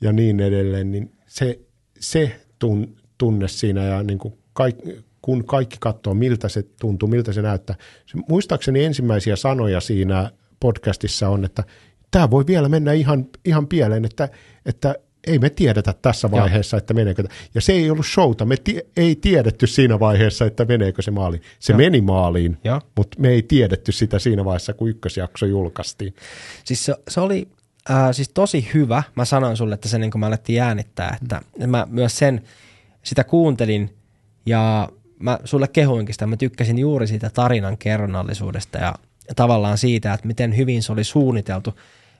ja 0.00 0.12
niin 0.12 0.40
edelleen, 0.40 0.90
niin 0.90 1.12
se, 1.26 1.60
se 2.00 2.40
tun, 2.58 2.96
tunne 3.18 3.48
siinä 3.48 3.84
ja 3.84 4.02
niin 4.02 4.18
kuin 4.18 4.34
kaikki, 4.52 5.04
kun 5.22 5.44
kaikki 5.44 5.76
katsoo, 5.80 6.14
miltä 6.14 6.48
se 6.48 6.62
tuntuu, 6.80 7.08
miltä 7.08 7.32
se 7.32 7.42
näyttää. 7.42 7.76
Se, 8.06 8.18
muistaakseni 8.28 8.84
ensimmäisiä 8.84 9.36
sanoja 9.36 9.80
siinä 9.80 10.30
podcastissa 10.60 11.28
on, 11.28 11.44
että 11.44 11.64
tämä 12.10 12.30
voi 12.30 12.46
vielä 12.46 12.68
mennä 12.68 12.92
ihan, 12.92 13.26
ihan 13.44 13.66
pieleen, 13.66 14.04
että, 14.04 14.28
että 14.66 14.94
ei 15.28 15.38
me 15.38 15.50
tiedetä 15.50 15.94
tässä 16.02 16.30
vaiheessa, 16.30 16.76
että 16.76 16.94
meneekö. 16.94 17.24
Ja 17.54 17.60
se 17.60 17.72
ei 17.72 17.90
ollut 17.90 18.06
showta, 18.06 18.44
me 18.44 18.56
tie, 18.56 18.82
ei 18.96 19.16
tiedetty 19.16 19.66
siinä 19.66 20.00
vaiheessa, 20.00 20.44
että 20.44 20.64
meneekö 20.64 21.02
se 21.02 21.10
maaliin. 21.10 21.42
Se 21.58 21.72
Joo. 21.72 21.78
meni 21.78 22.00
maaliin, 22.00 22.58
Joo. 22.64 22.80
mutta 22.96 23.20
me 23.20 23.28
ei 23.28 23.42
tiedetty 23.42 23.92
sitä 23.92 24.18
siinä 24.18 24.44
vaiheessa, 24.44 24.74
kun 24.74 24.88
ykkösjakso 24.88 25.46
julkaistiin. 25.46 26.14
Siis 26.64 26.84
se, 26.84 26.94
se 27.08 27.20
oli 27.20 27.48
äh, 27.90 28.08
siis 28.12 28.28
tosi 28.28 28.70
hyvä. 28.74 29.02
Mä 29.14 29.24
sanoin 29.24 29.56
sulle, 29.56 29.74
että 29.74 29.88
se 29.88 29.98
niin 29.98 30.10
kuin 30.10 30.20
mä 30.20 30.26
alettiin 30.26 30.62
äänittää, 30.62 31.18
että 31.22 31.40
mä 31.66 31.86
myös 31.90 32.18
sen, 32.18 32.42
sitä 33.02 33.24
kuuntelin 33.24 33.94
ja 34.46 34.88
mä 35.18 35.38
sulle 35.44 35.68
kehuinkin 35.68 36.14
sitä. 36.14 36.26
Mä 36.26 36.36
tykkäsin 36.36 36.78
juuri 36.78 37.06
siitä 37.06 37.30
tarinan 37.30 37.78
kerronnallisuudesta 37.78 38.78
ja 38.78 38.94
tavallaan 39.36 39.78
siitä, 39.78 40.12
että 40.12 40.26
miten 40.26 40.56
hyvin 40.56 40.82
se 40.82 40.92
oli 40.92 41.04
suunniteltu. 41.04 41.74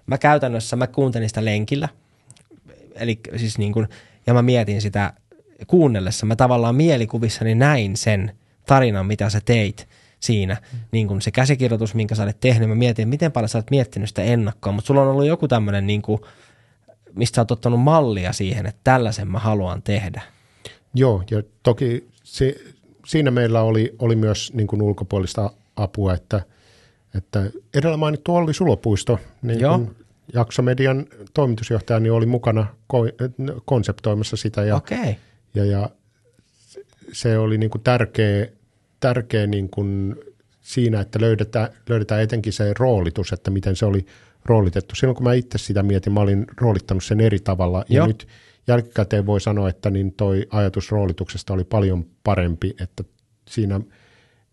Mä 0.06 0.18
käytännössä, 0.18 0.76
mä 0.76 0.86
kuuntelin 0.86 1.28
sitä 1.28 1.44
lenkillä, 1.44 1.88
eli 3.00 3.20
siis 3.36 3.58
niin 3.58 3.72
kuin, 3.72 3.88
ja 4.26 4.34
mä 4.34 4.42
mietin 4.42 4.80
sitä 4.80 5.12
kuunnellessa, 5.66 6.26
mä 6.26 6.36
tavallaan 6.36 6.74
mielikuvissani 6.74 7.54
näin 7.54 7.96
sen 7.96 8.36
tarinan, 8.66 9.06
mitä 9.06 9.30
sä 9.30 9.40
teit 9.44 9.88
siinä, 10.20 10.56
niin 10.92 11.08
kuin 11.08 11.22
se 11.22 11.30
käsikirjoitus, 11.30 11.94
minkä 11.94 12.14
sä 12.14 12.22
olet 12.22 12.40
tehnyt, 12.40 12.68
mä 12.68 12.74
mietin, 12.74 13.08
miten 13.08 13.32
paljon 13.32 13.48
sä 13.48 13.58
olet 13.58 13.70
miettinyt 13.70 14.08
sitä 14.08 14.22
ennakkoa, 14.22 14.72
mutta 14.72 14.86
sulla 14.86 15.02
on 15.02 15.08
ollut 15.08 15.26
joku 15.26 15.48
tämmöinen, 15.48 15.86
niin 15.86 16.02
kuin, 16.02 16.20
mistä 17.14 17.34
sä 17.34 17.40
oot 17.40 17.50
ottanut 17.50 17.80
mallia 17.80 18.32
siihen, 18.32 18.66
että 18.66 18.80
tällaisen 18.84 19.28
mä 19.28 19.38
haluan 19.38 19.82
tehdä. 19.82 20.22
Joo, 20.94 21.22
ja 21.30 21.42
toki 21.62 22.08
se, 22.24 22.54
siinä 23.06 23.30
meillä 23.30 23.62
oli, 23.62 23.94
oli 23.98 24.16
myös 24.16 24.52
niin 24.54 24.66
kuin 24.66 24.82
ulkopuolista 24.82 25.50
apua, 25.76 26.14
että, 26.14 26.42
että 27.14 27.50
edellä 27.74 27.96
mainittu 27.96 28.34
Olli 28.34 28.54
Sulopuisto, 28.54 29.20
niin 29.42 29.60
Joo. 29.60 29.90
Jaksomedian 30.34 31.06
toimitusjohtaja, 31.34 32.00
niin 32.00 32.12
oli 32.12 32.26
mukana 32.26 32.66
ko- 32.92 33.60
konseptoimassa 33.64 34.36
sitä 34.36 34.64
ja. 34.64 34.76
Okay. 34.76 35.14
ja, 35.54 35.64
ja 35.64 35.90
se 37.12 37.38
oli 37.38 37.58
niin 37.58 37.70
kuin 37.70 37.82
tärkeä, 37.82 38.46
tärkeä 39.00 39.46
niin 39.46 39.70
kuin 39.70 40.16
siinä, 40.60 41.00
että 41.00 41.20
löydetään, 41.20 41.68
löydetään 41.88 42.22
etenkin 42.22 42.52
se 42.52 42.74
roolitus, 42.78 43.32
että 43.32 43.50
miten 43.50 43.76
se 43.76 43.86
oli 43.86 44.06
roolitettu. 44.44 44.94
Silloin 44.94 45.16
kun 45.16 45.24
mä 45.24 45.32
itse 45.32 45.58
sitä 45.58 45.82
mietin, 45.82 46.12
mä 46.12 46.20
olin 46.20 46.46
roolittanut 46.60 47.04
sen 47.04 47.20
eri 47.20 47.38
tavalla 47.38 47.84
ja 47.88 47.96
Joo. 47.96 48.06
nyt 48.06 48.28
jälkikäteen 48.66 49.26
voi 49.26 49.40
sanoa, 49.40 49.68
että 49.68 49.90
niin 49.90 50.12
toi 50.12 50.46
ajatus 50.50 50.90
roolituksesta 50.90 51.54
oli 51.54 51.64
paljon 51.64 52.06
parempi, 52.24 52.74
että 52.80 53.04
siinä 53.48 53.80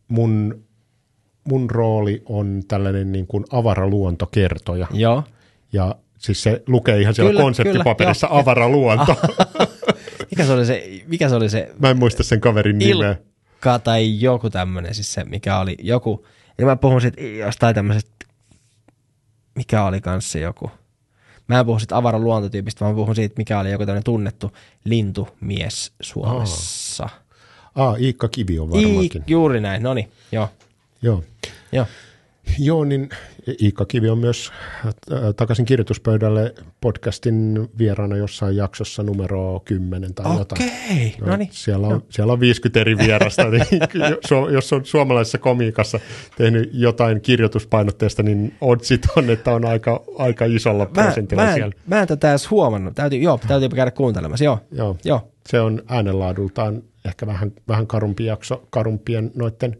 mun, 0.07 0.63
mun 1.43 1.69
rooli 1.69 2.21
on 2.25 2.61
tällainen 2.67 3.11
niin 3.11 3.27
kuin 3.27 3.45
avaraluontokertoja 3.51 4.87
Joo. 4.91 5.23
Ja 5.75 5.95
siis 6.17 6.43
se 6.43 6.63
lukee 6.67 7.01
ihan 7.01 7.13
siellä 7.15 7.29
Kyllä, 7.29 7.41
konseptipaperissa 7.41 8.27
kyllä, 8.27 8.39
avaraluonto. 8.39 9.15
Mikä 10.31 10.45
se 10.45 10.53
oli 10.53 10.65
se, 10.65 10.89
mikä 11.07 11.29
se, 11.29 11.35
oli 11.35 11.49
se 11.49 11.71
Mä 11.79 11.89
en 11.89 11.97
muista 11.97 12.23
sen 12.23 12.41
kaverin 12.41 12.75
Il- 12.81 12.87
nimeä. 12.87 13.15
Iikka 13.53 13.79
tai 13.79 14.21
joku 14.21 14.49
tämmönen, 14.49 14.95
siis 14.95 15.13
se 15.13 15.23
mikä 15.23 15.59
oli 15.59 15.77
joku, 15.81 16.25
ja 16.57 16.65
mä 16.65 16.75
puhun 16.75 17.01
sit 17.01 17.13
jostain 17.39 17.75
tämmöisestä, 17.75 18.11
mikä 19.55 19.83
oli 19.85 20.01
kanssa 20.01 20.39
joku, 20.39 20.71
mä 21.47 21.59
en 21.59 21.65
puhu 21.65 21.79
sit 21.79 21.91
avaran 21.91 22.23
luontotyypistä, 22.23 22.79
vaan 22.85 22.93
mä 22.93 22.97
puhun 22.97 23.15
siitä, 23.15 23.33
mikä 23.37 23.59
oli 23.59 23.71
joku 23.71 23.85
tämmöinen 23.85 24.03
tunnettu 24.03 24.51
lintumies 24.83 25.93
Suomessa. 26.01 27.09
Aa, 27.75 27.95
Iikka 27.95 28.27
Kivi 28.27 28.59
on 28.59 28.69
varmaankin. 28.71 29.23
juuri 29.27 29.61
näin, 29.61 29.83
no 29.83 29.93
niin, 29.93 30.11
joo, 30.31 30.49
Joo. 31.01 31.23
joo. 31.71 31.85
Joo, 32.59 32.83
niin 32.85 33.09
Iikka 33.61 33.85
Kivi 33.85 34.09
on 34.09 34.17
myös 34.17 34.51
äh, 34.85 34.93
takaisin 35.35 35.65
kirjoituspöydälle 35.65 36.55
podcastin 36.81 37.69
vieraana 37.77 38.17
jossain 38.17 38.55
jaksossa 38.55 39.03
numero 39.03 39.61
10 39.65 40.13
tai 40.13 40.37
jotain. 40.37 40.63
Okei, 40.63 41.15
no 41.21 41.35
niin. 41.35 41.49
Siellä 41.51 41.87
on, 41.87 42.03
siellä 42.09 42.33
on 42.33 42.39
50 42.39 42.79
eri 42.79 42.97
vierasta, 42.97 43.43
niin 43.49 43.65
jos 44.51 44.73
on 44.73 44.85
suomalaisessa 44.85 45.37
komiikassa 45.37 45.99
tehnyt 46.37 46.69
jotain 46.73 47.21
kirjoituspainotteesta, 47.21 48.23
niin 48.23 48.53
oddsit 48.61 49.01
on, 49.15 49.29
että 49.29 49.51
on 49.51 49.65
aika, 49.65 50.03
aika 50.17 50.45
isolla 50.45 50.85
Mä, 50.85 51.03
prosentilla 51.03 51.43
mä, 51.43 51.49
en, 51.49 51.55
siellä. 51.55 51.73
mä 51.87 52.01
en 52.01 52.07
tätä 52.07 52.29
edes 52.29 52.51
huomannut. 52.51 52.95
Täytyy, 52.95 53.19
joo, 53.19 53.39
täytyy 53.47 53.69
käydä 53.69 53.91
kuuntelemassa. 53.91 54.45
Joo, 54.45 54.59
Joo. 54.71 54.97
joo. 55.05 55.31
Se 55.49 55.59
on 55.59 55.83
äänenlaadultaan 55.87 56.83
ehkä 57.05 57.27
vähän, 57.27 57.51
vähän 57.67 57.87
karumpi 57.87 58.25
jakso 58.25 58.67
karumpien 58.69 59.31
noiden, 59.35 59.77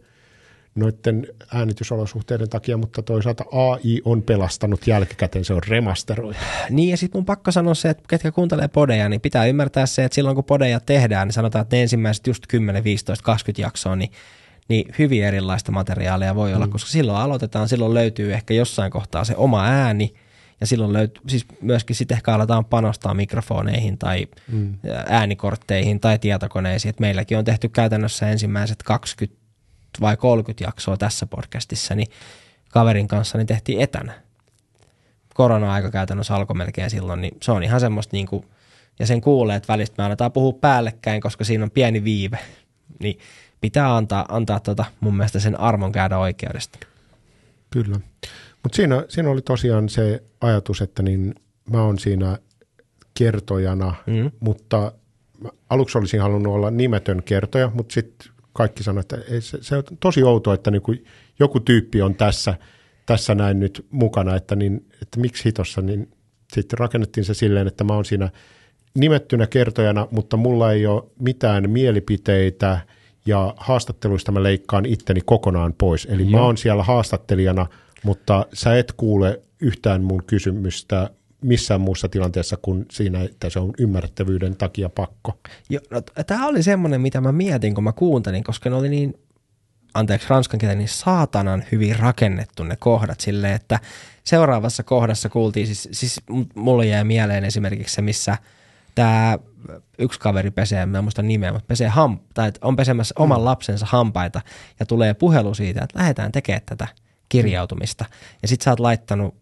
noiden 0.76 1.26
äänitysolosuhteiden 1.54 2.48
takia, 2.48 2.76
mutta 2.76 3.02
toisaalta 3.02 3.44
AI 3.52 4.00
on 4.04 4.22
pelastanut 4.22 4.86
jälkikäteen, 4.86 5.44
se 5.44 5.54
on 5.54 5.62
remasteroitu. 5.68 6.40
Niin 6.70 6.90
ja 6.90 6.96
sitten 6.96 7.18
mun 7.18 7.24
pakko 7.24 7.50
sanoa 7.50 7.74
se, 7.74 7.90
että 7.90 8.04
ketkä 8.08 8.32
kuuntelee 8.32 8.68
podeja, 8.68 9.08
niin 9.08 9.20
pitää 9.20 9.46
ymmärtää 9.46 9.86
se, 9.86 10.04
että 10.04 10.14
silloin 10.14 10.34
kun 10.34 10.44
podeja 10.44 10.80
tehdään, 10.80 11.28
niin 11.28 11.32
sanotaan, 11.32 11.62
että 11.62 11.76
ne 11.76 11.82
ensimmäiset 11.82 12.26
just 12.26 12.46
10, 12.48 12.84
15, 12.84 13.24
20 13.24 13.62
jaksoa, 13.62 13.96
niin, 13.96 14.10
niin 14.68 14.94
hyvin 14.98 15.24
erilaista 15.24 15.72
materiaalia 15.72 16.34
voi 16.34 16.54
olla, 16.54 16.68
koska 16.68 16.90
silloin 16.90 17.18
aloitetaan, 17.18 17.68
silloin 17.68 17.94
löytyy 17.94 18.32
ehkä 18.32 18.54
jossain 18.54 18.92
kohtaa 18.92 19.24
se 19.24 19.36
oma 19.36 19.64
ääni, 19.64 20.14
ja 20.60 20.66
silloin 20.66 20.92
löytyy, 20.92 21.22
siis 21.28 21.46
myöskin 21.60 21.96
sitten 21.96 22.16
ehkä 22.16 22.34
aletaan 22.34 22.64
panostaa 22.64 23.14
mikrofoneihin 23.14 23.98
tai 23.98 24.26
mm. 24.52 24.74
äänikortteihin 25.08 26.00
tai 26.00 26.18
tietokoneisiin, 26.18 26.90
että 26.90 27.00
meilläkin 27.00 27.38
on 27.38 27.44
tehty 27.44 27.68
käytännössä 27.68 28.30
ensimmäiset 28.30 28.82
20 28.82 29.45
vai 30.00 30.16
30 30.16 30.64
jaksoa 30.64 30.96
tässä 30.96 31.26
podcastissa, 31.26 31.94
niin 31.94 32.08
kaverin 32.70 33.08
kanssa 33.08 33.38
niin 33.38 33.46
tehtiin 33.46 33.80
etänä 33.80 34.12
korona-aika 35.36 35.90
käytännössä 35.90 36.34
alkoi 36.34 36.56
melkein 36.56 36.90
silloin, 36.90 37.20
niin 37.20 37.36
se 37.42 37.52
on 37.52 37.62
ihan 37.62 37.80
semmoista 37.80 38.16
niin 38.16 38.26
kuin, 38.26 38.44
ja 38.98 39.06
sen 39.06 39.20
kuulee, 39.20 39.56
että 39.56 39.72
välistä 39.72 39.94
me 39.98 40.06
aletaan 40.06 40.32
puhua 40.32 40.52
päällekkäin, 40.52 41.20
koska 41.20 41.44
siinä 41.44 41.64
on 41.64 41.70
pieni 41.70 42.04
viive, 42.04 42.38
niin 43.00 43.18
pitää 43.60 43.96
antaa, 43.96 44.26
antaa 44.28 44.60
tota, 44.60 44.84
mun 45.00 45.16
mielestä 45.16 45.40
sen 45.40 45.60
armon 45.60 45.92
käydä 45.92 46.18
oikeudesta. 46.18 46.78
Kyllä. 47.70 48.00
Mutta 48.62 48.76
siinä, 48.76 49.04
siinä 49.08 49.30
oli 49.30 49.42
tosiaan 49.42 49.88
se 49.88 50.22
ajatus, 50.40 50.82
että 50.82 51.02
niin 51.02 51.34
mä 51.70 51.82
oon 51.82 51.98
siinä 51.98 52.38
kertojana, 53.14 53.94
mm. 54.06 54.30
mutta 54.40 54.92
aluksi 55.70 55.98
olisin 55.98 56.20
halunnut 56.20 56.54
olla 56.54 56.70
nimetön 56.70 57.22
kertoja, 57.22 57.70
mutta 57.74 57.92
sitten 57.92 58.32
kaikki 58.56 58.82
sanoivat, 58.82 59.12
että 59.12 59.32
ei, 59.34 59.40
se, 59.40 59.58
se 59.60 59.76
on 59.76 59.82
tosi 60.00 60.22
outoa, 60.22 60.54
että 60.54 60.70
niin 60.70 60.82
kuin 60.82 61.04
joku 61.38 61.60
tyyppi 61.60 62.02
on 62.02 62.14
tässä, 62.14 62.54
tässä 63.06 63.34
näin 63.34 63.60
nyt 63.60 63.86
mukana, 63.90 64.36
että, 64.36 64.56
niin, 64.56 64.86
että 65.02 65.20
miksi 65.20 65.44
hitossa, 65.44 65.82
niin 65.82 66.10
sitten 66.52 66.78
rakennettiin 66.78 67.24
se 67.24 67.34
silleen, 67.34 67.66
että 67.66 67.84
mä 67.84 67.94
oon 67.94 68.04
siinä 68.04 68.30
nimettynä 68.94 69.46
kertojana, 69.46 70.08
mutta 70.10 70.36
mulla 70.36 70.72
ei 70.72 70.86
ole 70.86 71.02
mitään 71.18 71.70
mielipiteitä 71.70 72.80
ja 73.26 73.54
haastatteluista 73.56 74.32
mä 74.32 74.42
leikkaan 74.42 74.86
itteni 74.86 75.20
kokonaan 75.24 75.74
pois. 75.78 76.06
Eli 76.10 76.22
Joo. 76.22 76.30
mä 76.30 76.42
oon 76.42 76.56
siellä 76.56 76.82
haastattelijana, 76.82 77.66
mutta 78.04 78.46
sä 78.52 78.78
et 78.78 78.92
kuule 78.96 79.40
yhtään 79.60 80.02
mun 80.02 80.22
kysymystä 80.26 81.10
missään 81.42 81.80
muussa 81.80 82.08
tilanteessa 82.08 82.56
kuin 82.62 82.86
siinä, 82.90 83.22
että 83.22 83.50
se 83.50 83.58
on 83.58 83.72
ymmärrettävyyden 83.78 84.56
takia 84.56 84.88
pakko. 84.88 85.38
Jo, 85.68 85.80
no, 85.90 86.00
tämä 86.26 86.46
oli 86.46 86.62
semmoinen, 86.62 87.00
mitä 87.00 87.20
mä 87.20 87.32
mietin, 87.32 87.74
kun 87.74 87.84
mä 87.84 87.92
kuuntelin, 87.92 88.44
koska 88.44 88.70
ne 88.70 88.76
oli 88.76 88.88
niin, 88.88 89.14
anteeksi 89.94 90.28
ranskan 90.30 90.58
kieltä, 90.58 90.76
niin 90.76 90.88
saatanan 90.88 91.64
hyvin 91.72 91.98
rakennettu 91.98 92.64
ne 92.64 92.76
kohdat 92.76 93.20
silleen, 93.20 93.54
että 93.54 93.80
seuraavassa 94.24 94.82
kohdassa 94.82 95.28
kuultiin, 95.28 95.66
siis, 95.66 95.88
siis 95.92 96.20
mulle 96.54 96.86
jäi 96.86 97.04
mieleen 97.04 97.44
esimerkiksi 97.44 97.94
se, 97.94 98.02
missä 98.02 98.38
tämä 98.94 99.38
yksi 99.98 100.20
kaveri 100.20 100.50
pesee, 100.50 100.86
mä 100.86 100.98
en 100.98 101.04
muista 101.04 101.22
nimeä, 101.22 101.52
mutta 101.52 101.66
pesee 101.66 101.88
ham, 101.88 102.18
tai 102.34 102.52
on 102.60 102.76
pesemässä 102.76 103.14
mm. 103.18 103.22
oman 103.22 103.44
lapsensa 103.44 103.86
hampaita 103.88 104.40
ja 104.80 104.86
tulee 104.86 105.14
puhelu 105.14 105.54
siitä, 105.54 105.84
että 105.84 105.98
lähdetään 105.98 106.32
tekemään 106.32 106.62
tätä 106.66 106.88
kirjautumista. 107.28 108.04
Ja 108.42 108.48
sit 108.48 108.60
sä 108.60 108.70
oot 108.70 108.80
laittanut 108.80 109.34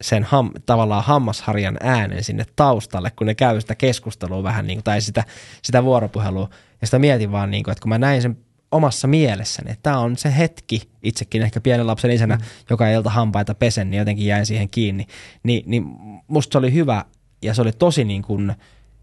sen 0.00 0.24
ham, 0.24 0.50
tavallaan 0.66 1.04
hammasharjan 1.04 1.76
äänen 1.80 2.24
sinne 2.24 2.44
taustalle, 2.56 3.10
kun 3.10 3.26
ne 3.26 3.34
käy 3.34 3.60
sitä 3.60 3.74
keskustelua 3.74 4.42
vähän 4.42 4.66
niin 4.66 4.76
kuin, 4.76 4.84
tai 4.84 5.00
sitä, 5.00 5.24
sitä 5.62 5.84
vuoropuhelua. 5.84 6.48
Ja 6.80 6.86
sitä 6.86 6.98
mietin 6.98 7.32
vaan, 7.32 7.50
niin 7.50 7.64
kuin, 7.64 7.72
että 7.72 7.82
kun 7.82 7.88
mä 7.88 7.98
näin 7.98 8.22
sen 8.22 8.38
omassa 8.72 9.08
mielessäni, 9.08 9.70
että 9.70 9.82
tämä 9.82 9.98
on 9.98 10.16
se 10.16 10.36
hetki, 10.36 10.82
itsekin 11.02 11.42
ehkä 11.42 11.60
pienen 11.60 11.86
lapsen 11.86 12.10
isänä, 12.10 12.36
mm. 12.36 12.42
joka 12.70 12.88
ei 12.88 12.94
ilta 12.94 13.10
hampaita 13.10 13.54
pesen, 13.54 13.90
niin 13.90 13.98
jotenkin 13.98 14.26
jäin 14.26 14.46
siihen 14.46 14.68
kiinni. 14.68 15.06
Ni, 15.42 15.62
niin 15.66 15.84
musta 16.26 16.52
se 16.52 16.58
oli 16.58 16.72
hyvä 16.72 17.04
ja 17.42 17.54
se 17.54 17.62
oli 17.62 17.72
tosi 17.72 18.04
niin 18.04 18.22
kuin 18.22 18.54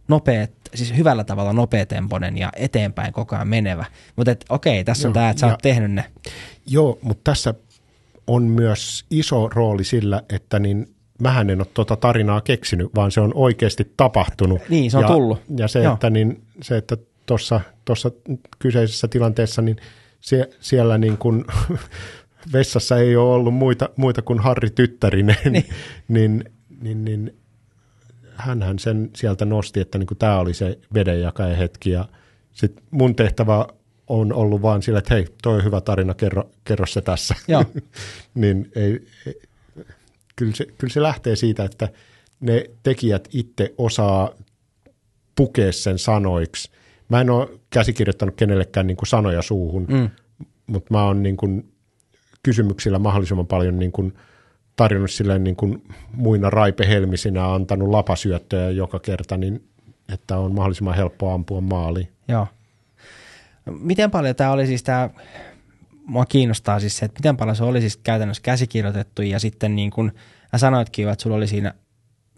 nopeet, 0.08 0.54
siis 0.76 0.98
hyvällä 0.98 1.24
tavalla 1.24 1.54
nopeatempoinen 1.54 2.38
ja 2.38 2.50
eteenpäin 2.56 3.14
koko 3.14 3.36
ajan 3.36 3.48
menevä. 3.48 3.86
Mutta 4.16 4.36
okei, 4.50 4.84
tässä 4.84 5.04
Joo, 5.04 5.10
on 5.10 5.14
tämä, 5.14 5.30
että 5.30 5.40
sä 5.40 5.48
oot 5.48 5.60
tehnyt 5.62 5.92
ne. 5.92 6.06
Joo, 6.68 7.00
mutta 7.02 7.32
tässä 7.32 7.54
on 8.28 8.44
myös 8.44 9.06
iso 9.12 9.50
rooli 9.50 9.84
sillä, 9.84 10.22
että 10.30 10.60
niin 10.60 10.96
mähän 11.20 11.50
en 11.50 11.60
ole 11.60 11.68
tuota 11.74 11.96
tarinaa 11.96 12.42
keksinyt, 12.42 12.96
vaan 12.96 13.12
se 13.12 13.22
on 13.22 13.32
oikeasti 13.36 13.94
tapahtunut. 13.98 14.62
Niin, 14.70 14.92
se 14.92 14.98
on 14.98 15.04
ja, 15.04 15.10
tullut. 15.10 15.42
Ja 15.58 15.68
se, 15.68 15.84
Joo. 15.84 15.94
että, 15.94 16.10
niin, 16.10 16.44
se, 16.62 16.78
että 16.78 16.98
tuossa, 17.26 17.62
tuossa 17.86 18.12
kyseisessä 18.60 19.08
tilanteessa, 19.08 19.62
niin 19.62 19.78
sie, 20.22 20.50
siellä 20.60 20.98
niin 20.98 21.18
kuin 21.18 21.46
vessassa 22.54 22.98
ei 22.98 23.16
ole 23.16 23.34
ollut 23.34 23.54
muita, 23.54 23.90
muita 23.96 24.22
kuin 24.22 24.40
Harri 24.40 24.70
tyttärinen, 24.70 25.38
niin, 25.50 25.66
niin, 26.08 26.44
niin, 26.82 27.06
niin 27.06 27.36
hänhän 28.36 28.80
sen 28.80 29.10
sieltä 29.16 29.46
nosti, 29.46 29.80
että 29.80 29.98
niin 29.98 30.08
kuin 30.08 30.18
tämä 30.18 30.40
oli 30.40 30.54
se 30.54 30.80
vedenjakaja 30.94 31.56
hetki 31.56 31.92
ja 31.92 32.06
sit 32.52 32.82
mun 32.92 33.16
tehtävä 33.16 33.68
on 34.08 34.34
ollut 34.34 34.62
vaan 34.62 34.82
sillä, 34.82 35.00
että 35.00 35.14
hei, 35.14 35.26
toi 35.44 35.56
on 35.56 35.64
hyvä 35.64 35.82
tarina, 35.82 36.14
kerro, 36.14 36.50
kerro 36.64 36.86
se 36.86 37.02
tässä. 37.02 37.36
Joo. 37.48 37.66
niin 38.36 38.72
ei, 38.76 39.08
ei, 39.26 39.42
kyllä, 40.36 40.56
se, 40.56 40.66
kyllä 40.78 40.94
se 40.94 41.02
lähtee 41.02 41.36
siitä, 41.36 41.64
että 41.64 41.90
ne 42.40 42.66
tekijät 42.84 43.28
itse 43.34 43.74
osaa 43.78 44.32
pukea 45.36 45.72
sen 45.72 46.00
sanoiksi. 46.00 46.72
Mä 47.10 47.22
en 47.22 47.30
ole 47.30 47.50
käsikirjoittanut 47.70 48.36
kenellekään 48.36 48.88
niin 48.88 48.98
kuin 48.98 49.08
sanoja 49.08 49.42
suuhun, 49.42 49.86
mm. 49.90 50.10
mutta 50.68 50.94
mä 50.94 51.04
oon 51.04 51.24
niin 51.24 51.38
kuin 51.38 51.72
kysymyksillä 52.44 53.00
mahdollisimman 53.00 53.48
paljon 53.48 53.80
niin 53.80 53.92
kuin 53.92 54.14
tarjonnut 54.76 55.12
silleen 55.12 55.44
niin 55.44 55.56
kuin 55.56 55.84
muina 56.14 56.50
raipehelmisinä 56.50 57.54
antanut 57.54 57.90
lapasyöttöjä 57.90 58.70
joka 58.70 59.00
kerta, 59.00 59.38
niin 59.38 59.64
että 60.14 60.38
on 60.38 60.56
mahdollisimman 60.56 60.96
helppo 60.96 61.32
ampua 61.32 61.62
maaliin. 61.62 62.08
Joo. 62.28 62.48
Miten 63.66 64.12
paljon 64.12 64.36
tämä 64.36 64.52
oli 64.52 64.68
siis 64.68 64.84
tämä, 64.84 65.10
mua 66.06 66.26
kiinnostaa 66.26 66.80
siis 66.80 66.98
se, 66.98 67.06
että 67.06 67.20
miten 67.20 67.38
paljon 67.38 67.56
se 67.56 67.64
oli 67.64 67.82
siis 67.82 67.98
käytännössä 67.98 68.44
käsikirjoitettu 68.44 69.22
ja 69.22 69.40
sitten 69.40 69.76
niin 69.76 69.92
kuin 69.92 70.12
sanoitkin 70.56 71.10
että 71.10 71.24
sulla 71.24 71.36
oli 71.36 71.48
siinä, 71.48 71.74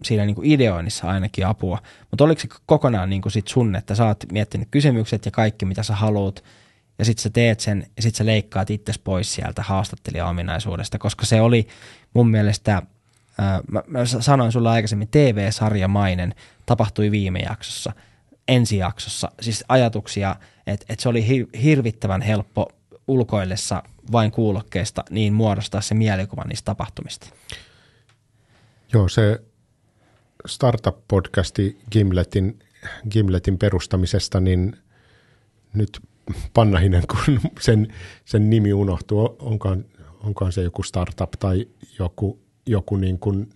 siinä 0.02 0.26
niin 0.26 0.34
kuin 0.34 0.50
ideoinnissa 0.50 1.08
ainakin 1.08 1.46
apua, 1.46 1.78
mutta 2.10 2.24
oliko 2.24 2.40
se 2.40 2.48
kokonaan 2.66 3.10
niin 3.10 3.22
kuin 3.22 3.32
sit 3.32 3.48
sun, 3.48 3.76
että 3.76 3.94
sä 3.94 4.06
oot 4.06 4.24
miettinyt 4.32 4.68
kysymykset 4.70 5.24
ja 5.24 5.30
kaikki 5.30 5.64
mitä 5.64 5.82
sä 5.82 5.94
haluat 5.94 6.44
ja 6.98 7.04
sitten 7.04 7.22
sä 7.22 7.30
teet 7.30 7.60
sen 7.60 7.86
ja 7.96 8.02
sitten 8.02 8.18
sä 8.18 8.26
leikkaat 8.26 8.70
itses 8.70 8.98
pois 8.98 9.34
sieltä 9.34 9.62
haastattelijaominaisuudesta, 9.62 10.98
koska 10.98 11.26
se 11.26 11.40
oli 11.40 11.68
mun 12.14 12.30
mielestä, 12.30 12.82
mä, 13.70 13.82
mä 13.86 14.04
sanoin 14.04 14.52
sulle 14.52 14.68
aikaisemmin, 14.68 15.08
TV-sarjamainen 15.08 16.34
tapahtui 16.66 17.10
viime 17.10 17.38
jaksossa, 17.38 17.92
ensi 18.48 18.76
jaksossa, 18.76 19.30
siis 19.40 19.64
ajatuksia, 19.68 20.36
että, 20.68 20.86
että 20.88 21.02
se 21.02 21.08
oli 21.08 21.26
hir- 21.28 21.58
hirvittävän 21.58 22.22
helppo 22.22 22.68
ulkoillessa 23.08 23.82
vain 24.12 24.30
kuulokkeesta 24.30 25.04
niin 25.10 25.32
muodostaa 25.32 25.80
se 25.80 25.94
mielikuva 25.94 26.44
niistä 26.44 26.64
tapahtumista. 26.64 27.26
Joo, 28.92 29.08
se 29.08 29.40
startup-podcasti 30.48 31.78
Gimletin, 31.92 32.58
Gimletin 33.10 33.58
perustamisesta, 33.58 34.40
niin 34.40 34.76
nyt 35.74 36.00
Pannahinen, 36.54 37.02
kun 37.06 37.40
sen, 37.60 37.94
sen 38.24 38.50
nimi 38.50 38.72
unohtuu, 38.72 39.36
onkaan, 39.38 39.84
onkaan 40.20 40.52
se 40.52 40.62
joku 40.62 40.82
startup 40.82 41.30
tai 41.38 41.66
joku, 41.98 42.40
joku 42.66 42.96
niin 42.96 43.18
kuin 43.18 43.50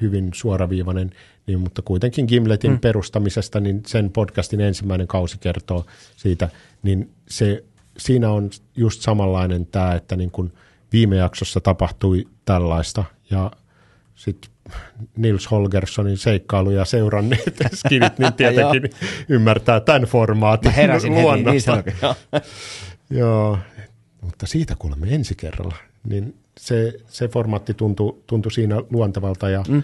hyvin 0.00 0.30
suoraviivainen, 0.34 1.10
niin, 1.48 1.60
mutta 1.60 1.82
kuitenkin 1.82 2.24
Gimletin 2.28 2.70
hmm. 2.70 2.80
perustamisesta, 2.80 3.60
niin 3.60 3.82
sen 3.86 4.10
podcastin 4.10 4.60
ensimmäinen 4.60 5.06
kausi 5.06 5.38
kertoo 5.38 5.86
siitä, 6.16 6.48
niin 6.82 7.10
se, 7.28 7.64
siinä 7.98 8.30
on 8.30 8.50
just 8.76 9.02
samanlainen 9.02 9.66
tämä, 9.66 9.94
että 9.94 10.16
niin 10.16 10.30
kuin 10.30 10.52
viime 10.92 11.16
jaksossa 11.16 11.60
tapahtui 11.60 12.28
tällaista 12.44 13.04
ja 13.30 13.50
sitten 14.14 14.50
Nils 15.16 15.50
Holgerssonin 15.50 16.18
seikkailuja 16.18 16.84
seuranneet 16.84 17.56
skidit, 17.74 18.18
niin 18.18 18.32
tietenkin 18.32 18.90
ymmärtää 19.28 19.80
tämän 19.80 20.02
formaatin 20.02 20.70
Mä 20.70 20.76
heräsin 20.76 21.12
heti 21.12 21.22
niin 21.22 21.44
luonnosta. 21.44 21.70
sanokin. 21.70 21.94
Joo. 22.02 22.14
Joo, 23.10 23.58
mutta 24.20 24.46
siitä 24.46 24.76
kuulemme 24.78 25.14
ensi 25.14 25.34
kerralla. 25.34 25.74
Niin 26.04 26.34
se, 26.58 26.94
se 27.08 27.28
formaatti 27.28 27.74
tuntui, 27.74 28.16
tuntui 28.26 28.52
siinä 28.52 28.82
luontevalta 28.90 29.50
ja 29.50 29.64
mm. 29.68 29.82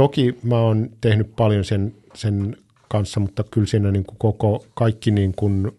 Toki 0.00 0.38
mä 0.42 0.58
oon 0.58 0.90
tehnyt 1.00 1.36
paljon 1.36 1.64
sen, 1.64 1.94
sen 2.14 2.56
kanssa, 2.88 3.20
mutta 3.20 3.44
kyllä 3.50 3.66
siinä 3.66 3.90
niin 3.90 4.04
kuin 4.04 4.18
koko, 4.18 4.66
kaikki 4.74 5.10
niin 5.10 5.32
kuin 5.36 5.72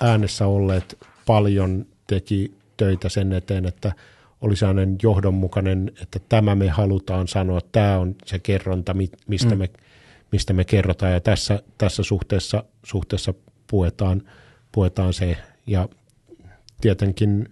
äänessä 0.00 0.46
olleet 0.46 0.98
paljon 1.26 1.86
teki 2.06 2.54
töitä 2.76 3.08
sen 3.08 3.32
eteen, 3.32 3.66
että 3.66 3.92
oli 4.40 4.56
sellainen 4.56 4.96
johdonmukainen, 5.02 5.92
että 6.02 6.18
tämä 6.28 6.54
me 6.54 6.68
halutaan 6.68 7.28
sanoa, 7.28 7.60
tämä 7.72 7.98
on 7.98 8.14
se 8.24 8.38
kerronta, 8.38 8.94
mi- 8.94 9.10
mistä, 9.26 9.54
mm. 9.54 9.58
me, 9.58 9.70
mistä 10.32 10.52
me 10.52 10.64
kerrotaan 10.64 11.12
ja 11.12 11.20
tässä, 11.20 11.62
tässä 11.78 12.02
suhteessa, 12.02 12.64
suhteessa 12.82 13.34
puetaan, 13.66 14.22
puetaan 14.72 15.12
se 15.12 15.36
ja 15.66 15.88
tietenkin 16.80 17.48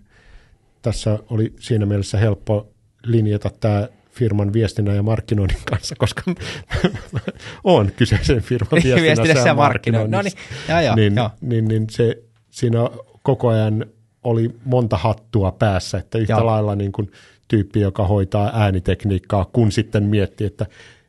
tässä 0.83 1.19
oli 1.31 1.53
siinä 1.61 1.87
mielessä 1.87 2.19
helppo 2.19 2.69
linjata 3.05 3.51
tämä 3.61 3.89
firman 4.13 4.53
viestinnän 4.53 4.97
ja 4.97 5.03
markkinoinnin 5.03 5.63
kanssa, 5.71 5.95
koska 5.99 6.23
on 7.65 7.93
kyseisen 7.97 8.43
firman 8.43 8.83
viestinnässä, 8.85 9.49
ja 9.49 9.55
markkinoinnissa. 9.55 10.17
No 10.17 10.23
niin, 10.23 10.33
joo, 10.69 10.81
joo, 10.81 10.95
niin, 10.95 11.17
joo. 11.17 11.31
Niin, 11.41 11.65
niin 11.65 11.87
se, 11.91 12.23
siinä 12.51 12.79
koko 13.23 13.49
ajan 13.49 13.87
oli 14.25 14.51
monta 14.65 14.97
hattua 14.97 15.53
päässä, 15.53 15.99
että 15.99 16.19
yhtä 16.19 16.33
Joo. 16.33 16.47
lailla 16.47 16.77
niin 16.77 16.93
kuin 16.93 17.11
tyyppi, 17.49 17.81
joka 17.81 18.07
hoitaa 18.07 18.51
äänitekniikkaa, 18.55 19.45
kun 19.53 19.73
sitten 19.73 20.05
miettii, 20.05 20.47
että 20.47 20.67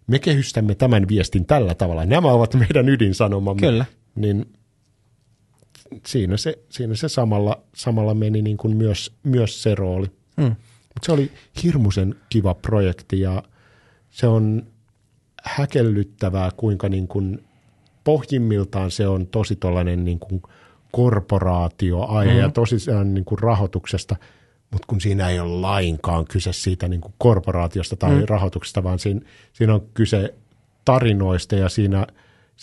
me 0.07 0.19
kehystämme 0.19 0.75
tämän 0.75 1.07
viestin 1.07 1.45
tällä 1.45 1.75
tavalla. 1.75 2.05
Nämä 2.05 2.31
ovat 2.31 2.53
meidän 2.53 2.89
ydinsanomamme. 2.89 3.59
Kyllä. 3.59 3.85
Niin 4.15 4.45
siinä 6.05 6.37
se, 6.37 6.59
siinä 6.69 6.95
se 6.95 7.09
samalla, 7.09 7.63
samalla 7.75 8.13
meni 8.13 8.41
niin 8.41 8.57
kuin 8.57 8.77
myös, 8.77 9.11
myös 9.23 9.63
se 9.63 9.75
rooli. 9.75 10.07
Mm. 10.37 10.55
Mut 10.95 11.03
se 11.03 11.11
oli 11.11 11.31
hirmuisen 11.63 12.15
kiva 12.29 12.53
projekti 12.53 13.19
ja 13.19 13.43
se 14.09 14.27
on 14.27 14.67
häkellyttävää, 15.43 16.51
kuinka 16.57 16.89
niin 16.89 17.07
kuin 17.07 17.43
pohjimmiltaan 18.03 18.91
se 18.91 19.07
on 19.07 19.27
tosi 19.27 19.55
tollainen 19.55 20.05
niin 20.05 20.19
kuin 20.19 20.41
korporaatioaihe 20.91 22.33
mm. 22.33 22.39
ja 22.39 22.49
tosi 22.49 22.79
sellainen 22.79 23.13
niin 23.13 23.25
kuin 23.25 23.39
rahoituksesta, 23.39 24.15
mutta 24.71 24.87
kun 24.87 25.01
siinä 25.01 25.29
ei 25.29 25.39
ole 25.39 25.61
lainkaan 25.61 26.25
kyse 26.25 26.53
siitä 26.53 26.87
niin 26.87 27.01
kuin 27.01 27.13
korporaatiosta 27.17 27.95
tai 27.95 28.15
mm. 28.15 28.23
rahoituksesta, 28.29 28.83
vaan 28.83 28.99
siinä, 28.99 29.21
siinä 29.53 29.73
on 29.73 29.87
kyse 29.93 30.33
tarinoista 30.85 31.55
ja 31.55 31.69
siinä 31.69 32.07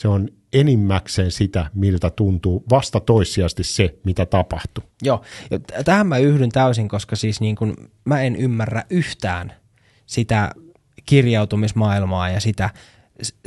se 0.00 0.08
on 0.08 0.28
enimmäkseen 0.52 1.30
sitä, 1.30 1.66
miltä 1.74 2.10
tuntuu 2.10 2.64
vasta 2.70 3.00
toissijaisesti 3.00 3.64
se, 3.64 3.98
mitä 4.04 4.26
tapahtuu. 4.26 4.84
Joo, 5.02 5.22
ja 5.50 5.60
tähän 5.84 6.06
mä 6.06 6.18
yhdyn 6.18 6.50
täysin, 6.50 6.88
koska 6.88 7.16
siis 7.16 7.40
niin 7.40 7.56
kun 7.56 7.76
mä 8.04 8.22
en 8.22 8.36
ymmärrä 8.36 8.84
yhtään 8.90 9.52
sitä 10.06 10.50
kirjautumismaailmaa 11.06 12.30
ja 12.30 12.40
sitä, 12.40 12.70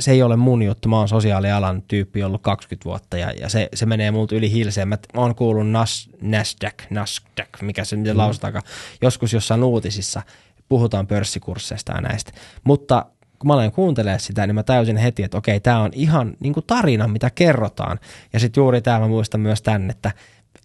se 0.00 0.10
ei 0.10 0.22
ole 0.22 0.36
mun 0.36 0.62
juttu, 0.62 0.88
mä 0.88 0.98
oon 0.98 1.08
sosiaalialan 1.08 1.82
tyyppi 1.82 2.22
ollut 2.22 2.42
20 2.42 2.84
vuotta 2.84 3.18
ja, 3.18 3.30
ja 3.30 3.48
se, 3.48 3.68
se 3.74 3.86
menee 3.86 4.10
multa 4.10 4.34
yli 4.34 4.52
hilseen. 4.52 4.88
Mä 4.88 4.98
oon 5.14 5.34
kuullut 5.34 5.70
Nas, 5.70 6.10
Nasdaq, 6.20 6.74
Nasdaq, 6.90 7.62
mikä 7.62 7.84
se 7.84 7.96
miten 7.96 8.14
mm. 8.14 8.18
lausutaankaan, 8.18 8.64
joskus 9.02 9.32
jossain 9.32 9.64
uutisissa 9.64 10.22
puhutaan 10.68 11.06
pörssikursseista 11.06 11.92
ja 11.92 12.00
näistä, 12.00 12.32
mutta 12.64 13.06
kun 13.44 13.48
mä 13.48 13.54
aloin 13.54 13.72
kuuntelemaan 13.72 14.20
sitä, 14.20 14.46
niin 14.46 14.54
mä 14.54 14.62
täysin 14.62 14.96
heti, 14.96 15.22
että 15.22 15.38
okei, 15.38 15.60
tämä 15.60 15.80
on 15.80 15.90
ihan 15.94 16.36
niin 16.40 16.52
kuin 16.52 16.64
tarina, 16.66 17.08
mitä 17.08 17.30
kerrotaan. 17.30 17.98
Ja 18.32 18.40
sitten 18.40 18.60
juuri 18.60 18.82
tämä 18.82 18.98
mä 18.98 19.08
muistan 19.08 19.40
myös 19.40 19.62
tänne, 19.62 19.90
että 19.90 20.12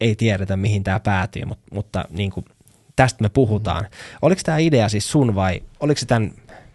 ei 0.01 0.15
tiedetä, 0.15 0.57
mihin 0.57 0.83
tämä 0.83 0.99
päätyy, 0.99 1.45
mutta, 1.45 1.75
mutta 1.75 2.05
niin 2.09 2.31
kuin, 2.31 2.45
tästä 2.95 3.23
me 3.23 3.29
puhutaan. 3.29 3.87
Oliko 4.21 4.41
tämä 4.45 4.57
idea 4.57 4.89
siis 4.89 5.11
sun 5.11 5.35
vai 5.35 5.61
oliko 5.79 5.99
se 5.99 6.05
tämän 6.05 6.31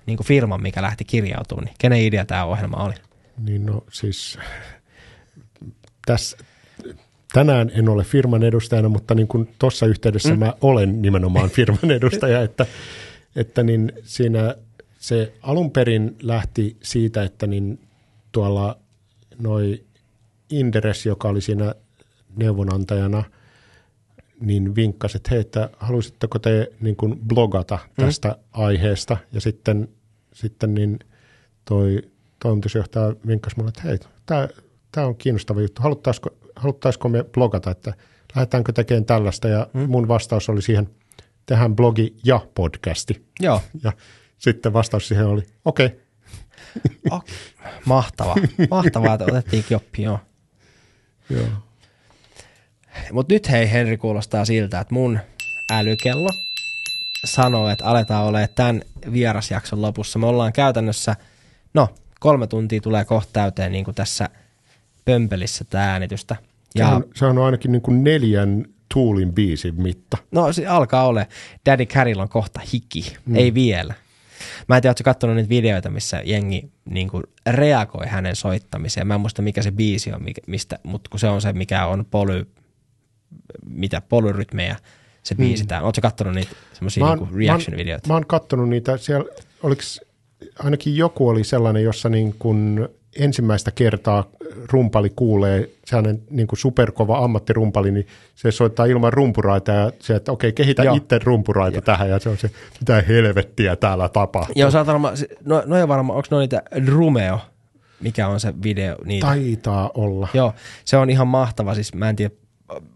niin 0.07 0.17
kuin 0.17 0.27
firman, 0.27 0.63
mikä 0.63 0.83
lähti 0.83 1.05
kirjautumaan, 1.05 1.65
niin 1.65 1.75
kenen 1.79 2.01
idea 2.01 2.25
tämä 2.25 2.45
ohjelma 2.45 2.77
oli? 2.77 2.95
Niin 3.39 3.67
no 3.67 3.85
siis 3.93 4.39
tässä, 6.07 6.37
tänään 7.33 7.71
en 7.75 7.89
ole 7.89 8.05
firman 8.05 8.43
edustajana, 8.43 8.89
mutta 8.89 9.15
niin 9.15 9.29
kuin 9.29 9.55
tuossa 9.59 9.87
yhteydessä 9.87 10.33
mm. 10.33 10.39
mä 10.39 10.55
olen 10.61 11.03
nimenomaan 11.03 11.51
firman 11.51 11.91
edustaja, 11.91 12.43
että, 12.43 12.67
että 13.37 13.63
niin 13.63 13.93
siinä 14.03 14.55
se 15.05 15.33
alun 15.43 15.71
perin 15.71 16.17
lähti 16.23 16.77
siitä, 16.83 17.23
että 17.23 17.47
niin 17.47 17.89
tuolla 18.33 18.79
noi 19.39 19.85
Inderes, 20.51 21.07
joka 21.07 21.29
oli 21.29 21.41
siinä 21.41 21.75
neuvonantajana, 22.37 23.25
niin 24.41 24.75
vinkkasi, 24.75 25.17
että 25.17 25.31
hei, 25.31 25.41
että 25.41 25.71
haluaisitteko 25.79 26.39
te 26.39 26.73
niin 26.81 26.97
kuin 26.97 27.21
blogata 27.29 27.79
tästä 27.97 28.29
mm. 28.29 28.35
aiheesta. 28.53 29.17
Ja 29.33 29.41
sitten, 29.41 29.89
sitten 30.33 30.75
niin 30.75 30.99
toi 31.65 32.03
toimitusjohtaja 32.43 33.15
vinkkasi 33.27 33.57
mulle, 33.57 33.69
että 33.69 33.83
hei, 33.83 33.99
tämä, 34.27 34.49
tämä 34.93 35.07
on 35.07 35.17
kiinnostava 35.17 35.61
juttu. 35.61 35.83
Haluttaisiko, 35.83 36.31
haluttaisiko 36.57 37.09
me 37.09 37.25
blogata, 37.25 37.71
että 37.71 37.95
lähdetäänkö 38.35 38.73
tekemään 38.73 39.05
tällaista. 39.05 39.49
Ja 39.49 39.67
mm. 39.73 39.91
mun 39.91 40.09
vastaus 40.09 40.49
oli 40.49 40.63
siihen, 40.63 40.91
tehdään 41.47 41.77
blogi 41.77 42.17
ja 42.25 42.41
podcasti. 42.55 43.25
Joo, 43.41 43.61
Ja 43.83 43.93
sitten 44.39 44.73
vastaus 44.73 45.09
siihen 45.09 45.27
oli, 45.27 45.43
okei, 45.65 45.87
okay. 45.87 45.99
oh, 47.11 47.25
mahtavaa. 47.85 48.37
Mahtavaa, 48.71 49.15
että 49.15 49.25
otettiinkin 49.25 49.77
oppi, 49.77 50.03
joo. 50.03 50.21
joo. 51.31 51.47
Mutta 53.13 53.35
nyt 53.35 53.51
hei 53.51 53.71
Henri 53.71 53.97
kuulostaa 53.97 54.45
siltä, 54.45 54.81
että 54.81 54.95
mun 54.95 55.19
älykello 55.73 56.31
sanoo, 57.25 57.69
että 57.69 57.85
aletaan 57.85 58.25
olemaan 58.25 58.49
tämän 58.55 58.83
vierasjakson 59.13 59.83
lopussa. 59.83 60.19
Me 60.19 60.27
ollaan 60.27 60.53
käytännössä, 60.53 61.17
no 61.75 61.89
kolme 62.21 62.47
tuntia 62.47 62.81
tulee 62.81 63.05
kohta 63.05 63.31
täyteen 63.33 63.73
niin 63.73 63.85
kuin 63.85 63.95
tässä 63.95 64.29
pömpelissä 65.05 65.65
tämä 65.65 65.93
äänitystä. 65.93 66.37
Se, 66.77 66.83
Ja 66.83 66.89
on, 66.89 67.05
se 67.15 67.27
on 67.27 67.39
ainakin 67.39 67.73
niin 67.73 67.83
kuin 67.83 68.05
neljän 68.05 68.65
Toolin 68.95 69.33
biisin 69.33 69.83
mitta. 69.83 70.17
no 70.31 70.53
se 70.53 70.67
alkaa 70.67 71.07
ole. 71.07 71.29
Daddy 71.67 71.87
Carrill 71.87 72.21
on 72.21 72.29
kohta 72.29 72.61
hiki, 72.73 73.17
mm. 73.27 73.37
ei 73.37 73.55
vielä. 73.55 73.95
Mä 74.69 74.77
en 74.77 74.83
tiedä, 74.83 74.91
ootko 74.91 75.05
katsonut 75.05 75.37
niitä 75.37 75.49
videoita, 75.49 75.91
missä 75.91 76.23
jengi 76.25 76.71
niin 76.91 77.09
kuin 77.09 77.23
reagoi 77.51 78.07
hänen 78.07 78.37
soittamiseen. 78.37 79.07
Mä 79.07 79.15
en 79.15 79.21
muista, 79.21 79.43
mikä 79.43 79.63
se 79.63 79.71
biisi 79.71 80.13
on, 80.13 80.23
mikä, 80.23 80.41
mistä, 80.47 80.79
mutta 80.83 81.11
kun 81.11 81.21
se 81.21 81.29
on 81.29 81.43
se, 81.43 81.53
mikä 81.53 81.87
on 81.87 82.05
poly, 82.11 82.47
mitä 83.69 84.01
polyrytmejä 84.01 84.77
se 85.23 85.35
biisi 85.35 85.63
mm. 85.63 85.69
täällä. 85.69 85.87
Ootko 85.87 86.01
katsonut 86.03 86.35
niitä 86.35 86.51
semmoisia 86.73 87.17
niin 87.17 87.35
reaction-videoita? 87.35 88.09
Mä 88.09 88.15
oon 88.15 88.27
kattonut 88.27 88.69
niitä, 88.69 88.97
siellä 88.97 89.31
oliks, 89.63 90.01
ainakin 90.59 90.97
joku 90.97 91.29
oli 91.29 91.45
sellainen, 91.45 91.83
jossa 91.83 92.09
niin 92.09 92.35
kun 92.39 92.89
ensimmäistä 93.19 93.71
kertaa 93.71 94.25
rumpali 94.73 95.11
kuulee, 95.17 95.71
sellainen 95.85 96.23
niin 96.31 96.47
kuin 96.47 96.59
superkova 96.59 97.19
ammattirumpali, 97.19 97.91
niin 97.91 98.07
se 98.35 98.51
soittaa 98.51 98.87
ilman 98.87 99.13
rumpuraita 99.13 99.73
ja 99.73 99.93
se, 99.99 100.15
että 100.15 100.33
okei, 100.33 100.53
kehitä 100.53 100.83
Joo. 100.83 100.95
itse 100.95 101.19
rumpuraita 101.25 101.81
tähän 101.81 102.11
ja 102.11 102.19
se 102.19 102.29
on 102.29 102.39
se, 102.39 102.51
mitä 102.81 103.03
helvettiä 103.09 103.77
täällä 103.77 104.09
tapahtuu. 104.09 104.55
Joo, 104.57 104.71
saat 104.71 104.87
varmaan, 104.87 105.17
no, 105.45 105.63
no 105.67 105.77
ei 105.77 105.89
varmaan, 105.89 106.17
onko 106.17 106.29
no 106.31 106.39
niitä 106.39 106.63
Rumeo, 106.87 107.41
mikä 108.01 108.29
on 108.29 108.41
se 108.41 108.55
video 108.63 108.97
niitä? 109.05 109.27
Taitaa 109.27 109.91
olla. 109.95 110.29
Joo, 110.35 110.55
se 110.85 110.97
on 110.97 111.11
ihan 111.11 111.29
mahtava. 111.29 111.75
Siis 111.75 111.95
mä 111.95 112.09
en 112.09 112.17
tiedä, 112.17 112.35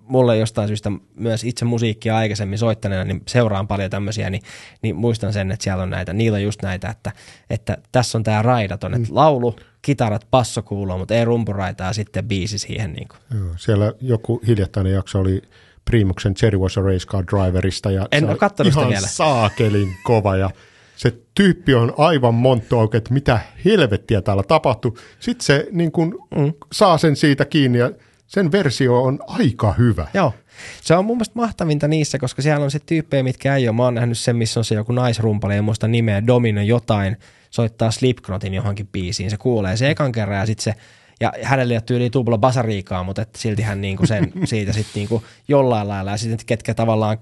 mulle 0.07 0.37
jostain 0.37 0.69
syystä 0.69 0.93
myös 1.15 1.45
itse 1.45 1.65
musiikkia 1.65 2.17
aikaisemmin 2.17 2.59
soittaneena, 2.59 3.05
niin 3.05 3.23
seuraan 3.29 3.69
paljon 3.69 3.91
tämmöisiä, 3.91 4.31
niin, 4.31 4.43
niin 4.83 4.97
muistan 4.97 5.33
sen, 5.33 5.51
että 5.51 5.65
siellä 5.65 5.83
on 5.83 5.91
näitä, 5.91 6.13
niillä 6.13 6.37
on 6.37 6.43
just 6.43 6.63
näitä, 6.63 6.89
että, 6.89 7.13
että 7.51 7.79
tässä 7.93 8.19
on 8.19 8.25
tämä 8.25 8.43
raidaton, 8.43 8.95
että 8.95 9.09
laulu, 9.11 9.57
kitarat, 9.83 10.27
basso 10.31 10.63
kuuluu, 10.63 10.99
mutta 10.99 11.15
ei 11.15 11.25
rumpuraita 11.25 11.85
ja 11.85 11.93
sitten 11.93 12.29
biisi 12.29 12.59
siihen. 12.59 12.93
Niin 12.93 13.09
kuin. 13.09 13.41
Joo, 13.41 13.55
siellä 13.57 13.93
joku 14.01 14.41
hiljattainen 14.47 14.93
jakso 14.93 15.21
oli 15.21 15.43
Primuksen 15.85 16.35
Cherry 16.35 16.59
Was 16.59 16.79
a 16.79 16.81
Race 16.81 17.07
Car 17.07 17.25
Driverista. 17.27 17.91
Ja 17.91 18.09
En 18.13 18.25
se 18.25 18.31
ole 18.31 18.39
sitä 18.49 18.63
ihan 18.63 18.89
vielä. 18.89 19.07
saakelin 19.07 19.89
kova 20.05 20.37
ja 20.37 20.51
se 20.97 21.13
tyyppi 21.35 21.75
on 21.75 21.95
aivan 21.99 22.35
monttu 22.35 22.77
että 22.95 23.15
mitä 23.15 23.41
helvettiä 23.65 24.23
täällä 24.23 24.43
tapahtuu. 24.43 24.99
Sitten 25.21 25.45
se 25.45 25.67
niin 25.73 25.93
kun, 25.93 26.27
mm. 26.37 26.53
saa 26.73 26.99
sen 26.99 27.17
siitä 27.17 27.45
kiinni 27.45 27.79
ja 27.79 27.91
sen 28.29 28.53
versio 28.53 29.03
on 29.03 29.19
aika 29.27 29.73
hyvä. 29.73 30.07
Joo, 30.15 30.35
se 30.83 30.95
on 30.95 31.05
mun 31.05 31.17
mielestä 31.17 31.35
mahtavinta 31.35 31.89
niissä, 31.89 32.19
koska 32.19 32.43
siellä 32.43 32.65
on 32.65 32.71
se 32.71 32.79
tyyppejä, 32.79 33.23
mitkä 33.23 33.57
ei 33.57 33.69
ole. 33.69 33.77
Mä 33.77 33.83
oon 33.83 33.95
nähnyt 33.95 34.19
sen, 34.19 34.37
missä 34.37 34.61
on 34.61 34.65
se 34.65 34.75
joku 34.75 34.93
naisrumpali, 34.93 35.55
en 35.55 35.65
muista 35.65 35.89
nimeä, 35.89 36.27
Domino 36.27 36.63
jotain, 36.63 37.17
soittaa 37.51 37.91
Slipknotin 37.91 38.55
johonkin 38.55 38.87
biisiin, 38.87 39.31
se 39.31 39.37
kuulee 39.37 39.77
se 39.77 39.91
ekan 39.91 40.13
kerran 40.13 40.39
ja 40.39 40.47
sitten 40.47 40.65
se 40.65 40.81
Ja 41.21 41.33
hänelle 41.43 41.75
ei 41.75 41.77
ole 41.77 41.83
tyyli 41.83 42.11
tupla 42.11 42.39
basariikaa, 42.39 43.03
mutta 43.03 43.23
et 43.23 43.35
silti 43.37 43.63
hän 43.63 43.81
niinku 43.81 44.07
sen 44.07 44.33
siitä 44.45 44.73
sitten 44.73 44.93
niinku 44.95 45.25
jollain 45.49 45.89
lailla. 45.89 46.11
Ja 46.11 46.17
sitten 46.17 46.47
ketkä 46.47 46.75
tavallaan 46.75 47.19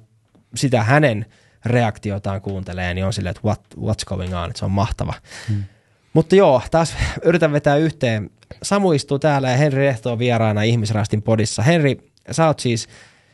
sitä 0.54 0.82
hänen 0.82 1.26
reaktiotaan 1.64 2.40
kuuntelee, 2.40 2.94
niin 2.94 3.04
on 3.04 3.12
silleen, 3.12 3.30
että 3.30 3.42
what, 3.44 3.60
what's 3.78 4.04
going 4.06 4.38
on, 4.38 4.50
että 4.50 4.58
se 4.58 4.64
on 4.64 4.70
mahtava. 4.70 5.14
Hmm. 5.48 5.64
Mutta 6.12 6.36
joo, 6.36 6.62
taas 6.70 6.96
yritän 7.24 7.52
vetää 7.52 7.76
yhteen. 7.76 8.30
Samu 8.62 8.92
istuu 8.92 9.18
täällä 9.18 9.50
ja 9.50 9.56
Henri 9.56 9.78
Rehto 9.78 10.12
on 10.12 10.18
vieraana 10.18 10.62
Ihmisrastin 10.62 11.22
podissa. 11.22 11.62
Henri, 11.62 12.12
sä 12.30 12.46
oot 12.46 12.60
siis 12.60 12.88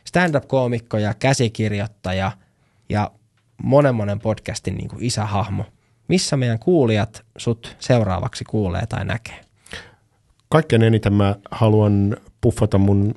stand-up-koomikko 0.05 0.97
ja 0.97 1.13
käsikirjoittaja 1.13 2.31
ja 2.89 3.11
monen 3.63 3.95
monen 3.95 4.19
podcastin 4.19 4.75
niin 4.75 4.87
kuin 4.87 5.03
isähahmo. 5.03 5.65
Missä 6.07 6.37
meidän 6.37 6.59
kuulijat 6.59 7.25
sut 7.37 7.75
seuraavaksi 7.79 8.43
kuulee 8.43 8.85
tai 8.89 9.05
näkee? 9.05 9.41
Kaikkein 10.49 10.83
eniten 10.83 11.13
mä 11.13 11.35
haluan 11.51 12.17
puffata 12.41 12.77
mun 12.77 13.15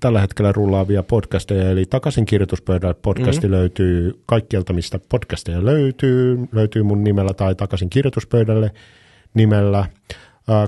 tällä 0.00 0.20
hetkellä 0.20 0.52
rullaavia 0.52 1.02
podcasteja, 1.02 1.70
eli 1.70 1.84
takaisin 1.84 2.26
kirjoituspöydälle 2.26 2.94
podcasti 2.94 3.46
mm-hmm. 3.46 3.60
löytyy 3.60 4.22
kaikkialta, 4.26 4.72
mistä 4.72 5.00
podcasteja 5.08 5.64
löytyy, 5.64 6.48
löytyy 6.52 6.82
mun 6.82 7.04
nimellä 7.04 7.34
tai 7.34 7.54
takaisin 7.54 7.90
kirjoituspöydälle 7.90 8.70
nimellä. 9.34 9.86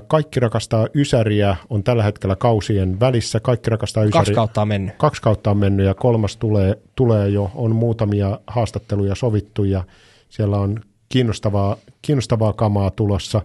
Kaikki 0.07 0.39
rakastaa 0.39 0.87
Ysäriä 0.95 1.55
on 1.69 1.83
tällä 1.83 2.03
hetkellä 2.03 2.35
kausien 2.35 2.99
välissä. 2.99 3.39
Kaikki 3.39 3.69
rakastaa 3.69 4.03
Ysäriä. 4.03 4.19
Kaksi 4.19 4.33
kautta 4.33 4.61
on 4.61 4.67
mennyt. 4.67 4.95
Kaksi 4.97 5.21
kautta 5.21 5.51
on 5.51 5.57
mennyt 5.57 5.85
ja 5.85 5.93
kolmas 5.93 6.37
tulee, 6.37 6.77
tulee 6.95 7.29
jo. 7.29 7.51
On 7.55 7.75
muutamia 7.75 8.39
haastatteluja 8.47 9.15
sovittu 9.15 9.63
ja 9.63 9.83
siellä 10.29 10.57
on 10.57 10.79
kiinnostavaa, 11.09 11.77
kiinnostavaa 12.01 12.53
kamaa 12.53 12.91
tulossa. 12.91 13.41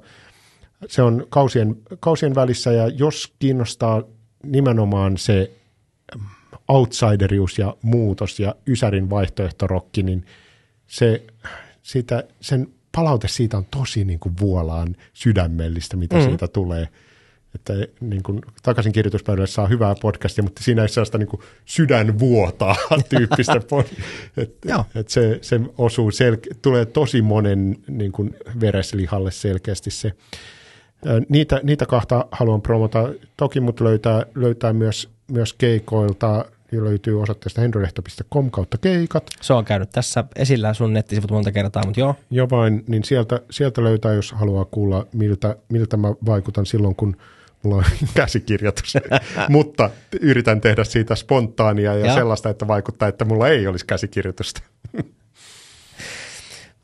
Se 0.89 1.03
on 1.03 1.27
kausien, 1.29 1.77
kausien 2.01 2.35
välissä 2.35 2.73
ja 2.73 2.89
jos 2.89 3.35
kiinnostaa 3.39 4.03
nimenomaan 4.43 5.19
se 5.19 5.51
outsiderius 6.69 7.59
ja 7.59 7.77
muutos 7.83 8.41
ja 8.41 8.55
Ysärin 8.67 9.11
vaihtoehtorokki, 9.11 10.03
niin 10.03 10.27
se, 10.87 11.23
sitä, 11.83 12.25
sen 12.41 12.69
palaute 12.97 13.29
siitä 13.29 13.57
on 13.57 13.67
tosi 13.71 14.05
niin 14.05 14.19
kuin 14.19 14.35
vuolaan 14.41 14.97
sydämellistä, 15.13 15.97
mitä 15.97 16.17
mm. 16.17 16.23
siitä 16.23 16.49
tulee. 16.49 16.89
Että 17.55 17.73
niin 18.01 18.23
kuin, 18.23 18.41
takaisin 18.63 18.93
kirjoituspöydälle 18.93 19.47
saa 19.47 19.67
hyvää 19.67 19.95
podcastia, 20.01 20.45
mutta 20.45 20.63
siinä 20.63 20.83
ei 20.83 20.89
sellaista 20.89 21.19
niin 21.19 21.29
kuin 21.29 21.43
sydän 21.65 22.19
vuotaa 22.19 22.77
tyyppistä. 23.09 23.61
että 24.37 24.85
et 24.95 25.09
se, 25.09 25.39
se 25.43 25.61
osuu, 25.79 26.11
selke- 26.11 26.57
tulee 26.63 26.87
tosi 26.87 27.23
monen 27.23 27.77
niin 27.89 28.13
kuin 28.13 28.37
vereslihalle 28.61 29.31
selkeästi 29.31 29.91
se. 29.91 30.13
Niitä, 31.29 31.61
niitä 31.63 31.87
kahta 31.87 32.27
haluan 32.31 32.63
promota. 32.63 33.09
Toki 33.37 33.61
mut 33.61 33.81
löytää, 33.81 34.27
löytää 34.35 34.73
myös, 34.73 35.09
myös 35.31 35.53
keikoilta 35.53 36.45
löytyy 36.73 37.23
osoitteesta 37.23 37.61
henrylehto.com 37.61 38.51
kautta 38.51 38.79
keikat. 38.79 39.27
Se 39.41 39.53
on 39.53 39.65
käynyt 39.65 39.91
tässä 39.91 40.25
esillä 40.37 40.75
sun 40.75 40.93
nettisivut 40.93 41.31
monta 41.31 41.53
kertaa, 41.53 41.83
mutta 41.85 42.01
joo. 42.01 42.15
Jo 42.31 42.51
vain, 42.51 42.85
niin 42.89 43.05
sieltä, 43.05 43.41
sieltä 43.51 43.85
löytää, 43.85 44.13
jos 44.13 44.33
haluaa 44.33 44.65
kuulla, 44.65 45.07
miltä, 45.13 45.57
miltä 45.69 45.97
mä 45.97 46.09
vaikutan 46.27 46.67
silloin, 46.67 46.97
kun 46.97 47.17
mulla 47.63 47.77
on 47.77 47.85
käsikirjoitus. 48.15 48.95
mutta 49.49 49.91
yritän 50.21 50.61
tehdä 50.61 50.85
siitä 50.85 51.15
spontaania 51.15 51.95
ja, 51.95 52.07
ja 52.07 52.15
sellaista, 52.15 52.49
että 52.49 52.69
vaikuttaa, 52.69 53.09
että 53.09 53.25
mulla 53.25 53.49
ei 53.49 53.67
olisi 53.67 53.87
käsikirjoitusta. 53.87 54.61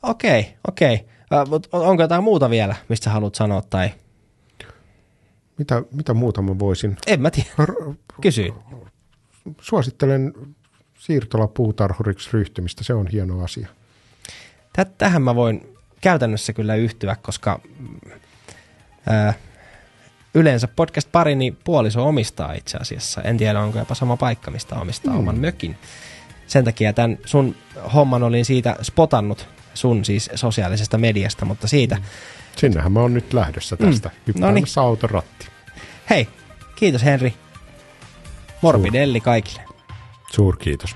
Okei, 0.03 0.53
okei. 0.67 0.93
Okay, 0.93 1.45
okay. 1.51 1.59
onko 1.71 2.03
jotain 2.03 2.23
muuta 2.23 2.49
vielä, 2.49 2.75
mistä 2.89 3.09
haluat 3.09 3.35
sanoa 3.35 3.61
tai 3.69 3.89
mitä, 5.57 5.83
mitä 5.91 6.13
muuta 6.13 6.41
mä 6.41 6.59
voisin? 6.59 6.97
En 7.07 7.21
mä 7.21 7.31
tiedä. 7.31 7.49
Kysyin. 8.21 8.53
Suosittelen 9.61 10.33
siirtolapuutarhuriksi 10.99 12.29
ryhtymistä, 12.33 12.83
se 12.83 12.93
on 12.93 13.07
hieno 13.07 13.43
asia. 13.43 13.67
Tähän 14.97 15.21
mä 15.21 15.35
voin 15.35 15.77
käytännössä 16.01 16.53
kyllä 16.53 16.75
yhtyä, 16.75 17.15
koska 17.21 17.59
ää, 19.09 19.33
yleensä 20.33 20.67
podcast-parini 20.67 21.55
puoliso 21.63 22.07
omistaa 22.07 22.53
itse 22.53 22.77
asiassa. 22.77 23.21
En 23.21 23.37
tiedä, 23.37 23.59
onko 23.59 23.79
jopa 23.79 23.95
sama 23.95 24.17
paikka, 24.17 24.51
mistä 24.51 24.75
omistaa 24.75 25.13
mm. 25.13 25.19
oman 25.19 25.39
mökin. 25.39 25.75
Sen 26.47 26.65
takia 26.65 26.93
tämän 26.93 27.17
sun 27.25 27.55
homman 27.93 28.23
olin 28.23 28.45
siitä 28.45 28.75
spotannut, 28.81 29.47
sun 29.73 30.05
siis 30.05 30.29
sosiaalisesta 30.35 30.97
mediasta, 30.97 31.45
mutta 31.45 31.67
siitä 31.67 31.95
mm 31.95 32.03
Sinnehän 32.55 32.91
mä 32.91 32.99
oon 32.99 33.13
nyt 33.13 33.33
lähdössä 33.33 33.77
tästä, 33.77 34.09
mm. 34.09 34.15
hyppäämässä 34.27 34.81
no 34.81 34.85
niin. 34.85 34.89
autoratti. 34.89 35.47
Hei, 36.09 36.27
kiitos 36.75 37.03
Henri. 37.03 37.33
Morbidelli 38.63 39.19
kaikille. 39.19 39.61
Suur 40.31 40.57
kiitos. 40.57 40.95